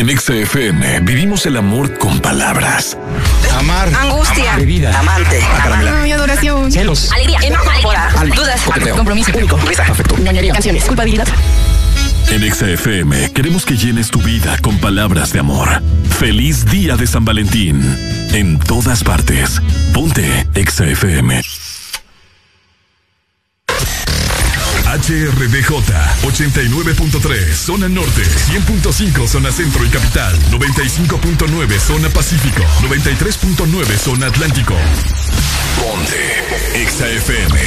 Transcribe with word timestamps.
En 0.00 0.08
XFM 0.18 1.00
vivimos 1.00 1.44
el 1.44 1.58
amor 1.58 1.98
con 1.98 2.20
palabras. 2.20 2.96
Amar. 3.58 3.90
Angustia. 3.94 4.54
Amar. 4.54 4.94
Amante. 4.94 5.40
Ah, 5.42 5.64
Amar. 5.66 5.86
adoración. 6.10 6.72
Celos. 6.72 7.12
Alegría. 7.12 7.38
Dudas. 8.34 8.62
Coqueteo. 8.62 8.96
Compromiso. 8.96 9.30
Público. 9.30 9.58
Risa. 9.58 9.82
Afecto. 9.82 10.16
Canciones. 10.54 10.84
Culpabilidad. 10.84 11.28
En 12.30 12.50
XFM 12.50 13.30
queremos 13.34 13.66
que 13.66 13.76
llenes 13.76 14.10
tu 14.10 14.22
vida 14.22 14.56
con 14.62 14.78
palabras 14.78 15.34
de 15.34 15.40
amor. 15.40 15.68
Feliz 16.18 16.64
día 16.64 16.96
de 16.96 17.06
San 17.06 17.26
Valentín. 17.26 17.82
En 18.32 18.58
todas 18.58 19.04
partes. 19.04 19.60
Ponte 19.92 20.48
XFM. 20.54 21.42
HRDJ 24.90 25.70
89.3 26.22 27.54
Zona 27.54 27.88
Norte, 27.88 28.22
100.5 28.22 29.28
Zona 29.28 29.52
Centro 29.52 29.84
y 29.84 29.88
Capital, 29.88 30.36
95.9 30.50 31.78
Zona 31.78 32.08
Pacífico, 32.08 32.64
93.9 32.82 33.96
Zona 33.96 34.26
Atlántico. 34.26 34.74
Ponte 35.76 36.88
XAFM. 36.88 37.60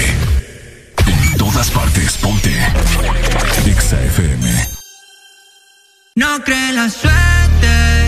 En 1.07 1.37
todas 1.37 1.71
partes, 1.71 2.17
ponte 2.17 2.51
XAFM. 3.73 4.67
No 6.15 6.43
cree 6.43 6.73
la 6.73 6.89
suerte. 6.89 8.02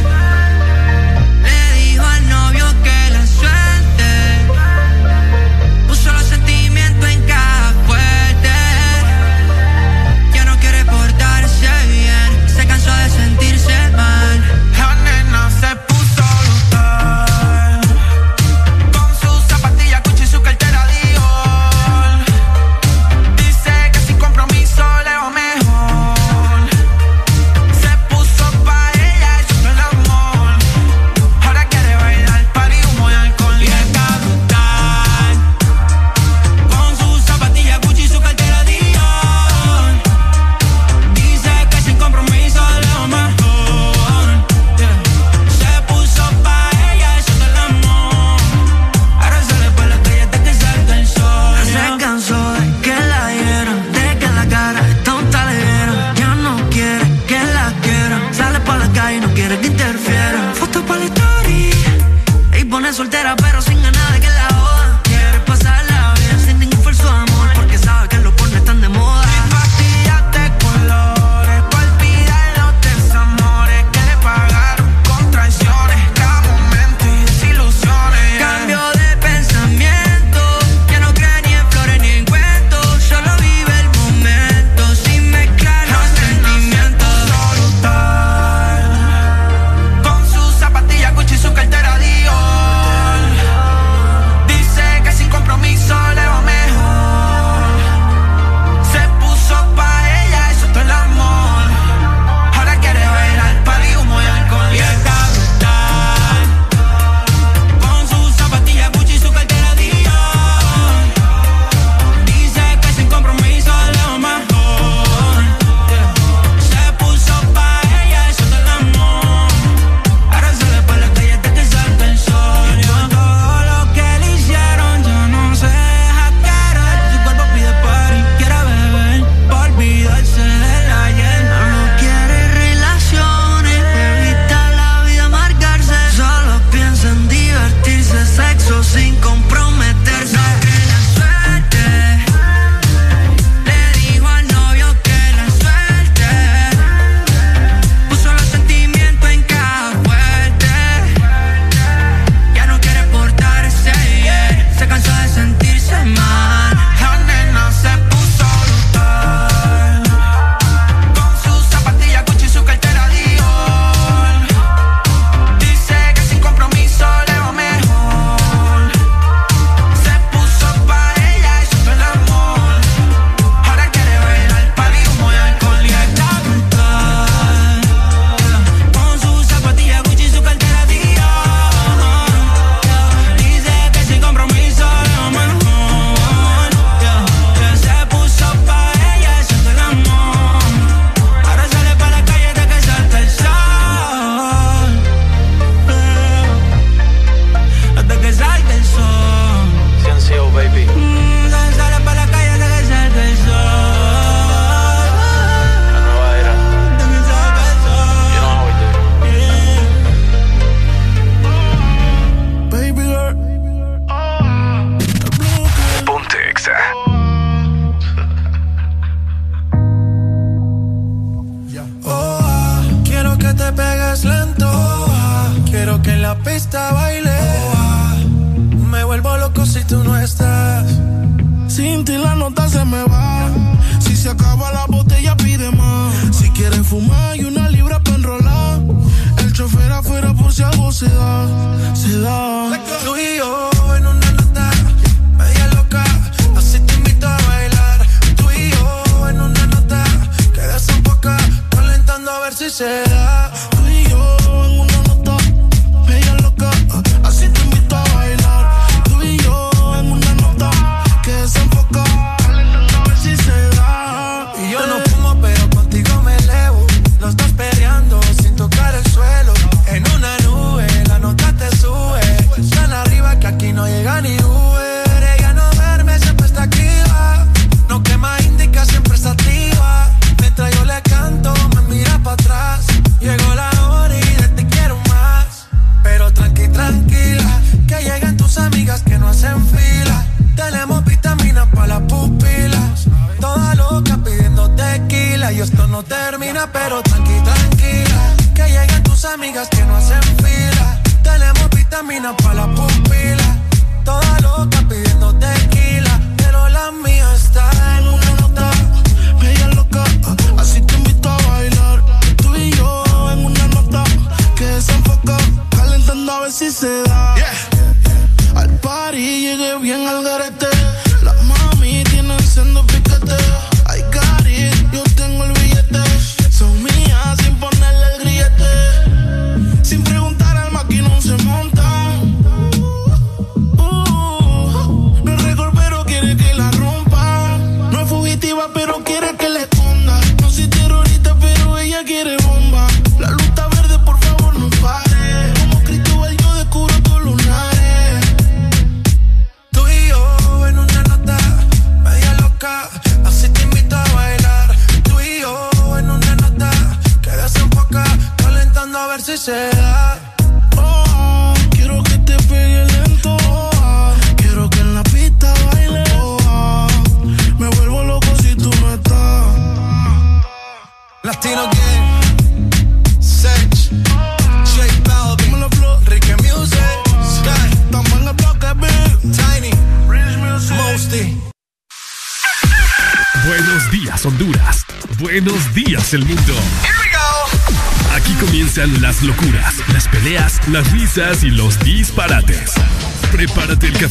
soltera 62.95 63.35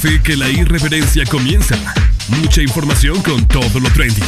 parece 0.05 0.23
que 0.23 0.37
la 0.37 0.49
irreverencia 0.49 1.25
comienza. 1.25 1.77
Mucha 2.29 2.61
información 2.63 3.23
con 3.23 3.47
todo 3.49 3.81
lo 3.81 3.91
trendy. 3.91 4.23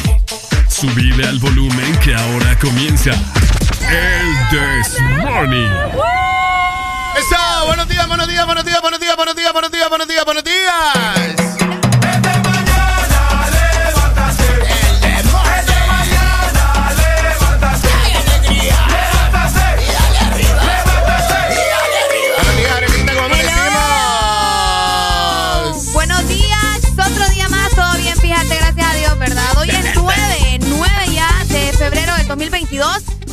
Subile 0.68 1.26
al 1.26 1.38
volumen 1.38 1.98
que 2.02 2.14
ahora 2.14 2.58
comienza. 2.58 3.10
El 3.10 4.48
This 4.50 4.98
Morning. 5.22 5.70
¡Eso! 7.16 7.66
¡Buenos 7.66 7.88
días, 7.88 8.06
buenos 8.08 8.28
días, 8.28 8.46
buenos 8.46 8.64
días, 8.64 8.80
buenos 8.80 9.00
días, 9.00 9.16
buenos 9.16 9.36
días, 9.36 9.52
buenos 9.52 9.70
días, 9.72 9.88
buenos 9.88 10.08
días, 10.08 10.24
buenos 10.24 10.44
días! 10.44 11.15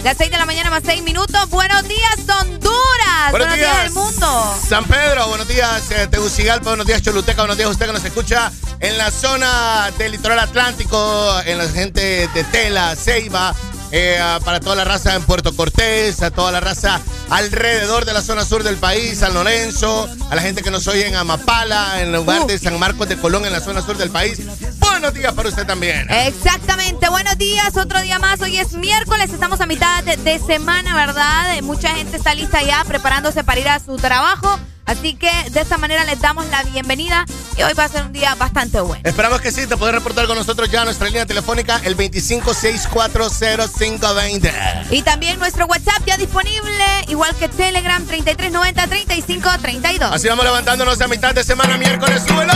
Las 0.04 0.18
6 0.18 0.32
de 0.32 0.38
la 0.38 0.46
mañana 0.46 0.70
más 0.70 0.84
6 0.86 1.02
minutos. 1.04 1.50
Buenos 1.50 1.88
días, 1.88 2.18
Honduras. 2.42 3.32
Buenos, 3.32 3.56
días. 3.56 3.86
el 3.86 3.92
mundo. 3.92 4.56
San 4.68 4.84
Pedro, 4.86 5.28
buenos 5.30 5.48
días, 5.48 5.90
eh, 5.92 6.08
Tegucigalpa, 6.08 6.70
buenos 6.72 6.86
días, 6.86 7.02
Choluteca, 7.02 7.42
buenos 7.42 7.58
días 7.58 7.70
a 7.70 7.72
usted 7.72 7.86
que 7.86 7.94
nos 7.94 8.04
escucha 8.04 8.52
en 8.82 8.98
la 8.98 9.12
zona 9.12 9.92
del 9.98 10.12
litoral 10.12 10.40
atlántico, 10.40 11.40
en 11.46 11.58
la 11.58 11.70
gente 11.70 12.28
de 12.34 12.44
Tela, 12.44 12.96
Ceiba, 12.98 13.56
eh, 13.96 14.20
para 14.44 14.60
toda 14.60 14.76
la 14.76 14.84
raza 14.84 15.16
en 15.16 15.22
Puerto 15.22 15.56
Cortés, 15.56 16.22
a 16.22 16.32
toda 16.32 16.52
la 16.52 16.60
raza 16.60 17.00
alrededor 17.30 18.06
de 18.06 18.14
la 18.14 18.22
zona 18.22 18.44
sur 18.44 18.64
del 18.64 18.78
país, 18.78 19.20
San 19.20 19.34
Lorenzo, 19.34 20.10
a 20.30 20.36
la 20.36 20.42
gente 20.42 20.64
que 20.64 20.72
nos 20.72 20.88
oye 20.88 21.08
en 21.08 21.16
Amapala, 21.16 22.02
en 22.02 22.08
el 22.08 22.14
lugar 22.14 22.46
de 22.46 22.58
San 22.60 22.78
Marcos 22.78 23.08
de 23.08 23.18
Colón, 23.18 23.46
en 23.46 23.54
la 23.54 23.62
zona 23.62 23.82
sur 23.82 23.96
del 23.96 24.10
país. 24.10 24.42
Buenos 24.80 25.14
días 25.14 25.34
para 25.34 25.50
usted 25.50 25.66
también. 25.66 26.08
Exactamente, 26.10 26.83
buenos 27.10 27.38
días, 27.38 27.76
otro 27.78 28.02
día 28.02 28.20
más. 28.20 28.42
Hoy 28.42 28.58
es 28.58 28.74
miércoles, 28.74 29.32
estamos 29.32 29.62
a 29.62 29.66
mitad 29.66 30.04
de, 30.04 30.18
de 30.18 30.40
semana, 30.40 30.94
¿verdad? 30.96 31.56
Eh, 31.58 31.62
Mucha 31.62 31.96
gente 31.96 32.18
está 32.18 32.34
lista 32.34 32.62
ya 32.62 32.84
preparándose 32.86 33.44
para 33.44 33.60
ir 33.60 33.68
a 33.68 33.80
su 33.80 33.96
trabajo. 33.98 34.60
Así 34.86 35.16
que 35.16 35.32
de 35.52 35.62
esta 35.62 35.78
manera 35.78 36.04
les 36.04 36.20
damos 36.20 36.46
la 36.48 36.62
bienvenida 36.64 37.24
y 37.58 37.64
hoy 37.64 37.72
va 37.74 37.86
a 37.86 37.88
ser 37.88 38.04
un 38.04 38.12
día 38.12 38.36
bastante 38.36 38.82
bueno. 38.82 39.02
Esperamos 39.06 39.40
que 39.40 39.50
sí, 39.52 39.66
te 39.66 39.78
puedes 39.78 39.96
reportar 39.96 40.28
con 40.28 40.38
nosotros 40.38 40.70
ya 40.70 40.82
a 40.82 40.86
nuestra 40.86 41.08
línea 41.08 41.26
telefónica, 41.26 41.80
el 41.86 41.96
25640520. 41.96 44.52
Y 44.92 45.02
también 45.02 45.40
nuestro 45.40 45.68
WhatsApp 45.68 46.04
ya 46.06 46.18
disponible, 46.18 46.86
igual 47.08 47.34
que 47.36 47.48
Telegram 47.48 48.06
3390-3532. 48.06 50.12
Así 50.12 50.28
vamos 50.28 50.44
levantándonos 50.44 51.00
a 51.00 51.08
mitad 51.08 51.34
de 51.34 51.46
semana, 51.46 51.78
miércoles, 51.78 52.22
súbelo. 52.28 52.52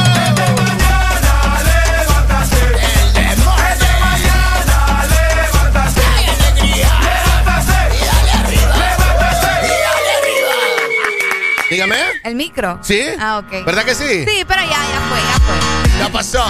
Micro? 12.37 12.79
¿Sí? 12.81 13.01
Ah, 13.19 13.39
ok. 13.39 13.65
¿Verdad 13.65 13.83
que 13.83 13.95
sí? 13.95 14.25
Sí, 14.25 14.45
pero 14.47 14.61
ya, 14.61 14.69
ya 14.69 15.01
fue, 15.09 15.19
ya 15.19 15.39
fue. 15.45 15.99
Ya 15.99 16.09
pasó. 16.09 16.45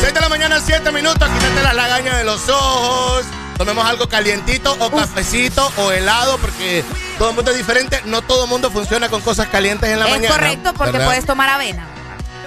6 0.00 0.14
de 0.14 0.20
la 0.20 0.28
mañana, 0.28 0.60
7 0.64 0.90
minutos. 0.90 1.28
Quítate 1.28 1.62
las 1.62 1.74
lagañas 1.74 2.16
de 2.18 2.24
los 2.24 2.48
ojos. 2.48 3.24
Tomemos 3.56 3.84
algo 3.86 4.08
calientito 4.08 4.76
o 4.78 4.90
cafecito 4.90 5.70
o 5.78 5.90
helado 5.90 6.38
porque 6.38 6.84
todo 7.18 7.30
el 7.30 7.34
mundo 7.36 7.50
es 7.50 7.56
diferente. 7.56 8.00
No 8.06 8.22
todo 8.22 8.44
el 8.44 8.50
mundo 8.50 8.70
funciona 8.70 9.08
con 9.08 9.20
cosas 9.20 9.48
calientes 9.48 9.88
en 9.90 9.98
la 9.98 10.06
es 10.06 10.10
mañana. 10.12 10.34
correcto 10.34 10.74
porque 10.74 10.92
¿verdad? 10.92 11.06
puedes 11.06 11.26
tomar 11.26 11.48
avena. 11.50 11.84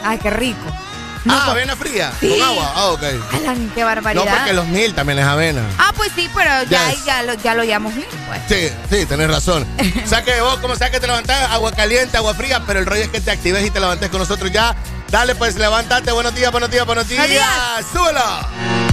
Ay, 0.03 0.17
qué 0.19 0.29
rico. 0.29 0.65
No, 1.23 1.33
ah, 1.35 1.41
con- 1.45 1.49
avena 1.51 1.75
fría. 1.75 2.11
Sí. 2.19 2.29
Con 2.29 2.41
agua. 2.41 2.73
Ah, 2.75 2.85
ok. 2.91 3.03
Alan, 3.33 3.71
qué 3.75 3.81
No, 3.81 3.85
barbaridad. 3.87 4.37
porque 4.37 4.53
los 4.53 4.65
mil 4.67 4.93
también 4.95 5.19
es 5.19 5.25
avena. 5.25 5.61
Ah, 5.77 5.91
pues 5.95 6.11
sí, 6.15 6.29
pero 6.33 6.63
ya, 6.63 6.89
Yes. 6.91 7.05
ya, 7.05 7.21
lo, 7.23 7.33
ya 7.35 7.53
lo 7.53 7.63
llamamos 7.63 7.95
mil, 7.95 8.05
pues. 8.27 8.41
Sí, 8.49 8.73
sí, 8.89 9.05
tenés 9.05 9.29
razón. 9.29 9.67
Saque 10.05 10.41
vos, 10.41 10.57
como 10.59 10.75
sea 10.75 10.89
que 10.89 10.99
te 10.99 11.07
levantás, 11.07 11.51
agua 11.51 11.71
caliente, 11.73 12.17
agua 12.17 12.33
fría, 12.33 12.61
pero 12.65 12.79
el 12.79 12.85
rollo 12.85 13.03
es 13.03 13.09
que 13.09 13.21
te 13.21 13.31
actives 13.31 13.65
y 13.65 13.69
te 13.69 13.79
levantes 13.79 14.09
con 14.09 14.19
nosotros 14.19 14.51
ya. 14.51 14.75
Dale, 15.09 15.35
pues 15.35 15.55
levántate. 15.55 16.11
Buenos 16.11 16.33
días, 16.33 16.51
buenos 16.51 16.71
días, 16.71 16.85
buenos 16.85 17.07
días. 17.07 17.27
Buenos 17.27 17.45
días. 17.45 17.85
Súbelo. 17.93 18.90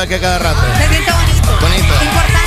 Aquí 0.00 0.14
a 0.14 0.20
cada 0.20 0.38
rato. 0.38 0.60
Se 0.78 0.88
siente 0.88 1.12
bonito. 1.12 1.58
Bonito. 1.60 2.04
Importante. 2.04 2.42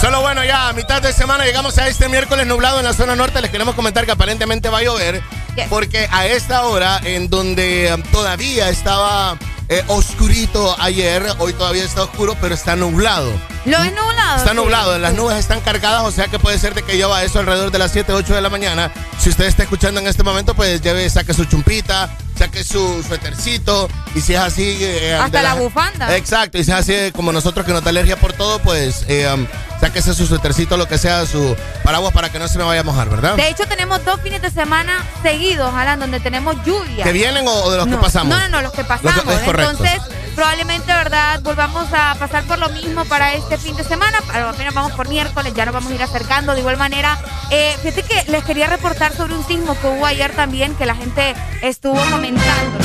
Solo 0.00 0.20
bueno, 0.20 0.44
ya 0.44 0.68
a 0.68 0.72
mitad 0.74 1.00
de 1.00 1.12
semana 1.12 1.44
llegamos 1.44 1.78
a 1.78 1.88
este 1.88 2.08
miércoles 2.08 2.46
nublado 2.46 2.78
en 2.78 2.84
la 2.84 2.92
zona 2.92 3.16
norte. 3.16 3.40
Les 3.40 3.50
queremos 3.50 3.74
comentar 3.74 4.04
que 4.04 4.12
aparentemente 4.12 4.68
va 4.68 4.78
a 4.78 4.82
llover. 4.82 5.22
Porque 5.70 6.08
a 6.10 6.26
esta 6.26 6.64
hora, 6.66 7.00
en 7.04 7.30
donde 7.30 7.90
um, 7.94 8.02
todavía 8.10 8.68
estaba 8.68 9.38
eh, 9.68 9.82
oscurito 9.86 10.76
ayer, 10.78 11.24
hoy 11.38 11.52
todavía 11.54 11.84
está 11.84 12.02
oscuro, 12.02 12.36
pero 12.40 12.54
está 12.54 12.76
nublado. 12.76 13.32
¿Lo 13.64 13.78
es 13.78 13.92
nublado? 13.94 14.36
Está 14.36 14.52
nublado, 14.52 14.98
las 14.98 15.14
nubes 15.14 15.38
están 15.38 15.60
cargadas, 15.60 16.02
o 16.02 16.10
sea 16.10 16.26
que 16.28 16.38
puede 16.38 16.58
ser 16.58 16.74
de 16.74 16.82
que 16.82 16.98
llueva 16.98 17.22
eso 17.22 17.38
alrededor 17.38 17.70
de 17.70 17.78
las 17.78 17.92
7, 17.92 18.12
8 18.12 18.34
de 18.34 18.42
la 18.42 18.50
mañana. 18.50 18.92
Si 19.18 19.30
usted 19.30 19.46
está 19.46 19.62
escuchando 19.62 20.00
en 20.00 20.06
este 20.06 20.22
momento, 20.22 20.54
pues 20.54 20.82
lleve, 20.82 21.08
saque 21.08 21.32
su 21.32 21.46
chumpita, 21.46 22.10
saque 22.38 22.62
su 22.62 23.02
suétercito, 23.02 23.88
y 24.14 24.20
si 24.20 24.34
es 24.34 24.40
así... 24.40 24.78
Eh, 24.80 25.14
Hasta 25.14 25.42
la, 25.42 25.54
bufanda. 25.54 26.16
Exacto, 26.16 26.58
y 26.58 26.64
si 26.64 26.70
es 26.70 26.76
así 26.76 27.12
como 27.12 27.32
nosotros 27.32 27.66
que 27.66 27.72
nos 27.72 27.82
da 27.82 27.90
alergia 27.90 28.16
por 28.16 28.32
todo, 28.32 28.58
pues 28.60 29.04
eh, 29.08 29.28
um, 29.32 29.46
sáquese 29.80 30.14
su 30.14 30.26
suétercito, 30.26 30.76
lo 30.76 30.86
que 30.86 30.98
sea, 30.98 31.26
su 31.26 31.56
paraguas 31.82 32.12
para 32.12 32.30
que 32.30 32.38
no 32.38 32.48
se 32.48 32.58
me 32.58 32.64
vaya 32.64 32.80
a 32.80 32.84
mojar, 32.84 33.08
¿verdad? 33.08 33.36
De 33.36 33.48
hecho, 33.48 33.66
tenemos 33.66 34.04
dos 34.04 34.20
fines 34.20 34.40
de 34.40 34.50
semana 34.50 35.04
seguidos, 35.22 35.72
Alan, 35.74 35.98
donde 35.98 36.20
tenemos 36.20 36.56
lluvia. 36.64 37.04
¿Que 37.04 37.12
vienen 37.12 37.44
o, 37.46 37.70
de 37.70 37.76
los 37.76 37.86
que 37.86 37.96
pasamos? 37.96 38.34
No, 38.34 38.40
no, 38.40 38.48
no, 38.48 38.62
los 38.62 38.72
que 38.72 38.84
pasamos. 38.84 39.14
Entonces 39.46 40.00
probablemente, 40.34 40.86
¿verdad? 40.92 41.40
Volvamos 41.42 41.86
a 41.92 42.14
pasar 42.18 42.44
por 42.44 42.58
lo 42.58 42.68
mismo 42.70 43.04
para 43.04 43.34
este 43.34 43.56
fin 43.56 43.76
de 43.76 43.84
semana. 43.84 44.18
Apenas 44.32 44.74
vamos 44.74 44.92
por 44.92 45.08
miércoles, 45.08 45.54
ya 45.54 45.64
nos 45.64 45.74
vamos 45.74 45.90
a 45.92 45.94
ir 45.94 46.02
acercando. 46.02 46.54
De 46.54 46.60
igual 46.60 46.76
manera, 46.76 47.18
eh, 47.50 47.74
fíjate 47.82 48.02
que 48.02 48.30
les 48.30 48.44
quería 48.44 48.66
reportar 48.66 49.14
sobre 49.14 49.34
un 49.34 49.46
sismo 49.46 49.78
que 49.80 49.86
hubo 49.86 50.04
ayer 50.04 50.32
también, 50.32 50.74
que 50.74 50.86
la 50.86 50.94
gente 50.94 51.34
estuvo 51.62 51.98
comentando, 52.10 52.83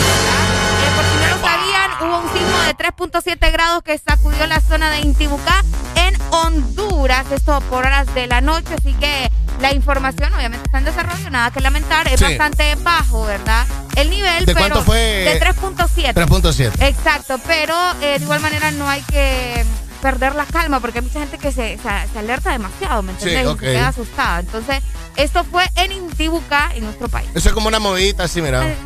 de 2.70 2.76
3.7 2.78 3.52
grados 3.52 3.82
que 3.84 3.98
sacudió 3.98 4.46
la 4.46 4.62
zona 4.62 4.92
de 4.92 5.00
Intibucá 5.00 5.64
en 5.96 6.16
Honduras, 6.30 7.26
esto 7.32 7.60
por 7.62 7.80
horas 7.86 8.14
de 8.14 8.28
la 8.28 8.42
noche, 8.42 8.76
así 8.78 8.94
que 8.94 9.32
la 9.60 9.74
información 9.74 10.32
obviamente 10.36 10.66
está 10.66 10.78
en 10.78 10.86
desarrollo, 10.86 11.30
nada 11.32 11.50
que 11.50 11.62
lamentar, 11.62 12.08
es 12.08 12.22
bastante 12.22 12.76
bajo, 12.76 13.26
¿verdad? 13.26 13.66
El 13.96 14.12
nivel, 14.12 14.46
¿De 14.46 14.54
cuánto 14.54 14.84
fue? 14.84 15.00
De 15.00 15.42
3.7. 15.42 16.14
3.7. 16.14 16.88
Exacto, 16.88 17.40
pero 17.48 17.76
eh, 18.02 18.20
de 18.20 18.24
igual 18.24 18.40
manera 18.40 18.70
no 18.70 18.88
hay 18.88 19.02
que 19.02 19.66
perder 20.04 20.36
la 20.36 20.46
calma 20.46 20.80
porque 20.80 21.00
hay 21.00 21.06
mucha 21.06 21.22
gente 21.22 21.40
que 21.40 21.52
se, 21.52 21.80
se, 21.80 22.20
alerta 22.20 22.52
demasiado, 22.52 23.02
¿me 23.02 23.14
entiendes? 23.14 23.48
Y 23.48 23.50
se 23.50 23.66
queda 23.66 23.88
asustada. 23.88 24.42
Entonces, 24.42 24.84
esto 25.16 25.44
fue 25.44 25.64
en 25.76 25.92
Intibucá, 25.92 26.70
en 26.76 26.84
nuestro 26.84 27.10
país. 27.10 27.28
Eso 27.34 27.50
es 27.50 27.54
como 27.56 27.68
una 27.68 27.80
movidita 27.80 28.26
así, 28.26 28.44
mira. 28.44 28.68
Eh. 28.68 28.78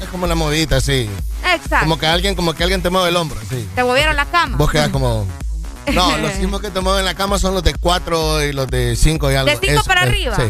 Es 0.00 0.08
como 0.08 0.24
una 0.24 0.34
movidita 0.34 0.76
así. 0.76 1.08
Exacto. 1.44 1.78
Como 1.80 1.98
que 1.98 2.06
alguien, 2.06 2.34
como 2.34 2.54
que 2.54 2.62
alguien 2.62 2.82
te 2.82 2.90
mueve 2.90 3.08
el 3.10 3.16
hombro, 3.16 3.38
sí. 3.48 3.68
Te 3.74 3.84
movieron 3.84 4.16
la 4.16 4.26
cama. 4.26 4.56
Vos 4.56 4.70
quedas 4.70 4.88
como... 4.90 5.26
No, 5.92 6.16
los 6.18 6.32
sismos 6.32 6.60
que 6.60 6.70
te 6.70 6.80
mueven 6.80 7.04
la 7.04 7.14
cama 7.14 7.38
son 7.38 7.54
los 7.54 7.62
de 7.62 7.74
4 7.74 8.44
y 8.44 8.52
los 8.52 8.66
de 8.68 8.96
5 8.96 9.30
y 9.30 9.34
algo. 9.34 9.50
¿De 9.50 9.68
5 9.68 9.84
para 9.84 10.02
arriba? 10.02 10.36
Sí. 10.36 10.42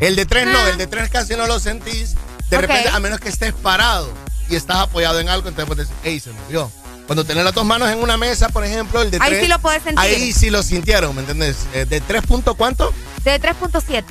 El 0.00 0.16
de 0.16 0.26
3 0.26 0.46
no, 0.46 0.58
ah. 0.58 0.70
el 0.70 0.78
de 0.78 0.86
3 0.86 1.10
casi 1.10 1.34
no 1.34 1.46
lo 1.46 1.58
sentís. 1.58 2.14
De 2.50 2.58
repente, 2.58 2.90
a 2.90 3.00
menos 3.00 3.18
que 3.18 3.28
estés 3.30 3.52
parado 3.54 4.12
y 4.48 4.56
estás 4.56 4.78
apoyado 4.78 5.18
en 5.18 5.28
algo, 5.28 5.48
entonces 5.48 5.66
puedes 5.66 5.88
decir, 5.88 6.02
hey, 6.04 6.20
se 6.20 6.30
movió. 6.32 6.70
Cuando 7.06 7.24
tenés 7.24 7.44
las 7.44 7.54
dos 7.54 7.64
manos 7.64 7.90
en 7.90 7.98
una 7.98 8.16
mesa, 8.16 8.48
por 8.50 8.64
ejemplo, 8.64 9.02
el 9.02 9.10
de 9.10 9.18
3. 9.18 9.32
Ahí 9.32 9.40
sí 9.40 9.48
lo 9.48 9.58
puedes 9.58 9.82
sentir. 9.82 9.98
Ahí 9.98 10.32
sí 10.32 10.50
lo 10.50 10.62
sintieron, 10.62 11.14
¿me 11.14 11.22
entendés? 11.22 11.66
Eh, 11.74 11.86
¿De 11.86 12.00
3 12.00 12.22
punto 12.26 12.54
cuánto? 12.54 12.92
De 13.24 13.40
3.7. 13.40 14.04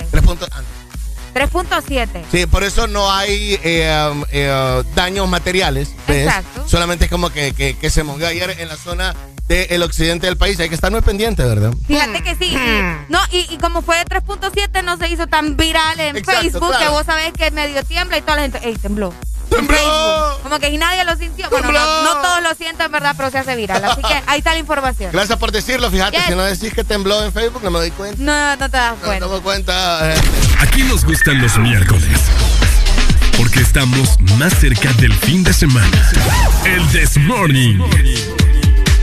3.7. 1.33 2.23
Sí, 2.31 2.45
por 2.45 2.63
eso 2.63 2.87
no 2.87 3.11
hay 3.11 3.59
eh, 3.63 4.09
um, 4.11 4.23
eh, 4.31 4.83
daños 4.95 5.27
materiales. 5.27 5.89
¿ves? 6.07 6.27
Exacto. 6.27 6.67
Solamente 6.67 7.05
es 7.05 7.11
como 7.11 7.29
que, 7.29 7.53
que, 7.53 7.89
se 7.89 8.03
movió 8.03 8.27
ayer 8.27 8.55
en 8.59 8.67
la 8.67 8.77
zona 8.77 9.15
del 9.47 9.83
occidente 9.83 10.27
del 10.27 10.37
país. 10.37 10.59
Hay 10.59 10.69
que 10.69 10.75
estar 10.75 10.91
muy 10.91 11.01
pendiente, 11.01 11.43
¿verdad? 11.43 11.73
Fíjate 11.87 12.23
que 12.23 12.35
sí. 12.35 12.55
no, 13.09 13.19
y, 13.31 13.57
como 13.57 13.81
fue 13.81 13.97
de 13.97 14.05
3.7, 14.05 14.83
no 14.83 14.97
se 14.97 15.09
hizo 15.09 15.27
tan 15.27 15.57
viral 15.57 15.99
en 15.99 16.23
Facebook 16.23 16.73
que 16.77 16.87
vos 16.89 17.05
sabés 17.05 17.33
que 17.33 17.51
medio 17.51 17.83
tiembla 17.83 18.17
y 18.17 18.21
toda 18.21 18.37
la 18.37 18.41
gente, 18.43 18.59
¡ey, 18.63 18.75
tembló! 18.75 19.13
¡Tembló! 19.51 20.39
Como 20.43 20.59
que 20.59 20.77
nadie 20.77 21.03
lo 21.03 21.15
sintió. 21.15 21.49
Bueno, 21.49 21.71
no, 21.71 22.21
todos 22.21 22.41
lo 22.41 22.55
sienten, 22.55 22.91
¿verdad? 22.91 23.13
Pero 23.17 23.29
se 23.29 23.37
hace 23.37 23.55
viral. 23.55 23.83
Así 23.83 24.01
que 24.01 24.23
ahí 24.27 24.39
está 24.39 24.53
la 24.53 24.59
información. 24.59 25.11
Gracias 25.11 25.37
por 25.37 25.51
decirlo. 25.51 25.91
Fíjate, 25.91 26.21
si 26.25 26.35
no 26.35 26.43
decís 26.43 26.73
que 26.73 26.83
tembló 26.83 27.23
en 27.23 27.33
Facebook, 27.33 27.61
no 27.63 27.71
me 27.71 27.79
doy 27.79 27.91
cuenta. 27.91 28.17
No, 28.21 28.55
no 28.55 28.69
te 28.69 28.77
das 28.77 28.95
cuenta. 29.03 29.27
No 29.27 29.33
me 29.33 29.41
cuenta. 29.41 30.13
Eh. 30.13 30.21
Aquí 30.59 30.83
nos 30.83 31.05
gustan 31.05 31.41
los 31.41 31.57
miércoles. 31.57 32.19
Porque 33.37 33.61
estamos 33.61 34.19
más 34.37 34.53
cerca 34.59 34.93
del 34.93 35.13
fin 35.13 35.43
de 35.43 35.53
semana. 35.53 36.11
El 36.65 36.87
This 36.89 37.17
Morning. 37.17 37.79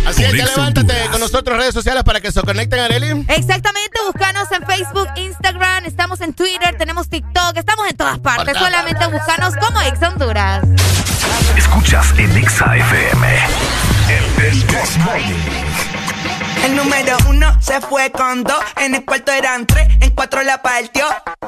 Así 0.09 0.25
es 0.25 0.31
que 0.31 0.43
levántate 0.43 0.95
con 1.11 1.21
nosotros 1.21 1.59
redes 1.59 1.75
sociales 1.75 2.03
para 2.03 2.21
que 2.21 2.33
se 2.33 2.41
conecten, 2.41 2.81
Arely. 2.81 3.27
Exactamente, 3.29 3.99
búscanos 4.07 4.49
en 4.53 4.67
Facebook, 4.67 5.07
Instagram, 5.17 5.85
estamos 5.85 6.23
en 6.23 6.33
Twitter, 6.33 6.75
tenemos 6.79 7.11
TikTok, 7.11 7.55
estamos 7.57 7.87
en 7.91 7.97
todas 7.97 8.19
partes. 8.19 8.57
Solamente 8.57 9.07
búscanos 9.07 9.55
como 9.57 9.83
Ex 9.83 10.03
Honduras. 10.03 10.65
Escuchas 11.57 12.15
en 12.17 12.35
Exa 12.39 12.75
FM. 12.77 13.39
El 14.09 14.45
El 16.65 16.77
número 16.77 17.17
uno 17.29 17.55
se 17.61 17.79
fue 17.83 18.11
con 18.11 18.45
dos, 18.45 18.65
en 18.77 18.95
el 18.95 19.05
cuarto 19.05 19.31
eran 19.33 19.67
tres, 19.67 19.89
en 20.01 20.11
cuatro 20.13 20.43
la 20.43 20.63
partió. 20.63 21.05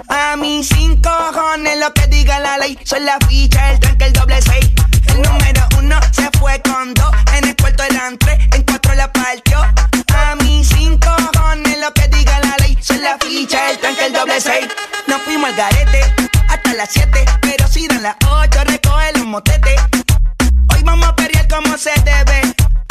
A 0.09 0.37
mis 0.37 0.69
cinco 0.69 1.09
cojones 1.33 1.79
lo 1.79 1.95
que 1.95 2.07
diga 2.09 2.39
la 2.41 2.59
ley, 2.59 2.79
son 2.85 3.07
la 3.07 3.17
ficha, 3.27 3.73
el 3.73 3.81
tanque, 3.81 4.05
el 4.05 4.13
doble 4.13 4.43
seis. 4.43 4.71
El 5.11 5.23
número 5.23 5.69
uno 5.79 5.99
se 6.13 6.29
fue 6.39 6.61
con 6.63 6.95
dos, 6.95 7.11
en 7.37 7.49
el 7.49 7.57
cuarto 7.57 7.83
eran 7.85 8.19
tres, 8.19 8.39
en 8.55 8.63
cuatro 8.63 8.95
la 8.95 9.13
partió. 9.13 9.61
A 9.61 10.35
mis 10.37 10.69
cinco 10.69 11.09
cojones 11.33 11.79
lo 11.79 11.93
que 11.93 12.09
diga 12.09 12.41
la 12.41 12.57
ley, 12.59 12.77
son 12.81 13.03
la 13.03 13.17
ficha, 13.19 13.71
el 13.71 13.79
tanque, 13.79 14.07
el 14.07 14.13
doble 14.13 14.41
seis. 14.41 14.67
Nos 15.07 15.21
fuimos 15.23 15.51
al 15.51 15.57
garete 15.57 16.03
hasta 16.49 16.75
las 16.75 16.91
siete, 16.91 17.25
pero 17.43 17.67
si 17.69 17.87
dan 17.87 18.03
las 18.03 18.17
ocho, 18.29 18.65
recoge 18.65 19.13
los 19.15 19.27
motetes. 19.27 19.81
Hoy 20.75 20.83
vamos 20.83 21.09
a 21.09 21.17
perrear 21.17 21.49
como 21.49 21.77
se 21.77 21.93
debe. 22.05 22.55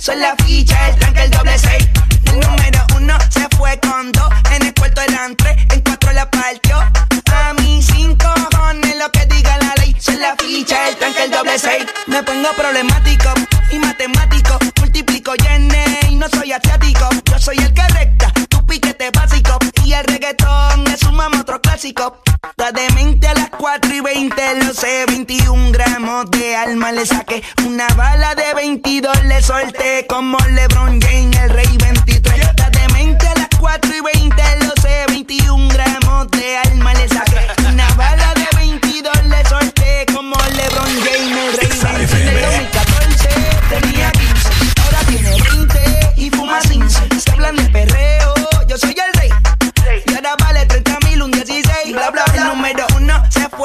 Son 0.00 0.18
la 0.20 0.34
ficha, 0.44 0.88
el 0.88 0.96
tanque, 0.96 1.24
el 1.24 1.30
doble 1.30 1.58
seis. 1.58 1.88
El 2.26 2.40
número 2.40 2.86
uno 2.96 3.18
se 3.30 3.46
fue 3.56 3.78
con 3.80 4.12
dos. 4.12 4.28
En 4.52 4.66
el 4.66 4.74
cuarto 4.74 5.00
eran 5.02 5.34
tres, 5.36 5.56
en 5.72 5.80
cuatro 5.80 6.12
la 6.12 6.30
partió. 6.30 6.78
A 6.78 7.52
mis 7.54 7.86
cinco 7.86 8.26
cojones, 8.50 8.96
lo 8.96 9.10
que 9.10 9.26
diga 9.26 9.58
la 9.58 9.74
ley. 9.76 9.94
Son 9.98 10.18
la 10.20 10.34
ficha, 10.36 10.88
el 10.88 10.96
tanque, 10.96 11.24
el 11.24 11.30
doble 11.30 11.58
seis. 11.58 11.84
Me 12.06 12.22
pongo 12.22 12.50
problemático 12.56 13.34
y 13.72 13.78
matemático. 13.78 14.47
Otro 21.48 21.60
clásico. 21.62 22.20
La 22.56 22.72
demente 22.72 23.26
a 23.26 23.34
las 23.34 23.48
4 23.50 23.94
y 23.94 24.00
20, 24.00 24.64
lo 24.64 24.74
sé. 24.74 25.06
21 25.06 25.72
gramos 25.72 26.30
de 26.30 26.54
alma 26.56 26.92
le 26.92 27.06
saqué. 27.06 27.42
Una 27.66 27.86
bala 27.96 28.34
de 28.34 28.52
22 28.54 29.24
le 29.24 29.40
solté. 29.40 30.06
Como 30.06 30.36
LeBron 30.38 31.00
James, 31.00 31.38
el 31.38 31.50
rey 31.50 31.76
23. 31.78 32.38
La 32.58 32.70
demente 32.70 33.28
4 33.58 33.90
y 33.92 34.00
20, 34.00 34.42
lo 34.66 34.74
sé, 34.80 35.04
21 35.08 35.68
gramos 35.68 36.30
de 36.30 36.58
alma 36.58 36.94
le 36.94 37.08
saqué. 37.08 37.40
Una 37.66 37.88
bala 37.94 38.34
de 38.34 38.46
22 38.56 39.24
le 39.24 39.44
solté 39.46 40.06
como 40.14 40.36
LeBron 40.36 40.92
James, 41.04 41.38
el 41.38 42.08
rey 42.08 42.22
En 42.22 42.28
el 42.28 42.42
2014 42.42 43.28
tenía 43.68 44.12
15, 44.12 44.48
ahora 44.84 44.98
tiene 45.08 45.30
20 45.30 46.12
y 46.16 46.30
fuma 46.30 46.60
15. 46.60 47.20
Se 47.20 47.30
hablan 47.32 47.56
de 47.56 47.64
perreo, 47.70 48.27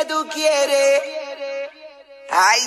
Mami, 0.00 0.06
¿qué 0.06 0.06
tú 0.06 0.28
quieres? 0.32 1.00
Ay. 2.30 2.60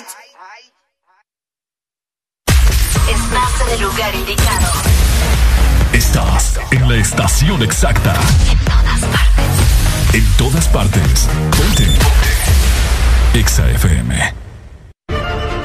Estás 3.08 3.60
en 3.66 3.74
el 3.74 3.80
lugar 3.82 4.14
indicado. 4.14 4.72
Estás 5.92 6.60
en 6.70 6.88
la 6.88 6.96
estación 6.96 7.62
exacta. 7.62 8.14
En 8.50 8.58
todas 8.64 9.00
partes. 9.00 10.14
En 10.14 10.36
todas 10.36 10.68
partes. 10.68 11.28
Ponte. 11.56 13.38
Exa 13.38 13.70
FM. 13.70 14.43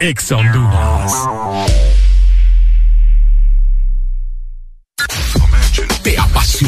Ex. 0.00 0.32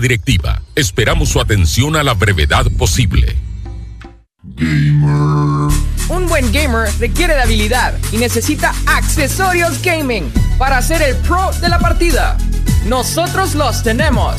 Directiva, 0.00 0.60
esperamos 0.74 1.28
su 1.28 1.40
atención 1.40 1.96
a 1.96 2.02
la 2.02 2.14
brevedad 2.14 2.66
posible. 2.76 3.36
Un 6.08 6.26
buen 6.28 6.52
gamer 6.52 6.88
requiere 6.98 7.34
de 7.34 7.42
habilidad 7.42 7.94
y 8.12 8.18
necesita 8.18 8.74
accesorios 8.86 9.80
gaming 9.82 10.30
para 10.58 10.82
ser 10.82 11.02
el 11.02 11.16
pro 11.16 11.50
de 11.60 11.68
la 11.68 11.78
partida. 11.78 12.36
Nosotros 12.86 13.54
los 13.54 13.82
tenemos. 13.82 14.36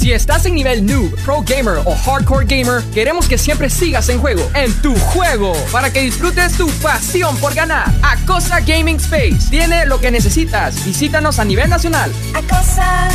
Si 0.00 0.12
estás 0.12 0.46
en 0.46 0.54
nivel 0.54 0.86
noob, 0.86 1.14
pro 1.24 1.42
gamer 1.42 1.82
o 1.84 1.94
hardcore 1.94 2.46
gamer, 2.46 2.82
queremos 2.94 3.28
que 3.28 3.36
siempre 3.36 3.68
sigas 3.68 4.08
en 4.08 4.18
juego, 4.18 4.50
en 4.54 4.72
tu 4.80 4.98
juego, 4.98 5.52
para 5.70 5.92
que 5.92 6.00
disfrutes 6.00 6.56
tu 6.56 6.70
pasión 6.80 7.36
por 7.36 7.52
ganar. 7.54 7.92
Acosa 8.02 8.60
Gaming 8.60 8.96
Space 8.96 9.50
tiene 9.50 9.84
lo 9.84 10.00
que 10.00 10.10
necesitas. 10.10 10.84
Visítanos 10.86 11.38
a 11.38 11.44
nivel 11.44 11.68
nacional. 11.68 12.10
Acosa 12.34 13.08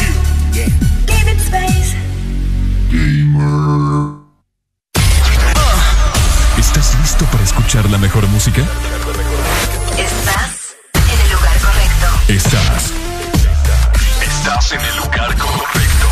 Gaming 1.08 1.40
Space. 1.40 1.96
¿Estás 6.60 6.96
listo 7.02 7.26
para 7.26 7.44
escuchar 7.44 7.90
la 7.90 7.98
mejor 7.98 8.28
música? 8.28 8.62
Estás 9.98 10.76
en 10.94 11.22
el 11.22 11.32
lugar 11.32 11.58
correcto. 11.60 12.08
Estás. 12.28 13.05
Estás 14.48 14.74
en 14.74 14.80
el 14.80 14.98
lugar 14.98 15.36
correcto. 15.40 16.08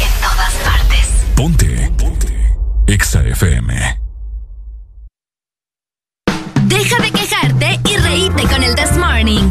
En 0.00 0.22
todas 0.22 0.54
partes. 0.64 1.08
Ponte. 1.36 1.92
Ponte. 1.98 2.56
Exa 2.86 3.20
FM. 3.22 4.00
Deja 6.62 7.02
de 7.02 7.10
quejarte 7.10 7.78
y 7.84 7.96
reíte 7.98 8.44
con 8.44 8.62
el 8.62 8.74
This 8.74 8.96
Morning. 8.96 9.50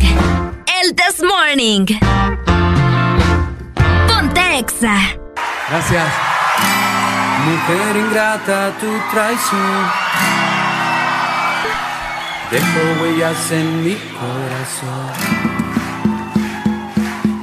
El 0.82 0.96
This 0.96 1.22
Morning. 1.22 1.86
Ponte 4.08 4.58
Exa. 4.58 4.98
Gracias. 5.70 6.08
Mujer 7.46 7.96
ingrata, 7.96 8.76
tu 8.80 8.92
traición 9.12 9.92
dejó 12.50 13.04
huellas 13.04 13.52
en 13.52 13.84
mi 13.84 13.96
corazón. 14.20 15.59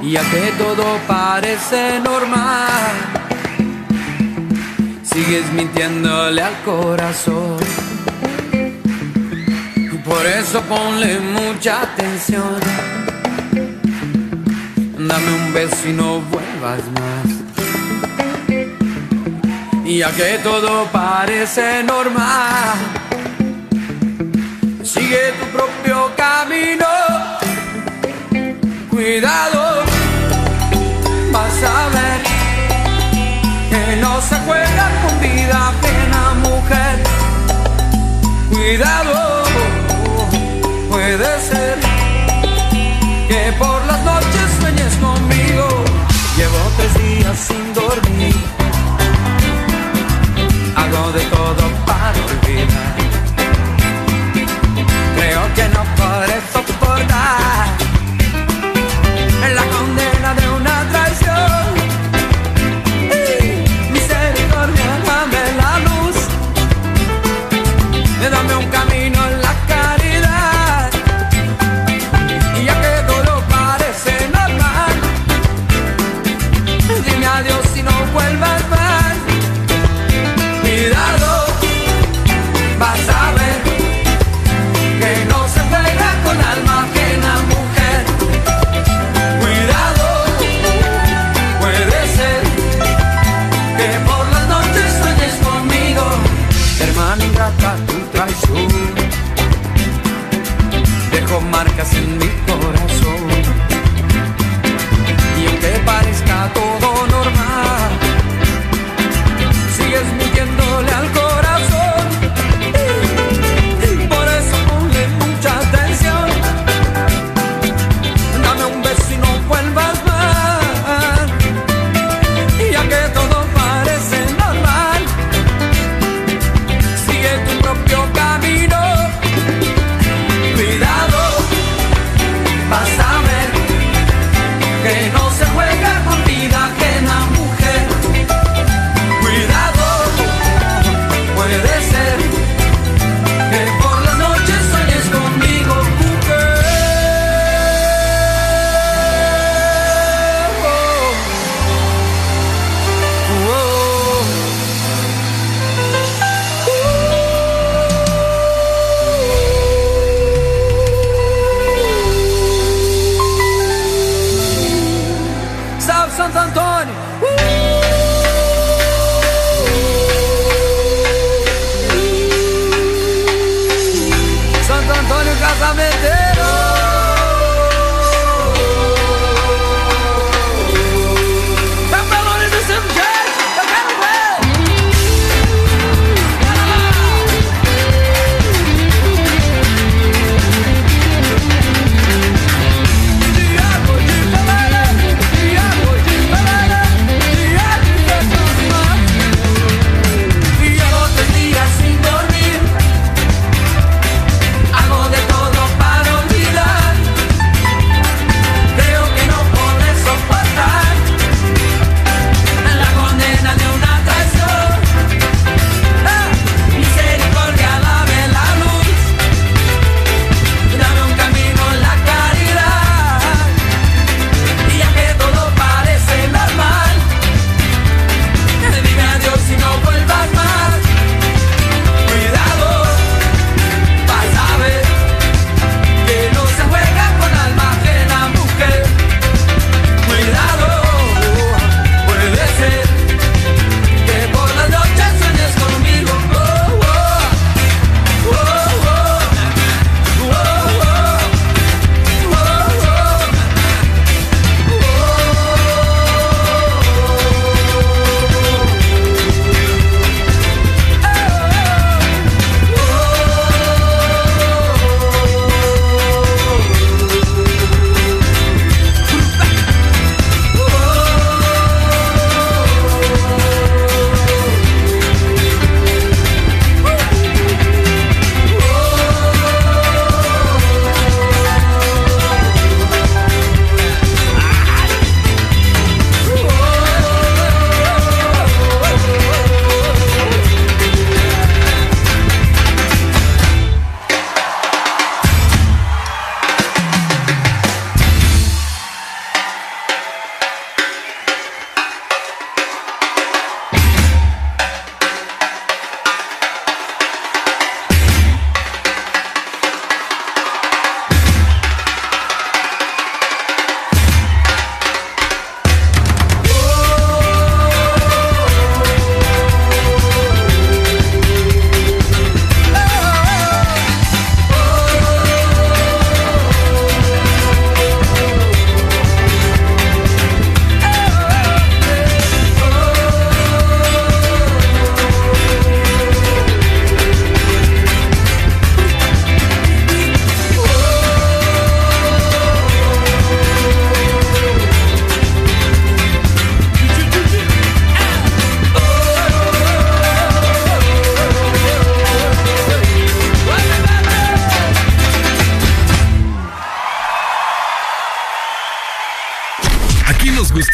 Y 0.07 0.11
ya 0.11 0.21
que 0.21 0.53
todo 0.57 0.85
parece 1.05 1.99
normal, 1.99 2.93
sigues 5.03 5.51
mintiéndole 5.51 6.41
al 6.41 6.55
corazón. 6.63 7.57
Por 10.05 10.25
eso 10.25 10.61
ponle 10.61 11.19
mucha 11.19 11.81
atención. 11.81 12.57
Dame 14.97 15.29
un 15.39 15.53
beso 15.53 15.89
y 15.89 15.91
no 15.91 16.21
vuelvas 16.21 16.83
más. 16.99 17.27
Y 19.83 19.97
ya 19.97 20.11
que 20.11 20.39
todo 20.41 20.85
parece 20.85 21.83
normal, 21.83 22.77
sigue 24.83 25.33
tu 25.37 25.45
propio 25.47 26.11
camino. 26.15 26.87
Cuidado, 28.89 29.66
ver 31.61 32.21
que 33.69 33.95
no 33.97 34.21
se 34.21 34.35
juega 34.45 34.91
con 35.01 35.19
vida 35.19 35.69
ajena, 35.69 36.33
mujer. 36.43 37.03
Cuidado, 38.49 39.43
puede 40.89 41.41
ser 41.41 41.79
que 43.27 43.53
por 43.57 43.85
las 43.85 44.03
noches 44.03 44.47
sueñes 44.59 44.93
conmigo. 44.95 45.67
Llevo 46.37 46.59
tres 46.77 46.93
días 46.93 47.37
sin 47.39 47.73
dormir 47.73 48.35
hago 50.75 51.11
de 51.11 51.21
todo 51.21 51.63
para 51.85 52.19
olvidar. 52.31 52.95
Creo 55.15 55.53
que 55.55 55.65
no 55.75 55.83
podré 55.95 56.41
soportar 56.53 56.76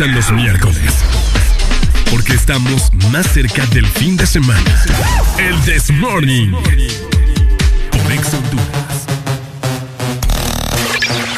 los 0.08 0.32
miércoles. 0.32 0.94
Porque 2.12 2.34
estamos 2.34 2.94
más 3.12 3.26
cerca 3.28 3.66
del 3.68 3.86
fin 3.88 4.18
de 4.18 4.26
semana. 4.26 4.84
El 5.38 5.60
This 5.62 5.92
Morning. 5.92 6.52
Por 6.52 8.12
Ex 8.12 8.34
Honduras. 8.34 9.06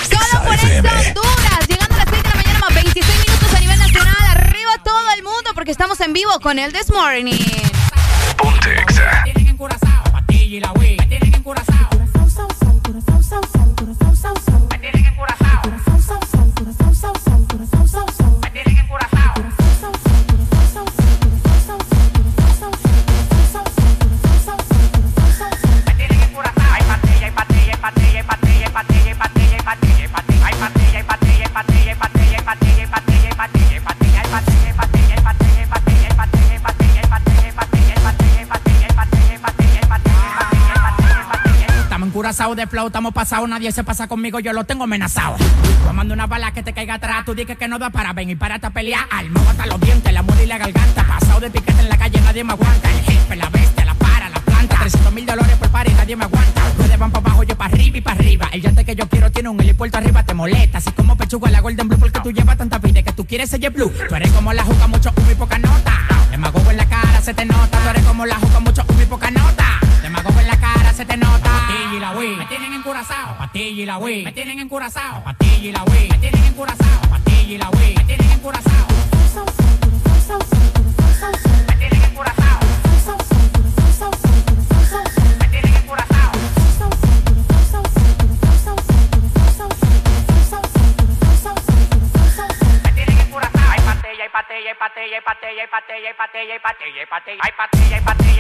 Solo 0.10 0.44
por 0.44 0.54
Ex 0.54 0.64
Honduras. 0.64 1.68
Llegando 1.68 1.96
a 1.96 1.98
las 2.00 2.10
6 2.10 2.24
de 2.24 2.30
la 2.30 2.36
mañana 2.36 2.60
más 2.60 2.74
26 2.74 3.20
minutos 3.20 3.54
a 3.54 3.60
nivel 3.60 3.78
nacional. 3.80 4.16
Arriba 4.32 4.72
todo 4.84 5.12
el 5.16 5.24
mundo 5.24 5.52
porque 5.54 5.72
estamos 5.72 6.00
en 6.02 6.14
vivo 6.14 6.40
con 6.40 6.58
el 6.58 6.74
This 6.74 6.92
Morning. 6.92 7.65
De 42.66 42.72
flow, 42.72 42.88
estamos 42.88 43.14
pasados, 43.14 43.48
nadie 43.48 43.72
se 43.72 43.84
pasa 43.84 44.08
conmigo, 44.08 44.40
yo 44.40 44.54
lo 44.54 44.64
tengo 44.64 44.84
amenazado. 44.84 45.38
Tomando 45.86 46.14
una 46.14 46.28
bala 46.28 46.52
que 46.52 46.64
te 46.64 46.74
caiga 46.74 46.96
atrás, 46.96 47.26
tú 47.26 47.36
dices 47.36 47.58
que 47.58 47.68
no 47.68 47.80
da 47.80 47.90
para 47.90 48.14
ven 48.14 48.30
y 48.30 48.36
para 48.36 48.56
a 48.56 48.70
pelear. 48.70 49.06
Almo 49.12 49.40
hasta 49.50 49.66
los 49.66 49.80
dientes, 49.80 50.12
la 50.14 50.22
muerte 50.22 50.44
y 50.44 50.48
la 50.48 50.58
garganta. 50.58 51.06
Pasado 51.06 51.40
de 51.42 51.50
piquete 51.50 51.82
en 51.82 51.90
la 51.90 51.98
calle, 51.98 52.20
nadie 52.22 52.44
me 52.44 52.54
aguanta. 52.54 52.90
El 52.92 53.04
jefe, 53.04 53.36
la 53.36 53.50
bestia, 53.50 53.86
la 53.86 53.94
para, 53.96 54.30
la 54.30 54.40
planta. 54.40 54.78
300 54.80 55.14
mil 55.14 55.26
dólares 55.26 55.56
por 55.58 55.70
par 55.70 55.92
nadie 55.92 56.16
me 56.16 56.26
aguanta. 56.26 56.62
Ustedes 56.70 56.98
van 56.98 57.12
para 57.12 57.26
abajo, 57.26 57.44
yo 57.44 57.58
para 57.58 57.74
arriba 57.74 57.98
y 57.98 58.02
para 58.02 58.20
arriba. 58.20 58.50
El 58.52 58.62
llante 58.62 58.86
que 58.86 58.96
yo 58.96 59.08
quiero 59.08 59.32
tiene 59.32 59.50
un 59.50 59.60
helipuerto 59.62 59.98
arriba, 59.98 60.24
te 60.24 60.34
molesta. 60.34 60.78
Así 60.78 60.92
como 60.92 61.18
pechuga 61.18 61.52
la 61.52 61.62
Golden 61.62 61.88
Blue, 61.88 62.00
porque 62.00 62.20
tú 62.22 62.32
llevas 62.32 62.58
tanta 62.58 62.80
vida 62.80 63.04
que 63.04 63.12
tú 63.12 63.26
quieres 63.26 63.50
ser 63.50 63.70
blue. 63.70 63.92
Tú 64.10 64.16
eres 64.16 64.32
como 64.32 64.54
la 64.54 64.64
juca, 64.64 64.88
mucho 64.88 65.12
humo 65.16 65.32
y 65.32 65.36
poca 65.36 65.58
nota. 65.60 66.00
Demagogo 66.32 66.72
en 66.72 66.78
la 66.78 66.86
cara, 66.86 67.22
se 67.22 67.34
te 67.34 67.46
nota. 67.46 67.80
Tú 67.80 67.90
eres 67.90 68.04
como 68.04 68.26
la 68.26 68.36
juca, 68.36 68.60
mucho 68.60 68.84
humo 68.88 69.02
y 69.02 69.06
poca 69.06 69.30
nota. 69.30 69.85
En 70.28 70.48
la 70.48 70.60
cara, 70.60 70.92
se 70.94 71.06
te 71.06 71.18
nota. 71.18 71.44
Patilla 71.44 71.94
y 71.96 72.00
la 72.00 72.12
Wii, 72.14 72.36
me 72.36 72.46
tienen 72.46 72.74
encurazao. 72.74 73.38
Patilla 73.38 73.82
y 73.84 73.86
la 73.86 73.98
Wii, 73.98 74.24
me 74.24 74.32
tienen 74.32 74.60
encurazao. 74.60 75.24
Patilla 75.24 75.70
y 75.70 75.72
la 75.72 75.84
Wii, 75.84 76.10
me 76.10 76.18
tienen 76.18 76.44
encurazao. 76.46 77.02
Patilla 77.10 77.54
y 77.54 77.58
la 77.58 77.70
Wii, 77.70 77.96
me 77.96 78.04
tienen 78.06 78.32
encurazao. 78.32 78.88
Me 81.68 81.76
tienen 81.78 82.04
encurazao. 82.04 82.60
Me 85.38 85.48
tienen 85.48 85.74
encurazao. 85.78 86.32
Patella, 94.36 95.16
hay 95.16 95.22
patella, 95.22 95.62
hay 95.62 95.72
patella, 95.72 96.54
hay 96.54 96.60
patella, 96.60 97.54
hay 97.54 98.02
patella, 98.02 98.35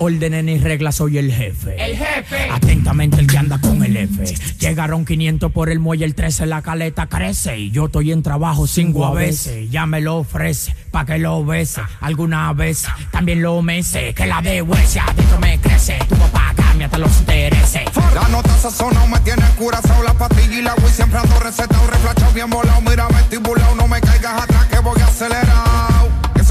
órdenes 0.00 0.44
ni 0.44 0.58
reglas, 0.58 0.96
soy 0.96 1.18
el 1.18 1.32
jefe. 1.32 1.76
El 1.78 1.96
jefe. 1.96 2.50
Atentamente 2.50 3.20
el 3.20 3.26
que 3.26 3.38
anda 3.38 3.60
con 3.60 3.84
el 3.84 3.96
F. 3.96 4.24
Llegaron 4.58 5.04
500 5.04 5.52
por 5.52 5.70
el 5.70 5.78
muelle, 5.78 6.04
el 6.04 6.14
13 6.14 6.46
la 6.46 6.62
caleta 6.62 7.06
crece. 7.06 7.58
Y 7.58 7.70
yo 7.70 7.86
estoy 7.86 8.10
en 8.10 8.22
trabajo 8.22 8.66
cinco 8.66 9.06
a 9.06 9.12
veces. 9.12 9.70
Ya 9.70 9.86
me 9.86 10.00
lo 10.00 10.16
ofrece, 10.16 10.74
pa' 10.90 11.04
que 11.04 11.18
lo 11.18 11.44
bese. 11.44 11.82
Alguna 12.00 12.52
vez 12.54 12.86
también 13.12 13.42
lo 13.42 13.60
mece. 13.62 14.14
Que 14.14 14.26
la 14.26 14.40
de 14.40 14.62
huesia 14.62 15.04
adentro 15.04 15.38
me 15.38 15.58
crece. 15.60 15.98
Tu 16.08 16.16
papá 16.16 16.54
cambia 16.56 16.86
hasta 16.86 16.98
los 16.98 17.18
intereses. 17.20 17.82
La 18.14 18.26
nota 18.28 18.56
sazonado 18.58 19.06
me 19.06 19.20
tiene 19.20 19.42
curazao 19.56 20.02
La 20.02 20.14
pastilla 20.14 20.58
y 20.58 20.62
la 20.62 20.74
Wii 20.74 20.92
siempre 20.92 21.18
ando 21.18 21.38
recetado 21.38 21.86
Reflachado 21.86 22.32
bien 22.32 22.50
volado, 22.50 22.80
mira 22.80 23.06
vestibulado 23.06 23.74
No 23.76 23.86
me 23.86 24.00
caigas 24.00 24.42
atrás 24.42 24.66
que 24.66 24.78
voy 24.80 25.00
acelerado 25.00 25.99
Eso 25.99 25.99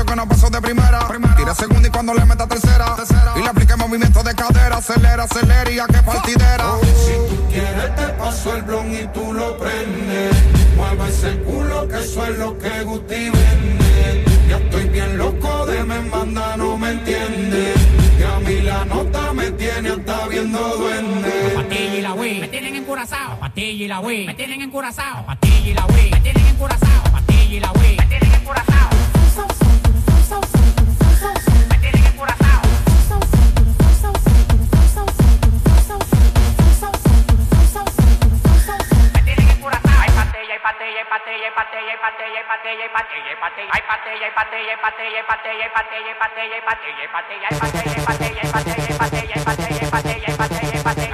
que 0.09 0.15
no 0.15 0.27
pasó 0.27 0.49
de 0.49 0.61
primera, 0.61 1.07
Tira 1.37 1.53
segunda 1.53 1.87
y 1.87 1.91
cuando 1.91 2.13
le 2.13 2.25
meta 2.25 2.47
tercera, 2.47 2.95
Y 3.35 3.41
le 3.41 3.47
aplique 3.47 3.75
movimiento 3.75 4.23
de 4.23 4.33
cadera 4.33 4.77
Acelera, 4.77 5.23
acelera 5.23 5.71
y 5.71 5.79
a 5.79 5.85
que 5.85 6.01
partidera 6.01 6.65
Si 6.81 7.13
tú 7.29 7.47
quieres 7.49 7.95
te 7.95 8.07
paso 8.13 8.55
el 8.55 8.63
blon 8.63 8.93
y 8.93 9.07
tú 9.13 9.33
lo 9.33 9.57
prendes. 9.57 10.35
Mueve 10.75 11.09
ese 11.09 11.37
culo 11.43 11.87
que 11.87 11.99
eso 11.99 12.25
es 12.25 12.37
lo 12.37 12.57
que 12.57 12.83
Guti 12.83 13.29
vende. 13.29 14.25
Ya 14.49 14.57
estoy 14.57 14.89
bien 14.89 15.17
loco 15.17 15.65
de 15.67 15.83
me 15.83 15.99
manda, 16.01 16.57
no 16.57 16.77
me 16.77 16.91
entiende. 16.91 17.73
Y 18.19 18.23
a 18.23 18.39
mí 18.39 18.61
la 18.61 18.85
nota 18.85 19.33
me 19.33 19.51
tiene 19.51 19.89
hasta 19.89 20.27
viendo 20.27 20.59
duende. 20.77 21.53
Patilla 21.55 21.95
y 21.95 22.01
la 22.01 22.13
Wii, 22.13 22.39
me 22.39 22.47
tienen 22.47 22.75
encurazao. 22.75 23.39
Patilla 23.39 23.85
y 23.85 23.87
la 23.87 23.99
Wii, 23.99 24.25
me 24.25 24.33
tienen 24.33 24.61
encurazao. 24.61 25.25
Patilla 25.25 25.69
y 25.69 25.73
la 25.73 25.85
Wii, 25.85 26.11
me 26.11 26.19
tienen 26.21 26.47
encurazao. 26.47 27.03
Patilla 27.11 27.55
y 27.55 27.59
la 27.59 27.71
Wii, 27.73 27.97
me 27.97 28.05
tienen 28.05 28.33
encurazao. 28.33 28.78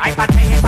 I 0.06 0.65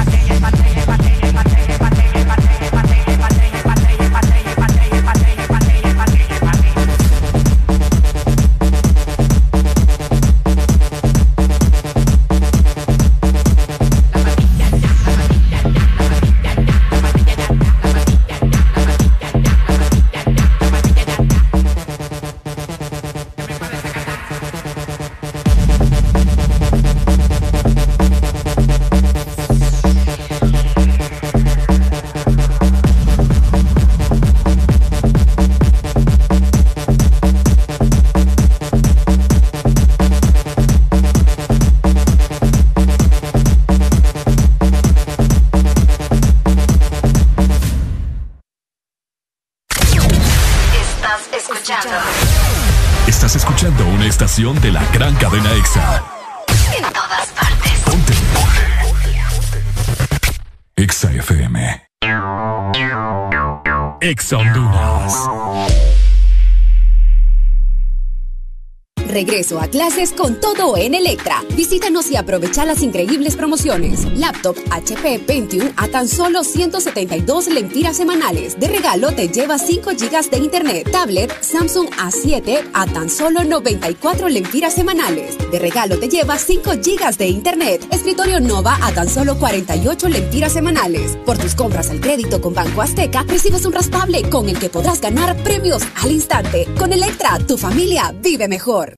Regreso 69.47 69.61
a 69.61 69.69
clases 69.69 70.11
con 70.11 70.41
todo 70.41 70.75
en 70.75 70.93
Electra. 70.93 71.41
Visítanos 71.55 72.11
y 72.11 72.17
aprovecha 72.17 72.65
las 72.65 72.81
increíbles 72.81 73.37
promociones. 73.37 74.03
Laptop 74.17 74.57
HP 74.71 75.19
Pentium 75.19 75.71
a 75.77 75.87
tan 75.87 76.09
solo 76.09 76.43
172 76.43 77.47
lempiras 77.47 77.95
semanales. 77.95 78.59
De 78.59 78.67
regalo 78.67 79.13
te 79.13 79.29
lleva 79.29 79.57
5 79.57 79.91
GB 79.91 80.29
de 80.31 80.37
internet. 80.37 80.91
Tablet 80.91 81.31
Samsung 81.41 81.87
A7 81.91 82.71
a 82.73 82.87
tan 82.87 83.09
solo 83.09 83.45
94 83.45 84.27
lempiras 84.27 84.73
semanales. 84.73 85.37
De 85.49 85.59
regalo 85.59 85.97
te 85.97 86.09
lleva 86.09 86.37
5 86.37 86.71
GB 86.71 87.17
de 87.17 87.27
internet. 87.27 87.87
Escritorio 87.91 88.41
Nova 88.41 88.77
a 88.81 88.91
tan 88.91 89.07
solo 89.07 89.39
48 89.39 90.09
lempiras 90.09 90.51
semanales. 90.51 91.17
Por 91.25 91.37
tus 91.37 91.55
compras 91.55 91.89
al 91.89 92.01
crédito 92.01 92.41
con 92.41 92.53
Banco 92.53 92.81
Azteca, 92.81 93.23
recibes 93.23 93.65
un 93.65 93.71
raspable 93.71 94.29
con 94.29 94.49
el 94.49 94.59
que 94.59 94.69
podrás 94.69 94.99
ganar 94.99 95.41
premios 95.43 95.83
al 96.03 96.11
instante. 96.11 96.67
Con 96.77 96.91
Electra, 96.91 97.39
tu 97.47 97.57
familia 97.57 98.13
vive 98.21 98.49
mejor. 98.49 98.97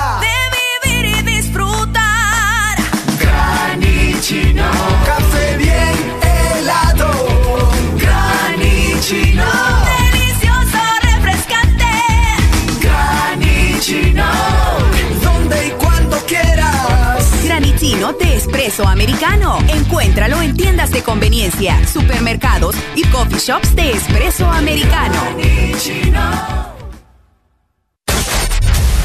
Granitino 18.71 19.57
de 19.67 20.41
espresso 20.41 20.55
tiendas 20.55 20.91
de 20.91 21.03
conveniencia, 21.03 21.85
supermercados 21.85 22.75
y 22.95 23.03
coffee 23.05 23.37
shops 23.37 23.75
de 23.75 23.91
espresso 23.91 24.49
americano. 24.49 25.21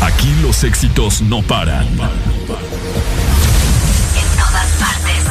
Aquí 0.00 0.34
los 0.40 0.62
éxitos 0.62 1.20
no 1.20 1.42
paran. 1.42 1.86
En 1.88 1.98
todas 4.38 4.70
partes. 4.78 5.24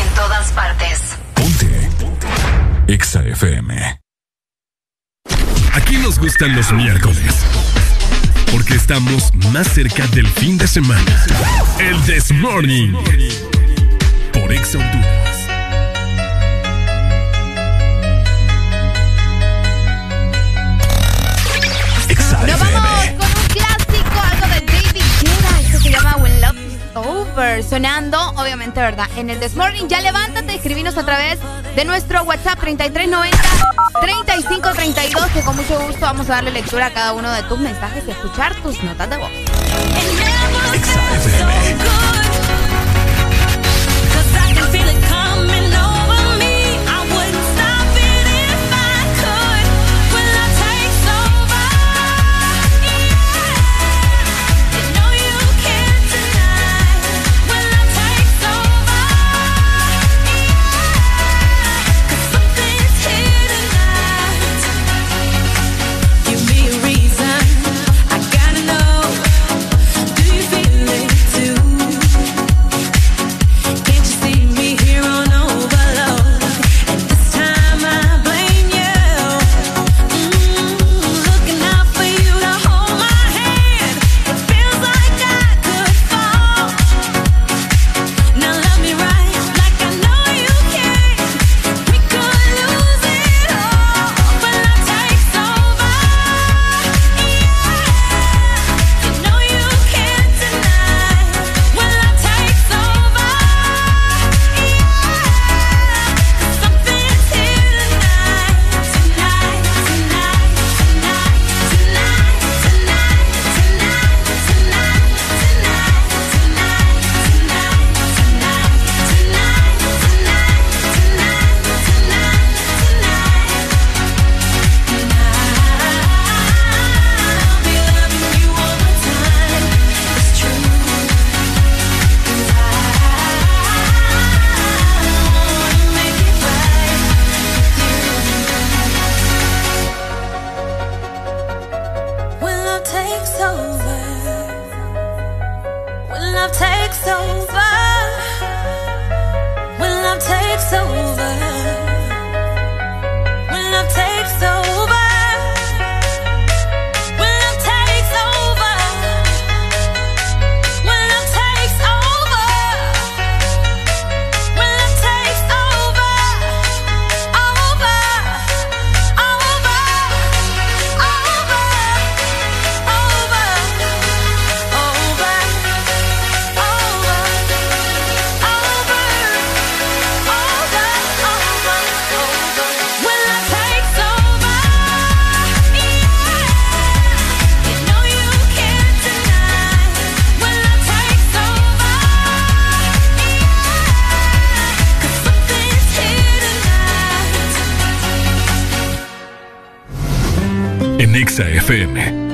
En 0.00 0.14
todas 0.14 0.52
partes. 0.52 1.00
Exa 2.86 3.22
FM. 3.22 4.00
Aquí 5.74 5.98
nos 5.98 6.18
gustan 6.18 6.56
los 6.56 6.72
miércoles. 6.72 7.44
Porque 8.50 8.74
estamos 8.74 9.32
más 9.52 9.68
cerca 9.68 10.06
del 10.08 10.26
fin 10.26 10.56
de 10.58 10.66
semana. 10.66 11.04
El 11.78 12.00
This 12.02 12.32
Morning. 12.32 12.92
Por 14.32 14.52
Over. 27.00 27.62
Sonando, 27.62 28.18
obviamente, 28.36 28.80
¿verdad? 28.80 29.06
En 29.16 29.30
el 29.30 29.38
This. 29.40 29.52
Ya 29.88 30.00
levántate, 30.00 30.54
escribinos 30.54 30.96
a 30.96 31.04
través 31.04 31.38
de 31.76 31.84
nuestro 31.84 32.22
WhatsApp 32.22 32.58
3390-3532. 32.60 35.32
Que 35.32 35.42
con 35.42 35.56
mucho 35.56 35.78
gusto 35.80 36.00
vamos 36.00 36.30
a 36.30 36.34
darle 36.34 36.50
lectura 36.50 36.86
a 36.86 36.92
cada 36.92 37.12
uno 37.12 37.30
de 37.32 37.42
tus 37.44 37.58
mensajes 37.58 38.04
y 38.06 38.10
escuchar 38.10 38.54
tus 38.56 38.82
notas 38.82 39.08
de 39.10 39.16
voz. 39.16 39.30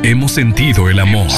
FM 0.04 0.10
hemos 0.10 0.32
sentido 0.32 0.90
el 0.90 1.00
amor. 1.00 1.30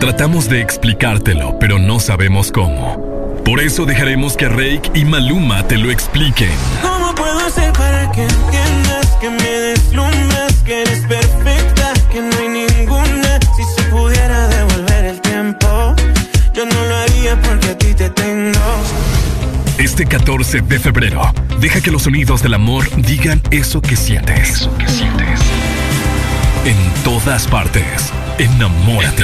Tratamos 0.00 0.48
de 0.48 0.60
explicártelo, 0.60 1.56
pero 1.60 1.78
no 1.78 2.00
sabemos 2.00 2.50
cómo. 2.50 2.96
Por 3.44 3.60
eso 3.60 3.86
dejaremos 3.86 4.36
que 4.36 4.48
Rake 4.48 4.90
y 4.94 5.04
Maluma 5.04 5.66
te 5.68 5.78
lo 5.78 5.92
expliquen. 5.92 6.50
¿Cómo 6.82 7.14
puedo 7.14 7.38
hacer 7.46 7.72
para 7.74 8.10
que 8.10 8.22
entiendas 8.22 9.06
que 9.20 9.30
me 9.30 9.50
deslumbras, 9.50 10.54
que 10.64 10.82
eres 10.82 11.06
perfecta, 11.06 11.92
que 12.12 12.20
no 12.22 12.36
hay 12.38 12.66
ninguna? 12.66 13.38
Si 13.56 13.62
se 13.76 13.82
pudiera 13.88 14.48
devolver 14.48 15.04
el 15.04 15.20
tiempo, 15.20 15.94
yo 16.54 16.66
no 16.66 16.84
lo 16.86 16.96
haría 16.96 17.40
porque 17.40 17.68
a 17.68 17.78
ti 17.78 17.94
te 17.94 18.10
tengo. 18.10 18.60
Este 19.78 20.06
14 20.06 20.60
de 20.62 20.78
febrero, 20.80 21.32
deja 21.60 21.80
que 21.80 21.92
los 21.92 22.02
sonidos 22.02 22.42
del 22.42 22.54
amor 22.54 22.84
digan 22.96 23.40
eso 23.52 23.80
que 23.80 23.94
sientes. 23.94 24.50
Eso 24.50 24.76
que 24.76 24.88
sientes. 24.88 25.65
En 26.66 26.76
todas 27.04 27.46
partes, 27.46 28.12
enamórate. 28.38 29.22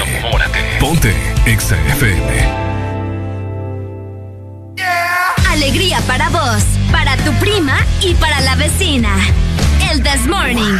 Ponte 0.78 1.12
Exa 1.45 1.76
FM. 1.88 2.62
Alegría 5.51 5.99
para 6.07 6.28
vos, 6.28 6.62
para 6.93 7.16
tu 7.16 7.32
prima 7.40 7.78
y 8.01 8.14
para 8.14 8.40
la 8.43 8.55
vecina. 8.55 9.12
El 9.90 10.05
This 10.05 10.24
Morning. 10.28 10.78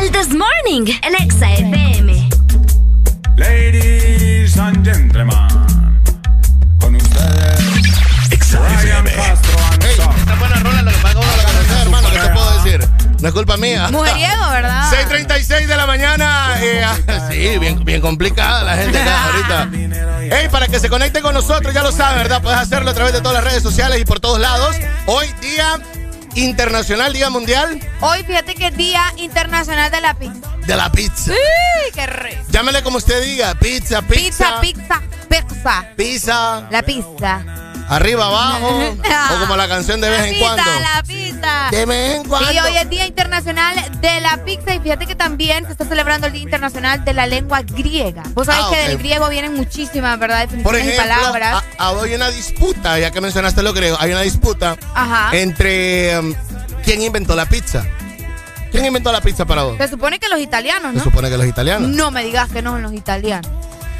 El 0.00 0.12
This 0.12 0.28
Morning, 0.28 0.92
el 1.02 1.14
Exa 1.24 1.52
FM. 1.54 2.28
Ladies 3.36 4.56
and 4.58 4.84
gentlemen, 4.84 5.48
con 6.78 6.94
ustedes. 6.94 7.58
And 8.30 8.44
Son. 8.44 8.64
Esta 8.70 10.34
buena 10.38 10.54
rola 10.60 10.82
lo 10.82 10.92
que 10.92 10.98
uno 11.16 11.36
la 11.36 11.42
conoce, 11.42 11.82
hermano. 11.82 12.08
¿Qué 12.12 12.18
te 12.20 12.28
puedo 12.28 12.62
decir? 12.62 12.97
No 13.20 13.28
es 13.28 13.34
culpa 13.34 13.56
mía. 13.56 13.88
Mujeriego, 13.90 14.50
¿verdad? 14.50 14.90
6:36 14.90 15.66
de 15.66 15.76
la 15.76 15.86
mañana. 15.86 16.54
eh, 16.60 16.84
sí, 17.30 17.58
bien, 17.58 17.84
bien 17.84 18.00
complicada 18.00 18.62
la 18.62 18.76
gente 18.76 19.00
acá 19.00 19.24
ahorita. 19.24 19.68
Hey, 20.30 20.48
para 20.50 20.68
que 20.68 20.78
se 20.78 20.88
conecte 20.88 21.20
con 21.20 21.34
nosotros, 21.34 21.72
ya 21.74 21.82
lo 21.82 21.90
saben, 21.90 22.18
¿verdad? 22.18 22.42
Puedes 22.42 22.58
hacerlo 22.58 22.90
a 22.90 22.94
través 22.94 23.12
de 23.14 23.20
todas 23.20 23.42
las 23.42 23.44
redes 23.44 23.62
sociales 23.62 23.98
y 24.00 24.04
por 24.04 24.20
todos 24.20 24.38
lados. 24.38 24.76
Hoy, 25.06 25.26
Día 25.40 25.80
Internacional, 26.34 27.12
Día 27.12 27.30
Mundial 27.30 27.80
Hoy 28.00 28.22
fíjate 28.24 28.54
que 28.54 28.68
es 28.68 28.76
Día 28.76 29.02
Internacional 29.16 29.90
de 29.90 30.00
la 30.00 30.14
Pizza. 30.14 30.48
de 30.66 30.76
la 30.76 30.92
pizza. 30.92 31.32
¡Sí! 31.32 31.92
¡Qué 31.94 32.06
rico! 32.06 32.42
Llámele 32.50 32.82
como 32.82 32.98
usted 32.98 33.22
diga, 33.24 33.54
pizza, 33.56 34.02
Pizza, 34.02 34.60
pizza, 34.60 35.00
pizza, 35.28 35.44
pizza. 35.48 35.88
pizza, 35.96 36.68
La 36.70 36.82
pizza. 36.82 37.40
Arriba, 37.88 38.26
abajo, 38.26 38.94
o 39.34 39.40
como 39.40 39.56
la 39.56 39.68
canción 39.68 40.00
de 40.00 40.10
vez 40.10 40.20
la 40.20 40.26
en 40.28 40.34
pizza, 40.34 40.46
cuando. 40.54 40.80
La 40.80 41.02
pizza. 41.02 41.68
De 41.70 41.86
vez 41.86 42.16
en 42.16 42.24
cuando. 42.24 42.52
Y 42.52 42.58
hoy 42.58 42.76
es 42.76 42.90
Día 42.90 43.06
Internacional 43.06 44.00
de 44.00 44.20
la 44.20 44.44
Pizza 44.44 44.74
y 44.74 44.80
fíjate 44.80 45.06
que 45.06 45.14
también 45.14 45.64
se 45.66 45.72
está 45.72 45.84
celebrando 45.84 46.26
el 46.26 46.32
Día 46.32 46.42
Internacional 46.42 47.04
de 47.04 47.12
la 47.14 47.26
Lengua 47.26 47.62
Griega. 47.62 48.22
Vos 48.34 48.46
sabés 48.46 48.64
Ah, 48.66 48.70
que 48.72 48.88
del 48.88 48.98
griego 48.98 49.28
vienen 49.28 49.54
muchísimas, 49.54 50.18
¿verdad? 50.18 50.48
Por 50.62 50.74
Definiciones 50.76 50.84
y 50.84 50.88
ejemplo, 50.90 51.14
palabras. 51.16 51.62
a- 51.78 51.88
a- 51.88 52.02
hay 52.02 52.14
una 52.14 52.30
disputa, 52.30 52.98
ya 52.98 53.10
que 53.10 53.20
mencionaste 53.20 53.62
lo 53.62 53.72
griego, 53.72 53.96
hay 54.00 54.10
una 54.12 54.22
disputa 54.22 54.76
Ajá. 54.94 55.30
entre 55.36 56.18
um, 56.18 56.34
quién 56.84 57.02
inventó 57.02 57.34
la 57.36 57.46
pizza. 57.46 57.84
¿Quién 58.70 58.84
inventó 58.84 59.10
la 59.12 59.22
pizza 59.22 59.46
para 59.46 59.62
vos? 59.62 59.78
Se 59.78 59.88
supone 59.88 60.18
que 60.18 60.28
los 60.28 60.38
italianos, 60.40 60.92
Se 60.92 60.98
¿no? 60.98 61.04
supone 61.04 61.30
que 61.30 61.38
los 61.38 61.46
italianos. 61.46 61.88
No 61.88 62.10
me 62.10 62.22
digas 62.22 62.50
que 62.50 62.60
no 62.60 62.72
son 62.72 62.82
los 62.82 62.92
italianos. 62.92 63.50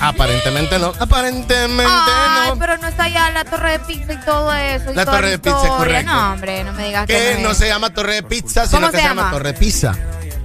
Aparentemente 0.01 0.79
no. 0.79 0.93
Aparentemente 0.99 1.85
Ay, 1.87 2.51
no. 2.51 2.59
pero 2.59 2.77
no 2.79 2.87
está 2.89 3.09
ya 3.09 3.31
la 3.31 3.45
torre 3.45 3.73
de 3.73 3.79
pizza 3.81 4.13
y 4.13 4.17
todo 4.19 4.53
eso. 4.55 4.93
y 4.93 4.95
La 4.95 5.05
torre 5.05 5.31
de 5.31 5.39
pizza, 5.39 5.69
correcto. 5.69 6.13
No, 6.13 6.33
hombre, 6.33 6.65
no 6.65 6.73
me 6.73 6.87
digas 6.87 7.07
que, 7.07 7.15
Que 7.37 7.43
no, 7.43 7.55
se 7.55 7.67
llama 7.69 7.91
torre 7.91 8.15
de 8.15 8.23
pizza, 8.23 8.67
sino 8.67 8.81
¿Cómo 8.81 8.91
que 8.93 8.97
se 8.99 9.03
se 9.03 9.09
llama 9.09 9.23
llama? 9.23 9.33
torre 9.33 9.55
pizza. 9.55 9.95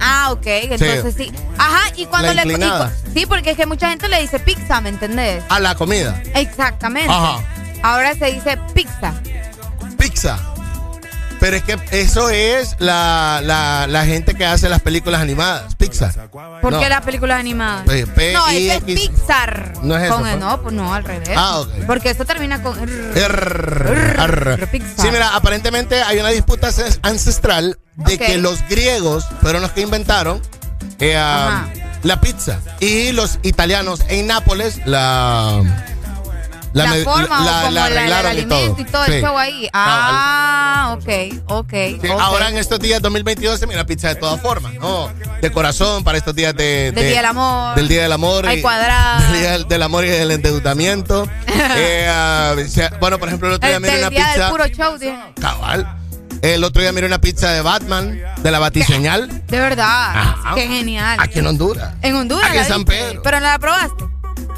Ah, 0.00 0.32
ok, 0.32 0.46
entonces 0.46 1.14
sí. 1.16 1.32
Ajá, 1.56 1.80
y 1.96 2.06
cuando 2.06 2.34
La 2.34 2.44
le. 2.44 2.52
y 2.52 3.10
sí, 3.20 3.26
porque 3.26 3.50
es 3.52 3.56
que 3.56 3.64
mucha 3.66 3.88
gente 3.90 4.08
le 4.08 4.20
dice 4.20 4.38
pizza, 4.40 4.80
¿me 4.80 4.88
entendés? 4.90 5.42
A 5.48 5.60
la 5.60 5.74
comida. 5.76 6.20
Exactamente. 6.34 7.10
Ajá. 7.12 7.38
Ahora 7.82 8.14
se 8.14 8.32
dice 8.32 8.58
pizza. 8.74 9.14
Pizza. 9.98 10.38
Pero 11.44 11.56
es 11.58 11.62
que 11.62 11.78
eso 11.90 12.30
es 12.30 12.74
la, 12.78 13.42
la, 13.44 13.86
la 13.86 14.06
gente 14.06 14.34
que 14.34 14.46
hace 14.46 14.70
las 14.70 14.80
películas 14.80 15.20
animadas. 15.20 15.74
Pizza. 15.74 16.10
¿Por 16.62 16.72
No. 16.72 16.80
qué 16.80 16.88
las 16.88 17.02
películas 17.02 17.38
animadas? 17.38 17.84
P- 17.86 18.06
P- 18.06 18.32
no, 18.32 18.48
eso 18.48 18.72
es. 18.72 18.82
Pixar. 18.84 19.74
No 19.82 19.94
es 19.94 20.04
eso, 20.04 20.14
Con 20.16 20.26
el- 20.26 20.40
no, 20.40 20.62
pues 20.62 20.72
no, 20.74 20.94
al 20.94 21.04
revés. 21.04 21.28
Ah, 21.36 21.60
ok. 21.60 21.68
Porque 21.86 22.08
esto 22.08 22.24
termina 22.24 22.62
con. 22.62 22.78
Arr, 22.78 24.16
arr. 24.18 24.68
Sí, 24.96 25.08
mira, 25.12 25.34
aparentemente 25.36 26.00
hay 26.02 26.18
una 26.18 26.30
disputa 26.30 26.68
ances- 26.68 26.98
ancestral 27.02 27.78
de 27.96 28.16
que 28.18 28.38
los 28.38 28.66
griegos 28.70 29.26
fueron 29.42 29.60
los 29.60 29.72
que 29.72 29.82
inventaron 29.82 30.40
eh, 30.98 31.14
ah, 31.14 31.66
la 32.04 32.22
pizza 32.22 32.58
y 32.80 33.12
los 33.12 33.38
italianos 33.42 34.00
en 34.08 34.28
Nápoles 34.28 34.80
la 34.86 35.60
La, 36.74 36.92
forma 37.04 37.40
la- 37.40 37.44
o 37.44 37.44
la 37.44 37.60
como 37.62 37.70
la- 37.72 37.86
el 37.86 37.96
arreglaron 37.98 38.30
alimento 38.32 38.76
y 38.80 38.84
todo, 38.84 39.04
el 39.06 39.12
Sí. 39.12 39.20
show 39.20 39.38
ahí. 39.38 39.68
Ah, 39.72 40.96
ok, 40.98 41.08
ok. 41.46 41.70
Sí. 41.72 42.08
Ahora 42.18 42.48
en 42.48 42.58
estos 42.58 42.80
días 42.80 43.00
2022 43.00 43.58
se 43.60 43.66
mira 43.66 43.86
pizza 43.86 44.08
de 44.08 44.16
todas 44.16 44.40
formas, 44.40 44.74
¿no? 44.74 45.10
De 45.40 45.50
corazón 45.52 46.02
para 46.04 46.18
estos 46.18 46.34
días 46.34 46.54
de, 46.56 46.92
Del 46.92 47.06
Día 47.06 47.16
del 47.18 47.24
Amor. 47.26 47.74
Del 47.76 47.88
Día 47.88 48.02
del 48.02 48.12
Amor. 48.12 48.46
Hay 48.46 48.58
y- 48.58 48.62
cuadrada. 48.62 49.20
Del 49.30 49.40
Día 49.40 49.50
del, 49.52 49.68
del 49.68 49.82
Amor 49.82 50.04
y 50.04 50.08
del 50.08 50.30
endeudamiento. 50.30 51.28
Eh, 51.76 52.06
ah, 52.10 52.54
bueno, 53.00 53.18
por 53.18 53.28
ejemplo, 53.28 53.48
el 53.48 53.54
otro 53.54 53.66
día 53.68 53.76
El 53.76 53.82
miré 53.82 53.98
una 53.98 54.10
día 54.10 54.26
pizza. 54.26 54.42
del 54.42 54.50
puro 54.50 54.66
show, 54.68 54.98
dije. 54.98 55.16
Cabal. 55.40 55.96
El 56.42 56.62
otro 56.64 56.82
día 56.82 56.92
miré 56.92 57.06
una 57.06 57.20
pizza 57.20 57.50
de 57.52 57.62
Batman, 57.62 58.20
de 58.42 58.50
la 58.50 58.58
Batiseñal, 58.58 59.28
De 59.48 59.60
verdad. 59.60 59.86
Ajá. 60.16 60.54
Qué 60.54 60.66
genial. 60.68 61.16
aquí 61.20 61.38
en 61.38 61.46
Honduras. 61.46 61.94
En 62.02 62.14
Honduras. 62.16 62.46
Aquí 62.48 62.56
la 62.56 62.62
en 62.62 62.68
San? 62.68 62.84
Pedro. 62.84 63.22
Pero 63.22 63.40
no 63.40 63.46
la 63.46 63.58
probaste. 63.58 64.04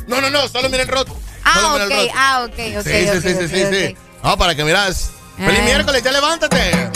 No, 0.09 0.21
no, 0.21 0.31
no, 0.31 0.49
solo 0.49 0.69
miré 0.69 0.83
el 0.83 0.89
rótulo. 0.89 1.19
Ah, 1.49 1.75
ok, 1.77 2.11
ah, 2.15 2.45
ok, 2.45 2.59
ok. 2.79 2.83
sí, 2.85 3.09
sí, 3.13 3.21
sí, 3.35 3.49
sí, 3.49 3.65
sí. 3.71 3.97
No, 4.23 4.37
para 4.37 4.55
que 4.55 4.65
miras. 4.65 5.11
Feliz 5.37 5.61
Eh. 5.61 5.63
miércoles, 5.63 6.03
ya 6.03 6.11
levántate. 6.13 6.91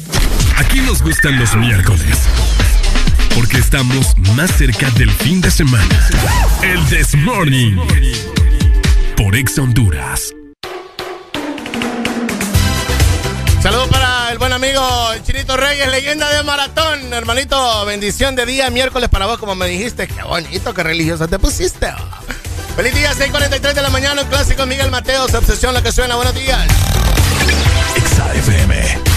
Aquí 0.57 0.81
nos 0.81 1.01
gustan 1.01 1.39
los 1.39 1.55
miércoles. 1.55 2.19
Porque 3.35 3.57
estamos 3.57 4.15
más 4.35 4.51
cerca 4.51 4.89
del 4.91 5.09
fin 5.11 5.41
de 5.41 5.49
semana. 5.51 6.07
El 6.63 6.85
This 6.87 7.15
Morning. 7.15 7.77
Por 9.15 9.35
Ex 9.35 9.59
Honduras. 9.59 10.33
Saludos 13.61 13.87
para 13.89 13.96
el 14.31 14.37
buen 14.37 14.51
amigo 14.51 14.81
Chinito 15.23 15.55
Reyes, 15.55 15.87
leyenda 15.89 16.29
de 16.29 16.43
maratón. 16.43 17.13
Hermanito, 17.13 17.85
bendición 17.85 18.35
de 18.35 18.45
día, 18.45 18.69
miércoles 18.69 19.09
para 19.09 19.25
vos, 19.25 19.37
como 19.37 19.55
me 19.55 19.67
dijiste. 19.67 20.07
Qué 20.07 20.23
bonito, 20.23 20.73
qué 20.73 20.83
religioso 20.83 21.27
te 21.27 21.39
pusiste. 21.39 21.93
Feliz 22.75 22.93
día, 22.93 23.13
6:43 23.13 23.73
de 23.73 23.81
la 23.81 23.89
mañana, 23.89 24.21
un 24.21 24.27
clásico 24.27 24.65
Miguel 24.65 24.91
Mateo, 24.91 25.27
su 25.27 25.37
obsesión, 25.37 25.73
lo 25.73 25.81
que 25.81 25.91
suena. 25.91 26.15
Buenos 26.15 26.35
días. 26.35 26.67
XAFM. 28.15 29.16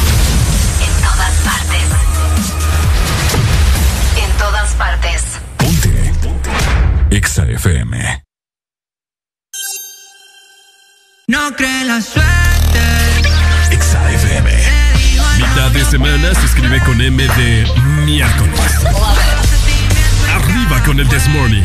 Todas 4.81 4.97
partes. 4.97 5.39
Exa 7.11 7.43
FM. 7.43 8.23
No 11.27 11.55
cree 11.55 11.85
la 11.85 12.01
suerte. 12.01 12.79
Exa 13.69 14.11
FM. 14.11 14.51
Mitad 15.37 15.71
de 15.71 15.85
semana 15.85 16.33
se 16.33 16.45
escribe 16.47 16.79
con 16.83 16.99
M 16.99 17.23
de 17.23 17.67
miércoles. 18.05 18.55
Arriba 20.33 20.83
con 20.83 20.99
el 20.99 21.07
This 21.09 21.27
Morning. 21.27 21.63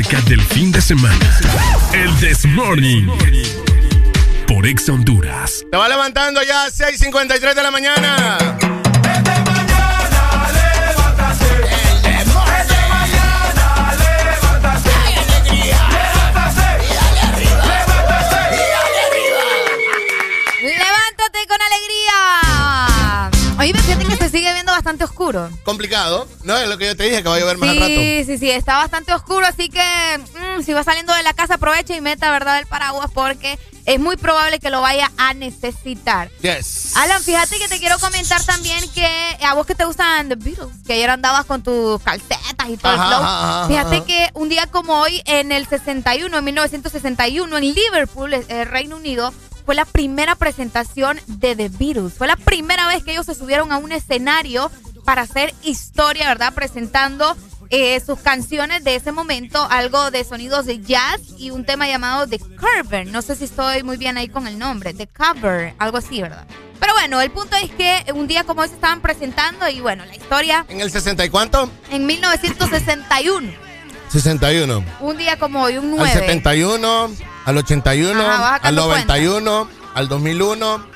Estamos 0.00 0.12
más 0.12 0.20
cerca 0.20 0.20
del 0.28 0.40
fin 0.40 0.72
de 0.72 0.80
semana. 0.80 1.40
El 1.92 2.14
This 2.16 2.44
Morning. 2.46 3.08
Por 4.46 4.66
Ex 4.66 4.88
Honduras. 4.88 5.64
Te 5.70 5.76
va 5.76 5.88
levantando 5.88 6.42
ya 6.42 6.64
a 6.64 6.68
6.53 6.68 7.54
de 7.54 7.62
la 7.62 7.70
mañana. 7.70 8.38
Levántate 20.62 21.46
con 21.48 21.58
alegría. 21.62 21.96
Oye, 23.58 23.72
fíjate 23.72 24.04
que 24.04 24.16
se 24.16 24.28
sigue 24.28 24.52
viendo 24.52 24.72
bastante 24.72 25.04
oscuro. 25.04 25.48
Complicado. 25.64 26.28
No, 26.44 26.56
es 26.58 26.68
lo 26.68 26.76
que 26.76 26.86
yo 26.86 26.96
te 26.96 27.04
dije, 27.04 27.22
que 27.22 27.28
va 27.28 27.36
a 27.36 27.40
llover 27.40 27.56
más 27.56 27.74
rato. 27.74 27.86
Sí, 27.86 28.22
sí, 28.26 28.38
sí, 28.38 28.50
está 28.50 28.76
bastante 28.76 29.14
oscuro, 29.14 29.46
así 29.46 29.68
que 29.70 29.80
mm, 30.58 30.62
si 30.62 30.72
va 30.72 30.75
saliendo 30.86 31.12
de 31.14 31.22
la 31.22 31.34
casa, 31.34 31.54
aprovecha 31.54 31.94
y 31.94 32.00
meta, 32.00 32.30
¿verdad?, 32.30 32.58
el 32.58 32.66
paraguas 32.66 33.10
porque 33.12 33.58
es 33.84 34.00
muy 34.00 34.16
probable 34.16 34.58
que 34.58 34.70
lo 34.70 34.80
vaya 34.80 35.12
a 35.18 35.34
necesitar. 35.34 36.30
Yes. 36.40 36.96
Alan, 36.96 37.22
fíjate 37.22 37.58
que 37.58 37.68
te 37.68 37.78
quiero 37.78 37.98
comentar 37.98 38.42
también 38.44 38.82
que 38.92 39.06
a 39.44 39.54
vos 39.54 39.66
que 39.66 39.74
te 39.74 39.84
gustan 39.84 40.28
The 40.28 40.36
Beatles, 40.36 40.70
que 40.86 40.94
ayer 40.94 41.10
andabas 41.10 41.44
con 41.44 41.62
tus 41.62 42.00
calcetas 42.02 42.68
y 42.68 42.76
todo 42.78 42.92
Ajá, 42.92 43.02
el 43.04 43.08
flow. 43.08 43.22
ajá, 43.22 43.58
ajá, 43.58 43.68
fíjate 43.68 43.96
ajá. 43.96 44.04
que 44.06 44.30
un 44.34 44.48
día 44.48 44.66
como 44.68 45.00
hoy, 45.00 45.22
en 45.26 45.52
el 45.52 45.66
61, 45.68 46.38
en 46.38 46.44
1961, 46.44 47.56
en 47.58 47.74
Liverpool, 47.74 48.32
eh, 48.34 48.64
Reino 48.64 48.96
Unido, 48.96 49.32
fue 49.64 49.74
la 49.74 49.84
primera 49.84 50.36
presentación 50.36 51.20
de 51.26 51.56
The 51.56 51.68
Beatles. 51.68 52.14
Fue 52.14 52.26
la 52.26 52.36
primera 52.36 52.86
vez 52.86 53.02
que 53.04 53.12
ellos 53.12 53.26
se 53.26 53.34
subieron 53.34 53.72
a 53.72 53.78
un 53.78 53.92
escenario 53.92 54.70
para 55.04 55.22
hacer 55.22 55.54
historia, 55.62 56.28
¿verdad? 56.28 56.52
Presentando 56.54 57.36
eh, 57.70 58.00
sus 58.00 58.18
canciones 58.20 58.84
de 58.84 58.94
ese 58.96 59.12
momento, 59.12 59.66
algo 59.70 60.10
de 60.10 60.24
sonidos 60.24 60.66
de 60.66 60.80
jazz 60.80 61.20
y 61.38 61.50
un 61.50 61.64
tema 61.64 61.86
llamado 61.88 62.26
The 62.26 62.38
Cover. 62.38 63.06
No 63.06 63.22
sé 63.22 63.36
si 63.36 63.44
estoy 63.44 63.82
muy 63.82 63.96
bien 63.96 64.16
ahí 64.16 64.28
con 64.28 64.46
el 64.46 64.58
nombre, 64.58 64.94
The 64.94 65.06
Cover, 65.08 65.74
algo 65.78 65.98
así, 65.98 66.22
¿verdad? 66.22 66.46
Pero 66.78 66.92
bueno, 66.94 67.20
el 67.20 67.30
punto 67.30 67.56
es 67.56 67.70
que 67.70 68.04
un 68.14 68.26
día 68.26 68.44
como 68.44 68.60
hoy 68.62 68.68
se 68.68 68.74
estaban 68.74 69.00
presentando 69.00 69.68
y 69.68 69.80
bueno, 69.80 70.04
la 70.04 70.14
historia 70.14 70.66
¿En 70.68 70.80
el 70.80 70.90
60 70.90 71.24
y 71.24 71.30
cuánto? 71.30 71.70
en 71.90 72.06
1961, 72.06 73.50
61. 74.10 74.84
un 75.00 75.16
día 75.16 75.38
como 75.38 75.62
hoy, 75.62 75.78
un 75.78 75.90
9. 75.90 76.04
Al 76.12 76.18
71, 76.20 77.10
al 77.44 77.56
81, 77.56 78.20
Ajá, 78.20 78.54
al 78.56 78.60
sacando 78.60 78.88
91, 78.88 79.68
al 79.94 80.08
2001, 80.08 80.86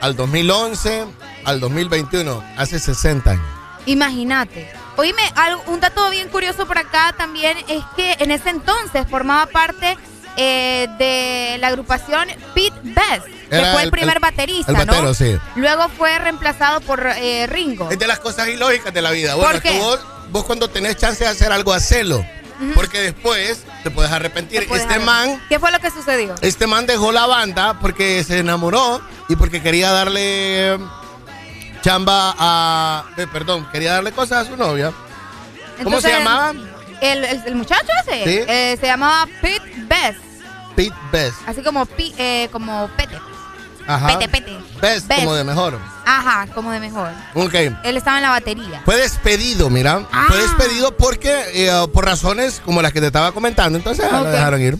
al 0.00 0.16
2011, 0.16 1.04
al 1.44 1.60
2021. 1.60 2.44
Hace 2.56 2.78
60 2.78 3.30
años. 3.30 3.44
Imagínate. 3.86 4.70
Oíme, 5.00 5.22
algo- 5.34 5.62
un 5.68 5.80
dato 5.80 6.10
bien 6.10 6.28
curioso 6.28 6.66
por 6.66 6.76
acá 6.76 7.14
también 7.16 7.56
es 7.68 7.82
que 7.96 8.16
en 8.18 8.30
ese 8.30 8.50
entonces 8.50 9.06
formaba 9.08 9.46
parte 9.46 9.96
eh, 10.36 10.88
de 10.98 11.56
la 11.58 11.68
agrupación 11.68 12.28
Pete 12.54 12.78
Best, 12.82 13.24
que 13.48 13.56
fue 13.72 13.80
el, 13.80 13.84
el- 13.86 13.90
primer 13.90 14.20
baterista, 14.20 14.70
el 14.72 14.76
batero, 14.76 15.02
¿no? 15.02 15.14
sí. 15.14 15.38
Luego 15.56 15.88
fue 15.96 16.18
reemplazado 16.18 16.82
por 16.82 17.00
eh, 17.16 17.46
Ringo. 17.46 17.88
Es 17.90 17.98
de 17.98 18.06
las 18.06 18.18
cosas 18.20 18.48
ilógicas 18.48 18.92
de 18.92 19.00
la 19.00 19.10
vida. 19.10 19.36
Bueno, 19.36 19.48
¿Por 19.48 19.56
es 19.56 19.62
que 19.62 19.70
qué? 19.70 19.78
vos, 19.78 20.00
vos 20.30 20.44
cuando 20.44 20.68
tenés 20.68 20.96
chance 20.98 21.24
de 21.24 21.30
hacer 21.30 21.50
algo, 21.50 21.72
hacelo. 21.72 22.22
Porque 22.74 23.00
después 23.00 23.64
te 23.82 23.90
puedes 23.90 24.12
arrepentir. 24.12 24.60
Te 24.60 24.66
puedes 24.66 24.82
Este 24.82 24.94
arrepentir. 24.96 25.30
man, 25.30 25.42
¿Qué 25.48 25.58
fue 25.58 25.72
lo 25.72 25.78
que 25.80 25.90
sucedió? 25.90 26.34
este 26.42 26.66
man 26.66 26.84
dejó 26.84 27.10
la 27.10 27.24
banda 27.24 27.78
porque 27.80 28.22
se 28.22 28.38
enamoró 28.40 29.00
y 29.30 29.36
porque 29.36 29.62
quería 29.62 29.90
darle 29.92 30.78
chamba 31.82 32.34
a. 32.38 33.04
eh, 33.16 33.26
perdón, 33.32 33.66
quería 33.72 33.92
darle 33.94 34.12
cosas 34.12 34.46
a 34.46 34.50
su 34.50 34.56
novia. 34.56 34.92
¿Cómo 35.82 36.00
se 36.00 36.10
llamaba? 36.10 36.52
El, 37.00 37.24
el- 37.24 37.42
el 37.46 37.54
muchacho 37.54 37.86
ese 38.06 38.24
Sí. 38.24 38.44
eh, 38.46 38.76
se 38.78 38.86
llamaba 38.86 39.26
Pete 39.40 39.72
Best, 39.88 40.18
Pete 40.76 40.94
Best. 41.10 41.36
así 41.46 41.62
como, 41.62 41.86
pi- 41.86 42.14
eh, 42.18 42.48
como 42.52 42.88
Pete. 42.96 43.18
Ajá. 43.86 44.06
Pete, 44.08 44.28
pete. 44.28 44.56
Best, 44.80 45.08
Best. 45.08 45.20
como 45.22 45.34
de 45.34 45.42
mejor. 45.42 45.78
Ajá, 46.04 46.46
como 46.54 46.70
de 46.70 46.78
mejor. 46.80 47.08
Ok. 47.34 47.54
Él 47.82 47.96
estaba 47.96 48.18
en 48.18 48.22
la 48.24 48.30
batería. 48.30 48.82
Fue 48.84 48.96
despedido, 48.96 49.70
mira. 49.70 50.06
Ah. 50.12 50.26
Fue 50.28 50.36
despedido 50.36 50.96
porque, 50.96 51.42
eh, 51.54 51.86
por 51.92 52.04
razones 52.04 52.60
como 52.64 52.82
las 52.82 52.92
que 52.92 53.00
te 53.00 53.06
estaba 53.06 53.32
comentando, 53.32 53.78
entonces 53.78 54.06
ah, 54.12 54.20
lo 54.20 54.30
dejaron 54.30 54.60
ir. 54.60 54.76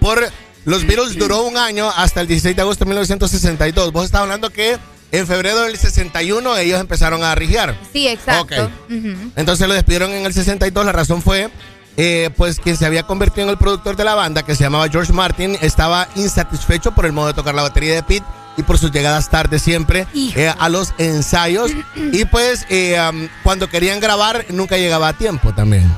Por 0.00 0.28
los 0.64 0.84
Beatles 0.86 1.16
duró 1.18 1.42
un 1.42 1.56
año 1.58 1.90
hasta 1.94 2.20
el 2.22 2.26
16 2.26 2.56
de 2.56 2.62
agosto 2.62 2.84
de 2.84 2.88
1962. 2.88 3.92
Vos 3.92 4.06
estabas 4.06 4.24
hablando 4.24 4.50
que 4.50 4.78
en 5.12 5.26
febrero 5.26 5.62
del 5.62 5.76
61 5.76 6.56
ellos 6.58 6.80
empezaron 6.80 7.22
a 7.22 7.34
rigiar. 7.34 7.76
Sí, 7.92 8.08
exacto. 8.08 8.64
Ok. 8.64 8.70
Ujú. 8.90 9.30
Entonces 9.36 9.66
lo 9.68 9.74
despidieron 9.74 10.10
en 10.12 10.26
el 10.26 10.32
62. 10.34 10.84
La 10.84 10.92
razón 10.92 11.22
fue, 11.22 11.48
eh, 11.96 12.30
pues, 12.36 12.58
quien 12.60 12.76
se 12.76 12.86
había 12.86 13.04
convertido 13.04 13.44
en 13.44 13.50
el 13.50 13.58
productor 13.58 13.96
de 13.96 14.04
la 14.04 14.14
banda, 14.14 14.42
que 14.42 14.54
se 14.54 14.64
llamaba 14.64 14.88
George 14.88 15.12
Martin, 15.12 15.56
estaba 15.60 16.08
insatisfecho 16.16 16.92
por 16.92 17.06
el 17.06 17.12
modo 17.12 17.28
de 17.28 17.34
tocar 17.34 17.54
la 17.54 17.62
batería 17.62 17.94
de 17.94 18.02
Pete 18.02 18.26
y 18.58 18.62
por 18.62 18.78
sus 18.78 18.90
llegadas 18.90 19.28
tarde 19.30 19.58
siempre 19.58 20.06
eh, 20.14 20.52
a 20.58 20.68
los 20.68 20.92
ensayos. 20.98 21.70
y 21.94 22.24
pues, 22.26 22.66
eh, 22.68 23.28
cuando 23.42 23.68
querían 23.68 24.00
grabar, 24.00 24.44
nunca 24.50 24.76
llegaba 24.76 25.08
a 25.08 25.12
tiempo 25.12 25.54
también. 25.54 25.90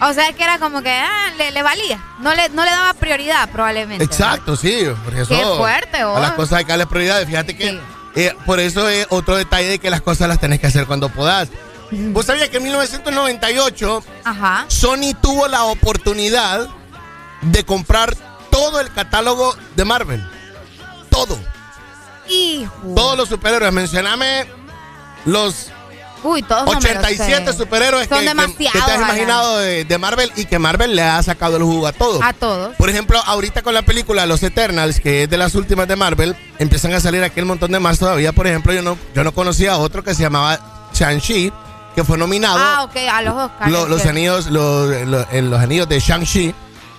O 0.00 0.12
sea 0.12 0.32
que 0.32 0.44
era 0.44 0.58
como 0.60 0.80
que 0.80 0.90
ah, 0.92 1.32
le, 1.36 1.50
le 1.50 1.62
valía. 1.62 2.00
No 2.20 2.32
le, 2.34 2.48
no 2.50 2.64
le 2.64 2.70
daba 2.70 2.94
prioridad 2.94 3.48
probablemente. 3.50 4.04
Exacto, 4.04 4.54
sí. 4.54 4.84
Porque 5.04 5.24
Qué 5.26 5.40
eso, 5.40 5.56
fuerte, 5.56 5.98
A 5.98 6.06
vos. 6.06 6.20
las 6.20 6.32
cosas 6.32 6.58
hay 6.58 6.64
que 6.64 6.70
darle 6.70 6.86
prioridad. 6.86 7.26
Fíjate 7.26 7.56
que 7.56 7.80
eh, 8.16 8.34
por 8.46 8.60
eso 8.60 8.88
es 8.88 9.06
otro 9.10 9.36
detalle 9.36 9.68
de 9.68 9.78
que 9.78 9.90
las 9.90 10.00
cosas 10.00 10.28
las 10.28 10.40
tenés 10.40 10.60
que 10.60 10.66
hacer 10.66 10.86
cuando 10.86 11.08
podás. 11.08 11.48
¿Vos 11.90 12.26
sabías 12.26 12.50
que 12.50 12.58
en 12.58 12.64
1998 12.64 14.04
Ajá. 14.24 14.64
Sony 14.68 15.14
tuvo 15.20 15.48
la 15.48 15.64
oportunidad 15.64 16.68
de 17.40 17.64
comprar 17.64 18.14
todo 18.50 18.80
el 18.80 18.92
catálogo 18.92 19.56
de 19.74 19.84
Marvel? 19.84 20.28
Todo. 21.08 21.38
Hijo. 22.28 22.92
Todos 22.94 23.16
los 23.16 23.28
superhéroes. 23.28 23.72
Mencioname 23.72 24.46
los 25.24 25.70
Uy, 26.24 26.42
todos 26.42 26.64
no 26.66 26.72
me 26.72 26.74
los 26.74 26.84
87 27.04 27.52
sé. 27.52 27.58
superhéroes 27.58 28.08
Son 28.08 28.18
que, 28.20 28.24
demasiados. 28.26 28.72
que 28.72 28.78
te 28.86 28.92
has 28.92 28.98
imaginado 29.00 29.58
de, 29.58 29.84
de 29.84 29.98
Marvel 29.98 30.32
y 30.36 30.44
que 30.46 30.58
Marvel 30.58 30.96
le 30.96 31.02
ha 31.02 31.22
sacado 31.22 31.56
el 31.56 31.62
jugo 31.62 31.86
a 31.86 31.92
todos. 31.92 32.20
A 32.22 32.32
todos. 32.32 32.74
Por 32.76 32.90
ejemplo, 32.90 33.20
ahorita 33.24 33.62
con 33.62 33.74
la 33.74 33.82
película 33.82 34.26
Los 34.26 34.42
Eternals, 34.42 35.00
que 35.00 35.22
es 35.24 35.30
de 35.30 35.36
las 35.36 35.54
últimas 35.54 35.86
de 35.88 35.96
Marvel, 35.96 36.36
empiezan 36.58 36.92
a 36.94 37.00
salir 37.00 37.22
aquel 37.22 37.44
montón 37.44 37.70
de 37.72 37.78
más 37.80 37.98
todavía. 37.98 38.32
Por 38.32 38.46
ejemplo, 38.46 38.72
yo 38.72 38.82
no, 38.82 38.98
yo 39.14 39.24
no 39.24 39.32
conocía 39.32 39.72
a 39.72 39.78
otro 39.78 40.02
que 40.02 40.14
se 40.14 40.22
llamaba 40.22 40.88
Shang-Chi, 40.94 41.52
que 41.94 42.04
fue 42.04 42.18
nominado. 42.18 42.58
Ah, 42.60 42.84
ok, 42.84 42.96
a 43.12 43.22
los 43.22 43.34
Oscars. 43.34 43.70
Lo- 43.70 43.86
los, 43.88 44.04
anillos, 44.06 44.46
los, 44.46 44.90
los- 45.06 45.26
en 45.32 45.50
los 45.50 45.60
anillos 45.60 45.88
de 45.88 46.00
Shang-Chi. 46.00 46.54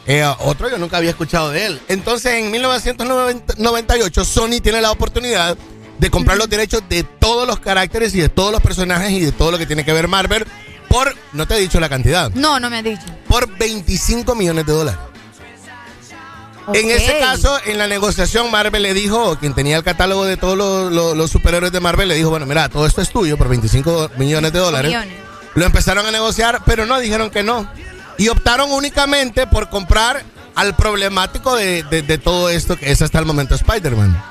Eh, 0.08 0.26
otro 0.40 0.70
yo 0.70 0.78
nunca 0.80 0.98
había 0.98 1.12
escuchado 1.12 1.52
de 1.52 1.68
él. 1.68 1.82
Entonces, 1.88 2.34
en 2.34 2.50
1998, 2.52 4.26
Sony 4.26 4.60
tiene 4.62 4.82
la 4.82 4.92
oportunidad 4.92 5.56
de 6.00 6.10
comprar 6.10 6.38
los 6.38 6.50
derechos 6.50 6.82
de 6.90 7.04
todos 7.04 7.48
los 7.48 7.60
caracteres 7.60 8.16
y 8.16 8.20
de 8.20 8.30
todos 8.30 8.52
los 8.52 8.62
personajes 8.62 9.12
y 9.12 9.20
de 9.22 9.32
todo 9.32 9.52
lo 9.52 9.58
que 9.58 9.66
tiene 9.66 9.84
que 9.86 9.94
ver 9.94 10.08
Marvel 10.08 10.46
por, 10.88 11.14
no 11.34 11.46
te 11.48 11.56
he 11.56 11.60
dicho 11.60 11.80
la 11.80 11.88
cantidad, 11.90 12.32
No, 12.34 12.60
no 12.60 12.70
me 12.70 12.78
has 12.80 12.84
dicho. 12.84 13.04
por 13.28 13.48
25 13.58 14.34
millones 14.36 14.66
de 14.66 14.74
dólares. 14.74 15.00
En 16.74 16.90
ese 16.92 17.18
caso, 17.20 17.58
en 17.66 17.78
la 17.80 17.88
negociación, 17.88 18.52
Marvel 18.52 18.84
le 18.84 18.94
dijo, 18.94 19.38
quien 19.40 19.56
tenía 19.56 19.78
el 19.78 19.84
catálogo 19.84 20.26
de 20.26 20.38
todos 20.38 20.56
los, 20.58 20.92
los- 20.92 21.18
los 21.18 21.32
superhéroes 21.32 21.72
de 21.72 21.80
Marvel, 21.80 22.08
le 22.08 22.14
dijo, 22.16 22.30
bueno, 22.30 22.46
mira, 22.46 22.70
todo 22.70 22.86
esto 22.86 23.02
es 23.02 23.10
tuyo 23.10 23.38
por 23.38 23.50
25 23.50 24.12
millones 24.18 24.54
de 24.54 24.60
dólares. 24.60 24.90
Millones. 24.92 25.16
Lo 25.56 25.66
empezaron 25.66 26.06
a 26.06 26.12
negociar, 26.12 26.62
pero 26.66 26.86
no, 26.86 27.00
dijeron 27.00 27.32
que 27.32 27.42
no. 27.42 27.68
Y 28.20 28.28
optaron 28.28 28.72
únicamente 28.72 29.48
por 29.48 29.70
comprar 29.70 30.24
al 30.54 30.76
problemático 30.76 31.56
de, 31.56 31.82
de- 31.84 32.04
de 32.04 32.18
todo 32.20 32.50
esto, 32.50 32.76
que 32.78 32.92
es 32.92 33.02
hasta 33.02 33.18
el 33.18 33.26
momento 33.26 33.56
Spider-Man. 33.56 34.22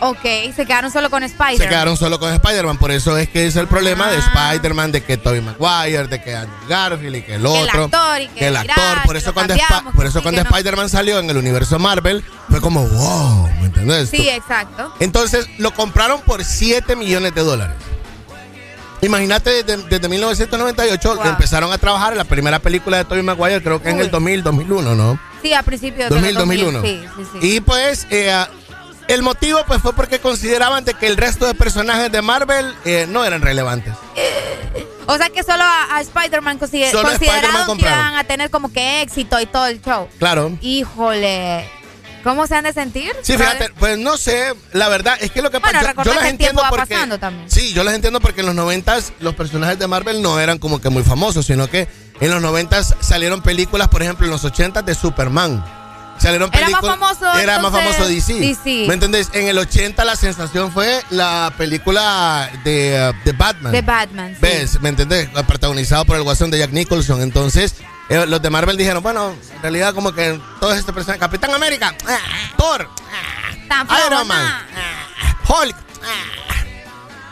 Ok, 0.00 0.20
se 0.54 0.66
quedaron 0.66 0.90
solo 0.90 1.08
con 1.08 1.22
Spider. 1.22 1.56
Se 1.56 1.68
quedaron 1.68 1.96
solo 1.96 2.18
con 2.18 2.32
Spider-Man, 2.32 2.76
por 2.78 2.90
eso 2.90 3.16
es 3.16 3.28
que 3.28 3.46
es 3.46 3.56
el 3.56 3.68
problema 3.68 4.10
de 4.10 4.18
Ah. 4.18 4.50
Spider-Man, 4.52 4.92
de 4.92 5.02
que 5.02 5.16
Tobey 5.16 5.40
Maguire, 5.40 6.08
de 6.08 6.20
que 6.22 6.34
Andrew 6.34 6.56
Garfield 6.68 7.16
y 7.16 7.22
que 7.22 7.34
el 7.36 7.42
Que 7.42 7.46
el 7.62 7.68
otro. 7.68 7.84
actor 7.84 8.20
y 8.20 8.28
que 8.28 8.46
el 8.48 8.58
mira, 8.58 8.74
actor. 8.74 9.02
Por 9.04 9.12
que 9.14 9.18
eso 9.18 9.32
cuando, 9.34 9.54
por 9.94 10.02
que 10.02 10.08
eso 10.08 10.18
sí, 10.18 10.22
cuando 10.22 10.42
que 10.42 10.48
no. 10.50 10.56
Spider-Man 10.56 10.88
salió 10.90 11.18
en 11.20 11.30
el 11.30 11.36
universo 11.36 11.78
Marvel, 11.78 12.24
fue 12.50 12.60
como, 12.60 12.86
wow, 12.86 13.48
¿me 13.60 13.66
entiendes? 13.66 14.10
Sí, 14.10 14.28
exacto. 14.28 14.92
Entonces 15.00 15.48
lo 15.58 15.72
compraron 15.72 16.20
por 16.22 16.44
7 16.44 16.96
millones 16.96 17.34
de 17.34 17.42
dólares. 17.42 17.76
Imagínate, 19.00 19.62
desde, 19.62 19.82
desde 19.84 20.08
1998 20.08 21.14
Wow. 21.16 21.26
empezaron 21.26 21.72
a 21.72 21.78
trabajar 21.78 22.12
en 22.12 22.18
la 22.18 22.24
primera 22.24 22.58
película 22.58 22.96
de 22.98 23.04
Tobey 23.04 23.22
Maguire, 23.22 23.62
creo 23.62 23.82
que 23.82 23.90
en 23.90 24.00
el 24.00 24.10
2000, 24.10 24.42
2001, 24.42 24.94
¿no? 24.94 25.18
Sí, 25.42 25.52
a 25.52 25.62
principios 25.62 26.08
de 26.08 26.14
2000, 26.14 26.34
los 26.34 26.42
2001. 26.42 26.82
Sí, 26.82 27.02
sí, 27.16 27.22
sí. 27.32 27.38
Y 27.56 27.60
pues 27.60 28.06
eh, 28.10 28.32
el 29.08 29.22
motivo 29.22 29.60
pues 29.66 29.80
fue 29.82 29.92
porque 29.94 30.18
consideraban 30.18 30.84
de 30.84 30.94
que 30.94 31.06
el 31.06 31.16
resto 31.16 31.46
de 31.46 31.54
personajes 31.54 32.10
de 32.10 32.22
Marvel 32.22 32.74
eh, 32.84 33.06
no 33.08 33.24
eran 33.24 33.42
relevantes. 33.42 33.92
O 35.06 35.16
sea 35.18 35.28
que 35.30 35.42
solo 35.42 35.62
a, 35.62 35.96
a 35.96 36.00
Spider-Man 36.00 36.58
consider- 36.58 36.90
consideraron 36.92 37.76
que 37.76 37.84
iban 37.84 38.14
a 38.16 38.24
tener 38.24 38.50
como 38.50 38.72
que 38.72 39.02
éxito 39.02 39.38
y 39.40 39.46
todo 39.46 39.66
el 39.66 39.82
show. 39.82 40.08
Claro. 40.18 40.56
Híjole. 40.62 41.68
¿Cómo 42.22 42.46
se 42.46 42.54
han 42.54 42.64
de 42.64 42.72
sentir? 42.72 43.12
Sí, 43.20 43.36
fíjate, 43.36 43.68
pues 43.78 43.98
no 43.98 44.16
sé, 44.16 44.54
la 44.72 44.88
verdad 44.88 45.18
es 45.20 45.30
que 45.30 45.42
lo 45.42 45.50
que 45.50 45.58
Bueno, 45.58 45.78
pasa, 45.78 45.88
recordar 45.88 46.14
yo 46.14 46.20
las 46.22 46.30
entiendo 46.30 46.62
porque 46.70 46.94
pasando 46.94 47.18
también. 47.18 47.50
Sí, 47.50 47.74
yo 47.74 47.84
las 47.84 47.92
entiendo 47.92 48.18
porque 48.18 48.40
en 48.40 48.46
los 48.46 48.54
noventas 48.54 49.12
los 49.20 49.34
personajes 49.34 49.78
de 49.78 49.86
Marvel 49.86 50.22
no 50.22 50.40
eran 50.40 50.56
como 50.58 50.80
que 50.80 50.88
muy 50.88 51.02
famosos, 51.02 51.44
sino 51.44 51.68
que 51.68 51.86
en 52.20 52.30
los 52.30 52.40
noventas 52.40 52.94
salieron 53.00 53.42
películas, 53.42 53.88
por 53.88 54.02
ejemplo, 54.02 54.24
en 54.24 54.30
los 54.32 54.42
ochentas 54.46 54.86
de 54.86 54.94
Superman. 54.94 55.62
Salieron 56.18 56.50
Era 56.52 56.68
más 56.70 56.80
famoso, 56.80 57.34
Era 57.34 57.58
más 57.58 57.74
entonces, 57.74 57.96
famoso 57.96 58.08
DC. 58.08 58.34
DC. 58.34 58.84
¿Me 58.88 58.94
entendés? 58.94 59.30
En 59.32 59.48
el 59.48 59.58
80 59.58 60.04
la 60.04 60.16
sensación 60.16 60.72
fue 60.72 61.02
la 61.10 61.52
película 61.58 62.50
de, 62.64 63.12
uh, 63.12 63.24
de 63.24 63.32
Batman. 63.32 63.72
De 63.72 63.82
Batman. 63.82 64.32
sí. 64.34 64.38
¿Ves? 64.40 64.80
¿Me 64.80 64.88
entendés? 64.88 65.28
Protagonizado 65.46 66.04
por 66.04 66.16
el 66.16 66.22
guasón 66.22 66.50
de 66.50 66.58
Jack 66.58 66.70
Nicholson. 66.70 67.20
Entonces, 67.22 67.74
eh, 68.08 68.26
los 68.26 68.40
de 68.40 68.50
Marvel 68.50 68.76
dijeron, 68.76 69.02
bueno, 69.02 69.34
en 69.54 69.62
realidad 69.62 69.94
como 69.94 70.12
que 70.12 70.38
todos 70.60 70.76
estos 70.76 70.94
personajes, 70.94 71.20
Capitán 71.20 71.52
América, 71.54 71.94
ah, 72.06 72.18
Thor, 72.56 72.88
Tan 73.68 73.88
Iron. 74.06 74.26
Man, 74.26 74.46
ah, 74.76 75.36
Hulk. 75.48 75.76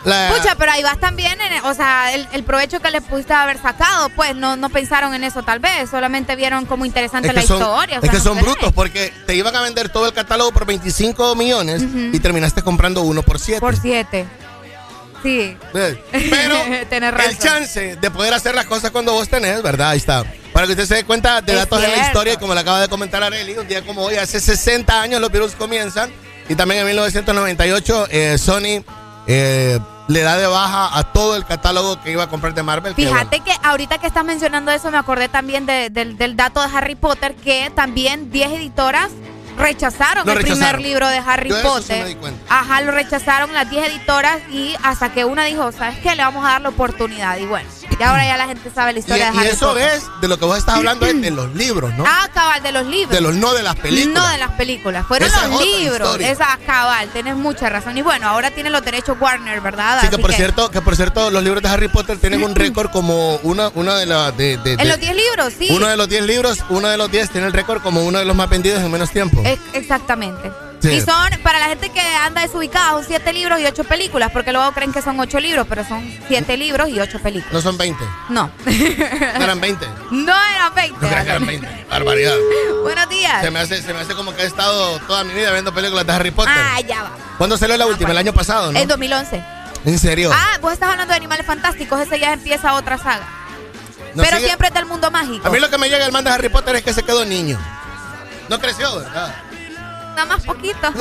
La- 0.05 0.33
Pucha, 0.37 0.55
pero 0.57 0.73
ahí 0.73 0.83
vas 0.83 0.99
también, 0.99 1.39
en, 1.41 1.65
o 1.65 1.75
sea, 1.75 2.13
el, 2.15 2.27
el 2.33 2.43
provecho 2.45 2.81
que 2.81 2.91
le 2.91 3.01
pudiste 3.01 3.33
haber 3.33 3.61
sacado, 3.61 4.09
pues 4.11 4.35
no, 4.37 4.57
no 4.57 4.69
pensaron 4.69 5.15
en 5.15 5.25
eso 5.25 5.43
tal 5.43 5.59
vez, 5.61 5.91
solamente 5.91 6.35
vieron 6.37 6.67
como 6.67 6.85
interesante 6.85 7.29
es 7.29 7.35
la 7.35 7.43
son, 7.43 7.59
historia. 7.61 7.97
o 7.99 8.03
es 8.03 8.03
sea, 8.03 8.11
que 8.11 8.17
no 8.19 8.23
son 8.25 8.39
brutos 8.41 8.73
porque 8.73 9.13
te 9.27 9.35
iban 9.35 9.55
a 9.57 9.61
vender 9.63 9.89
todo 9.89 10.07
el 10.07 10.13
catálogo 10.13 10.51
por 10.53 10.67
25 10.67 11.35
millones 11.37 11.83
y 12.13 12.19
terminaste 12.21 12.63
comprando 12.63 13.03
uno 13.03 13.23
por 13.23 13.39
7. 13.39 13.61
Por 13.61 13.77
siete. 13.77 14.27
Sí. 15.23 15.57
¿Ves? 15.73 15.99
Pero 16.11 16.57
Tenés 16.91 17.15
razón. 17.15 17.31
el 17.31 17.39
chance 17.39 17.97
de 17.97 18.11
poder 18.11 18.35
hacer 18.35 18.57
las 18.57 18.67
cosas 18.67 18.91
cuando 18.91 19.13
vos 19.13 19.29
tenés, 19.29 19.63
¿verdad? 19.63 19.91
Ahí 19.91 19.99
está. 19.99 20.25
Para 20.53 20.67
que 20.67 20.73
usted 20.73 20.85
se 20.85 20.95
dé 20.97 21.05
cuenta 21.05 21.41
de 21.41 21.53
Es 21.53 21.59
datos 21.61 21.79
en 21.79 21.85
la 21.85 21.95
cierto. 21.95 22.09
historia, 22.09 22.33
y 22.33 22.37
como 22.39 22.55
le 22.55 22.61
acaba 22.61 22.81
de 22.81 22.89
comentar 22.89 23.23
Areli, 23.23 23.53
un 23.57 23.69
día 23.69 23.83
como 23.87 24.03
hoy, 24.03 24.17
hace 24.17 24.41
60 24.41 25.01
años 25.01 25.21
los 25.21 25.31
virus 25.31 25.53
comienzan. 25.53 26.11
Y 26.49 26.57
también 26.57 26.81
en 26.81 26.87
1998 26.89 28.09
eh, 28.11 28.37
Sony 28.37 28.83
eh, 29.29 29.79
le 30.09 30.21
da 30.23 30.37
de 30.37 30.47
baja 30.47 30.97
a 30.99 31.05
todo 31.05 31.37
el 31.37 31.45
catálogo 31.45 32.01
que 32.03 32.11
iba 32.13 32.25
a 32.25 32.27
comprar 32.29 32.55
de 32.55 32.63
Marvel. 32.63 32.95
que, 32.95 33.07
Fíjate 33.07 33.41
que 33.41 33.53
ahorita 33.63 33.99
que 33.99 34.07
estás 34.07 34.25
mencionando 34.25 34.71
eso, 34.73 34.91
me 34.91 34.99
acordé 34.99 35.29
también 35.29 35.65
de- 35.67 35.91
del, 35.91 36.17
del 36.19 36.37
dato 36.37 36.61
de 36.61 36.69
Harry 36.77 36.95
Potter, 36.97 37.35
que 37.37 37.71
también 37.75 38.31
10 38.31 38.53
editoras 38.53 39.11
rechazaron 39.57 40.27
Lo 40.27 40.33
el 40.33 40.41
primer 40.41 40.81
libro 40.81 41.07
de 41.09 41.19
Harry 41.19 41.51
Yo 41.51 41.57
sí 41.57 41.63
Potter. 41.63 42.03
me 42.03 42.09
di 42.09 42.15
cuenta. 42.15 42.41
Ajá, 42.59 42.81
lo 42.81 42.91
rechazaron 42.93 43.53
las 43.53 43.69
10 43.71 43.87
editoras 43.89 44.39
y 44.51 44.75
hasta 44.83 45.13
que 45.13 45.25
una 45.25 45.45
dijo, 45.45 45.71
¿sabes 45.73 45.99
qué? 45.99 46.15
Le 46.17 46.23
vamos 46.23 46.45
a 46.45 46.53
dar 46.53 46.61
la 46.63 46.71
oportunidad. 46.71 47.37
Y 47.37 47.45
bueno, 47.47 47.69
y 47.99 48.03
ahora 48.03 48.25
ya 48.27 48.37
la 48.37 48.47
gente 48.47 48.71
sabe 48.75 48.93
la 48.93 48.99
Y, 48.99 49.01
historia 49.01 49.31
de 49.31 49.37
y 49.37 49.39
Harry 49.39 49.49
eso 49.49 49.69
Potter. 49.69 49.89
es 49.95 50.05
de 50.21 50.29
lo 50.29 50.39
que 50.39 50.45
vos 50.45 50.59
estás 50.59 50.77
hablando 50.77 51.07
es 51.07 51.21
de 51.21 51.31
los 51.31 51.55
libros, 51.55 51.93
¿no? 51.95 52.05
Ah, 52.07 52.29
cabal, 52.33 52.63
de 52.63 52.73
los 52.73 52.87
libros. 52.87 53.11
De 53.11 53.21
los 53.21 53.35
no 53.35 53.53
de 53.55 53.63
las 53.63 53.75
películas. 53.77 54.23
No 54.23 54.29
de 54.29 54.39
las 54.39 54.51
películas, 54.53 55.07
fueron 55.07 55.29
Esa 55.29 55.45
es 55.45 55.51
los 55.51 55.61
libros. 55.65 56.09
historia. 56.09 56.31
Esa 56.31 56.59
cabal, 56.67 57.09
tenés 57.11 57.37
mucha 57.37 57.69
razón. 57.69 57.97
Y 57.99 58.03
bueno, 58.03 58.29
ahora 58.29 58.51
tiene 58.51 58.71
los 58.71 58.85
derechos 58.85 59.17
Warner, 59.21 59.61
¿verdad? 59.61 60.01
Sí, 60.01 60.09
que 60.09 60.19
por 60.19 60.33
cierto, 60.33 60.71
que 60.71 60.81
por 60.81 60.97
cierto, 60.97 61.31
los 61.31 61.43
libros 61.43 61.63
de 61.63 61.69
Harry 61.69 61.89
Potter 61.89 62.19
tienen 62.19 62.43
un 62.43 62.55
récord 62.55 62.91
como 62.91 63.37
una, 63.43 63.69
una 63.75 63.97
de 63.97 64.07
las 64.07 64.37
de, 64.37 64.57
de- 64.59 64.73
En 64.73 64.79
de- 64.79 64.85
los 64.87 64.99
10 64.99 65.15
libros, 65.17 65.53
sí. 65.59 65.69
Uno 65.71 65.87
de 65.87 65.97
los 65.97 66.09
10 66.09 66.25
libros, 66.27 66.59
uno 66.71 66.89
de 66.89 66.97
los 66.97 67.11
10 67.11 67.31
tiene 67.31 67.47
el 67.47 67.53
récord 67.53 67.83
como 67.83 68.03
uno 68.05 68.19
de 68.19 68.25
los 68.25 68.35
más 68.37 68.49
vendidos 68.49 68.81
en 68.83 68.91
menos 68.91 69.11
tiempo. 69.11 69.43
Ex- 69.45 69.61
Exactamente. 69.75 70.51
Sí. 70.83 70.89
Y 70.95 71.01
son, 71.01 71.31
para 71.45 71.61
la 71.61 71.67
gente 71.67 71.91
que 71.91 72.01
anda 72.01 72.41
desubicada, 72.43 72.91
son 72.91 73.05
7 73.07 73.33
libros 73.33 73.61
y 73.61 73.67
8 73.67 73.85
películas, 73.85 74.31
porque 74.33 74.53
luego 74.53 74.73
creen 74.73 74.93
que 74.93 75.01
son 75.01 75.19
8 75.21 75.39
libros, 75.39 75.65
pero 75.69 75.85
son 75.87 76.03
7 76.27 76.57
libros 76.57 76.89
y 76.89 76.99
8 76.99 77.21
películas. 77.21 77.53
No 77.53 77.61
son 77.61 77.79
20, 77.79 78.05
No. 78.31 78.51
no 78.67 79.45
eran 79.45 79.61
20. 79.61 79.87
no 80.11 80.33
eran 80.35 80.75
20. 80.75 80.99
No 81.01 81.09
que 81.09 81.15
eran 81.15 81.47
20. 81.47 81.87
Barbaridad. 81.89 82.35
Buenos 82.83 83.09
días. 83.09 83.43
Se 83.43 83.51
me, 83.53 83.61
hace, 83.61 83.81
se 83.81 83.95
me 83.95 84.01
hace 84.01 84.15
como 84.15 84.35
que 84.35 84.43
he 84.43 84.47
estado 84.47 84.99
toda 85.07 85.23
mi 85.25 85.33
vida 85.35 85.53
viendo 85.53 85.73
películas 85.73 86.05
de 86.05 86.13
Harry 86.13 86.33
Potter. 86.33 86.53
Ah, 86.57 86.81
ya 86.81 87.05
va. 87.05 87.11
¿Cuándo 87.39 87.57
salió 87.57 87.77
la 87.77 87.87
última? 87.87 88.11
El 88.11 88.19
año 88.19 88.33
pasado, 88.33 88.73
¿no? 88.73 88.79
En 88.79 88.89
2011. 88.89 89.43
¿En 89.85 89.99
serio? 89.99 90.31
Ah, 90.35 90.59
vos 90.61 90.73
estás 90.73 90.91
hablando 90.91 91.13
de 91.13 91.17
animales 91.17 91.47
fantásticos, 91.47 92.01
ese 92.01 92.19
ya 92.19 92.33
empieza 92.33 92.75
otra 92.75 92.99
saga. 92.99 93.27
No 94.15 94.23
pero 94.23 94.37
sigue- 94.37 94.47
siempre 94.49 94.69
es 94.69 94.75
del 94.75 94.87
mundo 94.87 95.11
mágico. 95.11 95.47
A 95.47 95.51
mí 95.51 95.59
lo 95.61 95.71
que 95.71 95.79
me 95.79 95.89
llega 95.89 96.05
el 96.05 96.13
man 96.13 96.25
de 96.25 96.31
Harry 96.31 96.49
Potter 96.49 96.77
es 96.77 96.83
que 96.83 96.93
se 96.93 97.03
quedó 97.03 97.25
niño. 97.25 97.59
No 98.49 98.59
creció, 98.61 98.97
¿verdad? 98.97 99.35
Nada 100.15 100.27
más 100.27 100.45
poquito. 100.45 100.79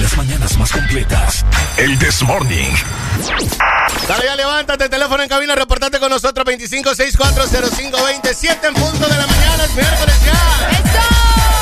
Las 0.00 0.16
mañanas 0.16 0.56
más 0.58 0.72
completas. 0.72 1.44
El 1.76 1.96
This 1.98 2.22
Morning. 2.22 2.72
Dale, 4.08 4.24
ya 4.24 4.34
levántate, 4.36 4.88
teléfono 4.88 5.22
en 5.22 5.28
cabina, 5.28 5.54
reportate 5.54 6.00
con 6.00 6.08
nosotros 6.10 6.46
25640527 6.46 8.68
en 8.68 8.74
punto 8.74 9.06
de 9.06 9.16
la 9.16 9.26
mañana, 9.26 9.64
es 9.64 9.74
miércoles 9.74 10.14
ya. 10.24 10.70
¡Eso! 10.70 11.59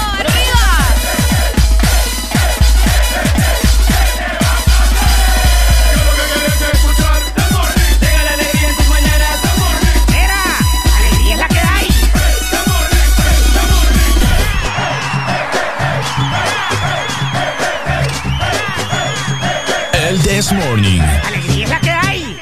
This 20.48 20.64
Morning. 20.64 21.02
Alegría 21.26 21.64
es 21.64 21.70
la 21.70 21.80
que 21.80 21.90
hay. 21.90 22.40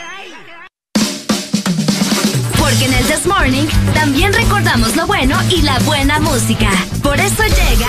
Porque 2.57 2.85
en 2.85 2.95
el 2.95 3.05
This 3.05 3.27
Morning 3.27 3.67
también 3.95 4.33
recordamos 4.33 4.95
lo 4.95 5.09
bueno 5.09 5.37
y 5.51 5.63
la 5.63 5.77
buena 5.81 6.21
música. 6.21 6.71
Por 7.03 7.19
eso 7.19 7.43
llega. 7.43 7.89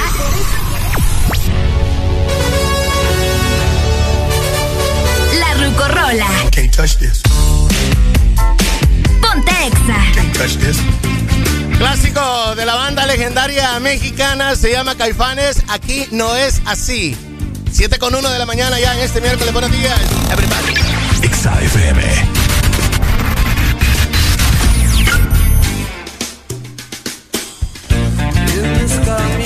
La 5.40 5.54
Rucorola. 5.54 6.28
Can't 6.52 6.76
touch 6.76 6.98
this. 6.98 7.22
Ponte 9.22 9.52
Exa. 9.68 10.14
Can't 10.16 10.36
touch 10.36 10.58
this. 10.58 10.78
Clásico 11.78 12.56
de 12.56 12.66
la 12.66 12.74
banda 12.74 13.06
legendaria 13.06 13.80
mexicana, 13.80 14.56
se 14.56 14.72
llama 14.72 14.96
Caifanes, 14.96 15.64
aquí 15.68 16.08
no 16.10 16.36
es 16.36 16.60
así. 16.66 17.16
7 17.72 18.00
con 18.00 18.14
1 18.16 18.30
de 18.30 18.40
la 18.40 18.46
mañana 18.46 18.80
ya 18.80 18.94
en 18.96 19.02
este 19.02 19.22
miércoles, 19.22 19.54
buenos 19.54 19.72
días, 19.72 20.00
everybody. 20.32 20.74
Exa 21.24 21.62
FM. 21.62 22.02
Vienes 28.54 28.92
caminando 29.06 29.37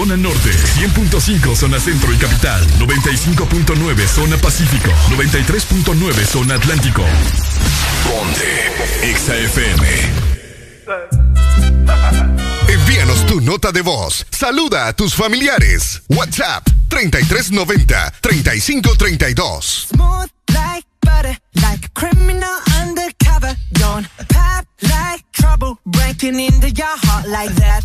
Zona 0.00 0.16
Norte, 0.16 0.50
100.5 0.50 1.54
Zona 1.54 1.78
Centro 1.78 2.10
y 2.10 2.16
Capital, 2.16 2.66
95.9 2.78 4.08
Zona 4.08 4.38
Pacífico, 4.38 4.90
93.9 5.10 6.24
Zona 6.24 6.54
Atlántico. 6.54 7.04
Ponte 8.08 8.72
XAFM. 9.14 9.84
Envíanos 12.68 13.26
tu 13.26 13.42
nota 13.42 13.72
de 13.72 13.82
voz. 13.82 14.24
Saluda 14.30 14.86
a 14.86 14.94
tus 14.94 15.14
familiares. 15.14 16.00
WhatsApp 16.08 16.66
3390 16.88 18.14
3532. 18.22 19.86
Smooth 19.90 20.30
like 20.54 20.86
butter, 21.02 21.36
like 21.56 21.84
a 21.84 21.90
criminal 21.92 22.56
undercover. 22.80 23.54
Don't 23.72 24.08
pop 24.30 24.64
like 24.80 25.22
trouble, 25.32 25.78
breaking 25.84 26.40
into 26.40 26.70
your 26.70 26.96
heart 27.02 27.26
like 27.28 27.54
that. 27.56 27.84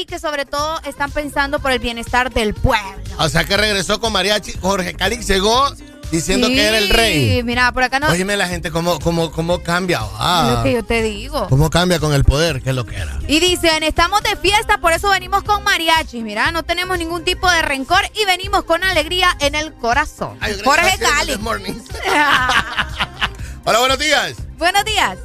Y 0.00 0.06
que 0.06 0.18
sobre 0.18 0.44
todo 0.44 0.80
están 0.84 1.10
pensando 1.10 1.60
por 1.60 1.70
el 1.70 1.78
bienestar 1.78 2.32
del 2.32 2.54
pueblo. 2.54 3.02
O 3.18 3.28
sea 3.28 3.44
que 3.44 3.56
regresó 3.56 4.00
con 4.00 4.12
mariachi. 4.12 4.52
Jorge 4.60 4.94
Calix 4.94 5.26
llegó 5.28 5.70
diciendo 6.10 6.48
Sí, 6.48 6.54
que 6.54 6.64
era 6.66 6.78
el 6.78 6.90
rey. 6.90 7.42
Mira, 7.44 7.70
por 7.72 7.84
acá 7.84 8.00
no. 8.00 8.08
Óyeme 8.08 8.36
la 8.36 8.48
gente 8.48 8.70
cómo, 8.70 8.98
cómo, 8.98 9.30
cómo 9.30 9.62
cambia. 9.62 10.00
Ah, 10.18 10.56
lo 10.56 10.62
que 10.64 10.72
yo 10.72 10.84
te 10.84 11.02
digo. 11.02 11.48
cómo 11.48 11.70
cambia 11.70 12.00
con 12.00 12.12
el 12.12 12.24
poder, 12.24 12.60
que 12.62 12.70
es 12.70 12.76
lo 12.76 12.84
que 12.84 12.96
era. 12.96 13.18
Y 13.28 13.40
dicen, 13.40 13.82
estamos 13.82 14.22
de 14.22 14.36
fiesta, 14.36 14.78
por 14.78 14.92
eso 14.92 15.08
venimos 15.10 15.44
con 15.44 15.62
mariachi. 15.62 16.22
Mira, 16.22 16.50
no 16.50 16.64
tenemos 16.64 16.98
ningún 16.98 17.24
tipo 17.24 17.50
de 17.50 17.62
rencor 17.62 18.02
y 18.20 18.24
venimos 18.24 18.64
con 18.64 18.82
alegría 18.84 19.36
en 19.40 19.54
el 19.54 19.72
corazón. 19.74 20.38
Jorge 20.64 20.98
Cali. 20.98 21.34
Hola, 23.66 23.78
buenos 23.78 23.98
días. 23.98 24.34
Buenos 24.58 24.84
días. 24.84 25.18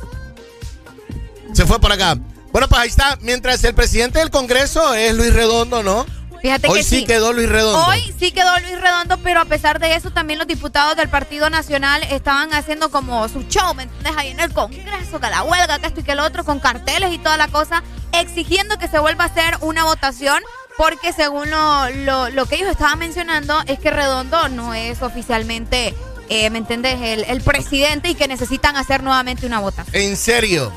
Se 1.53 1.65
fue 1.65 1.79
por 1.79 1.91
acá. 1.91 2.17
Bueno, 2.51 2.67
pues 2.67 2.81
ahí 2.81 2.89
está. 2.89 3.17
Mientras 3.21 3.63
el 3.63 3.75
presidente 3.75 4.19
del 4.19 4.31
Congreso 4.31 4.93
es 4.93 5.13
Luis 5.13 5.33
Redondo, 5.33 5.83
¿no? 5.83 6.05
Fíjate 6.41 6.69
Hoy 6.69 6.79
que 6.79 6.83
sí, 6.83 7.05
quedó 7.05 7.33
Luis 7.33 7.49
Redondo. 7.49 7.85
Hoy 7.85 8.13
sí 8.17 8.31
quedó 8.31 8.57
Luis 8.59 8.79
Redondo, 8.79 9.17
pero 9.17 9.41
a 9.41 9.45
pesar 9.45 9.79
de 9.79 9.95
eso, 9.95 10.11
también 10.11 10.39
los 10.39 10.47
diputados 10.47 10.95
del 10.95 11.09
Partido 11.09 11.49
Nacional 11.49 12.01
estaban 12.03 12.53
haciendo 12.53 12.89
como 12.91 13.27
su 13.27 13.43
show, 13.43 13.73
¿me 13.73 13.83
entiendes? 13.83 14.13
Ahí 14.15 14.29
en 14.29 14.39
el 14.39 14.53
Congreso, 14.53 15.19
que 15.19 15.29
la 15.29 15.43
huelga, 15.43 15.79
que 15.79 15.87
esto 15.87 15.99
y 15.99 16.03
que 16.03 16.15
lo 16.15 16.23
otro, 16.23 16.45
con 16.45 16.59
carteles 16.59 17.13
y 17.13 17.17
toda 17.17 17.35
la 17.35 17.49
cosa, 17.49 17.83
exigiendo 18.13 18.77
que 18.77 18.87
se 18.87 18.99
vuelva 18.99 19.25
a 19.25 19.27
hacer 19.27 19.57
una 19.59 19.83
votación, 19.83 20.41
porque 20.77 21.11
según 21.11 21.49
lo, 21.49 21.89
lo, 21.89 22.29
lo 22.29 22.45
que 22.45 22.55
ellos 22.55 22.69
estaban 22.69 22.99
mencionando, 22.99 23.61
es 23.67 23.77
que 23.79 23.91
Redondo 23.91 24.47
no 24.47 24.73
es 24.73 25.01
oficialmente, 25.01 25.93
eh, 26.29 26.49
¿me 26.51 26.59
entiendes?, 26.59 27.01
el, 27.01 27.25
el 27.25 27.41
presidente 27.41 28.09
y 28.09 28.15
que 28.15 28.29
necesitan 28.29 28.77
hacer 28.77 29.03
nuevamente 29.03 29.45
una 29.45 29.59
votación. 29.59 29.93
En 29.93 30.15
serio. 30.15 30.71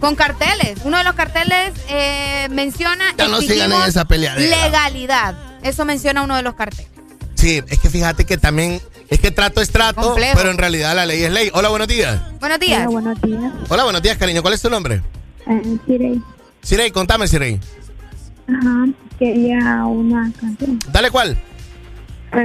Con 0.00 0.16
carteles. 0.16 0.78
Uno 0.84 0.96
de 0.98 1.04
los 1.04 1.14
carteles 1.14 1.72
eh, 1.88 2.48
menciona. 2.50 3.04
Ya 3.16 3.28
no 3.28 3.40
sigan 3.40 3.70
en 3.72 3.82
esa 3.82 4.06
peleadera. 4.06 4.64
Legalidad. 4.64 5.34
Eso 5.62 5.84
menciona 5.84 6.22
uno 6.22 6.36
de 6.36 6.42
los 6.42 6.54
carteles. 6.54 6.88
Sí, 7.34 7.62
es 7.68 7.78
que 7.78 7.88
fíjate 7.88 8.24
que 8.24 8.36
también, 8.38 8.80
es 9.08 9.18
que 9.20 9.30
trato 9.30 9.60
es 9.62 9.70
trato, 9.70 10.00
Complejo. 10.02 10.36
pero 10.36 10.50
en 10.50 10.58
realidad 10.58 10.94
la 10.94 11.06
ley 11.06 11.22
es 11.22 11.30
ley. 11.30 11.50
Hola, 11.54 11.68
buenos 11.68 11.88
días. 11.88 12.20
Buenos 12.38 12.58
días. 12.58 12.80
Hola, 12.80 12.90
buenos 12.90 13.22
días. 13.22 13.52
Hola, 13.68 13.84
buenos 13.84 14.02
días, 14.02 14.18
cariño. 14.18 14.42
¿Cuál 14.42 14.54
es 14.54 14.62
tu 14.62 14.68
nombre? 14.70 15.02
Eh, 15.46 15.76
Sirey. 15.86 16.22
Sirey, 16.62 16.90
contame, 16.90 17.28
Sirey. 17.28 17.58
Ajá, 18.48 18.86
quería 19.18 19.84
una 19.86 20.30
canción. 20.38 20.78
Dale, 20.92 21.10
¿cuál? 21.10 21.38
Lo 22.32 22.38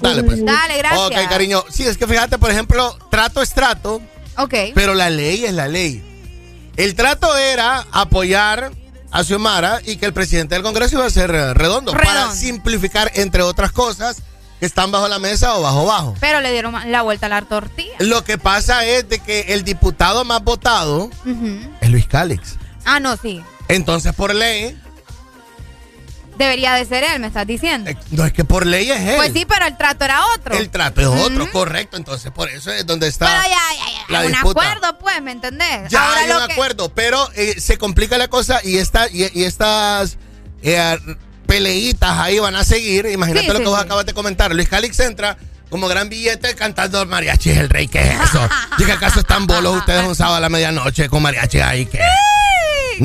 Dale, 0.00 0.22
pues. 0.22 0.44
Dale, 0.44 0.78
gracias. 0.78 1.00
Ok, 1.06 1.28
cariño. 1.28 1.64
Sí, 1.70 1.84
es 1.84 1.96
que 1.96 2.06
fíjate, 2.06 2.38
por 2.38 2.50
ejemplo, 2.50 2.96
trato 3.10 3.42
es 3.42 3.52
trato, 3.52 4.00
Ok. 4.36 4.54
pero 4.74 4.94
la 4.94 5.10
ley 5.10 5.44
es 5.44 5.54
la 5.54 5.68
ley. 5.68 6.02
El 6.82 6.96
trato 6.96 7.36
era 7.36 7.86
apoyar 7.92 8.72
a 9.12 9.22
Xiomara 9.22 9.80
y 9.84 9.98
que 9.98 10.06
el 10.06 10.12
presidente 10.12 10.56
del 10.56 10.64
Congreso 10.64 10.96
iba 10.96 11.06
a 11.06 11.10
ser 11.10 11.30
eh, 11.32 11.54
redondo, 11.54 11.92
para 11.92 12.32
simplificar, 12.32 13.12
entre 13.14 13.42
otras 13.42 13.70
cosas, 13.70 14.20
que 14.58 14.66
están 14.66 14.90
bajo 14.90 15.06
la 15.06 15.20
mesa 15.20 15.56
o 15.56 15.62
bajo 15.62 15.86
bajo. 15.86 16.14
Pero 16.18 16.40
le 16.40 16.50
dieron 16.50 16.74
la 16.90 17.02
vuelta 17.02 17.26
a 17.26 17.28
la 17.28 17.42
tortilla. 17.42 17.94
Lo 18.00 18.24
que 18.24 18.36
pasa 18.36 18.84
es 18.84 19.08
de 19.08 19.20
que 19.20 19.54
el 19.54 19.62
diputado 19.62 20.24
más 20.24 20.42
votado 20.42 21.08
es 21.80 21.88
Luis 21.88 22.08
Cálix. 22.08 22.56
Ah, 22.84 22.98
no, 22.98 23.16
sí. 23.16 23.40
Entonces, 23.68 24.12
por 24.12 24.34
ley, 24.34 24.76
Debería 26.36 26.74
de 26.74 26.84
ser 26.86 27.04
él, 27.04 27.20
me 27.20 27.26
estás 27.26 27.46
diciendo. 27.46 27.90
no 28.10 28.24
es 28.24 28.32
que 28.32 28.44
por 28.44 28.66
ley 28.66 28.90
es 28.90 29.00
él. 29.00 29.16
Pues 29.16 29.32
sí, 29.32 29.44
pero 29.46 29.66
el 29.66 29.76
trato 29.76 30.04
era 30.04 30.24
otro. 30.34 30.56
El 30.56 30.70
trato 30.70 31.00
es 31.00 31.06
otro, 31.06 31.50
correcto. 31.50 31.96
Entonces, 31.96 32.30
por 32.32 32.48
eso 32.48 32.72
es 32.72 32.86
donde 32.86 33.06
está 33.08 33.26
Pero 33.26 33.42
ya, 33.42 33.50
ya, 33.50 33.92
ya. 34.08 34.20
la 34.20 34.26
un 34.26 34.34
acuerdo, 34.34 34.98
pues, 34.98 35.20
¿me 35.22 35.32
entendés? 35.32 35.90
Ya 35.90 36.08
Ahora 36.08 36.20
hay 36.22 36.28
lo 36.28 36.40
un 36.40 36.46
que- 36.46 36.52
acuerdo, 36.54 36.88
pero 36.94 37.28
eh, 37.34 37.60
se 37.60 37.76
complica 37.78 38.16
la 38.18 38.28
cosa 38.28 38.60
y, 38.64 38.78
esta, 38.78 39.08
y, 39.10 39.30
y 39.38 39.44
estas 39.44 40.16
eh, 40.62 40.98
peleitas 41.46 42.18
ahí 42.18 42.38
van 42.38 42.56
a 42.56 42.64
seguir. 42.64 43.06
Imagínate 43.06 43.46
Sí, 43.46 43.52
lo 43.52 43.58
sí, 43.58 43.62
que 43.64 43.68
vos 43.68 43.78
sí. 43.78 43.84
acabas 43.84 44.06
de 44.06 44.14
comentar. 44.14 44.54
Luis 44.54 44.68
Calix 44.68 44.98
entra 45.00 45.36
como 45.70 45.88
gran 45.88 46.08
billete 46.08 46.54
cantando 46.54 47.04
mariachi 47.06 47.50
es 47.50 47.58
el 47.58 47.68
rey. 47.68 47.88
¿Qué 47.88 48.00
es 48.12 48.20
eso? 48.20 48.48
¿Y 48.78 48.84
que 48.84 48.92
acaso 48.92 49.20
están 49.20 49.46
bolos 49.46 49.76
ustedes 49.76 50.04
un 50.06 50.14
sábado 50.16 50.36
a 50.36 50.40
la 50.40 50.48
medianoche 50.48 51.08
con 51.08 51.22
mariachi 51.22 51.60
ahí? 51.60 51.86
¿Qué? 51.86 52.00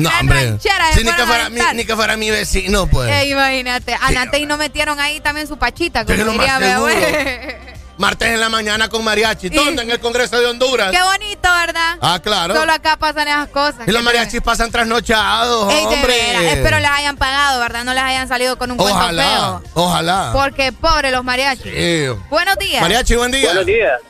No, 0.02 0.10
hombre. 0.20 0.44
ranchera, 0.44 0.92
Sí, 0.92 1.04
ni, 1.04 1.12
que 1.12 1.22
a 1.22 1.26
fuera 1.26 1.48
mi, 1.50 1.56
aventar. 1.56 1.74
ni 1.74 1.84
que 1.84 1.96
fuera 1.96 2.16
mi 2.16 2.30
vecino, 2.30 2.86
pues. 2.86 3.10
Eh, 3.10 3.28
imagínate. 3.28 3.94
Antes 4.00 4.40
y 4.40 4.46
no 4.46 4.56
metieron 4.56 4.98
ahí 5.00 5.20
también 5.20 5.46
su 5.46 5.58
pachita, 5.58 6.04
Sí, 6.06 6.14
como 6.16 6.32
diría. 6.32 6.58
Martes 7.98 8.28
en 8.28 8.38
la 8.38 8.48
mañana 8.48 8.88
con 8.88 9.02
mariachi. 9.02 9.48
¿Dónde? 9.48 9.82
En 9.82 9.90
el 9.90 9.98
Congreso 9.98 10.38
de 10.38 10.46
Honduras. 10.46 10.92
Qué 10.92 11.02
bonito, 11.02 11.48
¿verdad? 11.52 11.96
Ah, 12.00 12.20
claro. 12.22 12.54
Solo 12.54 12.72
acá 12.72 12.96
pasan 12.96 13.26
esas 13.26 13.48
cosas. 13.48 13.88
Y 13.88 13.90
los 13.90 14.04
mariachis 14.04 14.40
pasan 14.40 14.70
trasnochados, 14.70 15.72
Ey, 15.72 15.80
de 15.80 15.86
hombre. 15.86 16.52
Espero 16.52 16.78
les 16.78 16.90
hayan 16.90 17.16
pagado, 17.16 17.58
¿verdad? 17.58 17.82
No 17.82 17.92
les 17.94 18.04
hayan 18.04 18.28
salido 18.28 18.56
con 18.56 18.70
un 18.70 18.76
cuento 18.76 18.94
Ojalá, 18.96 19.24
feo. 19.24 19.62
ojalá. 19.74 20.30
Porque 20.32 20.70
pobre 20.70 21.10
los 21.10 21.24
mariachis. 21.24 21.72
Sí. 21.74 22.04
Buenos 22.30 22.56
días. 22.58 22.80
Mariachi, 22.82 23.16
buen 23.16 23.32
día. 23.32 23.46
Buenos 23.46 23.66
días. 23.66 24.00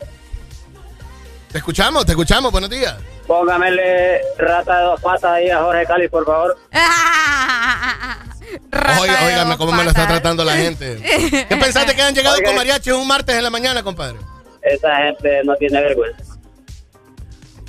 Te 1.51 1.57
escuchamos, 1.57 2.05
te 2.05 2.13
escuchamos, 2.13 2.53
buenos 2.53 2.69
días. 2.69 2.95
Póngamele 3.29 4.23
rata 4.39 4.79
de 4.79 4.85
dos 4.85 5.01
patas 5.03 5.33
ahí 5.33 5.51
a 5.51 5.61
Jorge 5.61 5.85
Cali, 5.85 6.09
por 6.09 6.25
favor. 6.25 6.57
Oiga, 9.01 9.27
óigame 9.27 9.59
cómo 9.59 9.73
me 9.73 9.85
lo 9.85 9.91
está 9.91 10.09
tratando 10.09 10.43
la 10.45 10.55
gente. 10.55 10.97
¿Qué 11.49 11.57
pensaste 11.57 11.95
que 11.95 12.01
han 12.01 12.15
llegado 12.15 12.37
Oiga. 12.37 12.47
con 12.47 12.57
mariachi 12.57 12.91
un 12.91 13.07
martes 13.07 13.37
en 13.37 13.45
la 13.45 13.51
mañana, 13.51 13.83
compadre? 13.83 14.17
Esa 14.63 14.97
gente 14.97 15.43
no 15.45 15.55
tiene 15.57 15.79
vergüenza. 15.79 16.25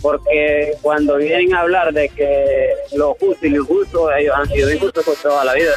Porque 0.01 0.77
cuando 0.81 1.17
vienen 1.17 1.53
a 1.53 1.59
hablar 1.59 1.91
de 1.91 2.07
que 2.07 2.69
lo 2.93 3.13
justo 3.15 3.45
y 3.45 3.49
lo 3.49 3.57
injusto, 3.57 4.13
ellos 4.13 4.33
han 4.37 4.47
sido 4.47 4.71
injustos 4.71 5.03
por 5.03 5.15
toda 5.17 5.43
la 5.43 5.53
vida. 5.55 5.73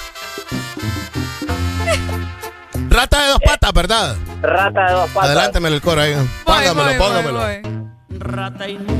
Rata 2.89 3.21
de 3.21 3.29
dos 3.31 3.41
patas, 3.45 3.73
¿verdad? 3.73 4.17
Rata 4.43 4.87
de 4.87 4.93
dos 4.93 5.11
patas. 5.11 5.31
Adelántemelo 5.31 5.75
el 5.75 5.83
coro 5.83 6.03
ahí. 6.03 6.15
Póngamelo, 6.45 6.85
voy, 6.85 6.99
póngamelo. 6.99 7.72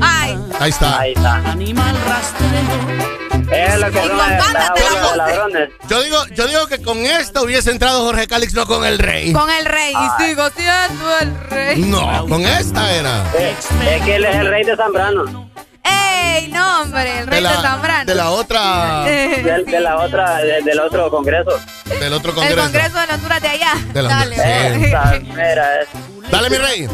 Ay. 0.01 0.39
Ahí 0.59 0.69
está. 0.69 0.99
Ahí 0.99 1.13
está. 1.13 1.35
Animal 1.51 1.95
rastrero. 2.07 3.13
Es 3.51 3.75
que 3.75 4.01
de 4.01 5.17
ladrones. 5.17 5.69
Yo 5.89 6.01
digo, 6.01 6.25
yo 6.35 6.47
digo 6.47 6.67
que 6.67 6.81
con 6.81 6.97
esto 6.99 7.43
hubiese 7.43 7.71
entrado 7.71 8.03
Jorge 8.03 8.27
Calix, 8.27 8.53
no 8.53 8.65
con 8.65 8.85
el 8.85 8.97
rey. 8.99 9.31
Con 9.33 9.49
el 9.49 9.65
rey. 9.65 9.93
Y 9.93 10.23
sigo 10.23 10.49
siendo 10.49 11.19
el 11.19 11.49
rey. 11.49 11.81
No, 11.81 12.25
con 12.27 12.41
esta 12.41 12.91
era. 12.93 13.23
Es, 13.37 13.67
es 13.85 14.01
que 14.03 14.15
él 14.15 14.25
es 14.25 14.35
el 14.37 14.47
rey 14.47 14.63
de 14.63 14.75
Zambrano. 14.75 15.49
¡Ey! 15.83 16.47
No, 16.47 16.81
hombre, 16.81 17.19
el 17.19 17.25
De 17.25 17.31
rey 17.31 17.35
de, 17.43 17.49
la, 17.49 17.61
Zambrano. 17.61 18.05
de 18.05 18.15
la 18.15 18.29
otra. 18.31 19.03
Del, 19.03 19.65
de 19.65 19.79
la 19.81 19.97
otra, 19.97 20.37
de- 20.37 20.61
del 20.61 20.79
otro 20.79 21.11
congreso. 21.11 21.51
Del 21.85 22.13
otro 22.13 22.29
El 22.31 22.35
congreso. 22.35 22.61
Congreso 22.61 22.97
de 23.07 23.13
Honduras 23.13 23.41
de 23.41 23.47
allá. 23.49 23.73
De 23.93 24.01
la 24.01 24.09
Dale. 24.09 24.35
Sí. 24.35 24.85
Esa 24.85 25.11
mera 25.35 25.81
es. 25.81 25.87
Dale, 26.31 26.49
mi 26.49 26.57
rey. 26.57 26.87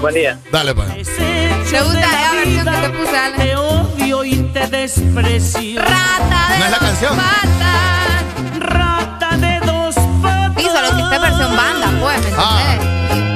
Buen 0.00 0.14
día. 0.14 0.38
Dale, 0.52 0.74
pues. 0.74 0.88
¿Te 1.16 1.80
gusta 1.82 2.00
esa 2.00 2.34
versión 2.34 2.66
que 2.66 2.80
te 2.80 2.90
puse, 2.90 3.16
Ale? 3.16 3.36
Te 3.36 3.56
odio 3.56 4.24
y 4.24 4.36
te 4.52 4.66
desprecio. 4.66 5.80
Rata 5.82 6.48
de 6.50 6.58
¿No 6.58 6.64
es 6.64 6.70
la 6.70 6.78
dos 6.78 6.78
canción? 6.78 7.16
patas. 7.16 8.60
Rata 8.60 9.36
de 9.38 9.60
dos 9.66 9.94
patas. 10.22 10.62
Solo 10.62 10.88
hiciste 10.98 11.18
versión 11.18 11.56
banda, 11.56 11.92
pues, 12.00 12.20
¿me 12.20 12.36
Ah. 12.38 12.78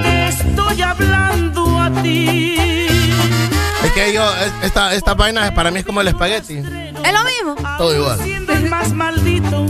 Te 0.02 0.28
estoy 0.28 0.82
hablando 0.82 1.80
a 1.80 1.90
ti. 2.02 2.56
Es 3.84 3.92
que 3.92 4.12
yo, 4.12 4.24
es- 4.36 4.52
esta, 4.66 4.94
esta 4.94 5.14
vaina 5.14 5.52
para 5.54 5.70
mí 5.70 5.80
es 5.80 5.84
como 5.86 6.00
el 6.02 6.08
espagueti. 6.08 6.58
Es 6.58 6.64
lo 7.12 7.24
mismo. 7.24 7.56
Todo 7.78 7.96
igual. 7.96 8.18
Siendo 8.22 8.52
el 8.52 8.68
más 8.68 8.92
maldito. 8.92 9.66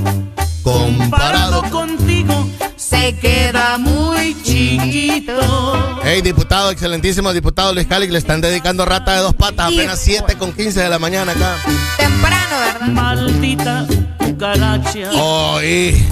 Comparado. 0.62 1.62
contigo. 1.70 2.46
Se 2.81 3.15
queda 3.16 3.77
muy 3.77 4.35
chiquito. 4.43 6.01
Hey, 6.02 6.23
diputado, 6.23 6.70
excelentísimo 6.70 7.31
diputado 7.35 7.74
Luis 7.74 7.86
Calix, 7.86 8.11
le 8.11 8.19
están 8.19 8.40
dedicando 8.40 8.86
rata 8.86 9.12
de 9.12 9.19
dos 9.20 9.35
patas, 9.35 9.66
apenas 9.66 10.01
7 10.01 10.36
con 10.39 10.52
15 10.52 10.81
de 10.81 10.89
la 10.89 10.98
mañana 10.98 11.32
acá. 11.32 11.57
Temprano, 11.98 12.57
¿verdad? 12.59 12.89
Maldita 12.89 13.86
cucaracha. 14.19 15.11
Oí, 15.12 16.09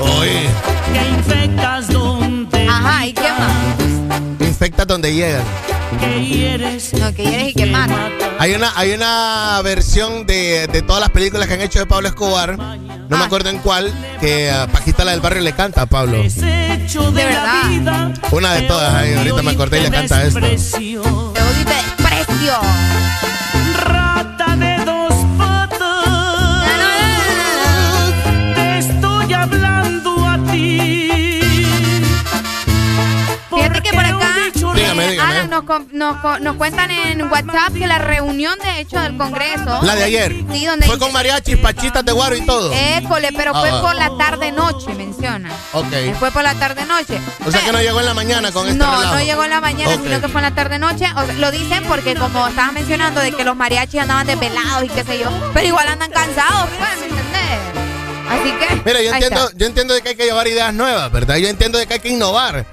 oí, 0.00 0.28
Que 0.92 1.08
infectas 1.08 1.88
donde. 1.88 2.68
Ajá, 2.68 3.06
¿y 3.06 3.12
qué 3.14 3.22
más? 3.38 4.20
infecta 4.46 4.84
donde 4.84 5.14
llegan. 5.14 5.42
Que 5.98 6.24
hieres. 6.24 6.92
No, 6.94 7.14
que 7.14 7.24
quieres 7.24 7.48
y 7.48 7.54
que 7.54 7.66
mata. 7.66 8.10
Hay 8.38 8.54
una, 8.54 8.72
hay 8.76 8.92
una 8.92 9.60
versión 9.62 10.26
de, 10.26 10.66
de 10.66 10.82
todas 10.82 11.00
las 11.00 11.10
películas 11.10 11.46
que 11.46 11.54
han 11.54 11.60
hecho 11.60 11.78
de 11.78 11.86
Pablo 11.86 12.08
Escobar, 12.08 12.56
no 12.56 13.18
me 13.18 13.24
acuerdo 13.24 13.50
en 13.50 13.58
cuál, 13.58 13.92
que 14.20 14.50
a 14.50 14.66
Paquita 14.66 15.04
la 15.04 15.10
del 15.10 15.20
barrio 15.20 15.42
le 15.42 15.52
canta 15.52 15.82
a 15.82 15.86
Pablo. 15.86 16.22
De, 16.22 17.10
verdad. 17.12 18.14
Una 18.30 18.54
de 18.54 18.62
todas, 18.62 18.94
ahí, 18.94 19.14
ahorita 19.14 19.42
me 19.42 19.50
acordé 19.50 19.80
y 19.80 19.82
le 19.82 19.90
canta 19.90 20.22
esto. 20.24 20.40
Te 20.40 20.46
odio 20.46 21.02
y 21.60 21.64
te 21.64 21.74
desprecio. 21.74 22.60
Nos 35.92 36.56
cuentan 36.56 36.90
en 36.90 37.22
WhatsApp 37.30 37.72
que 37.74 37.86
la 37.86 37.98
reunión, 37.98 38.58
de 38.58 38.80
hecho, 38.80 39.00
del 39.00 39.16
Congreso. 39.16 39.80
La 39.82 39.94
de 39.94 40.04
ayer. 40.04 40.34
Sí, 40.52 40.66
donde. 40.66 40.86
Fue 40.86 40.98
con 40.98 41.12
mariachis, 41.12 41.56
pachitas 41.58 42.04
de 42.04 42.12
guaro 42.12 42.36
y 42.36 42.44
todo. 42.46 42.72
École, 42.72 43.30
pero 43.36 43.52
Ah, 43.54 43.60
fue 43.60 43.70
va. 43.70 43.80
por 43.82 43.94
la 43.94 44.10
tarde-noche, 44.18 44.94
menciona. 44.94 45.50
Ok. 45.72 45.86
Fue 46.18 46.30
por 46.30 46.42
la 46.42 46.54
tarde-noche. 46.54 47.18
O 47.46 47.50
sea 47.50 47.60
que 47.64 47.72
no 47.72 47.80
llegó 47.80 48.00
en 48.00 48.06
la 48.06 48.14
mañana 48.14 48.52
con 48.52 48.66
este 48.66 48.78
No, 48.78 48.90
relajo. 48.90 49.14
no 49.14 49.22
llegó 49.22 49.44
en 49.44 49.50
la 49.50 49.60
mañana, 49.60 49.92
sino 50.02 50.20
que 50.20 50.28
fue 50.28 50.40
en 50.40 50.44
la 50.48 50.54
tarde-noche. 50.54 51.06
O 51.16 51.24
sea, 51.26 51.34
lo 51.34 51.50
dicen 51.50 51.84
porque, 51.84 52.14
como 52.14 52.46
estabas 52.48 52.72
mencionando, 52.72 53.20
de 53.20 53.32
que 53.32 53.44
los 53.44 53.56
mariachis 53.56 54.00
andaban 54.00 54.26
desvelados 54.26 54.84
y 54.84 54.88
qué 54.88 55.04
sé 55.04 55.18
yo. 55.18 55.30
Pero 55.54 55.66
igual 55.66 55.88
andan 55.88 56.10
cansados, 56.10 56.68
pues, 56.78 56.90
¿me 57.00 57.06
entendés? 57.06 57.60
Así 58.30 58.52
que. 58.52 58.82
Mira, 58.84 59.02
yo 59.02 59.12
entiendo, 59.12 59.50
yo 59.56 59.66
entiendo 59.66 59.94
de 59.94 60.02
que 60.02 60.10
hay 60.10 60.16
que 60.16 60.24
llevar 60.24 60.46
ideas 60.46 60.72
nuevas, 60.72 61.10
¿verdad? 61.10 61.36
Yo 61.36 61.48
entiendo 61.48 61.78
de 61.78 61.86
que 61.86 61.94
hay 61.94 62.00
que 62.00 62.10
innovar. 62.10 62.64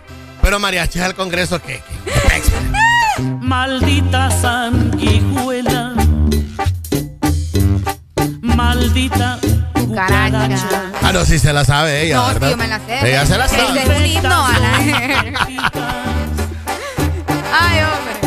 Pero 0.41 0.59
mariachis 0.59 1.01
al 1.01 1.15
Congreso, 1.15 1.59
¿qué? 1.61 1.81
¿Qué? 2.05 2.76
Maldita 3.47 4.29
sanguijuela. 4.29 5.93
Maldita 8.41 9.39
cucaracha. 9.73 10.91
Ah, 11.01 11.11
no, 11.13 11.23
sí 11.23 11.39
se 11.39 11.53
la 11.53 11.63
sabe 11.63 12.03
ella, 12.03 12.17
No, 12.17 12.27
sí, 12.27 12.33
¿verdad? 12.33 12.49
yo 12.49 12.57
me 12.57 12.67
la 12.67 12.79
sé. 12.79 13.09
Ella 13.09 13.25
se 13.25 13.37
la 13.37 13.47
sabe. 13.47 13.83
es 13.83 13.99
un 13.99 14.05
himno. 14.05 14.45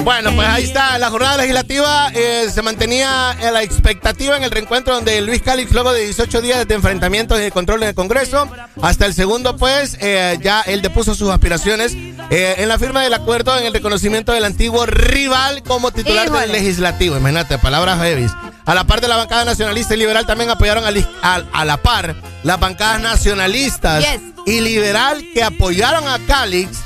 Bueno, 0.04 0.34
pues 0.34 0.48
ahí 0.48 0.64
está. 0.64 0.98
La 0.98 1.10
jornada 1.10 1.36
legislativa 1.36 2.10
eh, 2.14 2.48
se 2.52 2.62
mantenía 2.62 3.36
en 3.40 3.52
la 3.52 3.62
expectativa 3.62 4.36
en 4.36 4.42
el 4.44 4.50
reencuentro 4.50 4.94
donde 4.94 5.20
Luis 5.20 5.42
Calix, 5.42 5.72
luego 5.72 5.92
de 5.92 6.04
18 6.04 6.40
días 6.40 6.66
de 6.66 6.74
enfrentamientos 6.74 7.38
y 7.38 7.42
de 7.42 7.50
control 7.50 7.82
en 7.82 7.90
el 7.90 7.94
Congreso, 7.94 8.48
hasta 8.82 9.06
el 9.06 9.14
segundo, 9.14 9.56
pues, 9.56 9.96
eh, 10.00 10.38
ya 10.42 10.62
él 10.62 10.80
depuso 10.82 11.14
sus 11.14 11.30
aspiraciones 11.30 11.92
eh, 12.30 12.54
en 12.58 12.68
la 12.68 12.78
firma 12.78 13.02
del 13.02 13.12
acuerdo 13.14 13.56
en 13.58 13.66
el 13.66 13.72
reconocimiento 13.74 14.32
del 14.32 14.44
antiguo 14.44 14.86
rival 14.86 15.62
como 15.62 15.92
titular 15.92 16.26
Híjole. 16.26 16.40
del 16.42 16.52
legislativo. 16.52 17.16
Imagínate, 17.16 17.58
palabras 17.58 18.00
heavies. 18.00 18.32
A 18.66 18.74
la 18.74 18.84
par 18.84 19.00
de 19.00 19.08
la 19.08 19.16
bancada 19.16 19.44
nacionalista 19.44 19.94
y 19.94 19.98
liberal 19.98 20.26
también 20.26 20.50
apoyaron 20.50 20.84
a, 20.84 20.90
li- 20.90 21.06
a- 21.22 21.42
a 21.52 21.64
la 21.64 21.76
par 21.76 22.14
las 22.42 22.58
bancadas 22.58 23.00
nacionalistas 23.00 24.00
Yes. 24.04 24.20
y 24.46 24.60
liberal 24.60 25.22
que 25.34 25.42
apoyaron 25.42 26.06
a 26.08 26.18
Calix 26.26 26.78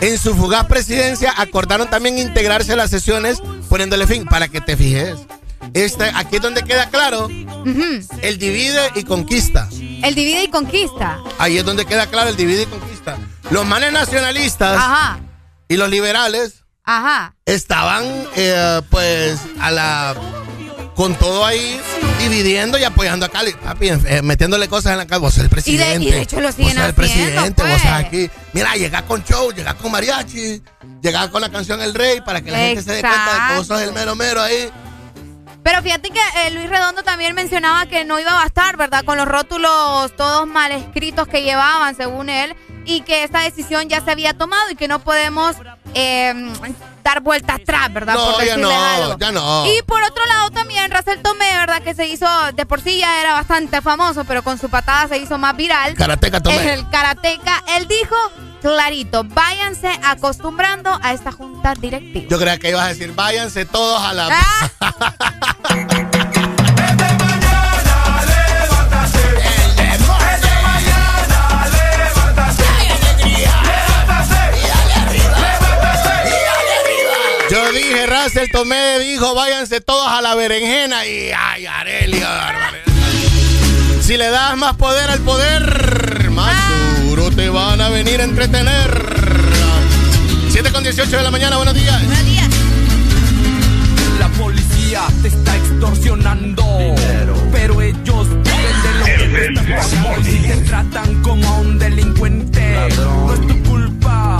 en 0.00 0.18
su 0.18 0.34
fugaz 0.34 0.66
presidencia 0.66 1.34
acordaron 1.36 1.88
también 1.88 2.18
integrarse 2.18 2.72
a 2.72 2.76
las 2.76 2.90
sesiones 2.90 3.42
poniéndole 3.68 4.06
fin 4.06 4.24
para 4.24 4.48
que 4.48 4.60
te 4.60 4.76
fijes. 4.76 5.16
Este, 5.74 6.10
aquí 6.14 6.36
es 6.36 6.42
donde 6.42 6.62
queda 6.64 6.88
claro 6.88 7.28
el 7.28 8.38
divide 8.38 8.90
y 8.94 9.04
conquista. 9.04 9.68
El 10.02 10.14
divide 10.14 10.44
y 10.44 10.48
conquista. 10.48 11.20
Ahí 11.38 11.58
es 11.58 11.64
donde 11.64 11.84
queda 11.84 12.06
claro 12.06 12.30
el 12.30 12.36
divide 12.36 12.62
y 12.62 12.66
conquista. 12.66 13.18
Los 13.50 13.66
manes 13.66 13.92
nacionalistas 13.92 14.76
Ajá, 14.78 15.20
y 15.68 15.76
los 15.76 15.88
liberales 15.90 16.64
ajá. 16.84 17.34
estaban 17.44 18.04
eh, 18.36 18.80
pues 18.90 19.38
a 19.60 19.70
la 19.70 20.14
con 21.00 21.14
todo 21.14 21.46
ahí 21.46 21.80
dividiendo 22.18 22.76
y 22.76 22.84
apoyando 22.84 23.24
a 23.24 23.30
Cali, 23.30 23.54
papi, 23.54 23.88
eh, 23.88 24.20
metiéndole 24.22 24.68
cosas 24.68 24.92
en 24.92 24.98
la 24.98 25.06
cara. 25.06 25.16
Vos 25.16 25.32
sos 25.32 25.44
el 25.44 25.48
presidente. 25.48 26.04
y 26.04 26.10
de 26.10 26.20
hecho 26.20 26.38
lo 26.42 26.52
siguen 26.52 26.66
vos 26.66 26.76
sos 26.76 26.88
el 26.88 26.94
presidente, 26.94 27.62
vos 27.62 27.70
pues. 27.70 27.80
sos 27.80 27.90
aquí. 27.90 28.30
Mira, 28.52 28.74
llega 28.74 29.06
con 29.06 29.24
show, 29.24 29.50
llega 29.50 29.72
con 29.72 29.92
mariachi, 29.92 30.62
llega 31.00 31.30
con 31.30 31.40
la 31.40 31.48
canción 31.48 31.80
El 31.80 31.94
Rey 31.94 32.20
para 32.20 32.42
que 32.42 32.50
la 32.50 32.58
gente 32.58 32.82
se 32.82 32.92
dé 32.92 33.00
cuenta 33.00 33.32
de 33.32 33.48
que 33.48 33.56
vos 33.56 33.66
sos 33.66 33.80
el 33.80 33.94
mero 33.94 34.14
mero 34.14 34.42
ahí. 34.42 34.70
Pero 35.62 35.82
fíjate 35.82 36.10
que 36.10 36.20
eh, 36.44 36.50
Luis 36.50 36.68
Redondo 36.68 37.02
también 37.02 37.34
mencionaba 37.34 37.86
que 37.86 38.04
no 38.04 38.20
iba 38.20 38.32
a 38.32 38.34
bastar, 38.34 38.76
¿verdad? 38.76 39.02
Con 39.02 39.16
los 39.16 39.26
rótulos 39.26 40.14
todos 40.18 40.46
mal 40.46 40.70
escritos 40.70 41.26
que 41.28 41.42
llevaban, 41.42 41.96
según 41.96 42.28
él, 42.28 42.54
y 42.84 43.00
que 43.00 43.24
esta 43.24 43.40
decisión 43.40 43.88
ya 43.88 44.04
se 44.04 44.10
había 44.10 44.34
tomado 44.34 44.70
y 44.70 44.76
que 44.76 44.86
no 44.86 44.98
podemos 44.98 45.56
eh, 45.94 46.34
dar 47.02 47.20
vuelta 47.20 47.54
atrás, 47.54 47.92
¿verdad? 47.92 48.14
No, 48.14 48.32
Por 48.32 48.44
ya 48.44 48.56
no, 48.56 48.70
algo. 48.70 49.16
ya 49.18 49.32
no. 49.32 49.66
Y 49.66 49.82
por 49.82 50.02
otro 50.02 50.24
lado 50.26 50.50
también 50.50 50.90
Russell 50.90 51.20
Tomé, 51.22 51.56
¿verdad? 51.56 51.82
Que 51.82 51.94
se 51.94 52.06
hizo, 52.06 52.26
de 52.54 52.66
por 52.66 52.80
sí 52.80 52.98
ya 52.98 53.20
era 53.20 53.34
bastante 53.34 53.80
famoso, 53.80 54.24
pero 54.24 54.42
con 54.42 54.58
su 54.58 54.68
patada 54.68 55.08
se 55.08 55.18
hizo 55.18 55.38
más 55.38 55.56
viral. 55.56 55.94
Karateca 55.94 56.40
Tomé. 56.40 56.74
El 56.74 56.88
karateca, 56.90 57.62
él 57.76 57.86
dijo 57.88 58.16
clarito, 58.60 59.24
váyanse 59.24 59.88
acostumbrando 60.04 60.98
a 61.02 61.12
esta 61.12 61.32
junta 61.32 61.74
directiva. 61.74 62.26
Yo 62.28 62.38
creía 62.38 62.58
que 62.58 62.70
ibas 62.70 62.84
a 62.84 62.88
decir, 62.88 63.12
váyanse 63.14 63.64
todos 63.64 64.02
a 64.02 64.12
la. 64.12 64.28
Dije, 77.74 78.04
Russell 78.06 78.48
Tomé 78.50 78.98
dijo, 78.98 79.32
váyanse 79.34 79.80
todos 79.80 80.08
a 80.08 80.20
la 80.20 80.34
berenjena 80.34 81.06
y 81.06 81.30
ay, 81.30 81.64
barbaridad. 81.64 82.54
Si 84.02 84.16
le 84.16 84.28
das 84.28 84.56
más 84.56 84.74
poder 84.74 85.08
al 85.08 85.20
poder, 85.20 86.30
más 86.30 86.56
duro 87.04 87.30
te 87.30 87.48
van 87.48 87.80
a 87.80 87.88
venir 87.88 88.20
a 88.20 88.24
entretener. 88.24 88.90
7 90.50 90.72
con 90.72 90.82
18 90.82 91.16
de 91.16 91.22
la 91.22 91.30
mañana, 91.30 91.58
buenos 91.58 91.74
días. 91.74 92.04
Buenos 92.04 92.24
días. 92.24 92.48
La 94.18 94.28
policía 94.30 95.02
te 95.22 95.28
está 95.28 95.56
extorsionando. 95.56 96.64
Pero 97.52 97.80
ellos 97.80 98.28
viven 98.28 98.82
de 98.82 98.94
lo 98.98 99.04
que 99.04 99.28
te 99.28 99.46
estás 99.46 99.94
pagando 99.94 100.28
y 100.28 100.38
te 100.40 100.56
tratan 100.62 101.22
como 101.22 101.48
a 101.48 101.58
un 101.60 101.78
delincuente. 101.78 102.88
No 102.96 103.32
es 103.32 103.46
tu 103.46 103.62
culpa. 103.62 104.39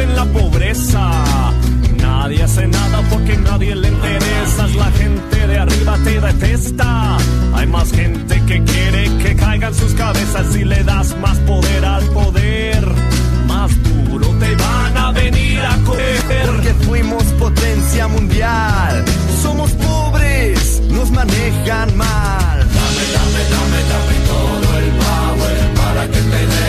Vive 0.00 0.10
en 0.10 0.16
la 0.16 0.24
pobreza. 0.26 1.10
Nadie 1.96 2.42
hace 2.42 2.66
nada 2.66 3.02
porque 3.10 3.36
nadie 3.36 3.74
le 3.74 3.88
interesas. 3.88 4.74
La 4.74 4.90
gente 4.92 5.46
de 5.46 5.58
arriba 5.58 5.96
te 6.04 6.20
detesta. 6.20 7.16
Hay 7.54 7.66
más 7.66 7.90
gente 7.92 8.42
que 8.46 8.62
quiere 8.64 9.16
que 9.18 9.36
caigan 9.36 9.74
sus 9.74 9.94
cabezas 9.94 10.54
y 10.56 10.64
le 10.64 10.82
das 10.84 11.16
más 11.18 11.38
poder 11.38 11.84
al 11.84 12.04
poder. 12.06 12.86
Más 13.46 13.70
duro 13.82 14.26
te 14.38 14.54
van 14.56 14.96
a 14.96 15.12
venir 15.12 15.60
a 15.60 15.76
coger. 15.84 16.46
Porque 16.46 16.74
fuimos 16.86 17.24
potencia 17.38 18.08
mundial. 18.08 19.04
Somos 19.42 19.70
pobres, 19.72 20.82
nos 20.90 21.10
manejan 21.10 21.96
mal. 21.96 22.58
Dame, 22.58 23.04
dame, 23.16 23.42
dame, 23.54 23.80
dame 23.92 24.16
todo 24.28 24.78
el 24.78 24.90
power 25.02 25.74
para 25.74 26.06
que 26.06 26.20
te 26.20 26.59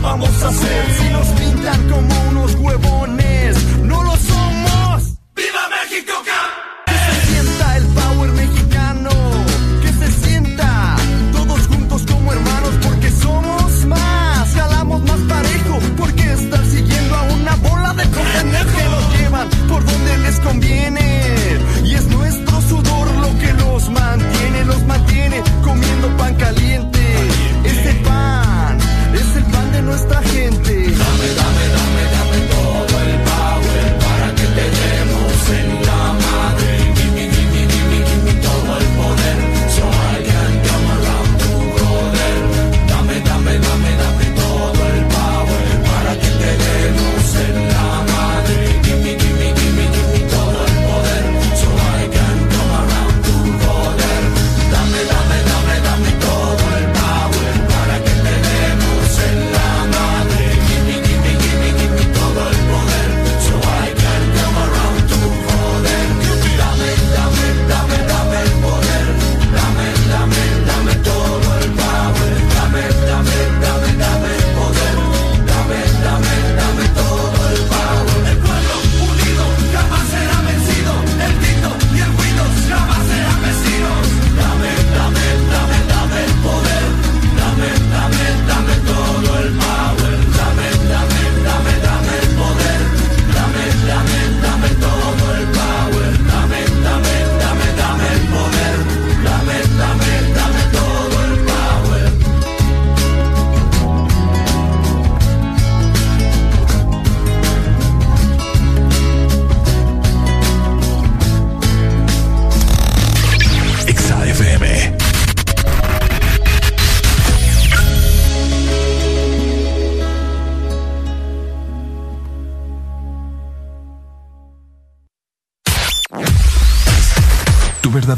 vamos 0.00 0.42
a 0.42 0.48
hacer? 0.48 0.84
Si 0.98 1.08
nos 1.10 1.26
pintan 1.28 1.88
como 1.90 2.28
unos 2.30 2.54
huevones, 2.54 3.56
no 3.82 4.02
lo 4.02 4.16
somos. 4.16 5.02
¡Viva 5.34 5.64
México, 5.76 6.12
Que 6.86 6.92
se 6.92 7.26
sienta 7.26 7.76
el 7.76 7.86
power 7.86 8.30
mexicano, 8.32 9.10
que 9.82 9.92
se 9.92 10.26
sienta 10.26 10.96
todos 11.32 11.66
juntos 11.66 12.02
como 12.06 12.32
hermanos, 12.32 12.74
porque 12.82 13.10
somos 13.10 13.86
más, 13.86 14.54
jalamos 14.54 15.02
más 15.02 15.20
parejo, 15.20 15.78
porque 15.96 16.32
estar 16.32 16.64
siguiendo 16.66 17.16
a 17.16 17.22
una 17.22 17.54
bola 17.56 17.94
de 17.94 18.04
contenedores 18.04 18.72
que 18.74 18.84
nos 18.84 19.18
llevan 19.18 19.48
por 19.68 19.84
donde 19.84 20.18
les 20.18 20.40
conviene, 20.40 21.32
y 21.84 21.94
es 21.94 22.06
nuestro 22.06 22.60
sudor 22.62 23.10
lo 23.16 23.38
que 23.38 23.52
los 23.54 23.90
manda. 23.90 24.27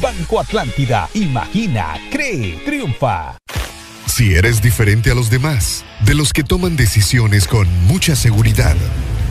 Banco 0.00 0.40
Atlántida, 0.40 1.08
imagina, 1.14 1.94
cree, 2.10 2.60
triunfa. 2.64 3.36
Si 4.06 4.34
eres 4.34 4.60
diferente 4.60 5.10
a 5.10 5.14
los 5.14 5.30
demás, 5.30 5.84
de 6.04 6.14
los 6.14 6.32
que 6.32 6.44
toman 6.44 6.76
decisiones 6.76 7.46
con 7.46 7.68
mucha 7.86 8.14
seguridad, 8.16 8.76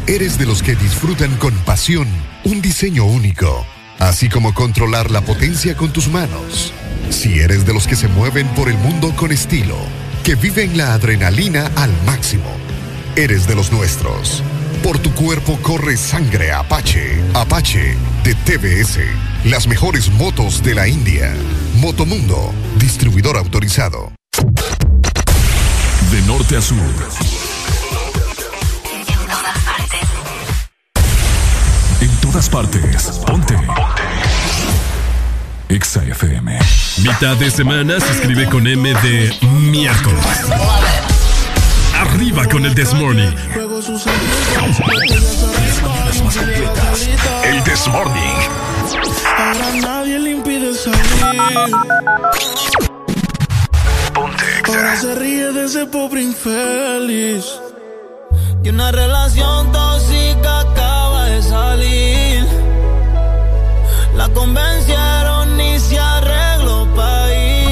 eres 0.07 0.37
de 0.37 0.45
los 0.45 0.63
que 0.63 0.75
disfrutan 0.75 1.35
con 1.37 1.53
pasión 1.65 2.07
un 2.43 2.61
diseño 2.61 3.05
único, 3.05 3.65
así 3.99 4.29
como 4.29 4.53
controlar 4.53 5.11
la 5.11 5.21
potencia 5.21 5.75
con 5.75 5.91
tus 5.91 6.07
manos. 6.07 6.73
Si 7.09 7.39
eres 7.39 7.65
de 7.65 7.73
los 7.73 7.87
que 7.87 7.95
se 7.95 8.07
mueven 8.07 8.47
por 8.49 8.69
el 8.69 8.77
mundo 8.77 9.15
con 9.15 9.31
estilo, 9.31 9.77
que 10.23 10.35
viven 10.35 10.77
la 10.77 10.93
adrenalina 10.93 11.71
al 11.75 11.91
máximo, 12.05 12.49
eres 13.15 13.47
de 13.47 13.55
los 13.55 13.71
nuestros. 13.71 14.43
Por 14.85 14.99
tu 14.99 15.11
cuerpo 15.15 15.57
corre 15.63 15.97
sangre 15.97 16.51
Apache. 16.51 17.19
Apache 17.33 17.97
de 18.23 18.35
TBS. 18.35 18.99
Las 19.45 19.65
mejores 19.65 20.11
motos 20.11 20.61
de 20.61 20.75
la 20.75 20.87
India. 20.87 21.33
Motomundo. 21.77 22.53
Distribuidor 22.77 23.35
autorizado. 23.35 24.11
De 26.11 26.21
norte 26.27 26.57
a 26.57 26.61
sur. 26.61 26.77
En 31.99 32.11
todas 32.21 32.47
partes. 32.47 33.21
Ponte. 33.25 33.55
Exa 35.67 36.03
FM. 36.03 36.59
Mitad 36.99 37.35
de 37.37 37.49
semana 37.49 37.99
se 37.99 38.11
escribe 38.11 38.47
con 38.47 38.67
M 38.67 38.93
de 39.01 39.35
miércoles. 39.71 40.21
Arriba 42.15 42.47
con 42.47 42.65
el 42.65 42.73
This 42.73 42.93
Morning. 42.93 43.27
El 47.43 47.63
This 47.65 47.87
Morning. 47.89 48.37
Ahora 49.37 49.71
nadie 49.81 50.19
le 50.19 50.31
impide 50.31 50.73
salir. 50.73 51.75
Ahora 54.65 54.95
se 54.95 55.15
ríe 55.15 55.51
de 55.51 55.65
ese 55.65 55.85
pobre 55.87 56.23
infeliz. 56.23 57.59
Y 58.63 58.69
una 58.69 58.93
relación 58.93 59.73
tóxica 59.73 60.61
acaba 60.61 61.25
de 61.25 61.43
salir. 61.43 62.47
La 64.15 64.29
convencieron 64.29 65.59
y 65.59 65.77
se 65.81 65.99
arregló 65.99 66.87
para 66.95 67.33
ir. 67.35 67.65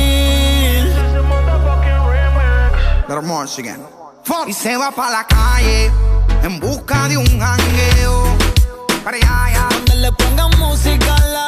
Y 4.47 4.53
se 4.53 4.75
va 4.75 4.91
para 4.91 5.11
la 5.11 5.27
calle 5.27 5.91
en 6.43 6.59
busca 6.59 7.07
de 7.07 7.17
un 7.17 7.25
jangueo. 7.25 8.37
Para 9.03 9.17
allá, 9.17 9.45
allá. 9.45 9.67
Donde 9.69 9.95
le 9.95 10.11
pongan 10.11 10.59
música 10.59 11.17
la 11.27 11.47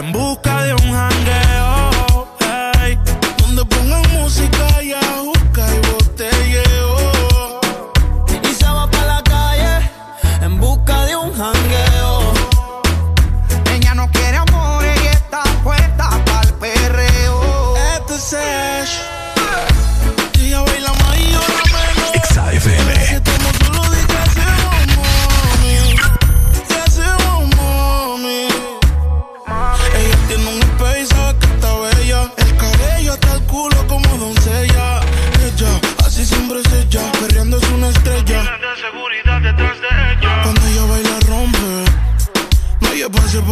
en 0.00 0.12
busca 0.12 0.62
de 0.64 0.72
un 0.72 0.92
jangueo. 0.92 2.26
donde 3.42 3.64
pongan 3.66 4.02
música 4.12 4.82
y 4.82 4.92
busca 4.92 5.39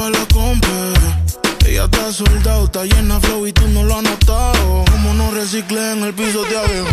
la 0.06 0.24
compa. 0.32 0.68
Ella 1.66 1.84
está 1.84 2.12
soldado, 2.12 2.64
está 2.64 2.84
llena 2.84 3.20
flow 3.20 3.46
y 3.46 3.52
tú 3.52 3.66
no 3.68 3.82
lo 3.82 3.96
has 3.96 4.02
notado. 4.02 4.84
Como 4.90 5.14
no 5.14 5.30
reciclé 5.32 5.92
en 5.92 6.04
el 6.04 6.14
piso 6.14 6.42
de 6.44 6.56
abajo. 6.56 6.88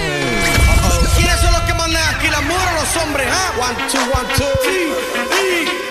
¿Quiénes 1.15 1.40
son 1.40 1.52
los 1.53 1.61
que 1.61 1.73
mandan 1.76 2.03
aquí, 2.15 2.27
las 2.27 2.44
mujeres 2.44 2.68
o 2.72 2.82
los 2.82 3.03
hombres? 3.03 3.27
ah? 3.32 3.52
One, 3.60 3.76
two, 3.91 4.02
one, 4.02 4.34
two. 4.36 4.45
Sí, 4.64 4.77
sí. 5.32 5.85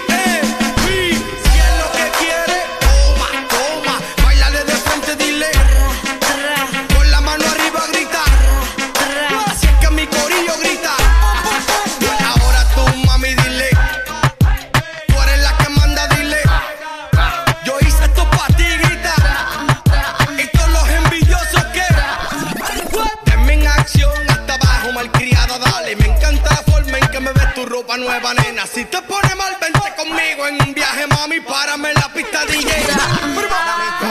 En 30.46 30.62
un 30.62 30.74
viaje, 30.74 31.06
mami. 31.06 31.40
Párame 31.40 31.88
en 31.90 31.94
la 31.94 32.12
pista 32.12 32.44
DJ. 32.46 32.68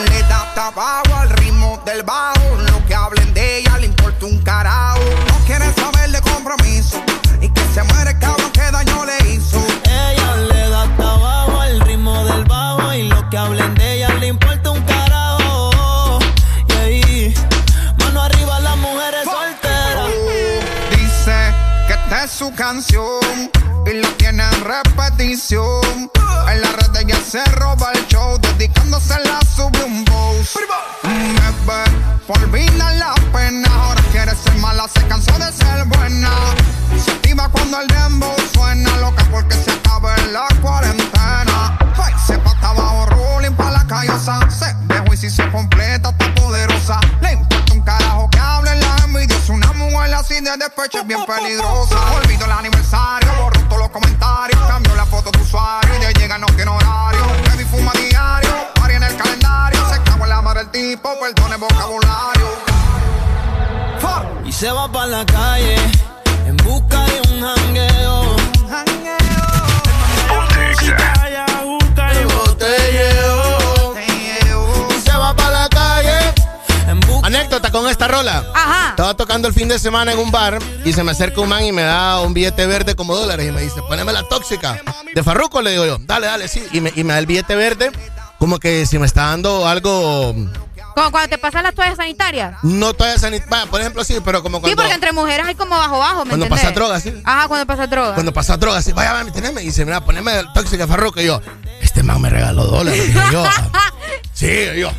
Le 0.09 0.21
da 0.23 0.51
tabaco 0.55 1.15
al 1.15 1.29
ritmo 1.29 1.81
del 1.85 2.03
bajo. 2.03 2.55
Lo 2.71 2.85
que 2.85 2.95
hablen 2.95 3.33
de 3.33 3.59
ella 3.59 3.77
le 3.77 3.87
importa 3.87 4.25
un 4.25 4.39
carajo. 4.41 4.99
No 5.27 5.45
quiere 5.45 5.71
saber 5.73 6.11
de 6.11 6.21
compromiso. 6.21 7.01
Y 7.41 7.49
que 7.49 7.61
se 7.73 7.83
muere 7.83 8.11
el 8.11 8.19
cabrón 8.19 8.51
que 8.51 8.61
daño 8.71 9.05
le 9.05 9.33
hizo. 9.33 9.65
Ella 9.85 10.35
le 10.37 10.69
da 10.69 10.95
trabajo 10.97 11.61
al 11.61 11.79
ritmo 11.81 12.23
del 12.25 12.45
bajo 12.45 12.93
y 12.93 13.03
lo 13.03 13.29
que 13.29 13.37
hablen 13.37 13.75
de 13.75 13.93
ella 13.95 14.09
le 14.19 14.27
importa 14.27 14.71
un 14.71 14.81
carajo. 14.83 16.19
Y 16.69 16.73
ahí, 16.73 17.33
mano 17.97 18.21
arriba 18.21 18.59
las 18.59 18.77
mujeres 18.77 19.25
solteras. 19.25 20.09
Dice 20.91 21.53
que 21.87 21.93
esta 21.93 22.23
es 22.23 22.31
su 22.31 22.53
canción 22.53 23.51
y 23.85 23.93
lo 23.93 24.07
tiene 24.13 24.43
en 24.43 24.63
repetición. 24.63 26.12
Se 27.33 27.43
roba 27.55 27.91
el 27.95 28.07
show, 28.09 28.37
dedicándose 28.37 29.15
la 29.25 29.39
sube 29.55 29.83
un 29.83 30.05
boss. 30.05 30.53
Bebé, 31.01 31.83
por 32.27 32.37
olvida 32.37 32.93
la 32.93 33.15
pena, 33.33 33.67
ahora 33.73 34.03
quiere 34.11 34.35
ser 34.35 34.53
mala, 34.57 34.87
se 34.87 35.01
cansó 35.07 35.31
de 35.39 35.51
ser 35.51 35.83
buena. 35.85 36.29
Se 37.03 37.09
activa 37.09 37.49
cuando 37.49 37.81
el 37.81 37.87
dembow 37.87 38.35
suena, 38.53 38.95
loca 38.97 39.25
porque 39.31 39.55
se 39.55 39.71
acaba 39.71 40.15
en 40.17 40.33
la 40.33 40.47
cuarentena. 40.61 41.75
Se 42.27 42.37
pata 42.37 42.69
abajo, 42.69 43.07
rolling 43.07 43.55
pa' 43.55 43.71
la 43.71 43.87
callosa. 43.87 44.39
Se 44.51 44.71
dejó 44.83 45.11
y 45.11 45.17
si 45.17 45.31
se 45.31 45.49
completa, 45.49 46.09
está 46.09 46.35
poderosa. 46.35 46.99
Le 47.19 47.31
importa 47.31 47.73
un 47.73 47.81
carajo 47.81 48.29
que 48.29 48.37
hable 48.37 48.75
la 48.75 48.95
envidiosa. 49.05 49.53
Una 49.53 49.73
mujer 49.73 50.13
así 50.13 50.35
de 50.35 50.55
despecho 50.55 50.99
es 50.99 51.07
bien 51.07 51.25
peligrosa. 51.25 51.95
Olvido 52.13 52.45
el 52.45 52.51
aniversario, 52.51 53.33
borro 53.41 53.59
todos 53.61 53.79
los 53.79 53.89
comentarios. 53.89 54.61
Cambio 54.67 54.95
la 54.95 55.07
foto 55.07 55.31
de 55.31 55.39
usuario 55.39 55.97
y 55.97 56.01
ya 56.03 56.11
llega 56.11 56.37
no 56.37 56.45
tiene 56.45 56.69
horario. 56.69 56.82
Se 64.63 64.71
va 64.71 64.89
para 64.89 65.07
la 65.07 65.25
calle 65.25 65.75
en 66.47 66.55
busca 66.55 67.03
de 67.03 67.33
un 67.33 67.41
jangueo. 67.41 68.35
Y 74.89 75.01
se 75.01 75.17
va 75.17 75.35
para 75.35 75.51
la 75.51 75.67
calle. 75.67 76.33
Anécdota 77.23 77.71
con 77.71 77.89
esta 77.89 78.07
rola. 78.07 78.45
Ajá. 78.55 78.91
Estaba 78.91 79.13
tocando 79.15 79.49
el 79.49 79.53
fin 79.53 79.67
de 79.67 79.77
semana 79.77 80.13
en 80.13 80.19
un 80.19 80.31
bar 80.31 80.59
y 80.85 80.93
se 80.93 81.03
me 81.03 81.11
acerca 81.11 81.41
un 81.41 81.49
man 81.49 81.65
y 81.65 81.73
me 81.73 81.81
da 81.81 82.21
un 82.21 82.33
billete 82.33 82.65
verde 82.65 82.95
como 82.95 83.17
dólares 83.17 83.45
y 83.45 83.51
me 83.51 83.59
dice, 83.63 83.81
poneme 83.81 84.13
la 84.13 84.23
tóxica. 84.23 84.79
De 85.13 85.23
Farruco 85.23 85.61
le 85.61 85.71
digo 85.71 85.85
yo, 85.85 85.97
dale, 85.99 86.27
dale, 86.27 86.47
sí. 86.47 86.65
Y 86.71 86.79
me, 86.79 86.93
y 86.95 87.03
me 87.03 87.11
da 87.11 87.19
el 87.19 87.25
billete 87.25 87.57
verde 87.57 87.91
como 88.43 88.59
que 88.59 88.85
si 88.85 88.99
me 88.99 89.05
está 89.05 89.27
dando 89.27 89.67
algo, 89.67 90.35
Como 90.95 91.11
cuando 91.11 91.29
te 91.29 91.37
pasan 91.37 91.63
las 91.63 91.73
toallas 91.73 91.97
sanitarias. 91.97 92.55
no 92.63 92.93
todavía 92.93 93.17
sanitario, 93.19 93.69
por 93.71 93.81
ejemplo 93.81 94.03
sí, 94.03 94.17
pero 94.23 94.43
como 94.43 94.57
Sí, 94.57 94.61
cuando, 94.61 94.75
porque 94.77 94.93
entre 94.93 95.11
mujeres 95.11 95.45
hay 95.47 95.55
como 95.55 95.77
bajo 95.77 95.97
bajo, 95.97 96.23
¿me 96.25 96.29
cuando 96.29 96.45
entendés? 96.45 96.63
pasa 96.65 96.73
droga, 96.75 96.99
sí. 96.99 97.13
Ajá, 97.23 97.47
cuando 97.47 97.65
pasa 97.65 97.87
droga. 97.87 98.13
Cuando 98.13 98.33
pasa 98.33 98.57
droga, 98.57 98.77
así, 98.77 98.93
vaya, 98.93 99.13
vaya, 99.13 99.31
teneme. 99.31 99.61
Y 99.63 99.65
dice, 99.67 99.85
mira, 99.85 100.01
poneme 100.01 100.39
el 100.39 100.53
tóxica 100.53 100.85
Farruko. 100.87 101.19
Y 101.21 101.25
yo, 101.25 101.41
este 101.81 102.03
man 102.03 102.21
me 102.21 102.29
regaló 102.29 102.65
dólares. 102.65 103.07
Dije 103.07 103.19
yo, 103.31 103.43
sí, 104.33 104.47
yo. 104.77 104.89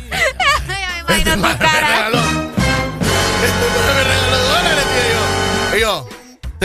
Este 1.07 1.35
man 1.37 1.57
me 1.57 1.65
regaló. 1.65 2.19
Este 2.19 3.65
man 3.85 3.95
me 3.95 4.03
regaló 4.03 4.37
dólares, 4.37 4.85
dije 4.93 5.13
yo. 5.13 5.77
Y 5.77 5.81
yo, 5.81 6.09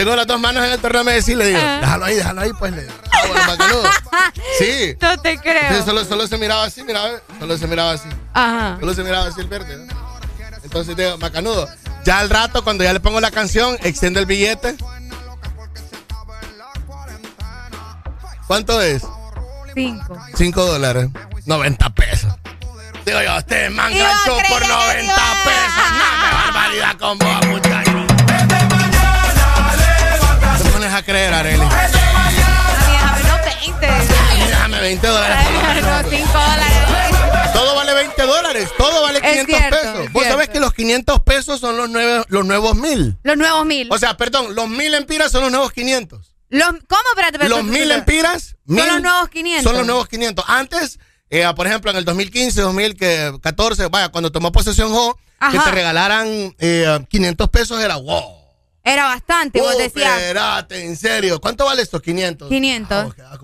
tengo 0.05 0.15
las 0.15 0.25
dos 0.27 0.39
manos 0.39 0.63
en 0.65 0.71
el 0.71 0.79
torneo 0.79 1.03
de 1.03 1.11
Messi, 1.13 1.35
le 1.35 1.45
digo, 1.47 1.59
déjalo 1.59 2.05
ahí, 2.05 2.15
déjalo 2.15 2.41
ahí, 2.41 2.51
pues 2.57 2.71
le 2.73 2.81
digo. 2.81 2.93
Ah, 3.11 3.19
bueno, 3.27 3.45
macanudo. 3.47 3.83
Sí. 4.57 4.95
No 5.01 5.17
te 5.19 5.37
creo. 5.39 5.61
Entonces 5.61 5.85
solo, 5.85 6.05
solo 6.05 6.27
se 6.27 6.37
miraba 6.37 6.63
así, 6.63 6.83
mira, 6.83 7.03
ve, 7.03 7.19
solo 7.39 7.57
se 7.57 7.67
miraba 7.67 7.91
así. 7.91 8.07
Ajá. 8.33 8.77
Solo 8.79 8.93
se 8.93 9.03
miraba 9.03 9.27
así 9.27 9.41
el 9.41 9.47
verde. 9.47 9.77
¿no? 9.77 9.93
Entonces 10.63 10.95
digo, 10.95 11.17
macanudo. 11.17 11.67
Ya 12.05 12.19
al 12.19 12.29
rato, 12.29 12.63
cuando 12.63 12.83
ya 12.83 12.93
le 12.93 12.99
pongo 12.99 13.19
la 13.19 13.31
canción, 13.31 13.77
extiende 13.83 14.19
el 14.19 14.25
billete. 14.25 14.75
¿Cuánto 18.47 18.81
es? 18.81 19.03
Cinco. 19.73 20.17
5 20.35 20.65
dólares. 20.65 21.09
90 21.45 21.89
pesos. 21.91 22.33
Digo 23.05 23.21
yo, 23.21 23.31
a 23.31 23.41
ganchó 23.41 23.47
creer 23.47 24.47
por 24.49 24.61
que 24.61 24.67
90 24.67 25.03
iba. 25.03 25.15
pesos. 25.43 25.91
No, 25.97 26.21
qué 26.21 26.35
barbaridad 26.35 26.97
con 26.97 27.17
vos, 27.17 27.47
muchacho. 27.47 28.00
Pones 30.81 30.95
a 30.95 31.03
creer, 31.03 31.31
Arely. 31.31 31.59
No, 31.59 31.69
20. 31.69 31.87
Déjame 34.47 34.79
20 34.81 35.07
dólares. 35.07 35.37
No, 35.83 36.09
5 36.09 36.31
dólares. 36.33 37.53
Todo 37.53 37.75
vale 37.75 37.93
20 37.93 38.21
dólares. 38.23 38.69
Todo 38.79 39.03
vale 39.03 39.19
Es 39.19 39.23
500 39.45 39.57
cierto, 39.59 39.77
pesos. 39.77 39.99
es 40.05 40.11
Vos 40.11 40.23
sabés 40.23 40.49
que 40.49 40.59
los 40.59 40.73
500 40.73 41.19
pesos 41.21 41.59
son 41.59 41.77
los, 41.77 41.87
nueve- 41.87 42.23
los 42.29 42.45
nuevos 42.45 42.75
mil. 42.75 43.15
Los 43.21 43.37
nuevos 43.37 43.63
mil. 43.63 43.89
O 43.91 43.99
sea, 43.99 44.17
perdón, 44.17 44.55
los 44.55 44.67
mil 44.69 44.91
empiras 44.95 45.31
son 45.31 45.43
los 45.43 45.51
nuevos 45.51 45.71
500. 45.71 46.33
Los, 46.49 46.65
¿Cómo? 46.65 46.79
Espérate, 47.11 47.35
espérate. 47.37 47.49
Los 47.49 47.63
mil 47.63 47.91
empiras 47.91 48.55
Son 48.65 48.75
mil 48.75 48.87
los 48.87 49.01
nuevos 49.03 49.29
500. 49.29 49.63
Son 49.63 49.77
los 49.77 49.85
nuevos 49.85 50.07
500. 50.07 50.45
Antes, 50.47 50.97
eh, 51.29 51.45
por 51.55 51.67
ejemplo, 51.67 51.91
en 51.91 51.97
el 51.97 52.05
2015, 52.05 52.59
2014, 52.59 53.85
vaya, 53.85 54.09
cuando 54.09 54.31
tomó 54.31 54.51
posesión 54.51 54.91
Jo, 54.91 55.15
que 55.51 55.59
te 55.59 55.69
regalaran 55.69 56.55
eh, 56.57 57.05
500 57.07 57.49
pesos 57.49 57.79
era 57.83 57.97
wow. 57.97 58.40
Era 58.83 59.05
bastante, 59.05 59.61
vos 59.61 59.77
decías. 59.77 60.17
Espérate, 60.19 60.85
en 60.85 60.95
serio. 60.97 61.39
¿Cuánto 61.39 61.65
vale 61.65 61.81
estos 61.81 62.01
500? 62.01 62.49
500. 62.49 63.13
Ah, 63.23 63.37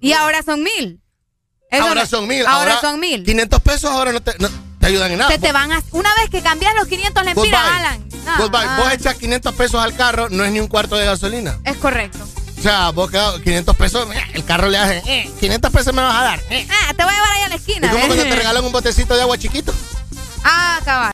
y 0.00 0.12
ahora 0.12 0.42
son 0.42 0.62
mil. 0.62 1.00
Eso 1.70 1.82
ahora 1.84 2.02
no- 2.02 2.06
son 2.06 2.26
mil. 2.28 2.46
Ahora, 2.46 2.80
son 2.80 3.00
mil. 3.00 3.24
500 3.24 3.60
pesos 3.62 3.90
ahora 3.90 4.12
no 4.12 4.20
te, 4.20 4.34
no 4.38 4.48
te 4.80 4.86
ayudan 4.86 5.10
en 5.12 5.18
nada. 5.18 5.30
Se 5.32 5.38
te 5.38 5.52
van 5.52 5.72
a, 5.72 5.82
una 5.92 6.12
vez 6.16 6.30
que 6.30 6.40
cambias 6.42 6.74
los 6.74 6.86
500 6.86 7.24
Vos 7.24 7.34
lempiras. 7.34 7.62
Alan. 7.64 8.08
Vos, 8.38 8.50
ah, 8.54 8.76
vos 8.82 8.92
echas 8.92 9.14
500 9.16 9.54
pesos 9.54 9.82
al 9.82 9.94
carro, 9.96 10.28
no 10.30 10.44
es 10.44 10.50
ni 10.52 10.60
un 10.60 10.68
cuarto 10.68 10.96
de 10.96 11.06
gasolina. 11.06 11.58
Es 11.64 11.76
correcto. 11.76 12.18
O 12.58 12.62
sea, 12.62 12.90
vos 12.90 13.10
quedas 13.10 13.38
500 13.40 13.76
pesos, 13.76 14.08
eh, 14.14 14.20
el 14.34 14.44
carro 14.44 14.68
le 14.68 14.78
hace, 14.78 15.02
eh, 15.06 15.30
500 15.40 15.70
pesos 15.70 15.92
me 15.94 16.02
vas 16.02 16.14
a 16.16 16.22
dar. 16.24 16.40
eh. 16.50 16.66
Ah, 16.70 16.94
te 16.94 17.04
voy 17.04 17.12
a 17.12 17.16
llevar 17.16 17.30
ahí 17.32 17.42
a 17.42 17.48
la 17.48 17.54
Es 17.54 17.60
esquina. 17.60 17.90
como 17.90 18.02
¿eh? 18.02 18.06
cuando 18.06 18.24
te 18.24 18.34
regalan 18.36 18.64
un 18.64 18.72
botecito 18.72 19.14
de 19.14 19.22
agua 19.22 19.38
chiquito. 19.38 19.72
Ah, 20.44 20.80
cabal. 20.84 21.12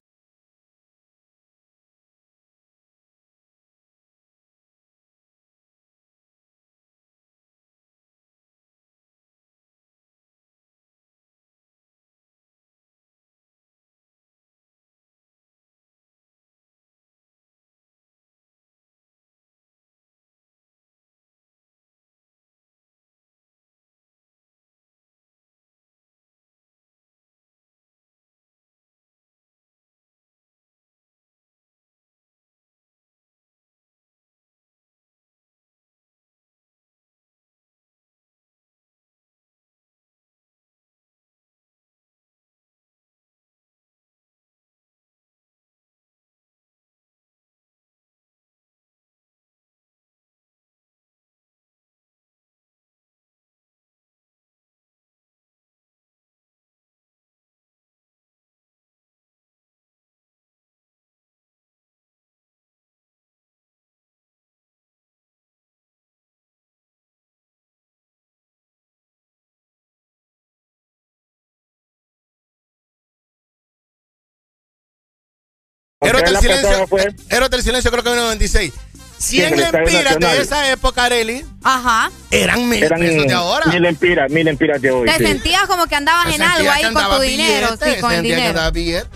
Héroes 76.02 76.24
del 76.24 76.32
la 76.34 76.40
silencio. 76.40 76.68
persona 76.68 76.86
fue- 76.86 77.14
Héroes 77.30 77.50
del 77.50 77.62
silencio 77.62 77.90
creo 77.90 78.02
que 78.02 78.10
en 78.10 78.16
96. 78.16 78.72
100 79.18 79.46
en 79.46 79.54
el 79.54 79.60
Estadio 79.60 79.84
lempiras 79.86 80.18
de 80.18 80.42
esa 80.42 80.70
época, 80.72 81.04
Areli, 81.04 81.44
Ajá. 81.62 82.10
eran 82.32 82.68
mil 82.68 82.82
Eran 82.82 82.98
pesos 82.98 83.26
de 83.28 83.32
ahora. 83.32 83.66
mil 83.66 83.84
empiras, 83.86 84.30
mil 84.32 84.48
empiras 84.48 84.82
de 84.82 84.90
hoy. 84.90 85.08
Te 85.08 85.18
sí. 85.18 85.26
sentías 85.26 85.62
como 85.66 85.86
que 85.86 85.94
andabas 85.94 86.34
en 86.34 86.42
algo 86.42 86.68
ahí 86.70 86.82
con 86.92 86.94
tu 87.16 87.20
dinero. 87.20 87.68
Sí, 87.80 88.00
con 88.00 88.12
el 88.12 88.22
dinero. 88.24 88.48
andaba 88.48 88.70
billete. 88.72 89.08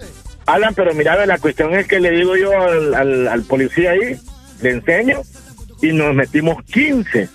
Alan, 0.47 0.75
pero 0.75 0.95
mira, 0.95 1.27
la 1.27 1.39
cuestión 1.39 1.75
es 1.75 1.89
que 1.89 1.99
le 1.99 2.11
digo 2.13 2.37
yo 2.37 2.53
al, 2.53 2.95
al, 2.95 3.27
al 3.29 3.43
policía 3.43 3.91
ahí, 3.91 4.17
le 4.63 4.71
enseño, 4.71 5.23
y 5.83 5.89
nos 5.93 6.15
metimos 6.15 6.63
15. 6.73 7.29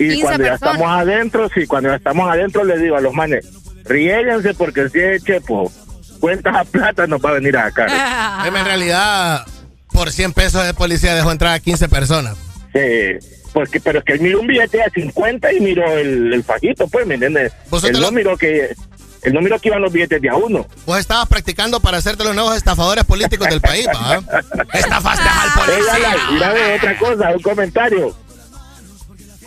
Y 0.00 0.08
15 0.08 0.22
cuando 0.22 0.44
ya 0.44 0.54
estamos 0.54 0.88
adentro, 0.88 1.48
sí, 1.54 1.66
cuando 1.66 1.90
ya 1.90 1.96
estamos 1.96 2.28
adentro, 2.30 2.64
les 2.64 2.80
digo 2.82 2.96
a 2.96 3.00
los 3.00 3.14
manes, 3.14 3.46
riéguense 3.84 4.54
porque 4.54 4.88
si 4.88 4.98
es 4.98 5.22
chepo, 5.24 5.72
cuentas 6.18 6.54
a 6.56 6.64
plata 6.64 7.06
nos 7.06 7.20
va 7.24 7.30
a 7.30 7.32
venir 7.34 7.56
a 7.56 7.64
sacar. 7.64 7.88
En 8.46 8.64
realidad, 8.64 9.46
por 9.92 10.10
100 10.12 10.32
pesos 10.32 10.64
de 10.66 10.74
policía 10.74 11.14
dejó 11.14 11.32
entrar 11.32 11.54
a 11.54 11.60
15 11.60 11.88
personas. 11.88 12.36
Sí, 12.72 13.26
porque, 13.52 13.80
pero 13.80 13.98
es 14.00 14.04
que 14.04 14.12
él 14.14 14.20
miró 14.20 14.40
un 14.40 14.46
billete 14.46 14.82
a 14.82 14.90
50 14.90 15.52
y 15.52 15.60
miró 15.60 15.90
el, 15.96 16.32
el 16.34 16.44
fajito, 16.44 16.86
pues, 16.88 17.06
¿me 17.06 17.14
entiendes? 17.14 17.52
Vosotros 17.70 17.96
Él 17.96 18.00
no 18.02 18.06
lo- 18.06 18.12
miró 18.12 18.36
que... 18.36 18.74
Él 19.22 19.32
no 19.34 19.40
miró 19.40 19.58
que 19.58 19.68
iban 19.68 19.82
los 19.82 19.92
billetes 19.92 20.22
de 20.22 20.28
a 20.28 20.36
uno. 20.36 20.64
Vos 20.86 20.96
estabas 20.98 21.26
practicando 21.28 21.80
para 21.80 22.00
de 22.16 22.22
los 22.24 22.34
nuevos 22.36 22.56
estafadores 22.56 23.02
políticos 23.04 23.48
del 23.48 23.60
país, 23.60 23.88
¿va? 23.88 24.22
Estafaste 24.72 25.28
al 25.28 25.52
policía. 25.66 26.16
mira, 26.30 26.52
ve, 26.52 26.76
otra 26.76 26.98
cosa, 26.98 27.30
un 27.34 27.42
comentario. 27.42 28.16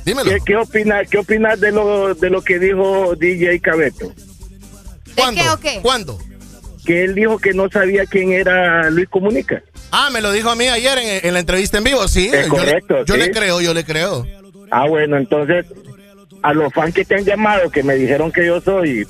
Dímelo. 0.03 0.29
¿Qué, 0.29 0.37
qué 0.45 0.55
opinas 0.57 1.07
qué 1.09 1.17
opinas 1.19 1.59
de 1.59 1.71
lo, 1.71 2.13
de 2.15 2.29
lo 2.29 2.41
que 2.41 2.59
dijo 2.59 3.15
DJ 3.15 3.59
Cabeto? 3.61 4.13
¿Cuándo? 5.15 5.41
qué 5.41 5.49
o 5.49 5.57
qué? 5.59 5.79
¿Cuándo? 5.81 6.19
Que 6.85 7.03
él 7.03 7.13
dijo 7.15 7.37
que 7.37 7.53
no 7.53 7.69
sabía 7.69 8.05
quién 8.05 8.31
era 8.31 8.89
Luis 8.89 9.07
Comunica. 9.09 9.61
Ah, 9.91 10.09
me 10.11 10.21
lo 10.21 10.31
dijo 10.31 10.49
a 10.49 10.55
mí 10.55 10.67
ayer 10.67 10.97
en, 10.97 11.27
en 11.27 11.33
la 11.33 11.39
entrevista 11.41 11.77
en 11.77 11.83
vivo, 11.83 12.07
sí. 12.07 12.29
Es 12.33 12.45
yo, 12.47 12.49
correcto, 12.49 12.99
le, 12.99 13.05
yo 13.05 13.13
sí. 13.13 13.19
le 13.19 13.31
creo, 13.31 13.61
yo 13.61 13.73
le 13.73 13.83
creo. 13.83 14.25
Ah, 14.71 14.87
bueno, 14.87 15.17
entonces, 15.17 15.65
a 16.41 16.53
los 16.53 16.73
fans 16.73 16.93
que 16.93 17.05
te 17.05 17.15
han 17.15 17.25
llamado, 17.25 17.69
que 17.69 17.83
me 17.83 17.95
dijeron 17.95 18.31
que 18.31 18.45
yo 18.45 18.61
soy... 18.61 19.05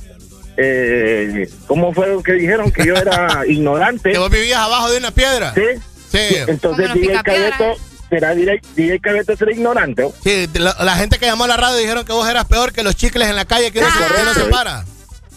Eh, 0.57 1.49
¿Cómo 1.65 1.93
fue 1.93 2.07
lo 2.07 2.21
que 2.21 2.33
dijeron? 2.33 2.71
Que 2.71 2.85
yo 2.85 2.93
era 2.95 3.43
ignorante. 3.47 4.11
¿Que 4.11 4.17
vos 4.17 4.29
vivías 4.29 4.59
abajo 4.59 4.91
de 4.91 4.97
una 4.97 5.11
piedra? 5.11 5.53
Sí. 5.53 5.61
Sí. 6.11 6.35
Entonces 6.47 6.93
DJ 6.93 7.07
picapiedras. 7.07 7.51
Cabeto, 7.57 7.81
será 8.09 8.35
DJ, 8.35 8.99
Cabeto 8.99 9.37
será 9.37 9.51
ignorante. 9.51 10.09
Sí, 10.23 10.49
la, 10.55 10.75
la 10.83 10.95
gente 10.97 11.17
que 11.17 11.25
llamó 11.25 11.45
a 11.45 11.47
la 11.47 11.57
radio 11.57 11.77
dijeron 11.77 12.03
que 12.03 12.11
vos 12.11 12.29
eras 12.29 12.45
peor 12.45 12.73
que 12.73 12.83
los 12.83 12.95
chicles 12.95 13.29
en 13.29 13.37
la 13.37 13.45
calle 13.45 13.71
que 13.71 13.79
uno, 13.79 13.87
se, 13.89 14.13
que 14.13 14.21
uno 14.21 14.33
se 14.33 14.43
para. 14.51 14.83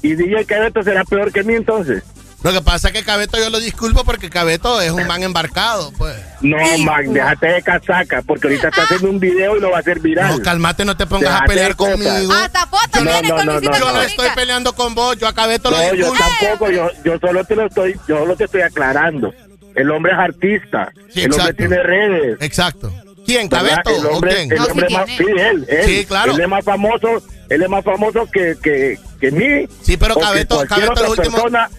Y 0.02 0.14
DJ 0.16 0.44
Cabeto 0.46 0.82
será 0.82 1.04
peor 1.04 1.32
que 1.32 1.44
mí 1.44 1.54
entonces. 1.54 2.02
Lo 2.44 2.52
que 2.52 2.60
pasa 2.60 2.88
es 2.88 2.94
que 2.94 3.02
Cabeto 3.02 3.38
yo 3.38 3.48
lo 3.48 3.58
disculpo 3.58 4.04
porque 4.04 4.28
Cabeto 4.28 4.78
es 4.82 4.90
un 4.90 5.06
man 5.06 5.22
embarcado, 5.22 5.90
pues. 5.96 6.14
No, 6.42 6.58
man, 6.78 7.10
déjate 7.10 7.46
de 7.46 7.62
casaca, 7.62 8.20
porque 8.20 8.48
ahorita 8.48 8.68
está 8.68 8.82
haciendo 8.82 9.08
un 9.08 9.18
video 9.18 9.56
y 9.56 9.60
lo 9.60 9.70
va 9.70 9.78
a 9.78 9.80
hacer 9.80 9.98
viral. 9.98 10.30
No, 10.36 10.42
calmate, 10.42 10.84
no 10.84 10.94
te 10.94 11.06
pongas 11.06 11.40
a 11.40 11.44
pelear 11.46 11.74
conmigo. 11.74 12.32
Hasta 12.34 12.66
fotos 12.66 13.02
No, 13.02 13.10
viene 13.10 13.28
no, 13.30 13.36
con 13.36 13.46
no, 13.46 13.60
Yo 13.62 13.92
no 13.92 14.02
estoy 14.02 14.28
peleando 14.34 14.74
con 14.74 14.94
vos, 14.94 15.16
yo 15.18 15.26
a 15.26 15.32
Cabeto 15.34 15.70
lo 15.70 15.78
No, 15.78 15.94
yo 15.94 16.10
disculpo. 16.12 16.22
tampoco, 16.38 16.70
yo, 16.70 16.90
yo 17.02 17.18
solo 17.18 17.44
te 17.46 17.56
lo 17.56 17.66
estoy, 17.66 17.96
yo 18.06 18.18
solo 18.18 18.36
te 18.36 18.44
estoy 18.44 18.60
aclarando. 18.60 19.32
El 19.74 19.90
hombre 19.90 20.12
es 20.12 20.18
artista, 20.18 20.92
Sí, 21.14 21.22
el 21.22 21.32
hombre 21.32 21.54
tiene 21.54 21.82
redes. 21.82 22.36
Exacto. 22.42 22.92
¿Quién? 23.24 23.48
¿Cabeto 23.48 23.88
el 23.88 24.04
o 24.04 24.10
hombre, 24.16 24.34
quién? 24.34 24.52
el 24.52 24.58
No, 24.58 24.64
sí 24.66 24.70
hombre 24.70 24.88
más, 24.90 25.06
sí, 25.08 25.24
él, 25.38 25.66
él. 25.66 25.84
Sí, 25.86 26.04
claro. 26.04 26.34
Él 26.34 26.40
es 26.42 26.48
más 26.48 26.62
famoso, 26.62 27.22
él 27.48 27.62
es 27.62 27.68
más 27.70 27.82
famoso 27.82 28.28
que, 28.30 28.54
que, 28.62 28.98
que 29.18 29.30
mí. 29.30 29.66
Sí, 29.82 29.96
pero 29.96 30.14
o 30.14 30.20
Cabeto, 30.20 30.56
cualquier 30.56 30.80
Cabeto 30.88 30.92
otra 30.92 31.02
los 31.08 31.18
últimos, 31.18 31.40
persona. 31.40 31.70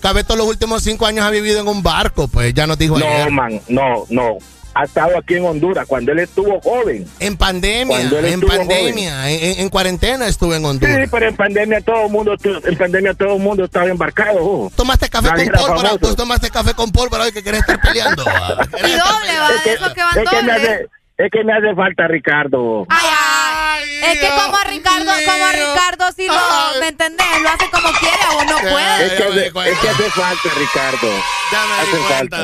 Cabeto 0.00 0.34
los 0.36 0.46
últimos 0.46 0.82
cinco 0.82 1.06
años 1.06 1.24
ha 1.24 1.30
vivido 1.30 1.60
en 1.60 1.68
un 1.68 1.82
barco, 1.82 2.26
pues 2.28 2.52
ya 2.54 2.66
nos 2.66 2.78
dijo 2.78 2.98
No, 2.98 3.06
ayer. 3.06 3.30
man, 3.30 3.60
no, 3.68 4.04
no. 4.08 4.38
Ha 4.72 4.84
estado 4.84 5.18
aquí 5.18 5.34
en 5.34 5.44
Honduras 5.44 5.84
cuando 5.86 6.12
él 6.12 6.20
estuvo 6.20 6.60
joven. 6.60 7.04
En 7.18 7.36
pandemia, 7.36 7.96
Cuando 7.96 8.18
él 8.20 8.24
en 8.26 8.34
estuvo 8.34 8.56
pandemia, 8.56 9.28
en, 9.30 9.42
en- 9.44 9.60
en 9.60 9.68
cuarentena 9.68 10.28
estuve 10.28 10.56
en 10.56 10.62
Sí, 10.62 10.68
Honduras. 10.68 11.08
pero 11.10 11.28
en 11.28 11.36
pandemia 11.36 11.80
todo 11.80 12.06
el 12.06 12.12
mundo, 12.12 12.36
en 12.44 12.78
pandemia 12.78 13.14
todo 13.14 13.34
el 13.34 13.40
mundo 13.42 13.64
estaba 13.64 13.86
embarcado. 13.88 14.38
oh. 14.40 14.72
Tomaste 14.76 15.08
café 15.08 15.28
Nadie 15.28 15.50
con 15.50 15.60
pólvora, 15.66 15.98
tú 15.98 16.14
tomaste 16.14 16.50
café 16.50 16.72
con 16.74 16.92
pólvora 16.92 17.24
hoy 17.24 17.32
que 17.32 17.42
querés 17.42 17.60
estar 17.62 17.80
peleando. 17.80 18.22
Y 18.24 18.92
doble, 18.92 19.38
va, 19.40 19.50
Es 19.56 19.62
que, 19.62 19.94
que 19.94 20.02
van 20.02 20.18
es 20.18 20.30
que 20.30 20.36
me 20.36 20.52
doble. 20.52 20.52
hace, 20.52 20.86
es 21.24 21.30
que 21.30 21.44
me 21.44 21.52
hace 21.52 21.74
falta 21.74 22.08
Ricardo. 22.08 22.86
Ay, 22.88 23.06
ay. 23.06 24.00
Es 24.02 24.18
que 24.18 24.28
como 24.28 24.56
a 24.56 24.64
Ricardo, 24.64 25.12
como 25.26 25.44
a 25.44 25.52
Ricardo 25.52 26.04
sí 26.16 26.26
lo, 26.26 26.80
¿me 26.80 26.88
entendés? 26.88 27.26
Lo 27.42 27.48
hace 27.50 27.68
como 27.70 27.88
quiere, 27.98 28.16
vos 28.32 28.44
no 28.46 28.56
Ya, 28.62 28.70
puedes. 28.70 29.00
Es 29.00 29.12
que, 29.12 29.24
hace, 29.24 29.46
es 29.46 29.78
que 29.78 29.88
hace 29.90 30.10
falta, 30.10 30.48
Ricardo. 30.58 31.08
Ya 31.52 31.60
me 31.66 31.74
di 31.74 31.80
Hace 31.80 31.98
cuenta. 32.08 32.36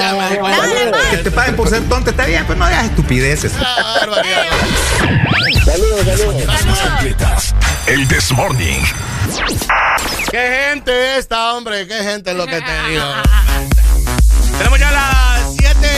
Ya 0.00 0.12
me 0.14 0.30
di 0.30 0.36
cuenta. 0.38 0.66
Dale, 0.66 0.92
Que 1.10 1.16
te 1.18 1.30
paguen 1.30 1.56
por 1.56 1.68
ser 1.68 1.88
tonto 1.88 2.10
está 2.10 2.26
bien, 2.26 2.44
pero 2.48 2.58
no 2.58 2.66
digas 2.66 2.84
estupideces. 2.86 3.52
Ah. 3.60 4.00
Saludos, 5.64 6.04
saludos. 6.06 6.46
Más 6.46 6.80
completas. 6.80 7.54
El 7.86 8.08
This 8.08 8.32
Morning. 8.32 8.80
Qué 10.30 10.68
gente 10.70 11.18
esta, 11.18 11.54
hombre, 11.54 11.86
qué 11.86 12.02
gente 12.02 12.32
es 12.32 12.36
lo 12.36 12.46
que 12.46 12.60
te 12.60 12.82
digo. 12.88 13.04
Tenemos 14.58 14.78
ya 14.80 14.90
las 14.90 15.27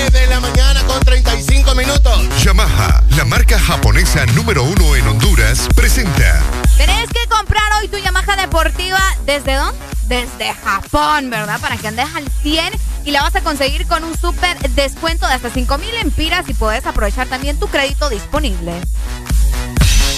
7 0.01 0.19
de 0.19 0.27
la 0.29 0.41
mañana 0.41 0.83
con 0.85 0.99
35 1.01 1.75
minutos. 1.75 2.43
Yamaha, 2.43 3.05
la 3.17 3.25
marca 3.27 3.59
japonesa 3.59 4.25
número 4.27 4.65
uno 4.65 4.97
en 4.97 5.07
Honduras, 5.07 5.69
presenta 5.77 6.43
Tenés 6.79 7.09
que 7.09 7.29
comprar 7.29 7.65
hoy 7.79 7.89
tu 7.89 7.99
Yamaha 7.99 8.37
deportiva. 8.37 8.99
¿Desde 9.27 9.57
dónde? 9.57 9.79
Desde 10.07 10.55
Japón, 10.55 11.29
¿verdad? 11.29 11.61
Para 11.61 11.77
que 11.77 11.89
andes 11.89 12.07
al 12.15 12.27
100 12.43 12.73
y 13.05 13.11
la 13.11 13.21
vas 13.23 13.37
a 13.37 13.43
conseguir 13.43 13.87
con 13.87 14.03
un 14.03 14.17
súper 14.17 14.59
descuento 14.71 15.27
de 15.27 15.35
hasta 15.35 15.51
5 15.51 15.77
mil 15.77 15.95
empiras 15.97 16.49
y 16.49 16.55
puedes 16.55 16.87
aprovechar 16.87 17.29
también 17.29 17.59
tu 17.59 17.69
crédito 17.69 18.09
disponible. 18.09 18.73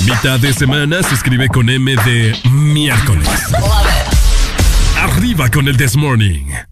Mitad 0.04 0.38
de 0.38 0.52
semana 0.52 1.02
se 1.02 1.14
escribe 1.16 1.48
con 1.48 1.68
M 1.68 1.96
de 2.04 2.38
miércoles. 2.52 3.28
Arriba 4.96 5.50
con 5.50 5.66
el 5.66 5.76
This 5.76 5.96
Morning. 5.96 6.71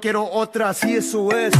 quiero 0.00 0.24
otra, 0.30 0.70
así 0.70 0.94
eso 0.96 1.30
es. 1.32 1.52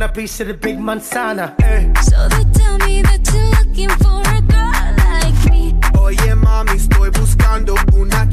Want 0.00 0.10
a 0.10 0.20
piece 0.20 0.40
of 0.40 0.48
the 0.48 0.54
big 0.54 0.78
manzana. 0.78 1.54
Eh. 1.62 1.92
So 2.00 2.28
they 2.28 2.44
tell 2.58 2.78
me 2.78 3.02
that 3.02 3.20
you're 3.32 3.50
looking 3.58 3.90
for 4.02 4.20
a 4.22 4.40
girl 4.40 4.94
like 4.96 5.50
me. 5.50 5.74
Oye 5.98 6.34
mami, 6.34 6.76
estoy 6.76 7.10
buscando 7.10 7.74
una 7.94 8.28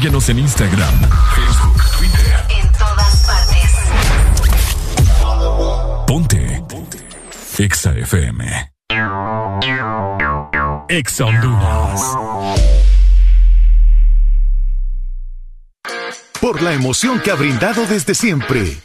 Síguenos 0.00 0.30
en 0.30 0.38
Instagram, 0.38 0.94
Facebook, 1.34 1.82
Twitter. 1.98 2.46
En 2.48 2.72
todas 2.72 3.26
partes. 3.26 3.70
Ponte. 6.06 6.64
Exa 7.58 7.92
FM. 7.92 8.72
Exa 10.88 11.26
Honduras. 11.26 12.00
Por 16.40 16.62
la 16.62 16.72
emoción 16.72 17.20
que 17.20 17.30
ha 17.30 17.34
brindado 17.34 17.84
desde 17.84 18.14
siempre. 18.14 18.78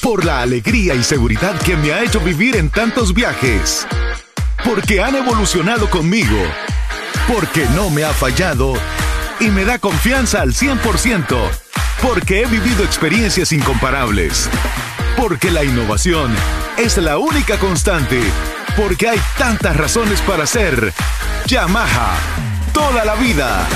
Por 0.00 0.24
la 0.24 0.40
alegría 0.40 0.94
y 0.94 1.04
seguridad 1.04 1.60
que 1.60 1.76
me 1.76 1.92
ha 1.92 2.02
hecho 2.02 2.20
vivir 2.20 2.56
en 2.56 2.70
tantos 2.70 3.12
viajes. 3.12 3.86
Porque 4.64 5.02
han 5.02 5.14
evolucionado 5.14 5.90
conmigo. 5.90 6.38
Porque 7.28 7.66
no 7.74 7.90
me 7.90 8.04
ha 8.04 8.14
fallado 8.14 8.72
y 9.44 9.50
me 9.50 9.64
da 9.66 9.78
confianza 9.78 10.40
al 10.40 10.54
100%. 10.54 11.36
Porque 12.02 12.42
he 12.42 12.46
vivido 12.46 12.82
experiencias 12.82 13.52
incomparables. 13.52 14.48
Porque 15.16 15.50
la 15.50 15.64
innovación 15.64 16.34
es 16.78 16.96
la 16.96 17.18
única 17.18 17.58
constante. 17.58 18.22
Porque 18.76 19.08
hay 19.08 19.20
tantas 19.36 19.76
razones 19.76 20.20
para 20.22 20.46
ser 20.46 20.92
Yamaha. 21.46 22.16
Toda 22.72 23.04
la 23.04 23.14
vida. 23.16 23.66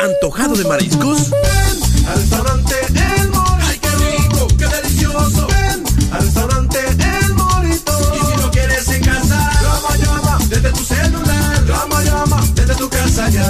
¿Antojado 0.00 0.54
de 0.54 0.64
mariscos? 0.64 1.32
Al 2.08 2.14
restaurante 2.14 2.74
El 2.94 3.28
Morito. 3.30 3.58
¡Ay, 3.62 3.78
qué 3.78 3.90
rico! 3.90 4.48
¡Qué 4.58 4.66
delicioso! 4.66 5.57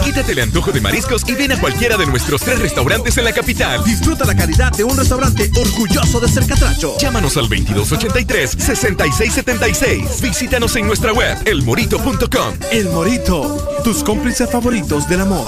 Quítate 0.05 0.33
el 0.33 0.41
antojo 0.41 0.73
de 0.73 0.81
mariscos 0.81 1.23
y 1.29 1.35
ven 1.35 1.53
a 1.53 1.61
cualquiera 1.61 1.97
de 1.97 2.07
nuestros 2.07 2.43
tres 2.43 2.59
restaurantes 2.59 3.17
en 3.19 3.25
la 3.25 3.33
capital. 3.33 3.85
Disfruta 3.85 4.25
la 4.25 4.35
calidad 4.35 4.73
de 4.73 4.83
un 4.85 4.97
restaurante 4.97 5.51
orgulloso 5.57 6.19
de 6.21 6.29
ser 6.29 6.47
catracho. 6.47 6.97
Llámanos 6.99 7.37
al 7.37 7.49
2283-6676. 7.49 10.21
Visítanos 10.21 10.75
en 10.77 10.87
nuestra 10.87 11.13
web, 11.13 11.37
elmorito.com. 11.45 12.55
El 12.73 12.89
Morito, 12.89 13.81
tus 13.85 14.03
cómplices 14.03 14.51
favoritos 14.51 15.09
del 15.09 15.21
amor. 15.21 15.47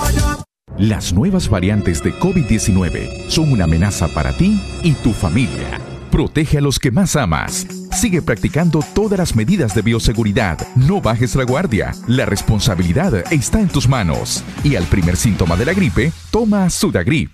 Las 0.78 1.12
nuevas 1.12 1.48
variantes 1.48 2.02
de 2.02 2.12
COVID-19 2.15 3.28
son 3.28 3.52
una 3.52 3.65
amenaza 3.65 4.09
para 4.09 4.36
ti 4.36 4.61
y 4.82 4.93
tu 4.93 5.12
familia. 5.12 5.81
Protege 6.10 6.58
a 6.58 6.60
los 6.60 6.78
que 6.78 6.90
más 6.90 7.14
amas. 7.14 7.66
Sigue 7.92 8.20
practicando 8.20 8.84
todas 8.94 9.18
las 9.18 9.36
medidas 9.36 9.74
de 9.74 9.82
bioseguridad. 9.82 10.58
No 10.74 11.00
bajes 11.00 11.36
la 11.36 11.44
guardia. 11.44 11.92
La 12.08 12.26
responsabilidad 12.26 13.32
está 13.32 13.60
en 13.60 13.68
tus 13.68 13.88
manos. 13.88 14.42
Y 14.64 14.74
al 14.74 14.84
primer 14.84 15.16
síntoma 15.16 15.56
de 15.56 15.66
la 15.66 15.72
gripe, 15.72 16.12
toma 16.30 16.68
Sudagrip. 16.68 17.30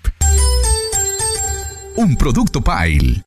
Un 1.95 2.15
producto 2.15 2.61
Pile. 2.61 3.23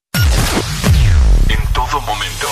En 1.48 1.72
todo 1.74 2.00
momento. 2.02 2.46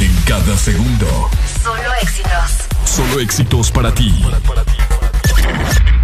En 0.00 0.14
cada 0.26 0.56
segundo. 0.58 1.30
Solo 1.62 1.94
éxitos. 2.02 2.68
Solo 2.84 3.20
éxitos 3.20 3.70
para 3.70 3.94
ti. 3.94 4.12
Todas 4.22 4.40
partes. 4.42 6.01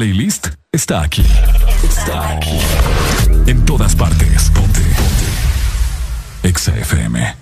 playlist 0.00 0.46
está 0.72 1.02
aquí. 1.02 1.22
Está 1.82 2.30
aquí. 2.30 2.58
En 3.46 3.66
todas 3.66 3.94
partes. 3.94 4.50
Ponte. 4.54 4.80
Ponte. 6.42 7.36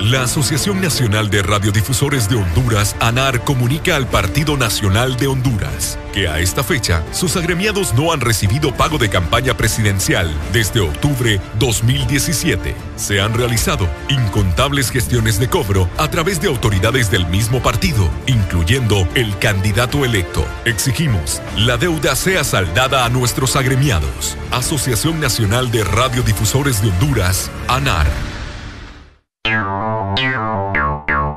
La 0.00 0.22
Asociación 0.22 0.80
Nacional 0.80 1.28
de 1.28 1.42
Radiodifusores 1.42 2.30
de 2.30 2.36
Honduras, 2.36 2.96
ANAR, 2.98 3.44
comunica 3.44 3.94
al 3.96 4.06
Partido 4.06 4.56
Nacional 4.56 5.18
de 5.18 5.26
Honduras 5.26 5.98
que 6.14 6.28
a 6.28 6.38
esta 6.38 6.64
fecha 6.64 7.02
sus 7.12 7.36
agremiados 7.36 7.92
no 7.92 8.10
han 8.10 8.22
recibido 8.22 8.72
pago 8.72 8.96
de 8.96 9.10
campaña 9.10 9.54
presidencial 9.54 10.32
desde 10.54 10.80
octubre 10.80 11.42
2017. 11.58 12.74
Se 12.96 13.20
han 13.20 13.34
realizado 13.34 13.86
incontables 14.08 14.90
gestiones 14.90 15.38
de 15.38 15.50
cobro 15.50 15.90
a 15.98 16.08
través 16.08 16.40
de 16.40 16.48
autoridades 16.48 17.10
del 17.10 17.26
mismo 17.26 17.60
partido, 17.60 18.08
incluyendo 18.26 19.06
el 19.14 19.36
candidato 19.38 20.06
electo 20.06 20.46
Exigimos 20.68 21.40
la 21.56 21.78
deuda 21.78 22.14
sea 22.14 22.44
saldada 22.44 23.06
a 23.06 23.08
nuestros 23.08 23.56
agremiados. 23.56 24.36
Asociación 24.50 25.18
Nacional 25.18 25.70
de 25.70 25.82
Radiodifusores 25.82 26.82
de 26.82 26.90
Honduras, 26.90 27.50
ANAR. 27.68 28.06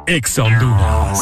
Ex 0.06 0.38
Honduras. 0.38 1.20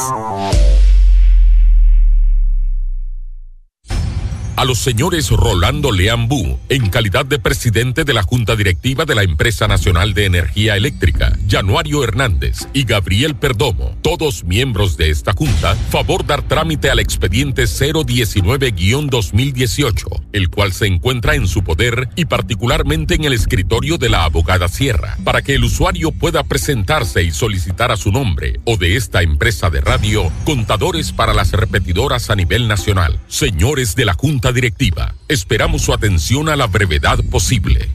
a 4.60 4.66
los 4.66 4.80
señores 4.80 5.30
Rolando 5.30 5.90
Leambú, 5.90 6.60
en 6.68 6.90
calidad 6.90 7.24
de 7.24 7.40
presidente 7.40 8.04
de 8.04 8.14
la 8.14 8.24
Junta 8.24 8.58
Directiva 8.58 9.06
de 9.06 9.16
la 9.16 9.24
Empresa 9.24 9.70
Nacional 9.70 10.14
de 10.14 10.26
Energía 10.26 10.76
Eléctrica, 10.76 11.39
Januario 11.50 12.04
Hernández 12.04 12.68
y 12.74 12.84
Gabriel 12.84 13.36
Perdomo, 13.36 13.98
todos 14.04 14.44
miembros 14.44 14.98
de 14.98 15.10
esta 15.10 15.34
junta, 15.34 15.76
favor 15.90 16.24
dar 16.24 16.44
trámite 16.44 16.92
al 16.92 17.00
expediente 17.00 17.64
019-2018, 17.64 20.26
el 20.32 20.50
cual 20.50 20.74
se 20.74 20.86
encuentra 20.86 21.34
en 21.34 21.48
su 21.48 21.64
poder 21.64 22.10
y 22.16 22.26
particularmente 22.26 23.16
en 23.16 23.24
el 23.24 23.34
escritorio 23.34 23.98
de 23.98 24.10
la 24.10 24.26
abogada 24.26 24.68
Sierra, 24.68 25.18
para 25.24 25.42
que 25.42 25.56
el 25.56 25.64
usuario 25.64 26.12
pueda 26.12 26.44
presentarse 26.44 27.24
y 27.24 27.32
solicitar 27.32 27.92
a 27.92 27.98
su 27.98 28.12
nombre 28.12 28.60
o 28.66 28.78
de 28.78 28.96
esta 28.96 29.24
empresa 29.24 29.72
de 29.72 29.82
radio 29.82 30.32
contadores 30.46 31.12
para 31.12 31.34
las 31.34 31.54
repetidoras 31.54 32.30
a 32.30 32.36
nivel 32.36 32.68
nacional. 32.68 33.20
Señores 33.28 33.96
de 33.96 34.06
la 34.06 34.14
junta 34.14 34.52
directiva, 34.52 35.16
esperamos 35.28 35.82
su 35.82 35.94
atención 35.94 36.50
a 36.50 36.56
la 36.56 36.68
brevedad 36.68 37.18
posible. 37.32 37.90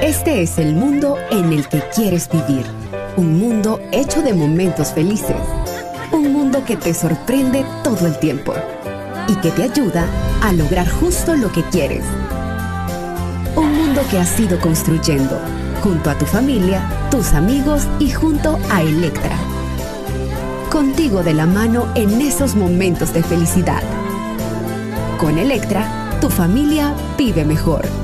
Este 0.00 0.42
es 0.42 0.58
el 0.58 0.74
mundo 0.74 1.16
en 1.30 1.52
el 1.52 1.68
que 1.68 1.80
quieres 1.94 2.28
vivir. 2.28 2.66
Un 3.16 3.38
mundo 3.38 3.80
hecho 3.92 4.22
de 4.22 4.34
momentos 4.34 4.92
felices. 4.92 5.36
Un 6.12 6.32
mundo 6.32 6.64
que 6.64 6.76
te 6.76 6.92
sorprende 6.92 7.64
todo 7.84 8.06
el 8.06 8.18
tiempo 8.18 8.52
y 9.28 9.36
que 9.36 9.50
te 9.52 9.62
ayuda 9.62 10.06
a 10.42 10.52
lograr 10.52 10.88
justo 10.88 11.36
lo 11.36 11.50
que 11.52 11.62
quieres. 11.64 12.04
Un 13.54 13.72
mundo 13.72 14.02
que 14.10 14.18
has 14.18 14.38
ido 14.38 14.58
construyendo 14.60 15.38
junto 15.82 16.10
a 16.10 16.18
tu 16.18 16.26
familia, 16.26 16.82
tus 17.10 17.32
amigos 17.32 17.86
y 18.00 18.10
junto 18.10 18.58
a 18.70 18.82
Electra. 18.82 19.36
Contigo 20.70 21.22
de 21.22 21.34
la 21.34 21.46
mano 21.46 21.86
en 21.94 22.20
esos 22.20 22.56
momentos 22.56 23.14
de 23.14 23.22
felicidad. 23.22 23.82
Con 25.18 25.38
Electra, 25.38 26.18
tu 26.20 26.28
familia 26.28 26.94
vive 27.16 27.44
mejor. 27.44 28.03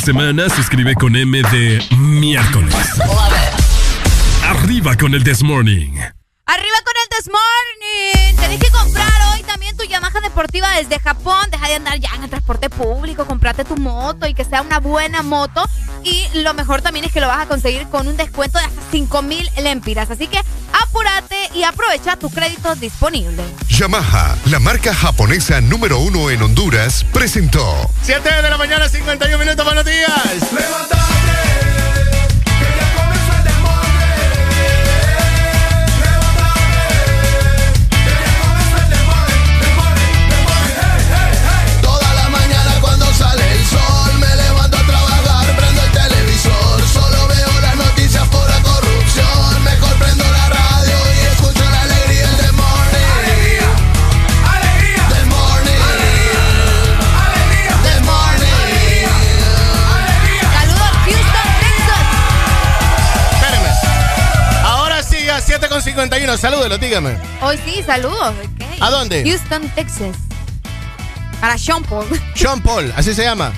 de 0.00 0.12
semana 0.12 0.48
se 0.48 0.60
escribe 0.60 0.94
con 0.94 1.14
M 1.14 1.42
de 1.50 1.84
miércoles. 1.98 2.74
Arriba 4.46 4.96
con 4.96 5.14
el 5.14 5.24
This 5.24 5.42
Morning. 5.42 5.92
Arriba 6.46 6.76
con 6.84 6.94
el 7.02 7.08
This 7.10 7.28
Morning. 7.28 8.36
Tenés 8.36 8.60
que 8.60 8.70
comprar 8.70 9.12
hoy 9.32 9.42
también 9.42 9.76
tu 9.76 9.84
Yamaha 9.84 10.20
deportiva 10.20 10.70
desde 10.76 10.98
Japón. 11.00 11.50
Deja 11.50 11.68
de 11.68 11.74
andar 11.74 11.98
ya 11.98 12.10
en 12.14 12.24
el 12.24 12.30
transporte 12.30 12.70
público. 12.70 13.26
Comprate 13.26 13.64
tu 13.64 13.76
moto 13.76 14.26
y 14.26 14.34
que 14.34 14.44
sea 14.44 14.62
una 14.62 14.80
buena 14.80 15.22
moto. 15.22 15.64
Y 16.02 16.26
lo 16.34 16.54
mejor 16.54 16.82
también 16.82 17.04
es 17.04 17.12
que 17.12 17.20
lo 17.20 17.26
vas 17.26 17.40
a 17.40 17.46
conseguir 17.46 17.86
con 17.88 18.08
un 18.08 18.16
descuento 18.16 18.58
de 18.58 18.64
hasta 18.64 18.80
5 18.90 19.22
mil 19.22 19.48
lempiras. 19.62 20.10
Así 20.10 20.28
que 20.28 20.40
y 21.60 21.64
aprovecha 21.64 22.16
tu 22.16 22.30
crédito 22.30 22.74
disponible. 22.74 23.42
Yamaha, 23.68 24.34
la 24.46 24.58
marca 24.58 24.94
japonesa 24.94 25.60
número 25.60 25.98
uno 25.98 26.30
en 26.30 26.40
Honduras, 26.40 27.04
presentó 27.12 27.90
7 28.02 28.42
de 28.42 28.48
la 28.48 28.56
mañana, 28.56 28.88
51 28.88 29.38
minutos, 29.38 29.64
buenos 29.64 29.84
días. 29.84 30.10
Toda 30.88 30.99
51. 65.92 66.36
Salúdelo, 66.36 66.78
dígame. 66.78 67.16
Hoy 67.40 67.58
sí, 67.64 67.82
saludos. 67.84 68.34
¿A 68.80 68.90
dónde? 68.90 69.22
Houston, 69.24 69.68
Texas. 69.70 70.16
Para 71.40 71.56
Sean 71.58 71.82
Paul. 71.84 72.06
Sean 72.34 72.60
Paul, 72.60 72.92
así 72.96 73.14
se 73.14 73.24
llama. 73.24 73.52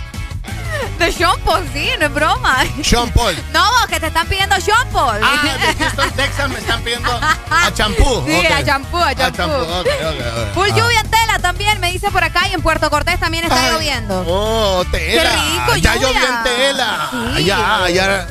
De 0.98 1.12
Sean 1.12 1.38
Paul, 1.40 1.62
sí, 1.72 1.90
no 1.98 2.06
es 2.06 2.14
broma. 2.14 2.58
Sean 2.82 3.10
Paul. 3.10 3.34
No, 3.52 3.64
que 3.88 4.00
te 4.00 4.06
están 4.06 4.26
pidiendo 4.26 4.58
Sean 4.60 4.88
Paul. 4.90 5.20
Ah, 5.22 5.42
de 5.42 5.74
Houston, 5.84 6.10
Texas 6.16 6.48
me 6.48 6.58
están 6.58 6.80
pidiendo 6.82 7.10
a 7.50 7.72
champú. 7.74 8.24
Sí, 8.26 8.36
Ok. 8.38 8.52
a 8.52 8.64
champú, 8.64 8.96
a 8.98 9.14
champú. 9.14 9.36
champú, 9.36 9.54
ok, 9.56 9.86
ok, 9.86 10.26
ok. 10.38 10.54
Full 10.54 10.68
Ah. 10.72 10.76
lluvia 10.76 11.00
en 11.00 11.10
tela 11.10 11.38
también, 11.40 11.80
me 11.80 11.92
dice 11.92 12.10
por 12.10 12.24
acá, 12.24 12.48
y 12.48 12.54
en 12.54 12.62
Puerto 12.62 12.88
Cortés 12.90 13.18
también 13.20 13.44
está 13.44 13.70
lloviendo. 13.72 14.24
Oh, 14.26 14.84
tela. 14.90 15.22
Qué 15.22 15.28
rico, 15.30 15.76
ya 15.76 15.94
lluvia. 15.96 16.08
llovió 16.12 16.28
en 16.28 16.42
tela. 16.44 17.10
Sí. 17.36 17.44
Ya, 17.44 17.88
ya. 17.90 18.26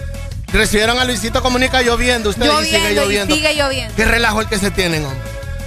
Recibieron 0.53 0.99
a 0.99 1.06
Luisito 1.06 1.41
Comunica 1.41 1.82
lloviendo. 1.82 2.30
Ustedes 2.30 2.52
y 2.61 2.65
sigue 2.65 2.78
Lloviendo 2.80 3.02
y 3.02 3.06
lloviendo. 3.06 3.36
sigue 3.36 3.56
lloviendo. 3.56 3.95
Qué 3.95 4.06
relajo 4.06 4.41
el 4.41 4.48
que 4.48 4.60
se 4.60 4.72
tienen, 4.72 5.06
hombre. 5.06 5.19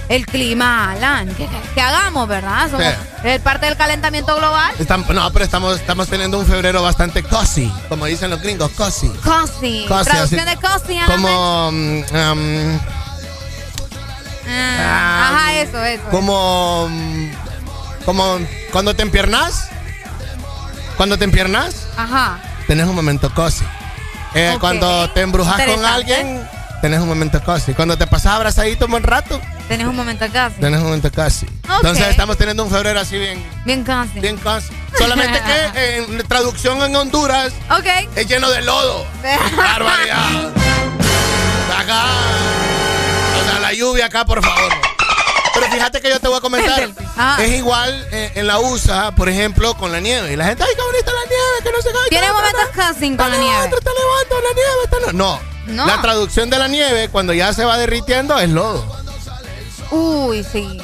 El 0.07 0.27
clima, 0.27 0.91
Alan, 0.91 1.33
que, 1.33 1.47
que 1.73 1.81
hagamos, 1.81 2.27
¿verdad? 2.27 2.69
Somos 2.69 2.85
Sí. 3.23 3.39
parte 3.43 3.65
del 3.65 3.75
calentamiento 3.75 4.35
global. 4.35 4.71
No, 5.09 5.31
pero 5.33 5.43
estamos, 5.45 5.79
estamos 5.79 6.07
teniendo 6.07 6.37
un 6.37 6.45
febrero 6.45 6.83
bastante 6.83 7.23
cozy, 7.23 7.73
como 7.89 8.05
dicen 8.05 8.29
los 8.29 8.39
gringos, 8.39 8.69
cozy. 8.73 9.09
Cozy. 9.23 9.85
Cozy, 9.87 10.03
Traducción 10.11 10.41
así- 10.41 10.49
de 10.49 10.55
cozy, 10.57 10.97
Alan. 10.99 11.07
Como, 11.11 11.67
um, 11.69 12.79
Ah, 14.47 15.29
ajá, 15.33 15.53
eso, 15.55 15.83
eso. 15.83 16.03
como, 16.11 16.87
mm, 16.89 17.31
como 18.05 18.37
cuando 18.71 18.95
te 18.95 19.01
empiernas, 19.01 19.69
cuando 20.97 21.17
te 21.17 21.23
empiernas, 21.25 21.87
Ajá. 21.97 22.37
tenés 22.67 22.85
un 22.85 22.93
momento 22.95 23.33
cozy. 23.33 23.65
Eh. 24.35 24.57
Cuando 24.59 25.09
te 25.11 25.21
embrujas 25.21 25.59
con 25.65 25.85
alguien, 25.85 26.41
tenés 26.81 26.99
un 26.99 27.07
momento 27.07 27.41
cozy. 27.41 27.73
Cuando 27.73 27.97
te 27.97 28.05
pasas 28.05 28.33
abrazadito 28.33 28.85
un 28.85 28.91
buen 28.91 29.03
rato, 29.03 29.39
Tenés 29.67 29.87
un 29.87 29.95
momento 29.95 30.25
sí. 30.25 30.31
tenés 30.59 30.79
un 30.79 30.85
momento 30.85 31.11
cozy. 31.11 31.47
Entonces 31.77 32.07
estamos 32.09 32.37
teniendo 32.37 32.63
un 32.63 32.69
febrero 32.69 32.99
así 32.99 33.17
bien, 33.17 33.43
Bien 33.65 33.83
cozy. 33.83 34.19
bien 34.19 34.37
cozy. 34.37 34.67
Solamente 34.97 35.41
que 35.73 35.97
en 36.19 36.27
traducción 36.27 36.83
en 36.83 36.95
Honduras 36.95 37.51
es 38.15 38.27
lleno 38.27 38.49
de 38.51 38.61
lodo. 38.61 39.05
Barbaridad. 39.57 40.51
Acá. 41.79 42.03
O 43.41 43.49
sea, 43.49 43.59
la 43.59 43.73
lluvia 43.73 44.05
acá, 44.05 44.23
por 44.25 44.43
favor. 44.43 44.71
Fíjate 45.71 46.01
que 46.01 46.09
yo 46.09 46.19
te 46.19 46.27
voy 46.27 46.37
a 46.37 46.41
comentar. 46.41 46.89
Ajá. 47.15 47.43
Es 47.43 47.51
igual 47.53 48.07
eh, 48.11 48.31
en 48.35 48.47
la 48.47 48.59
USA, 48.59 49.11
por 49.15 49.29
ejemplo, 49.29 49.75
con 49.75 49.91
la 49.91 49.99
nieve. 49.99 50.33
Y 50.33 50.35
la 50.35 50.45
gente, 50.45 50.63
ay, 50.63 50.69
qué 50.75 50.81
bonita 50.81 51.11
la 51.11 51.25
nieve, 51.25 51.63
que 51.63 51.71
no 51.71 51.81
se 51.81 51.91
cae. 51.91 52.09
Tiene 52.09 52.31
momentos 52.31 52.65
cozy 52.75 53.15
con 53.15 53.31
la 53.31 53.37
nieve. 53.37 53.69
Te 53.69 53.89
levanto, 53.91 54.41
la 54.41 54.53
nieve 54.53 54.71
está 54.83 55.11
no. 55.11 55.13
No. 55.13 55.55
No. 55.67 55.87
La 55.87 55.99
traducción 56.01 56.49
de 56.51 56.59
la 56.59 56.67
nieve, 56.67 57.09
cuando 57.09 57.33
ya 57.33 57.51
se 57.53 57.65
va 57.65 57.77
derritiendo, 57.77 58.37
es 58.39 58.49
lodo. 58.49 58.85
Uy, 59.91 60.43
sí. 60.43 60.77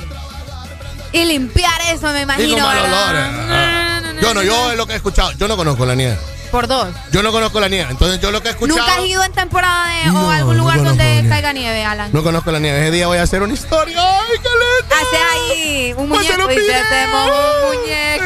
Y 1.12 1.26
limpiar 1.26 1.80
eso, 1.94 2.08
me 2.08 2.20
Y 2.20 2.24
imagino. 2.24 2.56
con 2.66 2.92
mal 2.92 3.16
eh. 3.16 4.20
Yo 4.22 4.34
no, 4.34 4.42
yo 4.44 4.72
es 4.72 4.78
lo 4.78 4.86
que 4.88 4.94
he 4.94 4.96
escuchado. 4.96 5.32
Yo 5.34 5.48
no 5.48 5.58
conozco 5.58 5.86
la 5.86 5.96
nieve. 5.96 6.18
Por 6.52 6.68
dos. 6.68 6.88
Yo 7.12 7.24
no 7.24 7.32
conozco 7.32 7.60
la 7.62 7.70
nieve. 7.70 7.90
Entonces 7.92 8.20
yo 8.20 8.30
lo 8.32 8.42
que 8.42 8.50
he 8.50 8.52
escuchado. 8.52 8.78
¿Nunca 8.80 8.96
has 8.96 9.06
ido 9.06 9.24
en 9.24 9.32
temporada 9.32 10.04
de, 10.04 10.10
o 10.12 10.30
a 10.30 10.36
algún 10.38 10.58
lugar 10.58 10.84
donde 10.84 11.26
caiga 11.30 11.54
nieve, 11.54 11.86
Alan? 11.86 12.10
No 12.12 12.24
conozco 12.24 12.52
la 12.52 12.60
nieve. 12.60 12.82
Ese 12.82 12.92
día 12.92 13.08
voy 13.08 13.18
a 13.20 13.24
hacer 13.24 13.42
una 13.42 13.54
historia. 13.54 13.98
¡Ay, 13.98 14.38
qué 14.44 14.50
lindo! 14.50 14.96
Hace 14.96 15.18
ahí 15.34 15.94
un 15.96 16.10
muñeco 16.10 16.52
y 16.52 16.56
se 16.56 16.62
te 16.62 17.06
un 17.06 17.78
muñeco. 17.80 18.26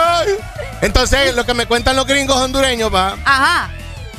Ay. 0.00 0.28
Entonces, 0.82 1.34
lo 1.34 1.44
que 1.44 1.54
me 1.54 1.66
cuentan 1.66 1.96
los 1.96 2.06
gringos 2.06 2.36
hondureños, 2.36 2.94
va, 2.94 3.16
Ajá. 3.24 3.70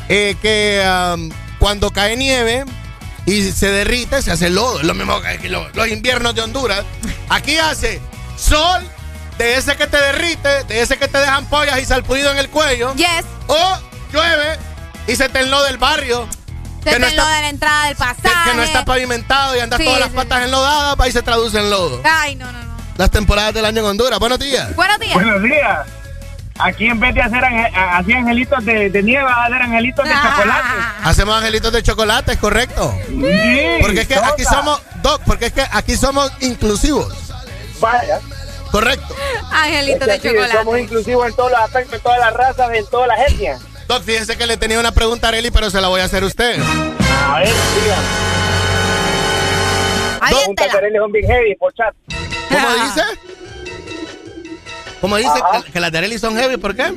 eh, 0.10 0.36
que 0.42 0.84
um, 1.16 1.30
cuando 1.58 1.90
cae 1.92 2.18
nieve 2.18 2.66
y 3.26 3.44
se 3.52 3.72
derrite, 3.72 4.22
se 4.22 4.32
hace 4.32 4.50
lodo. 4.50 4.80
Es 4.80 4.86
lo 4.86 4.94
mismo 4.94 5.20
que 5.22 5.50
lo- 5.50 5.70
los 5.70 5.88
inviernos 5.88 6.36
de 6.36 6.42
Honduras. 6.42 6.84
Aquí 7.30 7.58
hace 7.58 8.02
sol, 8.38 8.86
de 9.42 9.56
ese 9.56 9.76
que 9.76 9.88
te 9.88 9.98
derrite, 9.98 10.64
de 10.66 10.82
ese 10.82 10.98
que 10.98 11.08
te 11.08 11.18
dejan 11.18 11.46
pollas 11.46 11.80
y 11.80 11.86
salpudido 11.86 12.32
en 12.32 12.38
el 12.38 12.50
cuello. 12.50 12.94
Yes. 12.96 13.26
O 13.48 13.78
llueve 14.14 14.58
y 15.08 15.16
se 15.16 15.30
te 15.30 15.40
enloda 15.40 15.70
el 15.70 15.78
barrio. 15.78 16.28
Se 16.84 16.92
que 16.92 17.00
no 17.00 17.06
te 17.08 17.12
está- 17.12 17.28
de 17.36 17.42
la 17.42 17.50
entrada 17.50 17.86
del 17.88 17.96
Que, 17.96 18.04
pasaje. 18.04 18.50
que 18.52 18.56
no 18.56 18.64
está 18.64 18.86
pavimentado 18.86 19.56
y 19.56 19.60
andas 19.60 19.80
Sí, 19.80 19.86
todas 19.86 20.00
las 20.00 20.10
sí, 20.10 20.16
patas 20.16 20.44
enlodadas, 20.44 20.96
ahí 21.00 21.12
se 21.12 21.22
traduce 21.22 21.58
en 21.60 21.70
lodo. 21.70 22.02
Ay, 22.04 22.36
no, 22.36 22.52
no, 22.52 22.62
no. 22.64 22.72
Las 22.98 23.10
temporadas 23.10 23.54
del 23.54 23.66
año 23.66 23.80
en 23.82 23.86
Honduras. 23.88 24.20
Buenos 24.20 24.38
días. 24.40 24.76
Buenos 24.76 25.00
días. 25.00 25.14
Buenos 25.14 25.42
días. 25.44 25.80
Aquí 26.60 26.86
en 26.86 27.00
vez 27.00 27.16
de 27.16 27.22
hacer 27.24 27.44
ange- 27.44 27.72
así 27.76 28.14
angelitos 28.14 28.64
de, 28.64 28.90
de 28.92 29.02
nieve, 29.04 29.24
va 29.24 29.34
a 29.34 29.46
hacer 29.46 29.62
angelitos 29.64 30.08
de 30.08 30.14
chocolate. 30.14 30.68
Hacemos 31.04 31.36
angelitos 31.38 31.74
de 31.74 31.82
chocolate, 31.84 32.34
¿es 32.34 32.38
correcto? 32.40 32.96
Sí, 33.08 33.78
Porque 33.82 34.02
es 34.02 34.08
que 34.08 34.16
aquí 34.18 34.44
somos, 34.44 34.80
Doc, 35.02 35.22
porque 35.26 35.48
es 35.48 35.54
que 35.54 35.66
aquí 35.72 35.96
somos 35.98 36.32
inclusivos. 36.42 37.12
Vaya. 37.80 38.20
Correcto. 38.72 39.16
Angelito 39.52 40.06
de 40.06 40.16
Es 40.16 40.22
que 40.22 40.30
sí, 40.30 40.36
chocolate. 40.36 40.58
Somos 40.58 40.80
inclusivos 40.80 41.28
en 41.28 41.36
todos 41.36 41.52
los 41.52 41.60
aspectos, 41.60 41.94
en 41.96 42.02
todas 42.02 42.20
las 42.20 42.34
razas, 42.34 42.72
en 42.74 42.86
todas 42.90 43.08
las 43.08 43.20
etnias. 43.32 43.62
Doc, 43.88 44.04
fíjese 44.04 44.38
que 44.38 44.46
le 44.48 44.56
tenía 44.58 44.80
una 44.80 44.94
pregunta 44.94 45.28
a 45.28 45.30
Areli, 45.30 45.52
pero 45.52 45.70
se 45.70 45.82
la 45.82 45.90
voy 45.90 46.00
a 46.02 46.06
hacer 46.06 46.24
a 46.24 46.26
usted. 46.28 46.60
A 46.62 47.40
ver, 47.40 47.54
digan. 47.84 48.00
De 50.56 50.78
Arely 50.78 50.98
son 50.98 51.12
bien 51.12 51.28
heavy 51.28 51.56
por 51.56 51.74
chat. 51.74 51.94
¿Cómo 52.50 52.70
dice? 52.86 53.02
¿Cómo 55.02 55.18
dice? 55.18 55.30
Ajá. 55.30 55.62
Que, 55.64 55.72
que 55.72 55.80
las 55.80 55.92
de 55.92 55.98
Areli 55.98 56.20
son 56.20 56.36
heavy, 56.38 56.58
¿por 56.58 56.76
qué? 56.76 56.94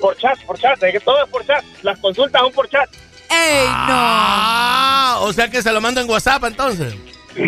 Por 0.00 0.16
chat, 0.16 0.38
por 0.46 0.58
chat, 0.58 0.82
es 0.82 0.92
que 0.92 1.00
todo 1.00 1.22
es 1.24 1.30
por 1.30 1.46
chat. 1.46 1.62
Las 1.82 1.98
consultas 2.00 2.40
son 2.42 2.52
por 2.52 2.68
chat. 2.68 2.88
¡Ey, 3.30 3.66
Ah, 3.68 5.18
o 5.20 5.32
sea 5.32 5.48
que 5.48 5.62
se 5.62 5.72
lo 5.72 5.80
mando 5.80 6.00
en 6.00 6.10
WhatsApp 6.10 6.44
entonces. 6.44 6.94
Sí, 7.34 7.40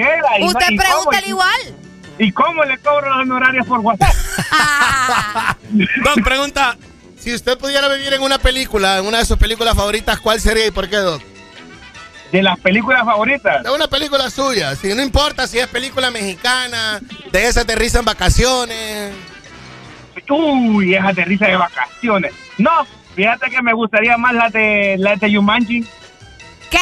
era. 0.00 0.38
y 0.38 0.40
no- 0.42 0.46
Usted 0.46 0.66
pregúntale 0.76 1.28
igual. 1.28 1.74
¿Y 2.20 2.32
cómo 2.32 2.62
le 2.64 2.76
cobro 2.78 3.08
los 3.08 3.22
honorarios 3.22 3.66
por 3.66 3.80
WhatsApp? 3.80 4.14
Doc, 6.04 6.22
pregunta, 6.22 6.76
si 7.18 7.34
usted 7.34 7.56
pudiera 7.56 7.88
vivir 7.88 8.12
en 8.12 8.20
una 8.20 8.38
película, 8.38 8.98
en 8.98 9.06
una 9.06 9.18
de 9.18 9.24
sus 9.24 9.38
películas 9.38 9.74
favoritas, 9.74 10.20
¿cuál 10.20 10.38
sería 10.38 10.66
y 10.66 10.70
por 10.70 10.86
qué, 10.90 10.96
Doc? 10.96 11.22
De 12.30 12.42
las 12.42 12.60
películas 12.60 13.06
favoritas. 13.06 13.62
De 13.64 13.70
una 13.70 13.88
película 13.88 14.28
suya, 14.28 14.76
si 14.76 14.94
no 14.94 15.02
importa 15.02 15.46
si 15.46 15.58
es 15.58 15.66
película 15.68 16.10
mexicana, 16.10 17.00
de 17.32 17.46
esa 17.46 17.62
aterriza 17.62 18.00
en 18.00 18.04
vacaciones. 18.04 19.14
Uy, 20.28 20.94
esa 20.94 21.14
de 21.14 21.24
risa 21.24 21.46
de 21.46 21.56
vacaciones. 21.56 22.34
No, 22.58 22.86
fíjate 23.16 23.48
que 23.48 23.62
me 23.62 23.72
gustaría 23.72 24.18
más 24.18 24.34
la 24.34 24.50
de 24.50 24.96
la 24.98 25.16
de 25.16 25.30
Yumanji. 25.30 25.86
¿Qué? 26.70 26.78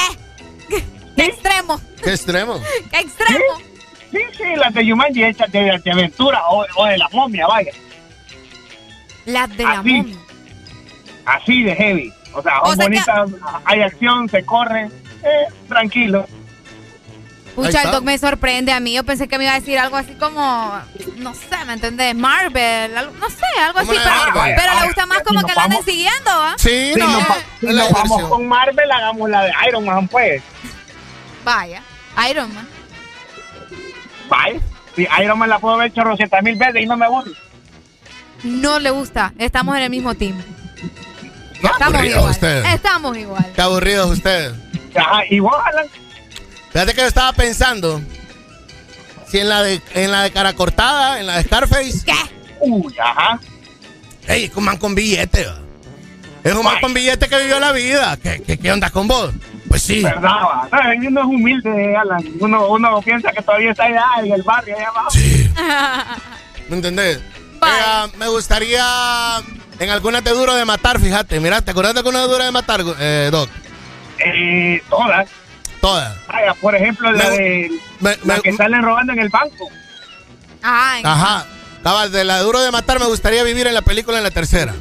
¿Qué 1.16 1.24
extremo? 1.27 1.81
¿Qué 2.02 2.10
extremo? 2.10 2.60
¿Qué 2.90 2.98
extremo? 2.98 3.44
Sí, 3.56 3.68
sí, 4.10 4.44
la 4.56 4.70
de 4.70 4.86
Yumanji 4.86 5.24
hecha 5.24 5.47
de, 5.47 5.78
de 5.85 5.93
aventura 5.93 6.40
o, 6.48 6.64
o 6.76 6.86
de 6.86 6.98
la 6.98 7.09
momia, 7.12 7.47
vaya. 7.47 7.72
Las 9.26 9.55
de 9.56 9.64
la 9.64 9.82
momia. 9.82 10.16
Así 11.26 11.62
de 11.62 11.74
heavy. 11.76 12.12
O 12.35 12.43
sea, 12.43 12.60
O 12.60 12.68
son 12.68 12.78
que- 12.78 12.85
bonitas, 12.85 13.30
hay 13.64 13.82
acción, 13.82 14.28
se 14.28 14.44
corre. 14.44 14.85
Eh, 15.22 15.47
tranquilo. 15.68 16.26
Pucha, 17.55 17.82
el 17.82 17.90
doc 17.90 18.05
me 18.05 18.16
sorprende 18.18 18.70
a 18.70 18.78
mí. 18.78 18.93
Yo 18.94 19.02
pensé 19.02 19.26
que 19.26 19.36
me 19.36 19.43
iba 19.44 19.52
a 19.52 19.59
decir 19.59 19.76
algo 19.80 19.97
así 19.97 20.14
como, 20.14 20.78
no 21.16 21.35
sé, 21.35 21.64
¿me 21.66 21.72
entendés? 21.72 22.14
Marvel, 22.14 22.97
algo- 22.97 23.12
no 23.18 23.28
sé, 23.28 23.44
algo 23.60 23.80
así. 23.80 23.89
¿Cómo 23.89 23.98
la 23.98 24.05
Pero, 24.05 24.24
de 24.26 24.32
Marvel? 24.32 24.55
pero 24.56 24.72
le 24.74 24.78
Ay, 24.78 24.86
gusta 24.86 25.06
más 25.06 25.22
como 25.22 25.43
que 25.43 25.55
la 25.55 25.64
anden 25.64 25.82
siguiendo, 25.85 26.30
¿ah? 26.30 26.55
Sí, 26.56 26.93
si 26.94 27.01
no. 27.01 27.09
nos, 27.09 27.89
si 27.89 27.93
vamos 27.94 28.22
con 28.28 28.47
Marvel, 28.47 28.93
hagamos 28.93 29.28
la 29.28 29.43
de 29.43 29.52
Iron 29.68 29.85
Man, 29.85 30.06
pues. 30.06 30.40
Vaya, 31.44 31.82
Iron 32.30 32.55
Man. 32.55 32.68
Bye. 34.29 34.61
Sí, 34.97 35.07
Iron 35.23 35.39
Man 35.39 35.49
la 35.49 35.59
puedo 35.59 35.77
ver 35.77 35.93
chorrocientas 35.93 36.43
mil 36.43 36.57
veces 36.57 36.83
y 36.83 36.87
no 36.87 36.97
me 36.97 37.07
aburro. 37.07 37.31
No 38.45 38.79
le 38.79 38.91
gusta. 38.91 39.33
Estamos 39.39 39.77
en 39.77 39.83
el 39.83 39.91
mismo 39.91 40.15
team. 40.15 40.41
Estamos 41.63 42.05
igual. 42.05 42.31
ustedes. 42.31 42.75
Estamos 42.75 43.17
igual. 43.17 43.47
Qué 43.55 43.63
aburridos 43.63 44.11
ustedes. 44.11 44.53
Ajá, 44.95 45.23
igual. 45.31 45.91
Fíjate 46.73 46.95
que 46.95 47.01
yo 47.01 47.07
estaba 47.07 47.33
pensando 47.33 48.01
si 49.29 49.39
en 49.39 49.49
la 49.49 49.63
de 49.63 49.81
en 49.95 50.11
la 50.11 50.23
de 50.23 50.31
cara 50.31 50.53
cortada, 50.55 51.21
en 51.21 51.27
la 51.27 51.37
de 51.37 51.45
Scarface. 51.45 52.05
¿Qué? 52.05 52.15
Uy, 52.61 52.95
ajá. 52.99 53.41
Ey, 54.27 54.45
es 54.45 54.57
un 54.57 54.65
man 54.65 54.77
con 54.77 54.95
billete, 54.95 55.47
va. 55.47 55.59
Es 56.45 56.55
un 56.55 56.65
man 56.65 56.77
con 56.81 56.95
billete 56.95 57.29
que 57.29 57.39
vivió 57.39 57.59
la 57.59 57.73
vida. 57.73 58.17
¿Qué, 58.23 58.43
qué, 58.47 58.59
qué 58.59 58.73
onda 58.73 58.91
con 58.91 59.09
vos? 59.09 59.33
Pues 59.69 59.82
sí. 59.82 60.03
¿Verdad? 60.03 60.31
No, 60.73 61.09
uno 61.09 61.20
es 61.20 61.27
humilde, 61.27 61.97
Alan. 61.97 62.24
Uno, 62.40 62.69
uno 62.69 63.03
piensa 63.03 63.31
que 63.32 63.43
todavía 63.43 63.70
está 63.73 63.85
allá 63.85 64.05
en 64.24 64.32
el 64.32 64.43
barrio, 64.43 64.77
allá 64.77 64.89
abajo. 64.89 65.11
¿Me 66.69 66.77
entendés? 66.77 67.19
Eh, 67.19 68.12
me 68.19 68.28
gustaría 68.28 68.85
en 69.78 69.90
alguna 69.90 70.20
de 70.20 70.31
duro 70.31 70.55
de 70.55 70.65
matar, 70.65 71.01
fíjate. 71.01 71.40
Mira, 71.40 71.61
¿te 71.62 71.70
acuerdas 71.73 71.95
de 71.95 72.01
alguna 72.01 72.20
de 72.20 72.28
duro 72.28 72.45
de 72.45 72.53
matar, 72.53 72.82
eh, 72.99 73.28
Doc? 73.31 73.51
Eh, 74.24 74.82
todas. 74.89 75.28
Todas. 75.81 76.16
Vaya, 76.27 76.55
por 76.55 76.74
ejemplo, 76.74 77.11
la 77.12 77.24
Me- 77.24 77.31
de 77.31 77.70
me- 78.01 78.16
la 78.24 78.36
me- 78.36 78.40
que 78.43 78.53
salen 78.55 78.82
robando 78.82 79.12
en 79.12 79.20
el 79.20 79.28
banco. 79.28 79.69
Ajá. 80.62 80.99
en- 80.99 81.07
Ajá. 81.07 81.47
Cabal, 81.82 82.11
de 82.12 82.24
la 82.24 82.39
de 82.39 82.43
duro 82.43 82.61
de 82.61 82.70
matar 82.73 82.99
me 82.99 83.07
gustaría 83.07 83.43
vivir 83.45 83.66
en 83.66 83.74
la 83.74 83.82
película 83.82 84.19
en 84.19 84.24
la 84.24 84.31
tercera. 84.31 84.74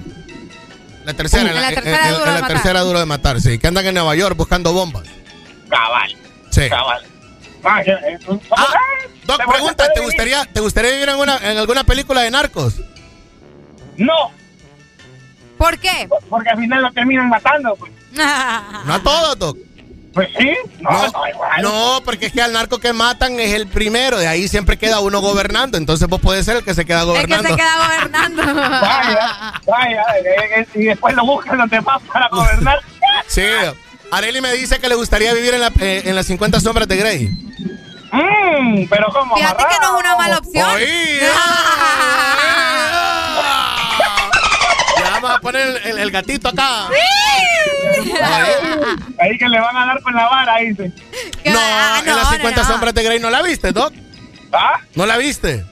La 1.08 1.14
tercera, 1.14 1.50
en 1.50 1.56
la 1.62 1.70
tercera 1.70 2.10
en- 2.10 2.14
Duro 2.18 2.34
de 2.34 2.42
tercera 2.44 2.82
duro 2.82 3.00
de 3.00 3.06
matar, 3.06 3.40
sí. 3.40 3.58
Que 3.58 3.68
andan 3.68 3.86
en 3.86 3.94
Nueva 3.94 4.14
York 4.16 4.36
buscando 4.36 4.74
bombas. 4.74 5.08
Cabal. 5.70 6.16
Sí. 6.52 6.68
Cabal. 6.70 7.02
Eh, 7.04 7.08
Ah, 7.64 7.82
eh, 7.82 8.20
Doc, 9.26 9.38
¿te 9.38 9.46
vas 9.46 9.48
a 9.48 9.52
pregunta, 9.52 9.94
¿te 9.94 10.02
gustaría, 10.02 10.46
¿te 10.46 10.60
gustaría 10.60 10.92
vivir 10.92 11.08
en, 11.10 11.16
una, 11.16 11.38
en 11.38 11.58
alguna 11.58 11.84
película 11.86 12.22
de 12.22 12.32
narcos? 12.32 12.76
No, 13.98 14.32
¿Por 15.58 15.80
qué? 15.80 16.08
porque 16.30 16.50
al 16.50 16.58
final 16.60 16.82
lo 16.84 16.92
terminan 16.92 17.30
matando. 17.30 17.76
Pues, 17.78 17.92
No 18.12 18.94
a 18.94 19.00
todos, 19.02 19.40
Doc. 19.40 19.58
Pues 20.18 20.30
sí. 20.36 20.52
No, 20.80 20.90
No, 20.90 21.08
no, 21.12 21.28
igual. 21.28 21.62
no, 21.62 22.02
porque 22.04 22.26
es 22.26 22.34
que 22.34 22.42
al 22.42 22.52
narco 22.54 22.80
que 22.80 22.92
matan 22.92 23.40
es 23.40 23.54
el 23.54 23.68
primero, 23.68 24.18
de 24.18 24.28
ahí 24.28 24.48
siempre 24.48 24.78
queda 24.80 25.00
uno 25.00 25.20
gobernando, 25.22 25.78
entonces 25.78 26.08
vos 26.08 26.20
puedes 26.20 26.44
ser 26.44 26.56
el 26.58 26.64
que 26.64 26.74
se 26.74 26.86
queda 26.86 27.02
Es 27.02 27.06
que 27.06 27.08
gobernando. 27.12 27.50
se 27.50 27.56
queda 27.56 27.88
gobernando. 27.88 28.42
Vaya, 28.56 29.54
vaya. 29.68 30.04
eh, 30.26 30.62
eh, 30.62 30.68
y 30.74 30.84
después 30.86 31.14
lo 31.16 31.24
buscan 31.24 31.60
los 31.60 31.70
demás 31.70 32.02
para 32.12 32.28
gobernar. 32.30 32.80
Sí, 33.28 33.44
Areli 34.12 34.42
me 34.42 34.52
dice 34.54 34.80
que 34.80 34.90
le 34.90 34.96
gustaría 34.96 35.34
vivir 35.36 35.54
en, 35.54 35.62
la, 35.62 35.72
eh, 35.80 36.02
en 36.06 36.16
las 36.16 36.26
50 36.26 36.60
sombras 36.62 36.88
de 36.88 36.98
Grey. 36.98 37.28
Mmm, 38.12 38.86
pero 38.90 39.08
como 39.14 39.36
Fíjate 39.36 39.66
que 39.70 39.76
no 39.82 39.96
es 39.98 40.00
una 40.04 40.16
mala 40.16 40.38
opción. 40.40 40.70
Oí, 40.72 41.20
vamos 45.28 45.38
a 45.38 45.42
poner 45.42 45.68
el, 45.68 45.78
el- 45.92 46.00
el 46.00 46.12
gatito 46.12 46.50
acá. 46.50 46.88
Ahí 49.20 49.38
que 49.38 49.48
le 49.48 49.60
van 49.60 49.76
a 49.78 49.86
dar 49.88 50.02
con 50.02 50.14
la 50.14 50.28
vara, 50.28 50.58
dice. 50.60 50.92
No, 51.46 51.60
Ah, 51.60 51.98
en 52.00 52.06
no, 52.06 52.16
las 52.18 52.30
50 52.30 52.62
no, 52.62 52.68
no. 52.68 52.74
sombras 52.74 52.94
de 52.94 53.04
Grey 53.04 53.20
no 53.20 53.30
la 53.30 53.42
viste, 53.42 53.72
Doc. 53.72 53.94
¿Ah? 54.54 54.80
¿No 54.96 55.06
la 55.06 55.18
viste? 55.18 55.66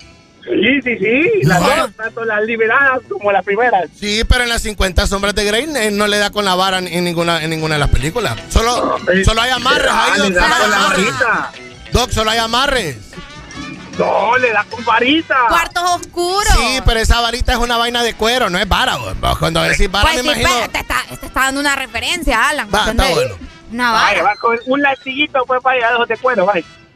Sí, 0.44 0.82
sí, 0.84 0.98
sí. 1.00 1.30
Las 1.44 1.60
No. 1.62 1.68
dos, 1.76 1.92
tanto 1.96 2.24
las 2.26 2.44
liberadas 2.44 3.00
como 3.10 3.32
las 3.32 3.44
primeras. 3.44 3.90
Sí, 4.00 4.24
pero 4.28 4.44
en 4.44 4.50
las 4.50 4.62
50 4.62 5.08
sombras 5.08 5.34
de 5.34 5.44
Grey 5.46 5.68
eh, 5.76 5.90
no 5.92 6.08
le 6.08 6.18
da 6.20 6.30
con 6.30 6.46
la 6.46 6.54
vara 6.56 6.80
en 6.80 7.04
ninguna, 7.04 7.44
en 7.44 7.50
ninguna 7.50 7.76
de 7.76 7.80
las 7.80 7.90
películas. 7.90 8.36
Solo, 8.50 8.98
solo 9.24 9.42
hay 9.42 9.50
amarres 9.52 9.92
ahí, 9.92 10.12
Ah, 10.14 10.18
Doc. 10.18 10.34
Solo 10.34 10.46
hay 10.46 10.74
amarres. 10.74 11.14
Doc, 11.92 12.12
solo 12.12 12.32
hay 12.32 12.38
amarres. 12.40 12.98
No, 13.98 14.38
le 14.38 14.52
da 14.52 14.64
con 14.70 14.84
varita. 14.84 15.36
Cuartos 15.50 15.84
oscuros. 15.92 16.54
Sí, 16.58 16.80
pero 16.86 17.00
esa 17.00 17.22
varita 17.22 17.54
es 17.54 17.58
una 17.60 17.78
vaina 17.78 18.04
de 18.04 18.14
cuero, 18.14 18.50
no 18.50 18.58
es 18.60 18.68
vara. 18.68 18.98
vos. 18.98 19.16
Cuando 19.40 19.62
decís 19.64 19.90
vara, 19.90 20.10
Pues 20.12 20.24
me 20.24 20.34
sí, 20.36 20.42
imagino. 20.42 20.70
te 20.70 20.80
está, 20.80 21.04
te 21.20 21.26
está 21.28 21.40
dando 21.42 21.62
una 21.62 21.76
referencia, 21.76 22.50
Alan. 22.50 22.70
Va, 22.74 22.90
está 22.92 23.10
bueno. 23.10 23.36
Una 23.72 23.92
vara. 23.92 24.24
va 24.24 24.36
con 24.36 24.58
un 24.68 24.82
latiguito, 24.82 25.44
pues 25.46 25.62
de 25.64 25.80
esos 25.80 26.08
de 26.08 26.18
cuero, 26.18 26.46
vaya. 26.46 26.66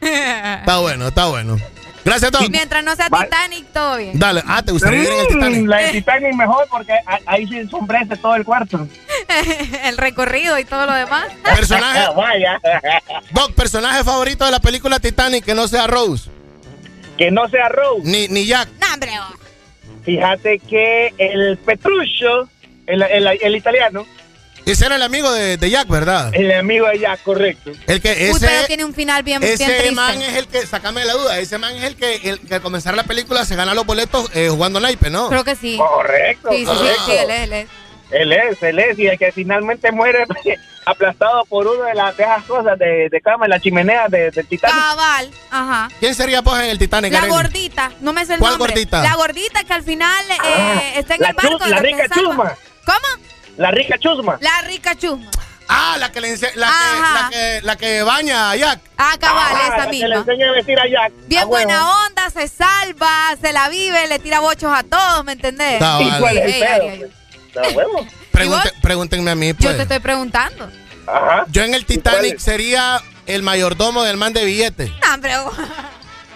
Está 0.60 0.78
bueno, 0.78 1.08
está 1.08 1.26
bueno. 1.26 1.56
Gracias, 2.02 2.30
Doc. 2.32 2.48
Mientras 2.48 2.82
no 2.82 2.96
sea 2.96 3.10
Vale. 3.10 3.26
Titanic, 3.26 3.66
todo 3.74 3.98
bien. 3.98 4.18
Dale, 4.18 4.42
ah, 4.46 4.62
¿te 4.62 4.72
gustaría 4.72 5.02
en 5.02 5.06
el 5.06 5.24
Mm, 5.26 5.28
Titanic? 5.28 5.68
La 5.68 5.76
de 5.78 5.90
Titanic 5.90 6.34
mejor 6.34 6.66
porque 6.70 6.94
ahí 7.26 7.46
se 7.46 7.60
ensombrece 7.60 8.16
todo 8.16 8.34
el 8.36 8.44
cuarto. 8.44 8.88
El 9.84 9.98
recorrido 9.98 10.58
y 10.58 10.64
todo 10.64 10.86
lo 10.86 10.94
demás. 10.94 11.26
Personaje, 11.44 12.06
Vaya. 12.16 12.58
Doc, 13.32 13.52
personaje 13.52 14.02
favorito 14.04 14.46
de 14.46 14.50
la 14.50 14.60
película 14.60 14.98
Titanic 14.98 15.44
que 15.44 15.54
no 15.54 15.68
sea 15.68 15.86
Rose, 15.86 16.30
Que 17.20 17.30
no 17.30 17.46
sea 17.50 17.68
Rose. 17.68 18.00
ni, 18.04 18.28
ni 18.28 18.46
Jack. 18.46 18.70
No, 18.80 18.94
hombre. 18.94 19.10
oh. 19.20 19.34
Fíjate 20.04 20.58
que 20.58 21.12
el 21.18 21.58
Petruccio, 21.58 22.48
el, 22.86 23.02
el, 23.02 23.26
el 23.42 23.56
italiano, 23.56 24.06
Ese 24.64 24.86
era 24.86 24.96
el 24.96 25.02
amigo 25.02 25.30
de, 25.30 25.58
de 25.58 25.70
Jack, 25.70 25.86
¿verdad? 25.88 26.30
el 26.34 26.50
amigo 26.52 26.86
de 26.88 26.98
Jack, 27.00 27.22
correcto. 27.22 27.72
El 27.86 28.00
que 28.00 28.30
Uy, 28.32 28.38
pero 28.40 28.52
ese, 28.52 28.66
tiene 28.68 28.86
un 28.86 28.94
final 28.94 29.22
bien, 29.22 29.42
bien 29.42 29.52
ese 29.52 29.66
triste. 29.66 29.90
man 29.92 30.22
es 30.22 30.34
el 30.36 30.46
que, 30.48 30.66
sacame 30.66 31.04
la 31.04 31.12
duda, 31.12 31.38
ese 31.38 31.58
man 31.58 31.76
es 31.76 31.84
el 31.84 31.96
que, 31.96 32.14
el 32.30 32.40
que 32.40 32.54
al 32.54 32.62
comenzar 32.62 32.94
la 32.96 33.04
película 33.04 33.44
se 33.44 33.54
gana 33.54 33.74
los 33.74 33.84
boletos 33.84 34.30
eh, 34.34 34.48
jugando 34.48 34.80
naipe, 34.80 35.10
¿no? 35.10 35.28
Creo 35.28 35.44
que 35.44 35.56
sí. 35.56 35.76
Correcto. 35.76 36.48
Sí, 36.52 36.56
sí, 36.56 36.64
sí, 36.64 36.66
correcto. 36.66 37.04
sí, 37.04 37.12
él 37.12 37.30
es, 37.30 37.40
él 37.42 37.52
es. 37.52 37.68
Él 38.12 38.32
es, 38.32 38.62
él 38.62 38.78
es, 38.78 38.98
y 38.98 39.06
el 39.08 39.18
que 39.18 39.30
finalmente 39.32 39.92
muere 39.92 40.24
aplastado 40.90 41.44
por 41.46 41.66
uno 41.66 41.82
de 41.84 41.94
las 41.94 42.16
de 42.16 42.24
esas 42.24 42.44
cosas 42.44 42.78
de, 42.78 43.08
de 43.10 43.20
cama 43.20 43.46
en 43.46 43.50
la 43.50 43.60
chimenea 43.60 44.08
de, 44.08 44.30
del 44.30 44.46
Titanic. 44.46 44.76
Cabal, 44.76 45.30
ajá. 45.50 45.88
¿Quién 45.98 46.14
sería 46.14 46.42
pues 46.42 46.62
en 46.62 46.70
el 46.70 46.78
Titanic? 46.78 47.12
La 47.12 47.26
gordita, 47.26 47.90
no 48.00 48.12
me 48.12 48.24
sé 48.26 48.34
el 48.34 48.38
¿Cuál 48.40 48.52
nombre. 48.58 48.72
gordita? 48.72 49.02
La 49.02 49.14
gordita 49.14 49.64
que 49.64 49.72
al 49.72 49.82
final 49.82 50.24
eh, 50.30 50.36
Ah, 50.42 50.82
está 50.96 51.14
en 51.16 51.20
la 51.22 51.28
el 51.30 51.34
barco. 51.34 51.58
chus- 51.58 51.68
la 51.68 51.78
rica 51.78 52.04
chusma. 52.14 52.52
¿Cómo? 52.84 53.24
La 53.56 53.70
rica 53.70 53.98
chusma. 53.98 54.38
La 54.40 54.62
rica 54.62 54.94
chusma. 54.96 55.30
Ah, 55.72 55.96
la 56.00 56.10
que, 56.10 56.20
le 56.20 56.36
la, 56.36 56.40
que, 56.40 56.56
la, 56.56 57.28
que, 57.30 57.60
la 57.62 57.76
que 57.76 58.02
baña 58.02 58.50
a 58.50 58.56
Jack. 58.56 58.80
Ah, 58.98 59.14
cabal, 59.20 59.44
Ah, 59.54 59.62
esa 59.68 59.76
la 59.76 59.84
que 59.86 59.92
le 59.98 60.06
misma. 60.06 60.16
enseña 60.20 60.48
a 60.48 60.52
vestir 60.52 60.80
a 60.80 60.88
Jack. 60.88 61.12
Bien 61.28 61.42
Ah, 61.42 61.44
bueno. 61.44 61.66
buena 61.68 62.06
onda, 62.06 62.30
se 62.30 62.48
salva, 62.48 63.36
se 63.40 63.52
la 63.52 63.68
vive, 63.68 64.08
le 64.08 64.18
tira 64.18 64.40
bochos 64.40 64.72
a 64.76 64.82
todos, 64.82 65.24
¿me 65.24 65.32
entendés? 65.32 65.78
Cabal. 65.78 66.02
¿Y 66.08 66.18
cuál 66.18 66.38
es 66.38 66.54
el 66.54 66.60
pedo? 66.60 67.10
pues? 67.72 67.86
Pregunte- 68.32 68.72
pregúntenme 68.82 69.30
a 69.30 69.34
mí, 69.36 69.48
Yo 69.48 69.54
pues. 69.60 69.76
te 69.76 69.82
estoy 69.82 69.98
preguntando. 70.00 70.68
Ajá. 71.12 71.44
Yo 71.50 71.62
en 71.62 71.74
el 71.74 71.84
Titanic 71.86 72.36
es? 72.36 72.42
sería 72.42 73.00
el 73.26 73.42
mayordomo 73.42 74.02
del 74.02 74.16
man 74.16 74.32
de 74.32 74.44
billete. 74.44 74.92
No, 75.06 75.14
hombre, 75.14 75.36
oh. 75.38 75.52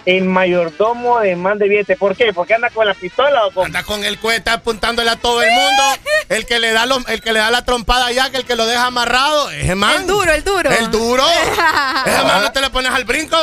El 0.05 0.25
mayordomo 0.25 1.19
de 1.19 1.35
man 1.35 1.57
de 1.57 1.67
billete. 1.67 1.95
¿Por 1.95 2.15
qué? 2.15 2.31
¿Porque 2.31 2.53
anda 2.53 2.69
con 2.69 2.85
la 2.85 2.93
pistola 2.93 3.47
o 3.47 3.51
con.? 3.51 3.65
Anda 3.65 3.81
con 3.83 4.03
el 4.03 4.19
cohete 4.19 4.51
apuntándole 4.51 5.09
a 5.09 5.15
todo 5.15 5.41
el 5.41 5.49
mundo. 5.49 5.83
El 6.29 6.45
que 6.45 6.59
le 6.59 6.71
da 6.73 6.85
el 7.07 7.21
que 7.21 7.33
le 7.33 7.39
da 7.39 7.49
la 7.49 7.65
trompada 7.65 8.07
a 8.07 8.11
Jack, 8.11 8.35
el 8.35 8.45
que 8.45 8.55
lo 8.55 8.67
deja 8.67 8.85
amarrado, 8.85 9.49
ese 9.49 9.73
man. 9.73 10.01
El 10.01 10.07
duro, 10.07 10.31
el 10.31 10.43
duro. 10.43 10.69
El 10.69 10.91
duro. 10.91 11.23
ese 12.05 12.23
man 12.23 12.43
no 12.43 12.51
te 12.51 12.61
le 12.61 12.69
pones 12.69 12.91
al 12.91 13.03
brinco. 13.03 13.37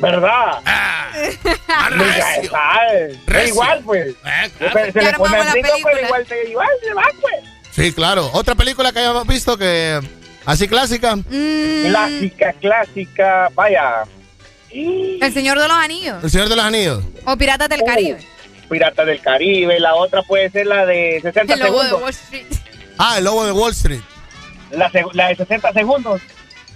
¿Verdad? 0.00 0.60
Ah, 0.66 1.08
Mira, 1.94 2.04
recio. 2.04 2.52
Recio. 3.26 3.48
igual, 3.54 3.82
pues. 3.84 4.08
Eh, 4.08 4.50
claro. 4.58 4.74
Se, 4.86 4.92
se 4.92 5.00
Ya 5.02 5.10
le 5.12 5.16
pone 5.18 5.32
vamos 5.32 5.34
a 5.34 5.38
el 5.38 5.46
la 5.46 5.52
brinco, 5.52 5.68
pero 5.84 5.84
película. 5.84 6.06
igual, 6.06 6.26
igual 6.48 6.68
se 6.82 6.94
va, 6.94 7.04
pues. 7.20 7.44
Sí, 7.70 7.92
claro. 7.92 8.30
Otra 8.32 8.54
película 8.56 8.92
que 8.92 8.98
hayamos 8.98 9.26
visto 9.26 9.56
que 9.56 10.00
así 10.46 10.68
clásica. 10.68 11.16
Mm, 11.16 11.86
Clásica, 11.88 12.52
clásica. 12.54 13.48
Vaya. 13.54 14.04
el 14.70 15.32
Señor 15.34 15.58
de 15.58 15.68
los 15.68 15.76
Anillos. 15.76 16.22
El 16.24 16.30
Señor 16.30 16.48
de 16.48 16.56
los 16.56 16.64
Anillos. 16.64 17.04
O 17.24 17.36
Piratas 17.36 17.68
del 17.68 17.82
Caribe. 17.82 18.18
Pirata 18.68 19.04
del 19.04 19.20
Caribe. 19.20 19.78
La 19.80 19.94
otra 19.94 20.22
puede 20.22 20.50
ser 20.50 20.66
la 20.66 20.84
de 20.86 21.20
60 21.22 21.54
El 21.54 21.60
lobo 21.60 21.82
de 21.82 21.88
segundos. 21.88 22.02
Wall 22.02 22.10
Street. 22.10 22.46
Ah, 22.98 23.18
el 23.18 23.24
lobo 23.24 23.44
de 23.46 23.52
Wall 23.52 23.72
Street. 23.72 24.00
La, 24.72 24.88
de 25.28 25.36
60 25.36 25.72
segundos. 25.72 26.20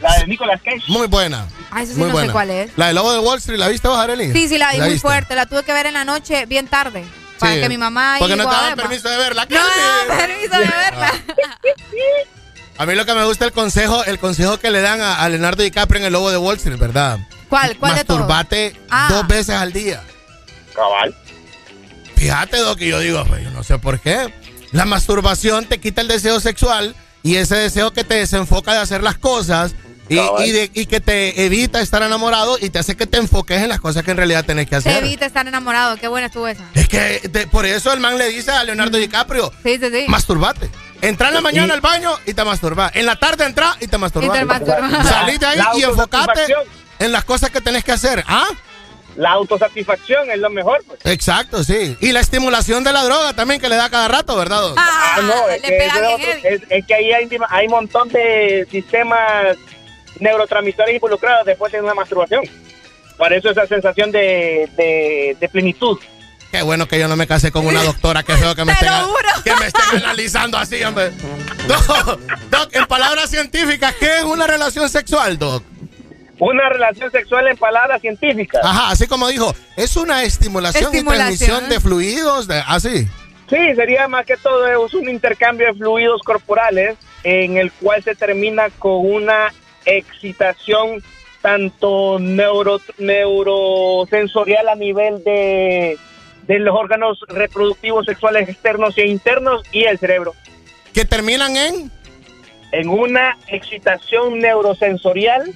La 0.01 0.17
de 0.19 0.27
Nicolas 0.29 0.61
Cage. 0.63 0.83
Muy 0.89 1.09
buena. 1.09 1.47
Ah, 1.71 1.83
eso 1.83 1.93
sí 1.95 1.99
Muy 1.99 2.09
no 2.09 2.13
buena. 2.15 2.29
sé 2.29 2.33
cuál 2.33 2.51
es. 2.51 2.71
La 2.79 2.87
del 2.87 2.95
lobo 2.97 3.13
de 3.13 3.19
Wall 3.19 3.39
Street, 3.39 3.59
¿la 3.59 3.69
viste 3.69 3.89
vos, 3.89 3.99
Arely? 3.99 4.33
Sí, 4.33 4.49
sí, 4.49 4.57
la 4.59 4.71
vi 4.73 4.79
muy 4.79 4.89
viste? 4.91 5.01
fuerte. 5.01 5.35
La 5.35 5.47
tuve 5.47 5.63
que 5.65 5.73
ver 5.73 5.87
en 5.87 5.95
la 5.95 6.05
noche 6.05 6.47
bien 6.47 6.69
tarde. 6.69 7.05
Para 7.39 7.55
Sí. 7.55 7.61
que 7.63 7.69
mi 7.69 7.79
mamá 7.79 8.17
Porque 8.19 8.37
no 8.37 8.45
te 8.49 8.55
daban 8.55 8.77
permiso 8.77 9.09
de 9.09 9.17
verla. 9.17 9.47
No, 9.51 10.15
permiso 10.17 10.59
de 10.59 10.67
verla. 10.67 11.13
A 12.81 12.87
mí 12.87 12.95
lo 12.95 13.05
que 13.05 13.13
me 13.13 13.25
gusta 13.27 13.45
el 13.45 13.53
consejo, 13.53 14.03
el 14.05 14.19
consejo 14.19 14.59
que 14.59 14.71
le 14.71 14.81
dan 14.81 15.03
a, 15.03 15.21
a 15.23 15.29
Leonardo 15.29 15.63
DiCaprio 15.63 16.01
en 16.01 16.07
el 16.07 16.15
lobo 16.15 16.31
de 16.31 16.39
Wall 16.39 16.57
Street, 16.57 16.79
¿verdad? 16.79 17.19
¿Cuál? 17.51 17.77
¿Cuál 17.77 17.95
de 17.95 18.05
todos? 18.05 18.21
Masturbate 18.21 18.75
Ah. 18.89 19.09
dos 19.11 19.29
veces 19.29 19.55
al 19.55 19.71
día. 19.75 20.03
Cabal. 20.75 21.15
Fíjate, 22.17 22.57
Doc, 22.57 22.79
que 22.79 22.89
yo 22.89 22.99
digo, 23.01 23.23
pues, 23.27 23.45
yo 23.45 23.51
no 23.51 23.63
sé 23.65 23.79
por 23.79 24.01
qué. 24.01 24.33
La 24.73 24.87
masturbación 24.87 25.67
te 25.67 25.79
quita 25.79 26.01
el 26.01 26.09
deseo 26.09 26.41
sexual 26.41 26.95
y 27.23 27.37
ese 27.37 27.55
deseo 27.57 27.93
que 27.93 28.03
te 28.03 28.15
desenfoca 28.15 28.73
de 28.73 28.79
hacer 28.79 29.03
las 29.03 29.19
cosas 29.19 29.75
y, 30.09 30.17
Cabal. 30.17 30.47
y 30.47 30.51
de- 30.53 30.71
y 30.73 30.87
que 30.87 31.01
te 31.01 31.45
evita 31.45 31.83
estar 31.83 32.03
enamorado 32.03 32.57
y 32.59 32.71
te 32.71 32.79
hace 32.79 32.97
que 32.97 33.07
te 33.07 33.19
enfoques 33.19 33.61
en 33.63 33.69
las 33.69 33.81
cosas 33.81 34.05
que 34.05 34.13
en 34.13 34.17
realidad 34.17 34.45
tenés 34.47 34.67
que 34.69 34.81
Se 34.81 34.89
hacer. 34.89 35.05
evita 35.05 35.27
estar 35.27 35.47
enamorado. 35.47 35.97
Qué 35.99 36.09
buena 36.09 36.29
estuvo 36.29 36.49
esa. 36.49 36.65
Es 36.75 36.89
que 36.89 37.21
de- 37.29 37.47
por 37.47 37.67
eso 37.67 37.93
el 37.93 38.01
man 38.01 38.17
le 38.17 38.29
dice 38.31 38.51
a 38.53 38.65
Leonardo 38.65 38.97
DiCaprio, 38.97 39.53
Sí, 39.63 39.77
sí, 39.79 39.91
sí. 39.93 40.05
masturbate. 40.09 40.71
Entra 41.03 41.29
en 41.29 41.35
la 41.35 41.41
mañana 41.41 41.69
Y- 41.69 41.71
al 41.77 41.81
baño 41.81 42.11
y 42.27 42.35
te 42.35 42.45
masturbas. 42.45 42.95
En 42.95 43.07
la 43.07 43.17
tarde 43.17 43.45
entra 43.47 43.77
y 43.81 43.87
te 43.87 43.99
masturbas. 43.99 44.37
Y 44.37 44.39
te 44.41 44.45
de 45.39 45.47
ahí 45.47 45.59
La 45.59 45.71
y 45.75 45.83
enfocate 45.83 46.43
en 46.99 47.13
las 47.13 47.25
cosas 47.25 47.51
que 47.51 47.61
tenés 47.61 47.85
que 47.85 47.93
hacer. 47.93 48.25
¿Ah? 48.27 48.47
la 49.17 49.33
autosatisfacción 49.33 50.31
es 50.31 50.39
lo 50.39 50.49
mejor. 50.51 50.83
Pues. 50.87 51.01
Exacto, 51.05 51.63
sí. 51.65 51.97
Y 52.01 52.13
la 52.13 52.21
estimulación 52.21 52.85
de 52.85 52.93
la 52.93 53.03
droga 53.05 53.35
también 53.35 53.61
que 53.61 53.69
le 53.69 53.75
da 53.77 53.91
cada 53.91 54.07
rato, 54.09 54.37
¿verdad? 54.37 54.61
doc? 54.61 54.75
Ah, 54.79 55.19
no, 55.23 55.49
es 55.49 55.61
le 55.63 55.69
que, 55.69 55.75
pega 55.77 55.93
ese 55.93 56.01
bien 56.01 56.11
es 56.11 56.15
otro- 56.15 56.33
heavy. 56.43 56.55
es- 56.55 56.63
es 56.71 56.87
que 56.87 56.95
ahí 56.95 57.13
hay, 57.13 57.29
hay 57.51 57.67
un 57.67 57.71
montón 57.73 58.09
de 58.09 58.67
sistemas 58.71 59.57
neurotransmisores 60.21 60.95
involucrados 60.95 61.45
después 61.45 61.73
de 61.73 61.81
una 61.83 61.93
masturbación. 61.93 62.43
Por 63.19 63.33
eso 63.33 63.51
esa 63.51 63.67
sensación 63.67 64.11
de, 64.13 64.71
de, 64.77 65.37
de 65.39 65.49
plenitud. 65.49 65.99
Qué 66.51 66.63
bueno 66.63 66.89
que 66.89 66.99
yo 66.99 67.07
no 67.07 67.17
me 67.17 67.27
casé 67.27 67.53
con 67.53 67.65
una 67.65 67.83
doctora 67.85 68.25
que 68.25 68.37
feo 68.37 68.55
que 68.57 68.65
me 68.65 68.73
estén, 68.73 68.91
que 69.45 69.55
me 69.55 69.67
estén 69.67 70.03
analizando 70.03 70.59
así, 70.59 70.83
hombre. 70.83 71.13
Doc, 71.69 72.19
doc, 72.51 72.75
en 72.75 72.87
palabras 72.87 73.31
científicas, 73.31 73.95
¿qué 74.01 74.19
es 74.19 74.25
una 74.25 74.47
relación 74.47 74.89
sexual, 74.89 75.39
Doc? 75.39 75.63
Una 76.41 76.69
relación 76.71 77.11
sexual 77.13 77.47
en 77.49 77.57
palabras 77.57 78.01
científicas. 78.01 78.63
Ajá, 78.65 78.91
así 78.91 79.07
como 79.07 79.29
dijo, 79.29 79.55
es 79.77 79.97
una 79.97 80.25
estimulación, 80.25 80.93
y 80.95 81.05
transmisión 81.05 81.69
de 81.69 81.79
fluidos, 81.79 82.49
de, 82.49 82.63
así. 82.67 83.07
Sí, 83.49 83.75
sería 83.77 84.09
más 84.09 84.27
que 84.27 84.37
todo 84.37 84.67
es 84.87 84.95
un 84.95 85.09
intercambio 85.09 85.67
de 85.67 85.75
fluidos 85.75 86.23
corporales 86.23 86.97
en 87.25 87.59
el 87.59 87.71
cual 87.73 88.03
se 88.03 88.15
termina 88.15 88.71
con 88.71 89.05
una 89.05 89.53
excitación 89.85 91.03
tanto 91.43 92.19
neuro, 92.19 92.81
neurosensorial 92.99 94.69
a 94.69 94.75
nivel 94.75 95.23
de, 95.25 95.99
de 96.51 96.59
los 96.59 96.75
órganos 96.75 97.21
reproductivos 97.29 98.07
sexuales 98.07 98.49
externos 98.49 98.99
e 98.99 99.07
internos 99.07 99.63
y 99.71 99.85
el 99.85 100.01
cerebro. 100.01 100.35
¿Que 100.93 101.05
terminan 101.05 101.57
en? 101.57 101.93
En 102.73 102.89
una 102.89 103.39
excitación 103.47 104.41
neurosensorial 104.41 105.55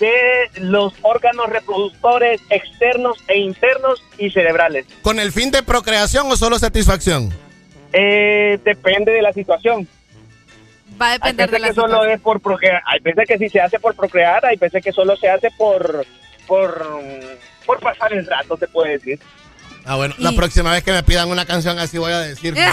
de 0.00 0.12
los 0.62 0.94
órganos 1.02 1.48
reproductores 1.48 2.40
externos 2.50 3.18
e 3.28 3.38
internos 3.38 4.02
y 4.18 4.30
cerebrales. 4.30 4.86
¿Con 5.02 5.20
el 5.20 5.30
fin 5.30 5.52
de 5.52 5.62
procreación 5.62 6.28
o 6.28 6.36
solo 6.36 6.58
satisfacción? 6.58 7.32
Eh, 7.92 8.58
depende 8.64 9.12
de 9.12 9.22
la 9.22 9.32
situación. 9.32 9.86
Va 11.00 11.06
a 11.06 11.12
Hay 11.12 11.18
depender 11.18 11.50
de 11.50 11.52
veces 11.52 11.60
la 11.60 11.68
que 11.68 11.74
solo 11.74 12.04
es 12.04 12.20
por 12.20 12.40
procrear, 12.40 12.82
hay 12.84 12.98
veces 12.98 13.28
que 13.28 13.38
sí 13.38 13.48
se 13.48 13.60
hace 13.60 13.78
por 13.78 13.94
procrear, 13.94 14.44
hay 14.44 14.56
veces 14.56 14.82
que 14.82 14.90
solo 14.90 15.16
se 15.16 15.28
hace 15.28 15.50
por 15.56 16.04
por, 16.48 16.84
por 17.64 17.78
pasar 17.78 18.12
el 18.12 18.26
rato, 18.26 18.56
se 18.56 18.66
puede 18.66 18.92
decir. 18.92 19.20
Ah, 19.86 19.94
bueno, 19.96 20.14
la 20.18 20.32
próxima 20.32 20.72
vez 20.72 20.82
que 20.82 20.92
me 20.92 21.02
pidan 21.02 21.30
una 21.30 21.46
canción 21.46 21.78
así 21.78 21.98
voy 21.98 22.12
a 22.12 22.20
decir. 22.20 22.54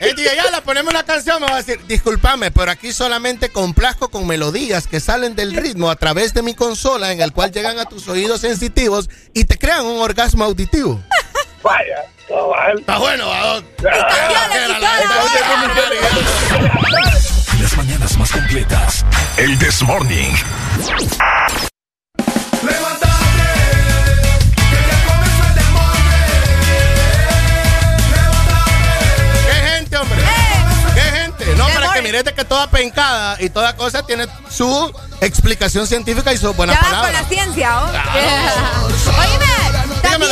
Eh, 0.00 0.12
ya 0.16 0.50
la 0.50 0.60
ponemos 0.60 0.92
una 0.92 1.04
canción, 1.04 1.40
me 1.40 1.46
va 1.46 1.54
a 1.54 1.62
decir, 1.62 1.80
discúlpame, 1.86 2.50
pero 2.50 2.68
aquí 2.68 2.92
solamente 2.92 3.50
complazco 3.50 4.08
con 4.08 4.26
melodías 4.26 4.88
que 4.88 4.98
salen 4.98 5.36
del 5.36 5.54
ritmo 5.54 5.88
a 5.88 5.94
través 5.94 6.34
de 6.34 6.42
mi 6.42 6.54
consola, 6.54 7.12
en 7.12 7.20
el 7.20 7.32
cual 7.32 7.52
llegan 7.52 7.78
a 7.78 7.84
tus 7.84 8.08
oídos 8.08 8.40
sensitivos 8.40 9.08
y 9.34 9.44
te 9.44 9.56
crean 9.56 9.86
un 9.86 10.02
orgasmo 10.02 10.42
auditivo. 10.42 11.00
Vaya, 11.62 12.02
Está 12.78 12.98
bueno. 12.98 13.26
Las 17.60 17.76
mañanas 17.76 18.18
más 18.18 18.32
completas. 18.32 19.04
El 19.36 19.58
This 19.58 19.82
Morning. 19.82 20.34
Que 31.96 32.02
mires 32.02 32.24
de 32.24 32.34
que 32.34 32.44
toda 32.44 32.68
pencada 32.70 33.36
y 33.40 33.48
toda 33.50 33.74
cosa 33.76 34.02
tiene 34.04 34.26
su 34.50 34.92
explicación 35.20 35.86
científica 35.86 36.32
y 36.32 36.38
sus 36.38 36.54
buenas 36.56 36.76
Ya 36.76 36.80
va 36.82 36.88
con 36.88 36.96
palabras. 37.00 37.22
la 37.22 37.28
ciencia, 37.28 37.80
¿oh? 37.80 37.86
Oíme, 39.20 40.00
también 40.02 40.30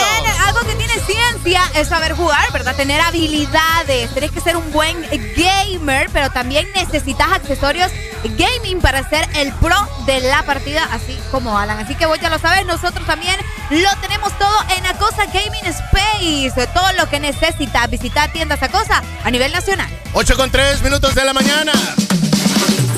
algo 0.54 0.68
que 0.68 0.76
tiene 0.76 0.94
ciencia 1.00 1.62
es 1.74 1.88
saber 1.88 2.12
jugar, 2.12 2.52
¿verdad? 2.52 2.76
Tener 2.76 3.00
habilidades. 3.00 4.10
Tienes 4.10 4.30
que 4.30 4.40
ser 4.40 4.56
un 4.56 4.70
buen 4.72 4.96
gamer, 5.36 6.08
pero 6.12 6.30
también 6.30 6.68
necesitas 6.74 7.28
accesorios 7.32 7.90
gaming 8.22 8.80
para 8.80 9.08
ser 9.08 9.28
el 9.36 9.52
pro 9.54 9.76
de 10.06 10.20
la 10.20 10.44
partida, 10.44 10.88
así 10.92 11.18
como 11.30 11.58
Alan. 11.58 11.78
Así 11.78 11.94
que 11.94 12.06
vos 12.06 12.18
ya 12.20 12.30
lo 12.30 12.38
sabes, 12.38 12.66
nosotros 12.66 13.06
también 13.06 13.36
lo 13.70 13.96
tenemos 14.00 14.36
todo 14.38 14.54
en 14.76 14.86
Acosa 14.86 15.26
Gaming 15.26 15.66
Space. 15.66 16.66
Todo 16.72 16.92
lo 16.92 17.08
que 17.08 17.20
necesitas, 17.20 17.90
visitar 17.90 18.32
tiendas 18.32 18.62
Acosa 18.62 19.02
a 19.24 19.30
nivel 19.30 19.52
nacional. 19.52 19.88
8 20.12 20.36
con 20.36 20.50
3 20.50 20.82
minutos 20.82 21.14
de 21.14 21.24
la 21.24 21.32
mañana. 21.32 21.72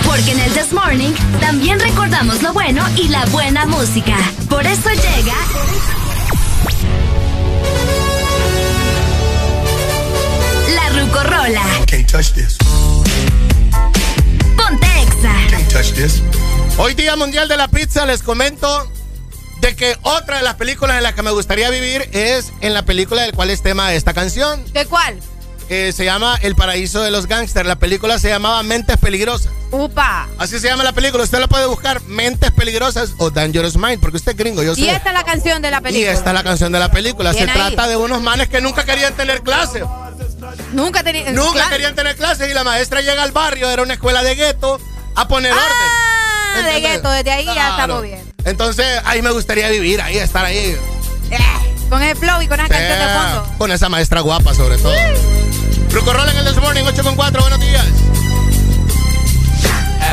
Porque 0.05 0.33
en 0.33 0.41
el 0.41 0.53
This 0.53 0.73
Morning 0.73 1.13
también 1.41 1.81
recordamos 1.81 2.43
lo 2.43 2.53
bueno 2.53 2.85
y 2.97 3.09
la 3.09 3.25
buena 3.27 3.67
música. 3.67 4.17
Por 4.49 4.67
eso 4.67 4.91
llega. 4.91 5.35
La 11.17 11.23
Rucorola. 11.23 11.63
Can't 11.87 12.07
touch 12.11 12.33
this. 12.35 12.59
Ponte 14.57 14.87
Exa. 15.01 15.33
Can't 15.51 15.73
touch 15.73 15.93
this. 15.95 16.21
Hoy 16.77 16.93
Día 16.95 17.17
Mundial 17.17 17.49
de 17.49 17.57
la 17.57 17.69
Pizza, 17.69 18.05
les 18.05 18.23
comento 18.23 18.91
de 19.63 19.75
que 19.75 19.97
otra 20.03 20.37
de 20.39 20.43
las 20.43 20.57
películas 20.57 20.99
en 20.99 21.03
las 21.05 21.15
que 21.15 21.23
me 21.23 21.31
gustaría 21.31 21.71
vivir 21.71 22.07
es 22.13 22.53
en 22.61 22.75
la 22.75 22.83
película 22.85 23.23
del 23.23 23.33
cual 23.33 23.49
es 23.49 23.63
tema 23.63 23.89
de 23.89 23.97
esta 23.97 24.13
canción. 24.13 24.63
¿De 24.75 24.85
cuál? 24.85 25.19
Se 25.69 26.05
llama 26.05 26.39
El 26.43 26.55
Paraíso 26.55 27.01
de 27.03 27.11
los 27.11 27.27
Gangsters. 27.27 27.67
La 27.67 27.77
película 27.77 28.19
se 28.19 28.29
llamaba 28.29 28.63
Mentes 28.63 28.99
Peligrosas. 28.99 29.51
Upa. 29.73 30.29
Así 30.39 30.61
se 30.61 30.69
llama 30.69 30.85
la 30.85 30.93
película. 30.93 31.25
Usted 31.25 31.41
la 31.41 31.49
puede 31.49 31.67
buscar 31.67 32.01
Mentes 32.03 32.53
Peligrosas 32.53 33.15
o 33.19 33.31
Dangerous 33.31 33.77
Mind, 33.77 34.01
porque 34.01 34.19
usted 34.19 34.33
es 34.33 34.39
gringo, 34.39 34.63
yo 34.63 34.75
sé. 34.75 34.83
Y 34.83 34.89
esta 34.91 35.09
es 35.09 35.15
la 35.15 35.25
canción 35.25 35.63
de 35.63 35.71
la 35.71 35.79
Y 35.79 35.83
película. 35.83 36.13
esta 36.13 36.31
es 36.31 36.35
la 36.35 36.45
canción 36.45 36.73
de 36.73 36.79
la 36.79 36.91
película. 36.91 37.33
Se 37.33 37.41
ahí. 37.41 37.47
trata 37.47 37.89
de 37.89 37.97
unos 37.97 38.21
manes 38.21 38.49
que 38.49 38.61
nunca 38.61 38.85
querían 38.85 39.15
tener 39.15 39.43
clase. 39.43 39.83
Nunca 40.73 41.03
tenía. 41.03 41.31
Nunca 41.33 41.69
querían 41.69 41.95
tener 41.95 42.17
clases 42.17 42.51
y 42.51 42.55
la 42.55 42.65
maestra 42.65 43.01
llega 43.01 43.23
al 43.23 43.33
barrio, 43.33 43.71
era 43.71 43.83
una 43.83 43.95
escuela 43.95 44.23
de 44.23 44.35
gueto, 44.35 44.81
a 45.15 45.29
poner 45.29 45.53
Ah, 45.53 46.59
orden. 46.59 46.75
de 46.75 46.81
gueto, 46.81 47.11
desde 47.11 47.31
ahí 47.33 47.45
ya 47.45 47.71
estamos 47.71 48.03
bien. 48.03 48.33
Entonces, 48.45 49.01
ahí 49.05 49.23
me 49.23 49.31
gustaría 49.31 49.69
vivir, 49.71 50.01
ahí, 50.01 50.19
estar 50.19 50.45
ahí. 50.45 50.77
Eh, 51.31 51.39
con 51.91 52.03
el 52.03 52.17
flow 52.17 52.41
y 52.43 52.47
con 52.49 52.61
esa 52.61 52.69
canción 52.69 52.99
de 52.99 53.05
Eh, 53.05 53.17
fondo. 53.17 53.59
Con 53.59 53.73
esa 53.73 53.89
maestra 53.89 54.21
guapa, 54.21 54.55
sobre 54.55 54.79
todo. 54.79 54.95
Rucorrola 55.91 56.31
en 56.33 56.39
el 56.39 56.45
This 56.47 56.57
Morning, 56.63 56.85
8 56.87 57.03
con 57.03 57.17
4, 57.17 57.41
buenos 57.41 57.61
días. 57.61 57.85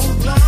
so 0.00 0.14
blind 0.22 0.47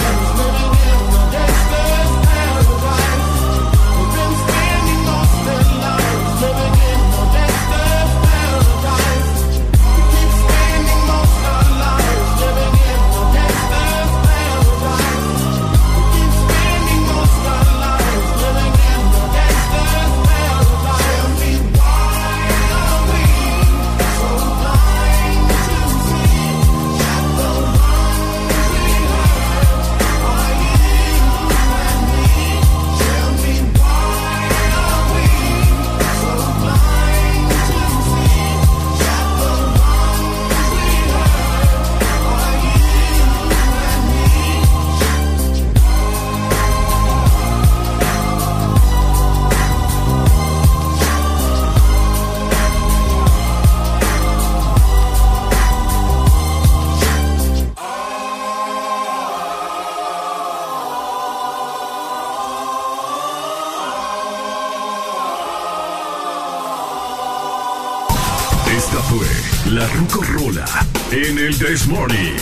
Rucorola 70.01 70.65
en 71.11 71.37
el 71.37 71.55
This 71.59 71.85
Morning. 71.85 72.35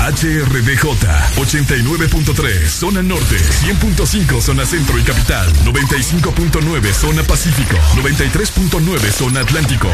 HRDJ 0.00 0.84
89.3 1.36 2.68
Zona 2.68 3.00
Norte 3.00 3.36
100.5 3.36 4.40
Zona 4.40 4.66
Centro 4.66 4.98
y 4.98 5.02
Capital 5.02 5.52
95.9 5.64 6.92
Zona 6.92 7.22
Pacífico 7.22 7.76
93.9 7.94 8.98
Zona 9.12 9.40
Atlántico. 9.40 9.88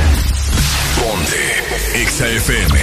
Ponte 0.97 2.07
XAFM 2.07 2.79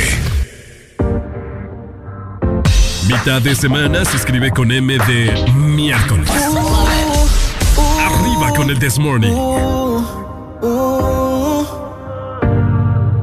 Mitad 3.08 3.42
de 3.42 3.56
semana 3.56 4.06
se 4.06 4.18
escribe 4.18 4.52
con 4.52 4.72
M 4.72 4.96
de 5.08 5.52
miércoles 5.56 6.30
con 8.56 8.69
el 8.69 8.80
This 8.80 8.98
Morning 8.99 9.32
Uh, 10.61 11.64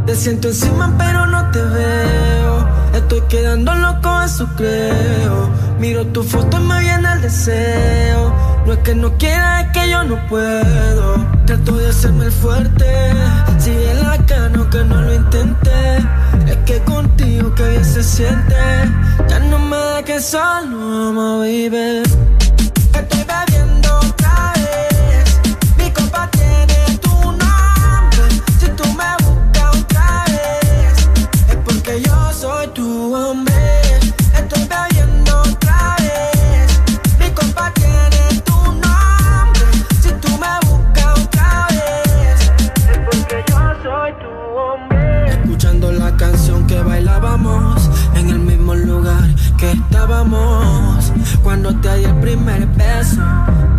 te 0.06 0.14
siento 0.14 0.48
encima 0.48 0.94
pero 0.96 1.26
no 1.26 1.50
te 1.50 1.60
veo. 1.60 2.68
Estoy 2.94 3.20
quedando 3.22 3.74
loco, 3.74 4.22
eso 4.22 4.46
creo. 4.56 5.50
Miro 5.80 6.06
tu 6.08 6.22
foto 6.22 6.58
y 6.58 6.60
me 6.60 6.80
viene 6.80 7.12
el 7.12 7.22
deseo. 7.22 8.32
No 8.66 8.74
es 8.74 8.78
que 8.80 8.94
no 8.94 9.16
quiera, 9.18 9.62
es 9.62 9.68
que 9.72 9.90
yo 9.90 10.04
no 10.04 10.16
puedo. 10.28 11.16
Trato 11.46 11.76
de 11.78 11.88
hacerme 11.88 12.26
el 12.26 12.32
fuerte. 12.32 13.12
Sigue 13.58 13.94
la 13.94 14.18
cano 14.26 14.68
que 14.70 14.84
no 14.84 15.02
lo 15.02 15.14
intenté. 15.14 15.96
Es 16.46 16.56
que 16.66 16.78
contigo 16.84 17.52
que 17.54 17.70
bien 17.70 17.84
se 17.84 18.04
siente. 18.04 18.54
Ya 19.28 19.38
no 19.40 19.58
me 19.58 19.76
dejes 19.76 20.26
solo, 20.26 21.12
my 21.12 21.68
baby. 21.70 22.02
Estoy 22.94 23.24
bebiendo 23.24 23.81
cuando 51.42 51.74
te 51.80 51.96
di 51.98 52.04
el 52.04 52.14
primer 52.20 52.66
beso. 52.68 53.20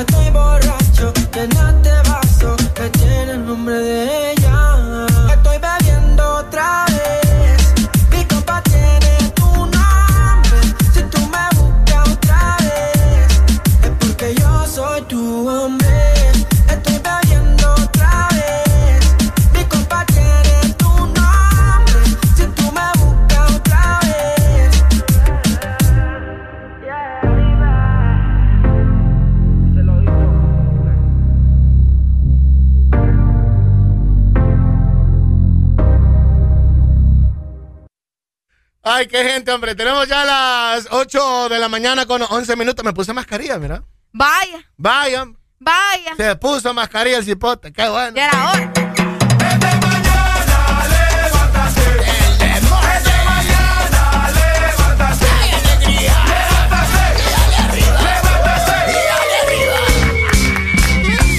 Ya 0.00 0.06
estoy 0.06 0.49
qué 39.10 39.24
gente, 39.24 39.52
hombre. 39.52 39.74
Tenemos 39.74 40.06
ya 40.08 40.24
las 40.24 40.86
8 40.90 41.48
de 41.48 41.58
la 41.58 41.68
mañana 41.68 42.06
con 42.06 42.22
11 42.22 42.56
minutos. 42.56 42.84
Me 42.84 42.92
puse 42.92 43.12
mascarilla, 43.12 43.58
mira. 43.58 43.82
Vaya, 44.12 44.58
Vaya. 44.76 45.26
vaya. 45.58 46.16
Se 46.16 46.36
puso 46.36 46.72
mascarilla 46.74 47.18
el 47.18 47.24
cipote. 47.24 47.72
Qué 47.72 47.88
bueno. 47.88 48.16
Ya 48.16 48.26
era 48.28 48.50
hora. 48.50 48.72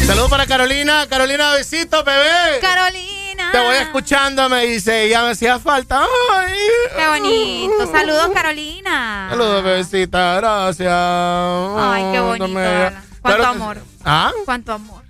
Saludos 0.06 0.30
para 0.30 0.46
Carolina. 0.46 1.08
Carolina, 1.08 1.54
besito, 1.54 2.04
bebé. 2.04 2.60
Carolina. 2.62 3.21
Te 3.52 3.60
voy 3.60 3.76
escuchando, 3.78 4.48
me 4.50 4.66
dice. 4.66 5.10
Ya 5.10 5.24
me 5.24 5.32
hacía 5.32 5.60
falta. 5.60 6.02
Ay. 6.34 6.54
Qué 6.96 7.08
bonito. 7.08 7.92
Saludos, 7.92 8.30
Carolina. 8.34 9.28
Saludos, 9.30 9.64
bebecita. 9.64 10.36
Gracias. 10.38 10.90
Ay, 10.92 12.04
qué 12.12 12.20
bonito. 12.20 12.48
No 12.48 12.54
me-. 12.54 12.92
Cuánto 13.22 13.38
Claro 13.38 13.42
que- 13.44 13.50
amor. 13.50 13.78
¿Ah? 14.06 14.32
Cuánto 14.46 14.74
amor. 14.74 15.02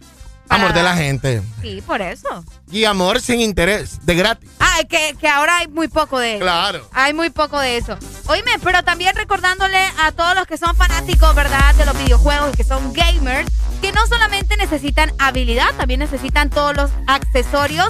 Amor 0.49 0.73
de 0.73 0.83
la 0.83 0.97
gente. 0.97 1.41
Sí, 1.61 1.81
por 1.87 2.01
eso. 2.01 2.43
Y 2.69 2.83
amor 2.83 3.21
sin 3.21 3.39
interés. 3.39 4.05
De 4.05 4.15
gratis. 4.15 4.49
Ah, 4.59 4.79
que, 4.89 5.15
que 5.17 5.29
ahora 5.29 5.59
hay 5.59 5.69
muy 5.69 5.87
poco 5.87 6.19
de 6.19 6.31
eso. 6.35 6.41
Claro. 6.41 6.89
Hay 6.91 7.13
muy 7.13 7.29
poco 7.29 7.57
de 7.57 7.77
eso. 7.77 7.97
Oíme, 8.27 8.51
pero 8.61 8.83
también 8.83 9.15
recordándole 9.15 9.77
a 10.03 10.11
todos 10.11 10.35
los 10.35 10.45
que 10.47 10.57
son 10.57 10.75
fanáticos, 10.75 11.33
¿verdad?, 11.35 11.73
de 11.75 11.85
los 11.85 11.97
videojuegos 11.97 12.49
y 12.53 12.57
que 12.57 12.63
son 12.65 12.91
gamers, 12.91 13.49
que 13.81 13.93
no 13.93 14.05
solamente 14.07 14.57
necesitan 14.57 15.13
habilidad, 15.19 15.73
también 15.77 16.01
necesitan 16.01 16.49
todos 16.49 16.75
los 16.75 16.91
accesorios 17.07 17.87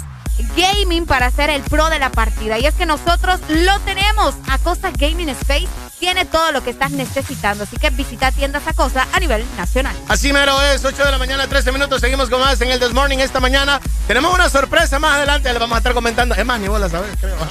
gaming 0.56 1.06
para 1.06 1.32
ser 1.32 1.50
el 1.50 1.62
pro 1.64 1.90
de 1.90 2.00
la 2.00 2.12
partida. 2.12 2.60
Y 2.60 2.66
es 2.66 2.74
que 2.76 2.86
nosotros 2.86 3.40
lo 3.50 3.80
tenemos. 3.82 4.36
Acosta 4.50 4.92
Gaming 4.92 5.30
Space 5.30 5.68
tiene 6.00 6.26
todo 6.26 6.52
lo 6.52 6.64
que 6.64 6.72
estás 6.72 6.92
necesitando. 6.92 7.64
Así 7.64 7.78
que 7.78 7.90
visita 7.90 8.32
tiendas 8.32 8.68
Acosta 8.68 9.08
a 9.14 9.20
nivel 9.20 9.46
nacional. 9.58 9.96
Así 10.08 10.34
mero 10.34 10.62
es, 10.62 10.84
8 10.84 11.06
de 11.06 11.12
la 11.12 11.18
mañana, 11.18 11.48
13 11.48 11.72
minutos. 11.72 12.02
Seguimos 12.02 12.30
con 12.30 12.40
más 12.40 12.60
en 12.62 12.72
el 12.72 12.80
This 12.80 12.94
Morning 12.94 13.20
esta 13.20 13.40
mañana. 13.40 13.80
Tenemos 14.08 14.34
una 14.34 14.50
sorpresa 14.50 15.00
más 15.00 15.16
adelante, 15.16 15.52
le 15.52 15.60
vamos 15.60 15.76
a 15.76 15.78
estar 15.80 15.94
comentando. 15.94 16.36
Es 16.36 16.46
más, 16.46 16.60
ni 16.60 16.68
vos 16.68 16.80
la 16.80 16.90
sabes, 16.90 17.12
creo. 17.20 17.38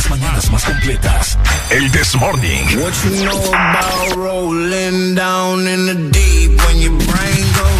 Las 0.00 0.08
mañanas 0.08 0.50
más 0.50 0.64
completas. 0.64 1.38
El 1.70 1.90
This 1.92 2.16
Morning. 2.16 2.64
What 2.80 2.94
you 3.04 3.24
know 3.24 3.38
about 3.48 4.16
rolling 4.16 5.14
down 5.14 5.66
in 5.66 5.86
the 5.86 5.94
deep 6.10 6.58
when 6.66 6.78
your 6.80 6.92
brain 6.92 7.44
goes 7.52 7.79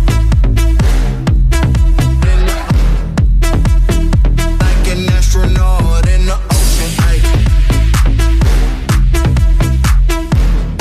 astronaut 5.61 6.07
in 6.09 6.25
the 6.25 6.33
ocean. 6.33 6.91
ay. 7.01 7.17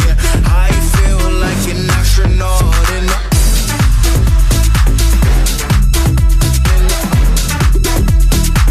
Yeah, 0.06 0.16
I 0.46 0.72
feel 0.94 1.22
like 1.44 1.64
an 1.68 1.90
astronaut 1.90 2.88
in 2.96 3.04
the 3.06 3.18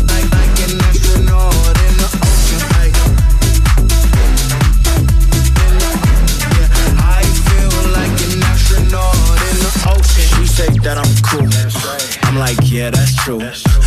like, 0.10 0.30
like 0.34 0.60
an 0.66 0.74
astronaut 0.88 1.78
in 1.86 1.94
the 2.02 2.10
ocean. 2.26 2.62
ay. 2.80 2.90
Yeah, 6.58 6.70
I 6.98 7.24
feel 7.48 7.76
like 7.98 8.18
an 8.26 8.44
astronaut 8.44 9.40
in 9.50 9.58
the 9.66 9.72
ocean. 9.94 10.26
She 10.34 10.46
say 10.48 10.70
that 10.80 10.98
I'm 10.98 11.14
cool. 11.24 11.48
I'm 12.24 12.38
like, 12.38 12.58
yeah, 12.64 12.90
that's 12.90 13.16
true. 13.16 13.40
I 13.42 13.42
believe 13.42 13.79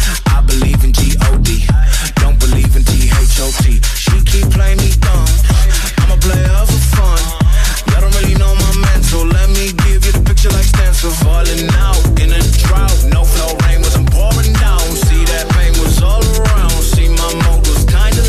in 11.58 12.32
a 12.32 12.40
drought. 12.64 12.96
No 13.12 13.22
rain 13.64 13.80
wasn't 13.82 14.10
pouring 14.10 14.52
down. 14.56 14.80
See 15.04 15.24
that 15.32 15.44
pain 15.52 15.72
was 15.82 16.02
all 16.02 16.24
around. 16.40 16.80
See 16.82 17.08
my 17.08 17.28
was 17.60 17.84
kinda. 17.84 18.22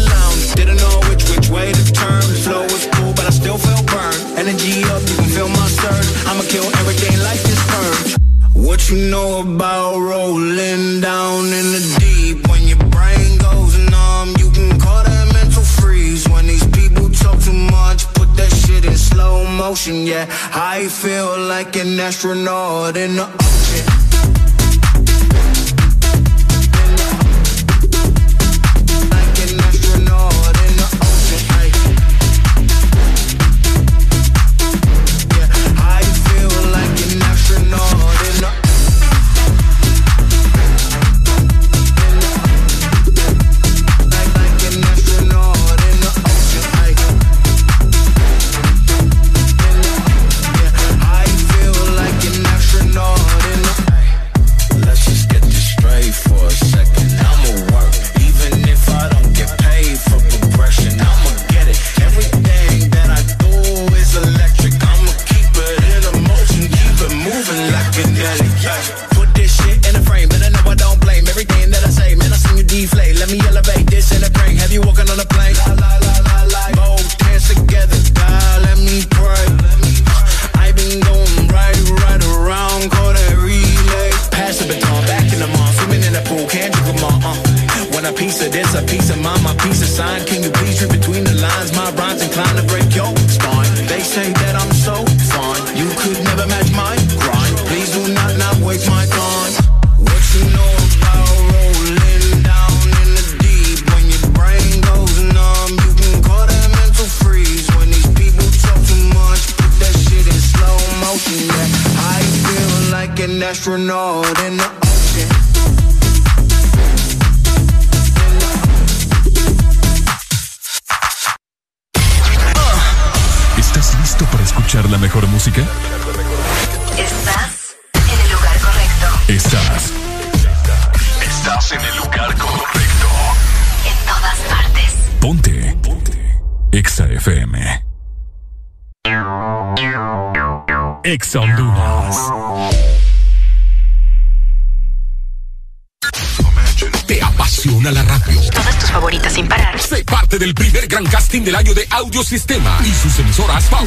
Didn't 0.55 0.77
know 0.77 0.99
which 1.09 1.23
which 1.31 1.49
way 1.49 1.71
to 1.71 1.83
turn. 1.93 2.21
Flow 2.43 2.63
was 2.63 2.85
cool, 2.93 3.13
but 3.13 3.25
I 3.25 3.31
still 3.31 3.57
felt 3.57 3.85
burned. 3.87 4.21
Energy 4.37 4.83
up, 4.93 5.01
you 5.07 5.15
can 5.15 5.29
feel 5.35 5.49
my 5.49 5.67
surge. 5.67 6.09
I'ma 6.27 6.43
kill 6.53 6.67
everything 6.81 7.15
like 7.23 7.41
this 7.43 7.61
purge. 7.71 8.11
What 8.53 8.89
you 8.89 8.97
know 9.09 9.41
about 9.41 9.97
rolling 9.99 11.01
down 11.01 11.45
in 11.59 11.72
slow 19.13 19.45
motion, 19.45 20.05
yeah. 20.05 20.25
I 20.53 20.87
feel 20.87 21.39
like 21.39 21.75
an 21.75 21.99
astronaut 21.99 22.97
in 22.97 23.15
the 23.15 23.25
ocean. 23.25 23.92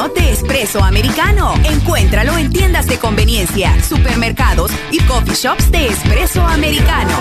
Granitino 0.00 0.08
de 0.08 0.32
espresso 0.32 0.82
americano. 0.82 1.54
Encuéntralo 1.64 2.38
en 2.38 2.50
tiendas 2.50 2.86
de 2.86 2.98
conveniencia, 2.98 3.76
supermercados 3.82 4.70
y 4.90 5.00
coffee 5.00 5.34
shops 5.34 5.70
de 5.70 5.88
espresso 5.88 6.42
americano. 6.42 7.16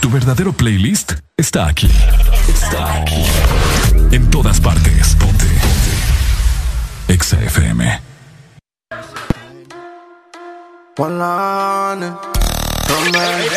Tu 0.00 0.10
verdadero 0.10 0.52
playlist 0.52 1.14
está 1.36 1.66
aquí. 1.66 1.90
Está 2.48 2.94
aquí. 3.02 3.24
En 4.10 4.30
todas 4.30 4.60
partes. 4.60 5.16
Ponte. 5.16 5.46
Ponte. 5.46 7.12
Exa 7.12 7.42
FM. 7.42 8.00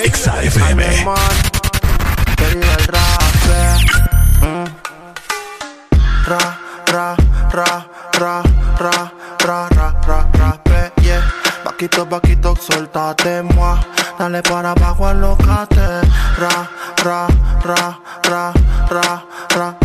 Exa 0.03 0.41
FM. 0.41 1.54
Ra, 6.27 6.57
ra, 6.87 7.15
ra, 7.53 7.85
ra, 8.19 8.41
ra, 8.79 9.11
ra, 9.45 9.69
ra, 9.77 9.97
ra, 10.07 10.27
rape, 10.33 10.91
yeah. 11.03 11.21
Vaquito, 11.63 12.03
vaquito, 12.05 12.55
soltate, 12.59 13.43
moi. 13.53 13.77
Dale 14.17 14.41
para 14.41 14.71
abajo, 14.71 15.05
alocate. 15.05 16.01
Ra, 16.39 16.67
ra, 17.03 17.27
ra, 17.63 17.99
ra, 18.23 18.53
ra, 18.89 18.89
ra, 18.89 19.23
ra, 19.55 19.77
ra, 19.81 19.84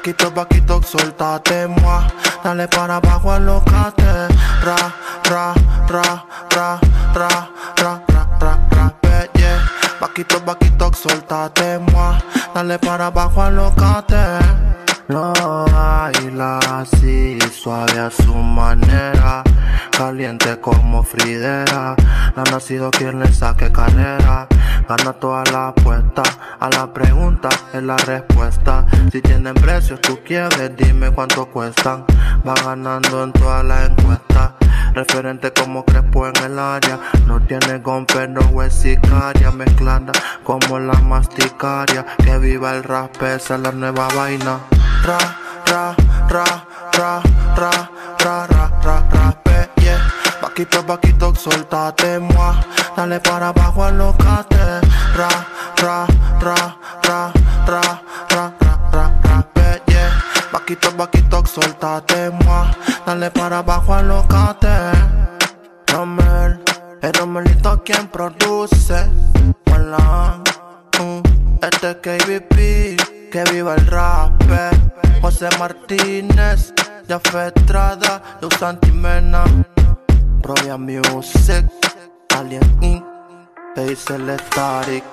Vaquito, 0.00 0.30
vaquito, 0.30 0.80
soltate, 0.82 1.66
moi. 1.66 2.00
Dale 2.42 2.66
para 2.68 2.96
abajo, 2.96 3.32
alocate. 3.32 4.28
Ra, 4.64 4.94
ra, 5.28 5.52
ra, 5.88 6.24
ra, 6.48 6.80
ra, 7.14 7.48
ra, 7.76 8.02
ra, 8.08 8.26
ra, 8.40 8.58
ra, 8.70 9.28
yeah. 9.34 9.60
Vaquito, 10.00 10.40
vaquito, 10.40 10.90
soltate, 10.94 11.78
moi. 11.92 12.16
Dale 12.54 12.78
para 12.78 13.08
abajo, 13.08 13.42
alocate. 13.42 14.89
Lo 15.10 15.32
baila 15.72 16.60
así, 16.70 17.36
suave 17.52 17.98
a 17.98 18.10
su 18.12 18.32
manera, 18.32 19.42
caliente 19.90 20.60
como 20.60 21.02
Fridera. 21.02 21.96
No 22.36 22.42
ha 22.42 22.50
nacido 22.52 22.92
quien 22.92 23.18
le 23.18 23.26
saque 23.32 23.72
carrera, 23.72 24.46
gana 24.88 25.12
toda 25.14 25.42
la 25.50 25.68
apuesta. 25.68 26.22
A 26.60 26.70
la 26.70 26.92
pregunta 26.92 27.48
es 27.72 27.82
la 27.82 27.96
respuesta. 27.96 28.86
Si 29.10 29.20
tienen 29.20 29.54
precios, 29.54 30.00
tú 30.00 30.20
quieres, 30.24 30.76
dime 30.76 31.10
cuánto 31.10 31.44
cuestan. 31.46 32.04
Va 32.46 32.54
ganando 32.64 33.24
en 33.24 33.32
todas 33.32 33.64
las 33.64 33.90
encuestas. 33.90 34.52
Referente 34.94 35.52
como 35.52 35.84
Crespo 35.84 36.28
en 36.28 36.36
el 36.36 36.56
área. 36.56 37.00
No 37.26 37.40
tiene 37.40 37.78
gon, 37.78 38.06
pero 38.06 38.62
es 38.62 38.74
sicaria. 38.74 39.52
Como 40.44 40.78
la 40.78 40.94
masticaria. 41.00 42.06
Que 42.24 42.38
viva 42.38 42.76
el 42.76 42.84
rap, 42.84 43.20
esa 43.22 43.56
es 43.56 43.60
la 43.60 43.72
nueva 43.72 44.06
vaina. 44.14 44.60
Ra, 45.02 45.18
ra, 45.66 45.96
ra, 46.28 46.44
ra, 46.92 47.22
ra, 47.56 47.88
ra, 48.18 48.46
ra, 48.46 48.70
ra, 48.84 49.04
ra, 49.12 49.68
yeah. 49.76 49.98
Vaquito, 50.42 50.82
vaquito, 50.82 51.34
soltate, 51.34 52.18
moi. 52.18 52.54
Dale 52.96 53.20
para 53.20 53.48
abajo, 53.48 53.84
alocate. 53.84 54.80
Ra, 55.16 55.28
ra, 55.76 56.06
ra, 56.40 56.54
ra, 57.02 57.32
ra, 57.66 58.02
ra, 58.30 58.52
ra, 58.92 59.04
ra, 59.22 59.44
ra, 59.54 59.80
yeah. 59.86 60.10
Vaquito, 60.52 60.90
vaquito, 60.96 61.44
soltate, 61.46 62.30
moi. 62.44 62.66
Dale 63.06 63.30
para 63.30 63.58
abajo, 63.58 63.94
alocate. 63.94 64.92
Romel, 65.86 66.62
el 67.02 67.12
Romelito 67.14 67.82
quien 67.84 68.06
produce. 68.08 69.10
Hola, 69.72 70.42
mm, 70.98 71.20
este 71.62 71.90
es 71.90 71.96
KBP, 71.96 72.96
que 73.30 73.44
viva 73.52 73.74
el 73.74 73.86
rap. 73.86 74.32
José 75.22 75.48
Martínez, 75.58 76.72
Jaffe 77.08 77.48
Estrada, 77.48 78.38
Luz 78.40 78.54
Santimena. 78.58 79.44
Royal 80.42 80.78
Music, 80.78 81.66
Alien 82.36 82.78
Inc. 82.82 83.04
Hazel 83.76 84.36
Static, 84.46 85.04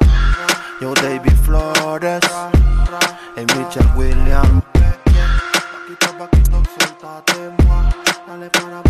Yo 0.81 0.93
David 0.95 1.35
Flores, 1.43 2.23
y 3.35 3.41
Mitchell 3.41 3.87
Williams. 3.95 4.63
Dale 8.27 8.49
para 8.49 8.86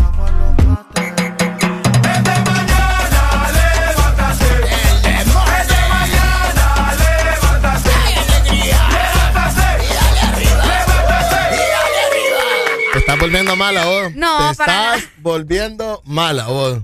volviendo 13.28 13.56
mala 13.58 13.86
vos. 13.86 14.16
No, 14.16 14.52
Te 14.52 14.56
para 14.56 14.96
estás 14.96 15.10
volviendo 15.20 16.02
mala 16.06 16.48
vos. 16.48 16.80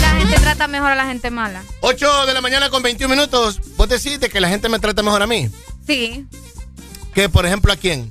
La 0.00 0.10
gente 0.18 0.36
trata 0.40 0.68
mejor 0.68 0.90
a 0.92 0.94
la 0.94 1.06
gente 1.06 1.30
mala. 1.30 1.62
8 1.80 2.26
de 2.26 2.34
la 2.34 2.40
mañana 2.42 2.68
con 2.70 2.82
21 2.82 3.14
minutos. 3.14 3.60
Vos 3.76 3.88
decís 3.88 4.20
de 4.20 4.28
que 4.28 4.40
la 4.40 4.48
gente 4.48 4.68
me 4.68 4.78
trata 4.78 5.02
mejor 5.02 5.22
a 5.22 5.26
mí. 5.26 5.48
Sí. 5.86 6.26
Que, 7.14 7.28
por 7.28 7.46
ejemplo, 7.46 7.72
a 7.72 7.76
quién. 7.76 8.08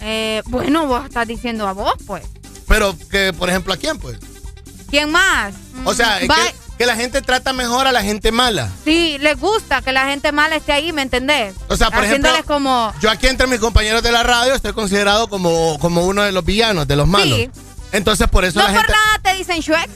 Eh, 0.00 0.42
bueno, 0.46 0.86
vos 0.86 1.04
estás 1.06 1.26
diciendo 1.26 1.66
a 1.66 1.72
vos, 1.72 1.94
pues. 2.06 2.22
Pero 2.68 2.94
que, 3.10 3.32
por 3.32 3.48
ejemplo, 3.48 3.72
a 3.72 3.76
quién, 3.76 3.98
pues. 3.98 4.18
¿Quién 4.90 5.10
más? 5.10 5.54
O 5.84 5.92
sea, 5.94 6.20
es 6.20 6.30
Va- 6.30 6.36
que, 6.78 6.86
la 6.86 6.96
gente 6.96 7.22
trata 7.22 7.52
mejor 7.52 7.86
a 7.86 7.92
la 7.92 8.02
gente 8.02 8.32
mala. 8.32 8.70
Sí, 8.84 9.16
les 9.20 9.38
gusta 9.38 9.82
que 9.82 9.92
la 9.92 10.06
gente 10.06 10.32
mala 10.32 10.56
esté 10.56 10.72
ahí, 10.72 10.92
¿me 10.92 11.02
entendés? 11.02 11.54
O 11.68 11.76
sea, 11.76 11.90
por 11.90 12.04
Haciéndoles 12.04 12.40
ejemplo, 12.40 12.54
como... 12.54 12.92
yo 13.00 13.10
aquí 13.10 13.26
entre 13.26 13.46
mis 13.46 13.60
compañeros 13.60 14.02
de 14.02 14.12
la 14.12 14.22
radio 14.22 14.54
estoy 14.54 14.72
considerado 14.72 15.28
como, 15.28 15.78
como 15.80 16.04
uno 16.06 16.22
de 16.22 16.32
los 16.32 16.44
villanos, 16.44 16.86
de 16.86 16.96
los 16.96 17.06
malos. 17.06 17.38
Sí. 17.38 17.50
Entonces 17.92 18.28
por 18.28 18.44
eso 18.44 18.58
No 18.58 18.66
la 18.66 18.72
por 18.72 18.80
gente, 18.80 18.92
nada 18.92 19.18
te 19.22 19.34
dicen 19.38 19.60
Shrek. 19.60 19.90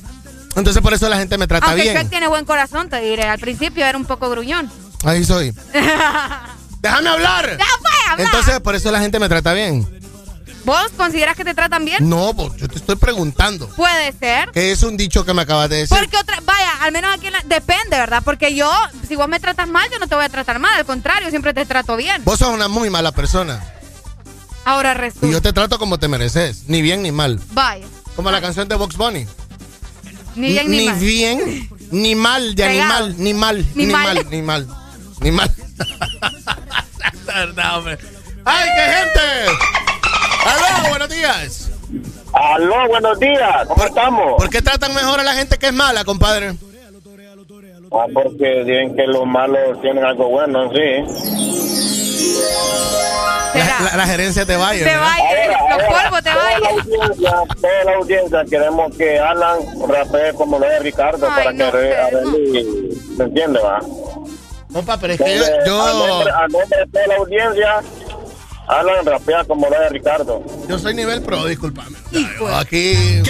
entonces 0.57 0.83
por 0.83 0.94
eso 0.94 1.09
la 1.09 1.18
gente 1.18 1.36
me 1.39 1.47
trata 1.47 1.67
Aunque 1.67 1.83
bien. 1.83 1.94
Shrek 1.97 2.09
tiene 2.09 2.28
buen 2.28 2.44
corazón, 2.44 2.89
te 2.89 3.00
diré. 3.00 3.25
Al 3.25 3.39
principio 3.39 3.84
era 3.84 3.99
un 3.99 4.05
poco 4.05 4.31
gruñón. 4.31 4.70
Ahí 5.05 5.25
soy. 5.25 5.55
Déjame 6.81 7.09
hablar. 7.10 7.59
Ya 7.59 7.65
fue, 7.78 7.91
habla. 8.10 8.25
Entonces 8.25 8.60
por 8.60 8.75
eso 8.75 8.91
la 8.91 9.00
gente 9.00 9.18
me 9.18 9.28
trata 9.28 9.52
bien. 9.52 9.86
¿Vos 10.65 10.89
consideras 10.97 11.37
que 11.37 11.45
te 11.45 11.55
tratan 11.55 11.85
bien? 11.85 12.09
No, 12.09 12.35
pues 12.35 12.55
yo 12.57 12.69
te 12.69 12.77
estoy 12.77 12.97
preguntando. 12.97 13.67
Puede 13.71 14.13
ser. 14.13 14.51
Que 14.51 14.73
es 14.73 14.83
un 14.83 14.97
dicho 14.97 15.25
que 15.25 15.33
me 15.35 15.43
acabas 15.43 15.71
de 15.71 15.77
decir. 15.79 15.97
Porque 15.97 16.17
otra, 16.17 16.39
vaya, 16.45 16.71
al 16.83 16.93
menos 16.93 17.13
aquí 17.15 17.27
en 17.29 17.33
la- 17.33 17.43
depende, 17.47 17.97
¿verdad? 17.99 18.23
Porque 18.25 18.55
yo, 18.55 18.71
si 19.09 19.17
vos 19.17 19.27
me 19.29 19.41
tratas 19.41 19.69
mal, 19.69 19.89
yo 19.91 19.99
no 19.99 20.07
te 20.07 20.15
voy 20.15 20.25
a 20.25 20.29
tratar 20.29 20.59
mal, 20.59 20.75
al 20.75 20.85
contrario, 20.85 21.31
siempre 21.31 21.55
te 21.55 21.65
trato 21.65 21.97
bien. 21.97 22.23
Vos 22.25 22.39
sos 22.39 22.49
una 22.55 22.69
muy 22.69 22.91
mala 22.91 23.11
persona. 23.13 23.63
Ahora 24.67 24.93
resulta. 24.95 25.27
Y 25.27 25.33
yo 25.33 25.41
te 25.41 25.53
trato 25.55 25.79
como 25.79 25.99
te 25.99 26.09
mereces. 26.09 26.65
Ni 26.69 26.83
bien 26.83 27.03
ni 27.03 27.11
mal. 27.11 27.41
Vaya, 27.53 27.87
Como 28.15 28.31
la 28.31 28.41
canción 28.43 28.69
de 28.69 28.75
Box 28.75 28.97
Bunny. 28.97 29.27
ni 30.37 30.49
bien 30.53 30.71
ni, 30.71 30.87
mal. 30.87 30.99
bien, 30.99 31.69
ni 31.91 32.15
mal 32.15 32.55
de 32.55 32.65
Pegado. 32.67 33.05
animal, 33.07 33.15
ni 33.19 33.35
mal, 33.35 33.67
Ni 33.75 33.87
ni, 33.87 33.93
mal. 33.93 34.15
mal. 34.15 34.27
ni 34.31 34.43
mal, 34.43 34.69
ni 35.21 35.31
mal. 35.33 35.55
La 37.27 37.35
verdad, 37.35 37.79
hombre. 37.79 37.99
¡Ay, 38.45 38.69
qué 38.77 38.83
gente! 38.93 39.90
¡Aló, 40.44 40.89
buenos 40.89 41.09
días! 41.09 41.70
Aló, 42.33 42.89
buenos 42.89 43.19
días, 43.19 43.67
¿cómo 43.67 43.85
estamos? 43.85 44.35
¿Por 44.39 44.49
qué 44.51 44.62
tratan 44.62 44.94
mejor 44.94 45.20
a 45.20 45.25
la 45.25 45.33
gente 45.35 45.59
que 45.59 45.67
es 45.67 45.73
mala, 45.73 46.05
compadre? 46.05 46.55
Ah, 47.93 48.07
porque 48.15 48.62
dicen 48.65 48.94
que 48.94 49.05
los 49.07 49.27
malos 49.27 49.81
tienen 49.83 50.05
algo 50.05 50.28
bueno, 50.28 50.70
sí. 50.70 51.05
La, 53.55 53.81
la- 53.91 53.97
la 53.97 54.07
gerencia 54.07 54.47
te 54.47 54.55
vaya. 54.57 54.85
Te 54.86 54.97
vaya, 54.97 55.77
los 55.77 55.83
polvos 55.89 56.23
te 56.23 56.31
vayan. 56.31 56.78
audiencia, 56.78 57.33
toda 57.60 57.85
la 57.85 57.93
audiencia 57.97 58.44
queremos 58.49 58.97
que 58.97 59.19
Alan 59.19 59.59
rapee 59.89 60.33
como 60.35 60.59
lo 60.60 60.67
de 60.67 60.78
Ricardo 60.78 61.27
Ay, 61.28 61.33
para 61.36 61.52
no, 61.52 61.65
que 61.65 61.70
re- 61.73 61.97
pero- 62.10 62.20
Arely- 62.31 62.97
¿me 63.19 63.25
entiende, 63.25 63.60
va? 63.60 63.81
Compa, 64.73 64.97
pero 64.99 65.15
es 65.15 65.20
que 65.20 65.36
yo... 65.36 65.44
Yo- 65.67 65.83
A, 65.83 65.93
nombre, 65.93 66.31
a 66.33 66.47
nombre 66.47 66.78
de 66.78 66.86
toda 66.93 67.07
la 67.09 67.17
audiencia, 67.17 67.81
Alan 68.69 69.05
rapea 69.05 69.45
como 69.45 69.69
lo 69.69 69.81
de 69.81 69.89
Ricardo. 69.89 70.43
Yo 70.69 70.79
soy 70.79 70.95
nivel 70.95 71.23
pro, 71.23 71.45
discúlpame. 71.47 71.97
Yo 72.13 72.55
aquí 72.57 73.21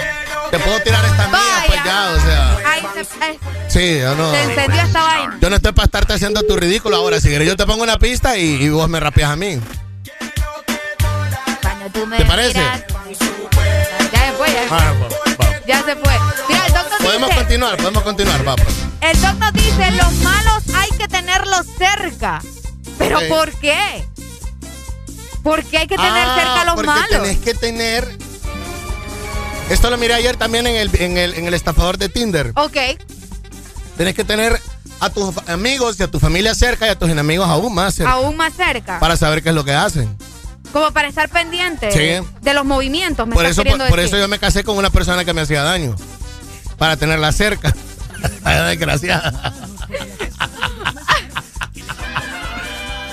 te 0.50 0.58
puedo 0.58 0.80
tirar 0.82 1.04
esta 1.04 1.28
mía, 1.28 1.64
pues 1.66 1.80
ya, 1.84 2.10
o 2.10 2.20
sea. 2.20 2.56
Ay, 2.66 2.82
se, 2.94 3.24
ay, 3.24 3.38
Sí, 3.68 3.98
yo 4.00 4.14
no. 4.16 4.30
se 4.32 4.42
encendió 4.42 4.82
esta 4.82 5.02
vaina. 5.02 5.38
Yo 5.40 5.48
no 5.50 5.56
estoy 5.56 5.72
para 5.72 5.84
estarte 5.86 6.12
haciendo 6.12 6.42
tu 6.42 6.56
ridículo 6.56 6.96
ahora. 6.96 7.20
Si 7.20 7.28
quieres, 7.28 7.48
yo 7.48 7.56
te 7.56 7.64
pongo 7.64 7.82
una 7.82 7.98
pista 7.98 8.36
y, 8.36 8.62
y 8.62 8.68
vos 8.68 8.88
me 8.88 9.00
rapeas 9.00 9.30
a 9.30 9.36
mí. 9.36 9.58
¿Te 12.16 12.24
parece? 12.24 12.60
Ya 12.60 12.76
se 12.76 14.32
fue, 14.36 14.52
ya, 14.52 14.62
Ah, 14.70 14.92
va, 15.00 15.08
va. 15.08 15.60
ya 15.66 15.78
se 15.84 15.96
fue. 15.96 16.12
Mira, 16.48 16.66
el 16.66 16.72
doctor 16.72 16.98
Podemos 17.02 17.28
dice, 17.30 17.40
continuar, 17.40 17.76
podemos 17.76 18.02
continuar, 18.02 18.48
va. 18.48 18.56
pues. 18.56 18.74
el 19.00 19.20
doc 19.22 19.34
nos 19.38 19.52
dice, 19.54 19.90
los 19.92 20.12
malos 20.22 20.62
hay 20.74 20.90
que 20.98 21.08
tenerlos 21.08 21.66
cerca. 21.78 22.40
¿Pero 22.98 23.18
por 23.28 23.50
qué? 23.58 24.04
¿Por 25.42 25.64
qué 25.64 25.78
hay 25.78 25.86
que 25.86 25.96
tener 25.96 26.12
Ah, 26.12 26.34
cerca 26.36 26.60
a 26.60 26.64
los 26.66 26.74
porque 26.74 26.86
malos? 26.90 27.22
tenés 27.22 27.38
que 27.38 27.54
tener. 27.54 28.16
Esto 29.70 29.88
lo 29.90 29.96
miré 29.98 30.14
ayer 30.14 30.36
también 30.36 30.66
en 30.66 30.76
el, 30.76 30.90
en 31.00 31.16
el, 31.16 31.34
en 31.34 31.46
el 31.46 31.54
estafador 31.54 31.96
de 31.96 32.08
Tinder. 32.08 32.52
Ok. 32.56 32.76
Tenés 33.96 34.14
que 34.14 34.24
tener 34.24 34.60
a 35.00 35.10
tus 35.10 35.36
amigos 35.48 35.98
y 35.98 36.02
a 36.02 36.08
tu 36.08 36.18
familia 36.18 36.54
cerca 36.54 36.86
y 36.86 36.90
a 36.90 36.98
tus 36.98 37.08
enemigos 37.08 37.48
aún 37.48 37.74
más 37.74 37.94
cerca. 37.94 38.12
Aún 38.12 38.36
más 38.36 38.52
cerca. 38.54 38.98
Para 38.98 39.16
saber 39.16 39.42
qué 39.42 39.50
es 39.50 39.54
lo 39.54 39.64
que 39.64 39.72
hacen. 39.72 40.14
Como 40.72 40.90
para 40.92 41.08
estar 41.08 41.28
pendiente 41.28 41.90
Sí. 41.90 42.26
de 42.42 42.54
los 42.54 42.64
movimientos, 42.64 43.26
me 43.26 43.34
Por 43.34 43.44
eso, 43.46 43.64
por, 43.64 43.88
por 43.88 43.98
eso 44.00 44.16
yo 44.18 44.28
me 44.28 44.38
casé 44.38 44.62
con 44.62 44.76
una 44.76 44.90
persona 44.90 45.24
que 45.24 45.32
me 45.32 45.40
hacía 45.40 45.62
daño. 45.62 45.96
Para 46.78 46.96
tenerla 46.96 47.32
cerca. 47.32 47.74
Desgraciada. 48.68 49.52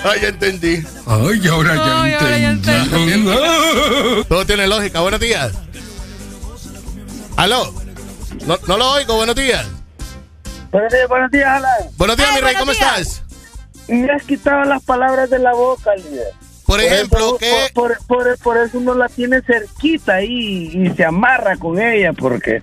Ay, 0.04 0.20
ya 0.22 0.28
entendí. 0.28 0.84
Ay, 1.06 1.48
ahora 1.48 1.74
ya 1.74 2.02
Ay, 2.02 2.12
ahora 2.14 2.38
ya 2.38 2.50
entendí. 2.50 3.24
Todo 4.28 4.46
tiene 4.46 4.66
lógica. 4.66 5.00
Buenos 5.00 5.20
días. 5.20 5.52
Aló. 7.36 7.72
No, 8.46 8.58
no 8.66 8.76
lo 8.76 8.90
oigo. 8.92 9.16
Buenos 9.16 9.34
días. 9.36 9.66
Buenos 10.70 10.92
días, 10.92 11.08
buenos 11.08 11.30
días, 11.30 11.46
Alan. 11.48 11.90
Buenos 11.96 12.16
días, 12.16 12.32
mi 12.34 12.40
rey. 12.40 12.54
¿Cómo 12.58 12.72
días. 12.72 12.98
estás? 12.98 13.22
Me 13.88 14.10
has 14.10 14.22
quitado 14.24 14.64
las 14.64 14.82
palabras 14.82 15.30
de 15.30 15.38
la 15.38 15.54
boca, 15.54 15.94
líder. 15.96 16.32
Por 16.68 16.80
ejemplo, 16.82 17.18
eso, 17.18 17.38
¿qué? 17.38 17.70
Por, 17.72 17.96
por, 17.96 18.06
por- 18.06 18.38
por 18.38 18.56
eso 18.58 18.76
uno 18.78 18.94
la 18.94 19.08
tiene 19.08 19.40
cerquita 19.40 20.16
ahí 20.16 20.70
y 20.74 20.90
se 20.94 21.02
amarra 21.04 21.56
con 21.56 21.80
ella 21.80 22.12
porque 22.12 22.62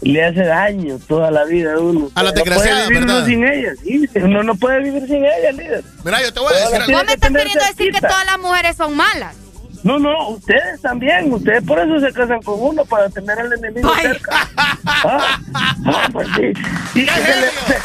le 0.00 0.24
hace 0.24 0.42
daño 0.44 0.98
toda 1.06 1.30
la 1.30 1.44
vida 1.44 1.74
a 1.74 1.78
uno. 1.78 2.10
A 2.16 2.24
la 2.24 2.30
No 2.30 2.34
puede 2.34 2.44
desgraciada, 2.50 2.88
vivir 2.88 3.02
uno 3.04 3.12
¿verdad? 3.14 3.26
sin 3.28 3.46
ella, 3.46 3.70
sí. 3.82 4.08
Uno 4.16 4.42
no 4.42 4.54
puede 4.56 4.80
vivir 4.82 5.06
sin 5.06 5.24
ella, 5.24 5.52
líder. 5.52 5.84
Mira, 6.04 6.20
yo 6.22 6.34
te 6.34 6.40
voy 6.40 6.52
a 6.54 6.56
decir 6.58 6.74
algo. 6.82 6.92
Vos 6.92 7.06
me 7.06 7.12
estás 7.12 7.30
queriendo 7.30 7.64
decir 7.64 7.92
que 7.92 8.00
todas 8.00 8.26
las 8.26 8.38
mujeres 8.40 8.76
son 8.76 8.96
malas. 8.96 9.36
No, 9.84 9.98
no, 10.00 10.30
ustedes 10.30 10.80
también. 10.80 11.32
Ustedes 11.32 11.62
por 11.62 11.78
eso 11.78 12.00
se 12.00 12.12
casan 12.12 12.42
con 12.42 12.56
uno, 12.58 12.84
para 12.84 13.08
tener 13.10 13.38
al 13.38 13.52
enemigo 13.52 13.94
cerca. 14.00 14.48
Ah, 15.06 15.38
ah, 15.86 16.08
pues 16.12 16.26
sí. 16.36 16.52
Y 16.94 17.06
se 17.06 17.36
le- 17.40 17.50
se- 17.66 17.78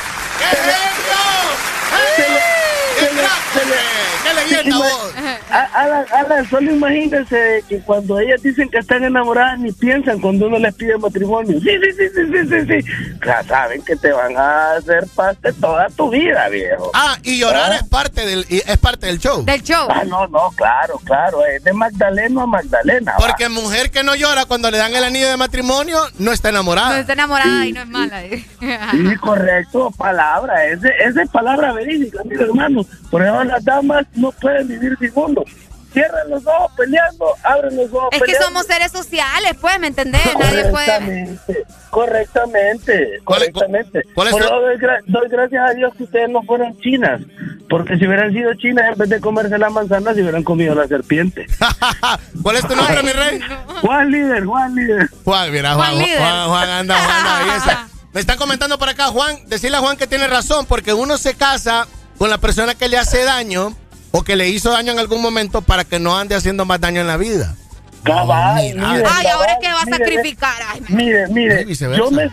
¡Qué 4.23 4.33
leyenda 4.33 4.77
vos! 4.77 5.13
A- 5.51 5.69
Alan, 5.73 6.05
Alan, 6.13 6.49
solo 6.49 6.71
imagínense 6.71 7.63
que 7.67 7.79
cuando 7.79 8.19
ellas 8.19 8.41
dicen 8.43 8.69
que 8.69 8.77
están 8.77 9.03
enamoradas 9.03 9.57
ni 9.59 9.71
piensan 9.71 10.19
cuando 10.19 10.47
uno 10.47 10.59
les 10.59 10.73
pide 10.75 10.97
matrimonio. 10.97 11.59
Sí, 11.59 11.69
sí, 11.69 11.91
sí, 11.97 12.09
sí, 12.15 12.31
sí, 12.31 12.47
sí, 12.49 12.81
sí. 12.83 12.91
Ya 13.25 13.43
saben 13.43 13.81
que 13.83 13.95
te 13.95 14.11
van 14.11 14.37
a 14.37 14.73
hacer 14.73 15.07
parte 15.15 15.51
toda 15.53 15.87
tu 15.89 16.09
vida, 16.09 16.47
viejo. 16.49 16.91
Ah, 16.93 17.17
y 17.23 17.39
llorar 17.39 17.71
Ah. 17.71 17.75
es 17.77 17.83
parte 17.83 18.25
del 18.25 18.45
es 18.49 18.77
parte 18.77 19.07
del 19.07 19.19
show. 19.19 19.43
Del 19.43 19.63
show. 19.63 19.87
Ah, 19.89 20.03
no, 20.05 20.27
no, 20.27 20.51
claro, 20.55 20.99
claro. 21.03 21.45
Es 21.45 21.63
de 21.63 21.73
Magdalena 21.73 22.43
a 22.43 22.45
Magdalena. 22.45 23.13
va. 23.13 23.17
Porque 23.17 23.49
mujer 23.49 23.89
que 23.91 24.03
no 24.03 24.15
llora 24.15 24.45
cuando 24.45 24.69
le 24.69 24.77
dan 24.77 24.95
el 24.95 25.03
anillo 25.03 25.29
de 25.29 25.37
matrimonio 25.37 25.97
no 26.19 26.31
está 26.31 26.49
No 26.51 26.57
enamorada. 26.59 26.99
está 26.99 27.13
enamorada 27.13 27.65
y 27.65 27.71
no 27.71 27.81
es 27.81 27.87
mala. 27.87 28.21
Sí, 28.29 29.15
correcto, 29.19 29.91
palabra. 29.97 30.65
Esa 30.65 30.89
es 31.23 31.29
palabra 31.29 31.71
verídica, 31.73 32.19
mi 32.25 32.35
hermano. 32.35 32.85
Por 33.09 33.23
eso 33.23 33.43
las 33.43 33.63
damas 33.63 34.05
no 34.15 34.31
pueden 34.33 34.67
vivir 34.67 34.95
sin 34.99 35.11
uno. 35.15 35.43
Cierran 35.91 36.29
los 36.29 36.45
ojos 36.45 36.71
peleando, 36.77 37.25
abren 37.43 37.75
los 37.75 37.91
ojos 37.91 38.09
Es 38.11 38.19
que 38.19 38.25
peleando. 38.25 38.45
somos 38.47 38.65
seres 38.67 38.91
sociales, 38.91 39.53
pues, 39.59 39.79
¿me 39.79 39.87
entendés? 39.87 40.21
Nadie 40.39 40.65
puede... 40.65 41.39
Correctamente, 41.89 43.19
correctamente, 43.23 44.01
cuál 44.13 44.27
es 44.27 44.33
Por 44.33 44.41
tu- 44.41 44.47
eso 44.47 44.59
doy, 44.61 44.77
gra- 44.77 45.01
doy 45.07 45.27
gracias 45.29 45.69
a 45.69 45.73
Dios 45.73 45.91
que 45.97 46.03
ustedes 46.03 46.29
no 46.29 46.43
fueron 46.43 46.77
chinas, 46.79 47.21
porque 47.69 47.97
si 47.97 48.05
hubieran 48.05 48.31
sido 48.31 48.53
chinas, 48.53 48.85
en 48.93 48.97
vez 48.99 49.09
de 49.09 49.19
comerse 49.19 49.57
la 49.57 49.69
manzana, 49.71 50.13
se 50.13 50.21
hubieran 50.21 50.43
comido 50.43 50.75
la 50.75 50.87
serpiente. 50.87 51.47
¿Cuál 52.43 52.55
es 52.57 52.67
tu 52.67 52.75
nombre, 52.75 53.01
mi 53.03 53.11
rey? 53.11 53.39
Juan 53.81 54.11
líder, 54.11 54.45
Juan 54.45 54.75
líder. 54.75 55.09
Juan, 55.23 55.51
mira, 55.51 55.73
Juan, 55.73 55.87
Juan 55.87 55.97
Juan, 55.97 56.05
líder. 56.07 56.19
Juan, 56.19 56.47
Juan 56.49 56.69
anda, 56.69 56.95
Juan 56.95 57.49
anda. 57.49 57.87
Me 58.13 58.19
están 58.21 58.37
comentando 58.37 58.77
por 58.79 58.89
acá, 58.89 59.07
Juan, 59.07 59.37
decirle 59.47 59.77
a 59.77 59.81
Juan 59.81 59.97
que 59.97 60.07
tiene 60.07 60.27
razón, 60.27 60.65
porque 60.67 60.93
uno 60.93 61.17
se 61.17 61.33
casa 61.35 61.87
con 62.19 62.29
la 62.29 62.37
persona 62.37 62.75
que 62.75 62.89
le 62.89 62.97
hace 62.97 63.23
daño 63.23 63.73
o 64.11 64.23
que 64.23 64.35
le 64.35 64.49
hizo 64.49 64.71
daño 64.71 64.91
en 64.91 64.99
algún 64.99 65.21
momento 65.21 65.61
para 65.61 65.85
que 65.85 65.99
no 65.99 66.17
ande 66.17 66.35
haciendo 66.35 66.65
más 66.65 66.81
daño 66.81 66.99
en 67.01 67.07
la 67.07 67.17
vida. 67.17 67.55
Cabal, 68.03 68.61
mire, 68.75 69.03
Ay, 69.09 69.27
ahora 69.27 69.53
es 69.53 69.57
que 69.61 69.73
va 69.73 69.81
a 69.81 69.85
sacrificar. 69.85 70.55
Ay, 70.69 70.81
Mire, 70.89 71.27
mire, 71.27 71.65
yo 71.75 72.11
me, 72.11 72.23
en, 72.23 72.29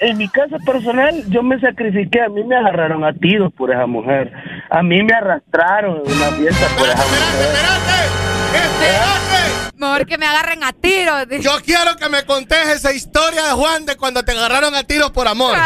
en 0.00 0.18
mi 0.18 0.28
caso 0.28 0.56
personal, 0.64 1.24
yo 1.28 1.42
me 1.42 1.58
sacrifiqué. 1.60 2.22
A 2.22 2.28
mí 2.28 2.44
me 2.44 2.56
agarraron 2.56 3.04
a 3.04 3.12
tiros 3.12 3.52
por 3.52 3.72
esa 3.72 3.86
mujer. 3.86 4.32
A 4.70 4.82
mí 4.82 5.02
me 5.02 5.12
arrastraron 5.12 6.02
en 6.06 6.12
una 6.12 6.30
fiesta 6.32 6.66
por 6.76 6.88
esa 6.88 6.96
mujer. 6.96 7.70
Mejor 9.76 10.06
que 10.06 10.18
me 10.18 10.26
agarren 10.26 10.62
a 10.62 10.72
tiros. 10.72 11.26
Yo 11.40 11.52
quiero 11.64 11.96
que 11.96 12.08
me 12.08 12.24
contes 12.24 12.68
esa 12.68 12.92
historia 12.92 13.44
de 13.46 13.52
Juan 13.52 13.86
de 13.86 13.96
cuando 13.96 14.22
te 14.22 14.32
agarraron 14.32 14.74
a 14.74 14.84
tiros 14.84 15.10
por 15.10 15.26
amor. 15.26 15.56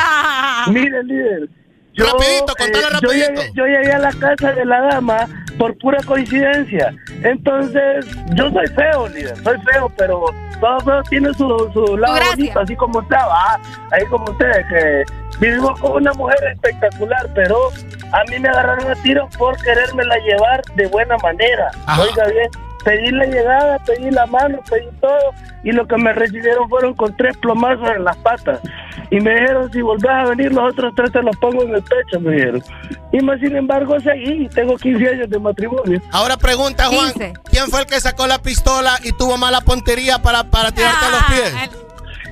Mire, 0.68 1.02
líder, 1.04 1.48
Yo, 1.94 2.06
Rapidito, 2.06 2.54
contale 2.58 2.86
eh, 2.86 2.98
yo, 3.02 3.12
llegué, 3.12 3.52
yo 3.54 3.66
llegué 3.66 3.92
a 3.92 3.98
la 3.98 4.10
casa 4.12 4.52
de 4.52 4.64
la 4.64 4.80
dama 4.80 5.28
por 5.58 5.78
pura 5.78 5.98
coincidencia. 6.04 6.92
Entonces, 7.22 8.06
yo 8.34 8.50
soy 8.50 8.66
feo, 8.68 9.08
líder, 9.08 9.36
soy 9.44 9.56
feo, 9.60 9.88
pero 9.96 10.24
todo 10.60 10.80
feo 10.80 11.02
tiene 11.08 11.32
su, 11.34 11.70
su 11.72 11.96
lado 11.96 12.18
bonito, 12.30 12.60
así 12.60 12.74
como 12.74 12.98
usted, 12.98 13.16
va, 13.16 13.60
ahí 13.92 14.04
como 14.06 14.24
usted, 14.24 14.50
que 14.68 15.04
vivimos 15.38 15.78
con 15.80 15.92
una 15.92 16.12
mujer 16.14 16.38
espectacular, 16.52 17.28
pero 17.34 17.68
a 18.12 18.24
mí 18.30 18.38
me 18.40 18.48
agarraron 18.48 18.90
a 18.90 18.94
tiro 18.96 19.28
por 19.38 19.56
querérmela 19.62 20.16
llevar 20.18 20.62
de 20.74 20.86
buena 20.88 21.16
manera. 21.18 21.70
Ajá. 21.86 22.02
Oiga 22.02 22.26
bien, 22.26 22.50
pedí 22.84 23.10
la 23.12 23.24
llegada, 23.26 23.78
pedí 23.80 24.10
la 24.10 24.26
mano, 24.26 24.58
pedí 24.68 24.88
todo, 25.00 25.32
y 25.62 25.70
lo 25.70 25.86
que 25.86 25.96
me 25.96 26.12
recibieron 26.12 26.68
fueron 26.68 26.94
con 26.94 27.16
tres 27.16 27.36
plomazos 27.38 27.88
en 27.96 28.04
las 28.04 28.16
patas. 28.18 28.60
Y 29.10 29.20
me 29.20 29.30
dijeron, 29.34 29.70
si 29.72 29.80
volvés 29.82 30.10
a 30.10 30.24
venir, 30.24 30.52
los 30.52 30.72
otros 30.72 30.92
tres 30.96 31.12
te 31.12 31.22
los 31.22 31.36
pongo 31.36 31.62
en 31.62 31.74
el 31.74 31.82
pecho, 31.82 32.18
me 32.20 32.32
dijeron. 32.34 32.64
Y 33.12 33.18
más 33.20 33.38
sin 33.40 33.54
embargo, 33.56 33.98
seguí, 34.00 34.48
tengo 34.48 34.76
15 34.76 35.08
años 35.08 35.30
de 35.30 35.38
matrimonio. 35.38 36.00
Ahora 36.10 36.36
pregunta, 36.36 36.86
Juan, 36.86 37.12
15. 37.12 37.32
¿quién 37.50 37.66
fue 37.70 37.80
el 37.80 37.86
que 37.86 38.00
sacó 38.00 38.26
la 38.26 38.38
pistola 38.40 38.98
y 39.04 39.12
tuvo 39.12 39.36
mala 39.36 39.60
puntería 39.60 40.20
para, 40.20 40.44
para 40.44 40.72
tirarte 40.72 41.06
a 41.06 41.10
los 41.10 41.22
pies? 41.24 41.70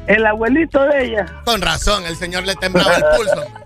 El 0.08 0.26
abuelito 0.26 0.82
de 0.86 1.04
ella. 1.04 1.26
Con 1.44 1.60
razón, 1.62 2.04
el 2.06 2.16
señor 2.16 2.44
le 2.44 2.54
temblaba 2.56 2.94
el 2.96 3.04
pulso. 3.16 3.44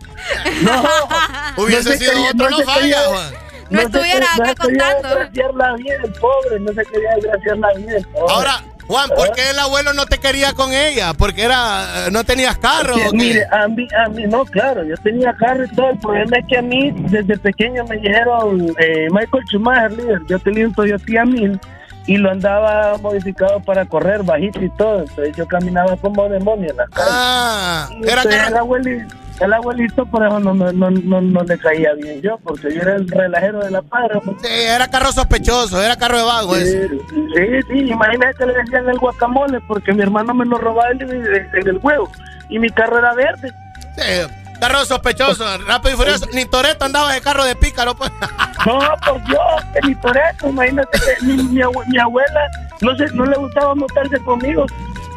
No, 0.63 0.83
Hubiese 1.63 1.91
no 1.91 1.91
se 1.93 1.99
sido 1.99 2.13
quería- 2.13 2.31
otro, 2.31 2.51
no, 2.51 2.59
falla, 2.65 2.81
quería- 2.81 3.05
Juan. 3.07 3.35
No 3.71 3.81
estuviera 3.81 4.27
acá 4.27 4.37
no 4.39 4.47
se 4.47 4.55
quería 4.55 4.85
contando. 4.95 5.09
desgraciar 5.09 5.55
la 5.55 5.73
vida 5.75 5.95
el 6.05 6.13
pobre, 6.13 6.61
no 6.61 6.73
se 6.73 6.85
quería 6.91 7.11
desgraciar 7.17 7.59
la 7.59 7.73
vida 7.75 7.97
el 7.97 8.07
pobre. 8.09 8.35
Ahora, 8.35 8.65
Juan, 8.87 9.09
¿por 9.11 9.33
qué 9.33 9.51
el 9.51 9.59
abuelo 9.59 9.93
no 9.95 10.07
te 10.07 10.19
quería 10.19 10.53
con 10.53 10.73
ella? 10.73 11.13
¿Porque 11.15 11.43
era, 11.43 12.07
eh, 12.07 12.11
no 12.13 12.23
tenías 12.25 12.57
carro? 12.59 12.95
Mire, 13.13 13.45
a 13.51 13.67
mí, 13.69 13.87
a 14.05 14.09
mí, 14.09 14.25
no, 14.29 14.45
claro, 14.45 14.85
yo 14.85 14.97
tenía 14.99 15.33
carro 15.35 15.65
y 15.65 15.69
todo. 15.75 15.91
El 15.91 15.99
problema 15.99 16.37
es 16.39 16.47
que 16.47 16.59
a 16.59 16.63
mí, 16.63 16.93
desde 17.11 17.37
pequeño, 17.39 17.85
me 17.85 17.97
dijeron 17.97 18.75
eh, 18.79 19.09
Michael 19.11 19.45
Schumacher, 19.51 19.93
líder. 19.93 20.21
Yo 20.29 20.39
tenía 20.39 20.67
un 20.67 20.75
Toyota 20.75 21.25
1000 21.25 21.61
y 22.07 22.17
lo 22.19 22.31
andaba 22.31 22.97
modificado 22.99 23.59
para 23.61 23.85
correr 23.85 24.23
bajito 24.23 24.63
y 24.63 24.71
todo. 24.77 25.01
Entonces 25.01 25.35
yo 25.37 25.47
caminaba 25.49 25.97
como 25.97 26.29
demonio 26.29 26.71
en 26.71 26.77
la 26.77 26.87
calle. 26.87 27.09
Ah, 27.11 27.89
Y 27.91 28.09
era 28.09 28.23
carro- 28.23 28.49
el 28.49 28.57
abuelito, 28.57 29.15
el 29.41 29.53
abuelito, 29.53 30.07
por 30.07 30.27
eso 30.27 30.41
no, 30.41 30.55
no, 30.55 30.73
no, 30.73 30.91
no, 30.91 31.21
no 31.21 31.43
le 31.43 31.59
caía 31.59 31.93
bien 31.95 32.21
yo, 32.23 32.39
porque 32.45 32.75
yo 32.75 32.81
era 32.83 32.95
el 32.97 33.07
relajero 33.09 33.61
de 33.61 33.71
la 33.71 33.83
padre. 33.83 34.21
pues. 34.25 34.37
Sí, 34.43 34.49
era 34.51 34.89
carro 34.89 35.13
sospechoso, 35.13 35.83
era 35.83 35.97
carro 35.97 36.19
de 36.19 36.25
vago 36.25 36.55
Sí, 36.57 36.63
ese. 36.63 36.89
sí, 36.89 37.63
sí, 37.69 37.79
imagínate 37.91 38.35
que 38.39 38.47
le 38.47 38.55
decían 38.55 38.89
el 38.89 38.99
guacamole 38.99 39.61
porque 39.69 39.93
mi 39.93 40.03
hermano 40.03 40.33
me 40.35 40.45
lo 40.47 40.57
robaba 40.59 40.91
en, 40.93 41.03
el 41.03 41.81
huevo 41.83 42.11
y 42.49 42.59
mi 42.59 42.71
carro 42.71 42.99
era 42.99 43.13
verde. 43.15 43.53
Sí, 43.97 44.33
carro 44.61 44.85
sospechoso, 44.85 45.45
rápido 45.67 45.95
y 45.95 45.97
furioso. 45.99 46.27
Ni 46.33 46.45
Toreto 46.47 46.85
andaba 46.87 47.13
de 47.13 47.21
carro 47.21 47.45
de 47.45 47.55
pícaro, 47.57 47.95
pues. 47.95 48.11
No, 48.67 48.79
por 49.07 49.23
Dios, 49.27 49.41
que 49.75 49.87
ni 49.87 49.95
por 49.95 50.17
eso, 50.17 50.49
imagínate 50.49 50.99
que 50.99 51.25
mi, 51.27 51.37
mi 51.43 51.61
abue- 51.61 51.87
mi 51.87 51.99
abuela 52.01 52.49
no, 52.81 52.97
se, 52.97 53.07
no 53.15 53.25
le 53.25 53.37
gustaba 53.37 53.75
montarse 53.77 54.19
conmigo, 54.21 54.67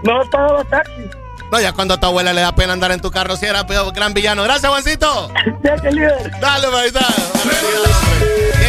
no 0.03 0.21
pagaba 0.29 0.63
taxi. 0.65 1.01
No, 1.51 1.59
ya 1.59 1.73
cuando 1.73 1.95
a 1.95 1.99
tu 1.99 2.05
abuela 2.05 2.31
le 2.31 2.41
da 2.41 2.53
pena 2.53 2.73
andar 2.73 2.91
en 2.91 2.99
tu 2.99 3.09
carro, 3.09 3.35
si 3.35 3.45
era 3.45 3.65
peor, 3.65 3.91
gran 3.91 4.13
villano. 4.13 4.43
Gracias, 4.43 4.69
Juancito. 4.69 5.31
Que. 5.63 6.39
Dale, 6.39 6.67
paisano. 6.67 7.07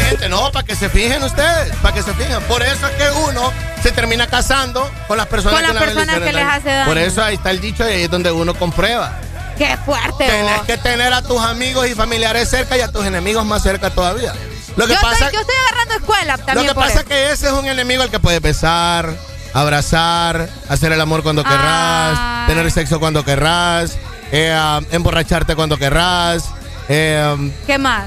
Gente, 0.09 0.29
no, 0.29 0.51
para 0.51 0.67
que 0.67 0.75
se 0.75 0.89
fijen 0.89 1.23
ustedes, 1.23 1.75
para 1.83 1.95
que 1.95 2.03
se 2.03 2.13
fijen. 2.15 2.41
Por 2.45 2.63
eso 2.63 2.87
es 2.87 2.93
que 2.95 3.11
uno 3.29 3.53
se 3.83 3.93
termina 3.93 4.27
casando 4.27 4.91
con 5.07 5.17
las 5.19 5.27
personas 5.27 5.61
Con 5.61 5.75
las 5.75 5.83
que, 5.83 5.91
personas 5.91 6.21
que 6.21 6.33
les 6.33 6.47
hace 6.47 6.69
daño. 6.71 6.87
Por 6.87 6.99
eso 6.99 7.23
ahí 7.23 7.35
está 7.35 7.51
el 7.51 7.61
dicho 7.61 7.89
y 7.89 7.93
ahí 7.93 8.03
es 8.05 8.11
donde 8.11 8.33
uno 8.33 8.55
comprueba. 8.55 9.13
Qué 9.59 9.77
fuerte, 9.85 10.27
Tenés 10.27 10.57
vos. 10.57 10.67
que 10.67 10.79
tener 10.79 11.13
a 11.13 11.21
tus 11.21 11.41
amigos 11.43 11.87
y 11.87 11.95
familiares 11.95 12.49
cerca 12.49 12.79
y 12.79 12.81
a 12.81 12.91
tus 12.91 13.05
enemigos 13.05 13.45
más 13.45 13.63
cerca 13.63 13.91
todavía. 13.91 14.33
Lo 14.77 14.87
que 14.87 14.95
yo, 14.95 15.01
pasa 15.03 15.27
estoy, 15.27 15.35
yo 15.35 15.41
estoy 15.41 15.57
agarrando 15.69 15.95
escuela 15.95 16.37
Lo 16.37 16.45
también 16.45 16.69
que 16.69 16.75
por 16.75 16.85
pasa 16.85 17.01
es 17.01 17.05
que 17.05 17.31
ese 17.31 17.49
es 17.49 17.53
un 17.53 17.67
enemigo 17.67 18.03
al 18.03 18.11
que 18.11 18.21
puedes 18.21 18.41
besar, 18.41 19.15
abrazar, 19.55 20.49
hacer 20.69 20.93
el 20.93 21.01
amor 21.01 21.23
cuando 21.23 21.43
querrás, 21.45 22.17
Ah. 22.19 22.45
tener 22.47 22.71
sexo 22.71 22.99
cuando 23.01 23.25
querrás, 23.25 23.97
eh, 24.33 24.57
um, 24.79 24.85
emborracharte 24.91 25.55
cuando 25.57 25.77
querrás, 25.77 26.45
eh, 26.89 27.35
um, 27.35 27.51
¿Qué 27.67 27.79
más? 27.79 28.05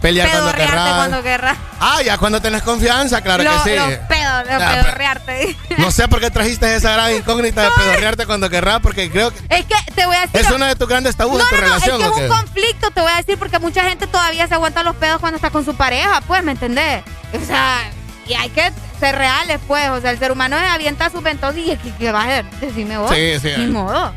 pelear 0.00 0.28
cuando 0.30 0.46
Pedorrearte 0.50 0.72
querrás. 0.76 0.94
cuando 0.96 1.22
querrás. 1.22 1.56
Ah, 1.78 2.02
ya 2.04 2.18
cuando 2.18 2.40
tenés 2.42 2.62
confianza, 2.62 3.20
claro 3.20 3.44
que 3.44 3.70
sí. 3.70 3.76
Los 3.76 3.88
pedos, 4.08 4.46
los 4.50 4.60
Ah, 4.62 4.72
pedorrearte. 4.82 5.56
No 5.78 5.90
sé 5.92 6.08
por 6.08 6.18
qué 6.20 6.28
trajiste 6.30 6.74
esa 6.74 6.90
gran 6.92 7.14
incógnita 7.14 7.62
de 7.62 7.68
pedorrearte 7.76 8.26
cuando 8.26 8.50
querrás, 8.50 8.80
porque 8.80 9.10
creo 9.12 9.30
que 9.30 9.38
Es 9.48 9.64
que 9.64 9.92
te 9.94 10.04
voy 10.04 10.16
a 10.16 10.22
decir. 10.22 10.40
es 10.40 10.50
una 10.50 10.66
de 10.66 10.74
tus 10.76 10.88
grandes 10.88 11.14
tabús 11.14 11.38
no, 11.38 11.44
en 11.44 11.48
tu 11.50 11.54
no, 11.54 11.60
no, 11.60 11.66
relación. 11.68 12.02
es 12.02 12.08
que 12.08 12.12
¿o 12.14 12.16
es 12.24 12.30
un 12.30 12.36
conflicto, 12.36 12.90
te 12.90 13.00
voy 13.00 13.12
a 13.12 13.16
decir, 13.16 13.38
porque 13.38 13.58
mucha 13.60 13.84
gente 13.84 14.06
todavía 14.08 14.48
se 14.48 14.54
aguanta 14.54 14.82
los 14.82 14.96
pedos 14.96 15.20
cuando 15.20 15.36
está 15.36 15.50
con 15.50 15.64
su 15.64 15.74
pareja, 15.76 16.20
pues, 16.26 16.42
¿me 16.42 16.50
entendés? 16.52 17.04
O 17.40 17.46
sea, 17.46 17.78
y 18.26 18.34
hay 18.34 18.50
que 18.50 18.72
ser 19.02 19.16
reales, 19.16 19.58
pues. 19.66 19.90
O 19.90 20.00
sea, 20.00 20.12
el 20.12 20.18
ser 20.18 20.30
humano 20.30 20.56
se 20.58 20.64
avienta 20.66 21.10
sus 21.10 21.22
ventos 21.22 21.56
y 21.56 21.76
¿qué, 21.76 21.92
qué 21.98 22.12
va 22.12 22.20
a 22.22 22.24
hacer? 22.24 22.44
Decime 22.60 22.98
vos. 22.98 23.10
Sí, 23.10 23.38
sí. 23.40 23.50
Ni 23.58 23.66
modo. 23.66 24.14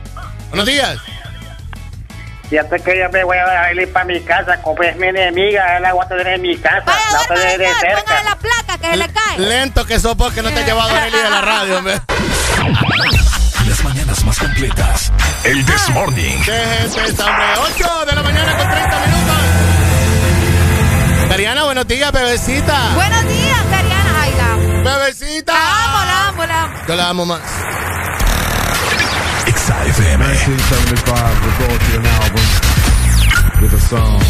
Buenos 0.50 0.68
días. 0.68 1.00
Fíjate 2.50 2.80
que 2.80 3.00
yo 3.00 3.10
me 3.10 3.24
voy 3.24 3.38
a 3.38 3.74
ir 3.74 3.92
para 3.92 4.06
mi 4.06 4.22
casa, 4.22 4.62
como 4.62 4.84
es 4.84 4.96
mi 4.98 5.08
enemiga, 5.08 5.80
la 5.80 5.94
voy 5.94 6.06
a 6.06 6.08
tener 6.08 6.28
en 6.28 6.42
mi 6.44 6.56
casa, 6.58 6.84
la 6.86 7.18
voy 7.18 7.26
a 7.26 7.28
tener 7.28 7.58
de 7.58 7.66
cerca. 7.80 8.04
Póngale 8.04 8.24
la 8.30 8.36
placa 8.36 8.78
que 8.78 8.88
se 8.88 8.98
le 8.98 9.10
cae. 9.10 9.40
Lento 9.40 9.86
que 9.86 10.00
sos 10.00 10.16
vos 10.16 10.32
que 10.32 10.44
no 10.44 10.52
te 10.52 10.60
has 10.60 10.66
llevado 10.68 10.96
a 10.96 11.02
Nelly 11.02 11.18
de 11.18 11.30
la 11.32 11.42
radio, 11.42 11.78
hombre. 11.80 11.96
Las 13.68 13.84
mañanas 13.84 14.24
más 14.24 14.38
completas. 14.38 15.12
El 15.44 15.66
This 15.66 15.90
Morning. 15.90 16.38
¿Qué 16.46 16.52
gente 16.52 17.06
es, 17.06 17.20
hombre? 17.20 17.46
8 17.76 18.06
de 18.06 18.16
la 18.16 18.22
mañana 18.22 18.56
con 18.56 18.70
30 18.70 19.00
minutos. 19.00 19.36
Cariana, 21.30 21.64
buenos 21.64 21.88
días, 21.88 22.12
bebecita. 22.12 22.92
Buenos 22.94 23.28
días, 23.28 23.58
Cariana. 23.72 23.85
Ay, 24.86 24.92
la 24.92 25.00
amo. 25.00 25.00
Bebecita. 25.00 25.54
La 25.54 25.84
amo, 25.84 26.06
la 26.06 26.28
amo, 26.28 26.46
la 26.46 26.64
amo. 26.64 26.74
Yo 26.88 26.96
la 26.96 27.10
amo 27.10 27.26
más. 27.26 27.42
XAFM. 29.46 30.22
1975 30.22 31.46
recorded 31.46 31.96
an 31.96 32.06
album 32.06 32.46
with 33.62 33.74
a 33.74 33.80
song. 33.80 34.22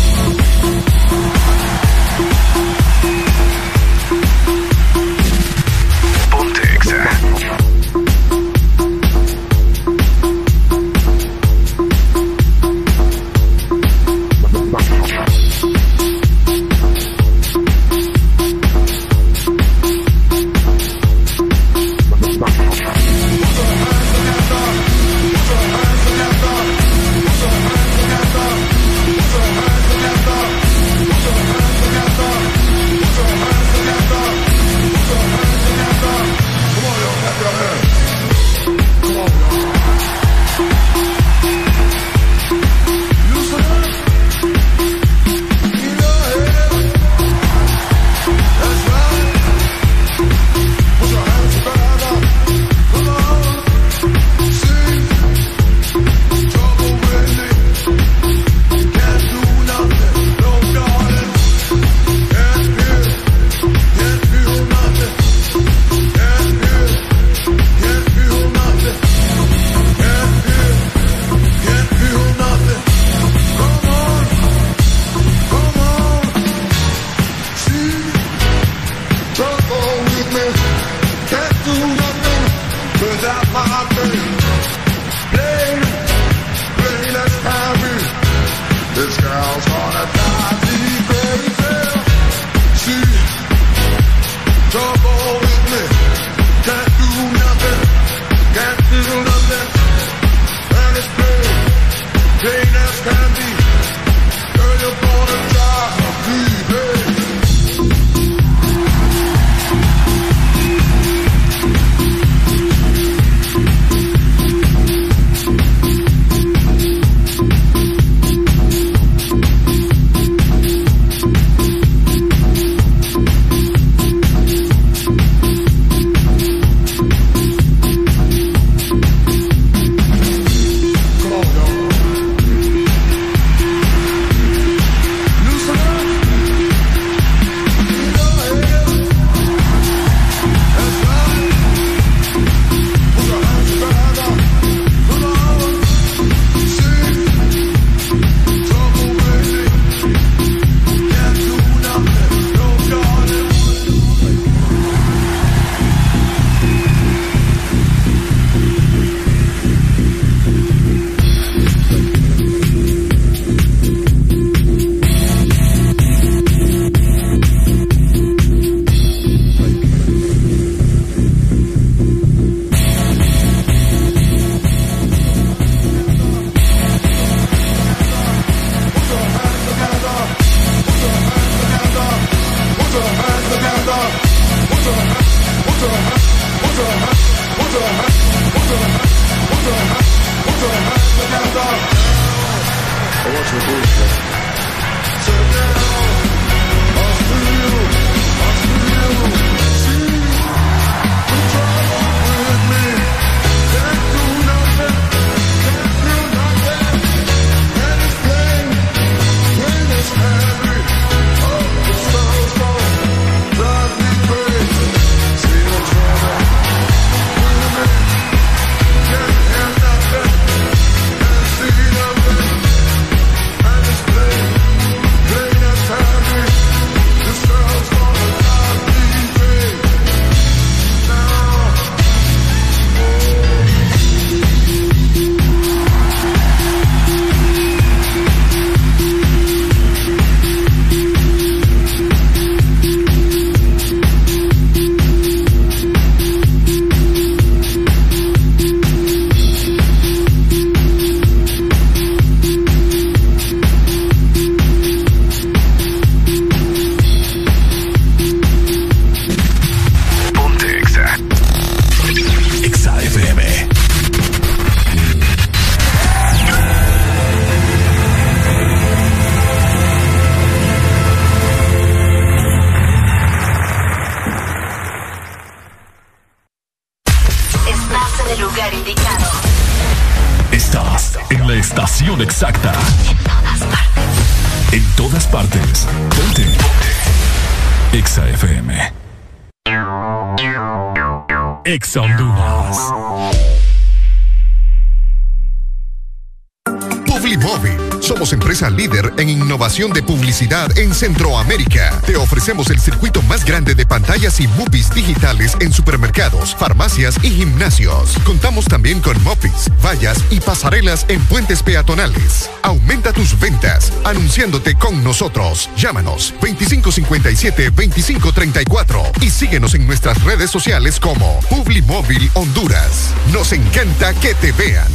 En 300.42 300.94
Centroamérica. 300.94 302.02
Te 302.06 302.18
ofrecemos 302.18 302.70
el 302.70 302.78
circuito 302.78 303.22
más 303.22 303.46
grande 303.46 303.74
de 303.74 303.86
pantallas 303.86 304.42
y 304.42 304.50
movies 304.50 304.94
digitales 304.94 305.56
en 305.62 305.72
supermercados, 305.72 306.54
farmacias 306.54 307.16
y 307.24 307.30
gimnasios. 307.30 308.18
Contamos 308.26 308.66
también 308.66 309.00
con 309.00 309.24
mopis, 309.24 309.72
vallas 309.82 310.22
y 310.32 310.42
pasarelas 310.42 311.06
en 311.08 311.22
puentes 311.28 311.64
peatonales. 311.64 312.50
Aumenta 312.64 313.14
tus 313.14 313.40
ventas 313.40 313.94
anunciándote 314.04 314.76
con 314.76 315.06
nosotros. 315.06 315.70
Llámanos 315.78 316.34
2557-2534 316.42 319.24
y 319.24 319.30
síguenos 319.30 319.74
en 319.74 319.88
nuestras 319.88 320.22
redes 320.24 320.52
sociales 320.52 321.00
como 321.00 321.40
Publimóvil 321.50 322.30
Honduras. 322.34 323.14
Nos 323.32 323.54
encanta 323.54 324.14
que 324.16 324.34
te 324.34 324.52
vean. 324.52 324.95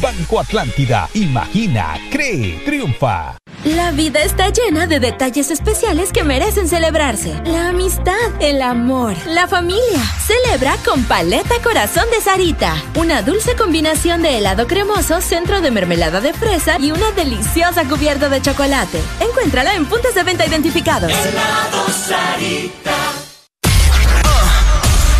Banco 0.00 0.38
Atlántida, 0.38 1.08
imagina, 1.14 1.98
cree, 2.10 2.60
triunfa. 2.64 3.36
La 3.64 3.90
vida 3.90 4.22
está 4.22 4.50
llena 4.50 4.86
de 4.86 5.00
detalles 5.00 5.50
especiales 5.50 6.12
que 6.12 6.22
merecen 6.22 6.68
celebrarse. 6.68 7.34
La 7.44 7.70
amistad, 7.70 8.14
el 8.38 8.62
amor, 8.62 9.16
la 9.26 9.48
familia. 9.48 10.00
Celebra 10.24 10.76
con 10.84 11.02
Paleta 11.04 11.56
Corazón 11.64 12.04
de 12.12 12.20
Sarita. 12.20 12.76
Una 12.94 13.22
dulce 13.22 13.56
combinación 13.56 14.22
de 14.22 14.38
helado 14.38 14.68
cremoso, 14.68 15.20
centro 15.20 15.60
de 15.60 15.72
mermelada 15.72 16.20
de 16.20 16.32
fresa 16.32 16.78
y 16.78 16.92
una 16.92 17.10
deliciosa 17.12 17.84
cubierta 17.84 18.28
de 18.28 18.40
chocolate. 18.40 19.00
Encuéntrala 19.18 19.74
en 19.74 19.86
puntos 19.86 20.14
de 20.14 20.22
venta 20.22 20.46
identificados. 20.46 21.12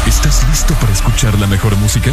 ¿Estás 0.07 0.48
listo 0.48 0.74
para 0.74 0.92
escuchar 0.92 1.36
la 1.39 1.48
mejor 1.48 1.76
música? 1.76 2.12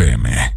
FM. 0.00 0.49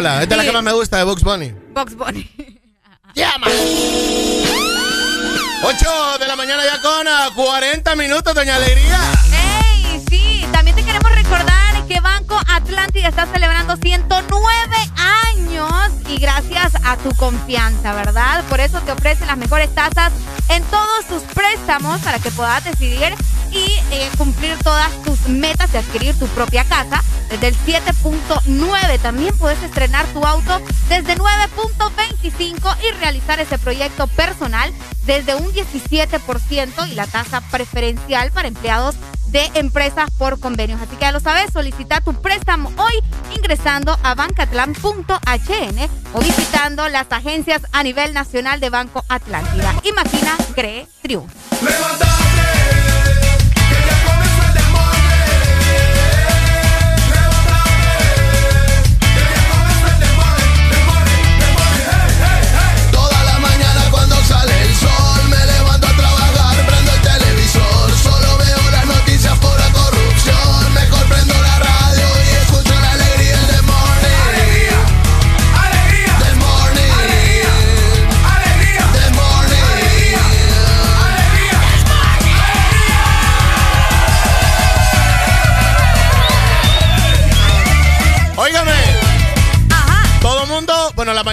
Rola. 0.00 0.22
Esta 0.22 0.34
es 0.34 0.38
la 0.38 0.44
que 0.44 0.52
más 0.52 0.62
me 0.62 0.72
gusta 0.72 0.96
de 0.98 1.04
Bugs 1.04 1.22
Bunny. 1.22 1.54
Box 1.74 1.94
Bunny. 1.94 2.30
Llama. 3.14 3.46
8 5.62 6.18
de 6.18 6.26
la 6.26 6.36
mañana 6.36 6.62
ya 6.64 6.80
con 6.80 7.06
ah, 7.06 7.28
40 7.34 7.96
minutos, 7.96 8.34
doña 8.34 8.56
Alegría. 8.56 8.98
¡Ey! 9.32 10.02
Sí, 10.08 10.46
también 10.52 10.74
te 10.74 10.84
queremos 10.84 11.10
recordar 11.14 11.86
que 11.86 12.00
Banco 12.00 12.40
Atlántida 12.48 13.08
está 13.08 13.26
celebrando 13.26 13.76
109 13.76 14.76
años 14.96 15.29
y 16.08 16.18
gracias 16.18 16.72
a 16.84 16.96
tu 16.96 17.10
confianza, 17.16 17.92
¿verdad? 17.92 18.44
Por 18.48 18.60
eso 18.60 18.80
te 18.82 18.92
ofrecen 18.92 19.26
las 19.26 19.36
mejores 19.36 19.74
tasas 19.74 20.12
en 20.48 20.62
todos 20.64 21.04
tus 21.06 21.22
préstamos 21.22 22.00
para 22.02 22.20
que 22.20 22.30
puedas 22.30 22.62
decidir 22.62 23.14
y 23.50 23.66
eh, 23.90 24.08
cumplir 24.16 24.56
todas 24.62 24.90
tus 25.02 25.28
metas 25.28 25.72
de 25.72 25.78
adquirir 25.78 26.16
tu 26.18 26.26
propia 26.28 26.64
casa 26.64 27.02
desde 27.30 27.48
el 27.48 27.56
7.9. 27.58 29.00
También 29.00 29.36
puedes 29.38 29.60
estrenar 29.62 30.06
tu 30.06 30.24
auto 30.24 30.60
desde 30.88 31.16
9.25 31.16 32.76
y 32.88 32.92
realizar 33.00 33.40
ese 33.40 33.58
proyecto 33.58 34.06
personal 34.06 34.72
desde 35.04 35.34
un 35.34 35.52
17% 35.52 36.88
y 36.88 36.94
la 36.94 37.06
tasa 37.08 37.40
preferencial 37.50 38.30
para 38.30 38.46
empleados 38.46 38.94
de 39.30 39.50
empresas 39.54 40.10
por 40.18 40.40
convenios. 40.40 40.80
Así 40.80 40.96
que 40.96 41.02
ya 41.02 41.12
lo 41.12 41.20
sabes, 41.20 41.52
solicita 41.52 42.00
tu 42.00 42.14
préstamo 42.14 42.70
hoy 42.76 42.92
ingresando 43.36 43.96
a 44.02 44.14
o 46.12 46.20
visitando 46.20 46.88
las 46.88 47.06
agencias 47.10 47.62
a 47.72 47.82
nivel 47.82 48.12
nacional 48.14 48.60
de 48.60 48.70
Banco 48.70 49.04
Atlántida. 49.08 49.74
Imagina, 49.84 50.36
cree, 50.54 50.86
triunfa. 51.02 51.34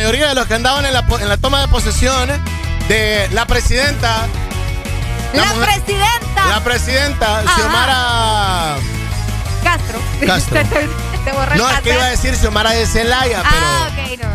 Mayoría 0.07 0.29
de 0.29 0.35
los 0.35 0.47
que 0.47 0.53
andaban 0.53 0.85
en 0.85 0.93
la, 0.93 1.05
en 1.19 1.27
la 1.27 1.35
toma 1.35 1.59
de 1.59 1.67
posesión 1.67 2.29
de 2.87 3.27
la 3.33 3.45
presidenta. 3.45 4.25
La, 5.33 5.43
mujer- 5.47 5.81
presidenta 5.83 6.45
La 6.47 6.63
presidenta, 6.63 7.39
Ajá. 7.39 7.55
Xiomara. 7.55 8.75
Castro. 9.63 9.99
Castro. 10.25 10.59
te, 11.25 11.57
No, 11.57 11.69
es 11.69 11.81
que 11.81 11.93
iba 11.93 12.03
a 12.05 12.09
decir 12.09 12.33
Xiomara 12.37 12.71
de 12.71 12.85
Celaya, 12.85 13.43
pero, 13.43 13.65
Ah, 13.65 13.89
ok, 13.91 14.19
no. 14.23 14.29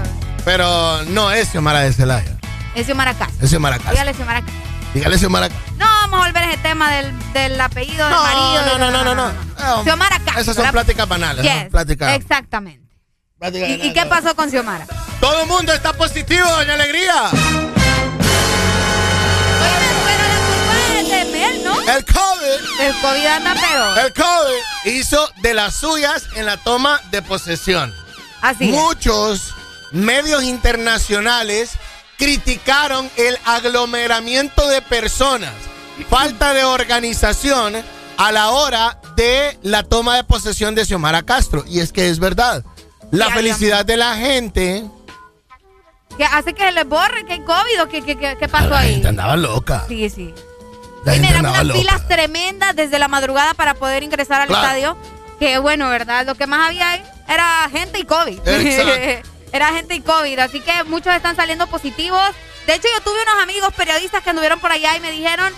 pero 0.45 1.03
no 1.05 1.31
es 1.31 1.49
Xiomara 1.49 1.81
de 1.81 1.93
Celaya. 1.95 2.37
Es 2.75 2.85
Xiomara 2.85 3.15
Castro. 3.15 3.39
Es 3.43 3.49
Xiomara 3.49 3.77
Castro. 3.77 3.93
Dígale 3.93 4.13
Xiomara 4.15 4.41
Castro. 4.43 4.63
Dígale 4.93 5.19
Xiomara 5.19 5.49
No, 5.79 5.87
vamos 5.87 6.21
a 6.21 6.27
volver 6.27 6.43
a 6.43 6.49
ese 6.51 6.59
tema 6.59 6.91
del, 6.93 7.33
del 7.33 7.59
apellido 7.59 8.05
del 8.07 8.15
No, 8.15 8.23
marido. 8.23 8.67
no, 8.67 8.79
no, 8.79 8.91
no, 8.91 9.05
no, 9.05 9.15
no. 9.15 9.33
No. 9.59 9.83
Xiomara 9.85 10.19
Castro. 10.19 10.43
Esas 10.43 10.55
son 10.55 10.65
la- 10.67 10.73
pláticas 10.73 11.09
banales. 11.09 11.43
¿no? 11.43 11.51
Yes, 11.51 11.71
Pláticas- 11.71 12.15
Exactamente. 12.17 12.82
¿Y, 13.51 13.89
y 13.89 13.93
qué 13.93 14.07
pasó 14.07 14.35
con 14.37 14.51
Xiomara? 14.51 14.87
Todo 15.21 15.43
el 15.43 15.49
mundo 15.49 15.73
está 15.73 15.93
positivo, 15.93 16.47
doña 16.49 16.75
Alegría. 16.75 17.31
El 21.89 22.05
COVID. 22.05 22.81
El 22.81 22.95
COVID 23.01 23.27
anda 23.27 23.55
pero. 23.61 23.97
El 23.97 24.13
COVID 24.13 24.93
hizo 24.93 25.29
de 25.43 25.55
las 25.55 25.75
suyas 25.75 26.25
en 26.37 26.47
la 26.47 26.57
toma 26.57 27.01
de 27.11 27.23
posesión. 27.23 27.93
Así 28.41 28.71
es. 28.71 28.71
Muchos 28.71 29.55
medios 29.91 30.43
internacionales 30.45 31.73
criticaron 32.19 33.11
el 33.17 33.39
aglomeramiento 33.45 34.69
de 34.69 34.81
personas, 34.83 35.53
falta 36.09 36.55
de 36.55 36.65
organización 36.65 37.75
a 38.17 38.33
la 38.33 38.51
hora 38.51 38.99
de 39.17 39.59
la 39.63 39.83
toma 39.83 40.17
de 40.17 40.25
posesión 40.25 40.75
de 40.75 40.85
Xiomara 40.85 41.23
Castro. 41.23 41.65
Y 41.67 41.81
es 41.81 41.93
que 41.93 42.09
es 42.09 42.19
verdad. 42.21 42.65
La 43.13 43.31
felicidad 43.31 43.85
de 43.85 43.97
la 43.97 44.17
gente. 44.17 44.85
¿Qué 46.17 46.25
hace 46.25 46.53
que 46.53 46.71
les 46.73 46.87
borre 46.87 47.25
que 47.25 47.35
hay 47.35 47.41
COVID 47.41 47.83
o 47.83 47.89
qué, 47.89 48.03
qué, 48.03 48.17
qué, 48.19 48.37
qué 48.39 48.49
pasó 48.49 48.75
ahí? 48.75 48.95
gente 48.95 49.09
andaba 49.09 49.37
loca. 49.37 49.85
Sí, 49.89 50.11
sí. 50.11 50.35
La 51.05 51.17
Y 51.17 51.21
gente 51.21 51.37
andaba 51.37 51.55
unas 51.63 51.67
loca. 51.69 51.79
filas 51.81 52.09
tremendas 52.09 52.77
desde 52.77 52.99
la 52.99 53.09
madrugada 53.09 53.55
para 53.55 53.75
poder 53.75 54.03
ingresar 54.03 54.41
al 54.43 54.49
Claro. 54.49 54.63
estadio. 54.65 54.97
Que 55.39 55.59
bueno, 55.59 55.89
¿verdad? 55.89 56.27
Lo 56.27 56.35
que 56.35 56.47
más 56.47 56.69
había 56.69 56.91
ahí 56.91 57.03
era 57.29 57.69
gente 57.71 57.99
y 57.99 58.05
COVID. 58.05 58.41
Era 59.53 59.69
gente 59.75 59.95
y 59.95 60.01
COVID. 60.01 60.39
Así 60.39 60.61
que 60.61 60.85
muchos 60.85 61.15
están 61.15 61.37
saliendo 61.37 61.67
positivos. 61.67 62.23
De 62.67 62.75
hecho, 62.75 62.89
yo 62.97 63.03
tuve 63.03 63.21
unos 63.23 63.43
amigos 63.43 63.71
periodistas 63.77 64.23
que 64.23 64.31
anduvieron 64.31 64.59
por 64.61 64.73
allá 64.73 64.97
y 64.97 65.01
me 65.01 65.11
dijeron, 65.11 65.53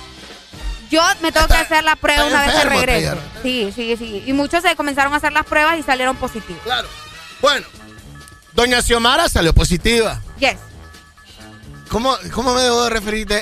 yo 0.91 1.01
me 1.21 1.31
tengo 1.31 1.47
que 1.47 1.55
hacer 1.55 1.85
la 1.85 1.95
prueba 1.95 2.25
una 2.27 2.45
vez 2.45 2.55
que 2.57 2.65
regreso. 2.71 3.17
Sí, 3.45 3.73
sí, 3.75 3.97
sí. 3.97 4.25
Y 4.27 4.33
muchos 4.33 4.63
se 4.63 4.75
comenzaron 4.75 5.13
a 5.15 5.19
hacer 5.19 5.33
las 5.33 5.45
pruebas 5.47 5.79
y 5.79 5.83
salieron 5.85 6.17
positivos. 6.17 6.61
Claro. 6.65 6.89
Bueno, 7.41 7.67
doña 8.53 8.81
Xiomara 8.83 9.29
salió 9.29 9.53
positiva. 9.53 10.21
Yes. 10.39 10.57
¿Cómo, 11.89 12.17
cómo 12.33 12.55
me 12.55 12.63
debo 12.63 12.85
de 12.85 12.91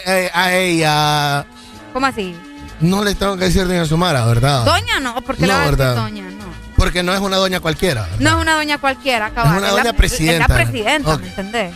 eh, 0.06 0.30
a 0.34 0.52
ella? 0.52 1.46
¿Cómo 1.92 2.06
así? 2.06 2.34
No 2.80 3.04
le 3.04 3.14
tengo 3.14 3.36
que 3.36 3.44
decir 3.44 3.66
doña 3.66 3.84
Xiomara, 3.86 4.24
¿verdad? 4.26 4.64
Doña 4.64 5.00
no, 5.00 5.22
porque 5.22 5.42
No, 5.42 5.48
va 5.48 5.54
a 5.54 5.58
decir 5.60 5.76
¿verdad? 5.78 5.96
doña, 5.96 6.24
no. 6.24 6.42
Porque 6.76 7.02
no 7.02 7.14
es 7.14 7.20
una 7.20 7.36
doña 7.36 7.60
cualquiera. 7.60 8.08
No 8.18 8.30
es 8.30 8.36
una 8.36 8.54
doña 8.54 8.78
cualquiera, 8.78 9.30
cabal. 9.30 9.52
Es 9.54 9.58
una 9.58 9.68
la- 9.68 9.78
doña 9.78 9.92
presidenta. 9.92 10.44
Es 10.44 10.48
la 10.48 10.54
presidenta, 10.56 11.14
Ok. 11.14 11.20
¿me 11.20 11.28
entendés? 11.28 11.74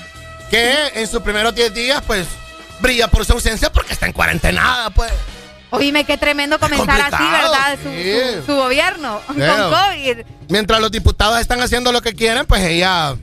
Que 0.50 0.88
en 0.94 1.06
sus 1.06 1.22
primeros 1.22 1.54
10 1.54 1.72
días, 1.72 2.02
pues, 2.06 2.26
brilla 2.80 3.08
por 3.08 3.24
su 3.24 3.32
ausencia 3.32 3.70
porque 3.72 3.92
está 3.92 4.06
en 4.06 4.12
cuarentenada, 4.12 4.90
pues. 4.90 5.12
Oíme, 5.70 6.04
qué 6.04 6.16
tremendo 6.16 6.58
comenzar 6.58 7.00
así, 7.12 7.24
¿verdad? 7.30 7.78
Su, 7.82 7.88
sí. 7.90 8.12
su- 8.40 8.46
su 8.46 8.54
gobierno 8.56 9.20
Claro. 9.34 9.70
con 9.70 9.78
COVID. 9.90 10.18
Mientras 10.48 10.80
los 10.80 10.90
diputados 10.90 11.40
están 11.40 11.60
haciendo 11.60 11.90
lo 11.92 12.00
que 12.02 12.14
quieren, 12.14 12.46
pues 12.46 12.62
ella 12.62 13.16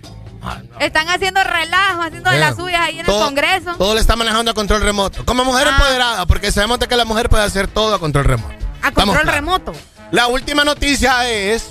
Están 0.79 1.07
haciendo 1.09 1.41
relajo, 1.41 2.01
haciendo 2.01 2.29
de 2.29 2.39
las 2.39 2.55
suyas 2.57 2.81
ahí 2.81 2.99
en 2.99 3.05
Todo- 3.05 3.19
el 3.21 3.25
Congreso. 3.27 3.75
todo 3.77 3.93
le 3.95 4.01
está 4.01 4.15
manejando 4.17 4.51
a 4.51 4.53
control 4.53 4.81
remoto. 4.81 5.25
Como 5.25 5.45
mujer 5.45 5.67
Ah. 5.69 5.71
empoderada, 5.71 6.25
porque 6.25 6.51
sabemos 6.51 6.79
de 6.79 6.87
que 6.87 6.97
la 6.97 7.05
mujer 7.05 7.29
puede 7.29 7.43
hacer 7.43 7.67
todo 7.67 7.95
a 7.95 7.99
control 7.99 8.25
remoto. 8.25 8.53
a 8.81 8.89
Estamos 8.89 9.15
control 9.15 9.21
claros. 9.23 9.35
remoto. 9.35 9.73
La 10.11 10.27
última 10.27 10.65
noticia 10.65 11.29
es, 11.29 11.67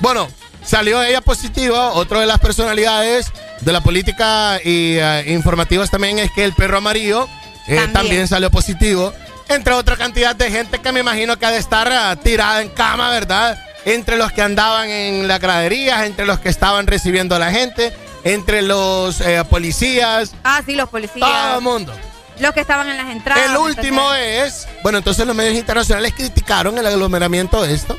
bueno, 0.00 0.28
salió 0.62 1.02
ella 1.02 1.22
positiva, 1.22 1.92
otra 1.94 2.20
de 2.20 2.26
las 2.26 2.38
personalidades 2.38 3.32
de 3.62 3.72
la 3.72 3.80
política 3.80 4.58
y 4.62 4.98
eh, 5.00 5.24
informativas 5.28 5.90
también 5.90 6.18
es 6.18 6.30
que 6.32 6.44
el 6.44 6.52
perro 6.52 6.76
amarillo 6.78 7.26
eh, 7.66 7.76
también. 7.76 7.92
También. 7.92 8.28
salió 8.28 8.50
positivo, 8.50 9.14
entre 9.54 9.72
otra 9.74 9.96
cantidad 9.96 10.34
de 10.34 10.50
gente 10.50 10.78
que 10.80 10.92
me 10.92 11.00
imagino 11.00 11.38
que 11.38 11.46
ha 11.46 11.50
de 11.50 11.58
estar 11.58 11.88
eh, 11.90 12.16
tirada 12.22 12.62
en 12.62 12.68
cama, 12.68 13.10
¿verdad? 13.10 13.58
Entre 13.84 14.16
los 14.16 14.32
que 14.32 14.42
andaban 14.42 14.88
en 14.90 15.26
las 15.28 15.40
graderías, 15.40 16.04
entre 16.04 16.26
los 16.26 16.38
que 16.38 16.48
estaban 16.48 16.86
recibiendo 16.86 17.34
a 17.34 17.38
la 17.38 17.50
gente, 17.50 17.92
entre 18.24 18.62
los 18.62 19.20
eh, 19.20 19.42
policías, 19.50 20.32
Ah, 20.44 20.62
sí, 20.64 20.74
los 20.76 20.88
policías. 20.88 21.28
todo 21.28 21.56
el 21.56 21.62
mundo. 21.62 21.92
Los 22.38 22.52
que 22.54 22.60
estaban 22.60 22.88
en 22.88 22.96
las 22.96 23.10
entradas. 23.10 23.44
El 23.50 23.56
último 23.56 24.14
es, 24.14 24.66
bueno, 24.82 24.98
entonces 24.98 25.26
los 25.26 25.36
medios 25.36 25.54
internacionales 25.54 26.12
criticaron 26.16 26.78
el 26.78 26.86
aglomeramiento 26.86 27.62
de 27.62 27.74
esto. 27.74 27.96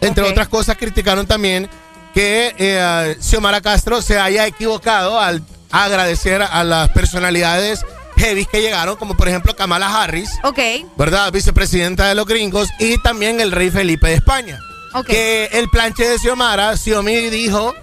Entre 0.00 0.22
otras 0.24 0.48
cosas, 0.48 0.76
criticaron 0.76 1.26
también 1.26 1.68
que 2.14 2.54
eh, 2.56 3.16
Xiomara 3.20 3.60
Castro 3.60 4.00
se 4.00 4.18
haya 4.18 4.46
equivocado 4.46 5.20
al 5.20 5.42
agradecer 5.70 6.40
a 6.42 6.64
las 6.64 6.88
personalidades 6.90 7.84
heavy 8.18 8.44
que 8.46 8.60
llegaron, 8.60 8.96
como 8.96 9.16
por 9.16 9.28
ejemplo 9.28 9.54
Kamala 9.56 10.02
Harris, 10.02 10.30
Ok, 10.42 10.58
¿verdad? 10.96 11.32
Vicepresidenta 11.32 12.06
de 12.08 12.14
los 12.14 12.26
gringos, 12.26 12.68
y 12.78 12.98
también 12.98 13.40
el 13.40 13.52
rey 13.52 13.70
Felipe 13.70 14.08
de 14.08 14.14
España. 14.14 14.58
Que 15.06 15.48
el 15.52 15.68
planche 15.68 16.08
de 16.08 16.18
Xiomara, 16.18 16.76
Xiomi 16.76 17.30
dijo 17.30 17.74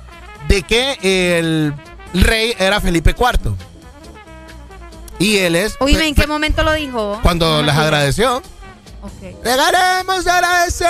de 0.49 0.63
que 0.63 0.97
el 1.39 1.73
rey 2.13 2.53
era 2.59 2.81
Felipe 2.81 3.15
IV. 3.17 3.53
Y 5.19 5.37
él 5.37 5.55
es. 5.55 5.75
Oye, 5.79 6.05
¿en 6.07 6.13
qué 6.15 6.27
momento 6.27 6.63
lo 6.63 6.73
dijo? 6.73 7.19
Cuando 7.23 7.45
No 7.47 7.57
les 7.57 7.65
me 7.67 7.71
acuerdo. 7.71 7.87
agradeció. 7.87 8.37
Ok. 9.01 9.43
Le 9.45 9.51
agradecer 9.51 10.87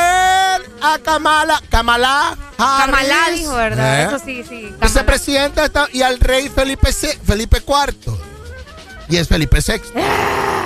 a 0.81 0.97
Kamala, 1.03 1.61
Kamala 1.69 2.29
Harris. 2.57 2.95
Kamala 2.95 3.29
dijo, 3.35 3.53
¿verdad? 3.55 4.01
¿Eh? 4.01 4.05
Eso 4.07 4.25
sí, 4.25 4.43
sí. 4.47 4.73
Vicepresidenta 4.81 5.69
y 5.91 6.01
al 6.01 6.19
rey 6.19 6.49
Felipe, 6.49 6.91
Felipe 6.91 7.57
IV. 7.57 8.17
Y 9.09 9.17
es 9.17 9.27
Felipe 9.27 9.59
VI. 9.65 9.81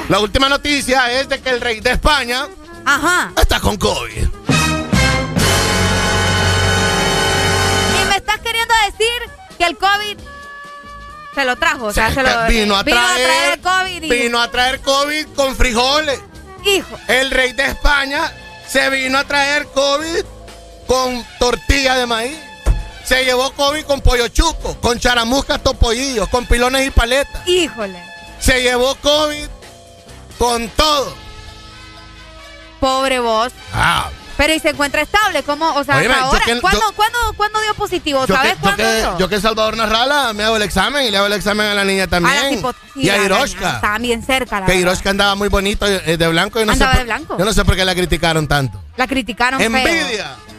La 0.10 0.20
última 0.20 0.50
noticia 0.50 1.12
es 1.20 1.28
de 1.30 1.40
que 1.40 1.50
el 1.50 1.62
rey 1.62 1.80
de 1.82 1.92
España 1.92 2.48
Ajá. 2.86 3.32
está 3.40 3.60
con 3.60 3.78
COVID. 3.78 4.28
Y 8.02 8.06
me 8.08 8.16
estás 8.16 8.40
queriendo 8.40 8.74
decir 8.86 9.32
que 9.58 9.66
el 9.66 9.78
COVID 9.78 10.18
se 11.36 11.46
lo 11.46 11.56
trajo. 11.58 11.86
O 11.88 11.94
sea, 11.94 12.14
se 12.14 12.24
lo, 12.24 12.30
vino 12.48 12.76
a 12.76 12.84
traer, 12.84 13.54
el 13.54 13.60
COVID. 13.62 14.04
y- 14.04 14.10
vino 14.10 14.40
a 14.42 14.50
traer 14.50 14.80
COVID 14.82 15.28
con 15.36 15.56
frijoles. 15.56 16.20
Hijo. 16.66 16.98
El 17.08 17.32
rey 17.32 17.54
de 17.54 17.66
España 17.68 18.32
se 18.68 18.90
vino 18.90 19.18
a 19.18 19.24
traer 19.26 19.66
COVID 19.68 20.24
con 20.88 21.26
tortilla 21.40 21.96
de 21.96 22.06
maíz. 22.06 22.38
Se 23.06 23.24
llevó 23.26 23.52
COVID 23.54 23.86
con 23.86 24.02
pollo 24.02 24.28
chuco, 24.28 24.76
con 24.82 25.00
charamuscas 25.00 25.64
topollillos, 25.64 26.28
con 26.30 26.46
pilones 26.46 26.86
y 26.88 26.92
paletas. 26.92 27.48
Híjole. 27.48 28.04
Se 28.50 28.64
llevó 28.64 28.96
COVID 28.96 29.46
con 30.40 30.68
todo. 30.70 31.14
Pobre 32.80 33.20
vos. 33.20 33.52
Ah, 33.74 34.10
Pero 34.38 34.54
y 34.56 34.60
se 34.60 34.70
encuentra 34.70 35.02
estable, 35.02 35.44
¿cómo? 35.44 35.68
O 35.76 35.84
sea, 35.84 35.98
hasta 35.98 36.04
yo 36.08 36.14
ahora. 36.16 36.46
que- 36.46 36.60
¿Cuándo, 36.62 36.80
yo- 36.82 36.96
¿cuándo, 36.96 37.18
cuándo 37.38 37.62
dio 37.62 37.76
positivo? 37.76 38.26
yo, 38.26 38.34
¿Sabes 38.36 38.54
que, 38.54 38.56
yo, 38.58 38.62
cuándo 38.62 38.84
que, 38.84 38.96
dio? 38.96 39.18
yo 39.20 39.30
que 39.30 39.40
Salvador 39.42 39.78
Narrala 39.78 40.34
me 40.34 40.44
hago 40.46 40.56
el 40.56 40.64
examen 40.64 41.06
y 41.06 41.12
le 41.12 41.18
hago 41.18 41.28
el 41.28 41.34
examen 41.34 41.68
a 41.68 41.76
la 41.76 41.84
niña 41.84 42.04
A 42.04 42.06
la 42.06 42.10
también. 42.10 42.56
tipo- 42.56 42.74
y 42.96 43.10
a 43.10 43.18
Hiroshka. 43.24 43.76
Estaban 43.76 44.02
bien 44.02 44.24
cerca, 44.24 44.62
la 44.62 44.66
Que. 44.66 44.76
Hiroshka 44.78 45.10
andaba 45.12 45.36
muy 45.36 45.50
bonito 45.50 45.86
eh, 45.86 46.18
de 46.18 46.28
blanco. 46.30 46.58
Yo 46.60 46.66
no 46.66 46.72
Andaba 46.72 46.94
sé 46.94 46.98
de 47.00 47.06
por- 47.06 47.14
blanco. 47.16 47.38
Yo 47.38 47.46
no 47.46 47.54
sé 47.54 47.66
por 47.66 47.76
qué 47.76 47.86
la 47.86 47.94
criticaron 47.94 48.48
tanto. 48.48 48.82
La 48.98 49.06
criticaron 49.08 49.60
feo. 49.60 49.70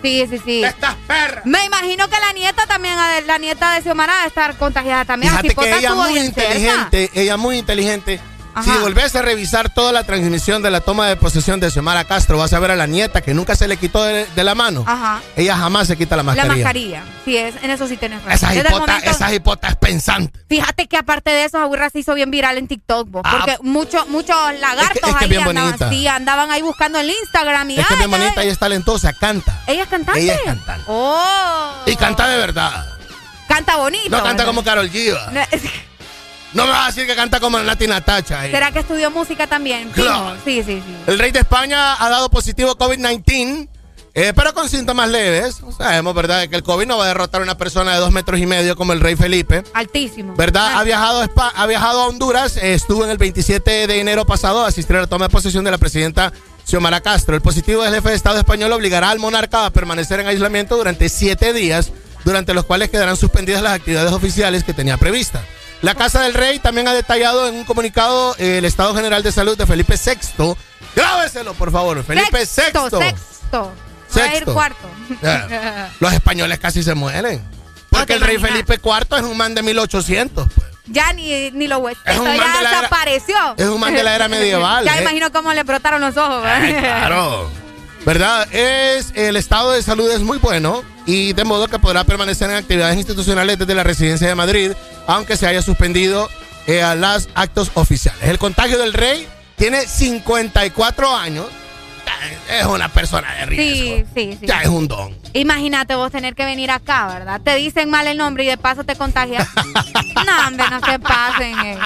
Sí, 0.02 0.26
sí, 0.28 0.40
sí. 0.44 0.64
Estas 0.64 0.94
perras. 1.06 1.44
Me 1.46 1.64
imagino 1.64 2.08
que 2.08 2.16
la 2.18 2.32
nieta 2.32 2.66
también, 2.66 2.94
la 3.26 3.38
nieta 3.38 3.74
de 3.74 3.82
Xiomara, 3.82 4.14
debe 4.16 4.28
estar 4.28 4.56
contagiada 4.56 5.04
también. 5.04 5.32
Fíjate 5.32 5.54
que 5.54 5.78
ella 5.78 5.94
muy 5.94 6.12
bien 6.12 6.34
cerca. 6.34 6.50
inteligente, 6.50 7.10
ella 7.14 7.36
muy 7.36 7.58
inteligente. 7.58 8.20
Ajá. 8.60 8.72
Si 8.74 8.78
volvés 8.80 9.14
a 9.16 9.22
revisar 9.22 9.72
toda 9.72 9.92
la 9.92 10.05
transmisión 10.05 10.62
de 10.62 10.70
la 10.70 10.80
toma 10.80 11.06
de 11.08 11.16
posesión 11.16 11.60
de 11.60 11.70
Xiomara 11.70 12.05
Castro, 12.05 12.39
vas 12.39 12.52
a 12.52 12.58
ver 12.58 12.70
a 12.70 12.76
la 12.76 12.86
nieta 12.86 13.20
que 13.20 13.34
nunca 13.34 13.56
se 13.56 13.68
le 13.68 13.76
quitó 13.76 14.02
de, 14.05 14.26
de 14.26 14.44
la 14.44 14.55
mano. 14.55 14.84
Ajá. 14.86 15.20
Ella 15.36 15.56
jamás 15.56 15.86
se 15.89 15.97
quita 15.97 16.16
la 16.16 16.22
La 16.22 16.34
mascarilla. 16.34 16.55
mascarilla. 16.56 17.02
Sí, 17.24 17.36
es, 17.36 17.55
en 17.62 17.70
eso 17.70 17.86
sí 17.89 17.97
tienes 17.97 18.18
razón. 18.22 18.32
Esa 18.32 18.47
Desde 18.48 18.60
el 18.60 18.66
hipota, 18.68 18.86
momento- 18.92 19.10
esa 19.10 19.34
hipota 19.34 19.68
es 19.68 19.76
pensante. 19.76 20.40
Fíjate 20.48 20.86
que 20.89 20.97
aparte 20.97 21.30
de 21.30 21.44
eso, 21.44 21.58
Aburra 21.58 21.90
se 21.90 21.98
hizo 22.00 22.14
bien 22.14 22.30
viral 22.30 22.58
en 22.58 22.68
TikTok, 22.68 23.08
vos, 23.10 23.22
Ah. 23.24 23.36
porque 23.39 23.56
muchos 23.62 24.08
muchos 24.08 24.36
lagartos 24.60 24.97
es 24.97 25.00
que 25.02 25.10
es 25.10 25.16
ahí 25.22 25.28
bien 25.28 25.42
andaban, 25.58 25.90
sí, 25.90 26.06
andaban 26.06 26.50
ahí 26.50 26.62
buscando 26.62 26.98
el 26.98 27.10
Instagram 27.10 27.70
y 27.70 27.80
Es 27.80 27.86
que 27.86 27.97
bien 27.97 28.10
bonita, 28.10 28.42
ella 28.42 28.52
es 28.52 28.58
talentosa, 28.58 29.12
canta. 29.12 29.62
¿Ella 29.66 29.82
es 29.84 29.89
cantante? 29.89 30.20
Ella 30.20 30.34
es 30.34 30.42
cantante. 30.42 30.84
Oh. 30.86 31.72
Y 31.86 31.97
canta 31.97 32.28
de 32.28 32.36
verdad. 32.39 32.86
Canta 33.48 33.76
bonito. 33.76 34.08
No 34.10 34.22
canta 34.22 34.44
como 34.44 34.62
Carol 34.62 34.89
G. 34.90 35.12
va. 35.14 35.30
No, 35.32 35.40
No 36.54 36.64
me 36.66 36.70
vas 36.72 36.84
a 36.84 36.86
decir 36.88 37.06
que 37.06 37.14
canta 37.14 37.38
como 37.40 37.58
Nati 37.60 37.86
Natacha. 37.86 38.46
eh. 38.46 38.50
¿Será 38.50 38.72
que 38.72 38.80
estudió 38.80 39.10
música 39.10 39.46
también? 39.46 39.90
Claro. 39.90 40.36
Sí, 40.44 40.62
sí, 40.64 40.82
sí. 40.84 40.94
El 41.06 41.18
rey 41.18 41.30
de 41.30 41.40
España 41.40 41.94
ha 42.04 42.08
dado 42.10 42.28
positivo 42.28 42.76
COVID-19, 42.76 43.68
eh, 44.14 44.32
pero 44.34 44.52
con 44.52 44.68
síntomas 44.68 45.08
leves. 45.08 45.60
Sabemos, 45.78 46.12
¿verdad?, 46.14 46.48
que 46.48 46.56
el 46.56 46.64
COVID 46.64 46.86
no 46.86 46.98
va 46.98 47.04
a 47.04 47.08
derrotar 47.08 47.40
a 47.40 47.44
una 47.44 47.56
persona 47.56 47.92
de 47.94 47.98
dos 48.00 48.10
metros 48.10 48.40
y 48.40 48.46
medio 48.46 48.74
como 48.74 48.92
el 48.92 49.00
rey 49.00 49.14
Felipe. 49.14 49.62
Altísimo. 49.74 50.34
¿Verdad? 50.34 50.70
Ah. 50.74 50.80
Ha 50.80 50.84
viajado, 50.84 51.20
a 51.20 51.26
Espa- 51.28 51.52
ha 51.54 51.66
viajado 51.66 52.00
a 52.02 52.06
Honduras. 52.08 52.56
eh, 52.56 52.74
estuvo 52.74 53.04
en 53.04 53.10
el 53.10 53.18
27 53.18 53.86
de 53.86 54.00
enero 54.00 54.26
pasado 54.26 54.64
a 54.64 54.68
asistir 54.68 54.96
a 54.96 55.00
la 55.02 55.06
toma 55.06 55.26
de 55.26 55.30
posesión 55.30 55.64
de 55.64 55.70
la 55.70 55.78
presidenta 55.78 56.32
Xiomara 56.66 57.00
Castro. 57.00 57.36
El 57.36 57.42
positivo 57.42 57.82
del 57.84 57.94
jefe 57.94 58.08
de 58.10 58.16
Estado 58.16 58.38
español 58.38 58.72
obligará 58.72 59.10
al 59.10 59.20
monarca 59.20 59.66
a 59.66 59.70
permanecer 59.70 60.18
en 60.18 60.26
aislamiento 60.26 60.76
durante 60.76 61.08
siete 61.08 61.52
días, 61.52 61.92
durante 62.24 62.54
los 62.54 62.64
cuales 62.64 62.90
quedarán 62.90 63.16
suspendidas 63.16 63.62
las 63.62 63.74
actividades 63.74 64.10
oficiales 64.12 64.64
que 64.64 64.74
tenía 64.74 64.96
previstas. 64.96 65.42
La 65.83 65.94
Casa 65.94 66.20
del 66.23 66.34
Rey 66.34 66.59
también 66.59 66.89
ha 66.89 66.92
detallado 66.94 67.49
en 67.49 67.55
un 67.55 67.65
comunicado 67.65 68.34
eh, 68.39 68.59
el 68.59 68.65
estado 68.67 68.94
general 68.94 69.23
de 69.23 69.33
salud 69.33 69.57
de 69.57 69.67
Felipe 69.67 69.94
VI. 69.97 70.55
Grábeselo, 70.94 71.55
por 71.55 71.73
favor. 71.73 72.02
Felipe 72.05 72.44
Sexto, 72.44 72.89
VI. 72.91 72.99
sexto. 73.07 73.73
Va 74.17 74.23
a 74.23 74.26
ir 74.26 74.33
Sexto. 74.33 74.52
cuarto. 74.55 74.89
Los 76.00 76.12
españoles 76.12 76.59
casi 76.59 76.83
se 76.83 76.94
mueren. 76.94 77.42
Porque 77.89 78.12
el 78.15 78.20
rey 78.20 78.36
imaginas. 78.36 78.62
Felipe 78.67 78.81
IV 78.89 79.17
es 79.18 79.23
un 79.23 79.36
man 79.36 79.55
de 79.55 79.62
1800. 79.62 80.49
pues. 80.55 80.67
Ya 80.86 81.12
ni, 81.12 81.50
ni 81.52 81.67
lo 81.68 81.78
hueso. 81.78 82.00
Es 82.05 82.18
un 82.18 82.26
man 82.26 82.36
ya 82.36 82.47
de 82.59 82.62
la 82.62 82.70
era- 82.70 82.78
desapareció. 82.81 83.36
es 83.57 83.67
un 83.67 83.81
man 83.81 83.94
de 83.94 84.02
la 84.02 84.15
era 84.17 84.28
medieval, 84.28 84.84
ya 84.84 84.99
eh. 84.99 85.02
imagino 85.02 85.31
cómo 85.33 85.52
le 85.55 85.62
brotaron 85.62 86.00
los 86.00 86.17
ojos. 86.17 86.42
Ay, 86.44 86.75
claro. 86.75 87.50
¿Verdad? 88.05 88.49
Es, 88.52 89.12
el 89.15 89.36
estado 89.36 89.73
de 89.73 89.83
salud 89.83 90.10
es 90.10 90.20
muy 90.20 90.39
bueno 90.39 90.83
y 91.10 91.32
de 91.32 91.42
modo 91.44 91.66
que 91.66 91.80
podrá 91.80 92.05
permanecer 92.05 92.48
en 92.50 92.56
actividades 92.56 92.97
institucionales 92.97 93.58
desde 93.58 93.74
la 93.74 93.82
residencia 93.82 94.28
de 94.28 94.34
Madrid, 94.36 94.72
aunque 95.08 95.36
se 95.36 95.44
haya 95.47 95.60
suspendido 95.60 96.28
eh, 96.68 96.82
a 96.82 96.94
los 96.94 97.28
actos 97.34 97.72
oficiales. 97.74 98.22
El 98.22 98.39
contagio 98.39 98.78
del 98.78 98.92
rey 98.92 99.26
tiene 99.56 99.80
54 99.86 101.16
años. 101.16 101.47
Es 102.48 102.64
una 102.66 102.89
persona 102.89 103.32
de 103.34 103.47
riesgo. 103.47 103.97
Sí, 103.97 104.05
sí, 104.14 104.36
sí. 104.40 104.47
Ya 104.47 104.62
es 104.62 104.68
un 104.68 104.86
don. 104.86 105.16
Imagínate 105.32 105.97
vos 105.97 106.12
tener 106.12 106.34
que 106.36 106.44
venir 106.44 106.70
acá, 106.70 107.08
¿verdad? 107.08 107.40
Te 107.42 107.56
dicen 107.56 107.90
mal 107.90 108.06
el 108.06 108.16
nombre 108.18 108.44
y 108.44 108.47
de 108.47 108.56
paso 108.56 108.84
te 108.84 108.94
contagias. 108.94 109.48
no, 110.14 110.47
hombre, 110.47 110.64
no 110.70 110.80
se 110.80 110.98
pasen. 111.00 111.58
eh. 111.60 111.78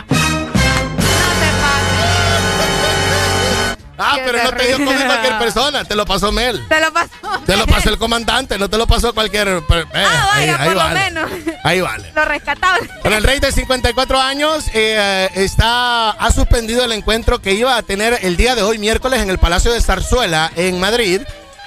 Ah, 3.97 4.17
pero 4.25 4.43
no 4.43 4.53
te 4.53 4.67
dio. 4.67 4.77
COVID 4.85 5.05
cualquier 5.07 5.39
persona, 5.39 5.85
te 5.85 5.95
lo 5.95 6.05
pasó 6.05 6.33
Mel. 6.33 6.65
Te 6.69 6.81
lo 6.81 6.93
pasó. 6.93 7.11
Te 7.47 7.57
lo 7.57 7.67
pasó 7.67 7.91
el 7.91 7.99
comandante, 7.99 8.59
no 8.59 8.69
te 8.69 8.77
lo 8.77 8.87
pasó 8.87 9.15
cualquier. 9.15 9.49
eh, 9.49 9.63
Ah, 9.95 10.31
vaya, 10.35 10.57
ahí 10.59 10.67
por 10.67 10.73
lo 10.77 10.81
vale. 10.85 11.01
menos. 11.01 11.31
Ahí 11.63 11.81
vale. 11.81 12.13
Lo 12.15 12.25
rescatable. 12.25 12.89
Bueno, 13.03 13.17
el 13.19 13.23
rey 13.25 13.39
de 13.41 13.53
54 13.53 14.21
años 14.21 14.65
eh, 14.75 15.29
está, 15.35 16.11
ha 16.11 16.31
suspendido 16.33 16.85
el 16.85 16.93
encuentro 16.93 17.41
que 17.41 17.53
iba 17.55 17.77
a 17.77 17.83
tener 17.83 18.19
el 18.23 18.37
día 18.37 18.55
de 18.55 18.63
hoy, 18.63 18.79
miércoles, 18.79 19.21
en 19.21 19.31
el 19.31 19.39
Palacio 19.39 19.73
de 19.73 19.81
Zarzuela, 19.81 20.51
en 20.57 20.81
Madrid, 20.81 21.21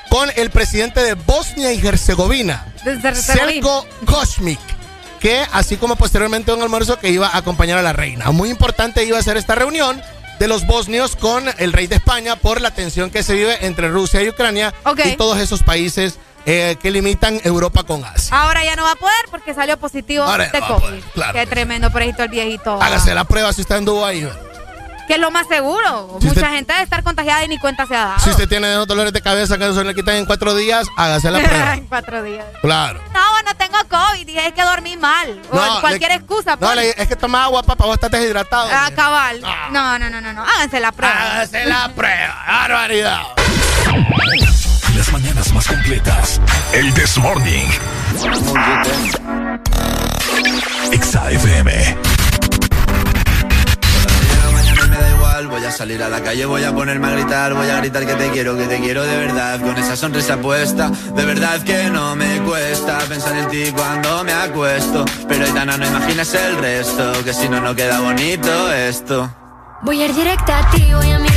con 0.09 0.29
el 0.35 0.49
presidente 0.51 1.03
de 1.03 1.13
Bosnia 1.13 1.71
y 1.73 1.85
Herzegovina. 1.85 2.65
Selko 3.13 3.85
Kosmik, 4.05 4.59
que 5.19 5.45
así 5.51 5.77
como 5.77 5.95
posteriormente 5.95 6.51
un 6.53 6.61
almuerzo 6.61 6.99
que 6.99 7.09
iba 7.09 7.27
a 7.27 7.37
acompañar 7.37 7.77
a 7.77 7.81
la 7.81 7.93
reina. 7.93 8.31
Muy 8.31 8.49
importante 8.49 9.03
iba 9.03 9.17
a 9.17 9.23
ser 9.23 9.37
esta 9.37 9.55
reunión 9.55 10.01
de 10.39 10.47
los 10.47 10.65
bosnios 10.67 11.15
con 11.15 11.45
el 11.57 11.73
rey 11.73 11.87
de 11.87 11.95
España 11.95 12.35
por 12.35 12.61
la 12.61 12.71
tensión 12.71 13.09
que 13.09 13.23
se 13.23 13.33
vive 13.33 13.65
entre 13.65 13.89
Rusia 13.89 14.21
y 14.23 14.29
Ucrania 14.29 14.73
y 15.05 15.15
todos 15.15 15.37
esos 15.39 15.63
países 15.63 16.19
eh, 16.45 16.77
que 16.81 16.91
limitan 16.91 17.41
Europa 17.43 17.83
con 17.83 18.05
Asia. 18.05 18.41
Ahora 18.41 18.63
ya 18.63 18.75
no 18.75 18.83
va 18.83 18.91
a 18.91 18.95
poder 18.95 19.25
porque 19.29 19.53
salió 19.53 19.77
positivo 19.77 20.23
Ahora 20.23 20.47
de 20.47 20.59
COVID. 20.59 20.79
poder, 20.79 21.03
claro 21.13 21.33
Qué 21.33 21.45
tremendo, 21.45 21.91
pobrecito 21.91 22.23
el 22.23 22.29
viejito. 22.29 22.81
Hágase 22.81 23.13
la 23.13 23.25
prueba 23.25 23.51
si 23.51 23.61
usted 23.61 23.75
anduvo 23.75 24.05
ahí. 24.05 24.27
Que 25.07 25.13
es 25.13 25.19
lo 25.19 25.31
más 25.31 25.47
seguro. 25.47 26.17
Si 26.19 26.27
Mucha 26.27 26.39
usted- 26.41 26.51
gente 26.55 26.73
debe 26.73 26.83
estar 26.83 27.01
contagiada 27.01 27.43
y 27.45 27.47
ni 27.47 27.57
cuenta 27.59 27.85
se 27.87 27.95
ha 27.95 28.05
dado. 28.05 28.19
Si 28.19 28.29
usted 28.29 28.47
tiene 28.49 28.71
esos 28.73 28.87
dolores 28.87 29.13
de 29.13 29.21
cabeza 29.21 29.57
que 29.57 29.65
no 29.65 29.73
se 29.73 29.83
le 29.85 29.95
quitan 29.95 30.15
en 30.15 30.25
cuatro 30.25 30.53
días, 30.53 30.85
hágase 30.97 31.31
la 31.31 31.39
prueba. 31.43 31.73
en 31.75 31.85
cuatro 31.87 32.23
días. 32.23 32.45
Claro. 32.61 32.99
No, 33.13 33.41
no 33.45 33.55
tengo 33.55 33.77
COVID. 33.89 34.25
Dije 34.25 34.47
es 34.47 34.53
que 34.53 34.61
dormí 34.63 34.97
mal. 34.97 35.41
O 35.51 35.55
No, 35.55 35.79
cualquier 35.81 36.09
le- 36.11 36.17
excusa. 36.17 36.57
No, 36.59 36.75
le- 36.75 36.89
es 37.01 37.07
que 37.07 37.15
toma 37.15 37.45
agua, 37.45 37.63
papá, 37.63 37.85
vos 37.85 37.93
estás 37.95 38.11
deshidratado. 38.11 38.69
Ah, 38.71 38.89
cabal. 38.95 39.39
No, 39.71 39.97
no, 39.97 40.09
no, 40.09 40.19
no, 40.19 40.33
no. 40.33 40.43
Háganse 40.43 40.79
la 40.81 40.91
prueba. 40.91 41.15
Hágase 41.15 41.65
la 41.65 41.87
prueba. 41.95 42.43
Barbaridad. 42.45 43.21
Las 44.95 45.11
mañanas 45.13 45.53
más 45.53 45.67
completas. 45.67 46.41
El 46.73 46.93
This 46.93 47.17
Morning. 47.17 47.67
Exa 50.91 51.31
FM. 51.31 51.97
Voy 55.45 55.63
a 55.63 55.71
salir 55.71 56.01
a 56.01 56.09
la 56.09 56.23
calle, 56.23 56.45
voy 56.45 56.63
a 56.63 56.73
ponerme 56.73 57.07
a 57.07 57.11
gritar, 57.11 57.53
voy 57.53 57.69
a 57.69 57.77
gritar 57.77 58.07
que 58.07 58.15
te 58.15 58.31
quiero, 58.31 58.57
que 58.57 58.65
te 58.65 58.79
quiero 58.79 59.03
de 59.03 59.17
verdad. 59.17 59.61
Con 59.61 59.77
esa 59.77 59.95
sonrisa 59.95 60.37
puesta, 60.37 60.89
de 60.89 61.25
verdad 61.25 61.61
que 61.61 61.91
no 61.91 62.15
me 62.15 62.41
cuesta 62.41 62.97
pensar 63.07 63.35
en 63.37 63.47
ti 63.47 63.71
cuando 63.71 64.23
me 64.23 64.33
acuesto. 64.33 65.05
Pero 65.27 65.45
Aitana, 65.45 65.77
no 65.77 65.85
imaginas 65.85 66.33
el 66.33 66.57
resto, 66.57 67.23
que 67.23 67.33
si 67.33 67.47
no, 67.49 67.61
no 67.61 67.75
queda 67.75 67.99
bonito 67.99 68.73
esto. 68.73 69.29
Voy 69.83 70.01
a 70.01 70.05
ir 70.05 70.15
directa 70.15 70.57
a 70.57 70.71
ti, 70.71 70.91
voy 70.91 71.11
a 71.11 71.19
mirarte 71.19 71.36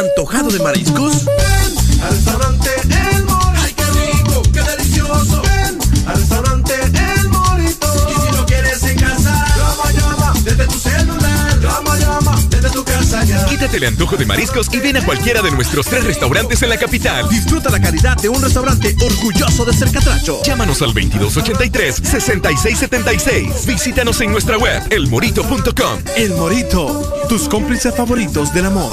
¿Antojado 0.00 0.48
de 0.48 0.58
mariscos? 0.60 1.26
Al 2.02 2.10
restaurante 2.10 2.70
El 2.88 3.22
Morito. 3.24 3.62
Ay, 3.62 3.74
qué 3.76 3.84
rico, 3.84 4.42
qué 4.50 4.62
delicioso. 4.62 5.42
Ven 5.42 5.78
al 6.06 6.16
restaurante 6.16 6.72
El 6.74 7.28
Morito. 7.28 7.86
Y 8.08 8.14
si 8.14 8.30
no 8.34 8.46
quieres 8.46 8.82
en 8.84 8.98
casa, 8.98 9.44
llama, 9.58 9.92
llama 9.92 10.32
desde 10.42 10.66
tu 10.66 10.78
celular. 10.78 11.60
Llama, 11.60 11.98
llama 11.98 12.34
desde 12.48 12.70
tu 12.70 12.82
casa 12.82 13.24
ya. 13.24 13.44
Quítate 13.44 13.76
el 13.76 13.84
antojo 13.84 14.16
de 14.16 14.24
mariscos 14.24 14.72
y 14.72 14.78
ven 14.78 14.96
a 14.96 15.04
cualquiera 15.04 15.42
de 15.42 15.50
nuestros 15.50 15.84
tres 15.84 16.02
restaurantes 16.04 16.62
en 16.62 16.70
la 16.70 16.78
capital. 16.78 17.28
Disfruta 17.28 17.68
la 17.68 17.78
calidad 17.78 18.16
de 18.16 18.30
un 18.30 18.40
restaurante 18.40 18.96
orgulloso 19.04 19.66
de 19.66 19.74
ser 19.74 19.92
catracho. 19.92 20.42
Llámanos 20.44 20.80
al 20.80 20.94
2283-6676. 20.94 23.66
Visítanos 23.66 24.18
en 24.22 24.32
nuestra 24.32 24.56
web, 24.56 24.82
elmorito.com. 24.88 25.98
El 26.16 26.32
Morito, 26.36 27.26
tus 27.28 27.50
cómplices 27.50 27.94
favoritos 27.94 28.54
del 28.54 28.64
amor. 28.64 28.92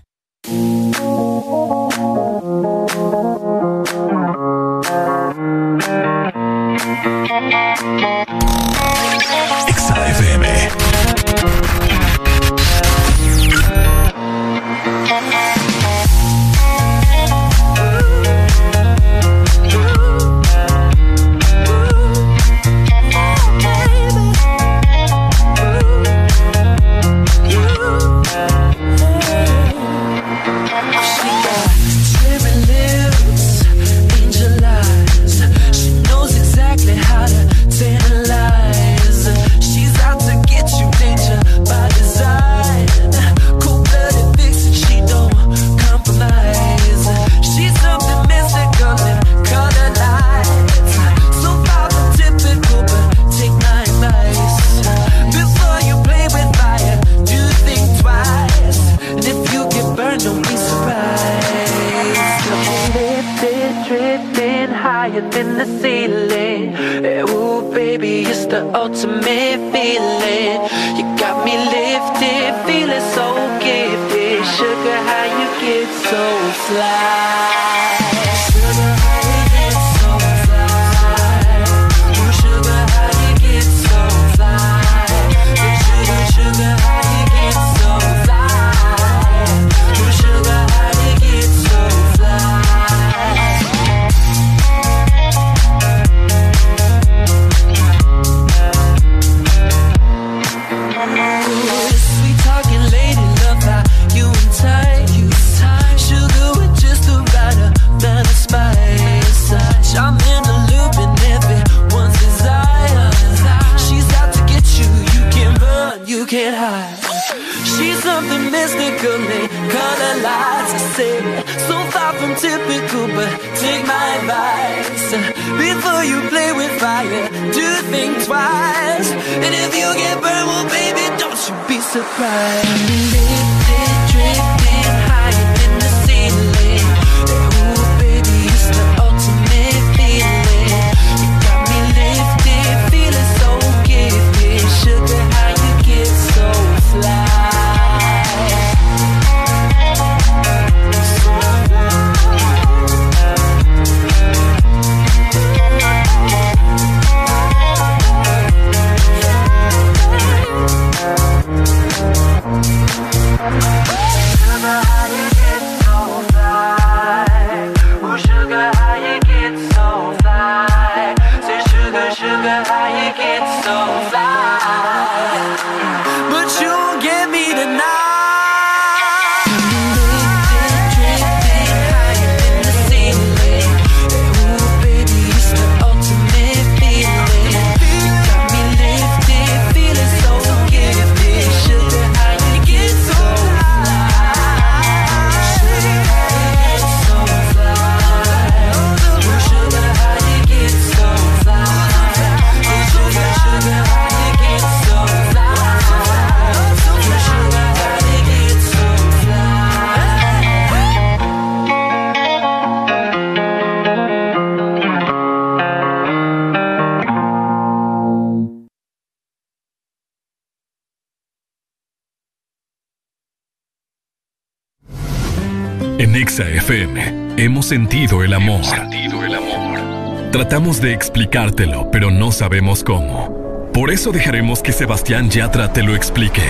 FM 227.71 228.35
hemos 228.35 228.67
sentido 228.67 229.23
el 229.23 229.33
amor. 229.33 230.31
Tratamos 230.31 230.81
de 230.81 230.93
explicártelo, 230.93 231.89
pero 231.89 232.11
no 232.11 232.33
sabemos 232.33 232.83
cómo. 232.83 233.69
Por 233.73 233.91
eso 233.91 234.11
dejaremos 234.11 234.61
que 234.61 234.73
Sebastián 234.73 235.29
Yatra 235.29 235.71
te 235.71 235.81
lo 235.81 235.95
explique. 235.95 236.43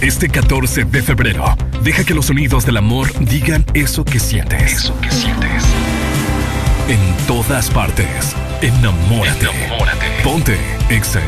Este 0.00 0.28
14 0.28 0.84
de 0.84 1.02
febrero, 1.02 1.56
deja 1.82 2.04
que 2.04 2.14
los 2.14 2.26
sonidos 2.26 2.64
del 2.64 2.76
amor 2.76 3.08
digan 3.24 3.64
eso 3.74 4.04
que 4.04 4.20
sientes. 4.20 4.72
Eso 4.72 5.00
que 5.00 5.10
sientes. 5.10 5.61
Todas 7.26 7.70
partes, 7.70 8.34
enamórate. 8.62 9.46
Ponte 10.24 10.58
Exa 10.90 11.20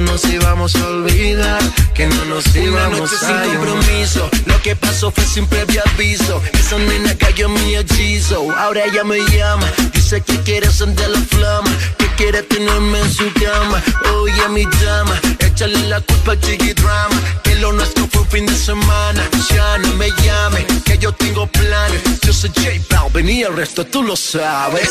nos 0.00 0.24
íbamos 0.24 0.74
a 0.76 0.86
olvidar. 0.86 1.60
Que 1.94 2.06
no 2.06 2.24
nos 2.26 2.46
Una 2.46 2.58
íbamos 2.58 3.00
noche 3.00 3.14
a 3.16 3.26
sin 3.26 3.54
compromiso. 3.54 4.30
Lo 4.46 4.60
que 4.62 4.76
pasó 4.76 5.10
fue 5.10 5.24
sin 5.24 5.46
previo 5.46 5.82
aviso. 5.94 6.42
Esa 6.52 6.78
nena 6.78 7.14
cayó 7.16 7.46
en 7.46 7.54
mi 7.54 7.76
hechizo. 7.76 8.50
Ahora 8.56 8.84
ella 8.84 9.04
me 9.04 9.18
llama. 9.30 9.66
Dice 9.92 10.20
que 10.20 10.36
quiere 10.42 10.66
encender 10.66 11.08
la 11.10 11.20
flama. 11.20 11.70
Que 11.98 12.06
quiere 12.16 12.42
tenerme 12.42 13.00
en 13.00 13.12
su 13.12 13.32
cama. 13.34 13.82
Oye, 14.14 14.48
mi 14.50 14.64
dama. 14.84 15.18
Échale 15.38 15.88
la 15.88 16.00
culpa 16.00 16.32
al 16.32 16.40
chiqui 16.40 16.72
drama. 16.74 17.20
Que 17.42 17.54
lo 17.56 17.72
nuestro 17.72 18.06
fue 18.12 18.22
un 18.22 18.28
fin 18.28 18.46
de 18.46 18.54
semana. 18.56 19.22
Ya 19.50 19.78
no 19.78 19.94
me 19.94 20.10
llame. 20.22 20.64
Que 20.84 20.98
yo 20.98 21.12
tengo 21.12 21.46
planes. 21.46 22.02
Yo 22.22 22.32
soy 22.32 22.50
J 22.50 22.70
Balvin 22.90 23.28
y 23.28 23.42
el 23.42 23.56
resto 23.56 23.84
tú 23.84 24.02
lo 24.02 24.16
sabes. 24.16 24.90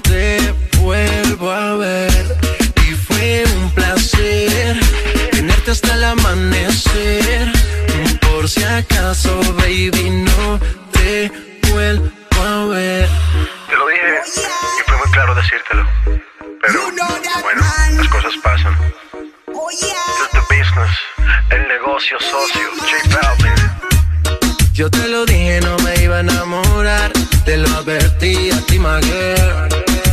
se 0.11 0.53
vuelva 0.79 1.71
a 1.71 1.75
ver. 1.75 2.11
Y 2.87 2.91
fue 3.07 3.43
un 3.55 3.71
placer 3.71 4.77
tenerte 5.31 5.71
hasta 5.71 5.93
el 5.93 6.03
amanecer. 6.03 7.51
Por 8.21 8.49
si 8.49 8.63
acaso, 8.63 9.31
baby, 9.59 10.09
no 10.29 10.59
te 10.91 11.31
vuelvo 11.71 12.09
a 12.43 12.65
ver. 12.65 13.07
Te 13.69 13.75
lo 13.79 13.87
dije 13.87 14.09
y 14.79 14.81
fue 14.89 14.97
muy 14.97 15.11
claro 15.11 15.35
decírtelo. 15.35 15.83
Pero 16.61 16.79
bueno, 17.45 17.61
las 17.97 18.07
cosas 18.09 18.33
pasan. 18.43 18.75
It's 19.47 20.31
the 20.33 20.43
business, 20.49 20.93
el 21.51 21.67
negocio 21.67 22.17
socio, 22.19 22.67
Yo 24.73 24.89
te 24.89 25.07
lo 25.07 25.25
dije, 25.25 25.61
no 25.61 25.77
me 25.79 26.03
iba 26.03 26.17
a 26.17 26.19
enamorar. 26.19 27.11
Te 27.45 27.57
lo 27.57 27.67
advertí 27.69 28.51
a 28.51 28.61
ti, 28.67 28.77
my. 28.79 29.90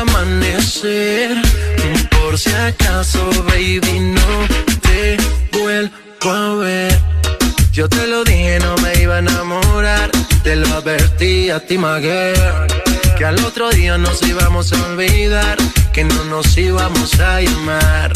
amanecer. 0.00 1.36
Por 2.10 2.38
si 2.38 2.50
acaso, 2.50 3.30
baby, 3.48 4.00
no 4.00 4.46
te 4.82 5.16
vuelvo 5.52 6.30
a 6.30 6.54
ver. 6.56 6.98
Yo 7.72 7.88
te 7.88 8.06
lo 8.06 8.24
dije, 8.24 8.58
no 8.60 8.74
me 8.76 9.02
iba 9.02 9.16
a 9.16 9.18
enamorar. 9.18 10.10
Te 10.42 10.56
lo 10.56 10.66
advertí 10.74 11.50
a 11.50 11.60
ti, 11.60 11.76
girl. 11.76 12.66
Que 13.18 13.24
al 13.24 13.38
otro 13.44 13.70
día 13.70 13.98
nos 13.98 14.22
íbamos 14.22 14.72
a 14.72 14.86
olvidar. 14.86 15.58
Que 15.92 16.04
no 16.04 16.24
nos 16.24 16.56
íbamos 16.56 17.20
a 17.20 17.40
llamar. 17.40 18.12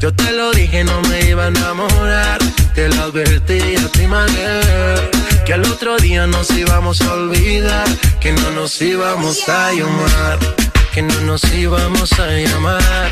Yo 0.00 0.12
te 0.14 0.32
lo 0.32 0.50
dije, 0.52 0.84
no 0.84 1.00
me 1.02 1.28
iba 1.28 1.44
a 1.44 1.48
enamorar. 1.48 2.38
Te 2.74 2.88
lo 2.88 3.02
advertí 3.02 3.76
a 3.76 3.88
ti, 3.88 4.00
girl. 4.00 5.10
Que 5.44 5.54
al 5.54 5.64
otro 5.66 5.96
día 5.98 6.26
nos 6.26 6.50
íbamos 6.50 7.00
a 7.02 7.12
olvidar. 7.12 7.86
Que 8.20 8.32
no 8.32 8.50
nos 8.52 8.80
íbamos 8.80 9.48
a 9.48 9.72
llamar. 9.72 10.38
Que 10.92 11.00
no 11.00 11.18
nos 11.22 11.42
íbamos 11.54 12.12
a 12.20 12.26
llamar. 12.26 13.10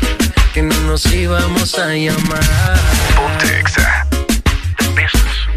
Que 0.53 0.61
no 0.61 0.75
nos 0.81 1.03
íbamos 1.07 1.79
a 1.79 1.87
llamar. 1.87 2.79
Business. 4.93 5.47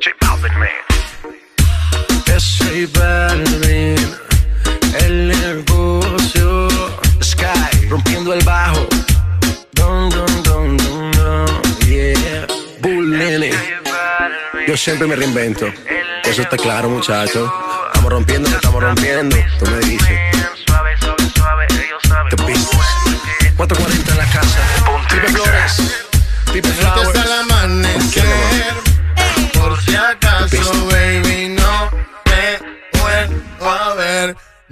J 0.00 0.12
Balvin, 2.98 3.96
el 5.00 5.28
negocio. 5.28 6.68
Sky, 7.22 7.86
rompiendo 7.90 8.32
el 8.32 8.42
bajo. 8.44 8.86
Dun, 9.72 10.08
dun, 10.08 10.42
dun, 10.42 10.78
dun, 10.78 11.10
dun, 11.12 11.46
yeah. 11.86 12.46
Bull 12.80 13.10
Nene. 13.10 13.50
Yo 14.66 14.74
siempre 14.76 15.06
me 15.06 15.16
reinvento. 15.16 15.66
Eso 16.24 16.40
está 16.40 16.56
claro, 16.56 16.88
muchachos. 16.88 17.52
Estamos 17.88 18.10
rompiendo, 18.10 18.48
estamos 18.48 18.82
rompiendo. 18.82 19.36
Tú 19.58 19.66
me 19.70 19.80
dices. 19.80 20.18
440 23.68 24.10
en 24.10 24.18
la 24.18 24.26
casa. 24.26 24.58
Pipe 25.08 25.28
Flores. 25.28 25.76
Pipe. 26.52 26.68
Hasta 26.68 27.22
el 27.22 27.32
amanecer. 27.32 28.24
Por 29.52 29.80
si 29.84 29.94
acaso, 29.94 30.86
baby, 30.86 31.31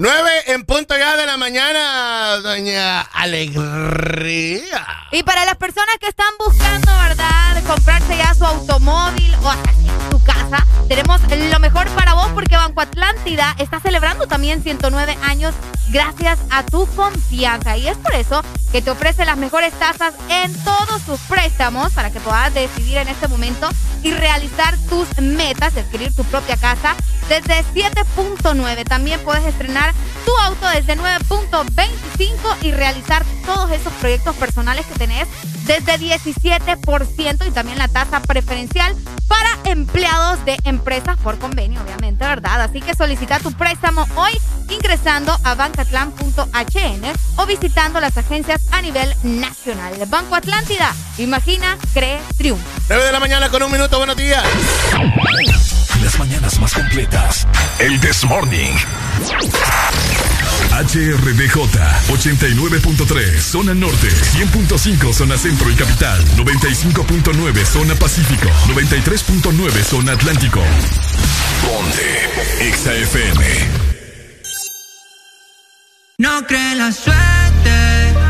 9 0.00 0.30
en 0.46 0.64
punto 0.64 0.96
ya 0.96 1.14
de 1.14 1.26
la 1.26 1.36
mañana, 1.36 2.36
doña 2.36 3.02
Alegría. 3.02 4.86
Y 5.12 5.22
para 5.24 5.44
las 5.44 5.56
personas 5.56 5.94
que 6.00 6.08
están 6.08 6.32
buscando, 6.38 6.90
¿verdad? 7.00 7.62
Comprarse 7.66 8.16
ya 8.16 8.32
su 8.32 8.46
automóvil 8.46 9.34
o 9.42 9.50
hasta 9.50 9.74
su 10.10 10.24
casa, 10.24 10.66
tenemos 10.88 11.20
lo 11.28 11.60
mejor 11.60 11.86
para 11.90 12.14
vos 12.14 12.30
porque 12.32 12.56
Banco 12.56 12.80
Atlántida 12.80 13.54
está 13.58 13.78
celebrando 13.78 14.26
también 14.26 14.62
109 14.62 15.18
años 15.22 15.54
gracias 15.90 16.38
a 16.50 16.64
tu 16.64 16.86
confianza. 16.96 17.76
Y 17.76 17.88
es 17.88 17.98
por 17.98 18.14
eso 18.14 18.42
que 18.72 18.80
te 18.80 18.90
ofrece 18.90 19.26
las 19.26 19.36
mejores 19.36 19.72
tasas 19.74 20.14
en 20.30 20.52
todos 20.64 21.02
sus 21.04 21.20
préstamos 21.28 21.92
para 21.92 22.10
que 22.10 22.20
puedas 22.20 22.54
decidir 22.54 22.96
en 22.96 23.08
este 23.08 23.28
momento 23.28 23.68
y 24.02 24.12
realizar 24.12 24.76
tus 24.88 25.06
metas, 25.20 25.76
adquirir 25.76 26.14
tu 26.14 26.24
propia 26.24 26.56
casa 26.56 26.96
desde 27.28 27.64
7.9. 27.74 28.84
También 28.84 29.20
puedes 29.20 29.44
estrenar 29.44 29.89
tu 30.24 30.36
auto 30.38 30.68
desde 30.68 30.96
9.25 30.96 32.28
y 32.62 32.72
realizar 32.72 33.24
todos 33.44 33.70
esos 33.70 33.92
proyectos 33.94 34.36
personales 34.36 34.86
que 34.86 34.98
tenés 34.98 35.28
desde 35.66 35.98
17% 35.98 37.46
y 37.46 37.50
también 37.50 37.78
la 37.78 37.88
tasa 37.88 38.20
preferencial 38.20 38.94
para 39.28 39.50
empleados 39.64 40.44
de 40.44 40.58
empresas 40.64 41.16
por 41.18 41.38
convenio, 41.38 41.80
obviamente, 41.80 42.24
¿verdad? 42.24 42.62
Así 42.62 42.80
que 42.80 42.94
solicita 42.94 43.38
tu 43.38 43.52
préstamo 43.52 44.06
hoy 44.16 44.32
ingresando 44.68 45.36
a 45.44 45.54
bancatlan.hn 45.54 47.02
o 47.36 47.46
visitando 47.46 48.00
las 48.00 48.16
agencias 48.16 48.62
a 48.72 48.82
nivel 48.82 49.14
nacional. 49.22 49.94
Banco 50.08 50.34
Atlántida, 50.34 50.94
imagina, 51.18 51.78
cree, 51.94 52.20
triunfa. 52.36 52.64
9 52.88 53.04
de 53.04 53.12
la 53.12 53.20
mañana 53.20 53.48
con 53.48 53.62
un 53.62 53.70
minuto, 53.70 53.98
buenos 53.98 54.16
días. 54.16 54.42
Las 56.02 56.18
mañanas 56.18 56.58
más 56.58 56.72
completas. 56.72 57.46
El 57.78 58.00
This 58.00 58.24
Morning. 58.24 58.72
HRDJ 60.70 61.56
89.3 62.08 63.40
Zona 63.40 63.74
Norte 63.74 64.08
100.5 64.08 65.12
Zona 65.12 65.36
Centro 65.36 65.70
y 65.70 65.74
Capital 65.74 66.24
95.9 66.36 67.64
Zona 67.66 67.94
Pacífico 67.94 68.48
93.9 68.68 69.82
Zona 69.82 70.12
Atlántico 70.12 70.60
Ponte 71.62 72.68
Exa 72.68 72.94
FM 72.94 73.90
No 76.20 76.46
cree 76.46 76.74
la 76.74 76.92
suerte. 76.92 78.29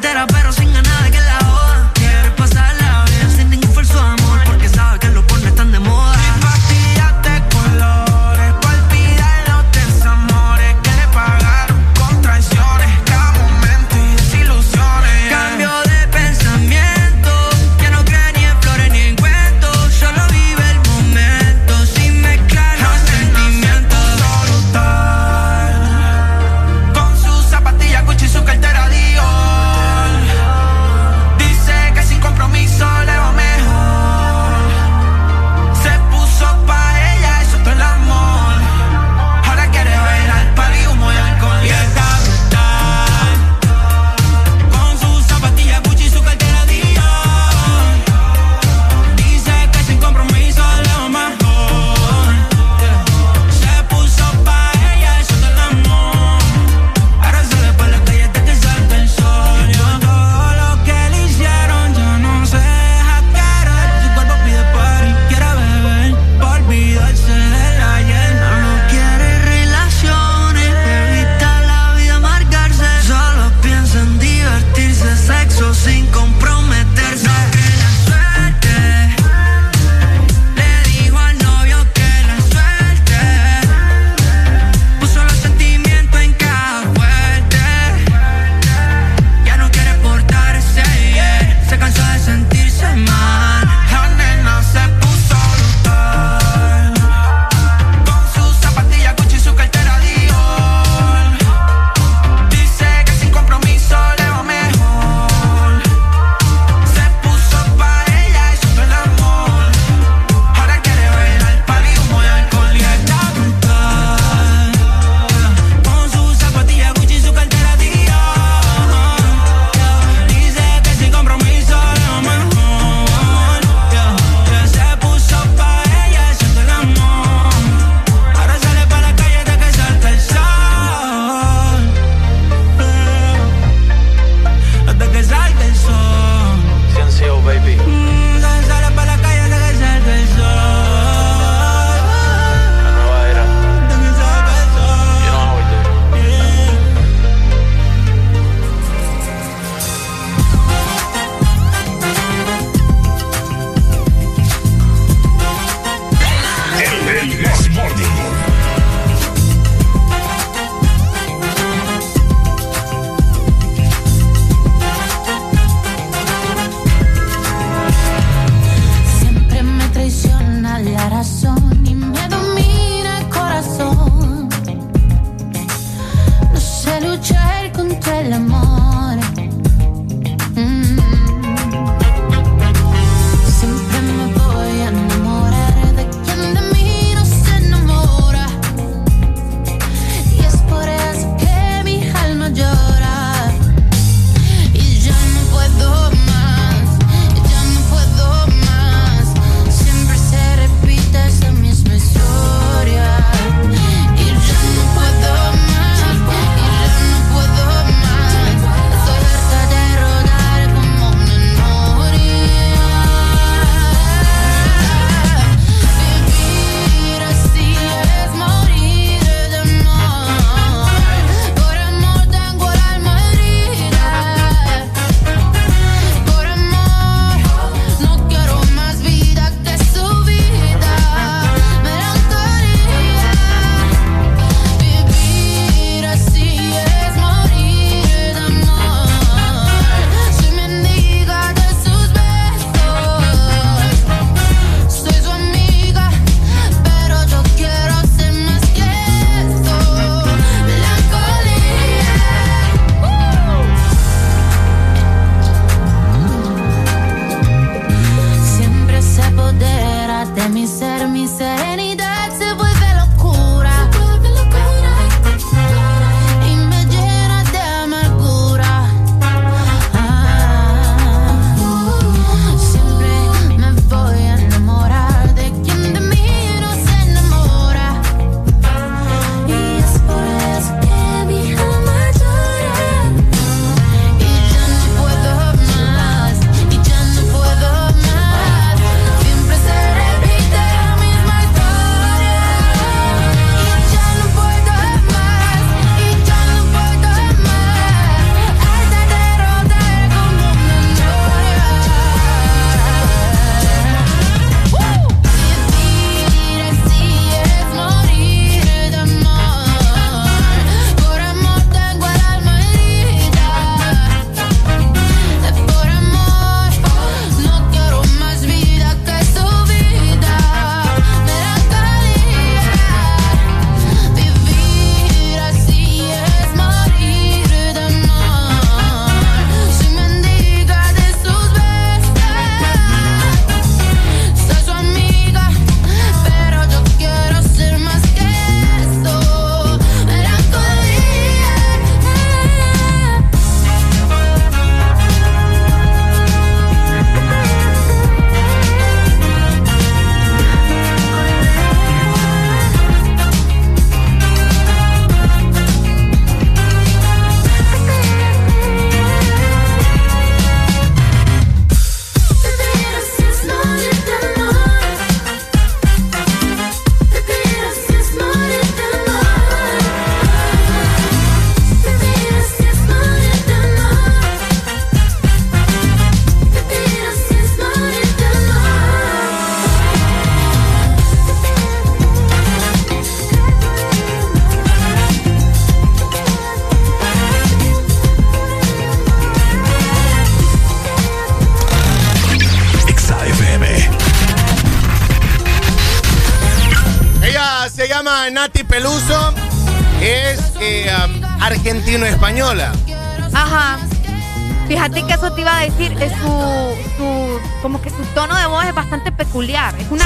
Y 0.00 0.02
pone 0.02 0.29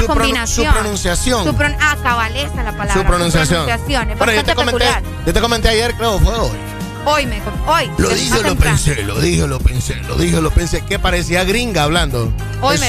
Su 0.07 0.13
combinación. 0.13 0.67
su 0.67 0.73
pronunciación. 0.73 1.43
Su 1.45 1.53
pron- 1.55 1.77
ah, 1.79 1.97
cabaleza 2.01 2.63
la 2.63 2.71
palabra. 2.71 2.93
Su 2.93 3.03
pronunciación. 3.03 3.65
pronunciación, 3.65 4.11
es 4.11 4.17
Bueno, 4.17 4.33
yo 4.33 4.43
te, 4.43 4.55
comenté, 4.55 4.85
yo 5.25 5.33
te 5.33 5.41
comenté 5.41 5.69
ayer, 5.69 5.93
creo, 5.95 6.19
fue 6.19 6.33
hoy. 6.33 6.57
Hoy 7.07 7.27
me, 7.27 7.39
hoy. 7.67 7.91
Lo 7.99 8.09
dije, 8.09 8.41
lo 8.41 8.55
pensé, 8.55 9.03
lo 9.03 9.19
dije, 9.19 9.47
lo 9.47 9.59
pensé, 9.59 9.95
lo 10.07 10.15
dije, 10.15 10.41
lo 10.41 10.49
pensé. 10.49 10.81
Que 10.81 10.97
parecía 10.97 11.43
gringa 11.43 11.83
hablando. 11.83 12.33
Hoy 12.61 12.79
me 12.79 12.87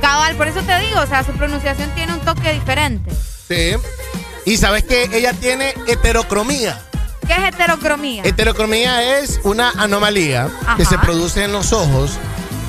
Cabal, 0.00 0.36
por 0.36 0.46
eso 0.46 0.60
te 0.62 0.78
digo, 0.78 1.00
o 1.00 1.06
sea, 1.06 1.24
su 1.24 1.32
pronunciación 1.32 1.90
tiene 1.96 2.12
un 2.12 2.20
toque 2.20 2.52
diferente. 2.52 3.10
Sí. 3.48 3.74
Y 4.46 4.56
sabes 4.58 4.84
que 4.84 5.10
ella 5.12 5.32
tiene 5.32 5.74
heterocromía. 5.88 6.80
¿Qué 7.26 7.32
es 7.34 7.54
heterocromía? 7.54 8.22
Heterocromía 8.24 9.18
es 9.18 9.40
una 9.42 9.70
anomalía 9.70 10.48
que 10.76 10.84
se 10.84 10.98
produce 10.98 11.44
en 11.44 11.52
los 11.52 11.72
ojos 11.72 12.12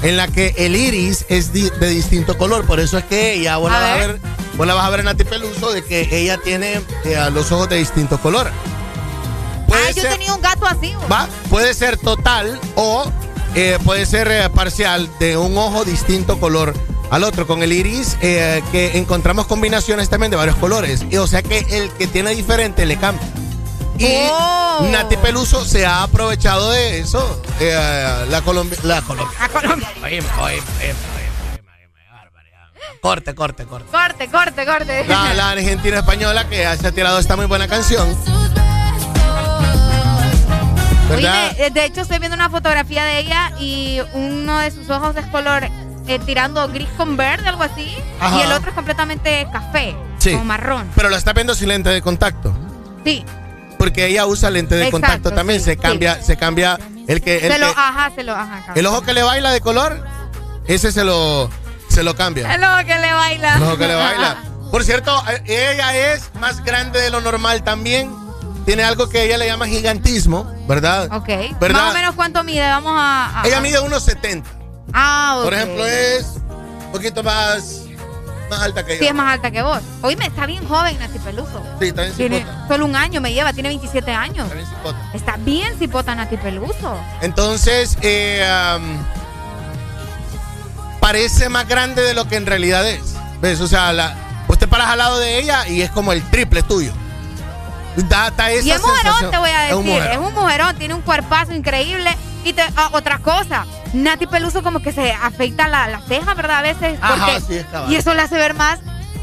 en 0.04 0.18
la 0.18 0.28
que 0.28 0.54
el 0.58 0.76
iris 0.76 1.26
es 1.30 1.52
di- 1.54 1.70
de 1.80 1.90
distinto 1.90 2.38
color. 2.38 2.66
Por 2.66 2.80
eso 2.80 2.98
es 2.98 3.04
que 3.06 3.34
ella, 3.34 3.58
vos, 3.58 3.72
A 3.72 3.74
la, 3.74 3.80
vas 3.80 3.90
a 3.90 3.96
ver. 3.98 4.08
ver, 4.20 4.22
vos 4.56 4.68
la 4.68 4.74
vas 4.76 4.86
a 4.86 4.90
ver 4.92 5.00
en 5.02 5.06
Nati 5.08 5.24
Peluso 5.24 5.72
de 5.72 5.84
que 5.84 6.08
ella 6.12 6.38
tiene 6.38 6.82
eh, 7.06 7.30
los 7.34 7.52
ojos 7.52 7.68
de 7.70 7.78
distinto 7.78 8.20
color. 8.20 8.52
Ah, 9.72 9.92
yo 9.96 10.04
tenía 10.04 10.34
un 10.36 10.42
gato 10.42 10.66
así. 10.68 10.94
güey. 10.94 11.08
Va, 11.12 11.28
puede 11.50 11.74
ser 11.74 11.98
total 11.98 12.60
o 12.76 13.12
eh, 13.56 13.80
puede 13.84 14.06
ser 14.06 14.28
eh, 14.32 14.50
parcial 14.50 15.10
de 15.20 15.36
un 15.38 15.58
ojo 15.58 15.84
distinto 15.84 16.40
color 16.40 16.74
al 17.10 17.24
otro. 17.24 17.48
Con 17.48 17.64
el 17.64 17.74
iris 17.74 18.16
que 18.22 18.92
encontramos 18.96 19.48
combinaciones 19.48 20.10
también 20.10 20.30
de 20.32 20.38
varios 20.38 20.58
colores. 20.58 21.04
Y, 21.10 21.18
o 21.18 21.26
sea 21.28 21.42
que 21.42 21.60
el 21.72 21.90
que 21.92 22.06
tiene 22.08 22.36
diferente 22.36 22.86
le 22.86 22.98
cambia. 22.98 23.28
Y 23.98 24.08
Oh. 24.30 24.88
Nati 24.92 25.18
Peluso 25.18 25.64
se 25.66 25.86
ha 25.86 26.02
aprovechado 26.04 26.72
de 26.72 27.00
eso. 27.00 27.40
Eh, 27.60 28.26
la 28.30 28.42
Colombia. 28.42 28.78
La 28.84 29.02
Colombia. 29.02 29.38
Oíme, 30.04 30.28
oíme. 30.42 30.64
Corte, 33.02 33.36
corte, 33.36 33.66
corte. 33.66 33.88
Corte, 33.92 34.28
corte, 34.30 34.66
corte. 34.66 35.06
La, 35.08 35.34
la 35.34 35.50
argentina 35.52 36.00
española 36.00 36.48
que 36.48 36.64
se 36.78 36.88
ha 36.88 36.92
tirado 36.92 37.20
esta 37.20 37.36
muy 37.36 37.46
buena 37.48 37.68
canción. 37.68 38.16
De 41.74 41.86
hecho 41.86 42.02
estoy 42.02 42.20
viendo 42.20 42.36
una 42.36 42.50
fotografía 42.50 43.04
de 43.06 43.20
ella 43.20 43.52
y 43.60 44.00
uno 44.14 44.60
de 44.60 44.72
sus 44.72 44.90
ojos 44.90 45.16
es 45.16 45.26
color 45.28 45.64
eh, 46.08 46.20
tirando 46.26 46.68
gris 46.70 46.90
con 46.98 47.16
verde, 47.18 47.48
algo 47.48 47.64
así. 47.64 47.94
Ajá. 48.20 48.38
Y 48.38 48.42
el 48.42 48.52
otro 48.52 48.70
es 48.70 48.76
completamente 48.76 49.48
café, 49.52 49.96
Sí. 50.18 50.32
como 50.32 50.46
marrón. 50.46 50.90
Pero 50.96 51.10
la 51.10 51.18
está 51.18 51.34
viendo 51.34 51.54
sin 51.56 51.70
lente 51.70 51.90
de 51.90 52.02
contacto. 52.02 52.54
Sí, 53.06 53.24
Porque 53.78 54.06
ella 54.08 54.26
usa 54.26 54.50
lente 54.50 54.76
de 54.76 54.86
Exacto, 54.86 55.02
contacto 55.02 55.32
también. 55.32 55.60
sí, 55.60 55.66
se 55.66 55.78
cambia, 55.78 56.22
se 56.22 56.38
cambia 56.38 56.80
el 57.08 57.22
que. 57.22 57.38
El, 57.46 57.52
se 57.54 57.60
lo, 57.60 57.68
que- 57.68 57.74
ajá, 57.80 58.12
se 58.16 58.24
lo, 58.24 58.34
ajá. 58.36 58.74
el 58.76 58.86
ojo 58.86 59.02
que 59.02 59.14
le 59.14 59.24
baila 59.24 59.52
de 59.52 59.62
color, 59.62 60.04
ese 60.68 60.92
se 60.92 61.04
lo, 61.04 61.50
se 61.90 62.04
lo 62.04 62.16
cambia. 62.16 62.54
El 62.54 62.64
ojo 62.64 62.78
que 62.86 62.98
le 63.00 63.14
baila. 63.14 63.56
El 63.58 63.64
ojo 63.64 63.78
que 63.78 63.88
le 63.88 63.96
baila. 63.96 64.38
Por 64.72 64.84
cierto, 64.84 65.24
ella 65.46 66.14
es 66.14 66.32
más 66.40 66.64
grande 66.64 67.00
de 67.02 67.10
lo 67.12 67.22
normal 67.22 67.64
también. 67.64 68.12
Tiene 68.66 68.84
algo 68.84 69.10
que 69.10 69.24
ella 69.24 69.38
le 69.38 69.46
llama 69.46 69.68
gigantismo, 69.68 70.46
¿verdad? 70.68 71.10
Ok. 71.14 71.28
¿Verdad? 71.60 71.82
Más 71.82 71.92
o 71.92 71.94
menos 71.94 72.16
cuánto 72.16 72.44
mide, 72.44 72.62
vamos 72.68 72.94
a. 72.96 73.42
a- 73.42 73.46
Ella 73.48 73.60
mide 73.60 73.80
1,70. 73.82 74.44
Ah, 74.94 75.36
ok. 75.38 75.44
Por 75.44 75.54
ejemplo, 75.54 75.86
es 75.86 76.26
un 76.86 76.92
poquito 76.94 77.22
más, 77.24 77.83
más 78.54 78.62
alta 78.64 78.86
que 78.86 78.94
yo. 78.94 79.00
Sí, 79.00 79.08
es 79.08 79.14
más 79.14 79.34
alta 79.34 79.52
que 79.52 79.62
vos. 79.62 79.80
Oíme, 80.02 80.26
está 80.26 80.46
bien 80.46 80.68
joven 80.68 80.98
Nati 81.00 81.20
Peluso. 81.20 81.62
Sí, 81.80 81.88
está 81.88 82.02
bien 82.04 82.14
Tiene 82.16 82.38
cipota. 82.40 82.68
solo 82.68 82.86
un 82.86 82.96
año 82.96 83.22
me 83.22 83.34
lleva, 83.34 83.54
tiene 83.54 83.70
27 83.70 84.12
años. 84.12 84.46
Está 84.46 84.56
bien 84.56 84.68
cipota. 84.68 85.10
Está 85.14 85.38
bien 85.38 85.80
cipota 85.80 86.16
Nati 86.16 86.38
Peluso. 86.38 86.98
Entonces, 87.22 87.98
eh, 88.02 88.46
parece 91.00 91.50
más 91.50 91.68
grande 91.68 92.02
de 92.02 92.14
lo 92.14 92.28
que 92.28 92.36
en 92.36 92.46
realidad 92.46 92.88
es. 92.88 93.16
¿Ves? 93.42 93.60
O 93.60 93.68
sea, 93.68 93.92
la, 93.92 94.16
vos 94.48 94.58
te 94.58 94.68
paras 94.68 94.88
al 94.88 95.00
lado 95.00 95.20
de 95.20 95.40
ella 95.40 95.68
y 95.68 95.82
es 95.82 95.92
como 95.92 96.14
el 96.14 96.24
triple 96.30 96.64
tuyo. 96.64 96.94
Da, 97.96 98.32
da 98.32 98.50
esa 98.52 98.66
Y 98.66 98.72
es 98.72 98.82
mujerón, 98.82 99.30
te 99.30 99.38
voy 99.38 99.50
a 99.50 99.70
Es 99.70 99.76
un 99.76 99.86
decir. 99.86 100.02
Es 100.12 100.18
un 100.18 100.34
mujerón, 100.34 100.76
tiene 100.78 100.94
un 100.94 101.02
cuerpazo 101.02 101.54
increíble. 101.54 102.16
Y 102.44 102.54
te, 102.54 102.62
ah, 102.76 102.90
otra 102.94 103.20
cosa, 103.20 103.66
Nati 103.94 104.28
Peluso 104.28 104.64
como 104.64 104.82
que 104.82 104.92
se 104.92 105.12
afeita 105.14 105.68
la, 105.68 105.88
la 105.88 106.02
ceja, 106.02 106.34
¿verdad? 106.34 106.58
A 106.60 106.62
veces. 106.62 107.00
Ajá, 107.02 107.26
porque- 107.26 107.42
sí, 107.62 107.66
y 107.90 107.96
eso 107.96 108.14
la 108.14 108.24
hace 108.24 108.36
ver 108.36 108.54
más 108.54 108.80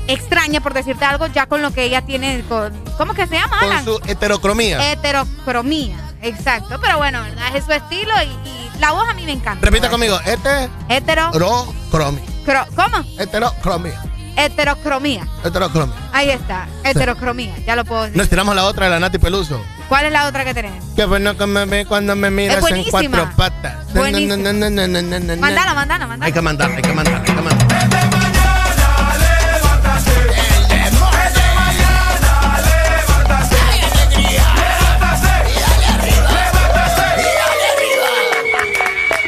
extraña, 0.07 0.61
por 0.61 0.73
decirte 0.75 1.05
algo, 1.05 1.27
ya 1.29 1.47
con 1.47 1.61
lo 1.63 1.71
que 1.73 1.85
ella 1.85 2.03
tiene. 2.03 2.43
Con, 2.49 2.73
¿Cómo 2.97 3.15
que 3.15 3.27
se 3.27 3.35
llama, 3.35 3.59
Con 3.61 3.71
Alan? 3.73 3.85
su 3.85 4.01
heterocromía. 4.07 4.93
Heterocromía. 4.93 5.97
Exacto. 6.23 6.79
Pero 6.81 6.99
bueno, 6.99 7.23
¿verdad? 7.23 7.55
Es 7.57 7.65
su 7.65 7.73
estilo 7.73 8.13
y, 8.23 8.49
y 8.49 8.71
la 8.79 8.93
voz 8.93 9.09
a 9.09 9.15
mí 9.15 9.25
me 9.25 9.33
encanta. 9.33 9.65
Repita 9.65 9.89
conmigo. 9.91 10.19
Este 10.27 10.69
Hetero. 10.89 11.29
Heterocromía. 11.29 12.23
cro- 12.47 12.67
¿Cómo? 12.75 13.05
Heterocromía. 13.19 14.03
Heterocromía. 14.37 15.27
Heterocromía. 15.45 15.97
Ahí 16.13 16.31
está. 16.31 16.67
Heterocromía. 16.85 17.55
Ya 17.67 17.77
lo 17.77 17.85
puedo 17.85 18.03
decir. 18.05 18.17
Nos 18.17 18.29
tiramos 18.29 18.55
la 18.55 18.65
otra 18.65 18.87
de 18.87 18.91
la 18.93 19.01
Nati 19.01 19.19
Peluso. 19.19 19.63
¿Cuál 19.91 20.07
es 20.07 20.12
la 20.12 20.28
otra 20.28 20.44
que 20.44 20.55
tenés? 20.55 20.85
Qué 20.94 21.05
bueno 21.05 21.36
que 21.36 21.47
me 21.47 21.65
ve 21.65 21.85
cuando 21.85 22.15
me 22.15 22.31
miras 22.31 22.65
en 22.70 22.85
cuatro 22.85 23.28
patas. 23.36 23.93
Buenísima. 23.93 24.36
Mandala, 24.36 25.75
mandala, 25.75 26.07
mandala. 26.07 26.27
Hay 26.27 26.33
que 26.33 26.41
mandar, 26.41 26.70
hay 26.70 26.81
que 26.81 26.93
mandar, 26.93 27.15
hay 27.17 27.23
que 27.25 27.33
mandar. 27.33 27.69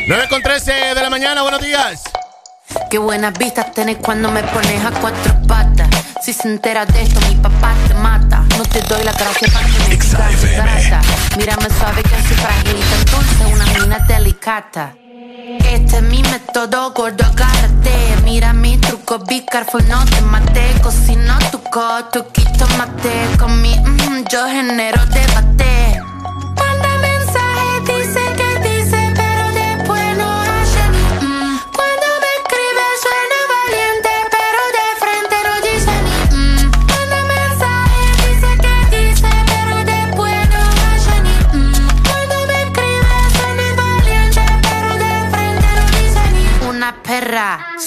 Nueve 0.06 0.28
con 0.30 0.42
13 0.42 0.72
de 0.94 1.02
la 1.02 1.10
mañana, 1.10 1.42
buenos 1.42 1.60
días. 1.60 2.04
Qué 2.88 2.98
buenas 2.98 3.36
vistas 3.36 3.72
tenés 3.72 3.96
cuando 3.96 4.30
me 4.30 4.44
pones 4.44 4.84
a 4.84 4.92
cuatro 4.92 5.34
patas. 5.48 6.01
Si 6.22 6.32
se 6.32 6.46
entera 6.46 6.86
de 6.86 7.02
esto, 7.02 7.20
mi 7.28 7.34
papá 7.34 7.74
te 7.88 7.94
mata. 7.94 8.44
No 8.56 8.62
te 8.64 8.80
doy 8.82 9.02
la 9.02 9.10
gracia 9.10 9.48
para 9.52 9.66
que 9.66 9.78
me 9.80 9.88
digas 9.88 10.12
grata. 10.12 11.00
Mírame 11.36 11.68
suave 11.76 12.00
que 12.04 12.10
soy 12.10 12.36
frágil 12.36 12.76
y 12.78 12.82
tan 12.82 13.04
dulce, 13.06 13.52
una 13.52 13.64
mina 13.80 13.98
delicata. 14.06 14.94
Este 15.64 15.96
es 15.96 16.02
mi 16.02 16.22
método, 16.22 16.92
gordo, 16.92 17.24
agárrate. 17.24 17.90
Mira 18.22 18.52
mi 18.52 18.78
truco, 18.78 19.18
be 19.18 19.44
careful, 19.44 19.82
no 19.88 20.04
te 20.04 20.20
mate. 20.20 20.72
Cocino 20.80 21.36
tu 21.50 21.60
coto, 21.64 22.30
quito 22.30 22.68
mate. 22.78 23.36
Con 23.36 23.60
mi, 23.60 23.76
mm, 23.76 24.24
yo 24.30 24.46
genero 24.46 25.04
debate. 25.06 25.71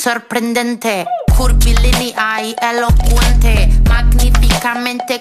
Sorprendente, 0.05 1.03
curvilínea 1.35 2.43
y 2.43 2.55
elocuente, 2.61 3.71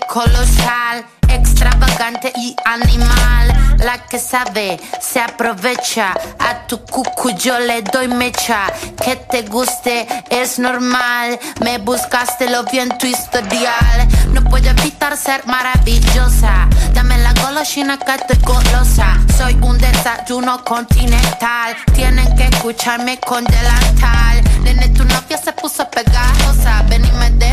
colosal 0.09 1.05
extravagante 1.29 2.33
y 2.37 2.57
animal. 2.65 3.77
La 3.79 3.99
que 4.07 4.19
sabe 4.19 4.81
se 5.01 5.21
aprovecha. 5.21 6.15
A 6.39 6.67
tu 6.67 6.79
cucu 6.87 7.31
yo 7.37 7.59
le 7.59 7.83
doy 7.83 8.09
mecha. 8.09 8.73
Que 9.05 9.17
te 9.17 9.43
guste 9.43 10.07
es 10.31 10.59
normal. 10.59 11.39
Me 11.61 11.77
buscaste 11.77 12.49
lo 12.49 12.65
vi 12.65 12.79
tu 12.99 13.07
historial. 13.07 14.09
No 14.33 14.43
puedo 14.45 14.71
evitar 14.71 15.15
ser 15.15 15.45
maravillosa. 15.47 16.67
Dame 16.95 17.19
la 17.19 17.35
golosina 17.35 17.99
que 17.99 18.15
estoy 18.15 18.39
golosa. 18.43 19.19
Soy 19.37 19.59
un 19.61 19.77
desayuno 19.77 20.65
continental. 20.65 21.77
Tienen 21.93 22.35
que 22.37 22.45
escucharme 22.45 23.19
con 23.21 23.45
delantal. 23.45 24.43
Nene, 24.63 24.89
tu 24.89 25.05
novia 25.05 25.37
se 25.37 25.53
puso 25.53 25.87
pegajosa. 25.91 26.83
Venime 26.89 27.31
de 27.33 27.44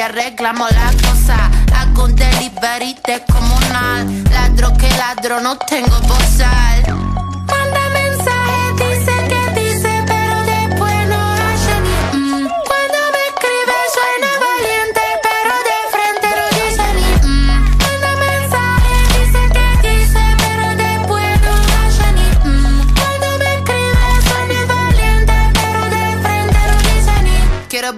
frente, 0.00 0.02
arreglamos 0.02 0.70
la 0.72 0.92
cosa. 1.08 1.50
Hago 1.74 2.04
un 2.04 2.14
delivery 2.14 2.96
descomunal. 3.06 4.24
Ladro 4.30 4.72
que 4.76 4.88
ladro, 4.90 5.40
no 5.40 5.56
tengo 5.58 6.00
bozal. 6.00 7.29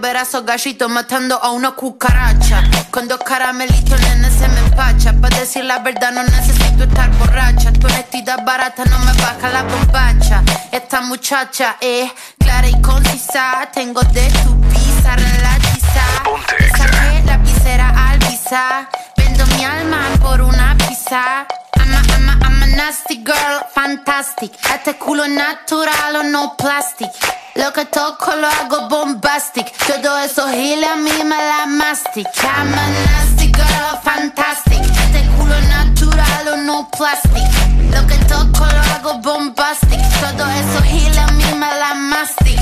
Ver 0.02 0.14
brazos 0.14 0.44
gallitos 0.44 0.90
matando 0.90 1.40
a 1.40 1.52
una 1.52 1.76
cucaracha. 1.76 2.64
Con 2.90 3.06
dos 3.06 3.20
caramelitos, 3.20 4.00
nene, 4.00 4.28
se 4.32 4.48
me 4.48 4.58
empacha. 4.58 5.12
Para 5.12 5.38
decir 5.38 5.64
la 5.64 5.78
verdad, 5.78 6.10
no 6.10 6.24
necesito 6.24 6.82
estar 6.82 7.08
borracha. 7.18 7.72
Tu 7.72 7.86
honestidad 7.86 8.44
barata 8.44 8.84
no 8.84 8.98
me 8.98 9.12
baja 9.12 9.48
la 9.50 9.62
bombacha. 9.62 10.42
Esta 10.72 11.02
muchacha 11.02 11.76
es 11.80 12.10
clara 12.36 12.68
y 12.68 12.80
concisa. 12.80 13.68
Tengo 13.72 14.02
de 14.02 14.28
tu 14.42 14.60
pizza, 14.62 15.14
relatiza. 15.14 16.04
Saqué 16.76 17.22
la 17.24 17.36
visera 17.36 18.10
al 18.10 18.18
pisar. 18.18 18.88
Vendo 19.16 19.46
mi 19.56 19.64
alma 19.64 20.00
por 20.20 20.40
una 20.42 20.76
pizza. 20.78 21.46
Nasty 22.76 23.16
girl, 23.22 23.60
fantastic. 23.74 24.52
Este 24.74 24.94
culo 24.98 25.26
natural 25.28 26.16
o 26.16 26.22
no 26.22 26.56
plastic. 26.56 27.10
Lo 27.54 27.72
que 27.72 27.84
toco 27.86 28.34
lo 28.36 28.46
hago 28.46 28.88
bombastic. 28.88 29.66
Todo 29.86 30.18
eso 30.18 30.48
giles 30.48 30.88
a 30.88 30.96
mí 30.96 31.12
me 31.24 31.36
la 31.36 31.66
mastic. 31.66 32.26
I'm 32.42 32.72
a 32.72 32.90
nasty 33.06 33.52
girl, 33.52 33.98
fantastic. 34.02 34.80
Este 35.04 35.22
culo 35.36 35.60
natural 35.60 36.48
o 36.48 36.56
no 36.56 36.88
plastic. 36.90 37.44
Lo 37.90 38.06
que 38.06 38.16
toco 38.24 38.64
lo 38.66 38.80
hago 38.94 39.18
bombastic. 39.18 40.00
Todo 40.20 40.46
eso 40.50 40.82
giles 40.82 41.18
a 41.18 41.26
mí 41.32 41.44
me 41.54 41.74
la 41.78 41.94
mastic. 41.94 42.58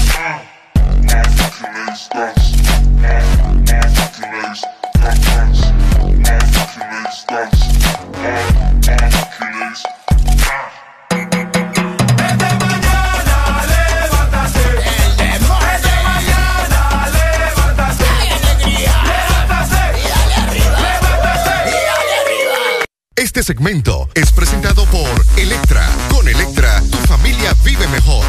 Este 23.20 23.42
segmento 23.42 24.08
es 24.14 24.32
presentado 24.32 24.86
por 24.86 25.26
Electra. 25.36 25.86
Con 26.08 26.26
Electra, 26.26 26.80
tu 26.90 26.96
familia 27.06 27.54
vive 27.62 27.86
mejor. 27.88 28.24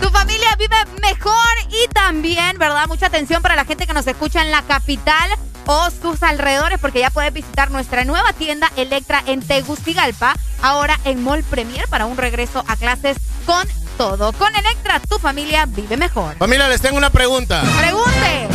Tu 0.00 0.08
familia 0.08 0.56
vive 0.56 0.74
mejor 1.02 1.34
y 1.68 1.86
también, 1.92 2.56
¿verdad? 2.56 2.86
Mucha 2.88 3.08
atención 3.08 3.42
para 3.42 3.56
la 3.56 3.66
gente 3.66 3.86
que 3.86 3.92
nos 3.92 4.06
escucha 4.06 4.40
en 4.40 4.50
la 4.50 4.62
capital 4.62 5.28
o 5.66 5.90
sus 5.90 6.22
alrededores 6.22 6.78
porque 6.78 7.00
ya 7.00 7.10
puedes 7.10 7.30
visitar 7.34 7.70
nuestra 7.70 8.06
nueva 8.06 8.32
tienda 8.32 8.72
Electra 8.76 9.22
en 9.26 9.46
Tegucigalpa, 9.46 10.34
ahora 10.62 10.98
en 11.04 11.22
Mall 11.22 11.44
Premier 11.44 11.86
para 11.88 12.06
un 12.06 12.16
regreso 12.16 12.64
a 12.68 12.76
clases 12.76 13.18
con 13.44 13.68
todo. 13.98 14.32
Con 14.32 14.56
Electra, 14.56 14.98
tu 15.00 15.18
familia 15.18 15.66
vive 15.66 15.98
mejor. 15.98 16.38
Familia, 16.38 16.70
les 16.70 16.80
tengo 16.80 16.96
una 16.96 17.10
pregunta. 17.10 17.62
Pregunte. 17.78 18.48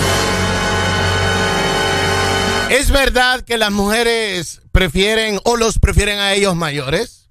¿Es 2.72 2.90
verdad 2.90 3.42
que 3.42 3.60
las 3.60 3.72
mujeres 3.72 4.62
prefieren 4.78 5.40
o 5.44 5.58
los 5.58 5.80
prefieren 5.80 6.20
a 6.20 6.34
ellos 6.34 6.56
mayores? 6.56 7.30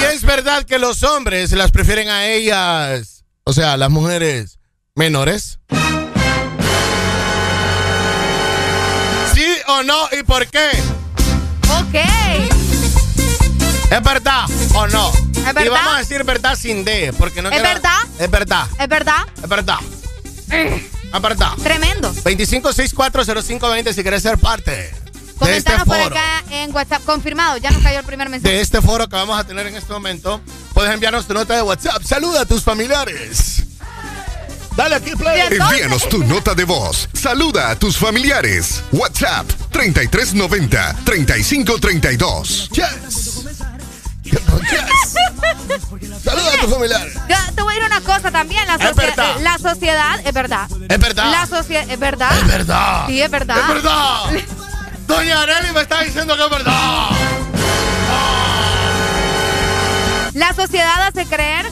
¿Y 0.00 0.04
es 0.14 0.22
verdad 0.22 0.64
que 0.64 0.78
los 0.78 1.02
hombres 1.02 1.52
las 1.52 1.70
prefieren 1.70 2.08
a 2.08 2.24
ellas, 2.28 3.24
o 3.44 3.52
sea, 3.52 3.76
las 3.76 3.90
mujeres 3.90 4.58
menores? 4.94 5.58
¿Sí 9.34 9.46
o 9.68 9.82
no 9.82 9.98
y 10.18 10.22
por 10.22 10.46
qué? 10.46 10.70
Ok. 11.78 11.94
¿Es 13.90 14.02
verdad 14.02 14.46
o 14.76 14.86
no? 14.86 15.12
¿Es 15.12 15.44
verdad? 15.44 15.62
Y 15.66 15.68
vamos 15.68 15.94
a 15.94 15.98
decir 15.98 16.24
verdad 16.24 16.56
sin 16.56 16.86
D, 16.86 17.12
porque 17.18 17.42
no 17.42 17.50
¿Es 17.50 17.56
queda- 17.60 17.74
verdad? 17.74 17.98
Es 18.18 18.30
verdad. 18.30 18.66
¿Es 18.80 18.88
verdad? 18.88 19.26
Es 19.42 19.48
verdad. 19.50 19.78
Es 19.82 20.48
verdad. 20.48 20.80
Tremendo. 21.62 22.12
25640520 22.14 23.92
si 23.92 24.02
quieres 24.02 24.22
ser 24.22 24.38
parte 24.38 24.70
de 25.46 25.56
este 25.56 25.72
Comentanos 25.72 25.84
por 25.86 25.96
acá 25.96 26.44
en 26.50 26.74
WhatsApp. 26.74 27.04
Confirmado, 27.04 27.56
ya 27.58 27.70
nos 27.70 27.82
cayó 27.82 27.98
el 27.98 28.04
primer 28.04 28.28
mensaje. 28.28 28.54
De 28.54 28.60
este 28.60 28.80
foro 28.80 29.08
que 29.08 29.16
vamos 29.16 29.38
a 29.38 29.44
tener 29.44 29.66
en 29.66 29.76
este 29.76 29.92
momento, 29.92 30.40
puedes 30.72 30.92
enviarnos 30.92 31.26
tu 31.26 31.34
nota 31.34 31.54
de 31.54 31.62
WhatsApp. 31.62 32.02
Saluda 32.04 32.42
a 32.42 32.44
tus 32.46 32.62
familiares. 32.62 33.64
Dale 34.76 34.94
aquí 34.94 35.10
play. 35.16 35.40
Envíanos 35.50 36.08
tu 36.08 36.24
nota 36.24 36.54
de 36.54 36.64
voz. 36.64 37.08
Saluda 37.12 37.70
a 37.70 37.78
tus 37.78 37.96
familiares. 37.96 38.82
WhatsApp 38.92 39.46
3390 39.70 40.96
3532. 41.04 42.70
Yes. 42.70 43.31
Saluda 46.24 46.54
a 46.54 46.60
tus 46.60 46.70
familiares. 46.70 47.14
Yo 47.28 47.36
te 47.54 47.62
voy 47.62 47.72
a 47.72 47.76
decir 47.76 47.86
una 47.86 48.00
cosa 48.00 48.30
también. 48.30 48.66
La, 48.66 48.76
verdad. 48.76 49.58
sociedad, 49.58 50.20
es 50.24 50.32
verdad. 50.32 50.68
Es 50.88 50.98
verdad. 50.98 51.30
La 51.30 51.46
sociedad, 51.46 51.90
es 51.90 51.98
verdad. 51.98 52.38
Es 52.38 52.46
verdad. 52.46 53.06
Sí, 53.06 53.20
es 53.20 53.30
verdad. 53.30 53.58
Es 53.58 53.68
verdad. 53.68 54.30
Doña 55.06 55.42
Arely 55.42 55.72
me 55.72 55.82
está 55.82 56.02
diciendo 56.02 56.36
que 56.36 56.44
es 56.44 56.50
verdad. 56.50 57.10
La 60.34 60.54
sociedad 60.54 61.06
hace 61.06 61.26
creer 61.26 61.66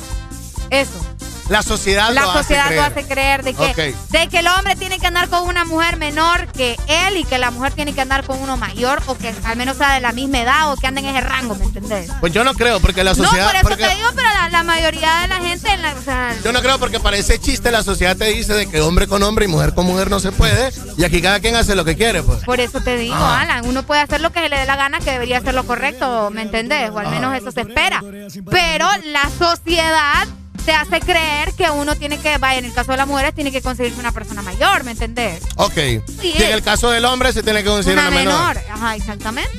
eso. 0.71 1.10
La 1.51 1.63
sociedad 1.63 2.11
La 2.13 2.23
lo 2.23 2.33
sociedad 2.33 2.67
hace 2.67 2.77
lo 2.77 2.83
creer. 2.87 2.93
hace 2.99 3.07
creer 3.13 3.43
de 3.43 3.55
que, 3.55 3.95
de 4.11 4.29
que 4.29 4.39
el 4.39 4.47
hombre 4.47 4.77
tiene 4.77 4.99
que 5.01 5.07
andar 5.09 5.29
con 5.29 5.43
una 5.49 5.65
mujer 5.65 5.97
menor 5.97 6.47
que 6.53 6.77
él 6.87 7.17
y 7.17 7.25
que 7.25 7.39
la 7.39 7.51
mujer 7.51 7.73
tiene 7.73 7.93
que 7.93 8.01
andar 8.01 8.25
con 8.25 8.41
uno 8.41 8.57
mayor 8.57 9.03
o 9.07 9.17
que 9.19 9.35
al 9.45 9.57
menos 9.57 9.77
sea 9.77 9.95
de 9.95 10.01
la 10.01 10.13
misma 10.13 10.39
edad 10.41 10.73
o 10.73 10.77
que 10.77 10.87
ande 10.87 11.01
en 11.01 11.07
ese 11.09 11.21
rango, 11.21 11.57
¿me 11.57 11.65
entendés? 11.65 12.09
Pues 12.21 12.33
yo 12.33 12.45
no 12.45 12.55
creo, 12.55 12.79
porque 12.81 13.03
la 13.05 13.15
No, 13.15 13.25
sociedad. 13.25 13.47
por 13.47 13.57
eso 13.57 13.63
porque- 13.69 13.85
te 13.85 13.95
digo, 13.97 14.09
pero 14.15 14.29
la, 14.29 14.49
la 14.49 14.63
mayoría 14.63 15.19
de 15.23 15.29
la 15.29 15.37
gente, 15.41 15.71
en 15.73 15.83
la- 15.83 15.93
o 15.95 16.03
sea, 16.03 16.35
Yo 16.45 16.53
no 16.53 16.63
creo 16.63 16.79
porque 16.79 17.01
para 17.01 17.17
ese 17.17 17.39
chiste 17.41 17.71
la 17.73 17.83
sociedad 17.83 18.17
te 18.17 18.27
dice 18.27 18.55
de 18.55 18.67
que 18.71 18.81
hombre 18.81 19.09
con 19.09 19.23
hombre 19.25 19.47
y 19.47 19.49
mujer 19.49 19.75
con 19.75 19.87
mujer 19.87 20.09
no 20.09 20.21
se 20.21 20.31
puede 20.33 20.73
y 20.97 21.05
aquí 21.05 21.21
cada 21.21 21.41
quien 21.41 21.57
hace 21.57 21.75
lo 21.75 21.85
que 21.85 21.97
quiere, 21.97 22.23
pues. 22.23 22.45
por 22.45 22.61
eso 22.61 22.81
te 22.81 22.97
digo, 22.97 23.17
Ah. 23.19 23.41
Alan, 23.41 23.67
uno 23.67 23.83
puede 23.83 24.01
hacer 24.03 24.21
lo 24.21 24.31
que 24.31 24.39
se 24.41 24.49
le 24.49 24.57
dé 24.57 24.67
la 24.67 24.77
gana, 24.77 25.01
que 25.01 25.11
debería 25.11 25.41
ser 25.41 25.55
lo 25.55 25.65
correcto, 25.67 26.31
¿me 26.31 26.43
entendés? 26.43 26.91
O 26.91 26.99
al 27.01 27.09
menos 27.09 27.37
eso 27.37 27.51
se 27.51 27.63
espera. 27.63 28.03
Pero 28.51 28.87
la 29.07 29.29
sociedad 29.37 30.29
te 30.61 30.73
hace 30.73 31.01
creer 31.01 31.53
que 31.55 31.71
uno 31.71 31.95
tiene 31.97 32.19
que, 32.19 32.39
vaya, 32.39 32.59
en 32.59 32.65
el 32.65 32.73
caso 32.73 32.93
de 32.93 32.99
las 32.99 33.07
mujeres, 33.07 33.35
tiene 33.35 33.51
que 33.53 33.63
conseguirse 33.63 33.99
una 34.01 34.13
persona 34.13 34.43
mayor, 34.43 34.85
¿me 34.85 34.93
entendés? 34.93 35.43
Ok. 35.57 35.75
Sí, 35.75 36.35
y 36.39 36.43
en 36.43 36.53
el 36.53 36.63
caso 36.63 36.91
del 36.91 37.05
hombre 37.05 37.33
se 37.33 37.43
tiene 37.43 37.63
que 37.63 37.69
conseguir 37.71 37.99
una 37.99 38.09
una, 38.09 38.17
menor. 38.17 38.55
menor. 38.57 38.65
Ajá, 38.73 38.97
exactamente. 38.97 39.59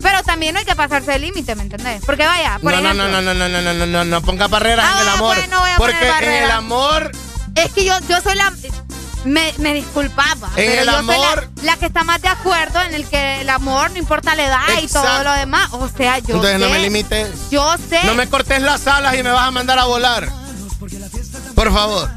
Pero 0.00 0.22
también 0.24 0.54
no 0.54 0.58
hay 0.60 0.66
que 0.66 0.74
pasarse 0.74 1.14
el 1.14 1.22
límite, 1.22 1.54
¿me 1.54 1.62
entendés? 1.62 2.02
Porque 2.04 2.26
vaya, 2.26 2.58
por 2.60 2.72
No, 2.72 2.80
no, 2.80 2.84
ejemplo, 2.88 3.08
no, 3.08 3.22
no, 3.22 3.34
no, 3.34 3.48
no, 3.48 3.62
no, 3.62 3.72
no, 3.74 3.86
no, 3.86 4.04
no 4.04 4.22
ponga 4.22 4.48
barreras 4.48 4.84
Ah, 4.88 4.96
en 4.96 5.02
el 5.02 5.14
amor. 5.14 5.36
pues, 5.36 5.48
no 5.48 5.60
voy 5.60 5.70
a 5.70 5.76
porque 5.76 5.94
poner 6.06 6.24
en 6.24 6.42
el 6.44 6.50
amor, 6.50 7.12
Es 7.54 7.70
que 7.72 7.84
yo, 7.84 7.94
yo 8.08 8.20
soy 8.20 8.34
la. 8.34 8.52
Me, 9.24 9.54
me 9.58 9.72
disculpaba. 9.74 10.48
En 10.56 10.68
pero 10.68 10.80
el 10.80 10.86
yo 10.86 10.92
soy 10.92 10.98
amor- 11.14 11.50
la, 11.58 11.62
la 11.62 11.76
que 11.76 11.86
está 11.86 12.02
más 12.02 12.20
de 12.20 12.26
acuerdo 12.28 12.80
en 12.82 12.94
el 12.94 13.06
que 13.06 13.42
el 13.42 13.48
amor 13.50 13.92
no 13.92 13.98
importa 13.98 14.34
la 14.34 14.44
edad 14.46 14.66
y 14.82 14.88
todo 14.88 15.04
Exacto. 15.04 15.22
lo 15.24 15.32
demás. 15.34 15.68
O 15.70 15.88
sea, 15.96 16.18
yo. 16.18 16.34
entonces 16.34 16.58
no 16.58 16.66
sé, 16.66 16.72
me 16.72 16.78
limites. 16.80 17.28
Yo 17.50 17.76
sé. 17.88 18.00
No 18.04 18.14
me 18.16 18.28
cortes 18.28 18.60
las 18.62 18.84
alas 18.88 19.14
y 19.16 19.22
me 19.22 19.30
vas 19.30 19.46
a 19.46 19.50
mandar 19.52 19.78
a 19.78 19.84
volar. 19.84 20.28
Por 21.54 21.72
favor, 21.72 22.08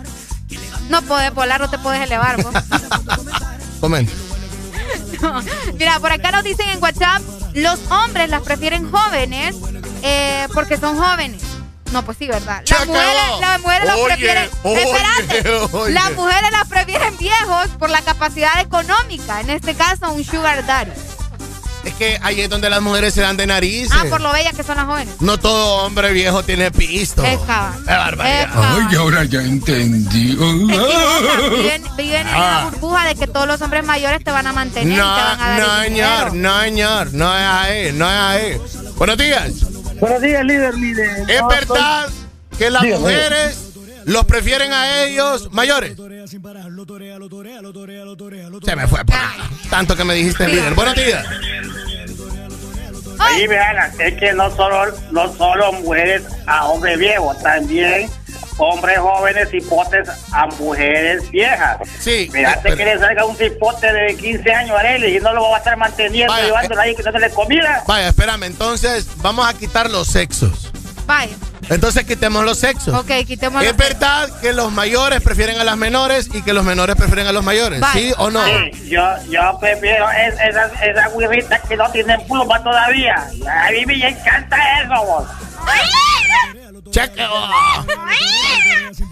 No 0.90 1.02
puedes 1.02 1.34
volar, 1.34 1.60
no 1.60 1.70
te 1.70 1.78
puedes 1.80 2.02
elevar. 2.02 2.42
vos. 2.42 2.54
comenta. 3.82 4.12
No. 5.22 5.42
Mira, 5.78 6.00
por 6.00 6.12
acá 6.12 6.32
nos 6.32 6.44
dicen 6.44 6.70
en 6.70 6.82
WhatsApp: 6.82 7.22
los 7.54 7.80
hombres 7.90 8.30
las 8.30 8.42
prefieren 8.44 8.92
jóvenes 8.92 9.56
eh, 10.04 10.48
porque 10.54 10.78
son 10.78 10.98
jóvenes. 10.98 11.42
No, 11.92 12.04
pues 12.04 12.18
sí, 12.18 12.28
¿verdad? 12.28 12.62
Las 12.68 12.82
acabó. 12.82 12.94
mujeres, 12.94 13.40
las 13.40 13.62
mujeres 13.62 13.86
las 13.88 13.96
Oye, 13.96 14.06
prefieren. 14.06 14.50
oye, 14.64 14.84
espérate. 14.84 15.50
oye. 15.78 15.94
Las 15.94 16.12
mujeres 16.14 16.52
las 16.52 16.68
prefieren 16.68 17.18
viejos 17.18 17.68
por 17.80 17.90
la 17.90 18.02
capacidad 18.02 18.60
económica. 18.60 19.40
En 19.42 19.50
este 19.52 19.76
caso, 19.76 20.12
un 20.12 20.24
sugar 20.24 20.66
daddy. 20.66 20.92
Es 21.86 21.94
que 21.94 22.20
ahí 22.24 22.42
es 22.42 22.50
donde 22.50 22.70
las 22.70 22.82
mujeres 22.82 23.14
se 23.14 23.22
dan 23.22 23.38
de 23.38 23.46
narices. 23.48 23.92
Ah, 23.94 24.06
por 24.10 24.20
lo 24.20 24.32
bellas 24.34 24.54
que 24.56 24.64
son 24.64 24.76
las 24.78 24.86
jóvenes. 24.86 25.14
No 25.22 25.38
todo 25.38 25.86
hombre 25.86 26.12
viejo 26.14 26.44
tiene 26.44 26.72
pisto. 26.72 27.24
Es 27.24 27.38
cabal. 27.42 27.74
Qué 27.86 27.92
barbaridad. 27.94 28.42
Es 28.42 28.48
cabal. 28.52 28.88
Ay, 28.90 28.96
ahora 28.98 29.24
ya 29.26 29.40
entendí. 29.42 30.32
Es 30.32 30.38
que, 30.38 30.44
o 30.44 30.68
sea, 30.68 31.50
viven, 31.50 31.84
viven 31.96 32.22
en 32.28 32.34
Ah. 32.34 32.60
una 32.64 32.70
burbuja 32.72 33.06
de 33.08 33.16
que 33.16 33.28
todos 33.28 33.46
los 33.48 33.62
hombres 33.62 33.86
mayores 33.86 34.24
te 34.24 34.32
van 34.32 34.48
a 34.48 34.54
mantener 34.54 34.88
y 34.92 34.96
te 34.96 34.98
No, 35.02 35.06
van 35.08 35.40
a 35.42 35.48
dar 35.48 35.60
no, 35.60 35.82
el 35.82 35.86
señor, 35.90 36.34
no, 36.34 36.62
señor, 36.62 37.14
no 37.14 37.38
es 37.38 37.44
ahí, 37.46 37.92
no 37.94 38.06
es 38.10 38.20
ahí. 38.20 38.62
Buenos 38.98 39.18
días. 39.18 39.52
Buenos 40.00 40.22
días, 40.22 40.44
líder, 40.44 40.74
líder. 40.76 41.30
¿Es 41.30 41.42
No, 41.42 41.48
verdad 41.48 42.10
que 42.58 42.70
las 42.72 42.82
Dígame. 42.82 43.00
mujeres 43.02 43.58
los 44.06 44.26
prefieren 44.26 44.74
a 44.74 45.04
ellos 45.04 45.52
mayores? 45.52 45.96
Se 48.66 48.76
me 48.76 48.88
fue 48.88 49.06
por. 49.06 49.16
Tanto 49.70 49.96
que 49.96 50.04
me 50.04 50.14
dijiste 50.14 50.48
líder. 50.48 50.74
Buenos 50.74 50.96
días. 50.96 51.26
Ahí 53.18 53.48
vean, 53.48 53.78
es 54.00 54.14
que 54.16 54.34
no 54.34 54.54
solo, 54.56 54.94
no 55.12 55.34
solo 55.36 55.72
mujeres 55.74 56.24
a 56.48 56.66
hombres 56.68 57.00
viejos, 57.00 57.42
también 57.42 58.10
hombres 58.58 59.00
jóvenes 59.00 59.54
hipotes 59.54 60.10
a 60.32 60.46
mujeres 60.48 61.30
viejas. 61.32 61.78
Sí. 62.00 62.30
Fíjate 62.32 62.76
que 62.76 62.86
le 62.86 63.00
salga 63.00 63.26
un 63.26 63.36
cipote 63.36 63.92
de 63.92 64.16
15 64.16 64.52
años 64.52 64.78
a 64.78 64.96
él 64.96 65.06
y 65.06 65.20
no 65.20 65.34
lo 65.34 65.50
va 65.50 65.56
a 65.56 65.60
estar 65.60 65.78
manteniendo, 65.78 66.32
Vaya, 66.32 66.46
llevándolo 66.46 66.82
ahí 66.82 66.96
que 66.96 67.04
no 67.04 67.12
le 67.12 67.30
comida. 67.32 67.84
Vaya, 67.88 68.10
espérame, 68.10 68.44
entonces 68.44 69.08
vamos 69.18 69.48
a 69.48 69.54
quitar 69.54 69.90
los 69.90 70.08
sexos. 70.08 70.72
Vaya. 71.06 71.36
Entonces 71.70 72.04
quitemos 72.06 72.46
los 72.46 72.60
sexos. 72.60 72.94
Ok, 72.94 73.10
quitemos 73.26 73.62
¿Es 73.64 73.70
los 73.70 73.78
verdad 73.78 74.30
que 74.42 74.54
los 74.54 74.72
mayores 74.72 75.22
prefieren 75.22 75.60
a 75.60 75.64
las 75.64 75.78
menores 75.78 76.30
y 76.34 76.42
que 76.44 76.54
los 76.54 76.64
menores 76.64 76.96
prefieren 76.96 77.28
a 77.28 77.32
los 77.32 77.44
mayores? 77.44 77.82
¿Sí 77.94 78.12
o 78.18 78.30
no? 78.30 78.44
Sí, 78.46 78.90
yo, 78.90 79.02
yo 79.30 79.58
prefiero 79.60 80.06
es- 80.12 80.36
esas, 80.48 80.72
esas 80.84 81.12
que 81.68 81.76
no 81.76 81.90
tienen 81.92 82.22
pluma 82.28 82.62
todavía. 82.64 83.16
A 83.66 83.72
mí 83.72 83.86
me 83.86 83.96
encanta 84.10 84.58
eso, 84.84 85.06
vos. 85.06 85.26
Cheque. 86.92 87.26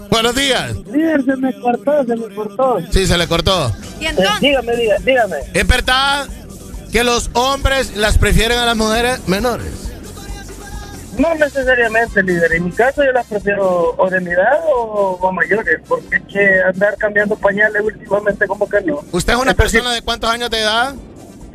Buenos 0.09 0.35
días. 0.35 0.73
Líder, 0.91 1.25
se 1.25 1.35
me 1.37 1.53
cortó, 1.59 2.03
se 2.05 2.15
me 2.15 2.35
cortó. 2.35 2.77
Sí, 2.91 3.07
se 3.07 3.17
le 3.17 3.27
cortó. 3.27 3.75
¿Y 3.99 4.05
Eh, 4.05 4.15
dígame, 4.41 4.73
dígame. 5.03 5.35
¿Es 5.53 5.67
verdad 5.67 6.27
que 6.91 7.03
los 7.03 7.29
hombres 7.33 7.95
las 7.97 8.17
prefieren 8.19 8.59
a 8.59 8.65
las 8.65 8.75
mujeres 8.77 9.27
menores? 9.27 9.82
No 11.17 11.35
necesariamente, 11.35 12.23
líder. 12.23 12.53
En 12.53 12.65
mi 12.65 12.71
caso 12.71 13.03
yo 13.03 13.11
las 13.11 13.27
prefiero 13.27 13.95
o 13.97 14.09
de 14.09 14.19
mi 14.19 14.31
edad 14.31 14.59
o, 14.73 15.17
o 15.21 15.31
mayores, 15.31 15.79
porque 15.87 16.15
es 16.15 16.21
que 16.23 16.61
andar 16.61 16.95
cambiando 16.97 17.35
pañales 17.35 17.81
últimamente 17.83 18.47
como 18.47 18.67
que 18.67 18.81
no. 18.81 18.99
¿Usted 19.11 19.33
es 19.33 19.39
una 19.39 19.53
persona 19.53 19.91
de 19.91 20.01
cuántos 20.01 20.29
años 20.29 20.49
de 20.49 20.61
edad? 20.61 20.95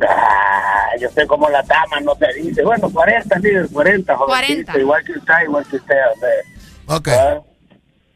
Ah, 0.07 0.91
yo 0.99 1.09
sé 1.09 1.27
como 1.27 1.49
la 1.49 1.61
dama 1.63 1.99
no 2.01 2.15
se 2.15 2.41
dice. 2.41 2.63
Bueno, 2.63 2.89
40, 2.89 3.39
líder, 3.39 3.67
40, 3.71 4.15
jovencito, 4.15 4.71
40. 4.71 4.79
igual 4.79 5.03
que 5.03 5.11
usted, 5.13 5.33
igual 5.43 5.65
que 5.67 5.75
usted. 5.75 5.95
Ok. 6.87 7.07
Ah, 7.09 7.41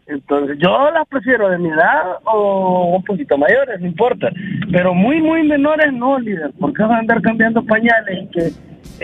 Entonces, 0.08 0.58
yo 0.60 0.92
las 0.92 1.08
prefiero 1.08 1.50
de 1.50 1.58
mi 1.58 1.70
edad 1.70 2.20
o 2.24 2.96
un 2.96 3.04
poquito 3.04 3.38
mayores, 3.38 3.82
no 3.82 3.88
importa. 3.88 4.30
Pero 4.72 4.94
muy, 4.94 5.22
muy 5.22 5.46
menores 5.46 5.92
no, 5.92 6.18
líder, 6.20 6.52
porque 6.60 6.82
van 6.84 6.92
a 6.94 7.00
andar 7.00 7.22
cambiando 7.22 7.64
pañales 7.66 8.24
y 8.24 8.28
que 8.28 8.52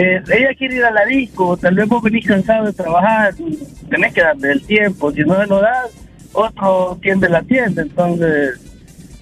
eh, 0.01 0.21
ella 0.29 0.53
quiere 0.57 0.75
ir 0.75 0.85
a 0.85 0.91
la 0.91 1.05
disco, 1.05 1.57
tal 1.57 1.75
vez 1.75 1.87
vos 1.87 2.01
venís 2.01 2.25
cansado 2.25 2.65
de 2.65 2.73
trabajar, 2.73 3.33
y 3.37 3.57
tenés 3.89 4.13
que 4.13 4.21
darle 4.21 4.51
el 4.53 4.63
tiempo, 4.65 5.11
si 5.11 5.21
no 5.21 5.35
se 5.39 5.47
lo 5.47 5.59
das, 5.61 5.89
otro 6.33 6.97
tiende 7.01 7.27
la 7.27 7.41
tienda, 7.41 7.81
entonces 7.81 8.59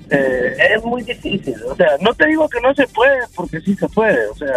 eh, 0.10 0.56
es 0.76 0.84
muy 0.84 1.02
difícil. 1.04 1.56
O 1.70 1.76
sea, 1.76 1.88
no 2.02 2.14
te 2.14 2.28
digo 2.28 2.48
que 2.48 2.62
no 2.62 2.74
se 2.76 2.88
puede, 2.88 3.20
porque 3.36 3.60
sí 3.62 3.76
se 3.76 3.88
puede, 3.90 4.28
o 4.28 4.36
sea, 4.36 4.54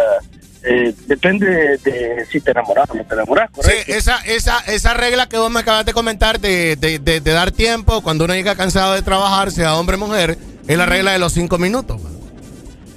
eh, 0.62 0.92
depende 1.06 1.46
de, 1.46 1.78
de 1.78 2.26
si 2.30 2.38
te 2.40 2.50
enamoras 2.50 2.90
o 2.90 2.94
no 2.94 3.04
te 3.04 3.14
enamoras, 3.14 3.48
Sí, 3.54 3.60
¿correcto? 3.62 3.92
esa, 3.94 4.16
esa, 4.26 4.58
esa 4.66 4.92
regla 4.94 5.26
que 5.26 5.38
vos 5.38 5.50
me 5.50 5.60
acabas 5.60 5.86
de 5.86 5.92
comentar 5.94 6.38
de, 6.38 6.76
de, 6.76 6.98
de- 6.98 7.20
de 7.20 7.32
dar 7.32 7.50
tiempo 7.50 8.02
cuando 8.02 8.24
uno 8.26 8.34
llega 8.34 8.54
cansado 8.56 8.92
de 8.94 9.00
trabajar, 9.02 9.50
sea 9.52 9.76
hombre 9.76 9.96
o 9.96 10.00
mujer, 10.00 10.36
es 10.68 10.76
la 10.76 10.84
regla 10.86 11.12
de 11.12 11.18
los 11.18 11.32
cinco 11.32 11.56
minutos. 11.56 12.02
man. 12.02 12.12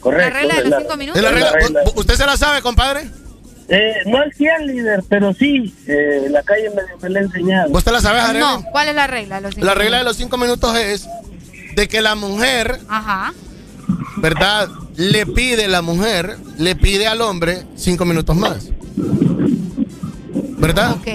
Correcto. 0.04 0.30
La 0.34 0.40
regla 0.40 0.56
de 0.62 0.70
los 0.70 0.80
cinco 0.82 0.98
minutos. 0.98 1.18
Es 1.18 1.24
la 1.24 1.32
regla. 1.32 1.52
la 1.52 1.60
regla. 1.60 1.82
¿U- 1.96 2.00
¿Usted 2.00 2.16
se 2.16 2.26
la 2.26 2.38
sabe, 2.38 2.62
compadre? 2.62 3.10
Eh, 3.70 3.94
no 4.08 4.18
al 4.18 4.34
100 4.34 4.68
líder, 4.68 5.04
pero 5.08 5.34
sí, 5.34 5.74
eh, 5.88 6.28
la 6.30 6.44
calle 6.44 6.70
me, 6.72 6.82
me 7.02 7.10
la 7.10 7.20
ha 7.20 7.24
enseñado. 7.24 7.70
¿Vos 7.70 7.84
te 7.84 7.92
la 7.92 8.02
sabes, 8.02 8.22
Arely? 8.24 8.40
No, 8.40 8.64
¿cuál 8.72 8.90
es 8.90 8.96
la 8.96 9.08
regla? 9.08 9.40
Los 9.40 9.56
cinco 9.56 9.66
La 9.66 9.74
regla 9.74 9.98
de 10.00 10.04
los 10.04 10.18
cinco 10.18 10.38
minutos 10.38 10.76
es 10.78 11.08
de 11.76 11.88
que 11.88 12.02
la 12.02 12.16
mujer, 12.16 12.80
Ajá. 12.90 13.34
¿verdad? 14.18 14.68
Le 14.98 15.26
pide, 15.26 15.68
la 15.70 15.82
mujer 15.82 16.38
le 16.58 16.76
pide 16.76 17.08
al 17.08 17.22
hombre 17.22 17.64
cinco 17.78 18.04
minutos 18.06 18.36
más. 18.36 18.68
¿Verdad? 20.58 20.92
Ok. 20.92 21.08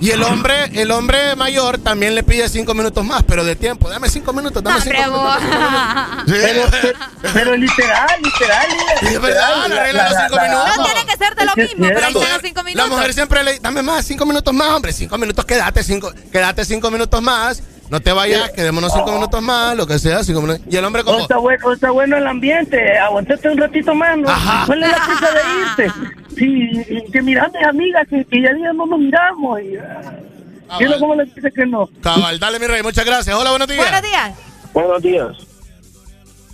Y 0.00 0.10
el 0.10 0.22
hombre, 0.22 0.54
el 0.80 0.90
hombre 0.90 1.34
mayor 1.36 1.78
también 1.78 2.14
le 2.14 2.22
pide 2.22 2.48
cinco 2.48 2.72
minutos 2.74 3.04
más, 3.04 3.22
pero 3.24 3.44
de 3.44 3.56
tiempo. 3.56 3.88
Dame 3.88 4.08
cinco 4.08 4.32
minutos, 4.32 4.62
dame 4.62 4.80
cinco 4.80 4.96
Hombre, 5.02 6.52
minutos. 6.54 6.70
Pero, 6.80 6.98
pero 7.32 7.56
literal, 7.56 8.08
literal. 8.22 8.66
Sí, 9.00 9.06
es 9.06 9.20
verdad, 9.20 9.66
la 9.68 9.82
regla 9.82 10.04
de 10.04 10.10
los 10.10 10.18
cinco 10.22 10.40
minutos. 10.42 10.76
No 10.76 10.84
tiene 10.84 11.06
que 11.06 11.16
ser 11.16 11.34
de 11.34 11.44
lo 11.44 11.50
Es 11.50 11.56
mismo, 11.56 11.86
pero 11.86 11.98
están 11.98 12.12
los 12.14 12.42
cinco 12.42 12.60
La 12.60 12.64
minutos. 12.64 12.90
mujer 12.90 13.14
siempre 13.14 13.44
le 13.44 13.58
dame 13.60 13.82
más, 13.82 14.04
cinco 14.04 14.26
minutos 14.26 14.54
más, 14.54 14.68
hombre, 14.68 14.92
cinco 14.92 15.18
minutos, 15.18 15.44
quédate 15.44 15.82
cinco, 15.82 16.12
quédate 16.30 16.64
cinco 16.64 16.90
minutos 16.90 17.20
más, 17.22 17.62
no 17.90 18.00
te 18.00 18.12
vayas, 18.12 18.50
quedémonos 18.50 18.92
cinco 18.92 19.12
minutos 19.12 19.42
más, 19.42 19.76
lo 19.76 19.86
que 19.86 19.98
sea, 19.98 20.22
cinco 20.22 20.42
minutos. 20.42 20.62
Y 20.70 20.76
el 20.76 20.84
hombre 20.84 21.02
Oh, 21.02 21.06
como, 21.06 21.18
está, 21.20 21.38
bueno, 21.38 21.72
está 21.72 21.90
bueno 21.90 22.16
el 22.16 22.26
ambiente, 22.26 22.98
aguantate 22.98 23.48
un 23.48 23.58
ratito 23.58 23.94
más, 23.94 24.16
¿no? 24.18 24.28
Ajá. 24.28 24.64
¿Cuál 24.66 24.82
es 24.84 24.90
la 24.90 25.04
prisa 25.06 25.28
de 25.32 25.84
irte? 25.86 25.92
Sí, 26.38 26.70
y 26.88 27.10
que 27.10 27.20
mira 27.20 27.50
mis 27.52 27.64
amigas, 27.64 28.06
que, 28.08 28.24
que 28.24 28.42
ya 28.42 28.54
días 28.54 28.74
no 28.74 28.86
nos 28.86 28.98
miramos. 28.98 29.60
Y, 29.60 29.76
ah, 29.76 30.78
mira 30.78 30.98
cómo 30.98 31.14
le 31.16 31.24
dice 31.24 31.50
que 31.50 31.66
no. 31.66 31.88
cabal, 32.00 32.38
dale 32.38 32.58
mi 32.58 32.66
rey, 32.66 32.82
muchas 32.82 33.04
gracias. 33.04 33.34
Hola, 33.36 33.50
buenos 33.50 33.68
días. 33.68 33.84
Buenos 33.90 34.02
días. 34.02 34.38
Buenos 34.72 35.02
días. 35.02 35.48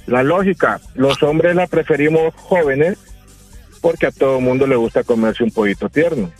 La 0.06 0.22
lógica, 0.22 0.80
los 0.94 1.22
hombres 1.22 1.54
la 1.54 1.66
preferimos 1.66 2.34
jóvenes 2.34 2.98
porque 3.80 4.06
a 4.06 4.12
todo 4.12 4.40
mundo 4.40 4.66
le 4.66 4.76
gusta 4.76 5.02
comerse 5.02 5.44
un 5.44 5.50
pollito 5.50 5.88
tierno. 5.88 6.30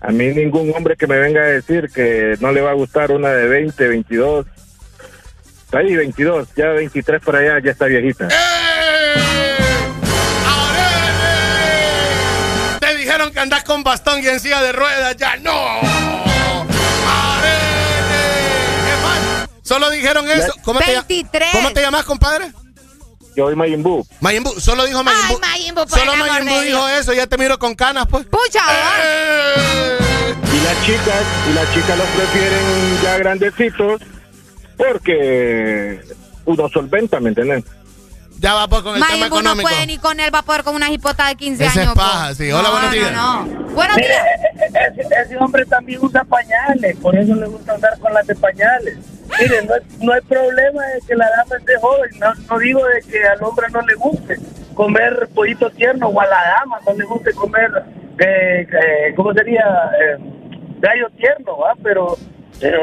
A 0.00 0.10
mí 0.10 0.26
ningún 0.26 0.72
hombre 0.74 0.96
que 0.96 1.06
me 1.06 1.18
venga 1.18 1.42
a 1.42 1.46
decir 1.46 1.88
que 1.94 2.36
no 2.40 2.52
le 2.52 2.60
va 2.60 2.70
a 2.70 2.74
gustar 2.74 3.12
una 3.12 3.30
de 3.30 3.48
20, 3.48 3.88
22. 3.88 4.46
Está 5.64 5.78
ahí 5.78 5.96
22, 5.96 6.48
ya 6.56 6.68
23 6.70 7.22
por 7.22 7.36
allá, 7.36 7.60
ya 7.60 7.70
está 7.70 7.86
viejita. 7.86 8.28
Te 8.28 8.34
dijeron 13.06 13.32
que 13.32 13.38
andás 13.40 13.62
con 13.62 13.84
bastón 13.84 14.20
y 14.22 14.26
en 14.26 14.40
silla 14.40 14.60
de 14.62 14.72
ruedas, 14.72 15.16
ya 15.16 15.36
no. 15.36 15.52
Arele. 17.08 18.24
¿Qué 18.84 19.02
más? 19.02 19.48
Solo 19.62 19.90
dijeron 19.90 20.28
eso. 20.28 20.52
¿Cómo 20.64 20.80
te, 20.80 20.86
ll- 20.86 21.06
23. 21.06 21.48
¿Cómo 21.52 21.72
te 21.72 21.80
llamas, 21.82 22.04
compadre? 22.04 22.52
Yo 23.36 23.46
soy. 23.46 23.54
Majin 24.20 24.42
Buu, 24.42 24.58
solo 24.60 24.86
dijo 24.86 24.98
Ay, 25.00 25.04
por 25.74 25.88
Solo 25.88 26.12
Buu 26.48 26.60
dijo 26.62 26.88
eso, 26.88 27.12
ya 27.12 27.26
te 27.26 27.38
miro 27.38 27.58
con 27.58 27.74
canas, 27.74 28.06
pues. 28.10 28.26
Pucha, 28.26 28.60
vos. 28.64 30.52
Y 30.52 30.60
las 30.64 30.84
chicas, 30.84 31.22
y 31.48 31.52
las 31.54 31.74
chicas 31.74 31.98
los 31.98 32.06
prefieren 32.08 33.02
ya 33.02 33.18
grandecitos 33.18 34.00
porque 34.76 36.00
uno 36.44 36.68
solventa, 36.70 37.20
¿me 37.20 37.28
entiendes? 37.28 37.64
Ya 38.38 38.54
va 38.54 38.68
pues 38.68 38.82
con 38.82 38.94
el 38.96 39.02
tema 39.02 39.12
Buu 39.14 39.20
no 39.20 39.26
económico. 39.26 39.68
puede 39.68 39.86
ni 39.86 39.98
con 39.98 40.20
él 40.20 40.34
va 40.34 40.40
a 40.40 40.42
poder 40.42 40.62
con 40.62 40.74
una 40.74 40.90
hipota 40.90 41.28
de 41.28 41.36
15 41.36 41.64
Ese 41.64 41.80
años. 41.80 41.92
es 41.92 41.98
paja, 41.98 42.28
po. 42.28 42.34
sí. 42.34 42.52
Hola, 42.52 42.62
No, 42.68 42.70
buenos 42.72 42.90
no, 42.90 42.94
días. 42.96 43.12
No, 43.12 43.44
Buenos 43.74 43.96
Mire, 43.96 44.08
días. 44.08 44.26
ese, 44.98 45.22
ese 45.22 45.36
hombre 45.38 45.64
también 45.66 45.98
usa 46.02 46.22
pañales, 46.24 46.96
por 46.98 47.16
eso 47.16 47.34
le 47.34 47.46
gusta 47.46 47.74
andar 47.74 47.98
con 47.98 48.12
las 48.12 48.26
de 48.26 48.34
pañales. 48.34 48.98
Mire, 49.40 49.62
no, 49.64 49.74
es- 49.74 49.98
no 50.00 50.12
hay 50.12 50.20
problema 50.22 50.82
de 50.86 51.00
que 51.06 51.14
la 51.16 51.28
dama 51.30 51.56
esté 51.58 51.72
joven, 51.80 52.10
no, 52.18 52.34
no 52.34 52.58
digo 52.58 52.80
de 52.86 53.02
que 53.10 53.24
al 53.26 53.42
hombre 53.42 53.66
no 53.72 53.80
le 53.82 53.94
guste 53.94 54.36
comer 54.74 55.28
pollito 55.34 55.70
tierno 55.70 56.08
o 56.08 56.20
a 56.20 56.26
la 56.26 56.36
dama 56.58 56.78
no 56.86 56.92
le 56.94 57.04
guste 57.06 57.32
comer, 57.32 57.70
eh, 58.18 58.66
eh, 58.70 59.14
¿cómo 59.16 59.32
sería? 59.32 59.64
Eh, 60.00 60.16
gallo 60.80 61.08
tierno, 61.16 61.56
¿va? 61.58 61.72
Pero, 61.82 62.16
pero, 62.60 62.78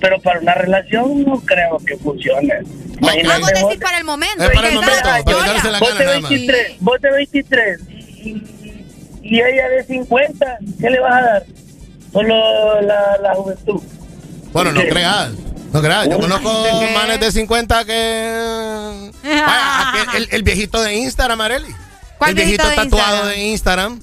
pero 0.00 0.20
para 0.20 0.40
una 0.40 0.54
relación 0.54 1.22
no 1.24 1.40
creo 1.40 1.78
que 1.86 1.96
funcione. 1.96 2.54
Imagínate 3.00 3.40
vos 3.40 3.50
vos- 3.52 3.68
decís 3.70 3.82
para 3.82 3.98
el 3.98 4.04
momento. 4.04 4.44
Es 4.44 4.50
para 4.50 4.68
el 4.68 4.74
momento, 4.74 4.94
para 5.02 5.18
la 5.18 5.22
vos 5.22 5.34
gana 5.44 6.00
de 6.00 6.04
nada 6.06 6.20
más. 6.20 6.30
23, 6.30 6.76
vos 6.80 7.00
de 7.00 7.10
23 7.12 7.80
y, 7.88 8.28
y- 9.22 9.40
ella 9.40 9.68
de 9.68 9.84
50, 9.84 10.58
¿qué 10.80 10.90
le 10.90 11.00
vas 11.00 11.12
a 11.14 11.20
dar? 11.22 11.44
Solo 12.12 12.80
la, 12.82 13.18
la 13.22 13.34
juventud. 13.34 13.80
Bueno, 14.52 14.72
no 14.72 14.80
Sí. 14.80 14.86
creas. 14.88 15.30
No 15.72 15.82
creas. 15.82 16.08
Yo 16.08 16.18
conozco 16.18 16.50
manes 16.94 17.20
de 17.20 17.30
50 17.32 17.84
que. 17.84 19.10
Vaya, 19.24 19.92
aquel- 19.92 20.16
el, 20.16 20.28
el 20.30 20.42
viejito 20.42 20.80
de 20.82 20.94
Instagram, 20.94 21.40
Areli. 21.40 21.68
¿Cuál 22.18 22.30
El 22.30 22.36
viejito, 22.36 22.62
viejito 22.62 22.82
de 22.82 22.88
tatuado 22.90 23.26
de 23.26 23.38
Instagram. 23.48 24.00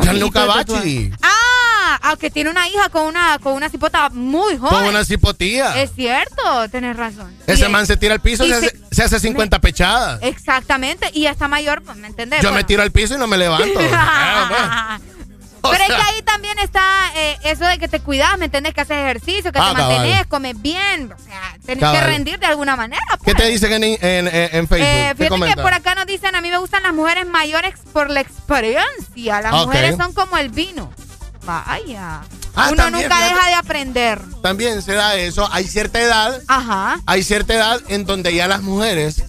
Gianluca 0.00 0.44
Bachi. 0.46 1.12
Ah, 1.22 1.98
aunque 2.02 2.30
tiene 2.30 2.50
una 2.50 2.66
hija 2.68 2.88
con 2.88 3.06
una 3.06 3.38
con 3.38 3.52
una 3.54 3.68
cipota 3.68 4.08
muy 4.10 4.56
joven. 4.56 4.74
Con 4.76 4.84
una 4.88 5.04
cipotía. 5.04 5.80
Es 5.82 5.90
cierto, 5.94 6.68
tenés 6.70 6.96
razón. 6.96 7.34
Ese 7.46 7.66
Y- 7.66 7.68
man 7.68 7.86
se 7.86 7.96
tira 7.96 8.14
al 8.14 8.20
piso 8.20 8.44
y 8.44 8.48
y 8.48 8.50
se, 8.50 8.56
hace, 8.56 8.78
se 8.90 9.02
hace 9.02 9.20
50 9.20 9.60
pechadas. 9.60 10.18
Exactamente, 10.22 11.10
y 11.12 11.22
ya 11.22 11.30
está 11.30 11.48
mayor, 11.48 11.82
pues, 11.82 11.96
¿me 11.98 12.06
entendés? 12.06 12.42
Yo 12.42 12.52
me 12.52 12.64
tiro 12.64 12.82
al 12.82 12.90
piso 12.92 13.14
y 13.14 13.18
no 13.18 13.26
me 13.26 13.36
levanto. 13.36 13.80
Ah. 13.92 14.98
Pero 15.62 15.84
es 15.84 15.88
que 15.88 15.94
ahí 15.94 16.22
también 16.22 16.58
está 16.58 16.82
eh, 17.14 17.38
eso 17.44 17.64
de 17.66 17.78
que 17.78 17.88
te 17.88 18.00
cuidas, 18.00 18.36
¿me 18.38 18.46
entendés? 18.46 18.74
Que 18.74 18.80
haces 18.80 18.96
ejercicio, 18.98 19.52
que 19.52 19.58
Ah, 19.58 19.70
te 19.70 19.76
cabal. 19.76 19.96
mantenés, 19.96 20.26
comes 20.26 20.60
bien. 20.60 21.12
O 21.12 21.18
sea, 21.22 21.56
tenés 21.64 21.90
que 21.90 22.00
rendir 22.00 22.38
de 22.38 22.46
alguna 22.46 22.74
manera. 22.76 23.02
¿Qué 23.24 23.32
pues. 23.32 23.36
te 23.36 23.46
dicen 23.48 23.72
en, 23.84 23.96
en, 24.02 24.68
Facebook? 24.68 24.86
Eh, 24.88 25.14
¿Qué 25.16 25.24
fíjate 25.28 25.54
que 25.54 25.62
por 25.62 25.72
acá 25.72 25.94
nos 25.94 26.06
dicen, 26.06 26.34
a 26.34 26.40
mí 26.40 26.50
me 26.50 26.58
gustan 26.58 26.82
las 26.82 26.92
mujeres 26.94 27.26
mayores 27.26 27.74
por 27.92 28.10
la 28.10 28.20
experiencia. 28.20 29.40
Las 29.40 29.52
mujeres 29.66 29.96
son 29.96 30.12
como 30.12 30.36
el 30.36 30.48
vino. 30.50 30.92
Vaya. 31.44 32.20
Ah, 32.54 32.68
Uno 32.68 32.76
también, 32.76 33.04
nunca 33.04 33.16
fíjate. 33.16 33.34
deja 33.34 33.48
de 33.48 33.54
aprender. 33.54 34.20
También 34.42 34.82
se 34.82 34.92
da 34.92 35.16
eso. 35.16 35.48
Hay 35.52 35.64
cierta 35.64 36.00
edad. 36.00 36.40
Ajá. 36.48 37.00
Hay 37.06 37.22
cierta 37.22 37.54
edad 37.54 37.80
en 37.88 38.04
donde 38.04 38.34
ya 38.34 38.46
las 38.46 38.62
mujeres 38.62 39.24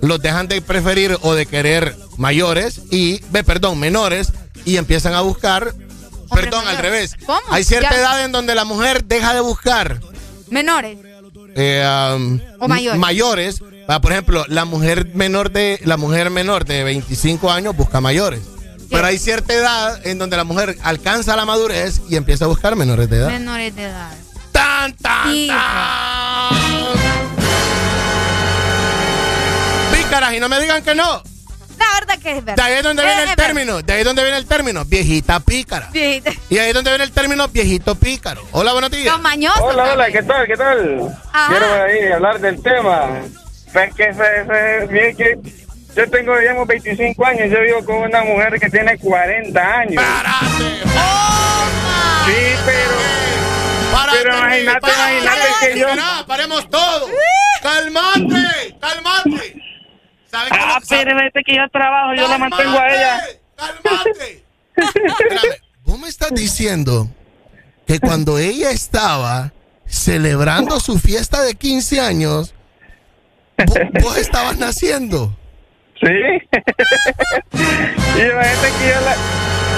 los 0.00 0.22
dejan 0.22 0.46
de 0.48 0.62
preferir 0.62 1.18
o 1.22 1.34
de 1.34 1.46
querer 1.46 1.96
mayores 2.16 2.80
y, 2.90 3.20
ve, 3.30 3.42
perdón, 3.44 3.78
menores 3.80 4.32
y 4.68 4.76
empiezan 4.76 5.14
a 5.14 5.20
buscar, 5.22 5.72
perdón, 6.34 6.66
al 6.68 6.78
revés. 6.78 7.16
¿Cómo? 7.24 7.40
Hay 7.50 7.64
cierta 7.64 7.90
Ya- 7.90 7.96
edad 8.00 8.24
en 8.24 8.32
donde 8.32 8.54
la 8.54 8.64
mujer 8.64 9.04
deja 9.04 9.32
de 9.34 9.40
buscar 9.40 10.00
Menores. 10.50 10.98
eh, 11.56 12.14
um, 12.16 12.40
O 12.60 12.68
mayores. 12.68 12.98
mayores. 13.00 13.62
Ah, 13.88 14.00
Por 14.02 14.12
ejemplo, 14.12 14.44
la 14.48 14.64
mujer 14.66 15.10
menor 15.14 15.50
de 15.50 15.80
la 15.84 15.96
mujer 15.96 16.28
menor 16.30 16.66
de 16.66 16.84
25 16.84 17.50
años 17.50 17.74
busca 17.74 18.00
mayores. 18.02 18.40
Pero 18.90 19.06
hay 19.06 19.18
cierta 19.18 19.52
edad 19.54 20.06
en 20.06 20.18
donde 20.18 20.36
la 20.36 20.44
mujer 20.44 20.76
alcanza 20.82 21.36
la 21.36 21.44
madurez 21.46 22.00
y 22.08 22.16
empieza 22.16 22.44
a 22.44 22.48
buscar 22.48 22.76
menores 22.76 23.08
de 23.10 23.16
edad. 23.18 23.28
Menores 23.30 23.74
de 23.76 23.84
edad. 23.84 24.10
¡Tan, 24.52 24.94
tan, 24.96 25.32
Sí, 25.32 25.50
Pícaras, 29.92 30.34
y 30.34 30.40
no 30.40 30.48
me 30.48 30.60
digan 30.60 30.82
que 30.82 30.94
no. 30.94 31.22
La 31.78 31.86
verdad 32.00 32.18
que 32.22 32.30
es 32.38 32.44
verdad. 32.44 32.56
De 32.56 32.62
ahí 32.62 32.74
es 32.78 32.82
donde 32.82 33.02
viene 33.04 33.22
el 33.22 33.28
verdad. 33.28 33.44
término. 33.46 33.82
De 33.82 33.92
ahí 33.92 33.98
es 34.00 34.04
donde 34.04 34.22
viene 34.22 34.36
el 34.38 34.46
término. 34.46 34.84
Viejita 34.84 35.40
pícara. 35.40 35.88
Viejita. 35.92 36.32
Y 36.50 36.58
ahí 36.58 36.68
es 36.68 36.74
donde 36.74 36.90
viene 36.90 37.04
el 37.04 37.12
término 37.12 37.46
viejito 37.48 37.94
pícaro. 37.94 38.42
Hola, 38.52 38.72
buenos 38.72 38.90
días. 38.90 39.06
Los 39.12 39.20
mañosos. 39.22 39.60
Hola, 39.62 39.92
hola. 39.92 40.10
¿qué 40.10 40.22
tal? 40.22 40.46
¿Qué 40.46 40.56
tal? 40.56 41.16
Ajá. 41.32 41.48
Quiero 41.50 41.82
ahí 41.84 42.12
hablar 42.12 42.40
del 42.40 42.62
tema. 42.62 43.06
Pues 43.72 43.94
que, 43.94 44.12
se- 44.14 45.38
yo 45.96 46.10
tengo, 46.10 46.38
digamos, 46.38 46.66
25 46.66 47.24
años. 47.26 47.50
Yo 47.50 47.60
vivo 47.60 47.84
con 47.84 47.96
una 47.96 48.22
mujer 48.22 48.58
que 48.60 48.68
tiene 48.70 48.96
40 48.98 49.78
años. 49.78 50.02
Sí, 52.26 52.54
pero. 52.64 52.90
pero 54.12 54.36
imagínate, 54.38 54.90
imagínate 54.90 55.48
que 55.72 55.78
yo. 55.78 55.88
Mira, 55.90 56.24
paremos 56.26 56.68
todo. 56.70 57.08
¡Calmate! 57.62 58.74
¡Calmate! 58.80 59.54
¿Sabes 60.30 60.50
cómo- 60.50 60.62
Ah, 60.64 60.78
pero 60.88 61.16
vete 61.16 61.42
que 61.44 61.56
yo 61.56 61.68
trabajo, 61.70 62.14
yo 62.14 62.28
la 62.28 62.38
mantengo 62.38 62.78
a 62.78 62.88
ella. 62.88 63.20
Espérame, 64.76 65.54
vos 65.84 65.98
me 65.98 66.08
estás 66.08 66.32
diciendo 66.34 67.08
que 67.86 67.98
cuando 67.98 68.38
ella 68.38 68.70
estaba 68.70 69.52
celebrando 69.86 70.78
su 70.80 70.98
fiesta 70.98 71.42
de 71.42 71.54
15 71.54 72.00
años, 72.00 72.54
vos, 73.66 73.78
vos 74.02 74.16
estabas 74.18 74.56
naciendo. 74.58 75.34
Sí. 76.00 76.06
y 78.16 78.20
imagínate 78.20 78.68
que 78.78 78.88
yo 78.88 79.00
la, 79.00 79.16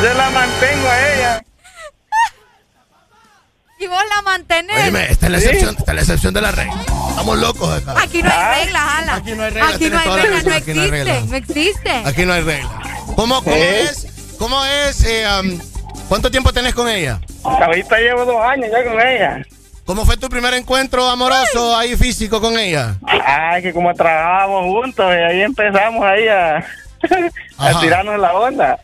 yo 0.02 0.14
la 0.14 0.30
mantengo 0.30 0.88
a 0.88 1.12
ella. 1.14 1.44
Y 3.80 3.86
vos 3.86 4.02
la 4.14 4.22
mantenés. 4.22 4.84
Oíme, 4.84 5.10
esta 5.10 5.26
es 5.26 5.32
la 5.32 5.38
excepción, 5.38 5.76
esta 5.78 5.90
es 5.92 5.94
la 5.96 6.00
excepción 6.02 6.34
de 6.34 6.40
la 6.42 6.50
regla. 6.52 6.74
Estamos 7.08 7.38
locos 7.38 7.82
acá. 7.82 7.94
Aquí 8.02 8.22
no 8.22 8.30
hay 8.30 8.64
reglas, 8.64 8.82
Ala. 8.98 9.14
Aquí 9.14 9.32
no 9.32 9.42
hay 9.42 9.50
reglas, 9.50 9.74
Aquí 9.74 9.90
no 9.90 9.98
hay 9.98 10.08
reglas, 10.20 10.44
no 10.44 10.54
aquí 10.54 10.74
no 10.74 10.82
hay 10.82 10.88
existe. 10.88 10.90
reglas. 10.90 11.24
No 11.26 11.36
existe. 11.36 11.90
Aquí 12.04 12.26
no 12.26 12.32
hay 12.34 12.42
regla. 12.42 12.70
¿Cómo, 13.16 13.42
cómo 13.42 13.56
¿Eh? 13.56 13.82
es? 13.82 14.06
¿Cómo 14.38 14.64
es? 14.64 15.04
eh, 15.04 15.24
um, 15.40 15.58
¿Cuánto 16.08 16.30
tiempo 16.30 16.52
tenés 16.52 16.74
con 16.74 16.88
ella? 16.88 17.20
Ahorita 17.42 17.98
llevo 17.98 18.24
dos 18.26 18.42
años 18.44 18.68
ya 18.70 18.84
con 18.84 19.00
ella. 19.00 19.42
¿Cómo 19.86 20.04
fue 20.04 20.16
tu 20.18 20.28
primer 20.28 20.52
encuentro 20.54 21.08
amoroso 21.08 21.74
ahí 21.76 21.96
físico 21.96 22.40
con 22.40 22.58
ella? 22.58 22.96
Ay, 23.24 23.62
que 23.62 23.72
como 23.72 23.94
trabajábamos 23.94 24.64
juntos, 24.66 25.06
y 25.10 25.18
ahí 25.18 25.40
empezamos 25.40 26.04
ahí 26.04 26.28
a, 26.28 26.64
a 27.58 27.80
tirarnos 27.80 28.18
la 28.18 28.32
onda. 28.34 28.78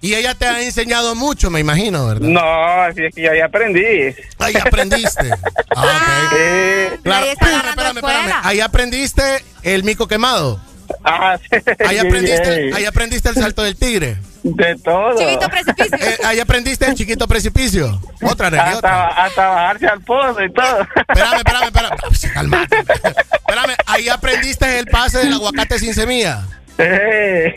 Y 0.00 0.14
ella 0.14 0.34
te 0.34 0.46
ha 0.46 0.60
enseñado 0.62 1.14
mucho, 1.14 1.50
me 1.50 1.60
imagino, 1.60 2.06
¿verdad? 2.06 2.26
No, 2.26 2.40
así 2.82 3.04
es 3.04 3.14
que 3.14 3.22
yo 3.22 3.30
ahí 3.32 3.40
aprendí. 3.40 4.14
Ahí 4.38 4.54
aprendiste. 4.56 5.30
Ah, 5.74 6.26
ok. 6.26 7.02
Claro, 7.02 7.26
espérame, 7.26 7.96
espérame. 7.96 8.32
Ahí 8.42 8.60
aprendiste 8.60 9.22
el 9.62 9.84
mico 9.84 10.06
quemado. 10.06 10.60
ah, 11.02 11.38
sí. 11.40 11.56
Ahí 11.86 11.96
aprendiste, 11.98 12.70
ahí 12.74 12.84
aprendiste 12.84 13.30
el 13.30 13.34
salto 13.36 13.62
del 13.62 13.74
tigre. 13.76 14.18
De 14.42 14.76
todo. 14.84 15.16
Chivito 15.16 15.48
precipicio. 15.48 15.96
Eh, 15.96 16.18
ahí 16.24 16.40
aprendiste 16.40 16.86
el 16.86 16.94
chiquito 16.94 17.26
precipicio. 17.26 18.00
Otra 18.22 18.48
otra. 18.48 18.70
Hasta, 18.70 19.06
hasta 19.06 19.48
bajarse 19.48 19.86
al 19.86 20.00
pozo 20.02 20.42
y 20.44 20.52
todo. 20.52 20.82
Espérame, 21.08 21.36
espérame, 21.38 21.64
espérame. 21.64 22.32
Calmate. 22.34 22.76
Espérame, 22.78 23.74
ahí 23.86 24.08
aprendiste 24.10 24.78
el 24.78 24.86
pase 24.88 25.18
del 25.18 25.32
aguacate 25.32 25.78
sin 25.78 25.94
semilla. 25.94 26.42
Eh, 26.78 27.54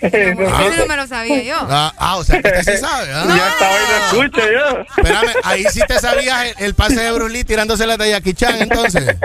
Ah, 0.52 0.64
Eso 0.68 0.78
no 0.82 0.86
me 0.88 0.96
lo 0.98 1.08
sabía 1.08 1.42
yo. 1.44 1.56
ah, 1.70 1.94
ah, 1.98 2.18
o 2.18 2.24
sea 2.24 2.42
que 2.42 2.48
usted 2.50 2.76
sí 2.76 2.78
sabe. 2.86 3.12
¿ah? 3.14 3.26
Ya 3.28 3.48
hasta 3.48 3.70
hoy 3.70 3.80
lo 3.90 3.98
escucho 4.30 4.52
yo. 4.52 4.82
Espérame, 4.98 5.30
ahí 5.44 5.64
sí 5.72 5.82
te 5.88 6.00
sabías 6.00 6.44
el, 6.58 6.66
el 6.66 6.74
pase 6.76 7.00
de 7.00 7.12
Bruce 7.12 7.32
Lee 7.34 7.44
tirándose 7.44 7.86
la 7.88 7.98
de 7.98 8.10
Jackie 8.12 8.34
Chan, 8.34 8.62
entonces. 8.62 9.16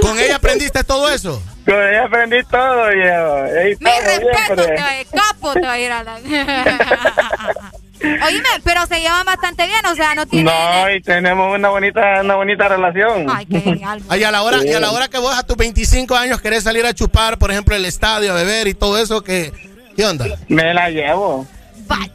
¿Con 0.00 0.18
ella 0.18 0.36
aprendiste 0.36 0.84
todo 0.84 1.08
eso? 1.10 1.42
Con 1.64 1.74
ella 1.74 2.04
aprendí 2.04 2.42
todo, 2.44 2.88
viejo. 2.90 3.44
Mi 3.80 3.90
respeto, 4.00 4.66
te 4.66 4.74
va 4.80 4.88
a 4.88 5.00
ir, 5.00 5.06
capo 5.08 5.52
te 5.54 5.60
va 5.62 5.72
a 5.72 5.78
ir 5.78 5.92
a 5.92 6.02
la... 6.04 6.18
Oíme, 8.04 8.48
pero 8.62 8.86
se 8.86 9.00
llevan 9.00 9.24
bastante 9.26 9.66
bien, 9.66 9.84
o 9.86 9.94
sea, 9.94 10.14
no 10.14 10.26
tiene... 10.26 10.50
No, 10.50 10.90
y 10.90 11.00
tenemos 11.00 11.54
una 11.54 11.68
bonita, 11.68 12.20
una 12.20 12.34
bonita 12.36 12.68
relación. 12.68 13.26
Ay, 13.28 13.46
qué 13.46 13.60
genial. 13.60 14.02
Ah, 14.08 14.16
y 14.16 14.24
a 14.24 14.30
la 14.30 14.42
hora, 14.42 14.64
y 14.64 14.72
a 14.72 14.80
la 14.80 14.90
hora 14.90 15.08
que 15.08 15.18
vos 15.18 15.36
a 15.36 15.42
tus 15.44 15.56
25 15.56 16.14
años 16.14 16.40
querés 16.40 16.64
salir 16.64 16.84
a 16.86 16.94
chupar, 16.94 17.38
por 17.38 17.50
ejemplo, 17.50 17.74
el 17.74 17.84
estadio, 17.84 18.32
a 18.32 18.34
beber 18.34 18.68
y 18.68 18.74
todo 18.74 18.98
eso, 18.98 19.22
¿qué, 19.22 19.52
qué 19.96 20.06
onda? 20.06 20.26
Me 20.48 20.74
la 20.74 20.90
llevo. 20.90 21.46
Vaya. 21.86 22.12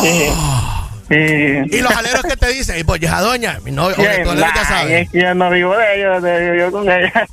Sí. 0.00 0.08
Sí. 0.10 0.26
Y 1.08 1.80
los 1.80 1.92
aleros 1.96 2.22
que 2.22 2.36
te 2.36 2.48
dicen, 2.48 2.78
y 2.78 2.84
pues 2.84 3.00
ya 3.00 3.20
doña, 3.20 3.58
mi 3.64 3.70
novio, 3.70 3.96
oye, 3.98 4.08
alero 4.08 4.34
ya 4.34 4.52
nah, 4.52 4.64
sabe. 4.64 5.00
Es 5.02 5.10
que 5.10 5.20
yo 5.22 5.34
no 5.34 5.50
vivo 5.50 5.76
de 5.76 5.96
ellos, 6.00 6.22
de, 6.22 6.56
yo 6.58 6.70
con 6.72 6.90
ella. 6.90 7.12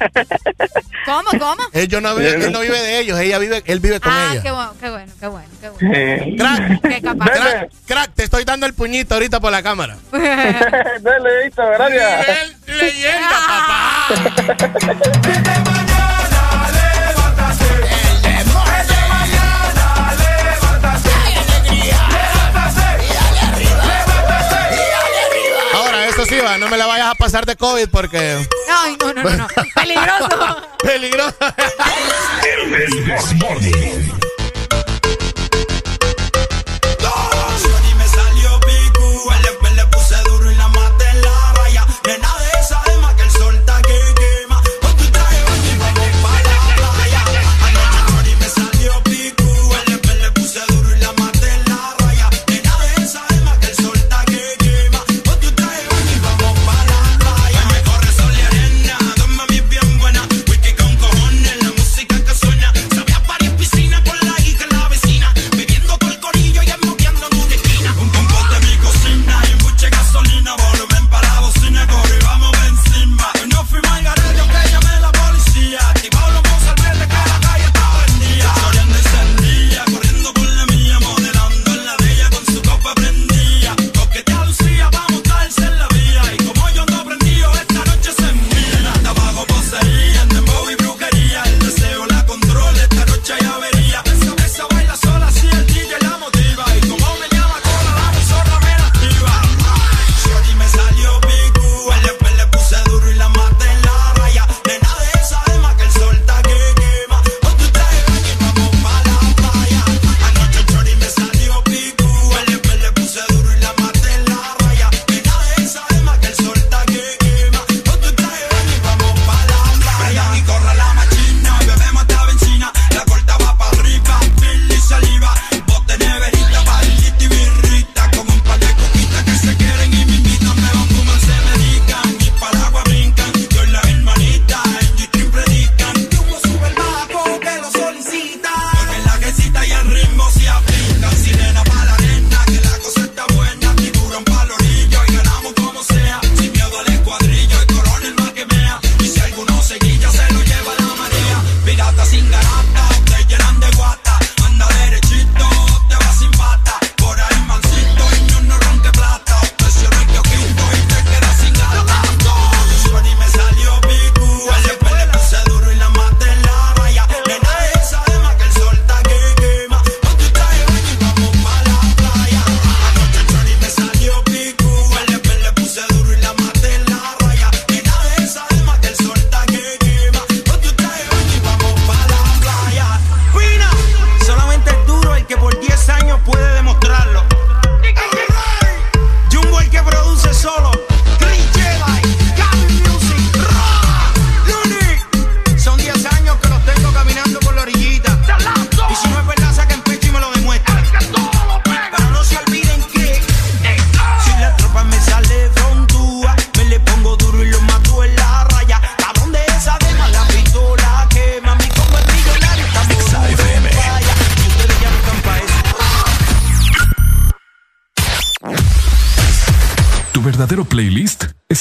¿Cómo, 1.05 1.29
cómo? 1.31 1.55
Él, 1.73 1.87
yo 1.87 1.99
no, 1.99 2.15
vive- 2.15 2.35
él 2.45 2.51
no 2.51 2.59
vive 2.61 2.79
de 2.79 2.99
ellos, 3.01 3.19
ella 3.19 3.37
vive, 3.39 3.63
él 3.65 3.79
vive 3.79 3.99
con 3.99 4.11
Ah, 4.13 4.29
ella. 4.33 4.41
qué 4.43 4.51
bueno, 4.51 4.73
qué 4.79 4.89
bueno, 4.89 5.13
qué 5.19 5.27
bueno, 5.27 5.47
qué 5.59 5.69
bueno. 5.69 5.93
Sí. 5.93 6.37
Crack, 6.37 6.81
Qué 6.81 7.01
capaz. 7.01 7.25
crack, 7.31 7.69
crack, 7.87 8.13
te 8.13 8.23
estoy 8.25 8.43
dando 8.45 8.65
el 8.67 8.73
puñito 8.73 9.15
ahorita 9.15 9.39
por 9.39 9.51
la 9.51 9.63
cámara. 9.63 9.97
Dale, 10.11 11.43
listo, 11.45 11.63
gracias. 11.67 12.55
Leyenda, 12.67 13.29
papá. 13.47 14.07
No 26.57 26.69
me 26.69 26.77
la 26.77 26.85
vayas 26.85 27.07
a 27.11 27.15
pasar 27.15 27.45
de 27.45 27.55
COVID 27.55 27.89
porque 27.89 28.37
Ay, 28.69 28.97
no, 28.99 29.13
no, 29.13 29.23
no, 29.23 29.29
no. 29.31 29.47
Peligroso. 29.75 30.67
peligroso. 30.81 31.35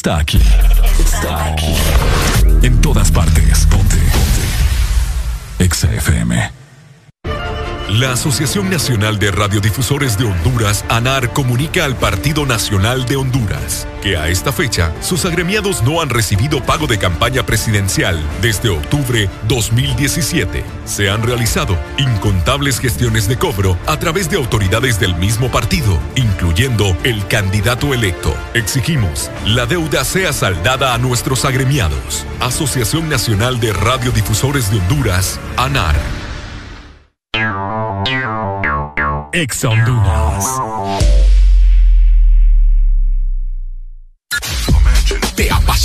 Está 0.03 0.19
aquí. 0.19 0.41
Está 0.99 1.53
aquí. 1.53 1.77
En 2.63 2.81
todas 2.81 3.13
partes. 3.13 3.67
Ponte. 3.67 3.97
Ponte. 3.99 5.65
Exa 5.65 5.93
FM. 5.95 6.51
La 7.89 8.13
Asociación 8.13 8.69
Nacional 8.69 9.19
de 9.19 9.31
Radiodifusores 9.31 10.19
de 10.19 10.25
Honduras, 10.25 10.85
ANAR, 10.89 11.33
comunica 11.33 11.85
al 11.85 11.95
Partido 11.95 12.47
Nacional 12.47 13.05
de 13.05 13.17
Honduras 13.17 13.87
que 14.03 14.17
a 14.17 14.29
esta 14.29 14.51
fecha 14.51 14.93
sus 15.03 15.25
agremiados 15.25 15.83
no 15.83 16.01
han 16.01 16.09
recibido 16.09 16.61
pago 16.65 16.87
de 16.87 16.99
campaña 16.99 17.45
presidencial 17.45 18.19
desde 18.41 18.71
octubre 18.71 19.29
2017. 19.47 20.65
Se 20.85 21.11
han 21.11 21.23
realizado 21.23 21.77
incontables 21.99 22.79
gestiones 22.79 23.29
de 23.29 23.37
cobro 23.37 23.77
a 23.87 23.99
través 23.99 24.31
de 24.31 24.37
autoridades 24.37 24.99
del 24.99 25.15
mismo 25.15 25.51
partido, 25.51 25.99
incluyendo 26.17 26.97
el 27.05 27.27
candidato 27.27 27.95
electo. 27.95 28.35
Exigimos 28.55 29.31
la 29.47 29.67
deuda 29.67 30.05
sea 30.05 30.33
saldada 30.33 30.95
a 30.95 30.99
nuestros 30.99 31.45
agremiados. 31.45 32.27
Asociación 32.41 33.09
Nacional 33.09 33.61
de 33.61 33.73
Radiodifusores 33.73 34.71
de 34.71 34.79
Honduras, 34.79 35.39
ANAR. 35.57 35.97
Exa 39.33 39.71
Honduras. 39.71 40.45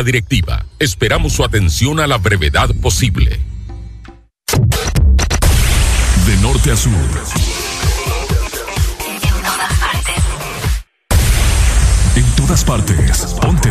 Directiva, 0.00 0.64
esperamos 0.78 1.34
su 1.34 1.44
atención 1.44 2.00
a 2.00 2.06
la 2.06 2.16
brevedad 2.16 2.70
posible. 2.80 3.38
De 6.26 6.36
norte 6.40 6.72
a 6.72 6.76
sur. 6.76 6.92
En 12.16 12.24
todas 12.36 12.64
partes. 12.64 13.18
Ponte. 13.40 13.70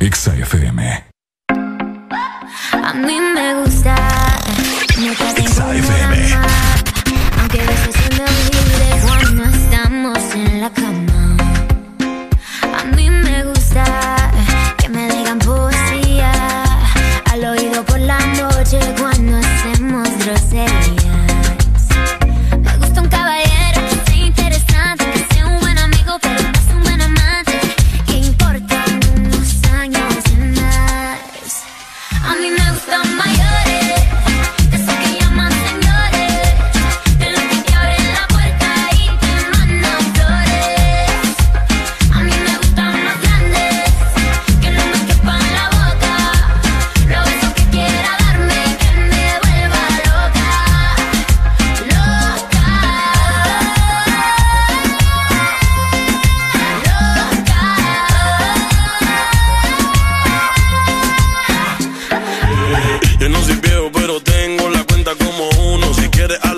Exa 0.00 0.34
FM. 0.36 1.04
A 1.50 2.94
mí 2.94 3.20
me 3.34 3.54
gusta. 3.62 3.94
FM. 5.74 6.34
Aunque 7.38 7.60
a 7.60 7.64
veces 7.64 7.97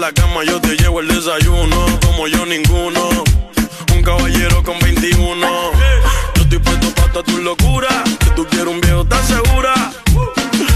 la 0.00 0.12
cama, 0.12 0.42
yo 0.44 0.58
te 0.60 0.76
llevo 0.76 1.00
el 1.00 1.08
desayuno. 1.08 1.84
Como 2.06 2.26
yo, 2.26 2.46
ninguno. 2.46 3.10
Un 3.94 4.02
caballero 4.02 4.62
con 4.62 4.78
21. 4.78 5.46
Yo 6.34 6.42
estoy 6.42 6.58
puesto 6.58 6.88
para 6.94 7.22
tu 7.22 7.36
locura. 7.38 7.88
Que 8.18 8.30
tú 8.30 8.46
quieres 8.46 8.68
un 8.68 8.80
viejo, 8.80 9.02
¿estás 9.02 9.26
segura? 9.28 9.74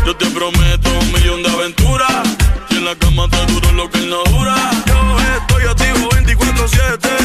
Yo 0.04 0.14
te 0.14 0.26
prometo 0.26 0.90
un 1.00 1.12
millón 1.12 1.42
de 1.42 1.48
aventuras. 1.48 2.28
Y 2.68 2.76
en 2.76 2.84
la 2.84 2.94
cama 2.96 3.26
te 3.30 3.46
duro 3.46 3.72
lo 3.72 3.90
que 3.90 4.00
no 4.00 4.22
dura. 4.24 4.56
Yo 4.86 5.16
estoy 5.38 5.64
activo 5.64 6.10
24-7. 6.10 7.23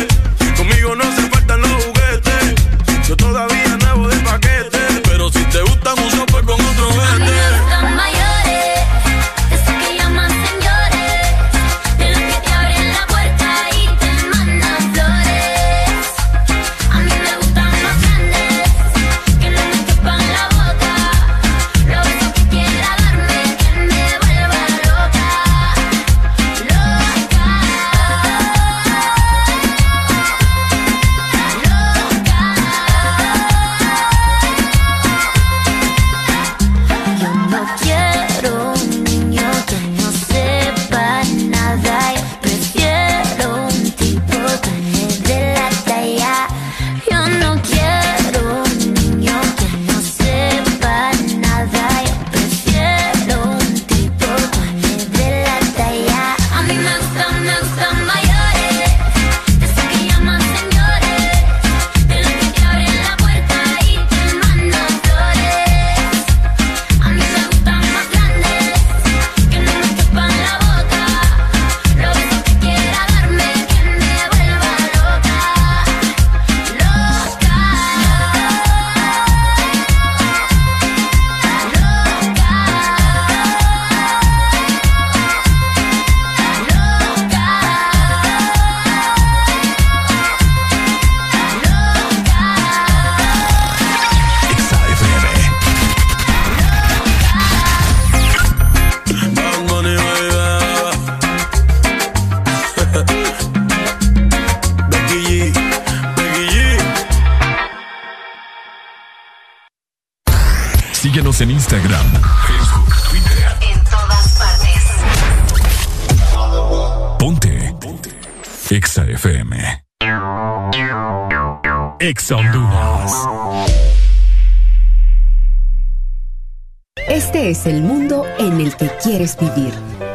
El 127.65 127.81
mundo 127.81 128.25
en 128.37 128.59
el 128.59 128.75
que 128.75 128.89
quieres 129.01 129.35
vivir. 129.37 129.73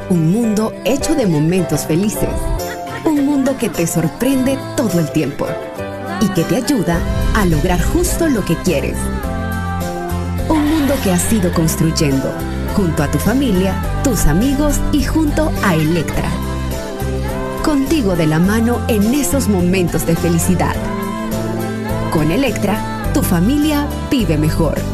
Un 0.09 0.33
mundo 0.33 0.73
hecho 0.85 1.15
de 1.15 1.27
momentos 1.27 1.87
felices. 1.87 2.29
Un 3.05 3.27
mundo 3.27 3.57
que 3.59 3.69
te 3.69 3.87
sorprende 3.87 4.59
todo 4.77 5.01
el 5.01 5.11
tiempo 5.11 5.47
y 6.21 6.29
que 6.29 6.45
te 6.45 6.57
ayuda 6.57 6.99
a 7.35 7.45
lograr 7.47 7.83
justo 7.83 8.29
lo 8.29 8.45
que 8.45 8.57
quieres. 8.59 8.97
Un 10.49 10.71
mundo 10.71 10.95
que 11.03 11.13
has 11.13 11.33
ido 11.33 11.53
construyendo 11.53 12.33
junto 12.75 13.03
a 13.03 13.11
tu 13.11 13.19
familia, 13.19 13.75
tus 14.03 14.27
amigos 14.27 14.81
y 14.93 15.05
junto 15.05 15.53
a 15.63 15.75
Electra. 15.75 16.29
Contigo 17.63 18.17
de 18.17 18.27
la 18.27 18.39
mano 18.39 18.81
en 18.89 19.15
esos 19.15 19.49
momentos 19.49 20.07
de 20.07 20.17
felicidad. 20.17 20.77
Con 22.13 22.31
Electra, 22.31 23.11
tu 23.13 23.23
familia 23.23 23.87
vive 24.11 24.37
mejor. 24.39 24.94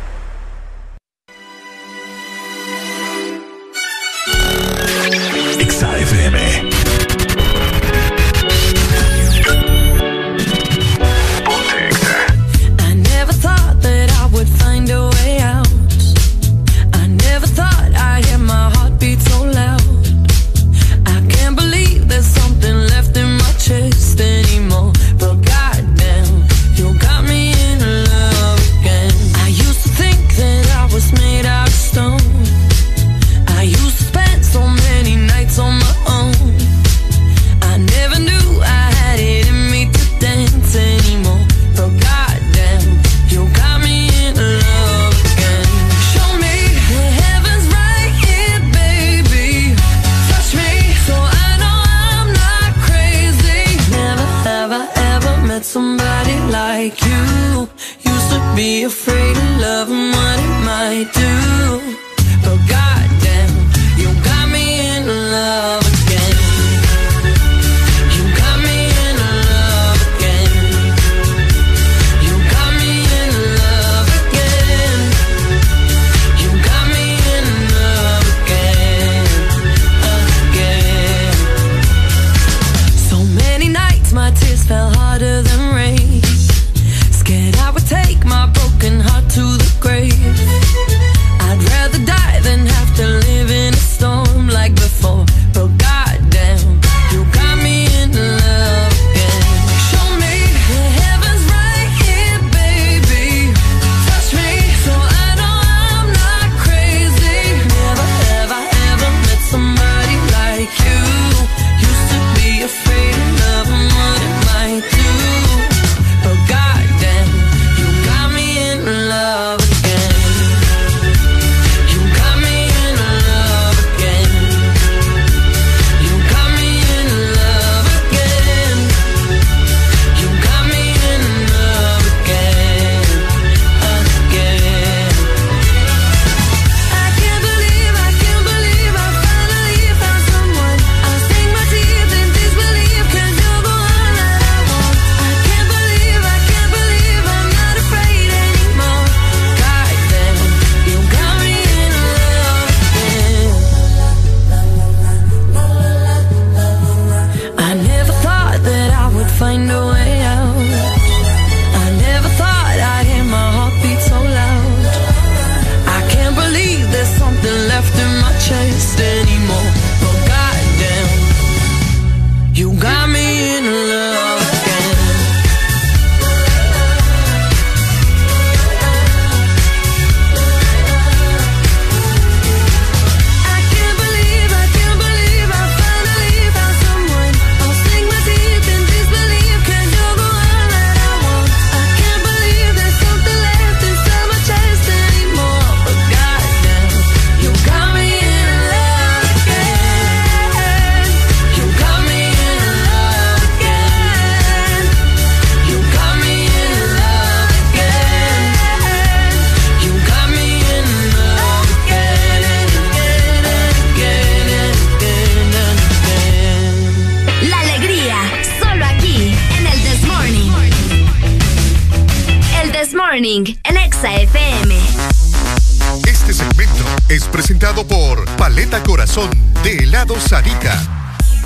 Por 227.75 228.25
Paleta 228.35 228.83
Corazón 228.83 229.29
de 229.63 229.77
helado 229.77 230.19
Sarita. 230.19 230.77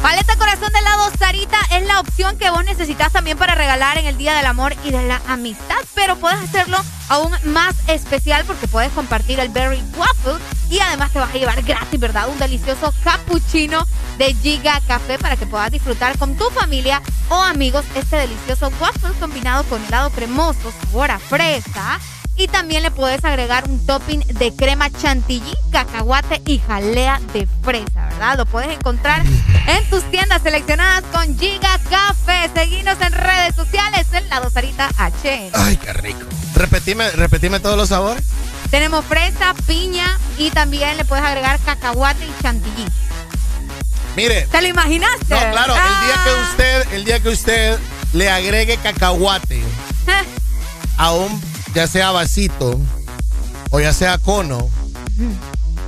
Paleta 0.02 0.36
Corazón 0.36 0.74
de 0.74 0.80
helado 0.80 1.12
Sarita 1.20 1.60
es 1.72 1.86
la 1.86 2.00
opción 2.00 2.36
que 2.40 2.50
vos 2.50 2.66
necesitas 2.66 3.12
también 3.12 3.38
para 3.38 3.54
regalar 3.54 4.00
en 4.00 4.08
el 4.08 4.18
Día 4.18 4.34
del 4.34 4.48
Amor 4.48 4.76
y 4.84 4.90
de 4.90 5.04
la 5.08 5.22
Amistad, 5.28 5.78
pero 5.94 6.16
puedes 6.16 6.40
hacerlo 6.40 6.78
aún 7.10 7.32
más 7.44 7.76
especial 7.88 8.44
porque 8.46 8.68
puedes 8.68 8.92
compartir 8.94 9.40
el 9.40 9.50
Berry 9.50 9.84
Waffle 9.96 10.44
y 10.72 10.80
además 10.80 11.12
te 11.12 11.20
vas 11.20 11.30
a 11.30 11.38
llevar 11.38 11.62
gratis, 11.62 12.00
¿verdad? 12.00 12.28
Un 12.28 12.40
delicioso 12.40 12.92
cappuccino 13.04 13.86
de 14.18 14.34
Giga 14.34 14.82
Café 14.88 15.20
para 15.20 15.38
que 15.38 15.46
puedas 15.46 15.72
disfrutar 15.72 16.18
con 16.18 16.36
tu 16.36 16.50
familia 16.50 17.04
o 17.30 17.36
amigos 17.36 17.86
este 17.94 18.16
delicioso 18.16 18.72
waffle 18.80 19.12
combinado 19.20 19.64
con 19.66 19.84
helado 19.86 20.10
cremoso, 20.10 20.74
sabor 20.82 21.12
a 21.12 21.20
fresa. 21.20 22.00
Y 22.38 22.48
también 22.48 22.84
le 22.84 22.92
puedes 22.92 23.24
agregar 23.24 23.70
un 23.70 23.86
topping 23.86 24.20
de 24.20 24.54
crema 24.54 24.90
chantilly, 24.90 25.56
cacahuate 25.72 26.42
y 26.46 26.60
jalea 26.60 27.22
de 27.34 27.48
fresa, 27.64 28.08
¿verdad? 28.10 28.38
Lo 28.38 28.46
puedes 28.46 28.78
encontrar 28.78 29.24
en 29.26 29.90
tus 29.90 30.04
tiendas 30.12 30.42
seleccionadas 30.42 31.04
con 31.14 31.38
Giga 31.40 31.80
Café. 31.90 32.50
Seguinos 32.54 32.98
en 33.00 33.14
redes 33.14 33.56
sociales 33.56 34.08
en 34.12 34.28
la 34.30 34.42
Dosarita 34.42 34.90
H. 34.98 35.52
Ay, 35.54 35.78
qué 35.78 35.94
rico. 35.94 36.26
Repetime, 36.56 37.10
repetime 37.12 37.60
todos 37.62 37.78
los 37.78 37.90
sabores. 37.90 38.24
Tenemos 38.70 39.06
fresa, 39.06 39.54
piña 39.66 40.20
y 40.38 40.50
también 40.50 40.98
le 40.98 41.06
puedes 41.06 41.24
agregar 41.24 41.60
cacahuate 41.60 42.26
y 42.26 42.44
chantilly. 42.44 42.86
Mire. 44.16 44.48
¿Te 44.52 44.62
lo 44.62 44.68
imaginaste? 44.68 45.26
No, 45.30 45.40
claro, 45.52 45.74
el 45.74 46.06
día 46.06 46.24
que 46.24 46.42
usted, 46.50 46.94
el 46.94 47.06
día 47.06 47.20
que 47.20 47.30
usted 47.30 47.80
le 48.14 48.30
agregue 48.30 48.78
cacahuate 48.78 49.62
a 50.98 51.12
un, 51.14 51.42
ya 51.76 51.88
sea 51.88 52.12
vasito 52.12 52.80
o 53.70 53.80
ya 53.82 53.94
sea 53.94 54.18
cono, 54.18 54.70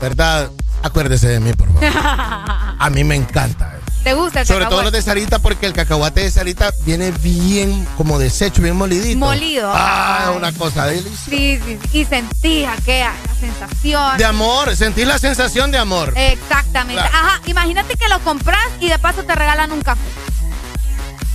¿verdad? 0.02 0.52
Acuérdese 0.84 1.30
de 1.30 1.40
mí, 1.40 1.54
por 1.54 1.68
favor. 1.74 1.84
A 2.80 2.90
mí 2.92 3.04
me 3.04 3.16
encanta. 3.16 3.74
¿Te 4.04 4.14
gusta 4.14 4.42
el 4.42 4.48
Sobre 4.48 4.66
todo 4.66 4.82
los 4.84 4.92
cacahuate? 4.92 4.98
de 4.98 5.02
Sarita 5.04 5.40
porque 5.40 5.66
el 5.66 5.74
cacahuate 5.74 6.22
de 6.22 6.32
Sarita 6.32 6.72
viene 6.86 7.12
bien 7.12 7.86
como 7.98 8.20
deshecho, 8.20 8.62
bien 8.62 8.76
molidito. 8.76 9.18
Molido. 9.18 9.70
Ah, 9.74 10.28
Ay. 10.30 10.38
una 10.38 10.52
cosa 10.54 10.86
deliciosa. 10.86 11.24
Sí, 11.30 11.60
sí, 11.66 11.80
sí. 11.92 11.98
Y 12.00 12.06
sentí 12.06 12.66
aquella 12.66 13.14
la 13.28 13.36
sensación. 13.36 14.18
De 14.18 14.26
amor, 14.26 14.76
sentir 14.76 15.08
la 15.08 15.18
sensación 15.18 15.72
de 15.72 15.78
amor. 15.78 16.14
Exactamente. 16.16 17.02
Claro. 17.02 17.18
Ajá, 17.18 17.42
imagínate 17.48 17.96
que 17.96 18.08
lo 18.08 18.20
compras 18.20 18.60
y 18.80 18.88
de 18.90 19.00
paso 19.00 19.24
te 19.24 19.36
regalan 19.36 19.72
un 19.72 19.82
café. 19.82 20.02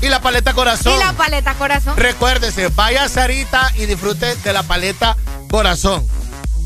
Y 0.03 0.09
la 0.09 0.21
paleta 0.21 0.53
corazón. 0.53 0.93
Y 0.95 0.99
la 0.99 1.13
paleta 1.13 1.55
corazón. 1.55 1.97
Recuérdese, 1.97 2.69
vaya 2.69 3.05
a 3.05 3.09
Sarita 3.09 3.71
y 3.77 3.87
disfrute 3.87 4.35
de 4.37 4.53
la 4.53 4.63
paleta 4.65 5.17
corazón. 5.51 6.05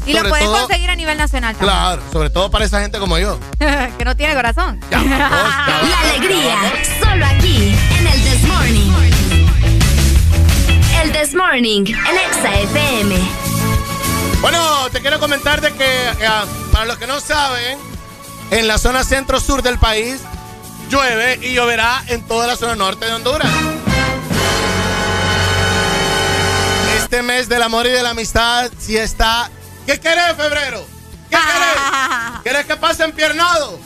Y 0.06 0.12
lo 0.14 0.28
puedes 0.28 0.44
todo- 0.44 0.60
conseguir 0.60 0.88
a 0.88 0.96
nivel 0.96 1.18
nacional 1.18 1.54
también. 1.54 1.74
Claro, 1.76 2.02
sobre 2.12 2.30
todo 2.30 2.50
para 2.50 2.64
esa 2.64 2.80
gente 2.80 2.98
como 2.98 3.18
yo. 3.18 3.38
que 3.98 4.04
no 4.04 4.16
tiene 4.16 4.34
corazón. 4.34 4.80
La 4.90 6.00
alegría, 6.00 6.56
solo 7.02 7.26
aquí, 7.26 7.76
en 7.98 8.06
el 8.06 8.22
This 8.22 8.42
Morning. 8.44 8.92
El 11.02 11.12
This 11.12 11.34
Morning, 11.34 11.84
en 11.86 12.18
Exa 12.30 12.54
FM. 12.60 13.16
Bueno, 14.40 14.88
te 14.92 15.00
quiero 15.00 15.18
comentar 15.18 15.60
de 15.60 15.72
que, 15.72 15.84
eh, 15.84 16.28
para 16.72 16.84
los 16.86 16.98
que 16.98 17.06
no 17.06 17.20
saben, 17.20 17.78
en 18.50 18.68
la 18.68 18.78
zona 18.78 19.02
centro-sur 19.04 19.62
del 19.62 19.78
país 19.78 20.20
llueve 20.88 21.38
y 21.42 21.54
lloverá 21.54 22.02
en 22.08 22.22
toda 22.26 22.46
la 22.46 22.56
zona 22.56 22.74
norte 22.74 23.06
de 23.06 23.12
Honduras. 23.12 23.50
Este 26.96 27.22
mes 27.22 27.48
del 27.48 27.62
amor 27.62 27.86
y 27.86 27.90
de 27.90 28.02
la 28.02 28.10
amistad 28.10 28.70
sí 28.78 28.96
está... 28.96 29.50
¿Qué 29.86 30.00
querés, 30.00 30.34
febrero? 30.36 30.84
¿Qué 31.30 31.36
querés? 31.36 32.40
¿Querés 32.44 32.66
que 32.66 32.76
pase 32.76 33.04
empiernado? 33.04 33.78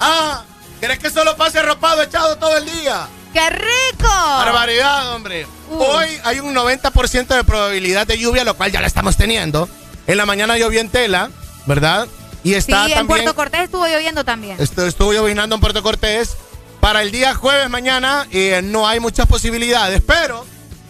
Ah, 0.00 0.42
¿querés 0.80 0.98
que 0.98 1.10
solo 1.10 1.36
pase 1.36 1.60
arropado, 1.60 2.02
echado 2.02 2.36
todo 2.36 2.56
el 2.56 2.64
día? 2.64 3.06
¡Qué 3.32 3.50
rico! 3.50 4.08
Barbaridad, 4.08 5.14
hombre. 5.14 5.46
Hoy 5.70 6.08
hay 6.24 6.40
un 6.40 6.54
90% 6.54 7.26
de 7.26 7.44
probabilidad 7.44 8.06
de 8.06 8.18
lluvia, 8.18 8.44
lo 8.44 8.54
cual 8.54 8.72
ya 8.72 8.80
la 8.80 8.86
estamos 8.86 9.16
teniendo. 9.16 9.68
En 10.06 10.16
la 10.16 10.26
mañana 10.26 10.56
llovió 10.56 10.80
en 10.80 10.88
tela, 10.88 11.30
¿verdad? 11.66 12.08
Y 12.46 12.50
Sí, 12.50 12.54
está 12.54 12.84
en 12.84 12.90
también. 12.90 13.06
Puerto 13.08 13.34
Cortés 13.34 13.62
estuvo 13.62 13.86
lloviendo 13.88 14.24
también. 14.24 14.56
Esto 14.60 14.86
estuvo 14.86 15.12
llovinando 15.12 15.56
en 15.56 15.60
Puerto 15.60 15.82
Cortés. 15.82 16.36
Para 16.80 17.02
el 17.02 17.10
día 17.10 17.34
jueves 17.34 17.68
mañana 17.68 18.26
eh, 18.30 18.60
no 18.62 18.86
hay 18.86 19.00
muchas 19.00 19.26
posibilidades, 19.26 20.00
pero 20.06 20.46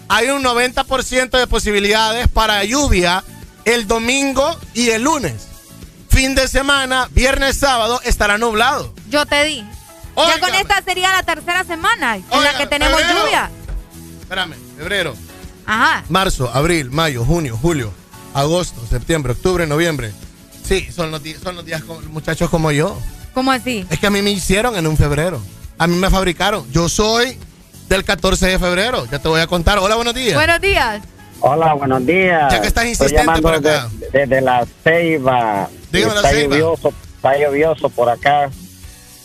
hay 0.08 0.28
un 0.28 0.42
90% 0.44 1.30
de 1.30 1.46
posibilidades 1.46 2.28
para 2.28 2.62
lluvia 2.64 3.24
el 3.64 3.86
domingo 3.86 4.54
y 4.74 4.90
el 4.90 5.02
lunes. 5.04 5.48
Fin 6.10 6.34
de 6.34 6.46
semana, 6.48 7.08
viernes, 7.12 7.56
sábado, 7.58 8.00
estará 8.04 8.36
nublado. 8.36 8.92
Yo 9.08 9.24
te 9.24 9.42
di. 9.44 9.64
Ya 10.16 10.38
con 10.40 10.54
esta 10.54 10.82
sería 10.82 11.10
la 11.12 11.22
tercera 11.22 11.64
semana 11.64 12.16
en 12.16 12.44
la 12.44 12.56
que 12.58 12.66
tenemos 12.66 13.00
febrero. 13.00 13.20
lluvia. 13.24 13.50
Espérame, 14.20 14.54
febrero, 14.76 15.14
Ajá. 15.64 16.04
marzo, 16.10 16.50
abril, 16.52 16.90
mayo, 16.90 17.24
junio, 17.24 17.58
julio, 17.60 17.92
agosto, 18.34 18.80
septiembre, 18.88 19.32
octubre, 19.32 19.66
noviembre. 19.66 20.12
Sí, 20.66 20.88
son 20.94 21.10
los, 21.10 21.20
son 21.42 21.54
los 21.56 21.64
días 21.64 21.82
con 21.84 22.06
muchachos 22.12 22.50
como 22.50 22.72
yo. 22.72 22.98
¿Cómo 23.34 23.52
así? 23.52 23.86
Es 23.90 23.98
que 23.98 24.06
a 24.06 24.10
mí 24.10 24.22
me 24.22 24.30
hicieron 24.30 24.76
en 24.76 24.86
un 24.86 24.96
febrero. 24.96 25.40
A 25.78 25.86
mí 25.86 25.96
me 25.96 26.10
fabricaron. 26.10 26.70
Yo 26.72 26.88
soy 26.88 27.38
del 27.88 28.02
14 28.04 28.46
de 28.46 28.58
febrero. 28.58 29.06
Ya 29.10 29.18
te 29.18 29.28
voy 29.28 29.40
a 29.40 29.46
contar. 29.46 29.78
Hola, 29.78 29.94
buenos 29.94 30.14
días. 30.14 30.34
Buenos 30.34 30.60
días. 30.60 31.02
Hola, 31.40 31.74
buenos 31.74 32.04
días. 32.06 32.50
Ya 32.52 32.60
que 32.60 32.66
estás 32.68 32.84
Estoy 32.86 33.06
insistente 33.08 33.22
llamando 33.22 33.42
por 33.42 33.54
acá. 33.54 33.88
de- 33.92 34.20
Desde 34.20 34.40
la 34.40 34.66
Ceiba. 34.82 35.68
Dígame 35.92 36.14
la 36.14 36.20
está 36.20 36.30
Ceiba. 36.30 36.56
lluvioso, 36.56 36.92
está 37.16 37.38
lluvioso 37.38 37.88
por 37.90 38.08
acá. 38.08 38.50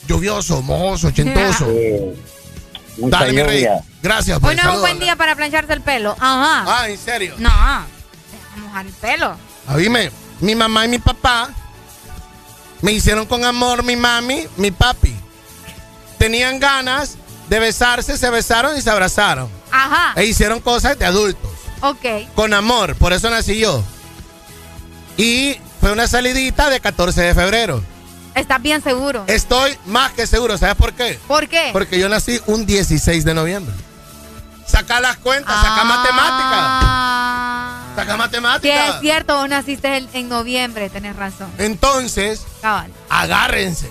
Lluvioso, 0.08 0.62
mojoso, 0.62 1.08
ochentoso. 1.08 1.66
Sí, 1.72 3.02
mucha 3.02 3.20
Dale, 3.20 3.34
mi 3.34 3.44
rey. 3.44 3.68
Gracias, 4.04 4.38
Hoy 4.38 4.42
pues. 4.42 4.58
no 4.58 4.70
es 4.70 4.76
un 4.76 4.82
buen 4.82 5.00
día 5.00 5.16
para 5.16 5.36
plancharse 5.36 5.72
el 5.74 5.82
pelo. 5.82 6.12
Ajá. 6.20 6.66
Ah, 6.68 6.90
¿en 6.90 6.98
serio? 6.98 7.36
No. 7.38 7.50
Deja 7.50 8.58
mojar 8.62 8.86
el 8.86 8.94
pelo. 8.94 9.36
A 9.68 9.76
mí 9.78 9.88
me- 9.88 10.12
mi 10.42 10.56
mamá 10.56 10.86
y 10.86 10.90
mi 10.90 11.00
papá 11.00 11.50
me 12.82 12.92
hicieron 12.92 13.26
con 13.26 13.46
amor 13.46 13.84
mi 13.84 13.96
mami, 13.96 14.48
mi 14.58 14.72
papi. 14.72 15.16
Tenían 16.18 16.60
ganas 16.60 17.16
de 17.48 17.60
besarse, 17.60 18.18
se 18.18 18.30
besaron 18.30 18.78
y 18.78 18.82
se 18.82 18.90
abrazaron. 18.90 19.50
Ajá. 19.72 20.14
E 20.16 20.26
hicieron 20.26 20.60
cosas 20.60 20.98
de 20.98 21.06
adultos. 21.06 21.52
Ok. 21.82 22.06
Con 22.36 22.54
amor, 22.54 22.96
por 22.96 23.14
eso 23.14 23.30
nací 23.30 23.60
yo. 23.60 23.84
Y 25.18 25.58
fue 25.80 25.92
una 25.92 26.08
salidita 26.08 26.70
de 26.70 26.80
14 26.80 27.22
de 27.22 27.36
febrero. 27.36 27.84
Estás 28.36 28.62
bien 28.62 28.82
seguro. 28.82 29.26
Estoy 29.28 29.78
más 29.86 30.12
que 30.14 30.26
seguro, 30.26 30.58
¿sabes 30.58 30.76
por 30.76 30.94
qué? 30.94 31.20
¿Por 31.28 31.48
qué? 31.48 31.70
Porque 31.74 32.00
yo 32.00 32.08
nací 32.08 32.40
un 32.48 32.66
16 32.66 33.26
de 33.26 33.34
noviembre. 33.34 33.74
Saca 34.66 35.02
las 35.02 35.18
cuentas, 35.18 35.54
saca 35.54 35.84
matemáticas. 35.84 37.71
Ah. 38.10 38.60
Que 38.62 38.74
es 38.88 39.00
cierto, 39.02 39.38
vos 39.38 39.50
naciste 39.50 40.08
en 40.14 40.30
noviembre, 40.30 40.90
tenés 40.90 41.16
razón. 41.16 41.50
Entonces, 41.58 42.42
Cabal. 42.62 42.92
agárrense. 43.10 43.90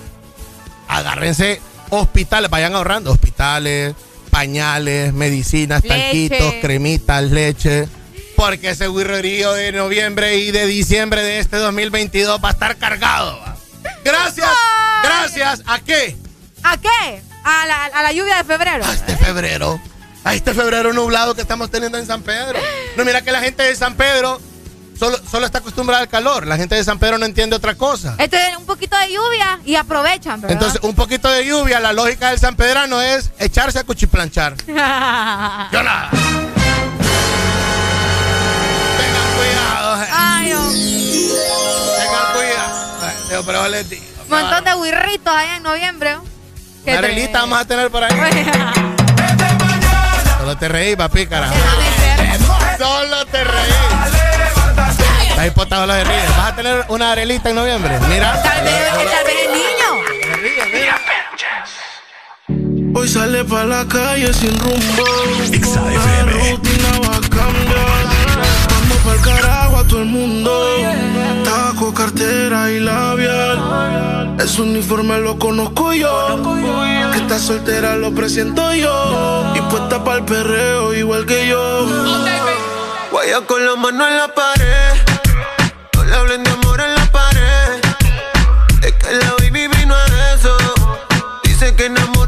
Agárrense 0.88 1.60
hospitales, 1.90 2.50
vayan 2.50 2.74
ahorrando. 2.74 3.12
Hospitales, 3.12 3.94
pañales, 4.30 5.12
medicinas, 5.12 5.82
Leche. 5.82 5.94
tanquitos, 5.94 6.54
cremitas, 6.60 7.22
leche. 7.24 7.88
Porque 8.36 8.70
ese 8.70 8.88
guirrerío 8.88 9.52
de 9.52 9.72
noviembre 9.72 10.36
y 10.36 10.50
de 10.50 10.66
diciembre 10.66 11.22
de 11.22 11.40
este 11.40 11.58
2022 11.58 12.40
va 12.42 12.48
a 12.48 12.52
estar 12.52 12.76
cargado. 12.76 13.38
va. 13.40 13.56
Gracias, 14.04 14.48
gracias. 15.02 15.62
¿A 15.66 15.78
qué? 15.80 16.16
¿A 16.62 16.76
qué? 16.78 17.22
A 17.44 17.66
la, 17.66 17.84
a 17.86 18.02
la 18.02 18.12
lluvia 18.12 18.36
de 18.38 18.44
febrero. 18.44 18.84
Este 18.84 19.16
febrero. 19.16 19.80
A 20.22 20.34
este 20.34 20.52
febrero 20.52 20.92
nublado 20.92 21.34
que 21.34 21.40
estamos 21.40 21.70
teniendo 21.70 21.96
en 21.98 22.06
San 22.06 22.22
Pedro. 22.22 22.58
No, 22.96 23.04
mira 23.04 23.22
que 23.22 23.32
la 23.32 23.40
gente 23.40 23.62
de 23.62 23.74
San 23.74 23.94
Pedro 23.94 24.40
solo, 24.98 25.18
solo 25.30 25.46
está 25.46 25.58
acostumbrada 25.58 26.02
al 26.02 26.08
calor. 26.08 26.46
La 26.46 26.56
gente 26.56 26.74
de 26.74 26.84
San 26.84 26.98
Pedro 26.98 27.16
no 27.16 27.24
entiende 27.24 27.56
otra 27.56 27.74
cosa. 27.74 28.16
Esto 28.18 28.36
es 28.36 28.56
un 28.56 28.66
poquito 28.66 28.98
de 28.98 29.12
lluvia 29.12 29.60
y 29.64 29.76
aprovechan, 29.76 30.42
¿verdad? 30.42 30.52
Entonces, 30.52 30.80
un 30.82 30.94
poquito 30.94 31.30
de 31.30 31.46
lluvia, 31.46 31.80
la 31.80 31.94
lógica 31.94 32.30
del 32.30 32.38
San 32.38 32.54
Pedrano 32.54 33.00
es 33.00 33.30
echarse 33.38 33.78
a 33.78 33.84
cuchiplanchar. 33.84 34.56
Yo 34.66 34.74
nada. 35.82 36.10
Tengan 38.98 39.36
cuidado. 39.38 40.06
Ay, 40.12 40.46
Dios. 40.48 40.72
Tengan 41.98 42.32
cuidado. 42.34 43.42
Pero 43.46 43.68
les 43.68 43.88
digo. 43.88 44.04
Un 44.24 44.38
montón 44.38 44.64
de 44.64 44.74
guirritos 44.74 45.34
allá 45.34 45.56
en 45.56 45.62
noviembre. 45.62 46.18
Arelita 46.86 47.40
vamos 47.40 47.58
a 47.58 47.64
tener 47.64 47.90
por 47.90 48.04
ahí. 48.04 48.90
Solo 50.50 50.58
te 50.58 50.68
reí, 50.68 50.96
papi, 50.96 51.26
carajo. 51.28 51.54
Solo 52.76 53.24
te 53.26 53.44
reí. 53.44 53.70
Estás 55.28 55.46
hipotado 55.46 55.86
la 55.86 55.94
de 55.94 56.02
ríe. 56.02 56.26
Vas 56.36 56.48
a 56.48 56.56
tener 56.56 56.84
una 56.88 57.12
arelita 57.12 57.50
en 57.50 57.54
noviembre. 57.54 57.96
Mira. 58.08 58.42
Tal 58.42 58.64
vez, 58.64 58.74
tal 58.88 59.24
vez 59.26 59.36
el 59.46 59.52
niño. 59.52 59.70
Hoy 62.96 63.08
sale 63.08 63.44
para 63.44 63.64
la 63.64 63.86
calle 63.86 64.34
sin 64.34 64.58
rumbo. 64.58 65.04
La 65.94 66.22
rutina 66.24 66.98
va 66.98 67.14
a 67.14 67.20
cambiar. 67.20 68.19
Pa'l 69.04 69.20
carajo 69.22 69.78
a 69.78 69.84
todo 69.84 70.00
el 70.00 70.06
mundo. 70.06 70.50
Taco, 71.44 71.94
cartera 71.94 72.70
y 72.70 72.80
labial. 72.80 74.36
Ese 74.38 74.62
uniforme 74.62 75.18
lo 75.20 75.38
conozco 75.38 75.92
yo. 75.94 76.40
Que 77.12 77.18
está 77.18 77.38
soltera 77.38 77.96
lo 77.96 78.12
presiento 78.12 78.72
yo. 78.74 79.52
Y 79.54 79.60
puesta 79.62 80.02
pa'l 80.04 80.24
perreo 80.24 80.94
igual 80.94 81.24
que 81.24 81.48
yo. 81.48 81.86
Guaya 83.10 83.40
con 83.46 83.64
la 83.64 83.76
mano 83.76 84.06
en 84.06 84.16
la 84.16 84.28
pared. 84.34 84.94
No 85.94 86.04
le 86.04 86.14
hablen 86.14 86.44
de 86.44 86.50
amor 86.50 86.80
en 86.80 86.94
la 86.94 87.06
pared. 87.06 87.80
Es 88.82 88.92
que 88.92 89.12
la 89.16 89.32
baby 89.38 89.66
vino 89.78 89.94
a 89.94 90.06
eso. 90.34 90.56
Dice 91.44 91.74
que 91.74 91.86
enamorarse 91.86 92.19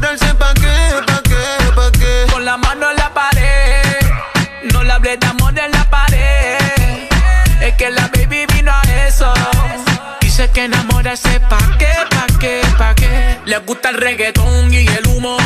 enamorarse 11.03 11.39
pa' 11.41 11.77
qué, 11.77 11.87
pa' 12.09 12.39
qué, 12.39 12.61
pa' 12.77 12.95
qué. 12.95 13.39
Le 13.45 13.57
gusta 13.59 13.89
el 13.89 13.97
reggaetón 13.97 14.73
y 14.73 14.87
el 14.87 15.07
humo. 15.07 15.37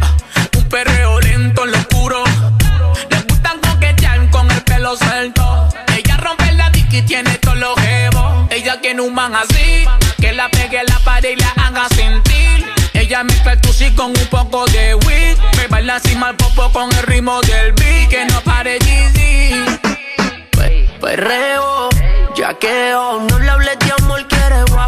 Ah, 0.00 0.16
Un 0.56 0.64
perreo 0.68 1.20
lento 1.20 1.64
en 1.64 1.72
lo 1.72 1.78
oscuro. 1.78 2.24
Le 3.10 3.20
gustan 3.22 3.60
coquetear 3.60 4.30
con 4.30 4.50
el 4.50 4.62
pelo 4.62 4.96
suelto. 4.96 5.68
Ella 5.96 6.16
rompe 6.16 6.52
la 6.52 6.70
disc 6.70 6.92
y 6.92 7.02
tiene 7.02 7.38
todos 7.38 7.58
los 7.58 7.80
jebos. 7.80 8.46
Ella 8.50 8.80
tiene 8.80 9.02
un 9.02 9.14
man 9.14 9.34
así. 9.36 9.84
Que 10.20 10.32
la 10.32 10.48
pegue 10.48 10.80
en 10.80 10.86
la 10.86 10.98
pared 11.00 11.30
y 11.30 11.36
la 11.36 11.52
haga 11.64 11.88
sentir. 11.90 12.72
Ella 12.92 13.22
mezcla 13.22 13.52
el 13.52 13.60
tusi 13.60 13.90
con 13.92 14.06
un 14.06 14.26
poco 14.30 14.66
de 14.66 14.94
weed. 14.94 15.38
Me 15.56 15.68
baila 15.68 15.96
encima 15.96 16.30
el 16.30 16.36
popo 16.36 16.70
con 16.72 16.90
el 16.92 17.02
ritmo 17.04 17.40
del 17.42 17.72
beat. 17.72 18.08
Que 18.08 18.24
no 18.26 18.40
pare 18.40 18.78
Yeezy. 18.80 19.64
Perreo, 21.00 21.90
yaqueo, 22.34 23.20
no 23.28 23.38
le 23.38 23.50
hables 23.50 23.78
de 23.78 23.92
amor, 23.98 24.23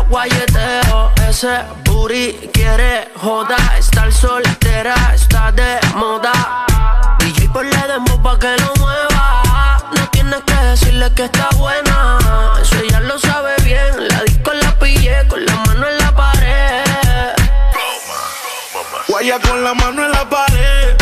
guaguayeteo. 0.09 1.12
Ese 1.28 1.65
booty 1.85 2.33
quiere 2.52 3.09
joda, 3.17 3.57
estar 3.78 4.12
soltera, 4.12 4.94
está 5.15 5.52
de 5.52 5.78
moda. 5.94 6.33
DJ 7.18 7.49
ponle 7.49 7.83
demo 7.89 8.23
pa' 8.23 8.39
que 8.39 8.57
lo 8.59 8.73
mueva. 8.78 9.43
No 9.97 10.09
tienes 10.10 10.41
que 10.47 10.55
decirle 10.55 11.12
que 11.15 11.25
está 11.25 11.49
buena, 11.57 12.18
eso 12.60 12.76
ella 12.81 13.01
lo 13.01 13.18
sabe 13.18 13.55
bien. 13.65 14.09
La 14.09 14.23
disco 14.23 14.52
la 14.52 14.78
pillé 14.78 15.26
con 15.28 15.44
la 15.44 15.55
mano 15.57 15.86
en 15.89 15.99
la 15.99 16.15
pared. 16.15 16.85
Guaya 19.09 19.39
con 19.41 19.65
la 19.65 19.75
mano 19.75 20.05
en 20.05 20.12
la 20.12 20.28
pared. 20.28 20.97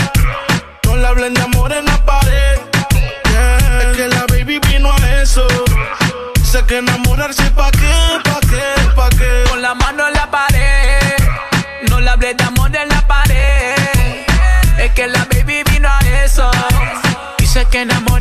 No 0.85 0.97
le 0.97 1.07
hablen 1.07 1.35
de 1.35 1.43
amor 1.43 1.73
en 1.73 1.85
la 1.85 2.05
pared. 2.05 2.61
Es 3.81 3.97
que 3.97 4.09
la 4.09 4.27
baby 4.29 4.59
vino 4.71 4.91
a 4.93 5.23
eso. 5.23 5.47
Sé 6.43 6.65
que 6.67 6.79
enamorarse 6.79 7.51
pa' 7.51 7.71
qué, 7.73 8.21
pa' 8.23 8.44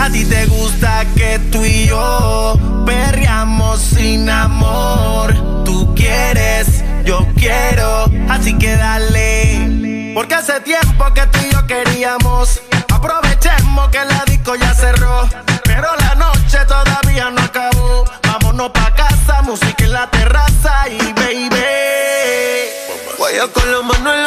A 0.00 0.10
ti 0.10 0.24
te 0.24 0.46
gusta 0.46 1.04
que 1.14 1.38
tú 1.50 1.64
y 1.64 1.86
yo 1.86 2.58
perreamos 2.84 3.80
sin 3.80 4.28
amor. 4.28 5.34
Tú 5.64 5.94
quieres, 5.94 6.84
yo 7.04 7.26
quiero, 7.36 8.10
así 8.28 8.56
que 8.58 8.76
dale. 8.76 10.12
Porque 10.14 10.34
hace 10.34 10.60
tiempo 10.60 11.04
que 11.14 11.26
tú 11.26 11.38
y 11.48 11.52
yo 11.52 11.66
queríamos. 11.66 12.60
Aprovechemos 12.92 13.88
que 13.88 14.04
la 14.04 14.24
disco 14.26 14.54
ya 14.56 14.74
cerró. 14.74 15.28
Pero 15.64 15.88
la 15.98 16.14
noche 16.14 16.58
todavía 16.66 17.30
no 17.30 17.42
acabó. 17.42 18.04
Vámonos 18.22 18.70
pa' 18.70 18.94
casa, 18.94 19.42
música 19.42 19.84
en 19.84 19.92
la 19.92 20.10
terraza 20.10 20.88
y 20.88 21.12
baby. 21.12 21.50
Guaya 23.18 23.46
con 23.48 23.72
la 23.72 23.82
mano 23.82 24.14
en 24.14 24.22
la 24.22 24.25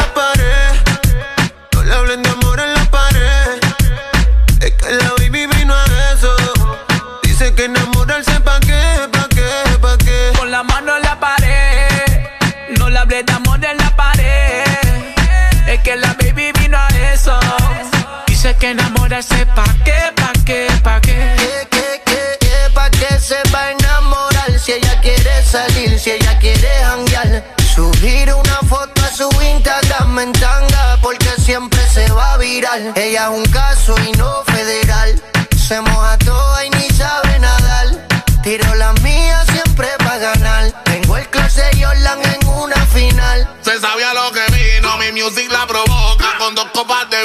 que 19.20 19.36
enamorarse 19.36 19.46
pa' 19.48 19.84
qué, 19.84 20.14
pa' 20.16 20.34
qué, 20.46 20.68
pa' 20.84 21.02
qué. 21.02 21.36
¿Qué, 21.38 21.68
qué, 21.70 22.02
qué, 22.06 22.38
qué? 22.40 22.70
¿Pa' 22.74 22.90
qué 22.90 23.20
se 23.20 23.38
va 23.54 23.66
a 23.66 23.72
enamorar? 23.72 24.60
Si 24.60 24.74
ella 24.74 25.00
quiere 25.02 25.44
salir, 25.44 26.00
si 26.00 26.12
ella 26.12 26.38
quiere 26.40 26.70
janguear. 26.84 27.44
Subir 27.76 28.34
una 28.34 28.60
foto 28.68 29.02
a 29.04 29.10
su 29.10 29.30
Instagram 29.42 30.20
en 30.20 30.32
tanga 30.34 30.98
porque 31.02 31.30
siempre 31.38 31.80
se 31.90 32.10
va 32.12 32.34
a 32.34 32.38
viral. 32.38 32.94
Ella 32.96 33.24
es 33.26 33.38
un 33.38 33.46
caso 33.46 33.96
y 34.08 34.12
no 34.14 34.44
federal. 34.46 35.22
Se 35.58 35.82
moja 35.82 36.18
toda 36.20 36.66
y 36.66 36.70
ni 36.72 36.90
sabe 36.90 37.40
nadar. 37.40 38.08
Tiro 38.44 38.74
la 38.76 38.94
mía 38.94 39.44
siempre 39.52 39.88
pa' 40.00 40.18
ganar. 40.18 40.72
Tengo 40.86 41.18
el 41.18 41.28
clase 41.30 41.64
Jordan 41.80 42.20
en 42.24 42.48
una 42.48 42.86
final. 42.88 43.48
Se 43.62 43.80
sabía 43.80 44.14
lo 44.14 44.32
que 44.32 44.46
vino, 44.56 44.98
mi 44.98 45.12
music 45.12 45.52
la 45.52 45.68
provoca. 45.68 46.38
Con 46.38 46.56
dos 46.56 46.68
copas 46.74 47.10
de 47.10 47.22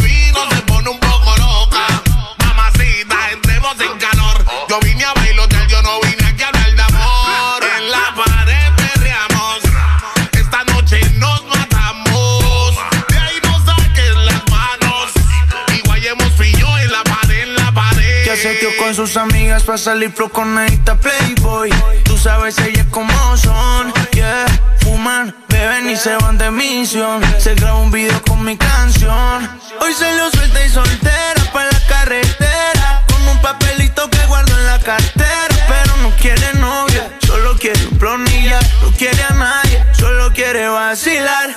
sus 18.95 19.17
amigas 19.17 19.65
para 19.65 19.77
salir 19.77 20.13
flow 20.13 20.29
con 20.29 20.57
esta 20.61 20.95
Playboy. 20.95 21.69
Tú 22.05 22.17
sabes 22.17 22.57
ellas 22.59 22.87
como 22.91 23.37
son, 23.37 23.93
yeah. 24.13 24.47
Fuman, 24.81 25.35
beben 25.49 25.91
y 25.91 25.97
se 25.97 26.15
van 26.17 26.39
de 26.39 26.51
misión. 26.53 27.21
Se 27.39 27.57
graba 27.57 27.79
un 27.79 27.91
video 27.91 28.23
con 28.23 28.45
mi 28.45 28.57
canción. 28.57 29.49
Hoy 29.81 29.93
se 29.95 30.17
lo 30.17 30.31
suelta 30.31 30.65
y 30.65 30.69
soltera 30.69 31.43
para 31.53 31.73
la 31.73 31.81
carretera. 31.89 33.05
Con 33.11 33.27
un 33.27 33.41
papelito 33.43 34.09
que 34.11 34.25
guardo 34.27 34.57
en 34.57 34.67
la 34.67 34.79
cartera. 34.79 35.67
Pero 35.67 35.97
no 35.97 36.11
quiere 36.17 36.53
novia, 36.55 37.19
solo 37.27 37.57
quiere 37.57 37.85
un 37.87 37.99
plonilla. 37.99 38.61
No 38.81 38.93
quiere 38.93 39.23
a 39.25 39.35
nadie, 39.35 39.85
solo 39.99 40.33
quiere 40.33 40.69
vacilar. 40.69 41.51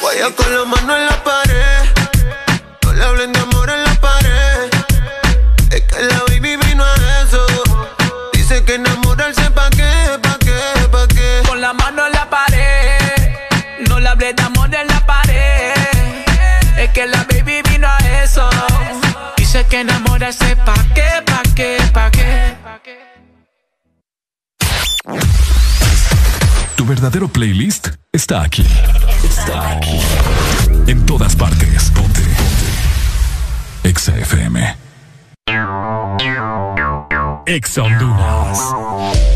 Guaya 0.00 0.30
con 0.34 0.52
la 0.52 0.64
mano 0.64 0.96
en 0.96 1.06
la 1.06 1.22
pared. 1.22 1.84
No 2.82 2.92
le 2.94 3.04
hablen 3.04 3.32
de 3.32 3.38
amor 3.40 3.70
en 3.70 3.84
la 3.84 3.85
la 6.00 6.20
baby 6.28 6.56
vino 6.56 6.84
a 6.84 6.94
eso. 7.22 7.46
Dice 8.32 8.64
que 8.64 8.74
enamorarse 8.74 9.50
pa' 9.50 9.70
qué, 9.70 10.18
pa' 10.22 10.38
qué, 10.38 10.88
pa' 10.90 11.06
qué. 11.08 11.42
Con 11.46 11.60
la 11.60 11.72
mano 11.72 12.06
en 12.06 12.12
la 12.12 12.28
pared. 12.28 13.88
No 13.88 14.00
le 14.00 14.08
hablé 14.08 14.32
de 14.32 14.42
amor 14.42 14.74
en 14.74 14.86
la 14.88 15.04
pared. 15.06 15.74
Es 16.78 16.90
que 16.90 17.06
la 17.06 17.24
baby 17.24 17.62
vino 17.70 17.88
a 17.88 17.98
eso. 18.22 18.48
Dice 19.36 19.64
que 19.66 19.80
enamorarse 19.80 20.56
pa' 20.56 20.84
qué, 20.94 21.22
pa' 21.24 21.42
qué, 21.54 21.78
pa' 21.92 22.10
qué. 22.10 22.56
Tu 26.76 26.84
verdadero 26.84 27.28
playlist 27.28 27.88
está 28.12 28.42
aquí. 28.42 28.66
Está 29.24 29.72
aquí. 29.72 30.00
En 30.86 31.06
todas 31.06 31.34
partes. 31.34 31.90
Ponte. 31.90 32.20
Ponte. 32.20 33.88
Exa 33.88 34.16
FM. 34.18 34.85
Exa 37.46 37.84
Honduras. 37.84 39.35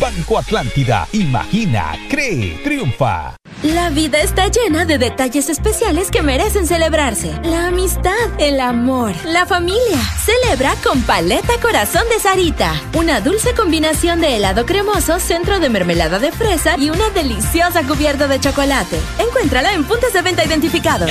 Banco 0.00 0.38
Atlántida, 0.38 1.06
imagina, 1.12 1.92
cree, 2.08 2.58
triunfa. 2.64 3.36
La 3.62 3.90
vida 3.90 4.18
está 4.22 4.48
llena 4.48 4.86
de 4.86 4.96
detalles 4.96 5.50
especiales 5.50 6.10
que 6.10 6.22
merecen 6.22 6.66
celebrarse. 6.66 7.38
La 7.44 7.66
amistad, 7.66 8.14
el 8.38 8.60
amor, 8.60 9.12
la 9.26 9.44
familia. 9.44 9.98
Celebra 10.24 10.74
con 10.82 11.02
Paleta 11.02 11.52
Corazón 11.60 12.04
de 12.08 12.18
Sarita. 12.18 12.72
Una 12.94 13.20
dulce 13.20 13.52
combinación 13.52 14.22
de 14.22 14.38
helado 14.38 14.64
cremoso, 14.64 15.20
centro 15.20 15.60
de 15.60 15.68
mermelada 15.68 16.18
de 16.18 16.32
fresa 16.32 16.78
y 16.78 16.88
una 16.88 17.10
deliciosa 17.10 17.86
cubierta 17.86 18.26
de 18.26 18.40
chocolate. 18.40 18.98
Encuéntrala 19.18 19.74
en 19.74 19.84
puntos 19.84 20.14
de 20.14 20.22
venta 20.22 20.42
identificados. 20.46 21.10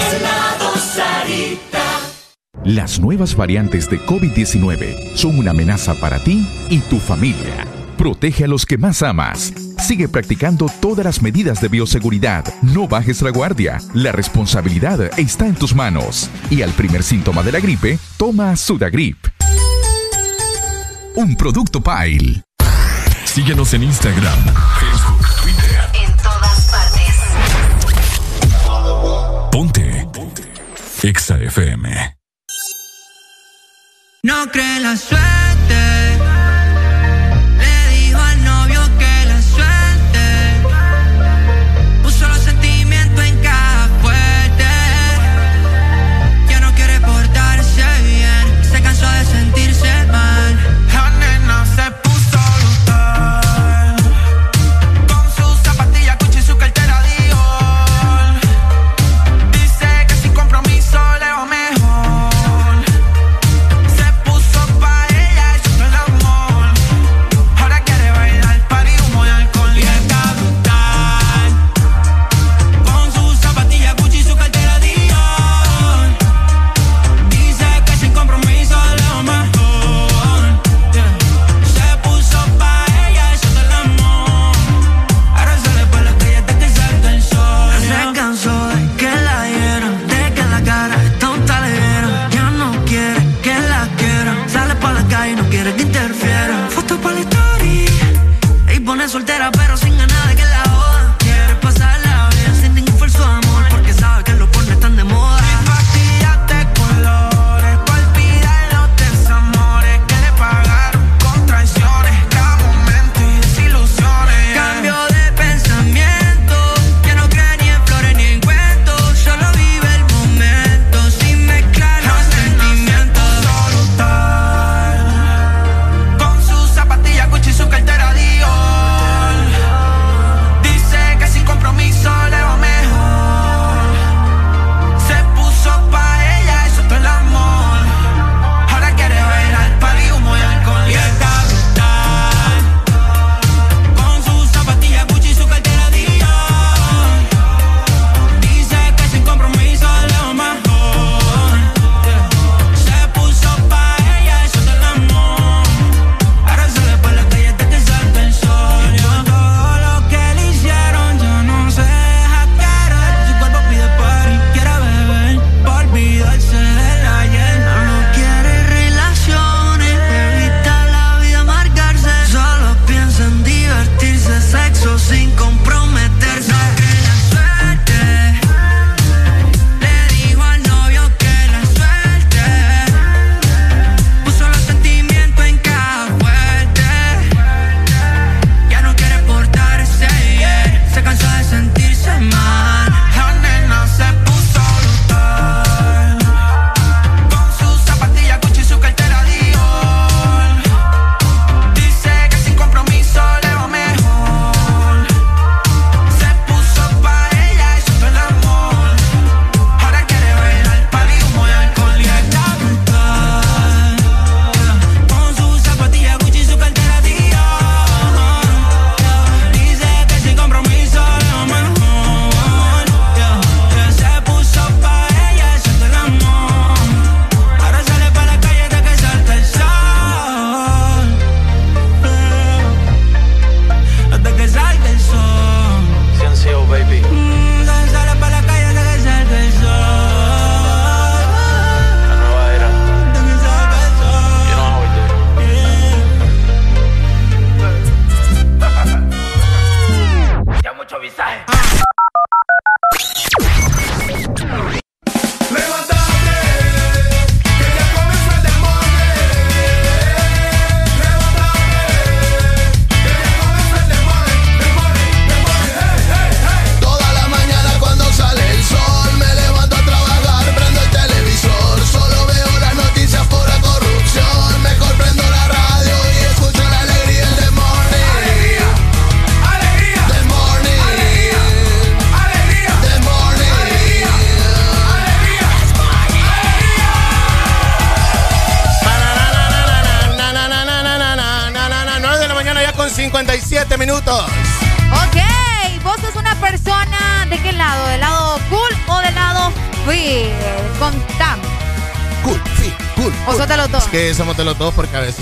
Las 2.64 3.00
nuevas 3.00 3.36
variantes 3.36 3.88
de 3.88 4.00
COVID-19 4.00 5.16
son 5.16 5.38
una 5.38 5.52
amenaza 5.52 5.94
para 6.02 6.18
ti 6.24 6.44
y 6.72 6.80
tu 6.80 7.00
familia. 7.00 7.68
Protege 8.00 8.46
a 8.46 8.48
los 8.48 8.66
que 8.66 8.78
más 8.78 9.04
amas. 9.04 9.54
Sigue 9.78 10.08
practicando 10.08 10.68
todas 10.80 11.04
las 11.04 11.22
medidas 11.22 11.60
de 11.60 11.68
bioseguridad. 11.68 12.46
No 12.62 12.88
bajes 12.88 13.22
la 13.22 13.30
guardia. 13.30 13.82
La 13.94 14.14
responsabilidad 14.14 15.20
está 15.20 15.48
en 15.48 15.56
tus 15.56 15.76
manos. 15.76 16.30
Y 16.50 16.62
al 16.62 16.72
primer 16.72 17.04
síntoma 17.04 17.44
de 17.44 17.52
la 17.52 17.60
gripe, 17.60 18.00
toma 18.16 18.56
Sudagrip. 18.56 19.18
Un 21.16 21.36
producto 21.36 21.82
Pile. 21.82 22.42
Síguenos 23.26 23.74
en 23.74 23.84
Instagram, 23.84 24.46
Facebook, 24.80 25.28
Twitter. 25.42 25.82
En 26.02 26.16
todas 26.24 26.72
partes. 26.72 27.16
Ponte. 29.52 30.08
Ponte. 30.14 30.44
Exa 31.04 31.38
FM. 31.38 32.16
No 34.24 34.50
cree 34.54 34.80
la 34.80 34.96
suerte. 34.96 35.39
Soltera 99.10 99.50
pero 99.52 99.76
sin 99.76 99.98
ganas 99.98 100.19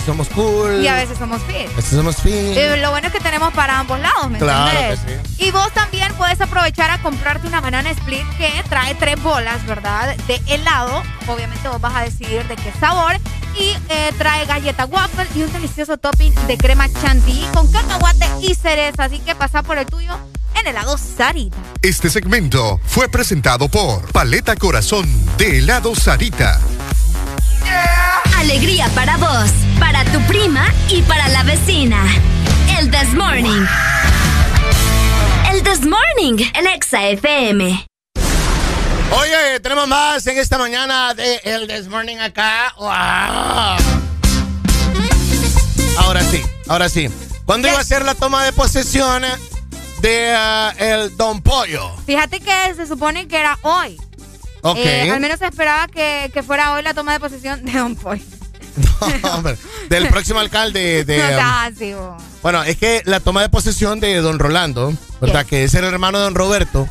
somos 0.08 0.30
cool. 0.30 0.82
Y 0.82 0.88
a 0.88 0.95
veces 0.95 1.18
somos 1.18 1.42
fit. 1.44 1.69
A 1.72 1.76
veces 1.76 1.92
somos 1.92 2.16
fit. 2.16 2.34
Eh, 2.34 2.77
lo 2.82 2.92
bueno 2.92 3.08
es 3.08 3.14
que 3.14 3.19
tenemos 3.19 3.53
para 3.53 3.77
ambos 3.77 4.00
lados, 4.00 4.30
¿me 4.30 4.40
Claro 4.40 4.80
entendés? 4.80 5.22
que 5.38 5.45
Y 5.45 5.52
vos 5.52 5.69
también 5.74 6.14
puedes 6.16 6.40
aprovechar 6.40 6.90
a 6.90 7.02
comprarte 7.02 7.45
una 7.45 7.60
banana 7.61 7.90
split 7.92 8.26
que 8.38 8.50
trae 8.69 8.95
tres 8.95 9.22
bolas, 9.22 9.66
¿verdad? 9.66 10.16
De 10.27 10.42
helado. 10.48 11.03
Obviamente 11.27 11.68
vos 11.68 11.82
vas 11.82 11.94
a 11.95 12.02
decidir 12.02 12.48
de 12.48 12.56
qué 12.56 12.72
sabor. 12.80 13.18
Y 13.60 13.76
eh, 13.90 14.14
trae 14.18 14.45
galleta 14.45 14.86
waffle 14.86 15.27
y 15.36 15.42
un 15.44 15.52
delicioso 15.52 15.98
topping 15.98 16.34
de 16.48 16.58
crema 16.58 16.88
chantilly 17.02 17.45
con 17.53 17.69
cacahuate 17.72 18.27
y 18.42 18.56
cereza. 18.56 19.03
Así 19.03 19.19
que 19.19 19.36
pasa 19.36 19.61
por 19.61 19.77
el 19.77 19.86
tuyo 19.86 20.18
en 20.56 20.68
helado 20.68 20.98
Sarita. 20.98 21.58
Este 21.82 22.10
segmento 22.10 22.80
fue 22.86 23.10
presentado 23.10 23.68
por 23.68 24.10
Paleta 24.14 24.56
Corazón 24.56 25.06
de 25.38 25.58
helado 25.58 25.95
Sarita. 25.95 26.61
Alegría 28.38 28.88
para 28.95 29.18
vos, 29.18 29.50
tu 30.11 30.22
prima 30.22 30.74
y 30.90 31.02
para 31.02 31.27
la 31.30 31.44
vecina. 31.44 32.03
El 32.77 32.90
This 32.92 33.14
Morning. 33.14 33.66
El 35.52 35.64
This 35.64 35.82
Morning 35.82 36.45
en 36.53 36.68
Exa 36.68 37.08
FM. 37.08 37.86
Oye, 39.11 39.60
tenemos 39.61 39.88
más 39.88 40.26
en 40.27 40.38
esta 40.38 40.58
mañana 40.58 41.14
de 41.14 41.42
El 41.44 41.68
This 41.68 41.88
Morning 41.88 42.18
acá. 42.18 42.74
¡Wow! 42.77 42.90
Ahora 45.98 46.24
sí, 46.24 46.44
ahora 46.68 46.90
sí. 46.90 47.10
¿Cuándo 47.45 47.68
iba 47.68 47.80
a 47.80 47.84
ser 47.84 48.06
la 48.06 48.16
toma 48.16 48.45
de 48.45 48.53
posesión 48.53 49.24
de 50.02 50.34
ah, 50.36 50.74
el 50.77 51.16
Don 51.18 51.42
Pollo? 51.42 51.92
Fíjate 52.06 52.40
que 52.40 52.76
se 52.76 52.88
supone 52.88 53.27
que 53.27 53.38
era 53.38 53.58
hoy. 53.61 53.98
Ok. 54.61 54.77
Eh, 54.77 55.11
al 55.11 55.19
menos 55.19 55.40
se 55.40 55.48
esperaba 55.48 55.88
que, 55.88 56.30
que 56.34 56.44
fuera 56.44 56.74
hoy 56.74 56.84
la 56.84 56.94
toma 56.94 57.14
de 57.14 57.19
posesión 57.19 57.64
de 57.66 57.72
Don 57.72 57.95
Poy. 57.95 58.22
Hombre, 59.34 59.58
del 59.90 60.08
próximo 60.10 60.40
alcalde 60.40 61.04
de... 61.04 61.18
no 61.18 61.94
um, 61.96 62.14
vos. 62.14 62.24
Bueno, 62.42 62.64
es 62.64 62.78
que 62.78 63.02
la 63.06 63.20
toma 63.20 63.42
de 63.42 63.50
posesión 63.50 64.00
de 64.00 64.16
don 64.18 64.40
Rolando, 64.40 64.94
¿verdad? 65.22 65.46
Que 65.46 65.64
es 65.64 65.74
el 65.74 65.84
hermano 65.84 66.18
de 66.18 66.26
don 66.26 66.36
Roberto 66.36 66.88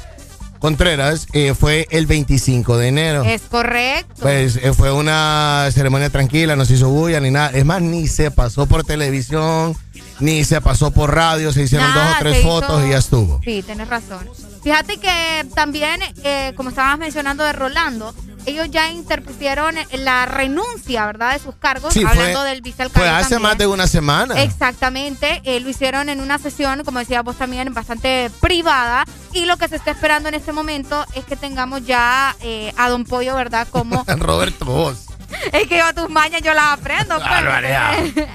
Contreras, 0.58 1.26
eh, 1.32 1.54
fue 1.54 1.86
el 1.90 2.06
25 2.06 2.78
de 2.78 2.88
enero. 2.88 3.24
Es 3.24 3.42
correcto. 3.42 4.22
Pues 4.22 4.56
eh, 4.56 4.72
fue 4.72 4.90
una 4.90 5.68
ceremonia 5.72 6.10
tranquila, 6.10 6.56
no 6.56 6.64
se 6.64 6.74
hizo 6.74 6.88
bulla 6.88 7.20
ni 7.20 7.30
nada. 7.30 7.50
Es 7.50 7.64
más, 7.64 7.82
ni 7.82 8.08
se 8.08 8.30
pasó 8.30 8.66
por 8.66 8.82
televisión, 8.84 9.76
ni 10.18 10.44
se 10.44 10.60
pasó 10.60 10.90
por 10.90 11.14
radio, 11.14 11.52
se 11.52 11.62
hicieron 11.62 11.88
Nada, 11.88 12.08
dos 12.08 12.16
o 12.16 12.18
tres 12.20 12.42
fotos 12.42 12.78
hizo- 12.80 12.86
y 12.86 12.90
ya 12.90 12.98
estuvo. 12.98 13.40
Sí, 13.44 13.62
tienes 13.64 13.88
razón. 13.88 14.28
Fíjate 14.62 14.96
que 14.96 15.46
también, 15.54 16.00
eh, 16.24 16.52
como 16.56 16.70
estabas 16.70 16.98
mencionando 16.98 17.44
de 17.44 17.52
Rolando, 17.52 18.14
ellos 18.46 18.70
ya 18.70 18.90
interpusieron 18.90 19.74
la 19.92 20.26
renuncia, 20.26 21.04
¿verdad?, 21.06 21.32
de 21.34 21.38
sus 21.40 21.54
cargos, 21.56 21.92
Sí, 21.92 22.00
fue- 22.02 22.10
hablando 22.10 22.42
del 22.44 22.62
vicealcalde. 22.62 23.00
Fue 23.00 23.08
hace 23.08 23.30
también. 23.34 23.42
más 23.42 23.58
de 23.58 23.66
una 23.66 23.86
semana. 23.86 24.40
Exactamente, 24.42 25.40
eh, 25.44 25.60
lo 25.60 25.68
hicieron 25.68 26.08
en 26.08 26.20
una 26.20 26.38
sesión, 26.38 26.82
como 26.84 26.98
decías 26.98 27.22
vos 27.24 27.36
también, 27.36 27.72
bastante 27.74 28.30
privada. 28.40 29.04
Y 29.32 29.44
lo 29.44 29.56
que 29.56 29.68
se 29.68 29.76
está 29.76 29.90
esperando 29.90 30.28
en 30.28 30.34
este 30.34 30.52
momento 30.52 31.04
es 31.14 31.24
que 31.24 31.36
tengamos 31.36 31.84
ya 31.86 32.34
eh, 32.40 32.72
a 32.76 32.88
Don 32.88 33.04
Pollo, 33.04 33.34
¿verdad? 33.34 33.66
Como 33.70 34.04
Roberto, 34.16 34.64
vos. 34.64 34.98
es 35.52 35.66
que 35.68 35.78
yo 35.78 35.92
tus 35.94 36.08
mañas 36.08 36.40
yo 36.42 36.54
las 36.54 36.72
aprendo. 36.78 37.16
pues. 37.16 37.26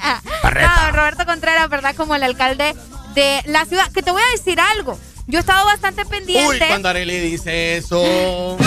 No, 0.44 0.92
Roberto 0.92 1.26
Contreras, 1.26 1.70
¿verdad? 1.70 1.96
Como 1.96 2.16
el 2.16 2.24
alcalde 2.24 2.76
de 3.14 3.42
la 3.46 3.66
ciudad. 3.66 3.90
Que 3.92 4.02
te 4.04 4.12
voy 4.12 4.22
a 4.22 4.32
decir 4.38 4.60
algo. 4.60 5.00
Yo 5.28 5.40
he 5.40 5.42
estado 5.42 5.66
bastante 5.66 6.06
pendiente. 6.06 6.48
Uy, 6.48 6.60
cuando 6.68 6.90
Arely 6.90 7.20
dice 7.20 7.78
eso. 7.78 8.58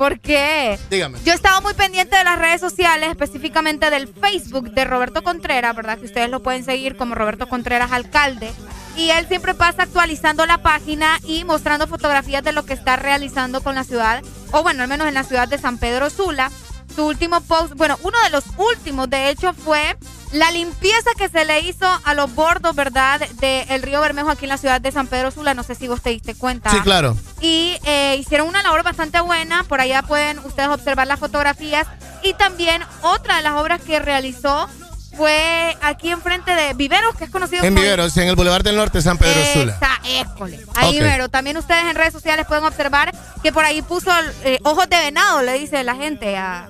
¿Por 0.00 0.18
qué? 0.18 0.78
Dígame. 0.88 1.18
Yo 1.26 1.32
he 1.32 1.34
estado 1.34 1.60
muy 1.60 1.74
pendiente 1.74 2.16
de 2.16 2.24
las 2.24 2.38
redes 2.38 2.60
sociales, 2.60 3.10
específicamente 3.10 3.90
del 3.90 4.08
Facebook 4.08 4.70
de 4.70 4.86
Roberto 4.86 5.22
Contreras, 5.22 5.76
¿verdad? 5.76 5.98
Que 5.98 6.06
ustedes 6.06 6.30
lo 6.30 6.42
pueden 6.42 6.64
seguir 6.64 6.96
como 6.96 7.14
Roberto 7.14 7.46
Contreras 7.48 7.92
Alcalde. 7.92 8.50
Y 8.96 9.10
él 9.10 9.26
siempre 9.28 9.52
pasa 9.52 9.82
actualizando 9.82 10.46
la 10.46 10.62
página 10.62 11.18
y 11.24 11.44
mostrando 11.44 11.86
fotografías 11.86 12.42
de 12.42 12.52
lo 12.52 12.64
que 12.64 12.72
está 12.72 12.96
realizando 12.96 13.62
con 13.62 13.74
la 13.74 13.84
ciudad, 13.84 14.22
o 14.52 14.62
bueno, 14.62 14.82
al 14.82 14.88
menos 14.88 15.06
en 15.06 15.14
la 15.14 15.22
ciudad 15.22 15.48
de 15.48 15.58
San 15.58 15.76
Pedro 15.76 16.08
Sula. 16.08 16.50
Su 16.94 17.06
último 17.06 17.40
post, 17.40 17.74
bueno, 17.74 17.98
uno 18.02 18.18
de 18.24 18.30
los 18.30 18.44
últimos, 18.56 19.08
de 19.08 19.30
hecho, 19.30 19.52
fue 19.52 19.96
la 20.32 20.50
limpieza 20.50 21.10
que 21.16 21.28
se 21.28 21.44
le 21.44 21.60
hizo 21.60 21.86
a 22.04 22.14
los 22.14 22.34
bordos, 22.34 22.74
¿verdad? 22.76 23.20
Del 23.40 23.82
río 23.82 24.00
Bermejo 24.00 24.30
aquí 24.30 24.44
en 24.44 24.50
la 24.50 24.58
ciudad 24.58 24.80
de 24.80 24.92
San 24.92 25.06
Pedro 25.06 25.30
Sula. 25.30 25.54
No 25.54 25.62
sé 25.62 25.74
si 25.74 25.88
vos 25.88 26.02
te 26.02 26.10
diste 26.10 26.34
cuenta. 26.34 26.70
Sí, 26.70 26.80
claro. 26.80 27.16
Y 27.40 27.78
eh, 27.84 28.16
hicieron 28.18 28.48
una 28.48 28.62
labor 28.62 28.82
bastante 28.82 29.20
buena. 29.20 29.64
Por 29.64 29.80
allá 29.80 30.02
pueden 30.02 30.38
ustedes 30.40 30.68
observar 30.68 31.06
las 31.06 31.18
fotografías. 31.18 31.86
Y 32.22 32.34
también 32.34 32.82
otra 33.02 33.38
de 33.38 33.42
las 33.42 33.54
obras 33.54 33.80
que 33.80 33.98
realizó 33.98 34.68
fue 35.16 35.76
aquí 35.82 36.10
enfrente 36.10 36.52
de 36.54 36.72
Viveros, 36.74 37.14
que 37.16 37.24
es 37.24 37.30
conocido 37.30 37.62
En 37.64 37.70
como- 37.74 37.82
Viveros, 37.82 38.16
en 38.16 38.28
el 38.28 38.36
Boulevard 38.36 38.62
del 38.62 38.76
Norte, 38.76 39.02
San 39.02 39.18
Pedro 39.18 39.40
Sula. 39.52 39.76
Esa, 39.76 40.20
école. 40.20 40.60
Ahí 40.74 40.88
Ok. 40.88 40.92
Vivero. 40.94 41.28
También 41.28 41.56
ustedes 41.56 41.84
en 41.84 41.94
redes 41.94 42.12
sociales 42.12 42.46
pueden 42.46 42.64
observar 42.64 43.12
que 43.42 43.52
por 43.52 43.64
ahí 43.64 43.82
puso 43.82 44.10
eh, 44.44 44.58
ojos 44.62 44.88
de 44.88 44.96
venado, 44.98 45.42
le 45.42 45.54
dice 45.54 45.82
la 45.84 45.94
gente 45.96 46.36
a... 46.36 46.68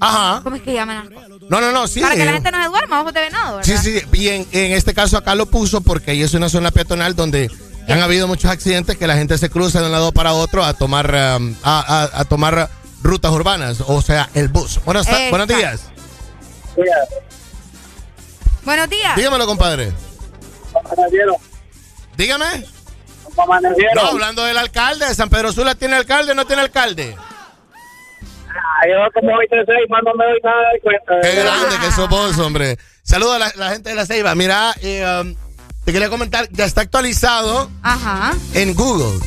Ajá. 0.00 0.40
¿Cómo 0.42 0.56
es 0.56 0.62
que 0.62 0.72
llaman 0.72 0.96
las 1.10 1.14
cosas? 1.14 1.28
No, 1.50 1.60
no, 1.60 1.70
no, 1.70 1.86
sí. 1.86 2.00
Para 2.00 2.14
que 2.16 2.24
la 2.24 2.30
eh, 2.30 2.34
gente 2.34 2.50
no 2.50 2.62
se 2.62 2.68
duerma, 2.68 3.00
ojos 3.02 3.12
de 3.12 3.20
venado, 3.20 3.56
¿verdad? 3.58 3.82
Sí, 3.82 4.00
sí, 4.00 4.06
y 4.12 4.28
en, 4.28 4.46
en 4.52 4.72
este 4.72 4.94
caso 4.94 5.18
acá 5.18 5.34
lo 5.34 5.46
puso 5.46 5.80
porque 5.82 6.12
ahí 6.12 6.22
es 6.22 6.32
una 6.34 6.48
zona 6.48 6.70
peatonal 6.70 7.14
donde 7.14 7.50
han 7.88 8.00
habido 8.00 8.26
muchos 8.26 8.50
accidentes 8.50 8.96
que 8.96 9.06
la 9.06 9.16
gente 9.16 9.36
se 9.36 9.50
cruza 9.50 9.80
de 9.80 9.86
un 9.86 9.92
lado 9.92 10.12
para 10.12 10.32
otro 10.32 10.64
a 10.64 10.72
tomar 10.72 11.06
um, 11.38 11.54
a, 11.62 11.80
a- 12.14 12.20
a 12.20 12.24
tomar 12.24 12.70
rutas 13.02 13.32
urbanas, 13.32 13.78
o 13.86 14.00
sea, 14.00 14.30
el 14.34 14.48
bus. 14.48 14.80
Buenos 14.84 15.06
Exacto. 15.06 15.46
días. 15.56 15.80
Buenos 18.64 18.88
días. 18.90 19.16
Dígamelo, 19.16 19.46
compadre. 19.46 19.92
Dígame. 22.16 22.66
No, 23.94 24.02
hablando 24.02 24.44
del 24.44 24.58
alcalde, 24.58 25.14
San 25.14 25.30
Pedro 25.30 25.52
Sula 25.52 25.74
tiene 25.74 25.96
alcalde 25.96 26.32
o 26.32 26.34
no 26.34 26.44
tiene 26.46 26.62
alcalde. 26.62 27.16
Ah, 28.48 28.86
yo 28.86 28.96
como 29.14 29.34
hoy 29.34 29.46
te 29.48 29.56
seis, 29.64 29.88
más 29.88 30.02
no 30.04 30.12
me 30.14 30.24
doy 30.26 30.40
nada 30.44 30.62
de 30.74 30.80
cuenta. 30.80 31.20
Qué 31.22 31.34
grande 31.42 31.76
que 31.78 31.92
sos 31.92 32.08
vos, 32.08 32.38
hombre. 32.38 32.78
Saludos 33.02 33.36
a 33.36 33.38
la, 33.38 33.52
la 33.56 33.70
gente 33.70 33.88
de 33.88 33.94
la 33.94 34.04
Ceiba. 34.06 34.34
Mira, 34.34 34.74
eh, 34.82 35.22
um, 35.22 35.34
te 35.84 35.92
quería 35.92 36.10
comentar, 36.10 36.48
ya 36.50 36.64
está 36.66 36.82
actualizado 36.82 37.70
Ajá. 37.82 38.32
en 38.54 38.74
Google. 38.74 39.18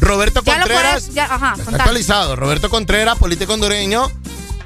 Roberto 0.00 0.42
Ya 0.44 0.54
lo 0.54 0.58
Contreras. 0.66 0.92
puedes, 1.04 1.14
ya, 1.14 1.24
ajá, 1.24 1.54
Está 1.58 1.76
actualizado. 1.76 2.36
Roberto 2.36 2.68
Contreras, 2.68 3.16
político 3.18 3.54
hondureño, 3.54 4.10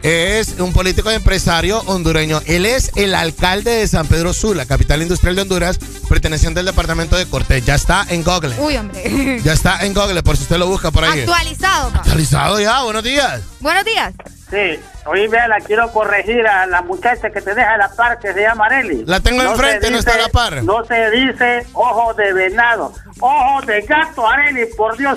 es 0.02 0.58
un 0.58 0.72
político 0.72 1.10
y 1.10 1.14
empresario 1.14 1.80
hondureño. 1.86 2.40
Él 2.46 2.66
es 2.66 2.92
el 2.96 3.14
alcalde 3.14 3.70
de 3.70 3.88
San 3.88 4.06
Pedro 4.06 4.32
Sula, 4.32 4.66
capital 4.66 5.02
industrial 5.02 5.36
de 5.36 5.42
Honduras, 5.42 5.78
perteneciente 6.08 6.60
al 6.60 6.66
departamento 6.66 7.16
de 7.16 7.26
Cortés. 7.26 7.64
Ya 7.64 7.74
está 7.74 8.06
en 8.08 8.22
Google. 8.22 8.54
Uy, 8.58 8.76
hombre. 8.76 9.40
Ya 9.44 9.52
está 9.52 9.84
en 9.84 9.94
Google, 9.94 10.22
por 10.22 10.36
si 10.36 10.42
usted 10.42 10.58
lo 10.58 10.66
busca 10.66 10.90
por 10.90 11.04
ahí. 11.04 11.20
Actualizado, 11.20 11.90
pa. 11.90 11.98
Actualizado 11.98 12.60
ya, 12.60 12.82
buenos 12.82 13.02
días. 13.02 13.40
Buenos 13.60 13.84
días. 13.84 14.14
Sí, 14.50 14.80
oye, 15.08 15.28
vea, 15.28 15.48
la 15.48 15.60
quiero 15.60 15.90
corregir 15.92 16.46
a 16.46 16.66
la 16.66 16.82
muchacha 16.82 17.30
que 17.30 17.40
te 17.40 17.54
deja 17.54 17.74
a 17.74 17.76
la 17.78 17.88
par, 17.90 18.18
que 18.18 18.32
se 18.32 18.40
llama 18.42 18.66
Areli. 18.66 19.04
La 19.06 19.20
tengo 19.20 19.42
enfrente, 19.42 19.90
no 19.90 19.98
está 19.98 20.14
a 20.14 20.18
la 20.18 20.28
par. 20.28 20.62
No 20.62 20.84
se 20.84 21.10
dice 21.10 21.66
ojo 21.72 22.14
de 22.14 22.32
venado, 22.32 22.92
ojo 23.20 23.60
de 23.66 23.80
gato, 23.82 24.26
Areli, 24.28 24.66
por 24.76 24.96
Dios 24.96 25.16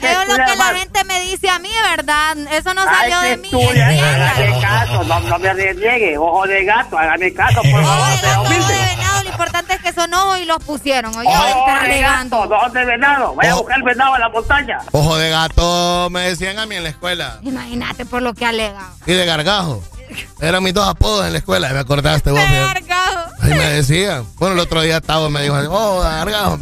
que 0.00 0.10
Eso 0.12 0.22
es 0.22 0.28
lo 0.28 0.34
que 0.36 0.56
la 0.56 0.64
gente 0.74 1.04
me 1.04 1.20
dice 1.20 1.48
a 1.50 1.58
mí, 1.58 1.70
¿verdad? 1.96 2.36
Eso 2.52 2.72
no 2.74 2.82
salió 2.84 3.20
de 3.20 3.36
mí. 3.38 3.50
hágame 3.52 4.60
caso, 4.60 5.04
no, 5.04 5.20
no 5.20 5.38
me 5.38 5.52
reniegue, 5.52 6.18
ojo 6.18 6.46
de 6.46 6.64
gato, 6.64 6.98
hágame 6.98 7.32
caso, 7.34 7.60
por 7.62 7.82
favor, 7.84 8.08
Ojo 8.10 8.26
de 8.26 8.38
humilde. 8.56 8.74
venado, 8.96 9.22
lo 9.24 9.28
importante 9.30 9.74
es 9.74 9.80
que 9.80 9.92
son 9.92 10.12
ojos 10.14 10.38
y 10.40 10.44
los 10.44 10.58
pusieron. 10.64 11.14
Oye, 11.16 11.28
Ojo 11.28 11.46
está 11.48 11.80
de 11.86 11.92
alegando. 11.92 12.38
gato, 12.40 12.54
ojo 12.54 12.70
de 12.70 12.84
venado, 12.84 13.34
vaya 13.34 13.50
a 13.50 13.54
Ojo. 13.54 13.62
buscar 13.64 13.82
venado 13.82 14.14
a 14.14 14.18
la 14.18 14.28
montaña. 14.28 14.78
Ojo 14.92 15.16
de 15.16 15.30
gato, 15.30 16.08
me 16.10 16.20
decían 16.28 16.58
a 16.58 16.66
mí 16.66 16.76
en 16.76 16.82
la 16.84 16.88
escuela. 16.90 17.38
Imagínate 17.42 18.04
por 18.06 18.22
lo 18.22 18.34
que 18.34 18.46
alega. 18.46 18.90
Y 19.06 19.12
de 19.12 19.26
gargajo. 19.30 19.82
Eran 20.40 20.62
mis 20.62 20.74
dos 20.74 20.86
apodos 20.88 21.26
en 21.26 21.32
la 21.32 21.38
escuela, 21.38 21.68
me 21.72 21.78
acordaste 21.78 22.30
vos. 22.30 22.40
Cargado. 22.40 23.26
Ahí 23.40 23.54
me 23.54 23.70
decían. 23.70 24.24
Bueno, 24.36 24.54
el 24.54 24.60
otro 24.60 24.82
día 24.82 25.00
Tavo 25.00 25.30
me 25.30 25.42
dijo, 25.42 25.54
oh, 25.70 26.00
gargajo. 26.00 26.58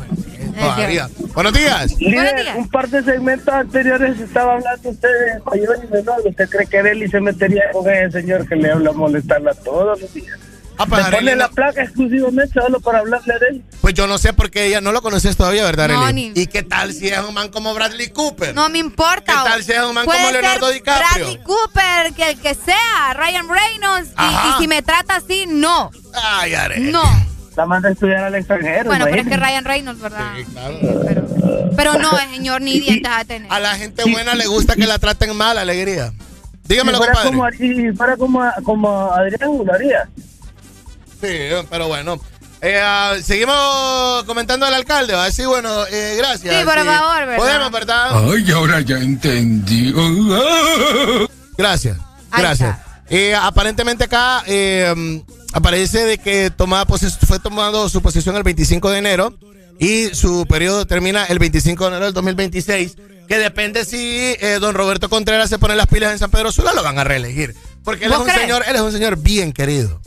Todavía. 0.58 1.08
Buenos 1.34 1.52
días. 1.52 1.98
Líder, 2.00 2.56
un 2.56 2.68
par 2.68 2.88
de 2.88 3.02
segmentos 3.02 3.54
anteriores 3.54 4.18
estaba 4.18 4.54
hablando 4.54 4.90
usted 4.90 5.08
de 5.08 5.40
mayor 5.44 5.78
y 5.84 5.92
menor. 5.92 6.20
¿Usted 6.24 6.48
cree 6.48 6.66
que 6.66 6.78
Areli 6.78 7.08
se 7.08 7.20
metería 7.20 7.62
con 7.72 7.88
ese 7.88 8.20
señor 8.20 8.46
que 8.46 8.56
le 8.56 8.72
habla 8.72 8.90
a 8.90 8.92
molestarla 8.92 9.54
todos 9.54 10.00
los 10.00 10.14
días? 10.14 10.38
Ah, 10.80 10.86
pues 10.86 11.04
pone 11.06 11.34
la 11.34 11.48
no- 11.48 11.54
placa 11.54 11.82
exclusivamente 11.82 12.52
solo 12.60 12.78
para 12.80 13.00
hablarle 13.00 13.34
de 13.40 13.46
él. 13.48 13.64
Pues 13.80 13.94
yo 13.94 14.06
no 14.06 14.16
sé 14.18 14.32
porque 14.32 14.66
ella 14.66 14.80
no 14.80 14.92
lo 14.92 15.02
conoces 15.02 15.36
todavía, 15.36 15.64
¿verdad, 15.64 15.88
No, 15.88 16.12
ni- 16.12 16.32
¿Y 16.34 16.46
qué 16.46 16.62
tal 16.62 16.92
si 16.92 17.08
es 17.08 17.18
un 17.18 17.34
man 17.34 17.48
como 17.48 17.74
Bradley 17.74 18.10
Cooper? 18.10 18.54
No 18.54 18.68
me 18.68 18.78
importa. 18.78 19.42
¿Qué 19.42 19.50
tal 19.50 19.62
si 19.64 19.72
es 19.72 19.80
un 19.80 19.94
man 19.94 20.06
como 20.06 20.30
Leonardo 20.30 20.70
DiCaprio? 20.70 21.24
Bradley 21.26 21.42
Cooper, 21.42 22.12
que 22.14 22.30
el 22.30 22.38
que 22.40 22.54
sea, 22.54 23.14
Ryan 23.14 23.46
Reynolds. 23.48 24.10
Y, 24.18 24.62
si 24.62 24.68
me 24.68 24.82
trata 24.82 25.16
así, 25.16 25.46
no. 25.48 25.90
Ay, 26.14 26.54
Arely. 26.54 26.92
No. 26.92 27.02
La 27.56 27.66
manda 27.66 27.88
a 27.88 27.92
estudiar 27.92 28.22
al 28.22 28.34
extranjero. 28.36 28.84
Bueno, 28.84 29.06
pero 29.10 29.20
es 29.22 29.26
que. 29.28 29.36
Ryan 29.36 29.64
Reynolds, 29.64 30.00
¿verdad? 30.00 30.30
Pero 31.76 31.94
no, 31.98 32.16
el 32.18 32.30
señor 32.30 32.60
ni 32.62 32.78
dientes 32.80 33.12
de 33.18 33.24
tener. 33.24 33.52
A 33.52 33.58
la 33.60 33.74
gente 33.74 34.02
buena 34.10 34.34
le 34.34 34.46
gusta 34.46 34.74
que 34.76 34.86
la 34.86 34.98
traten 34.98 35.34
mal, 35.36 35.58
alegría. 35.58 36.12
Dígamelo, 36.64 36.98
Si 36.98 37.04
fuera 37.04 37.22
compadre. 37.22 37.56
como, 37.58 37.64
y 37.90 37.96
fuera 37.96 38.16
como, 38.16 38.42
como 38.62 39.12
Adrián, 39.12 39.50
lo 39.64 39.72
haría. 39.72 40.08
Sí, 41.20 41.66
pero 41.70 41.88
bueno. 41.88 42.20
Eh, 42.60 42.80
ah, 42.82 43.14
seguimos 43.22 44.24
comentando 44.24 44.66
al 44.66 44.74
alcalde. 44.74 45.14
¿va? 45.14 45.30
Sí, 45.30 45.44
bueno, 45.44 45.86
eh, 45.90 46.14
gracias. 46.18 46.56
Sí, 46.58 46.64
por 46.64 46.74
favor, 46.74 47.18
¿verdad? 47.26 47.36
Podemos, 47.36 47.70
¿verdad? 47.70 48.30
Ay, 48.32 48.50
ahora 48.50 48.80
ya 48.80 48.96
entendí. 48.96 49.92
Gracias, 51.56 51.96
gracias. 52.36 52.76
Eh, 53.10 53.34
aparentemente 53.34 54.04
acá 54.04 54.42
eh, 54.46 55.22
aparece 55.52 56.04
de 56.04 56.18
que 56.18 56.50
toma 56.50 56.84
poses- 56.86 57.16
fue 57.26 57.38
tomando 57.38 57.88
su 57.88 58.02
posesión 58.02 58.36
el 58.36 58.42
25 58.42 58.90
de 58.90 58.98
enero 58.98 59.34
y 59.78 60.08
su 60.14 60.44
periodo 60.46 60.86
termina 60.86 61.24
el 61.24 61.38
25 61.38 61.84
de 61.84 61.88
enero 61.90 62.04
del 62.06 62.14
2026, 62.14 62.96
que 63.26 63.38
depende 63.38 63.84
si 63.86 63.96
eh, 64.40 64.58
don 64.60 64.74
Roberto 64.74 65.08
Contreras 65.08 65.48
se 65.48 65.58
pone 65.58 65.74
las 65.74 65.86
pilas 65.86 66.12
en 66.12 66.18
San 66.18 66.30
Pedro 66.30 66.52
Sula, 66.52 66.74
lo 66.74 66.82
van 66.82 66.98
a 66.98 67.04
reelegir. 67.04 67.54
Porque 67.82 68.04
él 68.04 68.12
es, 68.12 68.18
¿Vos 68.18 68.26
un 68.26 68.30
crees? 68.32 68.42
señor, 68.46 68.64
él 68.68 68.74
es 68.76 68.82
un 68.82 68.92
señor 68.92 69.16
bien 69.16 69.52
querido. 69.52 70.00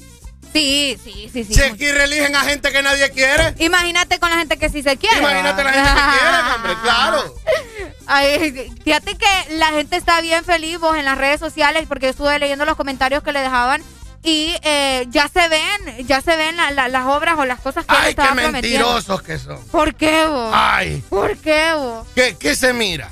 Sí, 0.53 0.97
sí, 1.03 1.29
sí, 1.31 1.45
sí. 1.45 1.53
Si 1.53 1.61
aquí 1.61 1.89
reeligen 1.91 2.35
a 2.35 2.41
gente 2.41 2.71
que 2.71 2.81
nadie 2.83 3.09
quiere, 3.11 3.55
Imagínate 3.59 4.19
con 4.19 4.29
la 4.29 4.37
gente 4.37 4.57
que 4.57 4.69
sí 4.69 4.83
se 4.83 4.97
quiere. 4.97 5.17
imagínate 5.19 5.63
la 5.63 5.71
gente 5.73 5.89
que 5.89 6.19
quiere, 6.19 6.55
hombre, 6.55 6.73
claro. 6.83 7.35
Ay, 8.07 8.71
fíjate 8.83 9.17
que 9.17 9.27
la 9.55 9.67
gente 9.67 9.95
está 9.95 10.19
bien 10.21 10.43
feliz 10.43 10.77
vos 10.79 10.97
en 10.97 11.05
las 11.05 11.17
redes 11.17 11.39
sociales 11.39 11.85
porque 11.87 12.07
yo 12.07 12.09
estuve 12.11 12.37
leyendo 12.39 12.65
los 12.65 12.75
comentarios 12.75 13.23
que 13.23 13.31
le 13.31 13.39
dejaban 13.39 13.81
y 14.23 14.53
eh, 14.63 15.05
ya 15.09 15.29
se 15.29 15.47
ven, 15.47 16.05
ya 16.05 16.19
se 16.21 16.35
ven 16.35 16.57
la- 16.57 16.71
la- 16.71 16.89
las 16.89 17.05
obras 17.05 17.35
o 17.39 17.45
las 17.45 17.59
cosas 17.61 17.85
que 17.85 17.95
Ay, 17.95 18.13
qué 18.13 18.21
prometiendo. 18.21 18.51
mentirosos 18.51 19.21
que 19.21 19.39
son. 19.39 19.65
¿Por 19.67 19.95
qué 19.95 20.25
vos? 20.25 20.51
Ay, 20.53 21.01
¿Por 21.09 21.37
qué 21.37 21.71
vos? 21.75 22.05
¿qué, 22.13 22.35
qué 22.37 22.55
se 22.55 22.73
mira? 22.73 23.09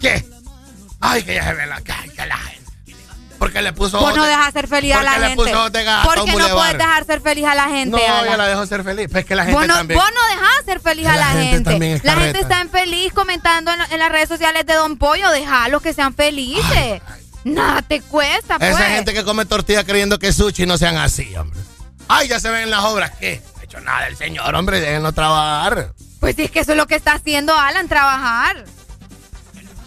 ¿Qué? 0.00 0.24
Ay, 1.00 1.22
que 1.24 1.34
ya 1.34 1.44
se 1.44 1.54
ve 1.54 1.66
la, 1.66 1.76
ay, 1.76 2.10
que 2.10 2.26
la 2.26 2.36
gente. 2.36 2.61
Porque 3.52 3.62
le 3.62 3.72
puso 3.74 3.98
Vos 4.00 4.16
no 4.16 4.24
de- 4.24 4.30
dejas 4.30 4.52
ser 4.54 4.66
feliz 4.66 4.92
a 4.92 4.96
porque 4.96 5.10
la 5.10 5.18
le 5.18 5.26
gente. 5.28 5.44
puso 5.44 5.58
ojos 5.58 5.72
de 5.72 5.84
gato 5.84 6.00
a 6.00 6.14
¿Por 6.14 6.18
un 6.20 6.24
qué 6.30 6.36
no 6.36 6.48
puedes 6.54 6.78
dejar 6.78 7.04
ser 7.04 7.20
feliz 7.20 7.44
a 7.44 7.54
la 7.54 7.64
gente? 7.68 7.90
No, 7.90 8.14
Alan? 8.14 8.30
ya 8.30 8.36
la 8.38 8.46
dejo 8.48 8.64
ser 8.66 8.82
feliz. 8.82 9.08
Pues 9.12 9.26
que 9.26 9.34
la 9.34 9.44
gente 9.44 9.58
Vos 9.58 9.66
no, 9.68 9.74
también. 9.74 10.00
vos 10.00 10.08
no 10.14 10.26
dejás 10.34 10.64
ser 10.64 10.80
feliz 10.80 11.06
a 11.06 11.16
La 11.16 11.16
la, 11.16 11.26
gente 11.42 12.00
La 12.02 12.14
gente 12.14 12.40
está 12.40 12.60
en 12.62 12.70
feliz 12.70 13.12
comentando 13.12 13.70
en, 13.72 13.80
en 13.92 13.98
las 13.98 14.10
redes 14.10 14.28
sociales 14.30 14.64
de 14.64 14.72
Don 14.74 14.96
Pollo. 14.96 15.30
Déjalos 15.30 15.82
que 15.82 15.92
sean 15.92 16.14
felices. 16.14 17.02
Nada 17.44 17.82
te 17.82 18.00
cuesta, 18.00 18.58
pues. 18.58 18.70
Esa 18.70 18.84
gente 18.86 19.12
que 19.12 19.22
come 19.24 19.44
tortilla 19.44 19.84
creyendo 19.84 20.18
que 20.18 20.28
es 20.28 20.36
sushi 20.36 20.64
no 20.64 20.78
sean 20.78 20.96
así, 20.96 21.34
hombre. 21.36 21.60
Ay, 22.08 22.28
ya 22.28 22.40
se 22.40 22.48
ven 22.50 22.62
en 22.62 22.70
las 22.70 22.84
obras. 22.84 23.10
¿Qué? 23.20 23.42
No 23.44 23.60
ha 23.60 23.64
hecho 23.64 23.80
nada 23.80 24.06
el 24.06 24.16
señor, 24.16 24.54
hombre. 24.54 24.80
Déjenlo 24.80 25.12
trabajar. 25.12 25.92
Pues 26.20 26.36
sí, 26.36 26.42
es 26.44 26.50
que 26.50 26.60
eso 26.60 26.70
es 26.72 26.78
lo 26.78 26.86
que 26.86 26.94
está 26.94 27.12
haciendo 27.14 27.54
Alan, 27.58 27.88
trabajar. 27.88 28.64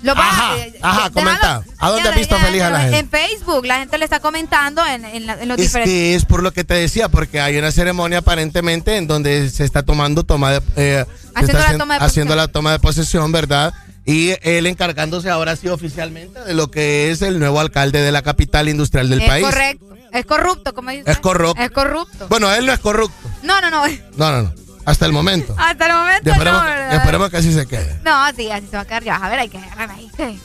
Lo 0.05 0.11
Ajá, 0.13 0.55
eh, 0.57 0.79
ajá, 0.81 1.09
déjalo- 1.09 1.13
comenta. 1.13 1.63
¿A 1.79 1.89
dónde 1.89 2.09
has 2.09 2.15
visto 2.15 2.37
feliz 2.37 2.61
a 2.61 2.69
la 2.69 2.79
gente? 2.81 2.99
En 2.99 3.09
Facebook, 3.09 3.65
la 3.65 3.79
gente 3.79 3.97
le 3.97 4.05
está 4.05 4.19
comentando 4.19 4.85
en, 4.85 5.03
en 5.03 5.25
la- 5.25 5.41
en 5.41 5.47
los 5.47 5.57
Es 5.57 5.65
diferentes. 5.65 5.91
que 5.93 6.15
es 6.15 6.25
por 6.25 6.43
lo 6.43 6.51
que 6.53 6.63
te 6.63 6.75
decía, 6.75 7.09
porque 7.09 7.41
hay 7.41 7.57
una 7.57 7.71
ceremonia 7.71 8.19
aparentemente 8.19 8.97
en 8.97 9.07
donde 9.07 9.49
se 9.49 9.63
está 9.65 9.83
tomando 9.83 10.23
toma 10.23 10.51
de, 10.51 10.61
eh, 10.75 11.05
Haciendo 11.33 11.59
la 11.59 11.77
toma 11.77 11.99
de 11.99 12.05
haciendo 12.05 12.35
la 12.35 12.47
toma 12.47 12.71
de 12.71 12.79
posesión, 12.79 13.31
¿verdad? 13.31 13.73
Y 14.05 14.35
él 14.43 14.67
encargándose 14.67 15.31
ahora 15.31 15.55
sí 15.55 15.67
oficialmente 15.67 16.39
de 16.41 16.53
lo 16.53 16.69
que 16.69 17.09
es 17.09 17.23
el 17.23 17.39
nuevo 17.39 17.59
alcalde 17.59 18.01
de 18.01 18.11
la 18.11 18.21
capital 18.21 18.69
industrial 18.69 19.09
del 19.09 19.21
es 19.21 19.27
país. 19.27 19.43
correcto. 19.45 19.85
Es 20.13 20.25
corrupto, 20.25 20.73
como 20.75 20.91
dice. 20.91 21.09
Es 21.11 21.17
corrupto. 21.17 21.61
Es 21.61 21.71
corrupto. 21.71 22.27
Bueno, 22.29 22.53
él 22.53 22.65
no 22.67 22.71
es 22.73 22.79
corrupto. 22.79 23.29
No, 23.43 23.59
no, 23.59 23.69
no. 23.71 23.83
No, 24.15 24.31
no, 24.31 24.41
no. 24.43 24.53
Hasta 24.85 25.05
el 25.05 25.11
momento. 25.11 25.55
Hasta 25.57 25.85
el 25.87 25.93
momento 25.93 26.31
esperemos, 26.31 26.61
no, 26.61 26.67
que- 26.67 26.73
¿verdad? 26.73 26.93
esperemos 26.95 27.29
que 27.29 27.37
así 27.37 27.53
se 27.53 27.67
quede. 27.67 27.99
No, 28.03 28.27
sí, 28.35 28.51
así 28.51 28.67
se 28.67 28.75
va 28.75 28.81
a 28.83 28.85
quedar. 28.85 29.03
Ya 29.03 29.13
vas 29.13 29.23
a 29.23 29.29
ver, 29.29 29.39
hay 29.39 29.49
que 29.49 29.59
¿viste? 29.97 30.39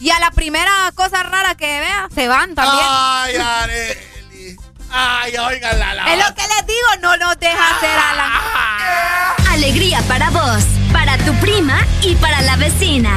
Y 0.00 0.10
a 0.10 0.20
la 0.20 0.30
primera 0.30 0.70
cosa 0.94 1.22
rara 1.22 1.54
que 1.54 1.80
vea, 1.80 2.08
se 2.14 2.28
van 2.28 2.54
también. 2.54 2.84
Ay, 2.88 3.36
Areli. 3.36 4.56
Ay, 4.90 5.36
oigan 5.38 5.78
la, 5.78 5.94
la. 5.94 6.12
Es 6.14 6.18
lo 6.28 6.34
que 6.34 6.42
les 6.42 6.66
digo, 6.66 6.88
no 7.02 7.16
nos 7.16 7.38
deja 7.38 7.76
hacer 7.76 7.90
a 7.98 8.14
la... 8.14 9.52
Alegría 9.52 10.02
para 10.02 10.28
vos, 10.30 10.64
para 10.92 11.16
tu 11.18 11.32
prima 11.36 11.78
y 12.02 12.14
para 12.16 12.42
la 12.42 12.56
vecina. 12.56 13.16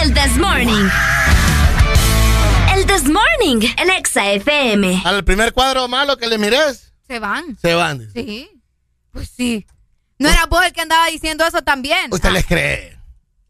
El 0.00 0.14
This 0.14 0.36
Morning. 0.38 0.88
El 2.74 2.86
This 2.86 3.04
Morning, 3.08 3.66
el 3.78 3.90
Exa 3.90 4.30
FM. 4.30 5.02
Al 5.04 5.24
primer 5.24 5.52
cuadro 5.52 5.88
malo 5.88 6.16
que 6.16 6.26
le 6.28 6.38
mires, 6.38 6.92
Se 7.08 7.18
van. 7.18 7.56
se 7.60 7.74
van. 7.74 8.08
Sí. 8.12 8.48
Pues 9.12 9.30
sí. 9.36 9.66
¿No 10.18 10.28
era 10.28 10.46
vos 10.46 10.64
el 10.64 10.72
que 10.72 10.80
andaba 10.80 11.06
diciendo 11.06 11.44
eso 11.46 11.62
también? 11.62 12.12
Usted 12.12 12.30
les 12.30 12.46
cree. 12.46 12.96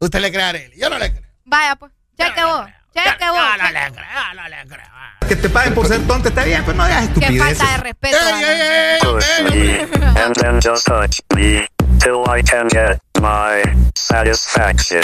Usted 0.01 0.21
le 0.21 0.31
cree 0.33 0.43
a 0.45 0.49
Areli. 0.51 0.77
Yo 0.79 0.91
no 0.91 0.99
le 0.99 1.13
creo. 1.13 1.23
Vaya, 1.45 1.77
pues. 1.77 1.93
Cheque 2.19 2.43
vos. 2.45 2.67
Cheque 2.93 3.29
vos. 3.31 3.39
Yo 3.39 3.57
no 3.63 3.71
le 3.71 3.93
creo, 3.93 4.35
no 4.35 4.49
le 4.49 4.67
creo. 4.67 4.87
Que 5.29 5.37
te 5.37 5.49
paguen 5.49 5.75
por 5.75 5.87
ser 5.89 6.07
tonta 6.07 6.29
está 6.29 6.45
bien, 6.45 6.65
pues 6.65 6.77
no 6.77 6.87
digas 6.87 7.09
Qué 7.09 7.21
estupideces. 7.21 7.59
falta 7.59 7.73
de 7.73 7.79
respeto. 7.83 8.17
Alan. 8.19 8.99
Push 9.01 9.41
me, 9.53 9.81
and 10.23 10.35
then 10.37 10.61
just 10.61 10.87
touch 10.87 11.21
me, 11.35 11.67
till 11.99 12.23
I 12.29 12.43
can 12.43 12.69
get 12.69 13.01
my 13.21 13.63
satisfaction. 13.95 15.03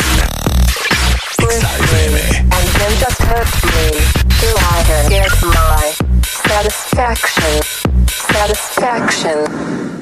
and 1.38 2.66
then 2.78 2.98
just 2.98 3.20
hurt 3.22 3.64
me 3.64 3.90
till 4.38 4.56
I 4.58 4.84
can 4.86 5.08
get 5.10 5.42
my 5.42 5.92
satisfaction. 6.22 7.62
Satisfaction. 8.32 10.01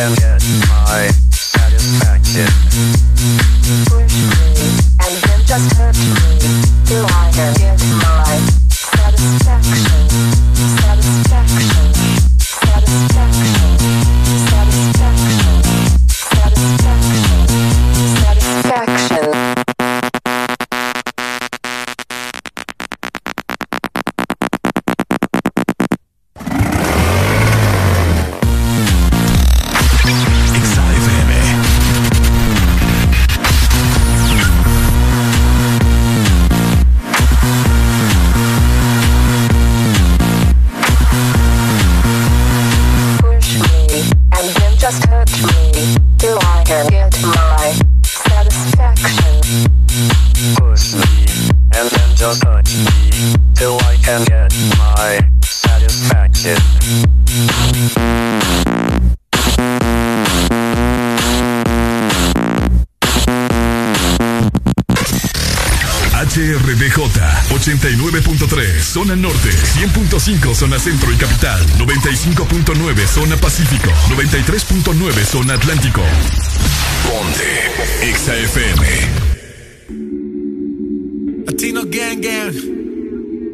Till 0.00 0.69
Zona 70.60 70.78
Centro 70.78 71.10
y 71.10 71.16
Capital. 71.16 71.58
95.9 71.78 73.06
Zona 73.06 73.34
Pacífico. 73.38 73.88
93.9 74.10 75.24
Zona 75.24 75.54
Atlántico. 75.54 76.02
Ponte 77.02 78.12
XAFM 78.14 78.82
Latino 81.46 81.80
Gang 81.86 82.20
Gang, 82.20 82.54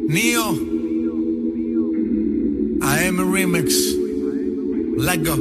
Neo, 0.09 0.49
AM 2.81 3.33
Remix, 3.33 3.73
Let 4.97 5.23
Go. 5.23 5.37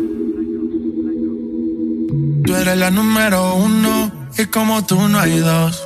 Tú 2.44 2.54
eres 2.54 2.78
la 2.78 2.92
número 2.92 3.56
uno 3.56 4.12
y 4.38 4.44
como 4.44 4.86
tú 4.86 5.08
no 5.08 5.18
hay 5.18 5.40
dos. 5.40 5.85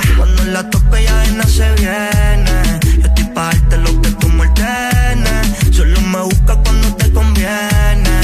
cuando 0.51 0.63
la 0.63 0.69
tope 0.69 1.03
ya 1.03 1.17
de 1.17 1.31
no 1.31 1.43
se 1.43 1.71
viene. 1.75 2.79
Yo 2.99 3.07
estoy 3.07 3.23
pa' 3.33 3.45
darte 3.45 3.77
lo 3.77 4.01
que 4.01 4.09
tú 4.11 4.27
me 4.29 4.41
ordenes. 4.41 5.75
Solo 5.75 6.01
me 6.01 6.21
busca 6.21 6.55
cuando 6.57 6.95
te 6.95 7.11
conviene. 7.11 8.19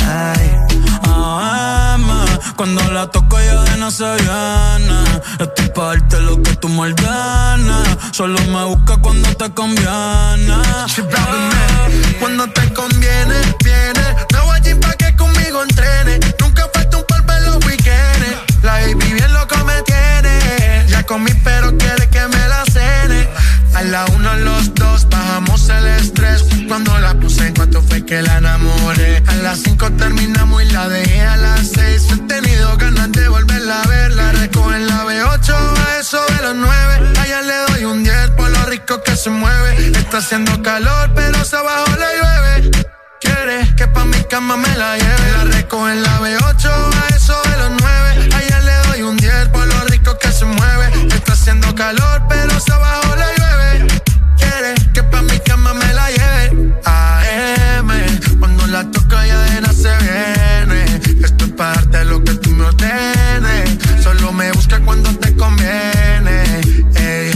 Ay. 0.00 0.52
AM, 1.04 2.06
cuando 2.56 2.82
la 2.92 3.06
toco 3.10 3.38
ya 3.38 3.62
de 3.62 3.76
no 3.76 3.90
se 3.90 4.04
viene. 4.04 5.20
Estoy 5.38 5.68
pa' 5.74 5.86
darte 5.86 6.20
lo 6.20 6.42
que 6.42 6.56
tú 6.56 6.68
me 6.68 6.80
ordenes. 6.80 7.98
Solo 8.12 8.40
me 8.52 8.64
busca 8.64 8.96
cuando 8.96 9.28
te 9.36 9.50
conviene. 9.50 10.56
Cuando 12.20 12.48
te 12.48 12.72
conviene, 12.72 13.34
viene. 13.62 14.04
No 14.32 14.44
voy 14.46 14.58
a 14.58 14.80
pa' 14.80 14.92
que 14.94 15.14
conmigo 15.14 15.62
entrene. 15.62 16.20
Nunca 16.40 16.68
falta 16.72 16.96
un 16.96 17.04
polvo 17.04 17.32
en 17.32 17.44
los 17.44 17.66
weekends. 17.66 18.45
La 18.66 18.80
baby 18.80 19.12
bien 19.14 19.32
loco 19.32 19.56
me 19.64 19.80
tiene. 19.82 20.86
Ya 20.88 21.04
comí, 21.04 21.30
pero 21.44 21.78
quiere 21.78 22.08
que 22.08 22.20
me 22.26 22.48
la 22.48 22.64
cene. 22.64 23.28
A 23.74 23.82
la 23.84 24.04
uno, 24.06 24.34
los 24.38 24.74
dos, 24.74 25.08
bajamos 25.08 25.68
el 25.68 25.86
estrés. 25.86 26.44
Cuando 26.66 26.98
la 26.98 27.14
puse 27.14 27.46
en 27.46 27.54
cuanto 27.54 27.80
fue 27.80 28.04
que 28.04 28.20
la 28.22 28.38
enamoré. 28.38 29.22
A 29.28 29.34
las 29.36 29.60
cinco 29.60 29.88
terminamos 29.92 30.64
y 30.64 30.66
la 30.72 30.88
dejé 30.88 31.20
a 31.22 31.36
las 31.36 31.60
seis. 31.76 32.08
He 32.10 32.16
tenido 32.26 32.76
ganas 32.76 33.12
de 33.12 33.28
volverla 33.28 33.82
a 33.82 33.86
ver. 33.86 34.12
La 34.14 34.32
recojo 34.32 34.72
en 34.72 34.88
la 34.88 35.04
B8, 35.04 35.54
a 35.86 36.00
eso 36.00 36.20
de 36.26 36.42
los 36.42 36.56
nueve. 36.56 37.12
Allá 37.20 37.42
le 37.42 37.56
doy 37.68 37.84
un 37.84 38.02
10 38.02 38.30
por 38.30 38.50
lo 38.50 38.64
rico 38.66 39.00
que 39.04 39.14
se 39.14 39.30
mueve. 39.30 39.92
Está 39.96 40.18
haciendo 40.18 40.60
calor, 40.62 41.12
pero 41.14 41.44
se 41.44 41.54
abajo 41.54 41.92
le 42.02 42.08
llueve. 42.18 42.86
Quiere 43.20 43.76
que 43.76 43.86
pa' 43.86 44.04
mi 44.04 44.24
cama 44.24 44.56
me 44.56 44.76
la 44.76 44.96
lleve. 44.98 45.32
La 45.36 45.44
recojo 45.44 45.88
en 45.88 46.02
la 46.02 46.20
B8, 46.20 46.85
calor, 51.76 52.22
pero 52.28 52.52
abajo 52.74 53.16
le 53.16 53.28
llueve. 53.38 53.86
Quiere 54.38 54.74
que 54.94 55.02
pa' 55.02 55.22
mi 55.22 55.38
cama 55.40 55.74
me 55.74 55.92
la 55.92 56.08
lleve. 56.10 56.72
AM, 56.84 57.90
cuando 58.40 58.66
la 58.66 58.82
toco 58.90 59.16
ya 59.30 59.38
de 59.42 59.74
se 59.74 59.92
viene. 60.04 60.84
Esto 61.22 61.44
es 61.44 61.52
para 61.52 61.74
darte 61.74 62.04
lo 62.06 62.24
que 62.24 62.34
tú 62.34 62.50
me 62.50 62.64
ordenes. 62.64 63.78
Solo 64.02 64.32
me 64.32 64.50
busca 64.52 64.80
cuando 64.80 65.10
te 65.18 65.36
conviene. 65.36 66.36
Ey. 66.94 67.30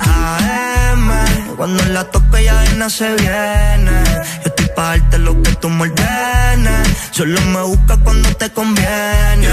AM, 0.00 1.08
cuando 1.56 1.84
la 1.84 2.04
tope 2.04 2.44
ya 2.44 2.60
de 2.60 2.90
se 2.90 3.14
viene. 3.14 3.96
Yo 4.42 4.48
estoy 4.50 4.68
pa' 4.74 4.98
darte 4.98 5.18
lo 5.18 5.40
que 5.42 5.52
tú 5.60 5.68
me 5.70 5.82
ordenes. 5.82 6.88
Solo 7.12 7.40
me 7.54 7.62
busca 7.62 7.96
cuando 7.98 8.28
te 8.36 8.50
conviene. 8.50 9.48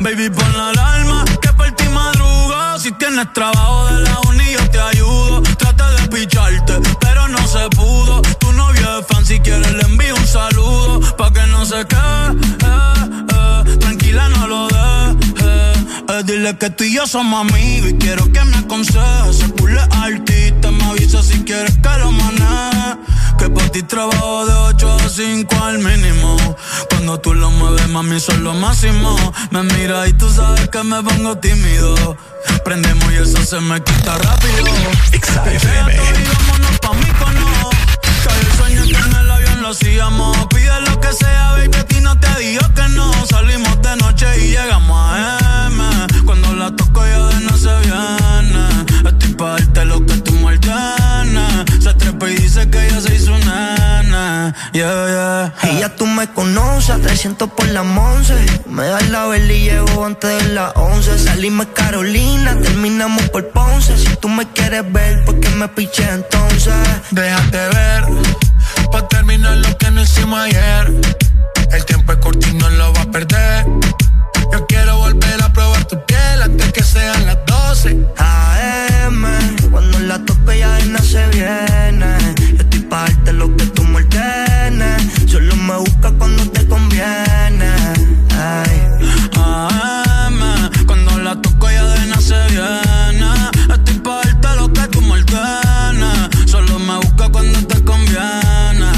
Baby, 0.00 0.30
pon 0.30 0.56
la 0.56 0.81
tienes 3.12 3.32
trabajo 3.34 3.86
de 3.88 4.00
la 4.00 4.20
uni, 4.28 4.52
yo 4.52 4.70
te 4.70 4.80
ayudo. 4.80 5.42
Trata 5.58 5.90
de 5.92 6.08
picharte, 6.08 6.80
pero 7.00 7.28
no 7.28 7.46
se 7.46 7.68
pudo. 7.76 8.22
Tu 8.38 8.52
novio 8.52 8.98
es 8.98 9.06
fan, 9.06 9.24
si 9.26 9.38
quieres 9.40 9.72
le 9.72 9.82
envío 9.82 10.14
un 10.14 10.26
saludo. 10.26 11.00
Pa' 11.16 11.30
que 11.32 11.46
no 11.48 11.64
se 11.66 11.84
quede, 11.86 12.28
eh, 12.64 13.64
eh. 13.68 13.76
tranquila, 13.78 14.28
no 14.30 14.46
lo 14.46 14.68
dejes. 14.68 15.78
Eh, 16.08 16.22
dile 16.24 16.56
que 16.56 16.70
tú 16.70 16.84
y 16.84 16.94
yo 16.94 17.06
somos 17.06 17.40
amigos 17.46 17.90
y 17.90 17.94
quiero 17.98 18.24
que 18.32 18.44
me 18.44 18.56
aconsejes. 18.56 19.36
Se 19.36 19.48
pule 19.48 19.80
artista, 19.90 20.70
me 20.70 20.84
avisa 20.84 21.22
si 21.22 21.44
quieres 21.44 21.76
que 21.82 21.98
lo 21.98 22.12
maneje. 22.12 22.96
Que 23.42 23.50
por 23.50 23.68
ti 23.70 23.82
trabajo 23.82 24.46
de 24.46 24.52
8 24.52 24.96
a 25.04 25.08
5 25.08 25.64
al 25.64 25.78
mínimo. 25.80 26.36
Cuando 26.90 27.18
tú 27.18 27.34
lo 27.34 27.50
mueves, 27.50 27.88
mami, 27.88 28.20
son 28.20 28.44
lo 28.44 28.54
máximo. 28.54 29.16
Me 29.50 29.64
mira 29.64 30.06
y 30.06 30.12
tú 30.12 30.30
sabes 30.30 30.68
que 30.68 30.80
me 30.84 31.02
pongo 31.02 31.36
tímido. 31.38 32.16
Prendemos 32.64 33.12
y 33.12 33.16
eso 33.16 33.44
se 33.44 33.58
me 33.58 33.82
quita 33.82 34.16
rápido. 34.18 34.64
Vámonos 36.38 36.78
pa' 36.78 36.92
mí 36.92 37.04
el 38.42 38.56
sueño 38.58 38.82
que 38.84 39.06
en 39.06 39.16
el 39.16 39.30
avión 39.32 39.62
lo 39.62 39.70
hacíamos. 39.70 40.46
Pide 40.46 40.80
lo 40.82 41.00
que 41.00 41.12
sea, 41.12 41.50
baby, 41.56 41.76
a 41.76 41.84
ti 41.84 42.00
no 42.00 42.16
te 42.20 42.28
digo 42.38 42.62
que 42.76 42.88
no. 42.90 43.12
Salimos 43.26 43.82
de 43.82 43.96
noche 43.96 44.26
y 44.38 44.50
llegamos 44.50 44.96
a 44.96 45.66
M. 45.66 46.24
Cuando 46.24 46.54
la 46.54 46.70
toco 46.76 47.04
ya 47.04 47.26
de 47.26 47.40
no 47.40 47.56
se 47.56 47.74
viene. 47.80 49.10
Estoy 49.10 49.34
pa' 49.34 49.56
darte 49.58 49.84
lo 49.84 50.06
que 50.06 50.21
Yeah, 54.72 55.52
yeah. 55.62 55.72
Y 55.72 55.80
ya 55.80 55.94
tú 55.94 56.06
me 56.06 56.26
conoces, 56.32 56.90
a 56.90 56.98
300 56.98 57.50
por 57.50 57.68
la 57.68 57.82
11. 57.82 58.34
Me 58.66 58.86
das 58.86 59.08
la 59.10 59.26
vela 59.26 59.52
y 59.52 59.64
llego 59.64 60.04
antes 60.04 60.42
de 60.42 60.54
las 60.54 60.72
11. 60.74 61.18
Salimos 61.18 61.66
Carolina, 61.74 62.58
terminamos 62.60 63.28
por 63.30 63.48
Ponce. 63.50 63.96
Si 63.96 64.16
tú 64.16 64.28
me 64.28 64.48
quieres 64.52 64.90
ver, 64.92 65.24
¿por 65.24 65.38
qué 65.40 65.48
me 65.50 65.68
piché 65.68 66.08
entonces? 66.08 66.74
Déjate 67.10 67.58
ver, 67.58 68.04
pa' 68.90 69.06
terminar 69.08 69.56
lo 69.58 69.76
que 69.78 69.90
no 69.90 70.02
hicimos 70.02 70.40
ayer. 70.40 70.92
El 71.70 71.84
tiempo 71.84 72.12
es 72.12 72.18
corto 72.18 72.48
y 72.48 72.54
no 72.54 72.68
lo 72.70 72.92
va 72.94 73.02
a 73.02 73.10
perder. 73.10 73.66
Yo 74.52 74.66
quiero 74.66 74.98
volver 74.98 75.42
a 75.42 75.52
probar 75.52 75.84
tu 75.84 76.04
piel 76.04 76.42
antes 76.42 76.72
que 76.72 76.82
sean 76.82 77.26
las 77.26 77.38
12. 77.46 77.98
AM, 78.18 79.24
cuando 79.70 79.98
la 80.00 80.18
tope 80.24 80.58
ya 80.58 80.78
nada 80.86 81.04
se 81.04 81.26
viene. 81.28 82.34
Yo 82.56 82.62
estoy 82.62 82.80
pa' 82.80 83.04
darte 83.04 83.32
lo 83.32 83.54
que 83.56 83.66
tú 83.66 83.81
me 85.62 85.76
busca 85.78 86.10
cuando 86.18 86.44
te 86.50 86.66
conviene. 86.66 87.72
Ay. 88.36 88.80
AM, 89.36 90.40
cuando 90.86 91.18
la 91.18 91.40
toco 91.40 91.70
ya 91.70 91.84
de 91.84 92.06
nada 92.06 92.20
se 92.20 92.40
viene. 92.50 93.30
Estoy 93.72 93.98
pa' 94.00 94.22
darte 94.24 94.56
lo 94.56 94.72
que 94.72 94.88
tú 94.88 95.00
me. 95.02 95.22
Solo 96.46 96.78
me 96.78 96.96
busca 96.96 97.28
cuando 97.28 97.58
te 97.66 97.82
conviene. 97.84 98.90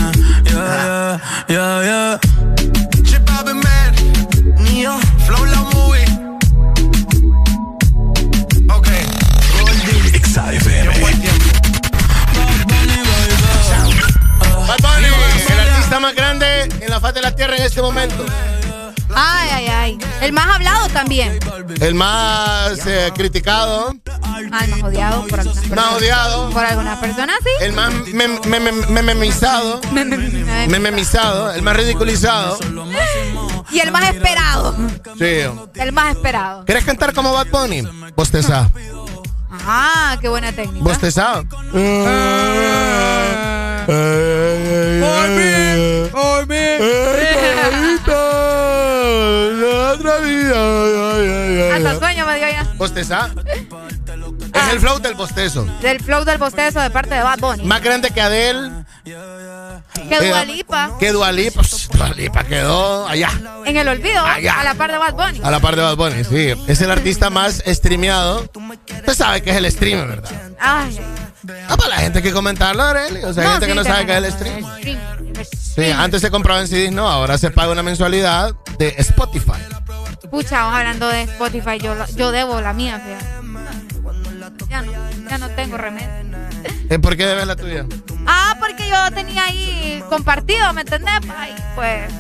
Yeah, 0.45 1.21
yeah, 1.49 1.49
yeah, 1.49 1.85
yeah. 1.85 2.24
Más 16.05 16.15
grande 16.15 16.63
en 16.81 16.91
la 16.91 17.01
faz 17.01 17.15
de 17.15 17.23
la 17.23 17.35
tierra 17.35 17.57
en 17.57 17.63
este 17.63 17.81
momento. 17.81 18.25
Ay, 19.17 19.49
ay, 19.53 19.69
ay. 19.69 19.99
El 20.21 20.33
más 20.33 20.55
hablado 20.55 20.89
también. 20.89 21.39
El 21.81 21.95
más 21.95 22.79
eh, 22.87 23.11
criticado. 23.15 23.95
Ay, 24.53 24.69
más 24.69 24.83
odiado 24.83 25.27
por 25.27 25.41
algunas 25.41 25.63
personas. 25.65 25.77
Más 25.87 25.93
odiado. 25.95 26.51
Por 26.51 26.65
algunas 26.65 26.99
personas, 26.99 27.37
sí. 27.43 27.51
El 27.65 27.73
más 27.73 27.91
mem- 28.09 28.41
mem- 28.43 28.61
mem- 28.63 28.87
mememizado. 28.89 29.81
Me- 29.93 30.05
me- 30.05 30.17
me- 30.19 30.67
Mememizado. 30.69 31.53
El 31.53 31.63
más 31.63 31.75
ridiculizado. 31.77 32.59
Y 33.71 33.79
el 33.81 33.91
más 33.93 34.05
esperado. 34.13 34.77
Sí. 35.19 35.41
El 35.77 35.93
más 35.93 36.17
esperado. 36.17 36.65
¿Quieres 36.67 36.85
cantar 36.85 37.15
como 37.15 37.33
Bad 37.33 37.47
Bunny? 37.51 37.83
Bostezá. 38.15 38.69
Ah, 39.67 40.19
qué 40.21 40.29
buena 40.29 40.53
técnica. 40.53 40.85
Bostezá. 40.85 41.43
Hoy 46.13 46.45
hoy 46.45 46.85
Otra 49.65 50.19
vida. 50.19 51.77
Hasta 51.77 51.99
sueño 51.99 52.27
me 52.27 52.37
dio 52.37 52.49
ya. 52.49 52.67
Bostezá. 52.77 53.31
Es 54.55 54.73
el 54.73 54.81
flow 54.81 54.99
del 55.01 55.15
bostezo. 55.15 55.65
Del 55.81 56.01
flow 56.01 56.25
del 56.25 56.39
bostezo 56.39 56.81
de 56.81 56.91
parte 56.91 57.15
de 57.15 57.23
Bad 57.23 57.39
Bunny. 57.39 57.65
Más 57.65 57.83
grande 57.83 58.11
que 58.11 58.21
Adele. 58.21 58.85
Que 59.05 60.29
Dualipa. 60.29 60.97
Que 60.99 61.13
Dualipa. 61.13 61.63
Pss, 61.63 61.89
Dualipa 61.91 62.45
quedó 62.45 63.07
allá. 63.09 63.31
En 63.65 63.77
el 63.77 63.89
olvido. 63.89 64.25
Allá. 64.25 64.61
A 64.61 64.65
la 64.65 64.75
par 64.75 64.93
de 64.93 64.99
Bad 64.99 65.15
Bunny. 65.15 65.41
A 65.43 65.51
la 65.51 65.61
par 65.61 65.77
de 65.77 65.83
Bad 65.83 65.97
Bunny, 65.97 66.25
sí. 66.25 66.55
Es 66.67 66.81
el 66.81 66.91
artista 66.91 67.31
más 67.31 67.63
streameado. 67.67 68.41
Usted 68.41 69.15
sabe 69.15 69.43
que 69.43 69.51
es 69.51 69.57
el 69.57 69.71
streamer, 69.71 70.07
¿verdad? 70.09 70.31
Ay. 70.61 70.99
Ah, 71.69 71.77
para 71.77 71.89
la 71.91 71.97
gente 71.97 72.23
que 72.23 72.33
comentarlo, 72.33 72.83
Arely. 72.83 73.25
O 73.25 73.33
sea, 73.33 73.45
No, 73.45 73.51
gente 73.53 73.67
sí, 73.67 73.73
que 73.73 73.77
no 73.77 73.85
sabe 73.85 74.07
que 74.07 74.13
es 74.13 74.19
el 74.19 74.33
stream. 74.33 74.65
stream. 74.79 74.99
Sí, 75.75 75.91
antes 75.91 76.21
se 76.21 76.31
compraba 76.31 76.61
en 76.61 76.69
CDs, 76.69 76.93
no. 76.93 77.09
Ahora 77.09 77.37
se 77.39 77.51
paga 77.51 77.73
una 77.73 77.83
mensualidad 77.83 78.55
de 78.79 78.95
Spotify. 78.99 79.53
Pucha, 80.31 80.61
vamos 80.63 80.75
hablando 80.79 81.09
de 81.09 81.23
Spotify. 81.23 81.79
Yo, 81.81 81.95
yo 82.17 82.31
debo 82.31 82.61
la 82.61 82.73
mía, 82.73 83.01
fíjate. 83.05 83.25
Ya 84.71 84.83
no, 84.83 84.93
ya 85.29 85.39
no 85.39 85.49
tengo 85.51 85.77
remedio. 85.77 86.09
Eh, 86.91 86.99
¿Por 86.99 87.17
qué 87.17 87.27
debes 87.27 87.47
la 87.47 87.57
tuya? 87.57 87.87
Ah, 88.27 88.57
porque 88.59 88.89
yo 88.89 88.97
tenía 89.15 89.45
ahí 89.45 90.03
compartido, 90.09 90.73
¿me 90.73 90.83
entendés? 90.83 91.15
Ay, 91.37 91.55
pues. 91.75 92.13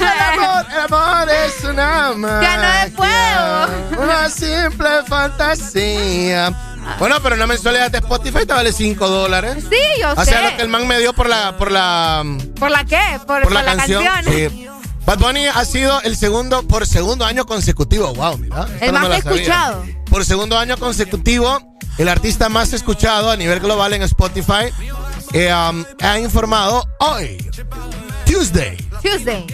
el 0.00 0.40
amor, 0.40 0.66
el 0.72 0.80
amor 0.80 1.28
es 1.30 1.64
una 1.64 2.40
Ya 2.42 2.86
no 2.88 2.96
puedo. 2.96 4.02
Una 4.04 4.28
simple 4.28 4.88
fantasía. 5.06 6.52
Bueno, 6.98 7.16
pero 7.22 7.34
una 7.34 7.46
mensualidad 7.46 7.90
de 7.90 7.98
Spotify 7.98 8.46
te 8.46 8.52
vale 8.52 8.72
5 8.72 9.08
dólares. 9.08 9.64
Sí, 9.68 9.76
yo 10.00 10.12
O 10.12 10.24
sé. 10.24 10.30
sea, 10.30 10.50
lo 10.50 10.56
que 10.56 10.62
el 10.62 10.68
man 10.68 10.86
me 10.86 10.98
dio 10.98 11.12
por 11.12 11.28
la, 11.28 11.56
por 11.56 11.70
la, 11.70 12.24
¿Por 12.58 12.70
la 12.70 12.84
qué? 12.84 13.00
Por, 13.26 13.42
por 13.42 13.52
la, 13.52 13.64
canción. 13.64 14.04
Sí. 14.24 14.66
Bad 15.04 15.18
Bunny 15.18 15.46
ha 15.46 15.64
sido 15.64 16.00
el 16.02 16.16
segundo, 16.16 16.62
por 16.66 16.86
segundo 16.86 17.24
año 17.24 17.46
consecutivo. 17.46 18.12
Wow, 18.14 18.38
mira. 18.38 18.66
El 18.80 18.92
no 18.92 19.00
más 19.00 19.02
sabía. 19.02 19.18
escuchado. 19.18 19.84
Por 20.10 20.24
segundo 20.24 20.58
año 20.58 20.76
consecutivo, 20.78 21.60
el 21.98 22.08
artista 22.08 22.48
más 22.48 22.72
escuchado 22.72 23.30
a 23.30 23.36
nivel 23.36 23.60
global 23.60 23.92
en 23.92 24.02
Spotify 24.02 24.72
eh, 25.32 25.52
um, 25.52 25.84
ha 26.00 26.18
informado 26.18 26.86
hoy, 27.00 27.36
Tuesday, 28.24 28.76
Tuesday. 29.02 29.46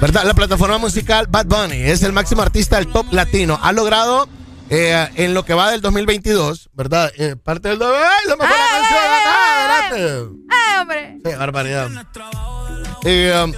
¿verdad? 0.00 0.24
La 0.24 0.34
plataforma 0.34 0.78
musical 0.78 1.26
Bad 1.28 1.46
Bunny 1.46 1.76
es 1.82 2.02
el 2.02 2.12
máximo 2.12 2.42
artista 2.42 2.76
del 2.76 2.86
top 2.88 3.12
latino. 3.12 3.58
Ha 3.62 3.72
logrado 3.72 4.28
eh, 4.70 5.08
en 5.16 5.34
lo 5.34 5.44
que 5.44 5.54
va 5.54 5.70
del 5.70 5.80
2022, 5.80 6.70
¿verdad? 6.72 7.10
Eh, 7.16 7.36
parte 7.36 7.68
del... 7.68 7.82
¡Ay, 7.82 8.24
se 8.24 8.36
me 8.36 8.36
fue 8.36 8.46
la 8.46 8.80
canción! 8.80 9.00
¡Ah, 9.26 9.64
adelante! 9.64 10.36
¡Ay, 10.50 10.80
hombre! 10.80 11.18
Sí, 11.24 11.36
barbaridad. 11.36 11.90
Eh, 13.04 13.44
um, 13.44 13.52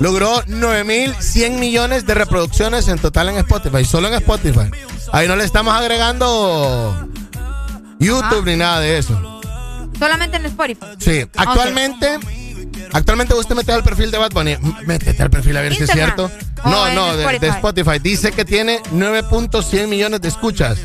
logró 0.00 0.42
9.100 0.44 1.58
millones 1.58 2.06
de 2.06 2.14
reproducciones 2.14 2.88
en 2.88 2.98
total 2.98 3.30
en 3.30 3.36
Spotify, 3.38 3.84
solo 3.84 4.08
en 4.08 4.14
Spotify. 4.14 4.70
Ahí 5.12 5.28
no 5.28 5.36
le 5.36 5.44
estamos 5.44 5.74
agregando 5.74 7.08
YouTube 7.98 8.46
ni 8.46 8.56
nada 8.56 8.80
de 8.80 8.98
eso. 8.98 9.40
Solamente 9.98 10.36
en 10.36 10.46
Spotify. 10.46 10.86
Sí, 10.98 11.24
actualmente, 11.36 12.18
actualmente 12.92 13.34
usted 13.34 13.54
mete 13.54 13.72
al 13.72 13.82
perfil 13.82 14.10
de 14.10 14.18
Bad 14.18 14.32
Bunny, 14.32 14.56
métete 14.86 15.22
al 15.22 15.30
perfil 15.30 15.56
a 15.56 15.60
ver 15.60 15.74
si 15.74 15.84
es 15.84 15.90
cierto. 15.90 16.30
O 16.64 16.68
No, 16.68 16.92
no, 16.92 17.16
de, 17.16 17.38
de 17.38 17.48
Spotify. 17.48 17.98
Dice 18.00 18.32
que 18.32 18.44
tiene 18.44 18.80
9.100 18.92 19.86
millones 19.88 20.20
de 20.20 20.28
escuchas. 20.28 20.78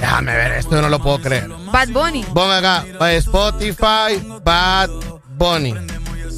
Déjame 0.00 0.34
ver 0.34 0.52
esto, 0.52 0.72
yo 0.72 0.82
no 0.82 0.88
lo 0.88 1.00
puedo 1.00 1.20
creer. 1.20 1.48
Bad 1.70 1.88
Bunny. 1.88 2.24
Ponga 2.24 2.58
acá, 2.58 2.84
eh, 3.08 3.16
Spotify, 3.16 4.20
Bad 4.42 4.90
Bunny. 5.36 5.74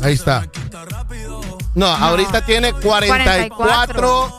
Ahí 0.02 0.14
está. 0.14 0.46
No, 1.74 1.86
ahorita 1.86 2.44
tiene 2.44 2.72
44 2.72 4.36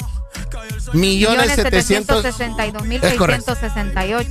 millones 0.93 1.51
700 1.55 2.21
762 2.23 2.85
mil 2.85 3.03
Es 3.03 3.13
correcto. 3.15 3.55
668. 3.55 4.29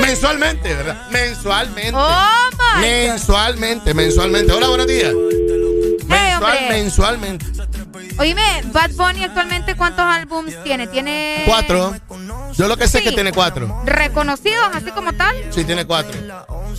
Mensualmente, 0.00 0.74
¿verdad? 0.74 1.08
Mensualmente. 1.10 1.92
Oh 1.94 2.48
mensualmente, 2.80 3.94
mensualmente. 3.94 4.52
Hola, 4.52 4.68
buenos 4.68 4.86
días. 4.86 5.12
Mensual, 6.06 6.58
mensualmente. 6.68 7.46
Oíme, 8.18 8.42
Bad 8.66 8.90
Bunny 8.92 9.24
actualmente 9.24 9.74
cuántos 9.74 10.04
álbums 10.04 10.54
tiene? 10.64 10.86
Tiene 10.86 11.42
Cuatro. 11.46 11.94
Yo 12.54 12.68
lo 12.68 12.76
que 12.76 12.86
sé 12.86 12.98
es 12.98 13.04
que 13.04 13.12
tiene 13.12 13.32
cuatro. 13.32 13.82
reconocidos 13.86 14.68
así 14.74 14.90
como 14.90 15.12
tal. 15.14 15.34
Sí, 15.50 15.64
tiene 15.64 15.86
cuatro. 15.86 16.12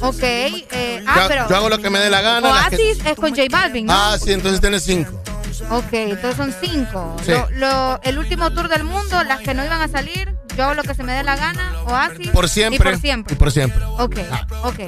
Ok. 0.01 0.21
eh, 0.21 1.03
ah, 1.07 1.21
yo, 1.21 1.27
pero 1.27 1.49
yo 1.49 1.55
hago 1.55 1.69
lo 1.69 1.79
que 1.79 1.89
me 1.89 1.99
dé 1.99 2.09
la 2.09 2.21
gana. 2.21 2.49
las 2.53 2.69
que- 2.69 2.75
Oasis 2.75 3.05
es 3.05 3.15
con 3.15 3.29
J 3.35 3.43
Balvin, 3.49 3.85
¿no? 3.87 3.93
Ah, 3.93 4.17
sí, 4.23 4.31
entonces 4.31 4.61
tiene 4.61 4.79
cinco. 4.79 5.21
Ok, 5.69 5.93
entonces 5.93 6.35
son 6.35 6.53
cinco. 6.61 7.15
Sí. 7.25 7.31
Lo- 7.31 7.49
lo- 7.51 7.99
el 8.03 8.17
último 8.17 8.51
tour 8.51 8.67
del 8.69 8.83
mundo, 8.83 9.23
las 9.23 9.39
que 9.41 9.53
no 9.53 9.63
iban 9.63 9.81
a 9.81 9.87
salir, 9.87 10.35
yo 10.57 10.63
hago 10.65 10.73
lo 10.75 10.83
que 10.83 10.93
se 10.95 11.03
me 11.03 11.13
dé 11.13 11.23
la 11.23 11.35
gana, 11.35 11.73
Oasis. 11.85 12.29
Por 12.29 12.49
siempre. 12.49 12.89
Y 12.89 12.91
por 12.93 13.01
siempre. 13.01 13.33
Y 13.33 13.37
por 13.37 13.51
siempre. 13.51 13.83
Ok, 13.97 14.17
ok. 14.63 14.79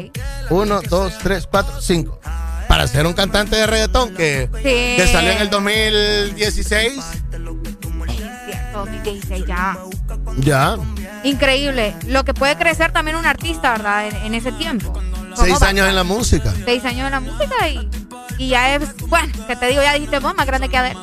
Uno, 0.50 0.82
dos, 0.90 1.14
tres, 1.20 1.48
cuatro, 1.50 1.82
cinco. 1.82 2.20
Para 2.68 2.88
ser 2.88 3.06
un 3.06 3.14
cantante 3.14 3.56
de 3.56 3.68
reggaetón 3.68 4.14
que, 4.16 4.50
Sí. 4.58 4.64
que 4.64 5.10
salió 5.12 5.32
en 5.32 5.38
el 5.40 5.50
2016. 5.50 6.94
Cierto, 8.46 8.80
2016 8.86 9.46
ya. 9.48 9.78
Ya. 10.38 10.76
Increíble. 11.24 11.96
Lo 12.08 12.24
que 12.26 12.34
puede 12.34 12.56
crecer 12.58 12.92
también 12.92 13.18
un 13.18 13.26
artista, 13.26 13.72
¿verdad? 13.72 14.08
En, 14.08 14.16
en 14.18 14.34
ese 14.36 14.52
tiempo. 14.52 15.00
Seis 15.36 15.62
años 15.62 15.88
en 15.88 15.96
la 15.96 16.04
música. 16.04 16.54
Seis 16.66 16.84
años 16.86 17.06
en 17.06 17.12
la 17.12 17.20
música 17.20 17.68
y, 17.68 17.90
y 18.38 18.50
ya 18.50 18.76
es, 18.76 18.96
bueno, 19.08 19.32
que 19.48 19.56
te 19.56 19.68
digo, 19.68 19.82
ya 19.82 19.94
dijiste 19.94 20.20
vos, 20.20 20.34
más 20.36 20.46
grande 20.46 20.70
que 20.70 20.78
Adele. 20.78 21.00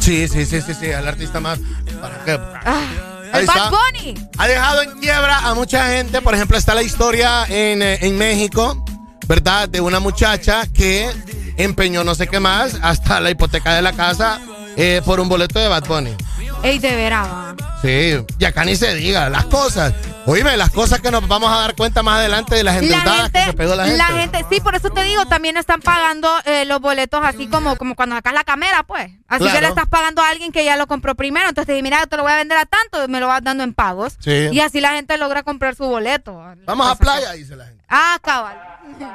Sí, 0.00 0.28
sí, 0.28 0.44
sí, 0.46 0.60
sí, 0.60 0.74
sí. 0.74 0.86
El 0.86 1.06
artista 1.08 1.40
más. 1.40 1.58
¿Para 2.00 2.24
qué? 2.24 2.38
Ahí 2.64 3.11
El 3.32 3.46
Bad. 3.46 3.70
Bunny. 3.70 4.14
Ha 4.38 4.46
dejado 4.46 4.82
en 4.82 4.98
quiebra 5.00 5.38
a 5.38 5.54
mucha 5.54 5.86
gente. 5.88 6.20
Por 6.20 6.34
ejemplo, 6.34 6.56
está 6.56 6.74
la 6.74 6.82
historia 6.82 7.44
en, 7.48 7.82
eh, 7.82 7.98
en 8.02 8.16
México, 8.16 8.84
¿verdad? 9.26 9.68
De 9.68 9.80
una 9.80 10.00
muchacha 10.00 10.66
que 10.66 11.10
empeñó 11.56 12.04
no 12.04 12.14
sé 12.14 12.26
qué 12.28 12.40
más, 12.40 12.78
hasta 12.82 13.20
la 13.20 13.30
hipoteca 13.30 13.74
de 13.74 13.82
la 13.82 13.92
casa, 13.92 14.40
eh, 14.76 15.02
por 15.04 15.20
un 15.20 15.28
boleto 15.28 15.58
de 15.58 15.68
Bad 15.68 15.86
Bunny. 15.86 16.14
Ey, 16.62 16.78
de 16.78 16.94
veras. 16.94 17.26
va. 17.26 17.54
Sí, 17.82 18.14
y 18.38 18.44
acá 18.44 18.64
ni 18.64 18.76
se 18.76 18.94
diga, 18.94 19.28
las 19.28 19.46
cosas. 19.46 19.92
Oíme, 20.24 20.56
las 20.56 20.70
cosas 20.70 21.00
que 21.00 21.10
nos 21.10 21.26
vamos 21.26 21.50
a 21.50 21.58
dar 21.58 21.74
cuenta 21.74 22.04
más 22.04 22.20
adelante 22.20 22.54
de 22.54 22.62
las 22.62 22.76
endeudadas 22.76 23.30
que 23.30 23.42
se 23.42 23.52
pegó 23.54 23.74
la 23.74 23.86
gente. 23.86 24.46
sí, 24.48 24.60
por 24.60 24.76
eso 24.76 24.90
te 24.90 25.02
digo, 25.02 25.26
también 25.26 25.56
están 25.56 25.80
pagando 25.80 26.28
eh, 26.44 26.64
los 26.64 26.80
boletos 26.80 27.20
así 27.24 27.48
como, 27.48 27.76
como 27.76 27.96
cuando 27.96 28.14
sacas 28.14 28.32
la 28.32 28.44
cámara, 28.44 28.84
pues. 28.84 29.10
Así 29.26 29.50
que 29.50 29.60
le 29.60 29.66
estás 29.68 29.88
pagando 29.88 30.22
a 30.22 30.28
alguien 30.28 30.52
que 30.52 30.64
ya 30.64 30.76
lo 30.76 30.86
compró 30.86 31.16
primero. 31.16 31.48
Entonces 31.48 31.66
te 31.66 31.72
dice, 31.72 31.82
mira, 31.82 31.98
yo 31.98 32.06
te 32.06 32.16
lo 32.16 32.22
voy 32.22 32.32
a 32.32 32.36
vender 32.36 32.58
a 32.58 32.66
tanto 32.66 33.08
me 33.08 33.18
lo 33.18 33.26
vas 33.26 33.42
dando 33.42 33.64
en 33.64 33.74
pagos. 33.74 34.16
Sí. 34.20 34.48
Y 34.52 34.60
así 34.60 34.80
la 34.80 34.92
gente 34.92 35.18
logra 35.18 35.42
comprar 35.42 35.74
su 35.74 35.84
boleto. 35.84 36.40
Vamos 36.64 36.88
a 36.88 36.94
playa, 36.94 37.32
dice 37.32 37.56
la 37.56 37.64
gente. 37.64 37.82
Ah, 37.88 38.16
cabal. 38.22 38.56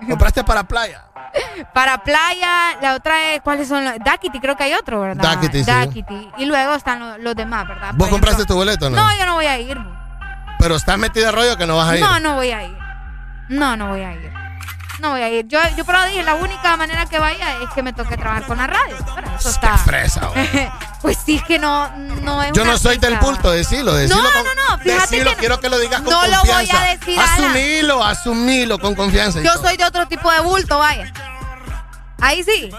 Compraste 0.07 0.43
para 0.43 0.67
playa. 0.67 1.05
Para 1.73 1.99
playa, 2.03 2.77
la 2.81 2.95
otra 2.95 3.33
es, 3.33 3.41
¿cuáles 3.41 3.67
son 3.67 3.83
los? 3.85 3.93
Creo 4.41 4.55
que 4.55 4.63
hay 4.63 4.73
otro, 4.73 5.01
¿verdad? 5.01 5.23
Dakiti, 5.23 5.63
sí. 5.63 6.29
Y 6.37 6.45
luego 6.45 6.75
están 6.75 6.99
los, 6.99 7.19
los 7.19 7.35
demás, 7.35 7.67
¿verdad? 7.67 7.91
¿Vos 7.93 8.07
Por 8.07 8.09
compraste 8.09 8.43
ejemplo- 8.43 8.53
tu 8.55 8.57
boleto 8.57 8.87
o 8.87 8.89
no? 8.89 8.95
No, 8.97 9.17
yo 9.17 9.25
no 9.25 9.33
voy 9.35 9.45
a 9.45 9.59
ir. 9.59 9.77
Pero 10.59 10.75
estás 10.75 10.97
metida 10.97 11.31
rollo 11.31 11.57
que 11.57 11.65
no 11.67 11.77
vas 11.77 11.89
a 11.89 11.95
ir. 11.97 12.01
No, 12.03 12.19
no 12.19 12.35
voy 12.35 12.51
a 12.51 12.63
ir. 12.63 12.77
No, 13.49 13.77
no 13.77 13.87
voy 13.87 14.01
a 14.01 14.13
ir. 14.13 14.31
No 14.99 15.11
voy 15.11 15.21
a 15.21 15.29
ir. 15.29 15.47
Yo, 15.47 15.59
yo 15.75 15.85
pero 15.85 16.03
dije, 16.05 16.23
la 16.23 16.35
única 16.35 16.75
manera 16.75 17.05
que 17.05 17.19
vaya 17.19 17.57
es 17.61 17.69
que 17.75 17.83
me 17.83 17.93
toque 17.93 18.17
trabajar 18.17 18.45
con 18.45 18.57
la 18.57 18.67
radio. 18.67 18.95
Pero 19.15 19.27
eso 19.37 19.49
está. 19.49 19.77
fresa, 19.77 20.29
pues 21.01 21.17
sí, 21.23 21.35
es 21.35 21.43
que 21.43 21.59
no, 21.59 21.87
no 22.23 22.41
es 22.41 22.51
Yo 22.53 22.65
no 22.65 22.77
soy 22.77 22.97
del 22.97 23.15
bulto, 23.17 23.51
decilo, 23.51 23.93
decilo. 23.93 24.21
No, 24.23 24.29
con- 24.31 24.43
no, 24.43 24.55
no, 24.55 24.77
fíjate 24.79 25.01
decilo, 25.15 25.31
que 25.31 25.37
quiero 25.37 25.59
que 25.59 25.69
lo 25.69 25.77
digas 25.79 26.01
con 26.01 26.11
no 26.11 26.21
lo 26.27 26.39
voy 26.41 26.49
a 26.49 26.55
confianza. 26.57 26.85
decir 26.87 27.19
Asumilo, 27.19 28.03
asumilo 28.03 28.79
con 28.79 28.95
confianza. 28.95 29.39
Yo 29.41 29.53
soy 29.53 29.77
de 29.77 29.85
otro 29.85 30.07
tipo 30.07 30.31
de 30.31 30.39
bulto, 30.39 30.79
vaya. 30.79 31.11
Ahí 32.19 32.43
sí. 32.43 32.69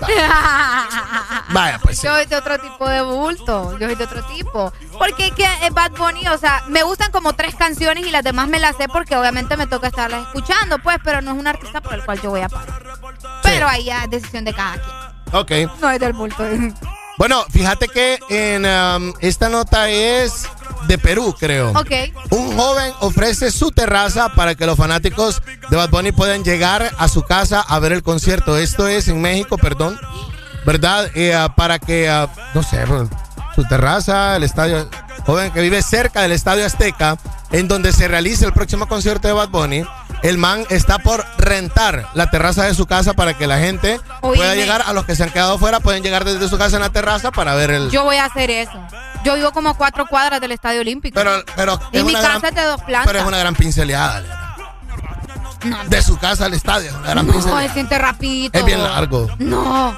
Vaya, 1.50 1.78
pues 1.82 1.98
sí. 1.98 2.06
Yo 2.06 2.14
soy 2.14 2.26
de 2.26 2.36
otro 2.36 2.58
tipo 2.58 2.88
de 2.88 3.02
bulto. 3.02 3.78
Yo 3.78 3.86
soy 3.86 3.96
de 3.96 4.04
otro 4.04 4.22
tipo. 4.26 4.72
Porque 4.98 5.26
es 5.28 5.32
que 5.32 5.44
eh, 5.44 5.70
Bad 5.72 5.92
Bunny, 5.92 6.28
o 6.28 6.38
sea, 6.38 6.62
me 6.68 6.82
gustan 6.82 7.10
como 7.10 7.32
tres 7.34 7.54
canciones 7.56 8.06
y 8.06 8.10
las 8.10 8.22
demás 8.22 8.48
me 8.48 8.60
las 8.60 8.76
sé 8.76 8.88
porque 8.88 9.16
obviamente 9.16 9.56
me 9.56 9.66
toca 9.66 9.88
estarlas 9.88 10.26
escuchando, 10.26 10.78
pues, 10.78 10.98
pero 11.02 11.20
no 11.20 11.32
es 11.32 11.38
un 11.38 11.46
artista 11.46 11.80
por 11.80 11.94
el 11.94 12.04
cual 12.04 12.20
yo 12.20 12.30
voy 12.30 12.42
a 12.42 12.48
pagar. 12.48 12.82
Pero 13.42 13.68
ahí 13.68 13.84
ya 13.84 14.04
es 14.04 14.10
decisión 14.10 14.44
de 14.44 14.54
cada 14.54 14.74
quien. 14.74 15.10
Ok. 15.32 15.80
No 15.80 15.90
es 15.90 16.00
del 16.00 16.12
bulto. 16.12 16.44
Bueno, 17.18 17.44
fíjate 17.50 17.88
que 17.88 18.18
en 18.30 18.64
um, 18.64 19.12
esta 19.20 19.48
nota 19.50 19.90
es 19.90 20.48
de 20.86 20.98
Perú, 20.98 21.34
creo. 21.38 21.72
Un 22.30 22.56
joven 22.56 22.92
ofrece 23.00 23.50
su 23.50 23.70
terraza 23.70 24.34
para 24.34 24.54
que 24.54 24.66
los 24.66 24.76
fanáticos 24.76 25.42
de 25.70 25.76
Bad 25.76 25.90
Bunny 25.90 26.12
puedan 26.12 26.44
llegar 26.44 26.90
a 26.98 27.08
su 27.08 27.22
casa 27.22 27.60
a 27.60 27.78
ver 27.78 27.92
el 27.92 28.02
concierto. 28.02 28.56
Esto 28.56 28.88
es 28.88 29.08
en 29.08 29.20
México, 29.20 29.56
perdón. 29.58 29.98
¿verdad? 30.64 31.10
Eh, 31.14 31.34
ah, 31.34 31.54
para 31.54 31.78
que, 31.78 32.08
ah, 32.08 32.28
no 32.54 32.62
sé, 32.62 32.84
pues, 32.86 33.08
su 33.54 33.64
terraza, 33.64 34.36
el 34.36 34.44
estadio, 34.44 34.88
joven 35.26 35.52
que 35.52 35.60
vive 35.60 35.82
cerca 35.82 36.22
del 36.22 36.32
estadio 36.32 36.64
Azteca, 36.64 37.18
en 37.50 37.68
donde 37.68 37.92
se 37.92 38.08
realiza 38.08 38.46
el 38.46 38.52
próximo 38.52 38.86
concierto 38.86 39.28
de 39.28 39.34
Bad 39.34 39.48
Bunny. 39.48 39.84
El 40.22 40.36
man 40.38 40.64
está 40.68 40.98
por 40.98 41.24
rentar 41.38 42.06
la 42.14 42.30
terraza 42.30 42.64
de 42.64 42.74
su 42.74 42.86
casa 42.86 43.14
para 43.14 43.34
que 43.34 43.46
la 43.46 43.58
gente 43.58 43.98
pueda 44.20 44.54
llegar. 44.54 44.82
A 44.86 44.92
los 44.92 45.04
que 45.06 45.16
se 45.16 45.22
han 45.22 45.30
quedado 45.30 45.58
fuera 45.58 45.80
pueden 45.80 46.02
llegar 46.02 46.24
desde 46.24 46.48
su 46.48 46.58
casa 46.58 46.76
en 46.76 46.82
la 46.82 46.90
terraza 46.90 47.30
para 47.30 47.54
ver 47.54 47.70
el. 47.70 47.90
Yo 47.90 48.04
voy 48.04 48.16
a 48.16 48.26
hacer 48.26 48.50
eso. 48.50 48.78
Yo 49.24 49.34
vivo 49.36 49.50
como 49.52 49.70
a 49.70 49.74
cuatro 49.74 50.06
cuadras 50.06 50.40
del 50.40 50.52
Estadio 50.52 50.80
Olímpico. 50.82 51.14
Pero, 51.14 51.42
pero 51.56 51.80
y 51.92 51.98
es 51.98 52.04
mi 52.04 52.12
casa 52.12 52.38
gran- 52.38 52.44
es 52.46 52.54
de 52.54 52.62
dos 52.64 52.82
plantas. 52.82 53.06
Pero 53.06 53.18
es 53.20 53.26
una 53.26 53.38
gran 53.38 53.54
pinceleada. 53.54 54.22
De 55.88 56.00
su 56.02 56.16
casa 56.18 56.46
al 56.46 56.54
estadio, 56.54 56.88
es 56.90 56.96
una 56.96 57.10
gran 57.10 57.26
No, 57.26 57.32
pinceleada. 57.34 57.66
se 57.68 57.74
siente 57.74 57.98
rapidito. 57.98 58.58
Es 58.58 58.64
bien 58.64 58.82
largo. 58.82 59.28
No. 59.38 59.94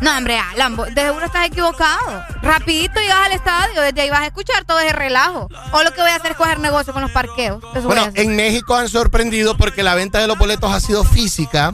No, 0.00 0.16
hombre, 0.16 0.38
Alan, 0.38 0.76
vos 0.76 0.94
de 0.94 1.00
seguro 1.02 1.26
estás 1.26 1.46
equivocado. 1.46 2.22
Rapidito 2.42 3.00
llegas 3.00 3.26
al 3.26 3.32
estadio, 3.32 3.82
desde 3.82 4.00
ahí 4.00 4.10
vas 4.10 4.20
a 4.20 4.26
escuchar 4.26 4.64
todo 4.64 4.78
ese 4.80 4.92
relajo. 4.92 5.48
O 5.72 5.82
lo 5.82 5.92
que 5.92 6.00
voy 6.00 6.10
a 6.10 6.16
hacer 6.16 6.32
es 6.32 6.36
coger 6.36 6.60
negocio 6.60 6.92
con 6.92 7.02
los 7.02 7.10
parqueos. 7.10 7.62
Eso 7.74 7.86
Bueno, 7.88 8.08
en 8.14 8.36
México 8.36 8.76
han 8.76 8.88
sorprendido 8.88 9.56
porque 9.56 9.82
la 9.82 9.94
venta 9.94 10.18
de 10.20 10.26
los 10.26 10.38
boletos 10.38 10.72
ha 10.72 10.80
sido 10.80 11.04
física 11.04 11.72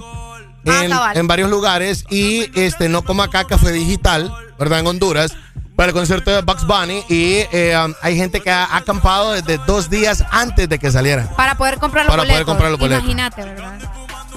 en, 0.64 0.92
Ah, 0.92 1.12
en 1.14 1.26
varios 1.26 1.50
lugares 1.50 2.04
y 2.08 2.50
este 2.58 2.88
no 2.88 3.02
como 3.02 3.22
acá 3.22 3.44
que 3.44 3.58
fue 3.58 3.72
digital, 3.72 4.32
¿verdad? 4.58 4.78
En 4.80 4.86
Honduras, 4.86 5.32
para 5.76 5.88
el 5.88 5.92
concierto 5.94 6.30
de 6.30 6.40
Bugs 6.40 6.66
Bunny 6.66 7.04
y 7.10 7.44
eh, 7.52 7.76
um, 7.84 7.92
hay 8.00 8.16
gente 8.16 8.40
que 8.40 8.50
ha 8.50 8.74
acampado 8.76 9.32
desde 9.32 9.58
dos 9.66 9.90
días 9.90 10.24
antes 10.30 10.68
de 10.68 10.78
que 10.78 10.90
saliera. 10.90 11.28
Para 11.36 11.56
poder 11.56 11.78
comprar 11.78 12.06
los 12.06 12.12
Para 12.12 12.22
boletos. 12.22 12.34
poder 12.36 12.46
comprar 12.46 12.70
los 12.70 12.80
boletos. 12.80 13.04
Imagínate, 13.04 13.42
¿verdad? 13.42 13.78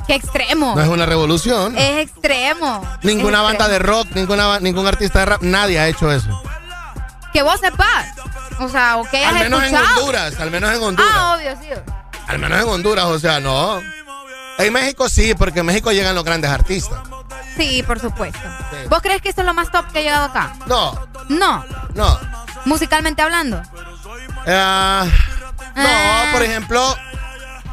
Qué 0.07 0.15
extremo. 0.15 0.73
No 0.75 0.81
es 0.81 0.87
una 0.87 1.05
revolución. 1.05 1.77
Es 1.77 2.07
extremo. 2.09 2.81
Ninguna 3.03 3.39
Es 3.39 3.43
banda 3.43 3.67
de 3.67 3.79
rock, 3.79 4.07
ninguna, 4.15 4.59
ningún 4.59 4.87
artista 4.87 5.19
de 5.19 5.25
rap, 5.25 5.41
nadie 5.41 5.79
ha 5.79 5.87
hecho 5.87 6.11
eso. 6.11 6.29
Que 7.33 7.41
vos 7.43 7.59
sepas. 7.59 8.07
O 8.59 8.69
sea, 8.69 8.97
o 8.97 9.03
que 9.03 9.17
hayas 9.17 9.33
Al 9.33 9.39
menos 9.49 9.63
en. 9.63 9.75
Honduras, 9.75 10.39
al 10.39 10.49
menos 10.49 10.73
en 10.73 10.81
Honduras. 10.81 11.11
Ah, 11.13 11.35
obvio, 11.37 11.51
sí. 11.61 11.67
Al 12.27 12.39
menos 12.39 12.61
en 12.61 12.67
Honduras, 12.69 13.05
o 13.05 13.19
sea, 13.19 13.39
no. 13.39 13.79
En 14.57 14.73
México 14.73 15.07
sí, 15.09 15.35
porque 15.35 15.59
en 15.59 15.65
México 15.67 15.91
llegan 15.91 16.15
los 16.15 16.23
grandes 16.23 16.49
artistas. 16.49 16.99
Sí, 17.55 17.83
por 17.83 17.99
supuesto. 17.99 18.39
¿Vos 18.89 19.01
crees 19.01 19.21
que 19.21 19.29
esto 19.29 19.41
es 19.41 19.47
lo 19.47 19.53
más 19.53 19.71
top 19.71 19.91
que 19.91 19.99
ha 19.99 20.01
llegado 20.01 20.25
acá? 20.25 20.53
No, 20.67 21.07
No. 21.29 21.63
no. 21.93 22.19
Musicalmente 22.65 23.21
hablando. 23.21 23.61
Ah, 24.47 25.05
no, 25.75 26.31
por 26.33 26.41
ejemplo, 26.43 26.97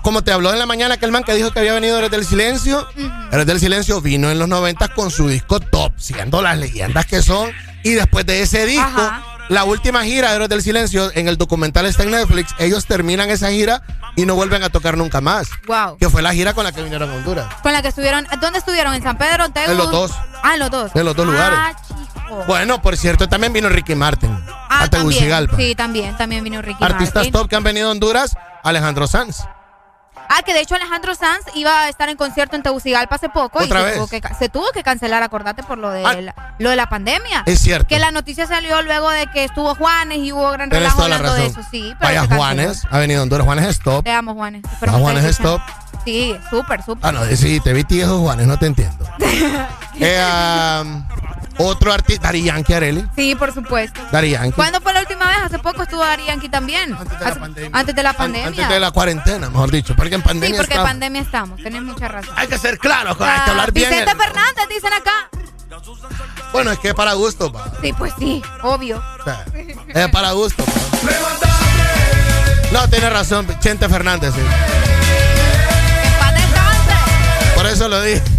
como 0.04 0.22
te 0.22 0.30
habló 0.30 0.52
en 0.52 0.58
la 0.60 0.66
mañana 0.66 0.94
aquel 0.94 1.10
man 1.10 1.24
que 1.24 1.34
dijo 1.34 1.50
que 1.50 1.58
había 1.58 1.74
venido 1.74 1.98
desde 2.00 2.14
el 2.16 2.24
silencio, 2.24 2.86
Héroes 3.32 3.46
del 3.46 3.58
silencio 3.58 4.00
vino 4.00 4.30
en 4.30 4.38
los 4.38 4.46
90 4.48 4.88
con 4.88 5.10
su 5.10 5.26
disco 5.26 5.58
top, 5.58 5.92
siendo 5.96 6.40
las 6.42 6.56
leyendas 6.58 7.06
que 7.06 7.22
son. 7.22 7.50
Y 7.82 7.90
después 7.94 8.24
de 8.24 8.40
ese 8.42 8.64
disco, 8.66 8.86
Ajá. 8.86 9.22
la 9.48 9.64
última 9.64 10.04
gira 10.04 10.28
de 10.30 10.36
Héroes 10.36 10.48
del 10.50 10.62
silencio, 10.62 11.10
en 11.14 11.26
el 11.28 11.36
documental 11.36 11.84
está 11.86 12.02
en 12.04 12.12
Netflix, 12.12 12.54
ellos 12.58 12.86
terminan 12.86 13.28
esa 13.30 13.50
gira 13.50 13.82
y 14.16 14.24
no 14.26 14.34
vuelven 14.36 14.62
a 14.62 14.70
tocar 14.70 14.96
nunca 14.96 15.20
más. 15.20 15.48
Wow. 15.66 15.96
Que 15.98 16.08
fue 16.08 16.22
la 16.22 16.32
gira 16.32 16.54
con 16.54 16.64
la 16.64 16.72
que 16.72 16.82
vinieron 16.82 17.10
a 17.10 17.14
Honduras. 17.14 17.46
Con 17.62 17.72
la 17.72 17.82
que 17.82 17.88
estuvieron. 17.88 18.26
¿Dónde 18.40 18.60
estuvieron? 18.60 18.94
¿En 18.94 19.02
San 19.02 19.18
Pedro? 19.18 19.48
Tegus? 19.50 19.70
En 19.72 19.76
los 19.76 19.90
dos. 19.90 20.12
Ah, 20.42 20.54
en 20.54 20.60
los 20.60 20.70
dos. 20.70 20.90
En 20.94 21.04
los 21.04 21.16
dos 21.16 21.26
lugares. 21.26 21.58
Ah, 21.60 21.74
chico. 21.86 22.44
Bueno, 22.46 22.80
por 22.80 22.96
cierto, 22.96 23.28
también 23.28 23.52
vino 23.52 23.68
Ricky 23.68 23.94
Martin 23.94 24.30
Ah, 24.70 24.84
a 24.84 24.88
también. 24.88 25.48
Sí, 25.56 25.74
también. 25.74 26.16
También 26.16 26.42
vino 26.44 26.62
Ricky 26.62 26.82
Artistas 26.82 27.14
Martin. 27.16 27.32
top 27.32 27.48
que 27.48 27.56
han 27.56 27.62
venido 27.64 27.88
a 27.88 27.90
Honduras, 27.92 28.34
Alejandro 28.62 29.06
Sanz. 29.06 29.40
Ah, 30.28 30.42
que 30.42 30.54
de 30.54 30.60
hecho 30.60 30.74
Alejandro 30.74 31.14
Sanz 31.14 31.44
iba 31.54 31.82
a 31.82 31.88
estar 31.88 32.08
en 32.08 32.16
concierto 32.16 32.56
en 32.56 32.62
Tegucigalpa 32.62 33.16
hace 33.16 33.28
poco 33.28 33.62
¿Otra 33.62 33.80
y 33.80 33.84
se 33.84 33.94
tuvo, 33.96 34.06
que, 34.08 34.22
se 34.38 34.48
tuvo 34.48 34.70
que 34.72 34.82
cancelar, 34.82 35.22
acordate, 35.22 35.62
por 35.62 35.78
lo 35.78 35.90
de, 35.90 36.04
Ah. 36.04 36.14
la, 36.14 36.34
lo 36.58 36.70
de 36.70 36.76
la 36.76 36.88
pandemia. 36.88 37.42
Es 37.46 37.60
cierto. 37.60 37.86
Que 37.88 37.98
la 37.98 38.10
noticia 38.10 38.46
salió 38.46 38.80
luego 38.82 39.10
de 39.10 39.26
que 39.28 39.44
estuvo 39.44 39.74
Juanes 39.74 40.18
y 40.18 40.32
hubo 40.32 40.50
gran 40.50 40.70
relajo 40.70 41.02
hablando 41.02 41.34
de 41.34 41.46
eso, 41.46 41.60
sí. 41.70 41.94
pero 42.00 42.20
Vaya. 42.22 42.36
Juanes, 42.36 42.82
ha 42.90 42.98
venido 42.98 43.20
a 43.20 43.22
Honduras. 43.24 43.44
Juanes 43.46 43.66
es 43.68 43.78
top. 43.80 44.04
Te 44.04 44.10
amo, 44.12 44.34
Juanes. 44.34 44.62
Espero 44.72 44.92
que 44.92 44.98
Juanes 44.98 45.24
estés 45.24 45.38
es 45.38 45.42
top. 45.44 45.60
escuchando. 45.60 45.83
Sí, 46.04 46.36
súper, 46.50 46.82
súper. 46.84 47.06
Ah, 47.06 47.12
no, 47.12 47.24
sí, 47.36 47.60
te 47.60 47.72
vi 47.72 47.84
tiejo, 47.84 48.20
Juanes, 48.20 48.46
no 48.46 48.58
te 48.58 48.66
entiendo. 48.66 49.06
Eh, 49.96 50.80
um, 50.82 51.06
otro 51.58 51.92
artista, 51.92 52.26
Dari 52.26 52.42
Yankee 52.42 52.72
Areli. 52.74 53.06
Sí, 53.14 53.36
por 53.36 53.54
supuesto. 53.54 54.00
Dari 54.10 54.30
Yankee. 54.30 54.50
¿Cuándo 54.56 54.80
fue 54.80 54.92
la 54.92 54.98
última 55.02 55.28
vez? 55.28 55.36
Hace 55.44 55.60
poco 55.60 55.84
estuvo 55.84 56.00
Dari 56.00 56.24
Yankee 56.26 56.48
también. 56.48 56.92
Antes 56.94 57.16
de 57.16 57.24
la 57.24 57.34
pandemia. 57.36 57.70
Antes 57.78 57.94
de 57.94 58.02
la 58.02 58.12
pandemia. 58.12 58.48
Antes 58.48 58.68
de 58.70 58.80
la 58.80 58.90
cuarentena, 58.90 59.50
mejor 59.50 59.70
dicho. 59.70 59.94
Porque 59.94 60.16
en 60.16 60.20
Sí, 60.22 60.26
pandemia 60.26 60.56
porque 60.58 60.74
en 60.74 60.82
pandemia 60.82 61.22
estamos. 61.22 61.62
Tenés 61.62 61.82
mucha 61.82 62.08
razón. 62.08 62.34
Hay 62.36 62.48
que 62.48 62.58
ser 62.58 62.76
claros, 62.78 63.16
hay 63.20 63.40
que 63.44 63.50
hablar 63.50 63.70
bien. 63.70 63.88
Vicente 63.88 64.16
Fernández, 64.16 64.64
dicen 64.68 64.92
acá. 64.92 65.28
Bueno, 66.52 66.72
es 66.72 66.78
que 66.80 66.88
es 66.88 66.94
para 66.94 67.12
gusto, 67.12 67.52
pa. 67.52 67.70
Sí, 67.80 67.92
pues 67.92 68.12
sí, 68.18 68.42
obvio. 68.62 69.00
O 69.20 69.22
sea, 69.24 69.44
es 69.94 70.08
para 70.08 70.32
gusto. 70.32 70.64
pa. 70.64 70.72
No, 72.72 72.88
tiene 72.90 73.10
razón, 73.10 73.46
Chente 73.60 73.88
Fernández, 73.88 74.34
sí. 74.34 74.40
Por 77.64 77.72
eso 77.72 77.88
lo 77.88 78.02
dije. 78.02 78.33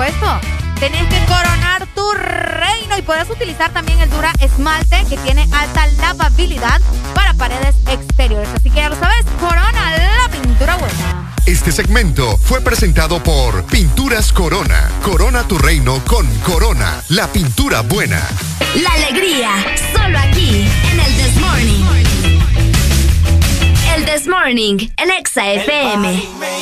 Supuesto. 0.00 0.40
Tenés 0.78 1.06
que 1.08 1.18
coronar 1.26 1.86
tu 1.94 2.10
reino 2.12 2.96
y 2.96 3.02
puedes 3.02 3.28
utilizar 3.28 3.70
también 3.70 4.00
el 4.00 4.08
Dura 4.08 4.32
Esmalte 4.40 5.04
que 5.10 5.18
tiene 5.18 5.46
alta 5.52 5.86
lavabilidad 5.98 6.80
para 7.14 7.34
paredes 7.34 7.76
exteriores. 7.86 8.48
Así 8.54 8.70
que 8.70 8.76
ya 8.76 8.88
lo 8.88 8.96
sabes, 8.96 9.26
corona 9.38 9.98
la 9.98 10.26
pintura 10.30 10.76
buena. 10.76 11.34
Este 11.44 11.70
segmento 11.70 12.38
fue 12.38 12.62
presentado 12.62 13.22
por 13.22 13.66
Pinturas 13.66 14.32
Corona. 14.32 14.90
Corona 15.02 15.42
tu 15.42 15.58
reino 15.58 16.02
con 16.06 16.26
Corona, 16.40 17.02
la 17.08 17.26
pintura 17.26 17.82
buena. 17.82 18.26
La 18.76 18.92
alegría, 18.92 19.50
solo 19.92 20.18
aquí, 20.18 20.66
en 20.92 21.00
el 21.00 21.16
This 21.16 21.36
Morning. 21.40 21.84
El 23.94 24.06
This 24.06 24.26
Morning, 24.26 24.78
en 24.96 25.10
Exa 25.10 25.46
FM. 25.46 26.22
me 26.38 26.60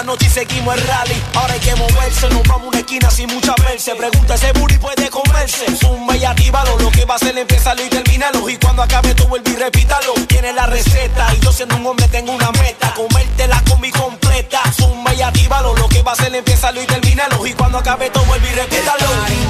la 0.00 0.04
noche 0.04 0.26
y 0.26 0.30
seguimos 0.30 0.74
el 0.76 0.86
rally. 0.86 1.22
Ahora 1.34 1.52
hay 1.52 1.60
que 1.60 1.74
moverse, 1.74 2.28
nos 2.30 2.42
vamos 2.44 2.64
a 2.64 2.68
una 2.68 2.78
esquina 2.78 3.10
sin 3.10 3.28
mucha 3.28 3.54
verse. 3.62 3.94
Pregunta 3.94 4.34
ese 4.34 4.52
booty 4.52 4.78
puede 4.78 5.10
comerse. 5.10 5.76
Zumba 5.76 6.16
y 6.16 6.24
actívalo, 6.24 6.78
lo 6.78 6.90
que 6.90 7.04
va 7.04 7.14
a 7.14 7.16
hacer 7.16 7.36
empieza 7.36 7.74
y 7.74 7.88
termínalo. 7.88 8.48
Y 8.48 8.56
cuando 8.56 8.82
acabe 8.82 9.14
tú 9.14 9.26
vuelve 9.28 9.50
y 9.50 9.56
repítalo. 9.56 10.14
Tiene 10.26 10.52
la 10.52 10.66
receta 10.66 11.34
y 11.34 11.40
yo 11.40 11.52
siendo 11.52 11.76
un 11.76 11.86
hombre 11.86 12.08
tengo 12.08 12.32
una 12.32 12.50
meta. 12.52 12.94
Comértela 12.94 13.62
con 13.68 13.80
mi 13.80 13.90
completa. 13.90 14.60
Zumba 14.72 15.12
y 15.14 15.22
actívalo, 15.22 15.74
lo 15.76 15.88
que 15.88 16.02
va 16.02 16.12
a 16.12 16.14
hacer 16.14 16.34
empieza 16.34 16.72
y 16.72 16.86
termínalo. 16.86 17.46
Y 17.46 17.52
cuando 17.52 17.78
acabe 17.78 18.08
tú 18.10 18.20
vuelve 18.20 18.48
y 18.48 18.54
repítalo. 18.54 19.49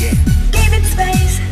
Gaming 0.00 0.84
Space. 0.86 1.42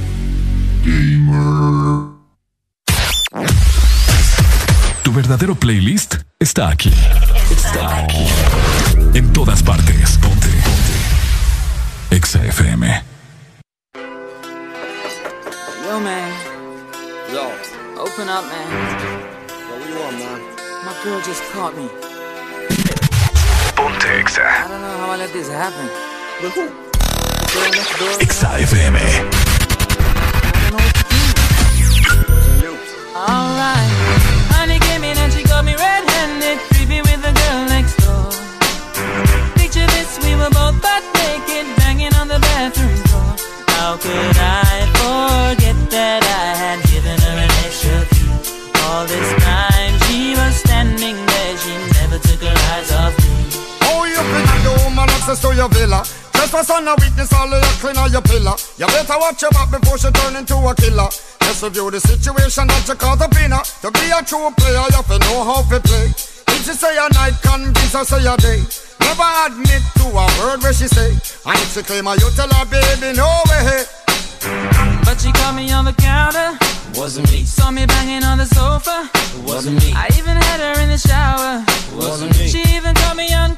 Tu 5.02 5.12
verdadero 5.12 5.54
playlist 5.54 6.14
está 6.38 6.70
aquí. 6.70 6.90
Está 7.50 8.04
aquí. 8.04 8.26
En 9.12 9.30
todas 9.34 9.62
partes. 9.62 10.16
Ponte. 10.16 10.48
Ponte. 10.48 12.16
Exa 12.16 12.42
FM. 12.46 13.02
Yo, 15.84 16.00
man. 16.00 16.32
Yo. 17.30 17.50
Open 18.02 18.30
up, 18.30 18.44
man. 18.46 18.70
Yo, 18.72 19.76
what 19.76 19.88
you 19.90 19.94
want, 20.00 20.18
man? 20.18 20.40
My 20.86 20.94
girl 21.04 21.20
just 21.20 21.42
caught 21.52 21.76
me. 21.76 21.86
Ponte 23.76 24.08
Exa. 24.20 24.64
I 24.64 24.68
don't 24.68 24.80
know 24.80 24.96
how 25.00 25.10
I 25.10 25.16
let 25.18 25.32
this 25.34 25.50
happen. 25.50 25.90
With 26.40 26.54
who? 26.54 26.87
The 27.58 27.64
girl 27.64 27.72
next 27.74 27.98
door. 27.98 28.14
Exa 28.22 28.50
FM. 28.70 28.94
I 28.94 29.00
don't 30.62 30.70
know 30.70 30.78
what 30.78 30.94
to 30.94 31.02
do. 32.62 32.70
Alright. 33.18 33.90
Honey 34.54 34.78
came 34.78 35.02
in 35.02 35.18
and 35.18 35.32
she 35.32 35.42
got 35.42 35.64
me 35.64 35.74
red-handed, 35.74 36.58
creepy 36.70 37.00
with 37.02 37.20
the 37.20 37.32
girl 37.34 37.60
next 37.66 37.96
door. 37.98 38.30
Picture 39.58 39.86
this, 39.90 40.22
we 40.22 40.38
were 40.38 40.50
both 40.54 40.78
butt 40.80 41.02
naked, 41.18 41.66
banging 41.82 42.14
on 42.14 42.28
the 42.28 42.38
bathroom 42.38 42.94
door. 43.10 43.34
How 43.74 43.96
could 43.98 44.36
I 44.38 44.86
forget 44.94 45.74
that 45.90 46.22
I 46.22 46.54
had 46.62 46.78
given 46.86 47.18
her 47.18 47.36
an 47.42 47.50
extra 47.66 48.06
key? 48.14 48.30
All 48.86 49.02
this 49.06 49.28
time 49.42 49.92
she 50.06 50.38
was 50.38 50.54
standing 50.62 51.16
there, 51.26 51.54
she 51.58 51.74
never 51.98 52.18
took 52.22 52.38
her 52.38 52.54
eyes 52.70 52.90
off 53.02 53.18
me. 53.18 53.34
Oh, 53.90 54.06
you 54.06 54.22
think 54.30 54.46
the 54.62 54.72
woman 54.84 55.10
access 55.10 55.42
to 55.42 55.50
your 55.54 55.68
villa? 55.68 56.06
Just 56.48 56.64
for 56.64 56.72
son 56.72 56.88
of 56.88 56.96
witness 56.96 57.30
all 57.34 57.52
of 57.52 57.60
your 57.60 57.76
clean 57.76 57.98
on 57.98 58.10
your 58.10 58.22
pillar. 58.22 58.56
You 58.80 58.86
better 58.88 59.20
watch 59.20 59.42
your 59.42 59.50
back 59.50 59.68
before 59.68 59.98
she 59.98 60.08
turn 60.08 60.34
into 60.34 60.56
a 60.56 60.72
killer. 60.72 61.12
Just 61.44 61.60
review 61.60 61.90
the 61.90 62.00
situation 62.00 62.64
that 62.72 62.88
you 62.88 62.94
caught 62.96 63.20
up 63.20 63.36
in. 63.36 63.52
To 63.52 63.88
be 63.92 64.08
a 64.08 64.24
true 64.24 64.48
player, 64.56 64.80
you 64.80 64.96
have 64.96 65.04
to 65.12 65.18
know 65.28 65.44
how 65.44 65.60
to 65.60 65.76
play. 65.76 66.08
If 66.08 66.64
she 66.64 66.72
say 66.72 66.96
a 66.96 67.04
night, 67.12 67.36
convince 67.44 67.92
her 67.92 68.00
say 68.00 68.24
a 68.24 68.32
day. 68.40 68.64
Never 68.96 69.28
admit 69.44 69.84
to 70.00 70.08
a 70.08 70.24
word 70.40 70.64
where 70.64 70.72
she 70.72 70.88
say. 70.88 71.12
And 71.44 71.60
if 71.60 71.76
she 71.76 71.84
claim 71.84 72.08
her, 72.08 72.16
you 72.16 72.32
tell 72.32 72.48
her, 72.48 72.64
baby, 72.64 73.12
no 73.12 73.28
way. 73.52 73.84
But 75.04 75.20
she 75.20 75.28
caught 75.36 75.52
me 75.52 75.68
on 75.68 75.84
the 75.84 75.92
counter. 76.00 76.56
Wasn't 76.96 77.28
me. 77.28 77.44
Saw 77.44 77.70
me 77.70 77.84
banging 77.84 78.24
on 78.24 78.38
the 78.38 78.48
sofa. 78.48 79.04
Wasn't 79.44 79.76
me. 79.84 79.92
I 79.92 80.08
even 80.16 80.40
had 80.40 80.64
her 80.64 80.80
in 80.80 80.88
the 80.88 80.96
shower. 80.96 81.60
Wasn't 81.92 82.32
me. 82.40 82.48
She 82.48 82.64
even 82.72 82.96
caught 82.96 83.20
me 83.20 83.34
on 83.36 83.52
camera. 83.52 83.57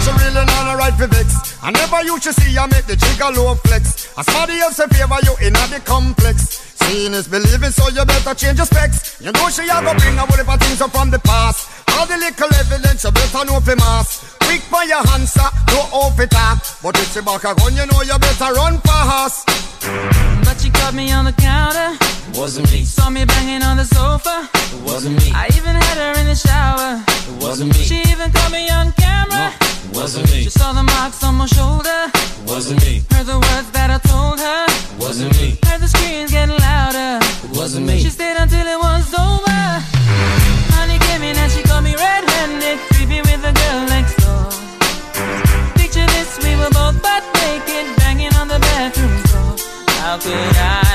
she 0.00 0.10
really 0.10 0.44
not 0.46 0.76
right 0.78 0.94
for 0.94 2.02
you 2.04 2.20
should 2.20 2.34
see 2.34 2.56
I 2.56 2.66
make 2.66 2.86
the 2.86 2.96
jigger 2.96 3.30
low 3.34 3.54
flex. 3.66 4.12
As 4.16 4.26
somebody 4.26 4.60
else 4.60 4.78
in 4.78 4.88
favor 4.88 5.18
you 5.22 5.34
in 5.46 5.52
the 5.52 5.80
complex. 5.84 6.64
Seeing 6.78 7.12
is 7.12 7.28
believing, 7.28 7.70
so 7.70 7.88
you 7.88 8.04
better 8.04 8.34
change 8.34 8.58
your 8.58 8.66
specs. 8.66 9.20
You 9.20 9.32
know 9.32 9.48
she 9.50 9.68
a 9.68 9.82
go 9.82 9.92
bring 9.98 10.16
a 10.16 10.24
whole 10.24 10.38
heap 10.38 10.48
of 10.48 10.60
things 10.60 10.80
up 10.80 10.90
from 10.92 11.10
the 11.10 11.18
past. 11.18 11.68
All 11.96 12.06
the 12.06 12.16
little 12.16 12.54
evidence 12.54 13.04
you 13.04 13.10
better 13.10 13.44
know 13.44 13.60
for 13.60 13.76
mass. 13.76 14.36
Quick 14.46 14.62
for 14.70 14.84
your 14.84 15.02
hands, 15.08 15.36
answer, 15.36 15.50
no 15.74 15.80
off 15.92 16.18
it 16.20 16.34
up. 16.34 16.62
But 16.82 16.96
if 16.96 17.12
she 17.12 17.20
back 17.20 17.44
a 17.44 17.54
gun, 17.54 17.76
you 17.76 17.86
know 17.86 18.02
you 18.02 18.18
better 18.18 18.54
run 18.54 18.78
fast. 18.80 19.67
But 20.44 20.60
she 20.60 20.70
caught 20.70 20.94
me 20.94 21.10
on 21.12 21.24
the 21.24 21.32
counter. 21.32 21.96
Wasn't 22.34 22.70
me. 22.70 22.84
Saw 22.84 23.10
me 23.10 23.24
banging 23.24 23.62
on 23.62 23.76
the 23.76 23.84
sofa. 23.84 24.48
It 24.54 24.82
wasn't 24.82 25.16
me. 25.18 25.32
I 25.34 25.46
even 25.56 25.74
had 25.74 25.96
her 25.98 26.20
in 26.20 26.26
the 26.26 26.36
shower. 26.36 27.02
It 27.30 27.42
wasn't 27.42 27.72
me. 27.74 27.82
She 27.84 28.00
even 28.12 28.30
caught 28.30 28.52
me 28.52 28.68
on 28.70 28.92
camera. 28.92 29.52
It 29.60 29.96
wasn't 29.96 30.30
me. 30.30 30.44
She 30.44 30.50
saw 30.50 30.72
the 30.72 30.82
marks 30.82 31.24
on 31.24 31.34
my 31.34 31.46
shoulder. 31.46 32.10
It 32.14 32.46
wasn't 32.46 32.80
me. 32.82 33.02
Heard 33.10 33.26
the 33.26 33.38
words 33.38 33.70
that 33.72 33.90
I 33.90 33.98
told 33.98 34.38
her. 34.38 34.64
It 34.68 35.00
wasn't 35.00 35.32
me. 35.40 35.58
Heard 35.66 35.80
the 35.80 35.88
screams 35.88 36.30
getting 36.30 36.56
louder. 36.56 37.18
It 37.44 37.56
wasn't 37.56 37.86
me. 37.86 37.98
She 38.00 38.10
stayed 38.10 38.36
until 38.36 38.66
it 38.66 38.78
was 38.78 39.12
over. 39.14 39.60
Honey 40.76 40.98
came 41.10 41.22
in 41.22 41.36
and 41.36 41.50
she 41.50 41.62
caught 41.62 41.82
me 41.82 41.94
red-handed, 41.96 42.78
How 50.20 50.87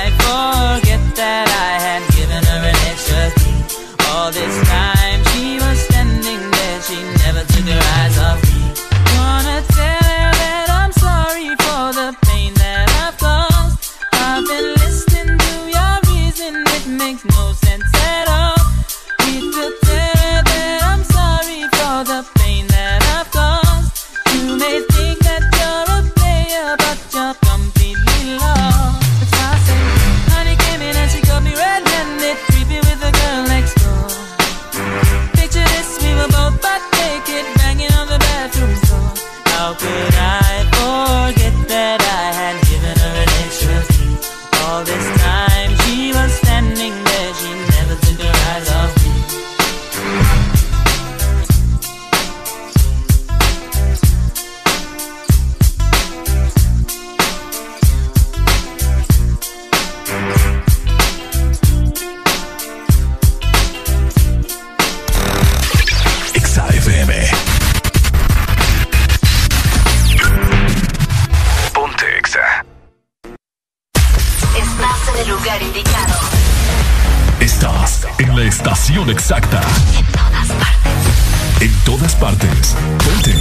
estación 78.53 79.09
exacta. 79.09 79.61
En 79.95 80.05
todas 80.13 80.51
partes. 80.51 81.59
En 81.59 81.73
todas 81.85 82.15
partes. 82.15 82.77
Ponte. 83.03 83.35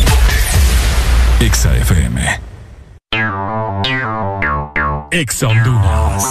Exa 1.39 1.76
FM. 1.76 2.41
Exa 5.10 5.49
Honduras. 5.49 6.24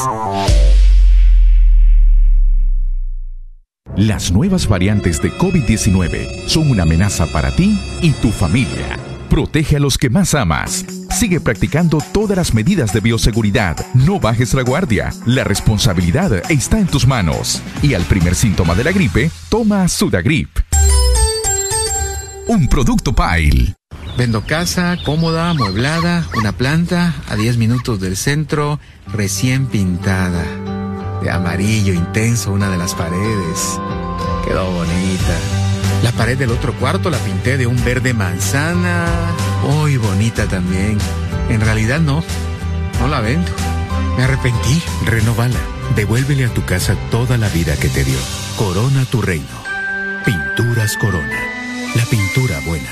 Las 3.96 4.32
nuevas 4.32 4.68
variantes 4.68 5.22
de 5.22 5.32
COVID-19 5.32 6.48
son 6.48 6.72
una 6.72 6.82
amenaza 6.82 7.28
para 7.28 7.52
ti 7.52 7.80
y 8.02 8.10
tu 8.14 8.32
familia. 8.32 9.11
Protege 9.32 9.78
a 9.78 9.80
los 9.80 9.98
que 9.98 10.10
más 10.10 10.36
amas. 10.36 10.86
Sigue 11.10 11.40
practicando 11.40 12.00
todas 12.12 12.36
las 12.36 12.54
medidas 12.54 12.92
de 12.92 13.00
bioseguridad. 13.00 13.78
No 13.94 14.20
bajes 14.20 14.54
la 14.54 14.62
guardia. 14.62 15.14
La 15.26 15.46
responsabilidad 15.46 16.52
está 16.52 16.80
en 16.80 16.88
tus 16.88 17.08
manos. 17.08 17.62
Y 17.82 17.94
al 17.94 18.04
primer 18.04 18.36
síntoma 18.36 18.76
de 18.76 18.84
la 18.84 18.92
gripe, 18.92 19.32
toma 19.48 19.88
Sudagrip. 19.88 20.50
Un 22.48 22.68
producto 22.68 23.16
Pile. 23.16 23.74
Vendo 24.18 24.46
casa 24.46 24.98
cómoda, 25.06 25.50
amueblada, 25.50 26.28
una 26.36 26.52
planta 26.52 27.16
a 27.30 27.38
10 27.38 27.56
minutos 27.56 28.02
del 28.02 28.18
centro, 28.18 28.82
recién 29.14 29.68
pintada. 29.68 30.44
De 31.24 31.32
amarillo 31.32 31.94
intenso 31.94 32.52
una 32.52 32.70
de 32.70 32.78
las 32.78 32.96
paredes. 32.96 33.80
Quedó 34.46 34.70
bonita. 34.72 35.71
La 36.04 36.12
pared 36.12 36.38
del 36.38 36.52
otro 36.52 36.74
cuarto 36.74 37.10
la 37.10 37.18
pinté 37.20 37.58
de 37.58 37.68
un 37.68 37.84
verde 37.84 38.14
manzana. 38.14 39.06
Muy 39.64 39.98
bonita 39.98 40.48
también. 40.48 40.98
En 41.50 41.62
realidad 41.62 42.00
no, 42.00 42.24
no 43.00 43.08
la 43.08 43.22
vendo. 43.22 43.52
Me 44.18 44.24
arrepentí. 44.24 44.82
Renovala. 45.06 45.60
Devuélvele 45.96 46.46
a 46.46 46.54
tu 46.54 46.66
casa 46.66 46.96
toda 47.12 47.38
la 47.38 47.50
vida 47.50 47.76
que 47.76 47.90
te 47.90 48.04
dio. 48.04 48.18
Corona 48.58 49.06
tu 49.06 49.22
reino. 49.22 49.46
Pinturas 50.26 50.98
Corona. 50.98 51.40
La 51.96 52.06
pintura 52.06 52.60
buena. 52.66 52.90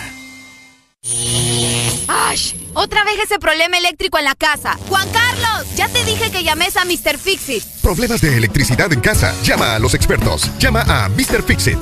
¡Ash! 2.08 2.54
Otra 2.74 3.04
vez 3.04 3.16
ese 3.24 3.40
problema 3.40 3.78
eléctrico 3.78 4.20
en 4.20 4.26
la 4.26 4.36
casa. 4.36 4.78
Juan 4.88 5.08
Carlos, 5.10 5.76
ya 5.76 5.88
te 5.88 6.04
dije 6.06 6.30
que 6.32 6.44
llames 6.44 6.76
a 6.78 6.86
Mr. 6.86 7.18
Fixit. 7.18 7.64
Problemas 7.82 8.22
de 8.22 8.38
electricidad 8.38 8.92
en 8.92 9.00
casa. 9.00 9.34
Llama 9.44 9.76
a 9.76 9.80
los 9.80 9.94
expertos. 9.94 10.52
Llama 10.60 10.82
a 10.82 11.10
Mr. 11.10 11.44
Fixit. 11.44 11.80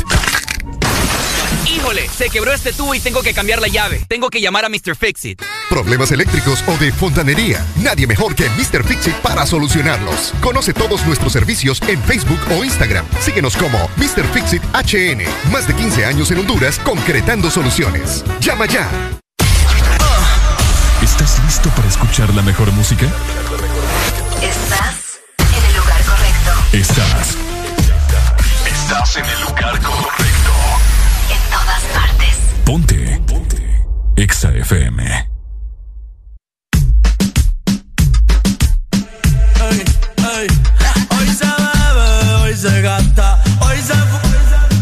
Híjole, 1.69 2.07
se 2.07 2.29
quebró 2.29 2.53
este 2.53 2.71
tubo 2.71 2.95
y 2.95 2.99
tengo 2.99 3.21
que 3.21 3.33
cambiar 3.33 3.59
la 3.59 3.67
llave. 3.67 4.05
Tengo 4.07 4.29
que 4.29 4.39
llamar 4.39 4.65
a 4.65 4.69
Mr. 4.69 4.95
Fixit. 4.95 5.41
Problemas 5.69 6.11
eléctricos 6.11 6.63
o 6.67 6.77
de 6.77 6.91
fontanería. 6.91 7.65
Nadie 7.77 8.07
mejor 8.07 8.35
que 8.35 8.49
Mr. 8.51 8.85
Fixit 8.85 9.15
para 9.15 9.45
solucionarlos. 9.45 10.33
Conoce 10.41 10.73
todos 10.73 11.05
nuestros 11.05 11.33
servicios 11.33 11.81
en 11.87 12.01
Facebook 12.03 12.39
o 12.51 12.63
Instagram. 12.63 13.05
Síguenos 13.19 13.57
como 13.57 13.89
Mr. 13.97 14.25
Fixit 14.33 14.63
HN. 14.73 15.23
Más 15.51 15.67
de 15.67 15.73
15 15.75 16.05
años 16.05 16.31
en 16.31 16.39
Honduras 16.39 16.79
concretando 16.79 17.51
soluciones. 17.51 18.23
Llama 18.39 18.65
ya. 18.65 18.89
¿Estás 21.01 21.43
listo 21.45 21.69
para 21.71 21.87
escuchar 21.87 22.33
la 22.33 22.41
mejor 22.41 22.71
música? 22.71 23.05
Estás 24.41 25.19
en 25.37 25.65
el 25.65 25.75
lugar 25.75 26.01
correcto. 26.03 26.77
Estás. 26.77 27.37
Estás 28.65 29.17
en 29.17 29.25
el 29.25 29.41
lugar 29.41 29.81
correcto. 29.81 30.36
Ponte. 32.67 33.21
Ponte. 33.25 33.63
Exa 34.17 34.51
FM. 34.51 34.99
Hoy 41.09 41.27
se 41.29 41.45
bebe, 41.45 42.33
hoy 42.41 42.53
se 42.57 42.81
gasta, 42.81 43.41
hoy 43.61 43.77
se 43.77 43.93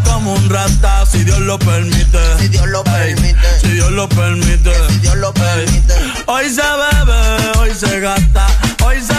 como 0.03 0.33
un 0.33 0.49
rata, 0.49 1.05
si 1.05 1.23
Dios 1.25 1.39
lo 1.41 1.59
permite. 1.59 2.17
Si 2.39 2.47
Dios 2.47 2.67
lo 2.69 2.83
permite. 2.83 3.59
Si 3.61 3.67
Dios 3.67 3.91
lo 3.91 4.09
permite. 4.09 4.71
Si 4.89 4.97
Dios 5.01 5.17
lo 5.17 5.31
permite. 5.31 5.93
Hoy 6.25 6.49
se 6.49 6.63
bebe, 6.63 7.59
hoy 7.59 7.69
se 7.71 7.99
gasta, 7.99 8.47
hoy 8.83 8.99
se 8.99 9.13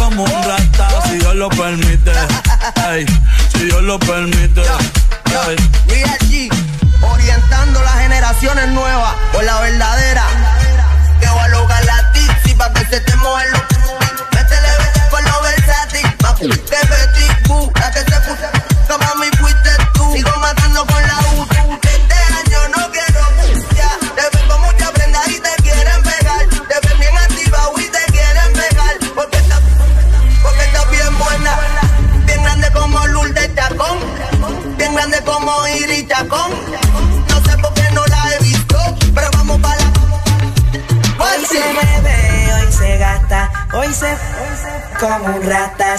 como 0.00 0.24
un 0.24 0.42
rata, 0.44 0.88
si 1.10 1.18
Dios 1.18 1.34
lo 1.34 1.50
permite. 1.50 2.12
Si 3.52 3.64
Dios 3.66 3.82
lo 3.82 3.98
permite. 3.98 4.62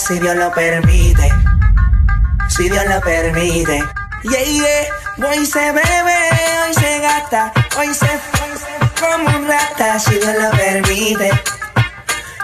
si 0.08 0.20
Dios 0.20 0.36
lo 0.38 0.52
permite. 0.54 1.30
Si 2.48 2.70
Dios 2.70 2.86
lo 2.86 3.02
permite. 3.02 3.84
Yeah, 4.24 4.44
yeah. 4.44 5.30
Hoy 5.30 5.46
se 5.46 5.60
bebe, 5.60 6.18
hoy 6.66 6.74
se 6.74 7.00
gasta, 7.00 7.52
hoy 7.78 7.94
se, 7.94 8.06
hoy 8.06 8.58
como 9.00 9.38
un 9.38 9.48
rata. 9.48 10.00
Si 10.00 10.16
Dios 10.16 10.34
lo 10.42 10.52
permite. 10.52 11.30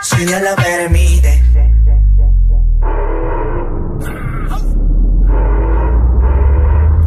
Si 0.01 0.25
Dios 0.25 0.41
lo 0.41 0.55
permite. 0.55 1.41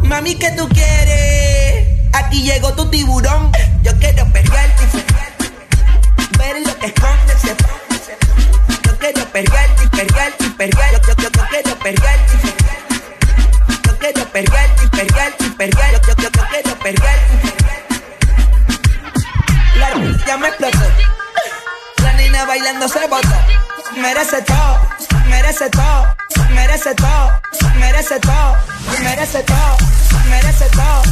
Mami, 0.03 0.35
¿qué 0.35 0.51
tú 0.51 0.67
quieres? 0.69 2.09
Aquí 2.13 2.41
llegó 2.41 2.73
tu 2.73 2.89
tiburón. 2.89 3.51
Yo 3.83 3.91
quiero 3.99 4.25
pelearte 4.31 4.83
y 4.93 6.37
Ver 6.37 6.61
lo 6.65 6.79
que 6.79 6.87
esconde 6.87 7.33
ese 7.33 7.55
Yo 8.83 8.97
quiero 8.97 9.25
pelearte 9.31 9.83
y 9.83 9.87
perrear, 10.57 10.91
yo, 10.91 10.99
yo, 11.07 11.13
yo, 11.15 11.29
yo 11.29 11.43
quiero 11.49 11.75
perrear. 11.79 12.19
Yo 13.85 13.97
quiero 13.99 14.25
perrear, 14.31 14.75
perrear, 14.91 15.33
perrear, 15.57 15.91
yo, 15.93 15.99
yo, 16.07 16.29
yo, 16.29 16.41
quiero 16.49 16.79
perrear. 16.79 17.19
La 19.75 20.25
ya 20.25 20.37
me 20.37 20.47
explotó. 20.47 20.79
La 22.03 22.13
nena 22.13 22.45
bailando 22.45 22.87
se 22.87 23.07
botó. 23.07 23.35
Merece 23.95 24.41
todo, 24.41 24.79
merece 25.27 25.69
todo, 25.69 26.15
merece 26.49 26.95
todo, 26.95 27.39
merece 27.75 28.19
todo, 28.19 28.57
merece 28.99 29.43
todo, 29.43 29.77
merece 30.29 30.69
todo, 30.69 31.03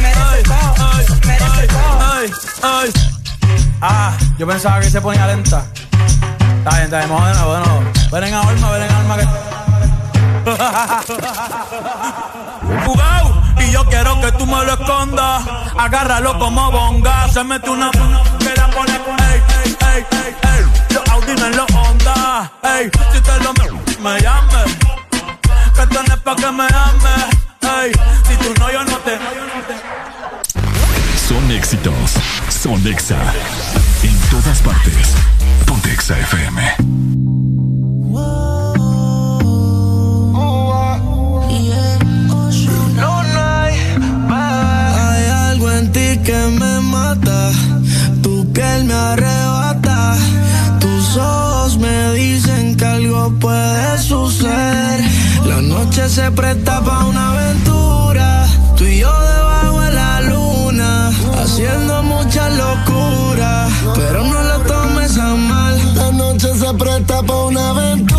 merece 0.00 0.42
todo, 0.42 0.84
merece 1.26 1.66
todo. 1.68 3.13
Ah, 3.80 4.12
yo 4.38 4.46
pensaba 4.46 4.80
que 4.80 4.90
se 4.90 5.00
ponía 5.00 5.26
lenta. 5.26 5.64
Está 6.58 6.70
bien, 6.70 6.84
está 6.84 6.98
bien, 6.98 7.10
vamos 7.10 7.26
de 7.28 7.34
nuevo, 7.34 7.54
de 7.54 7.60
nuevo. 7.60 7.82
Ven 8.10 8.34
a 8.34 8.40
alma, 8.40 8.70
ven 8.70 8.90
a 8.90 9.00
alma 9.00 9.16
que. 9.16 9.26
Jugao, 12.84 13.42
y 13.58 13.70
yo 13.70 13.84
quiero 13.86 14.20
que 14.20 14.32
tú 14.32 14.44
me 14.46 14.64
lo 14.64 14.72
escondas. 14.72 15.42
Agárralo 15.78 16.36
como 16.38 16.70
bonga. 16.70 17.28
Se 17.28 17.42
mete 17.44 17.70
una 17.70 17.90
que 17.90 18.54
la 18.56 18.68
pone 18.70 18.98
con 19.00 19.18
ey, 19.20 19.42
ey, 19.64 19.76
ey, 19.80 20.06
ey, 20.10 20.36
ey. 20.42 20.64
Los 20.94 21.08
Audi 21.10 21.32
en 21.32 21.56
los 21.56 21.66
Honda. 21.74 22.50
Ey, 22.62 22.90
si 23.12 23.20
te 23.20 23.38
lo 23.40 23.52
me 24.00 24.20
llames. 24.20 24.76
Que 25.74 25.86
tenés 25.86 26.18
pa' 26.20 26.36
que 26.36 26.50
me 26.50 26.64
ames. 26.64 27.26
Ey, 27.60 27.92
si 28.28 28.36
tú 28.36 28.54
no, 28.60 28.70
yo 28.70 28.84
no 28.84 28.96
te. 28.98 29.18
Son 31.28 31.50
éxitos. 31.50 31.94
Son 32.50 32.86
Exa. 32.86 33.16
En 34.02 34.14
todas 34.30 34.60
partes. 34.60 35.14
Ponte 35.64 35.90
Exa 35.90 36.18
FM. 36.18 36.60
Hay 44.30 45.24
algo 45.48 45.70
en 45.70 45.92
ti 45.92 46.18
que 46.22 46.38
me 46.60 46.80
mata. 46.80 47.52
Tu 48.22 48.52
piel 48.52 48.84
me 48.84 48.92
arrebata. 48.92 50.16
Tus 50.78 51.16
ojos 51.16 51.78
me 51.78 52.12
dicen 52.12 52.76
que 52.76 52.84
algo 52.84 53.32
puede 53.40 53.98
suceder. 53.98 55.00
La 55.46 55.62
noche 55.62 56.06
se 56.10 56.30
presta 56.32 56.82
para 56.84 57.04
una 57.06 57.30
aventura. 57.30 58.46
Tú 58.76 58.84
y 58.84 58.98
yo 58.98 59.10
debemos 59.22 59.53
Siendo 61.54 62.02
mucha 62.02 62.48
locura, 62.50 63.68
pero 63.94 64.24
no 64.24 64.42
lo 64.42 64.58
tomes 64.66 65.16
a 65.16 65.36
mal. 65.36 65.94
La 65.94 66.10
noche 66.10 66.52
se 66.52 66.74
presta 66.74 67.22
para 67.22 67.44
una 67.44 67.72
venta 67.74 68.13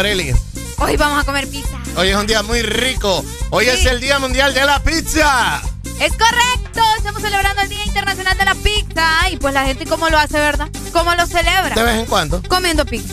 Areli. 0.00 0.34
Hoy 0.78 0.96
vamos 0.96 1.22
a 1.22 1.24
comer 1.24 1.46
pizza. 1.48 1.76
Hoy 1.96 2.08
es 2.08 2.16
un 2.16 2.26
día 2.26 2.42
muy 2.42 2.62
rico. 2.62 3.24
Hoy 3.50 3.66
Sí. 3.66 3.70
es 3.70 3.86
el 3.86 4.00
Día 4.00 4.18
Mundial 4.18 4.54
de 4.54 4.64
la 4.64 4.82
Pizza. 4.82 5.60
Es 6.00 6.12
correcto. 6.12 6.80
Estamos 6.96 7.20
celebrando 7.22 7.60
el 7.62 7.68
Día 7.68 7.84
Internacional 7.84 8.36
de 8.38 8.44
la 8.46 8.54
Pizza. 8.54 9.28
Y 9.30 9.36
pues 9.36 9.52
la 9.54 9.64
gente, 9.64 9.86
¿cómo 9.86 10.08
lo 10.08 10.18
hace, 10.18 10.38
verdad? 10.38 10.68
¿Cómo 10.92 11.14
lo 11.14 11.26
celebra? 11.26 11.74
De 11.74 11.82
vez 11.82 11.98
en 11.98 12.06
cuando. 12.06 12.42
Comiendo 12.48 12.84
pizza. 12.86 13.12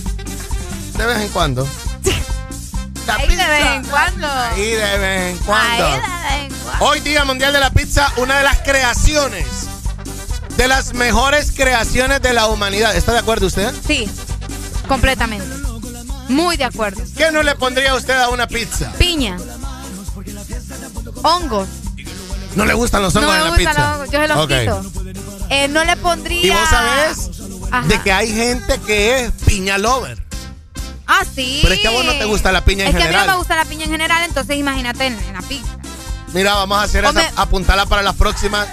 De 0.98 1.06
vez 1.06 1.18
en 1.18 1.30
cuando. 1.30 1.68
Ahí 3.08 3.28
de 3.36 3.36
vez 3.48 3.66
en 3.68 3.84
cuando. 3.86 4.28
Y 4.58 4.62
de 4.72 4.98
vez 4.98 5.32
en 5.32 5.38
cuando. 5.46 5.86
Ahí 5.86 5.92
de 5.92 5.98
vez 6.00 6.52
en 6.52 6.60
cuando. 6.64 6.86
Hoy 6.86 7.00
Día 7.02 7.26
Mundial 7.26 7.54
de 7.54 7.60
la 7.60 7.70
Pizza, 7.72 8.12
una 8.18 8.38
de 8.38 8.44
las 8.44 8.60
creaciones, 8.60 9.46
de 10.58 10.68
las 10.68 10.94
mejores 10.94 11.52
creaciones 11.54 12.22
de 12.22 12.34
la 12.34 12.48
humanidad. 12.48 12.96
¿Está 12.96 13.14
de 13.14 13.20
acuerdo 13.20 13.48
usted? 13.48 13.74
Sí, 13.86 14.10
completamente. 14.88 15.57
Muy 16.30 16.58
de 16.58 16.66
acuerdo. 16.66 17.02
¿Qué 17.16 17.32
no 17.32 17.42
le 17.44 17.56
pondría 17.56 17.96
usted 17.96 18.14
a 18.20 18.30
una 18.30 18.48
pizza? 18.48 18.92
Piña. 18.98 19.38
Hongos. 21.24 21.68
¿No 22.56 22.66
le 22.66 22.74
gustan 22.74 23.02
los 23.04 23.16
hongos 23.16 23.30
no 23.30 23.34
me 23.34 23.38
en 23.38 23.44
la 23.44 23.50
gustan 23.56 23.68
pizza? 23.76 23.88
los 23.88 23.96
hongos, 23.98 24.12
yo 24.12 24.20
se 24.22 24.28
los 24.28 24.38
Ok. 24.38 24.52
quito. 24.92 25.46
Eh, 25.50 25.68
no 25.68 25.84
le 25.86 25.96
pondría. 25.98 26.46
¿Y 26.46 26.50
vos 26.50 26.70
sabés 26.70 27.30
Ajá. 27.72 27.88
de 27.88 28.02
que 28.02 28.12
hay 28.12 28.34
gente 28.34 28.80
que 28.86 29.26
es 29.26 29.32
piña 29.46 29.78
lover? 29.78 30.22
Ah, 31.06 31.24
sí. 31.36 31.60
Pero 31.62 31.74
es 31.76 31.80
que 31.82 31.88
a 31.88 31.92
vos 31.92 32.04
no 32.04 32.12
te 32.14 32.26
gusta 32.26 32.52
la 32.52 32.66
piña 32.66 32.84
en 32.84 32.90
Es 32.90 32.96
que 32.96 33.02
a 33.04 33.06
mí 33.06 33.08
general. 33.08 33.28
no 33.28 33.34
me 33.34 33.38
gusta 33.38 33.56
la 33.56 33.66
piña 33.66 33.86
en 33.86 33.92
general, 33.92 34.24
entonces 34.26 34.58
imagínate 34.58 35.06
en, 35.08 35.14
en 35.20 35.34
la 35.34 35.42
pizza. 35.42 35.78
Mira, 36.34 36.56
vamos 36.56 36.78
a 36.80 36.84
hacer 36.84 37.06
esa, 37.06 37.32
apuntarla 37.38 37.86
para 37.86 38.02
las 38.02 38.16
próximas 38.16 38.68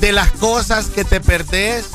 de 0.00 0.12
las 0.12 0.30
cosas 0.32 0.86
que 0.86 1.04
te 1.04 1.20
perdés, 1.20 1.86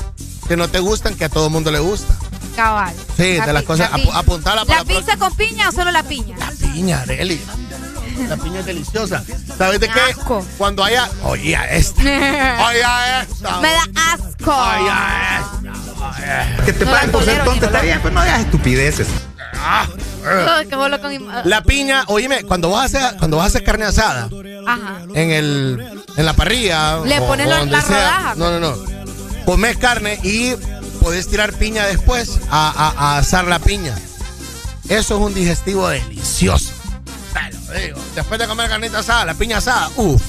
que 0.46 0.56
no 0.58 0.68
te 0.68 0.80
gustan, 0.80 1.14
que 1.14 1.24
a 1.24 1.28
todo 1.30 1.48
mundo 1.48 1.70
le 1.70 1.78
gusta. 1.78 2.14
Cabal. 2.56 2.94
Sí, 3.16 3.36
La 3.38 3.46
de 3.46 3.52
las 3.52 3.62
cosas, 3.64 3.90
la 3.90 4.18
apuntarla 4.18 4.64
para 4.64 4.80
¿La 4.80 4.84
pizza 4.84 5.16
con 5.16 5.34
piña 5.34 5.68
o 5.68 5.72
solo 5.72 5.90
la 5.90 6.02
piña? 6.02 6.36
La 6.38 6.50
piña, 6.50 7.00
Areli. 7.02 7.40
La 8.28 8.36
piña 8.36 8.60
es 8.60 8.66
deliciosa. 8.66 9.24
¿Sabes 9.58 9.80
de 9.80 9.88
qué? 9.88 10.00
Asco. 10.00 10.44
Cuando 10.56 10.84
haya. 10.84 11.08
Oye, 11.24 11.56
a 11.56 11.68
esta. 11.70 12.00
Oye, 12.02 12.84
a 12.84 13.22
esta. 13.22 13.60
Me 13.60 13.68
da 13.68 13.82
asco. 14.12 14.54
Oye, 14.54 14.90
a 14.90 15.40
esta. 15.40 16.64
Que 16.64 16.72
te 16.72 16.84
No 16.84 16.90
paguen 16.92 17.06
la 17.08 17.12
por 17.12 17.24
ser 17.24 17.44
tonto, 17.44 17.66
está 17.66 17.80
bien, 17.80 18.00
pues 18.00 18.14
no 18.14 18.20
hagas 18.20 18.40
estupideces. 18.40 19.08
Ay, 20.26 20.66
qué 20.68 20.76
bolo 20.76 21.00
con 21.00 21.12
im- 21.12 21.28
La 21.44 21.62
piña, 21.62 22.04
oíme, 22.08 22.44
cuando 22.44 22.70
vas 22.70 22.94
a 22.94 22.98
hacer, 23.08 23.18
cuando 23.18 23.36
vas 23.38 23.44
a 23.44 23.48
hacer 23.48 23.64
carne 23.64 23.84
asada 23.84 24.28
Ajá. 24.66 25.00
en 25.14 25.30
el 25.30 26.02
en 26.16 26.24
la 26.24 26.32
parrilla 26.34 26.98
Le 27.04 27.18
o- 27.20 27.26
pones 27.26 27.46
o 27.46 27.50
la- 27.50 27.64
la 27.64 27.80
rodaja. 27.80 28.34
No, 28.36 28.50
no, 28.50 28.60
no. 28.60 28.76
Comes 29.44 29.76
carne 29.76 30.18
y 30.22 30.54
podés 31.04 31.28
tirar 31.28 31.52
piña 31.52 31.84
después 31.86 32.38
a, 32.50 32.70
a- 32.70 32.94
a 33.14 33.18
asar 33.18 33.44
la 33.46 33.58
piña. 33.58 33.94
Eso 34.88 35.16
es 35.16 35.20
un 35.20 35.34
digestivo 35.34 35.86
delicioso. 35.88 36.72
Digo. 37.76 37.98
Después 38.14 38.38
de 38.40 38.46
comer 38.46 38.68
carnita 38.70 39.00
asada, 39.00 39.24
la 39.26 39.34
piña 39.34 39.58
asada, 39.58 39.90
uff. 39.96 40.22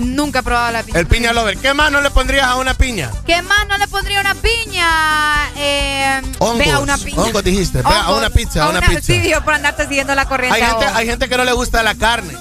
Nunca 0.00 0.40
he 0.40 0.42
probado 0.42 0.72
la 0.72 0.82
piña. 0.82 0.98
El 0.98 1.06
piña 1.06 1.32
lover. 1.32 1.56
¿Qué 1.58 1.72
más 1.74 1.92
no 1.92 2.00
le 2.00 2.10
pondrías 2.10 2.46
a 2.46 2.56
una 2.56 2.74
piña? 2.74 3.10
¿Qué 3.26 3.42
más 3.42 3.66
no 3.68 3.76
le 3.78 3.86
pondría 3.86 4.20
una 4.20 4.34
piña? 4.34 5.50
Eh, 5.56 6.20
Hongos. 6.38 6.58
Ve 6.58 6.70
a 6.72 6.78
una 6.80 6.98
piña. 6.98 7.22
Hongos 7.22 7.44
dijiste. 7.44 7.82
Ve 7.82 7.94
a 7.94 8.10
una 8.12 8.30
pizza, 8.30 8.64
a 8.64 8.68
una 8.70 8.80
pizza. 8.80 9.00
Sí, 9.02 9.32
por 9.44 9.54
andarte 9.54 9.84
siguiendo 9.86 10.14
la 10.16 10.26
corriente. 10.26 10.56
Hay 10.60 10.68
gente, 10.68 10.86
hay 10.86 11.06
gente 11.06 11.28
que 11.28 11.36
no 11.36 11.44
le 11.44 11.52
gusta 11.52 11.82
la 11.84 11.94
carne. 11.94 12.32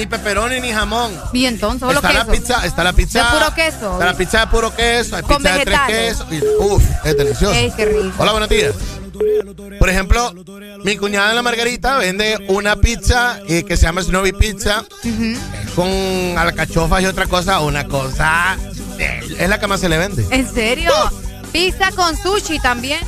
Ni 0.00 0.06
pepperoni 0.06 0.60
ni 0.60 0.72
jamón. 0.72 1.12
Y 1.34 1.44
entonces, 1.44 1.80
solo 1.80 1.92
está 2.00 2.12
la 2.14 2.24
pizza, 2.24 2.64
está 2.64 2.82
la 2.84 2.92
pizza. 2.94 3.22
De 3.22 3.38
puro 3.38 3.54
queso. 3.54 3.92
Está 3.92 4.04
la 4.06 4.14
pizza 4.16 4.40
de 4.40 4.46
puro 4.46 4.74
queso, 4.74 5.16
hay 5.16 5.22
Con 5.22 5.36
pizza 5.36 5.52
de 5.58 5.64
tres 5.66 5.78
vegetales. 5.86 6.16
quesos. 6.22 6.54
Uf, 6.58 6.82
es 7.04 7.16
delicioso. 7.18 7.52
Ey, 7.54 7.70
qué 7.76 7.84
rico. 7.84 8.14
Hola, 8.16 8.32
buenos 8.32 8.48
días. 8.48 8.74
Por 9.78 9.90
ejemplo, 9.90 10.32
mi 10.82 10.96
cuñada 10.96 11.28
en 11.30 11.36
la 11.36 11.42
Margarita 11.42 11.98
vende 11.98 12.46
una 12.48 12.76
pizza 12.76 13.38
eh, 13.46 13.62
que 13.64 13.76
se 13.76 13.82
llama 13.82 14.02
Snowy 14.02 14.32
Pizza 14.32 14.84
con 15.76 15.88
alcachofas 16.38 17.02
y 17.02 17.06
otra 17.06 17.26
cosa, 17.26 17.60
una 17.60 17.84
cosa. 17.86 18.56
eh, 18.98 19.20
Es 19.38 19.48
la 19.50 19.60
que 19.60 19.66
más 19.66 19.80
se 19.80 19.90
le 19.90 19.98
vende. 19.98 20.26
¿En 20.30 20.48
serio? 20.50 20.92
Pizza 21.52 21.90
con 21.92 22.16
sushi 22.16 22.58
también. 22.60 23.00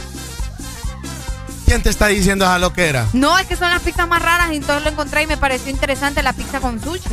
¿Quién 1.72 1.82
te 1.82 1.88
está 1.88 2.08
diciendo 2.08 2.44
esa 2.44 2.58
loquera? 2.58 3.06
No, 3.14 3.38
es 3.38 3.46
que 3.46 3.56
son 3.56 3.70
las 3.70 3.80
pizzas 3.80 4.06
más 4.06 4.20
raras 4.20 4.52
y 4.52 4.56
entonces 4.56 4.84
lo 4.84 4.90
encontré 4.90 5.22
y 5.22 5.26
me 5.26 5.38
pareció 5.38 5.70
interesante 5.70 6.22
la 6.22 6.34
pizza 6.34 6.60
con 6.60 6.78
sushi. 6.84 7.08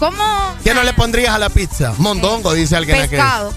¿Cómo? 0.00 0.56
¿Qué 0.64 0.74
no 0.74 0.82
le 0.82 0.92
pondrías 0.92 1.32
a 1.32 1.38
la 1.38 1.50
pizza? 1.50 1.94
Mondongo, 1.98 2.52
dice 2.52 2.74
alguien 2.74 2.98
aquí. 2.98 3.10
Pescado. 3.10 3.54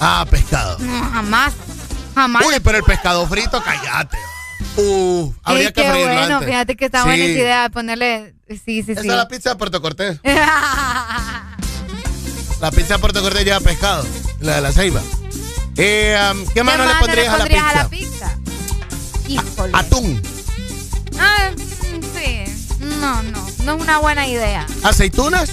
Ah, 0.00 0.26
pescado. 0.28 0.76
No, 0.80 1.10
jamás. 1.12 1.52
Jamás. 2.16 2.44
Uy, 2.44 2.58
pero 2.58 2.78
el 2.78 2.82
pescado 2.82 3.24
frito, 3.28 3.62
cállate. 3.62 4.18
Uh, 4.78 5.32
habría 5.44 5.70
que 5.70 5.80
qué 5.80 5.90
freírlo 5.90 6.12
bueno, 6.14 6.34
antes. 6.38 6.48
fíjate 6.48 6.76
que 6.76 6.84
está 6.86 7.02
Sí. 7.02 7.06
buena 7.06 7.24
esa 7.24 7.38
idea 7.38 7.62
de 7.62 7.70
ponerle. 7.70 8.34
Sí, 8.48 8.82
sí, 8.82 8.84
Esa 8.88 9.02
sí. 9.02 9.08
es 9.08 9.14
la 9.14 9.28
pizza 9.28 9.50
de 9.50 9.56
Puerto 9.56 9.80
Cortés. 9.80 10.18
La 12.60 12.72
pizza 12.72 12.94
de 12.94 12.98
Puerto 12.98 13.22
Cortés 13.22 13.44
lleva 13.44 13.60
pescado. 13.60 14.04
La 14.40 14.56
de 14.56 14.60
la 14.62 14.72
ceiba. 14.72 15.00
Eh, 15.76 16.18
um, 16.32 16.44
¿Qué 16.52 16.64
más 16.64 16.78
no 16.78 16.84
le 16.84 16.94
pondrías 16.96 17.28
a 17.32 17.38
la 17.38 17.44
a 17.44 17.74
la 17.74 17.88
pizza? 17.88 18.36
Híjole. 19.28 19.72
Atún. 19.74 20.22
Ah, 21.18 21.50
sí. 22.14 22.44
No, 23.00 23.22
no. 23.22 23.46
No 23.64 23.74
es 23.76 23.82
una 23.82 23.98
buena 23.98 24.26
idea. 24.26 24.66
¿Aceitunas? 24.82 25.50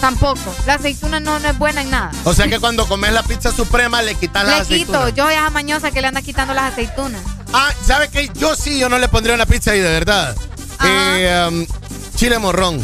Tampoco. 0.00 0.54
La 0.66 0.74
aceituna 0.74 1.20
no, 1.20 1.38
no 1.38 1.48
es 1.48 1.58
buena 1.58 1.80
en 1.82 1.90
nada. 1.90 2.10
O 2.24 2.34
sea 2.34 2.48
que 2.48 2.60
cuando 2.60 2.86
comes 2.86 3.12
la 3.12 3.22
pizza 3.22 3.50
suprema 3.50 4.02
le 4.02 4.14
quitas 4.14 4.44
Le 4.44 4.50
las 4.50 4.66
quito. 4.68 4.92
aceitunas. 4.92 5.14
Yo 5.14 5.24
soy 5.24 5.34
esa 5.34 5.50
mañosa 5.50 5.90
que 5.90 6.00
le 6.02 6.08
anda 6.08 6.22
quitando 6.22 6.52
las 6.54 6.72
aceitunas. 6.72 7.22
Ah, 7.52 7.70
¿sabe 7.84 8.08
qué? 8.08 8.30
Yo 8.34 8.54
sí, 8.56 8.78
yo 8.78 8.88
no 8.88 8.98
le 8.98 9.08
pondría 9.08 9.34
una 9.34 9.46
pizza 9.46 9.70
ahí, 9.70 9.80
de 9.80 9.88
verdad. 9.90 10.36
Eh, 10.84 11.46
um, 11.48 11.66
chile 12.14 12.38
morrón. 12.38 12.80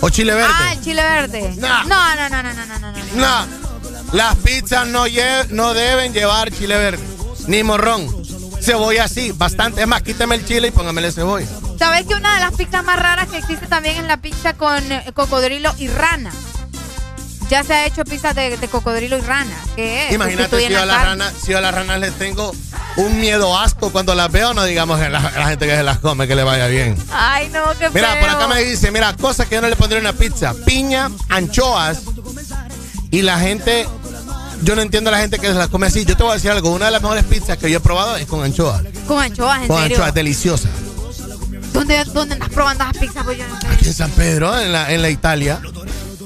O 0.00 0.10
chile 0.10 0.34
verde. 0.34 0.52
Ah, 0.54 0.72
el 0.74 0.80
chile 0.82 1.02
verde. 1.02 1.54
No. 1.58 1.84
No, 1.84 2.14
no, 2.16 2.28
no, 2.28 2.42
no, 2.42 2.52
no, 2.54 2.66
no, 2.66 2.92
no. 2.92 3.02
no. 3.14 3.46
Las 4.12 4.36
pizzas 4.36 4.86
no, 4.88 5.06
lle- 5.06 5.48
no 5.48 5.72
deben 5.72 6.12
llevar 6.12 6.50
chile 6.52 6.76
verde, 6.76 7.02
ni 7.46 7.62
morrón. 7.62 8.21
Cebolla 8.62 9.08
sí, 9.08 9.32
bastante. 9.32 9.82
Es 9.82 9.88
más, 9.88 10.02
quíteme 10.02 10.36
el 10.36 10.44
chile 10.46 10.68
y 10.68 10.70
póngamele 10.70 11.10
cebolla. 11.12 11.46
¿Sabes 11.78 12.06
que 12.06 12.14
una 12.14 12.34
de 12.34 12.40
las 12.40 12.54
pizzas 12.54 12.84
más 12.84 12.98
raras 12.98 13.28
que 13.28 13.38
existe 13.38 13.66
también 13.66 13.96
es 13.96 14.04
la 14.04 14.18
pizza 14.18 14.54
con 14.54 14.92
eh, 14.92 15.04
cocodrilo 15.14 15.74
y 15.78 15.88
rana? 15.88 16.30
Ya 17.50 17.64
se 17.64 17.74
ha 17.74 17.86
hecho 17.86 18.04
pizza 18.04 18.32
de, 18.32 18.56
de 18.56 18.68
cocodrilo 18.68 19.18
y 19.18 19.20
rana. 19.20 19.54
Imagínate 20.10 20.58
si 20.58 20.72
yo, 20.72 20.80
a 20.80 20.86
la 20.86 21.04
ranas, 21.04 21.34
si 21.42 21.52
yo 21.52 21.58
a 21.58 21.60
las 21.60 21.74
ranas 21.74 22.00
les 22.00 22.14
tengo 22.14 22.52
un 22.96 23.20
miedo 23.20 23.58
asco 23.58 23.90
cuando 23.90 24.14
las 24.14 24.30
veo, 24.30 24.54
no 24.54 24.64
digamos 24.64 25.00
a 25.00 25.08
la, 25.08 25.20
gente 25.20 25.66
que 25.66 25.76
se 25.76 25.82
las 25.82 25.98
come, 25.98 26.26
que 26.28 26.34
le 26.34 26.44
vaya 26.44 26.66
bien. 26.66 26.96
Ay, 27.12 27.48
no, 27.48 27.64
qué 27.78 27.90
Mira, 27.90 28.12
feo. 28.12 28.20
por 28.20 28.30
acá 28.30 28.48
me 28.48 28.62
dice, 28.62 28.90
mira, 28.90 29.14
cosas 29.16 29.48
que 29.48 29.56
yo 29.56 29.60
no 29.60 29.68
le 29.68 29.76
pondría 29.76 29.98
en 29.98 30.06
una 30.06 30.14
pizza. 30.14 30.54
Piña, 30.64 31.10
anchoas. 31.28 32.02
Y 33.10 33.22
la 33.22 33.38
gente, 33.38 33.86
yo 34.62 34.74
no 34.76 34.82
entiendo 34.82 35.10
a 35.10 35.12
la 35.12 35.18
gente 35.18 35.38
que 35.38 35.46
se 35.48 35.54
las 35.54 35.68
come 35.68 35.86
así. 35.86 36.04
Yo 36.04 36.16
te 36.16 36.22
voy 36.22 36.32
a 36.32 36.34
decir 36.34 36.50
algo, 36.50 36.70
una 36.70 36.86
de 36.86 36.90
las 36.92 37.02
mejores 37.02 37.24
pizzas 37.24 37.58
que 37.58 37.70
yo 37.70 37.78
he 37.78 37.80
probado 37.80 38.16
es 38.16 38.26
con 38.26 38.42
anchoas. 38.44 38.82
Con 39.06 39.22
anchoas, 39.22 39.62
¿en 39.62 39.68
Con 39.68 39.80
serio? 39.82 39.96
anchoas, 39.96 40.14
deliciosa. 40.14 40.68
¿Dónde, 41.72 42.04
¿Dónde 42.12 42.34
andas 42.34 42.50
probando 42.50 42.84
esas 42.84 42.98
pizzas? 42.98 43.24
Pues 43.24 43.38
yo 43.38 43.48
no 43.48 43.58
sé. 43.60 43.66
Aquí 43.68 43.86
en 43.86 43.94
San 43.94 44.10
Pedro, 44.10 44.58
en 44.58 44.72
la, 44.72 44.92
en 44.92 45.02
la 45.02 45.08
Italia. 45.10 45.60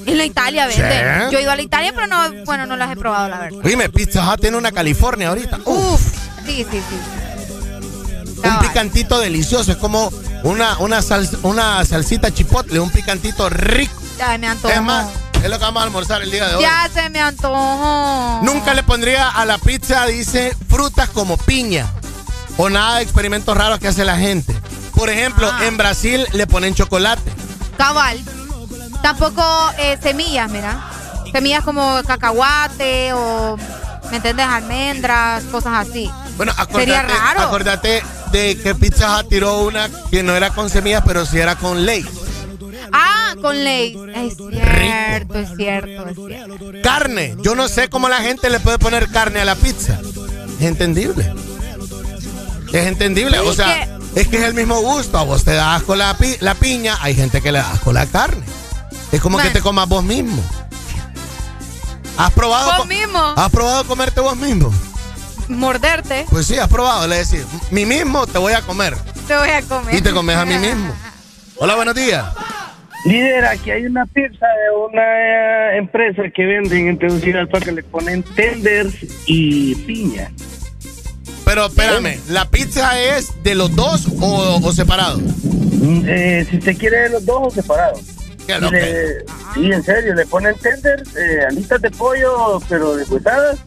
En 0.04 0.19
la 0.19 0.24
Italia 0.24 0.67
venden. 0.67 0.86
Sí. 1.28 1.33
Yo 1.33 1.38
he 1.38 1.42
ido 1.42 1.51
a 1.51 1.56
la 1.56 1.62
Italia, 1.62 1.92
pero 1.94 2.06
no, 2.06 2.44
bueno, 2.44 2.67
no 2.67 2.76
las 2.76 2.90
he 2.92 2.97
probado, 2.97 3.28
la 3.28 3.38
verdad. 3.38 3.58
Dime, 3.65 3.88
Pizza 3.88 4.28
Hut 4.33 4.40
tiene 4.40 4.56
una 4.56 4.70
California 4.72 5.28
ahorita. 5.28 5.60
Uf, 5.65 6.01
sí, 6.47 6.67
sí, 6.70 6.81
sí. 6.88 8.40
Un 8.44 8.58
picantito 8.60 9.19
delicioso, 9.19 9.72
es 9.72 9.78
como 9.78 10.12
una, 10.44 10.78
una, 10.78 11.02
sal- 11.02 11.28
una 11.42 11.85
salsita 11.85 12.33
chipotle, 12.33 12.78
un 12.78 12.90
picantito 12.90 13.49
rico. 13.49 13.94
Ya 14.19 14.38
me 14.38 14.47
antojó. 14.47 14.72
Es 14.72 14.83
más, 14.83 15.06
es 15.42 15.51
lo 15.51 15.58
que 15.58 15.65
vamos 15.65 15.81
a 15.81 15.85
almorzar 15.85 16.22
el 16.22 16.31
día 16.31 16.49
de 16.49 16.56
hoy. 16.56 16.62
Ya 16.62 16.88
se 16.92 17.08
me 17.10 17.20
antojó. 17.20 18.40
Nunca 18.42 18.74
le 18.74 18.83
pondría 18.83 19.28
a 19.28 19.44
la 19.44 19.58
pizza, 19.58 20.06
dice, 20.06 20.56
frutas 20.69 21.08
como 21.10 21.36
piña. 21.36 21.86
O 22.56 22.70
nada 22.70 22.97
de 22.97 23.02
experimentos 23.02 23.56
raros 23.56 23.78
que 23.78 23.88
hace 23.88 24.04
la 24.04 24.17
gente. 24.17 24.54
Por 24.94 25.10
ejemplo, 25.10 25.51
Ah. 25.52 25.67
en 25.67 25.76
Brasil 25.76 26.26
le 26.33 26.47
ponen 26.47 26.74
chocolate. 26.74 27.31
Cabal. 27.76 28.19
Tampoco 29.02 29.44
eh, 29.78 29.99
semillas, 30.02 30.51
mira. 30.51 30.81
Semillas 31.33 31.62
como 31.65 32.01
cacahuate 32.06 33.12
o, 33.12 33.56
¿me 34.10 34.17
entiendes? 34.17 34.47
Almendras, 34.47 35.44
cosas 35.44 35.86
así. 35.86 36.10
Bueno, 36.38 36.52
Sería 36.72 37.01
acordate, 37.01 37.20
raro. 37.20 37.40
acordate 37.42 38.02
de 38.33 38.58
que 38.62 38.74
Pizza 38.74 39.19
Hut 39.20 39.28
tiró 39.28 39.60
una 39.60 39.88
que 40.10 40.22
no 40.22 40.35
era 40.35 40.51
con 40.51 40.70
semillas, 40.70 41.02
pero 41.06 41.26
sí 41.26 41.38
era 41.38 41.56
con 41.56 41.85
ley. 41.85 42.04
Ah, 42.92 43.35
con 43.40 43.62
ley. 43.65 43.97
Es 44.15 44.36
cierto, 44.36 45.38
es 45.38 45.49
cierto, 45.56 46.08
es 46.08 46.17
cierto. 46.17 46.72
Carne. 46.83 47.36
Yo 47.42 47.54
no 47.54 47.69
sé 47.69 47.88
cómo 47.88 48.08
la 48.08 48.19
gente 48.19 48.51
le 48.51 48.60
puede 48.60 48.78
poner 48.78 49.08
carne 49.10 49.40
a 49.40 49.44
la 49.44 49.54
pizza. 49.56 49.99
Es 50.60 50.67
entendible. 50.67 51.33
Es 52.72 52.86
entendible, 52.86 53.38
o 53.38 53.52
sea, 53.52 53.99
es 54.15 54.28
que 54.28 54.36
es 54.38 54.42
el 54.42 54.54
mismo 54.54 54.81
gusto. 54.81 55.19
A 55.19 55.22
vos 55.22 55.44
te 55.44 55.52
das 55.54 55.83
con 55.83 55.99
la, 55.99 56.17
la 56.40 56.54
piña, 56.54 56.99
hay 57.01 57.15
gente 57.15 57.40
que 57.40 57.52
le 57.52 57.58
das 57.58 57.81
con 57.81 57.94
la 57.94 58.06
carne. 58.06 58.44
Es 59.12 59.20
como 59.20 59.38
que 59.38 59.51
te 59.51 59.60
comas 59.60 59.88
vos 59.88 60.02
mismo. 60.04 60.42
¿Has 62.17 62.33
probado? 62.33 62.78
¿Vos 62.78 62.86
mismo? 62.86 63.35
¿Has 63.36 63.51
probado 63.51 63.85
comerte 63.85 64.20
vos 64.20 64.36
mismo? 64.36 64.72
Morderte. 65.49 66.26
Pues 66.31 66.47
sí, 66.47 66.56
has 66.58 66.69
probado. 66.69 67.06
Le 67.06 67.24
decís, 67.24 67.44
mí 67.70 67.85
mismo 67.85 68.26
te 68.26 68.38
voy 68.38 68.54
a 68.54 68.62
comer. 68.62 68.97
Te 69.28 69.36
voy 69.36 69.51
a 69.51 69.62
comer. 69.62 69.94
Y 69.94 70.01
te 70.01 70.12
comes 70.12 70.36
a 70.36 70.44
mí 70.44 70.58
mismo. 70.58 70.94
Hola, 71.56 71.74
buenos 71.74 71.94
días. 71.94 72.24
Líder, 73.06 73.44
aquí 73.44 73.71
hay 73.71 73.87
una 73.87 74.05
pizza 74.06 74.47
de 74.47 74.76
una 74.90 75.03
eh, 75.74 75.78
empresa 75.78 76.22
que 76.35 76.44
venden 76.44 76.89
en 76.89 76.99
Tegucigalpa 76.99 77.60
que 77.60 77.72
le 77.72 77.83
ponen 77.85 78.22
tenders 78.22 78.94
y 79.26 79.74
piña. 79.76 80.31
Pero 81.44 81.67
espérame, 81.67 82.19
¿la 82.28 82.51
pizza 82.51 82.99
es 83.01 83.31
de 83.44 83.55
los 83.55 83.74
dos 83.76 84.06
o, 84.21 84.60
o 84.62 84.72
separado? 84.72 85.19
Mm, 85.19 86.03
eh, 86.08 86.47
si 86.51 86.60
se 86.60 86.76
quiere 86.76 87.03
de 87.03 87.10
los 87.10 87.24
dos 87.24 87.39
o 87.47 87.51
separado. 87.51 88.01
¿Qué 88.47 88.56
y, 88.56 88.71
le- 88.71 89.24
y 89.69 89.72
en 89.72 89.83
serio, 89.85 90.15
le 90.15 90.26
ponen 90.26 90.55
tenders, 90.56 91.15
eh, 91.17 91.44
alitas 91.49 91.81
de 91.81 91.90
pollo, 91.92 92.60
pero 92.69 92.97
deshuesadas, 92.97 93.58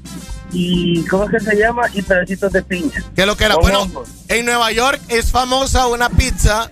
y 0.51 1.03
¿cómo 1.05 1.25
es 1.25 1.31
que 1.31 1.39
se 1.39 1.55
llama? 1.57 1.83
Y 1.93 2.01
pedacitos 2.01 2.51
de 2.51 2.61
piña. 2.63 3.03
¿Qué 3.15 3.21
es 3.21 3.27
lo 3.27 3.37
que 3.37 3.45
era? 3.45 3.55
Bueno, 3.55 3.83
hongos. 3.83 4.09
en 4.27 4.45
Nueva 4.45 4.71
York 4.73 4.99
es 5.07 5.31
famosa 5.31 5.87
una 5.87 6.09
pizza 6.09 6.69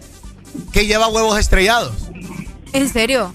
que 0.74 0.85
lleva 0.85 1.08
huevos 1.08 1.40
estrellados. 1.40 1.94
¿En 2.77 2.90
serio? 2.93 3.33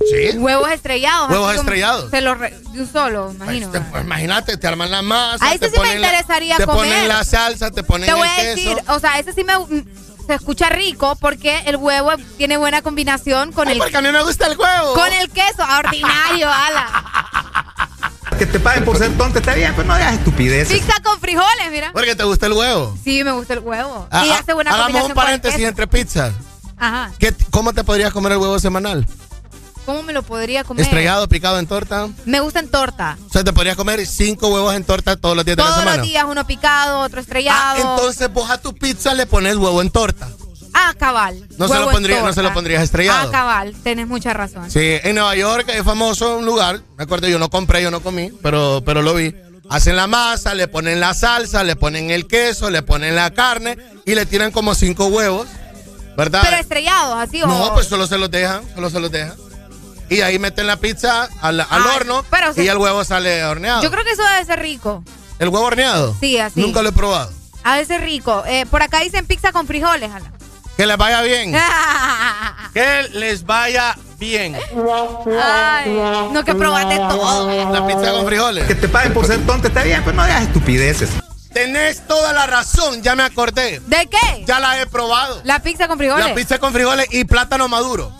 Sí. 0.00 0.38
Huevos 0.38 0.70
estrellados. 0.70 1.30
Huevos 1.30 1.54
estrellados. 1.56 2.10
Se 2.10 2.20
los 2.20 2.38
re- 2.38 2.54
de 2.72 2.80
un 2.80 2.90
solo, 2.92 3.32
imagino. 3.32 3.70
Te- 3.70 3.80
pues 3.80 4.04
imagínate, 4.04 4.56
te 4.56 4.66
arman 4.68 4.90
la 4.90 5.02
masa. 5.02 5.44
A 5.44 5.54
ese 5.54 5.66
sí 5.66 5.72
me 5.72 5.78
ponen 5.78 6.00
la- 6.00 6.08
interesaría 6.08 6.56
Te 6.58 6.66
comer. 6.66 6.80
ponen 6.92 7.08
la 7.08 7.24
salsa, 7.24 7.70
te 7.70 7.82
ponen 7.82 8.06
Te 8.06 8.14
voy 8.14 8.28
el 8.28 8.32
a 8.32 8.36
queso. 8.36 8.56
decir, 8.56 8.82
o 8.88 8.98
sea, 9.00 9.18
ese 9.18 9.32
sí 9.32 9.42
me 9.42 9.58
mm, 9.58 9.84
se 10.26 10.34
escucha 10.34 10.68
rico 10.68 11.16
porque 11.20 11.58
el 11.66 11.76
huevo 11.76 12.12
tiene 12.36 12.56
buena 12.56 12.82
combinación 12.82 13.50
con 13.52 13.68
el 13.68 13.78
porque 13.78 13.96
a 13.96 14.02
mí 14.02 14.10
me 14.12 14.22
gusta 14.22 14.46
el 14.46 14.56
huevo. 14.56 14.94
Con 14.94 15.12
el 15.12 15.28
queso, 15.30 15.64
ordinario, 15.78 16.48
ala. 16.50 17.02
Que 18.38 18.46
te 18.46 18.60
paguen 18.60 18.84
por 18.84 18.98
ser 18.98 19.16
tonto 19.16 19.38
está 19.38 19.54
bien, 19.54 19.72
pero 19.74 19.88
no 19.88 19.96
digas 19.96 20.14
estupideces. 20.14 20.78
Pizza 20.78 20.92
con 21.02 21.18
frijoles, 21.20 21.70
mira. 21.72 21.90
Porque 21.92 22.14
te 22.14 22.22
gusta 22.24 22.46
el 22.46 22.52
huevo. 22.52 22.96
Sí, 23.02 23.24
me 23.24 23.32
gusta 23.32 23.54
el 23.54 23.60
huevo. 23.60 24.06
Ah, 24.10 24.26
y 24.26 24.30
ah, 24.30 24.38
hace 24.40 24.52
buena 24.52 24.70
hagamos 24.70 24.86
combinación 24.88 25.10
un 25.10 25.14
con 25.14 25.22
el 25.22 25.26
paréntesis 25.26 25.56
queso. 25.56 25.68
entre 25.68 25.86
pizzas. 25.88 26.32
Ajá. 26.78 27.12
¿Qué- 27.18 27.34
¿Cómo 27.50 27.72
te 27.72 27.84
podrías 27.84 28.12
comer 28.12 28.32
el 28.32 28.38
huevo 28.38 28.58
semanal? 28.58 29.06
¿Cómo 29.84 30.02
me 30.02 30.12
lo 30.12 30.22
podría 30.24 30.64
comer? 30.64 30.84
¿Estrellado, 30.84 31.28
picado 31.28 31.58
en 31.60 31.66
torta? 31.68 32.08
Me 32.24 32.40
gusta 32.40 32.58
en 32.58 32.68
torta. 32.68 33.16
O 33.28 33.32
sea, 33.32 33.44
te 33.44 33.52
podrías 33.52 33.76
comer 33.76 34.04
cinco 34.04 34.48
huevos 34.48 34.74
en 34.74 34.82
torta 34.82 35.16
todos 35.16 35.36
los 35.36 35.44
días 35.44 35.56
de 35.56 35.62
la 35.62 35.68
Todos 35.68 35.80
semana. 35.80 35.98
los 35.98 36.06
días 36.06 36.24
uno 36.28 36.44
picado, 36.46 37.00
otro 37.00 37.20
estrellado. 37.20 37.76
Entonces 37.76 38.32
vos 38.32 38.50
a 38.50 38.58
tu 38.58 38.74
pizza 38.74 39.14
le 39.14 39.26
pones 39.26 39.54
huevo 39.56 39.80
en 39.80 39.90
torta. 39.90 40.28
Ah, 40.74 40.92
cabal. 40.98 41.46
No 41.56 41.68
se, 41.68 41.78
lo 41.78 41.90
pondría, 41.90 42.20
no 42.20 42.32
se 42.32 42.42
lo 42.42 42.52
pondrías 42.52 42.82
estrellado. 42.82 43.28
Ah, 43.28 43.30
cabal, 43.32 43.74
tenés 43.82 44.08
mucha 44.08 44.34
razón. 44.34 44.70
Sí, 44.70 44.98
en 45.04 45.14
Nueva 45.14 45.34
York 45.36 45.66
es 45.68 45.82
famoso 45.84 46.36
un 46.36 46.44
lugar, 46.44 46.82
me 46.98 47.04
acuerdo, 47.04 47.28
yo 47.28 47.38
no 47.38 47.48
compré, 47.48 47.80
yo 47.82 47.90
no 47.90 48.00
comí, 48.00 48.30
pero, 48.42 48.82
pero 48.84 49.00
lo 49.02 49.14
vi. 49.14 49.34
Hacen 49.70 49.96
la 49.96 50.06
masa, 50.06 50.54
le 50.54 50.68
ponen 50.68 51.00
la 51.00 51.14
salsa, 51.14 51.64
le 51.64 51.76
ponen 51.76 52.10
el 52.10 52.26
queso, 52.26 52.70
le 52.70 52.82
ponen 52.82 53.14
la 53.16 53.30
carne 53.30 53.78
y 54.04 54.14
le 54.14 54.26
tiran 54.26 54.50
como 54.52 54.74
cinco 54.74 55.06
huevos, 55.06 55.46
¿verdad? 56.16 56.40
Pero 56.44 56.56
estrellados, 56.56 57.16
así 57.18 57.42
o. 57.42 57.46
no, 57.46 57.74
pues 57.74 57.86
solo 57.86 58.06
se 58.06 58.18
los 58.18 58.30
dejan, 58.30 58.62
solo 58.74 58.90
se 58.90 59.00
los 59.00 59.10
dejan. 59.10 59.34
Y 60.08 60.20
ahí 60.20 60.38
meten 60.38 60.66
la 60.66 60.76
pizza 60.76 61.28
al, 61.40 61.60
al 61.60 61.66
Ay, 61.68 61.96
horno 61.96 62.24
pero 62.30 62.52
y 62.56 62.68
el 62.68 62.78
huevo 62.78 63.04
sale 63.04 63.44
horneado. 63.44 63.82
Yo 63.82 63.90
creo 63.90 64.04
que 64.04 64.12
eso 64.12 64.22
debe 64.22 64.44
ser 64.44 64.60
rico. 64.60 65.02
¿El 65.38 65.48
huevo 65.48 65.66
horneado? 65.66 66.16
Sí, 66.20 66.38
así. 66.38 66.60
Nunca 66.60 66.82
lo 66.82 66.90
he 66.90 66.92
probado. 66.92 67.32
De 67.64 67.84
ser 67.84 68.00
rico. 68.02 68.44
Eh, 68.46 68.64
por 68.66 68.82
acá 68.82 69.00
dicen 69.00 69.26
pizza 69.26 69.50
con 69.50 69.66
frijoles, 69.66 70.10
ala. 70.12 70.30
Que 70.76 70.86
les 70.86 70.96
vaya 70.96 71.20
bien. 71.22 71.52
que 72.74 73.08
les 73.14 73.44
vaya 73.44 73.96
bien. 74.18 74.56
Ay, 75.42 75.90
no 76.32 76.44
que 76.44 76.54
probaste 76.54 76.96
todo. 76.96 77.72
La 77.72 77.86
pizza 77.86 78.12
con 78.12 78.26
frijoles. 78.26 78.66
Que 78.66 78.76
te 78.76 78.88
paguen 78.88 79.12
por 79.12 79.26
ser 79.26 79.44
tonto 79.44 79.66
está 79.66 79.82
bien, 79.82 80.02
pero 80.04 80.16
no 80.16 80.24
digas 80.24 80.42
estupideces. 80.44 81.10
Tenés 81.56 82.06
toda 82.06 82.34
la 82.34 82.46
razón, 82.46 83.00
ya 83.00 83.16
me 83.16 83.22
acordé. 83.22 83.80
¿De 83.86 84.06
qué? 84.08 84.44
Ya 84.46 84.60
la 84.60 84.78
he 84.78 84.86
probado. 84.86 85.40
La 85.42 85.60
pizza 85.60 85.88
con 85.88 85.96
frijoles. 85.96 86.26
La 86.26 86.34
pizza 86.34 86.58
con 86.58 86.70
frijoles 86.70 87.06
y 87.12 87.24
plátano 87.24 87.66
maduro. 87.66 88.12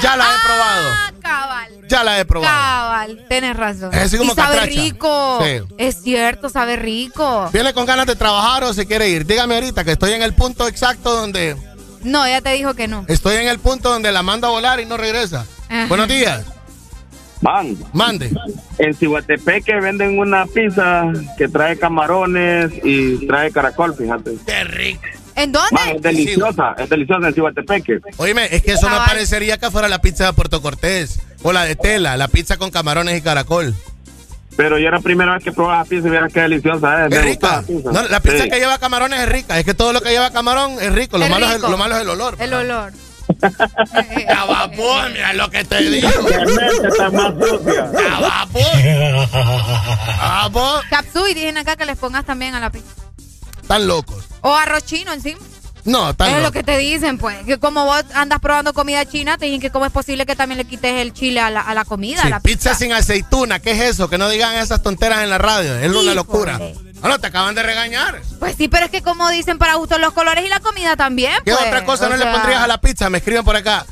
Ya 0.00 0.16
la 0.16 0.24
he 0.24 0.46
probado. 0.46 0.88
Ah, 0.90 1.12
cabal. 1.20 1.86
Ya 1.86 2.02
la 2.02 2.18
he 2.18 2.24
probado. 2.24 2.54
Cabal, 2.54 3.26
tienes 3.28 3.54
razón. 3.54 3.92
Es 3.92 4.00
así 4.00 4.16
como 4.16 4.32
y 4.32 4.34
sabe 4.34 4.56
catracha. 4.56 4.80
rico. 4.80 5.38
Sí. 5.44 5.74
Es 5.76 6.00
cierto, 6.02 6.48
sabe 6.48 6.76
rico. 6.76 7.50
¿Viene 7.52 7.74
con 7.74 7.84
ganas 7.84 8.06
de 8.06 8.16
trabajar 8.16 8.64
o 8.64 8.72
se 8.72 8.86
quiere 8.86 9.10
ir? 9.10 9.26
Dígame 9.26 9.54
ahorita 9.54 9.84
que 9.84 9.92
estoy 9.92 10.12
en 10.12 10.22
el 10.22 10.32
punto 10.32 10.66
exacto 10.66 11.14
donde. 11.14 11.54
No, 12.02 12.24
ella 12.24 12.40
te 12.40 12.52
dijo 12.52 12.72
que 12.72 12.88
no. 12.88 13.04
Estoy 13.08 13.36
en 13.36 13.48
el 13.48 13.58
punto 13.58 13.90
donde 13.90 14.10
la 14.10 14.22
mando 14.22 14.46
a 14.46 14.50
volar 14.50 14.80
y 14.80 14.86
no 14.86 14.96
regresa. 14.96 15.44
Ajá. 15.68 15.84
Buenos 15.88 16.08
días. 16.08 16.46
Man. 17.44 17.76
Mande. 17.92 18.30
En 18.78 18.94
Cihuatepeque 18.94 19.78
venden 19.78 20.18
una 20.18 20.46
pizza 20.46 21.04
que 21.36 21.46
trae 21.46 21.76
camarones 21.78 22.72
y 22.82 23.26
trae 23.26 23.50
caracol, 23.52 23.94
fíjate. 23.94 24.32
Qué 24.46 24.64
rico. 24.64 25.02
¿En 25.36 25.52
dónde? 25.52 25.68
Man, 25.72 25.96
es 25.96 26.02
deliciosa, 26.02 26.74
es 26.78 26.88
deliciosa 26.88 27.28
en 27.28 27.34
Cihuatepeque. 27.34 28.00
Oíme, 28.16 28.48
es 28.50 28.62
que 28.62 28.72
eso 28.72 28.86
Cabal. 28.86 29.06
parecería 29.08 29.58
que 29.58 29.70
fuera 29.70 29.88
la 29.88 30.00
pizza 30.00 30.24
de 30.26 30.32
Puerto 30.32 30.62
Cortés 30.62 31.20
o 31.42 31.52
la 31.52 31.64
de 31.66 31.76
tela, 31.76 32.16
la 32.16 32.28
pizza 32.28 32.56
con 32.56 32.70
camarones 32.70 33.18
y 33.18 33.20
caracol. 33.20 33.74
Pero 34.56 34.78
yo 34.78 34.86
era 34.88 34.98
la 34.98 35.02
primera 35.02 35.34
vez 35.34 35.42
que 35.44 35.52
probaba 35.52 35.78
la 35.78 35.84
pizza 35.84 36.06
y 36.06 36.10
vieras 36.12 36.32
qué 36.32 36.40
deliciosa 36.40 37.06
es. 37.06 37.12
Es 37.12 37.26
gusta 37.26 37.60
rica. 37.62 37.90
No, 37.92 38.02
la 38.08 38.20
pizza 38.20 38.44
Sí. 38.44 38.48
que 38.50 38.58
lleva 38.58 38.78
camarones 38.78 39.20
es 39.20 39.28
rica. 39.28 39.58
Es 39.58 39.64
que 39.66 39.74
todo 39.74 39.92
lo 39.92 40.00
que 40.00 40.10
lleva 40.10 40.30
camarón 40.30 40.76
es 40.80 40.92
rico. 40.94 41.18
Lo, 41.18 41.24
Es 41.24 41.30
malo, 41.30 41.46
Es, 41.46 41.54
rico. 41.56 41.68
lo 41.68 41.76
malo 41.76 41.96
es 41.96 42.02
el 42.02 42.08
olor. 42.08 42.36
El 42.38 42.54
olor. 42.54 42.92
Pues, 44.76 45.12
mira 45.12 45.32
lo 45.34 45.48
que 45.50 45.64
te 45.64 45.80
digo. 45.82 46.08
Está 46.08 47.10
más 47.10 47.34
sucia. 47.34 47.90
Pues. 48.52 48.66
Ah, 50.26 50.48
pues. 50.52 50.86
Capsui, 50.90 51.34
dicen 51.34 51.58
acá 51.58 51.76
que 51.76 51.84
les 51.84 51.96
pongas 51.98 52.24
también 52.24 52.54
a 52.54 52.60
la 52.60 52.70
pizza. 52.70 52.90
Están 53.60 53.86
locos. 53.86 54.24
O 54.40 54.54
arroz 54.54 54.84
chino 54.84 55.12
encima. 55.12 55.38
No, 55.84 56.10
están 56.10 56.34
es 56.34 56.42
lo 56.42 56.50
que 56.52 56.62
te 56.62 56.78
dicen, 56.78 57.18
pues. 57.18 57.44
Que 57.44 57.58
como 57.58 57.84
vos 57.84 58.02
andas 58.14 58.40
probando 58.40 58.72
comida 58.72 59.04
china, 59.04 59.36
te 59.36 59.46
dicen 59.46 59.60
que 59.60 59.70
cómo 59.70 59.84
es 59.86 59.92
posible 59.92 60.24
que 60.26 60.34
también 60.34 60.58
le 60.58 60.64
quites 60.64 61.00
el 61.00 61.12
chile 61.12 61.40
a 61.40 61.50
la, 61.50 61.60
a 61.60 61.74
la 61.74 61.84
comida, 61.84 62.22
Sí, 62.22 62.26
a 62.26 62.30
la 62.30 62.40
pizza. 62.40 62.70
pizza. 62.70 62.74
sin 62.74 62.92
aceituna, 62.92 63.58
¿qué 63.58 63.72
es 63.72 63.80
eso? 63.80 64.08
Que 64.08 64.16
no 64.18 64.28
digan 64.28 64.54
esas 64.56 64.82
tonteras 64.82 65.22
en 65.22 65.30
la 65.30 65.38
radio. 65.38 65.76
Es 65.78 65.92
una 65.92 66.14
locura. 66.14 66.58
Ah, 67.02 67.08
no, 67.08 67.18
te 67.18 67.26
acaban 67.26 67.54
de 67.54 67.62
regañar. 67.62 68.22
Pues 68.38 68.56
sí, 68.56 68.68
pero 68.68 68.86
es 68.86 68.90
que 68.90 69.02
como 69.02 69.28
dicen 69.28 69.58
para 69.58 69.74
gustos 69.74 70.00
los 70.00 70.14
colores 70.14 70.44
y 70.44 70.48
la 70.48 70.60
comida 70.60 70.96
también. 70.96 71.34
¿Qué 71.44 71.52
pues. 71.52 71.66
otra 71.66 71.84
cosa 71.84 72.08
no 72.08 72.16
le 72.16 72.24
pondrías 72.26 72.62
a 72.62 72.66
la 72.66 72.80
pizza? 72.80 73.10
Me 73.10 73.18
escriben 73.18 73.44
por 73.44 73.56
acá. 73.56 73.84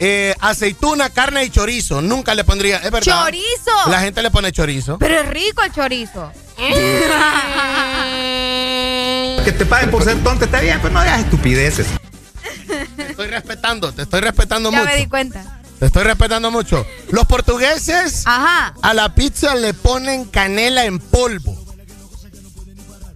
Eh, 0.00 0.34
aceituna, 0.40 1.10
carne 1.10 1.44
y 1.44 1.50
chorizo. 1.50 2.02
Nunca 2.02 2.34
le 2.34 2.44
pondría. 2.44 2.78
Es 2.78 2.90
verdad. 2.90 3.24
¡Chorizo! 3.24 3.90
La 3.90 4.00
gente 4.00 4.22
le 4.22 4.30
pone 4.30 4.50
chorizo. 4.52 4.98
Pero 4.98 5.20
es 5.20 5.28
rico 5.28 5.62
el 5.62 5.72
chorizo. 5.72 6.32
Que 9.44 9.52
te 9.52 9.66
paguen 9.66 9.90
por 9.90 10.02
ser 10.04 10.22
tonto 10.22 10.44
está 10.46 10.60
bien, 10.60 10.78
pero 10.80 10.94
no 10.94 11.02
digas 11.02 11.20
estupideces. 11.20 11.86
Te 12.96 13.10
estoy 13.10 13.28
respetando, 13.28 13.92
te 13.92 14.02
estoy 14.02 14.20
respetando 14.20 14.70
ya 14.70 14.78
mucho. 14.78 14.90
me 14.90 14.96
di 14.96 15.06
cuenta. 15.06 15.60
Te 15.78 15.86
estoy 15.86 16.04
respetando 16.04 16.50
mucho. 16.50 16.86
Los 17.10 17.26
portugueses 17.26 18.22
Ajá. 18.26 18.74
a 18.80 18.94
la 18.94 19.14
pizza 19.14 19.54
le 19.54 19.74
ponen 19.74 20.24
canela 20.24 20.84
en 20.84 20.98
polvo. 20.98 21.62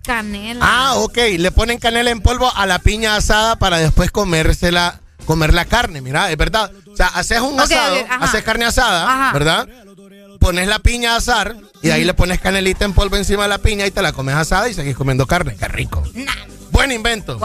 Canela. 0.04 0.60
Ah, 0.62 0.94
ok. 0.96 1.16
Le 1.38 1.50
ponen 1.50 1.78
canela 1.78 2.10
en 2.10 2.20
polvo 2.20 2.50
a 2.54 2.66
la 2.66 2.78
piña 2.78 3.16
asada 3.16 3.56
para 3.56 3.78
después 3.78 4.10
comérsela, 4.10 5.00
comer 5.28 5.52
la 5.52 5.66
carne. 5.66 6.00
Mira, 6.00 6.30
es 6.32 6.38
verdad. 6.38 6.72
O 6.90 6.96
sea, 6.96 7.08
haces 7.08 7.40
un 7.40 7.60
asado, 7.60 7.96
haces 8.18 8.42
carne 8.42 8.64
asada, 8.64 9.04
Ajá. 9.04 9.32
¿verdad? 9.34 9.68
Pones 10.40 10.66
la 10.66 10.78
piña 10.78 11.12
a 11.12 11.16
asar 11.16 11.54
y 11.82 11.90
ahí 11.90 12.02
le 12.04 12.14
pones 12.14 12.40
canelita 12.40 12.86
en 12.86 12.94
polvo 12.94 13.16
encima 13.16 13.42
de 13.42 13.50
la 13.50 13.58
piña 13.58 13.86
y 13.86 13.90
te 13.90 14.00
la 14.00 14.14
comes 14.14 14.34
asada 14.34 14.70
y 14.70 14.74
seguís 14.74 14.96
comiendo 14.96 15.26
carne. 15.26 15.54
Qué 15.56 15.68
rico. 15.68 16.02
Buen 16.70 16.92
invento. 16.92 17.38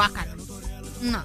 No. 1.02 1.24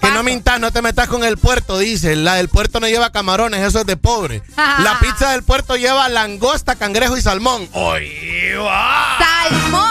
Que 0.00 0.10
no 0.10 0.24
mintas, 0.24 0.58
no 0.58 0.72
te 0.72 0.82
metas 0.82 1.06
con 1.06 1.22
el 1.22 1.38
puerto, 1.38 1.78
dice. 1.78 2.16
La 2.16 2.34
del 2.34 2.48
puerto 2.48 2.80
no 2.80 2.88
lleva 2.88 3.12
camarones, 3.12 3.60
eso 3.60 3.80
es 3.80 3.86
de 3.86 3.96
pobre. 3.96 4.42
La 4.56 4.98
pizza 4.98 5.30
del 5.30 5.44
puerto 5.44 5.76
lleva 5.76 6.08
langosta, 6.08 6.74
cangrejo 6.74 7.16
y 7.16 7.22
salmón. 7.22 7.68
¡Oye, 7.74 8.56
va! 8.56 9.18
Salmón. 9.18 9.90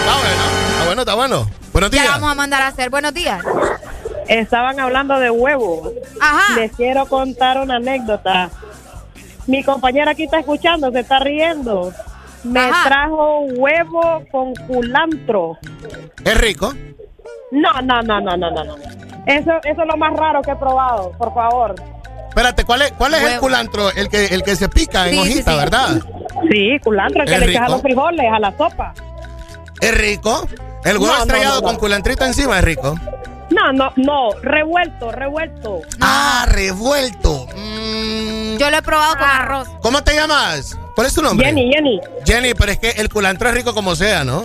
Está 0.00 0.16
bueno, 0.18 0.44
está 0.70 0.84
bueno, 0.84 1.02
está 1.02 1.14
bueno. 1.14 1.50
Buenos 1.78 1.92
Ya 1.92 2.02
días. 2.02 2.06
la 2.06 2.18
vamos 2.18 2.32
a 2.32 2.34
mandar 2.34 2.62
a 2.62 2.66
hacer. 2.66 2.90
Buenos 2.90 3.14
días. 3.14 3.40
Estaban 4.26 4.80
hablando 4.80 5.16
de 5.20 5.30
huevos. 5.30 5.92
Ajá. 6.20 6.56
Les 6.56 6.72
quiero 6.72 7.06
contar 7.06 7.60
una 7.60 7.76
anécdota. 7.76 8.50
Mi 9.46 9.62
compañera 9.62 10.10
aquí 10.10 10.24
está 10.24 10.40
escuchando, 10.40 10.90
se 10.90 10.98
está 10.98 11.20
riendo. 11.20 11.92
Me 12.42 12.58
Ajá. 12.58 12.88
trajo 12.88 13.42
huevo 13.42 14.24
con 14.32 14.54
culantro. 14.66 15.56
¿Es 16.24 16.36
rico? 16.40 16.74
No, 17.52 17.72
no, 17.82 18.02
no, 18.02 18.20
no, 18.22 18.36
no, 18.36 18.50
no. 18.50 18.64
no. 18.64 18.74
Eso, 19.26 19.52
eso 19.62 19.82
es 19.82 19.88
lo 19.88 19.96
más 19.96 20.14
raro 20.14 20.42
que 20.42 20.50
he 20.50 20.56
probado, 20.56 21.12
por 21.16 21.32
favor. 21.32 21.76
Espérate, 22.30 22.64
¿cuál 22.64 22.82
es, 22.82 22.92
cuál 22.92 23.14
es 23.14 23.22
el 23.22 23.38
culantro? 23.38 23.92
El 23.92 24.08
que, 24.08 24.24
el 24.26 24.42
que 24.42 24.56
se 24.56 24.68
pica 24.68 25.06
en 25.08 25.14
Sí, 25.14 25.22
sí, 25.22 25.30
hojita, 25.32 25.52
sí. 25.52 25.56
¿verdad? 25.58 25.88
Sí, 26.50 26.78
culantro, 26.82 27.22
el 27.22 27.28
que 27.28 27.34
¿Es 27.36 27.40
le 27.40 27.50
echas 27.52 27.66
a 27.66 27.68
los 27.68 27.82
frijoles, 27.82 28.26
a 28.32 28.38
la 28.40 28.50
sopa. 28.58 28.92
¿Es 29.80 29.94
rico? 29.96 30.46
¿El 30.84 30.98
huevo 30.98 31.12
No, 31.14 31.22
estrellado 31.22 31.54
no, 31.56 31.60
no. 31.60 31.66
con 31.66 31.76
culantrito 31.76 32.24
encima 32.24 32.58
es 32.58 32.64
rico? 32.64 32.94
No, 33.50 33.72
no, 33.72 33.92
no, 33.96 34.30
revuelto, 34.42 35.10
revuelto. 35.10 35.80
Ah, 36.00 36.46
revuelto. 36.48 37.46
Yo 38.58 38.70
lo 38.70 38.76
he 38.76 38.82
probado 38.82 39.14
con 39.14 39.24
arroz. 39.28 39.68
¿Cómo 39.80 40.02
te 40.04 40.14
llamas? 40.14 40.76
¿Cuál 40.94 41.06
es 41.06 41.14
tu 41.14 41.22
nombre? 41.22 41.46
Jenny, 41.46 41.70
Jenny. 41.72 42.00
Jenny, 42.26 42.54
pero 42.54 42.72
es 42.72 42.78
que 42.78 42.90
el 42.90 43.08
culantro 43.08 43.48
es 43.48 43.54
rico 43.54 43.72
como 43.74 43.94
sea, 43.96 44.24
¿no? 44.24 44.44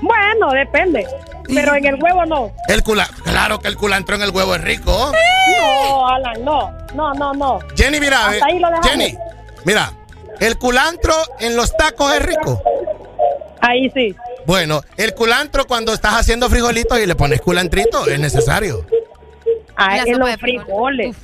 Bueno, 0.00 0.50
depende. 0.52 1.06
Pero 1.46 1.74
en 1.74 1.84
el 1.86 2.02
huevo 2.02 2.24
no. 2.26 2.52
El 2.68 2.82
cula 2.82 3.08
claro 3.22 3.60
que 3.60 3.68
el 3.68 3.76
culantro 3.76 4.16
en 4.16 4.22
el 4.22 4.30
huevo 4.30 4.54
es 4.54 4.60
rico. 4.62 5.12
No, 5.60 6.08
Alan, 6.08 6.44
no. 6.44 6.72
No, 6.94 7.12
no, 7.14 7.32
no. 7.34 7.58
Jenny, 7.76 8.00
mira, 8.00 8.18
Hasta 8.26 8.30
ve- 8.46 8.52
ahí 8.52 8.58
lo 8.58 8.68
dejamos. 8.68 8.90
Jenny, 8.90 9.18
mira, 9.64 9.92
el 10.40 10.58
culantro 10.58 11.14
en 11.40 11.56
los 11.56 11.74
tacos 11.76 12.12
es 12.14 12.22
rico. 12.22 12.62
Ahí 13.66 13.90
sí. 13.94 14.14
Bueno, 14.46 14.82
el 14.96 15.14
culantro 15.14 15.66
cuando 15.66 15.92
estás 15.94 16.14
haciendo 16.14 16.50
frijolitos 16.50 16.98
y 17.00 17.06
le 17.06 17.14
pones 17.14 17.40
culantrito 17.40 18.06
es 18.06 18.20
necesario. 18.20 18.84
Ah, 19.76 19.98
sopa 20.04 20.18
los 20.18 20.36
frijoles. 20.36 21.16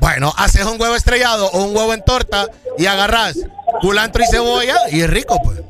Bueno, 0.00 0.32
haces 0.36 0.64
un 0.64 0.80
huevo 0.80 0.94
estrellado 0.96 1.46
o 1.46 1.64
un 1.64 1.76
huevo 1.76 1.94
en 1.94 2.04
torta 2.04 2.46
y 2.76 2.86
agarras 2.86 3.36
culantro 3.80 4.22
y 4.22 4.26
cebolla 4.26 4.76
y 4.90 5.02
es 5.02 5.10
rico, 5.10 5.36
pues. 5.42 5.60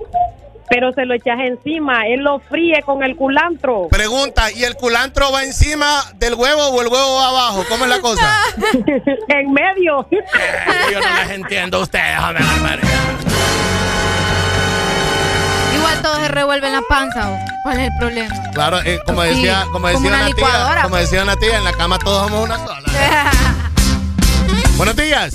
Pero 0.71 0.93
se 0.93 1.05
lo 1.05 1.15
echas 1.15 1.39
encima. 1.41 2.07
Él 2.07 2.21
lo 2.21 2.41
fríe 2.41 2.83
con 2.83 3.03
el 3.03 3.17
culantro. 3.17 3.89
Pregunta, 3.89 4.51
¿y 4.53 4.65
el 4.65 4.77
culantro 4.77 5.33
va 5.33 5.45
encima 5.45 6.05
del 6.17 6.35
huevo 6.35 6.69
o 6.69 6.83
el 6.83 6.89
huevo 6.89 7.17
va 7.17 7.29
abajo? 7.29 7.65
¿Cómo 7.69 7.85
es 7.85 7.91
la 7.91 8.01
cosa? 8.01 8.41
en 9.29 9.53
medio. 9.53 10.07
Yo 10.11 11.01
no 11.01 11.15
les 11.23 11.31
entiendo 11.31 11.79
a 11.79 11.81
ustedes, 11.83 12.19
hombre, 12.19 12.45
barbaridad. 15.99 16.01
Igual 16.01 16.03
todo 16.03 16.17
se 16.21 16.29
revuelve 16.29 16.67
en 16.67 16.73
la 16.75 16.83
panza. 16.89 17.31
¿o? 17.31 17.39
¿Cuál 17.63 17.81
es 17.81 17.87
el 17.91 17.99
problema? 17.99 18.35
Claro, 18.55 18.81
eh, 18.85 18.99
como 19.07 19.23
decía, 19.23 19.61
como 19.63 19.73
como 19.73 19.89
decía 19.89 20.01
una 20.09 20.17
una, 20.17 20.27
tía, 20.27 20.35
licuadora. 20.35 20.83
como 20.83 20.97
decía 20.97 21.23
una 21.23 21.37
tía, 21.37 21.57
en 21.59 21.65
la 21.65 21.73
cama 21.73 21.99
todos 21.99 22.29
somos 22.29 22.45
una 22.45 22.57
sola. 22.59 22.93
Buenos 24.77 24.97
días. 24.97 25.35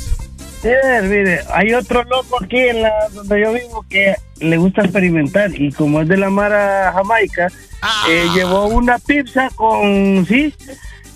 Sí, 0.61 0.69
mire, 1.03 1.41
hay 1.53 1.73
otro 1.73 2.03
loco 2.05 2.37
aquí 2.41 2.57
en 2.57 2.83
la 2.83 2.91
donde 3.11 3.41
yo 3.41 3.51
vivo 3.51 3.85
que 3.89 4.15
le 4.39 4.55
gusta 4.57 4.81
experimentar 4.83 5.51
y 5.53 5.71
como 5.73 6.01
es 6.01 6.07
de 6.07 6.15
la 6.15 6.29
Mara 6.29 6.91
Jamaica, 6.93 7.49
Ah. 7.81 8.05
eh, 8.07 8.29
llevó 8.33 8.67
una 8.67 8.97
pizza 8.97 9.49
con, 9.55 10.25
sí, 10.25 10.55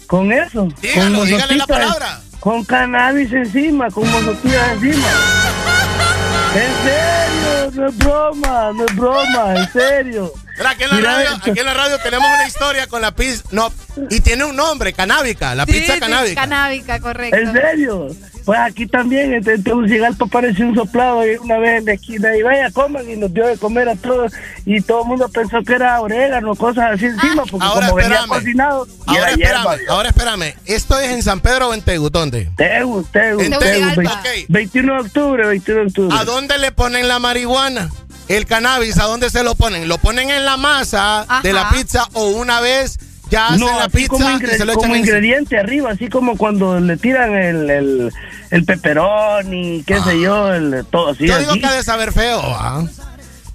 con 0.05 0.33
eso. 0.33 0.67
Dígalo, 0.81 1.19
con 1.19 1.27
dígale 1.27 1.55
la 1.55 1.65
palabra. 1.65 2.19
Con 2.41 2.65
cannabis 2.65 3.31
encima, 3.31 3.89
con 3.89 4.09
mozotillas 4.11 4.71
encima. 4.73 5.07
En 6.55 6.73
serio, 6.83 7.71
no 7.75 7.87
es 7.89 7.97
broma, 7.97 8.71
no 8.73 8.85
es 8.85 8.95
broma, 8.95 9.53
en 9.55 9.71
serio. 9.71 10.31
Mira, 10.57 10.69
aquí 10.71 10.83
en 10.83 10.89
la 10.89 10.95
Mira 10.95 11.13
radio, 11.13 11.29
aquí 11.35 11.59
en 11.59 11.65
la 11.65 11.73
radio 11.75 11.97
tenemos 11.99 12.27
una 12.33 12.47
historia 12.47 12.87
con 12.87 13.01
la 13.01 13.11
pizza, 13.11 13.43
no, 13.51 13.71
y 14.09 14.21
tiene 14.21 14.43
un 14.45 14.55
nombre, 14.55 14.91
canábica, 14.93 15.53
la 15.53 15.65
Sí, 15.65 15.73
pizza 15.73 15.93
sí, 15.95 15.99
canábica. 15.99 16.41
canábica, 16.41 16.99
correcto. 16.99 17.37
¿En 17.37 17.53
serio? 17.53 18.07
Pues 18.43 18.59
aquí 18.61 18.87
también, 18.87 19.33
en 19.33 19.43
Tegucigalpa 19.61 20.23
apareció 20.23 20.65
un 20.67 20.73
soplado 20.73 21.19
ahí 21.19 21.35
una 21.35 21.57
vez 21.57 21.79
en 21.79 21.85
la 21.85 21.91
esquina 21.93 22.33
y 22.33 22.41
vaya, 22.43 22.71
coman 22.71 23.07
y 23.09 23.17
nos 23.17 23.33
dio 23.33 23.45
de 23.45 23.57
comer 23.57 23.89
a 23.89 23.95
todos 23.97 24.31
y 24.65 24.79
todo 24.79 25.01
el 25.01 25.07
mundo 25.09 25.27
pensó 25.27 25.61
que 25.63 25.73
era 25.73 25.99
orégano, 25.99 26.55
cosas 26.55 26.93
así 26.93 27.07
encima, 27.07 27.43
porque 27.43 27.65
Ahora 27.65 27.87
como 27.89 27.97
venía 27.97 28.15
espérame. 28.15 28.29
cocinado 28.39 28.87
y 28.87 28.91
Ahora 29.09 29.19
era 29.21 29.29
espérame, 29.31 29.63
hierba. 29.77 29.77
ahora 29.93 30.09
espérame. 30.09 30.53
¿Esto 30.65 30.97
es 30.97 31.09
en 31.11 31.23
San 31.23 31.41
Pedro 31.41 31.67
o 31.69 31.73
en 31.73 31.81
Tegu? 31.81 32.09
¿Dónde? 32.09 32.49
Tegu, 32.55 33.03
Tegu, 33.11 33.41
En 33.41 33.49
Tegu, 33.51 33.59
Tegucigalpa. 33.61 34.21
vein- 34.23 34.45
21 34.47 34.93
de 34.93 34.99
octubre, 35.01 35.45
21 35.45 35.79
de 35.81 35.87
octubre. 35.87 36.17
¿A 36.17 36.23
dónde 36.23 36.36
le 36.41 36.71
ponen 36.71 37.07
la 37.07 37.19
marihuana? 37.19 37.89
El 38.27 38.45
cannabis, 38.45 38.97
¿a 38.99 39.05
dónde 39.05 39.29
se 39.29 39.43
lo 39.43 39.55
ponen? 39.55 39.87
¿Lo 39.87 39.97
ponen 39.97 40.29
en 40.29 40.45
la 40.45 40.57
masa 40.57 41.25
de 41.43 41.53
la 41.53 41.69
pizza 41.69 42.07
o 42.13 42.27
una 42.27 42.59
vez 42.59 42.99
ya 43.29 43.47
hacen 43.47 43.65
la 43.65 43.89
pizza 43.89 44.09
como, 44.09 44.29
y 44.29 44.47
se 44.47 44.65
lo 44.65 44.73
como 44.73 44.85
echan 44.85 44.95
encima? 44.95 44.97
ingrediente 44.97 45.57
arriba, 45.57 45.91
así 45.91 46.09
como 46.09 46.37
cuando 46.37 46.79
le 46.79 46.97
tiran 46.97 47.33
el, 47.35 47.69
el, 47.69 48.13
el 48.51 48.65
peperón 48.65 49.53
y 49.53 49.83
qué 49.83 49.99
sé 50.01 50.19
yo, 50.19 50.53
el, 50.53 50.85
todo 50.89 51.09
así. 51.09 51.25
Ah. 51.25 51.33
Yo 51.33 51.39
digo 51.39 51.51
así. 51.51 51.59
que 51.61 51.65
ha 51.65 51.73
de 51.73 51.83
saber 51.83 52.11
feo, 52.11 52.41
¿ah? 52.43 52.85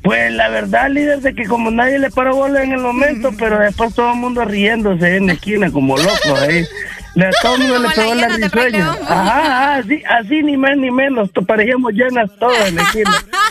Pues 0.02 0.32
la 0.32 0.48
verdad, 0.48 0.90
líder, 0.90 1.20
de 1.20 1.34
que 1.34 1.46
como 1.46 1.70
nadie 1.70 1.98
le 1.98 2.10
paró 2.10 2.34
bola 2.34 2.62
en 2.64 2.72
el 2.72 2.80
momento, 2.80 3.30
pero 3.38 3.58
después 3.58 3.94
todo 3.94 4.12
el 4.12 4.18
mundo 4.18 4.44
riéndose 4.44 5.16
en 5.16 5.28
la 5.28 5.34
esquina 5.34 5.70
como 5.70 5.96
locos 5.96 6.40
ahí. 6.40 6.66
Le, 7.14 7.30
todo 7.42 7.54
el 7.56 7.60
mundo 7.60 7.78
le 7.80 7.88
pegó 7.90 8.14
la 8.14 8.28
risueña. 8.28 8.96
Ajá, 9.06 9.74
así, 9.76 10.02
así 10.08 10.42
ni 10.42 10.56
más 10.56 10.76
ni 10.78 10.90
menos. 10.90 11.30
to- 11.32 11.42
Parecíamos 11.42 11.92
llenas 11.92 12.30
todas 12.38 12.72
en. 12.72 12.78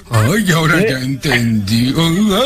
Ay, 0.10 0.52
ahora 0.52 0.80
ya 0.80 0.98
entendí. 1.00 1.94
Toda 1.94 2.42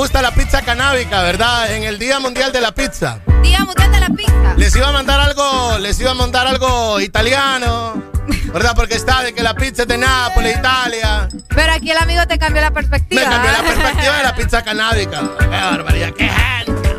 gusta 0.00 0.22
la 0.22 0.30
pizza 0.30 0.62
canábica, 0.62 1.22
¿verdad? 1.22 1.74
En 1.74 1.82
el 1.82 1.98
Día 1.98 2.18
Mundial 2.20 2.50
de 2.52 2.62
la 2.62 2.72
Pizza. 2.72 3.18
Día 3.42 3.66
Mundial 3.66 3.92
de 3.92 4.00
la 4.00 4.08
Pizza. 4.08 4.54
Les 4.56 4.74
iba 4.74 4.88
a 4.88 4.92
mandar 4.92 5.20
algo, 5.20 5.76
les 5.78 6.00
iba 6.00 6.12
a 6.12 6.14
mandar 6.14 6.46
algo 6.46 6.98
italiano, 7.00 8.02
¿verdad? 8.50 8.72
Porque 8.74 8.94
está 8.94 9.22
de 9.22 9.34
que 9.34 9.42
la 9.42 9.52
pizza 9.52 9.82
es 9.82 9.88
de 9.88 9.98
Nápoles, 9.98 10.56
Italia. 10.56 11.28
Pero 11.48 11.72
aquí 11.74 11.90
el 11.90 11.98
amigo 11.98 12.26
te 12.26 12.38
cambió 12.38 12.62
la 12.62 12.70
perspectiva. 12.70 13.20
Me 13.20 13.28
cambió 13.28 13.52
la 13.52 13.62
perspectiva 13.74 14.16
de 14.16 14.22
la 14.22 14.34
pizza 14.34 14.62
canábica. 14.62 15.20
¡Qué 15.38 15.46
barbaridad! 15.46 16.12
¡Qué 16.16 16.28
gente! 16.30 16.96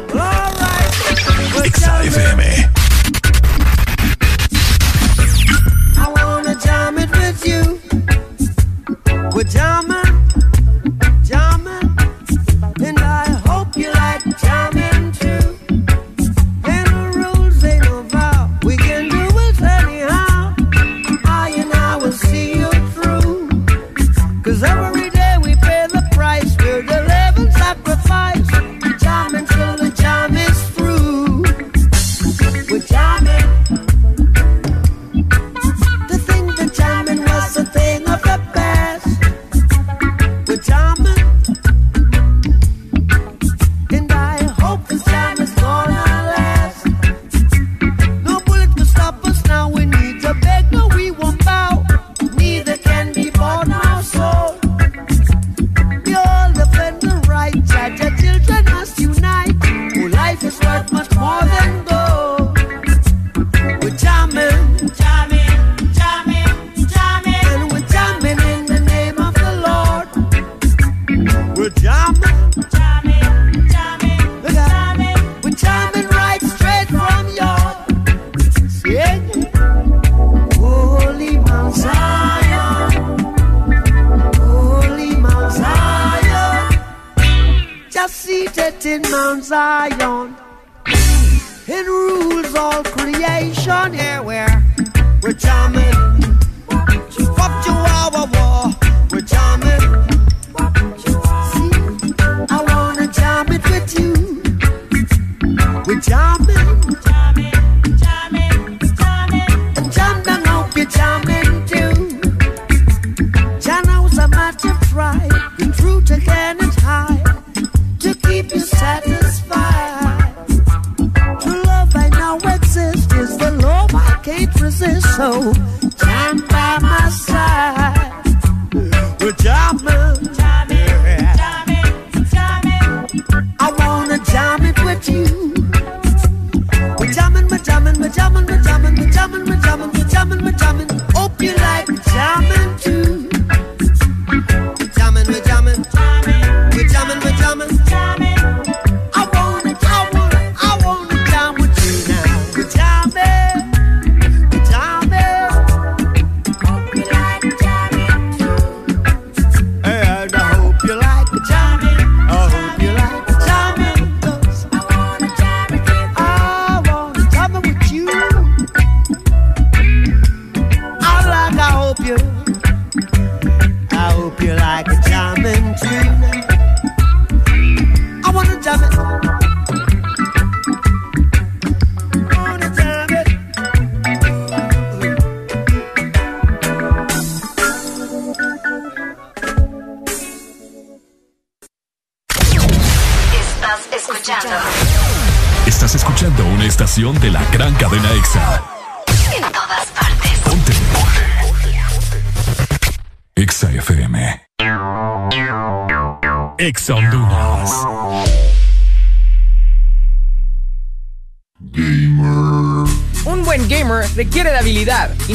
I 5.97 6.07
wanna 6.13 6.53
jam 6.53 6.99
it 6.99 7.09
with 7.17 7.47
you. 7.47 7.79
We're 9.33 9.43
jamming, 9.43 10.00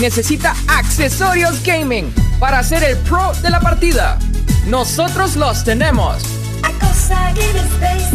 necesita 0.07 0.55
accesorios 0.69 1.61
gaming 1.65 2.15
para 2.39 2.63
ser 2.63 2.85
el 2.85 2.97
pro 2.99 3.33
de 3.43 3.51
la 3.51 3.59
partida. 3.59 4.21
Nosotros 4.69 5.35
los 5.35 5.65
tenemos. 5.65 6.23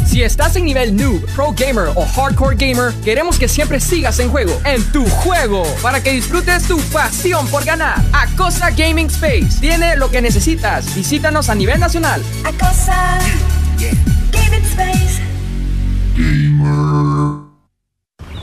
Si 0.05 0.23
estás 0.23 0.55
en 0.55 0.63
nivel 0.63 0.95
noob, 0.95 1.25
pro 1.35 1.51
gamer 1.51 1.89
o 1.95 2.05
hardcore 2.05 2.55
gamer, 2.55 2.93
queremos 3.03 3.37
que 3.37 3.49
siempre 3.49 3.81
sigas 3.81 4.19
en 4.19 4.29
juego, 4.29 4.57
en 4.63 4.81
tu 4.93 5.05
juego, 5.05 5.63
para 5.81 6.01
que 6.01 6.13
disfrutes 6.13 6.63
tu 6.63 6.79
pasión 6.93 7.45
por 7.47 7.65
ganar. 7.65 8.01
Acosa 8.13 8.69
Gaming 8.69 9.07
Space 9.07 9.59
tiene 9.59 9.97
lo 9.97 10.09
que 10.09 10.21
necesitas. 10.21 10.95
Visítanos 10.95 11.49
a 11.49 11.55
nivel 11.55 11.81
nacional. 11.81 12.23
Acosa 12.45 13.19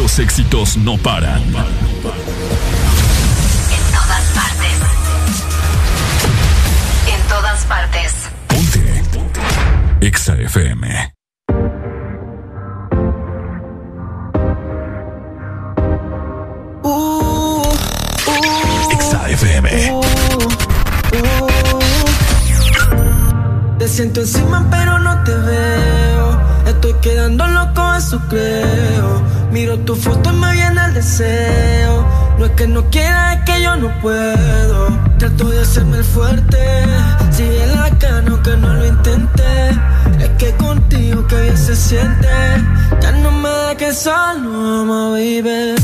Los 0.00 0.18
éxitos 0.18 0.78
no 0.78 0.96
paran. 0.96 1.42
En 1.42 1.52
todas 3.92 4.24
partes. 4.34 4.78
En 7.06 7.28
todas 7.28 7.64
partes. 7.66 8.30
EXA 10.00 10.36
FM. 10.36 11.19
Miro 29.52 29.78
tu 29.80 29.96
foto 29.96 30.30
y 30.30 30.36
me 30.36 30.52
viene 30.52 30.84
el 30.84 30.94
deseo. 30.94 32.06
No 32.38 32.46
es 32.46 32.52
que 32.52 32.66
no 32.68 32.84
quiera, 32.90 33.34
es 33.34 33.40
que 33.44 33.62
yo 33.62 33.76
no 33.76 33.88
puedo. 34.00 34.88
Trato 35.18 35.48
de 35.48 35.60
hacerme 35.60 35.98
el 35.98 36.04
fuerte. 36.04 36.58
Sigue 37.32 37.66
la 37.74 37.90
cano 37.98 38.40
que 38.42 38.56
no 38.56 38.74
lo 38.74 38.86
intenté. 38.86 39.70
Es 40.20 40.30
que 40.38 40.52
contigo 40.52 41.26
que 41.26 41.42
bien 41.42 41.58
se 41.58 41.74
siente. 41.74 42.28
Ya 43.00 43.12
no 43.12 43.32
me 43.32 43.48
da 43.48 43.76
que 43.76 43.92
solo, 43.92 44.82
amo, 44.82 45.10
baby. 45.10 45.74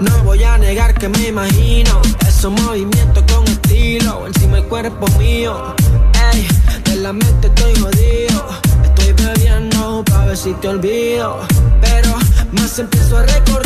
No 0.00 0.24
voy 0.24 0.44
a 0.44 0.56
negar 0.56 0.94
que 0.94 1.08
me 1.08 1.26
imagino 1.26 2.00
esos 2.28 2.52
movimientos 2.52 3.24
con 3.32 3.44
estilo. 3.44 4.26
Encima 4.28 4.58
el 4.58 4.64
cuerpo 4.66 5.08
mío. 5.18 5.74
Ey, 6.32 6.46
de 6.84 6.96
la 6.96 7.12
mente 7.12 7.48
estoy 7.48 7.74
jodido. 7.74 8.46
Estoy 8.84 9.12
bebiendo 9.14 10.04
pa' 10.04 10.26
ver 10.26 10.36
si 10.36 10.52
te 10.54 10.68
olvido. 10.68 11.40
Pero 11.80 12.14
más 12.52 12.78
empiezo 12.78 13.18
a 13.18 13.22
recordarte. 13.22 13.63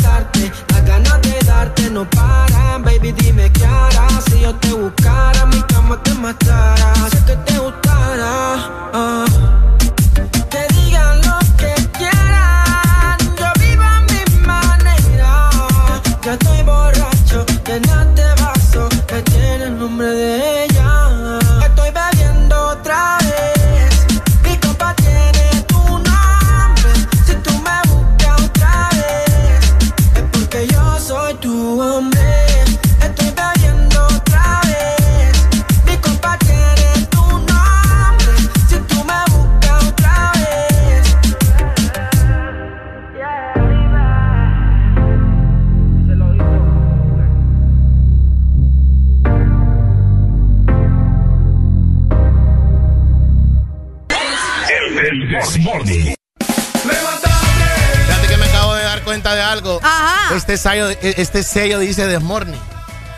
Sello, 60.71 60.89
este 61.01 61.43
sello 61.43 61.79
dice 61.79 62.07
Desmorning. 62.07 62.61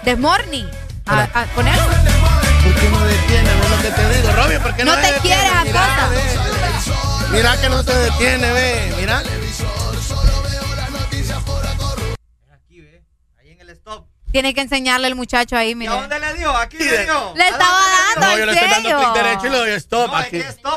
The 0.05 0.17
Morning. 0.17 0.65
A, 1.07 1.23
a 1.25 1.45
ponerlo. 1.47 1.83
¿Por 1.83 2.75
qué 2.75 2.89
no 2.89 3.01
detiene? 3.05 3.51
Es 3.51 3.71
lo 3.71 3.83
que 3.83 3.91
te 3.91 4.17
digo, 4.17 4.33
Robin, 4.33 4.61
¿por 4.61 4.77
qué 4.77 4.85
no, 4.85 4.95
No 4.95 5.03
te 5.03 5.13
quieres, 5.21 5.51
Mira, 5.65 5.81
Acosta. 5.85 6.09
ve. 6.09 7.37
Mira 7.37 7.61
que 7.61 7.69
no 7.69 7.83
se 7.83 7.95
detiene, 7.95 8.53
ve. 8.53 8.95
Mira. 8.99 9.23
Tiene 14.33 14.55
que 14.55 14.61
enseñarle 14.61 15.09
al 15.09 15.17
muchacho 15.17 15.57
ahí, 15.57 15.75
mira. 15.75 15.93
dónde 15.93 16.21
le 16.21 16.35
dio? 16.35 16.57
Aquí 16.57 16.79
le 16.79 17.03
dio. 17.05 17.33
Le 17.35 17.49
estaba 17.49 17.81
dando 18.15 18.27
No, 18.27 18.33
el 18.33 18.39
yo 18.39 18.47
le 18.47 18.53
estoy 18.53 18.69
dando 18.69 18.97
clic 19.01 19.13
derecho 19.25 19.47
y 19.47 19.51
le 19.51 19.57
doy 19.59 19.71
stop 19.71 20.11
No, 20.13 20.17
aquí. 20.17 20.31
que 20.31 20.39
es 20.39 20.47
stop 20.51 20.51
para 20.51 20.55
el 20.55 20.55
Q. 20.55 20.55
Es 20.55 20.55
stop 20.55 20.70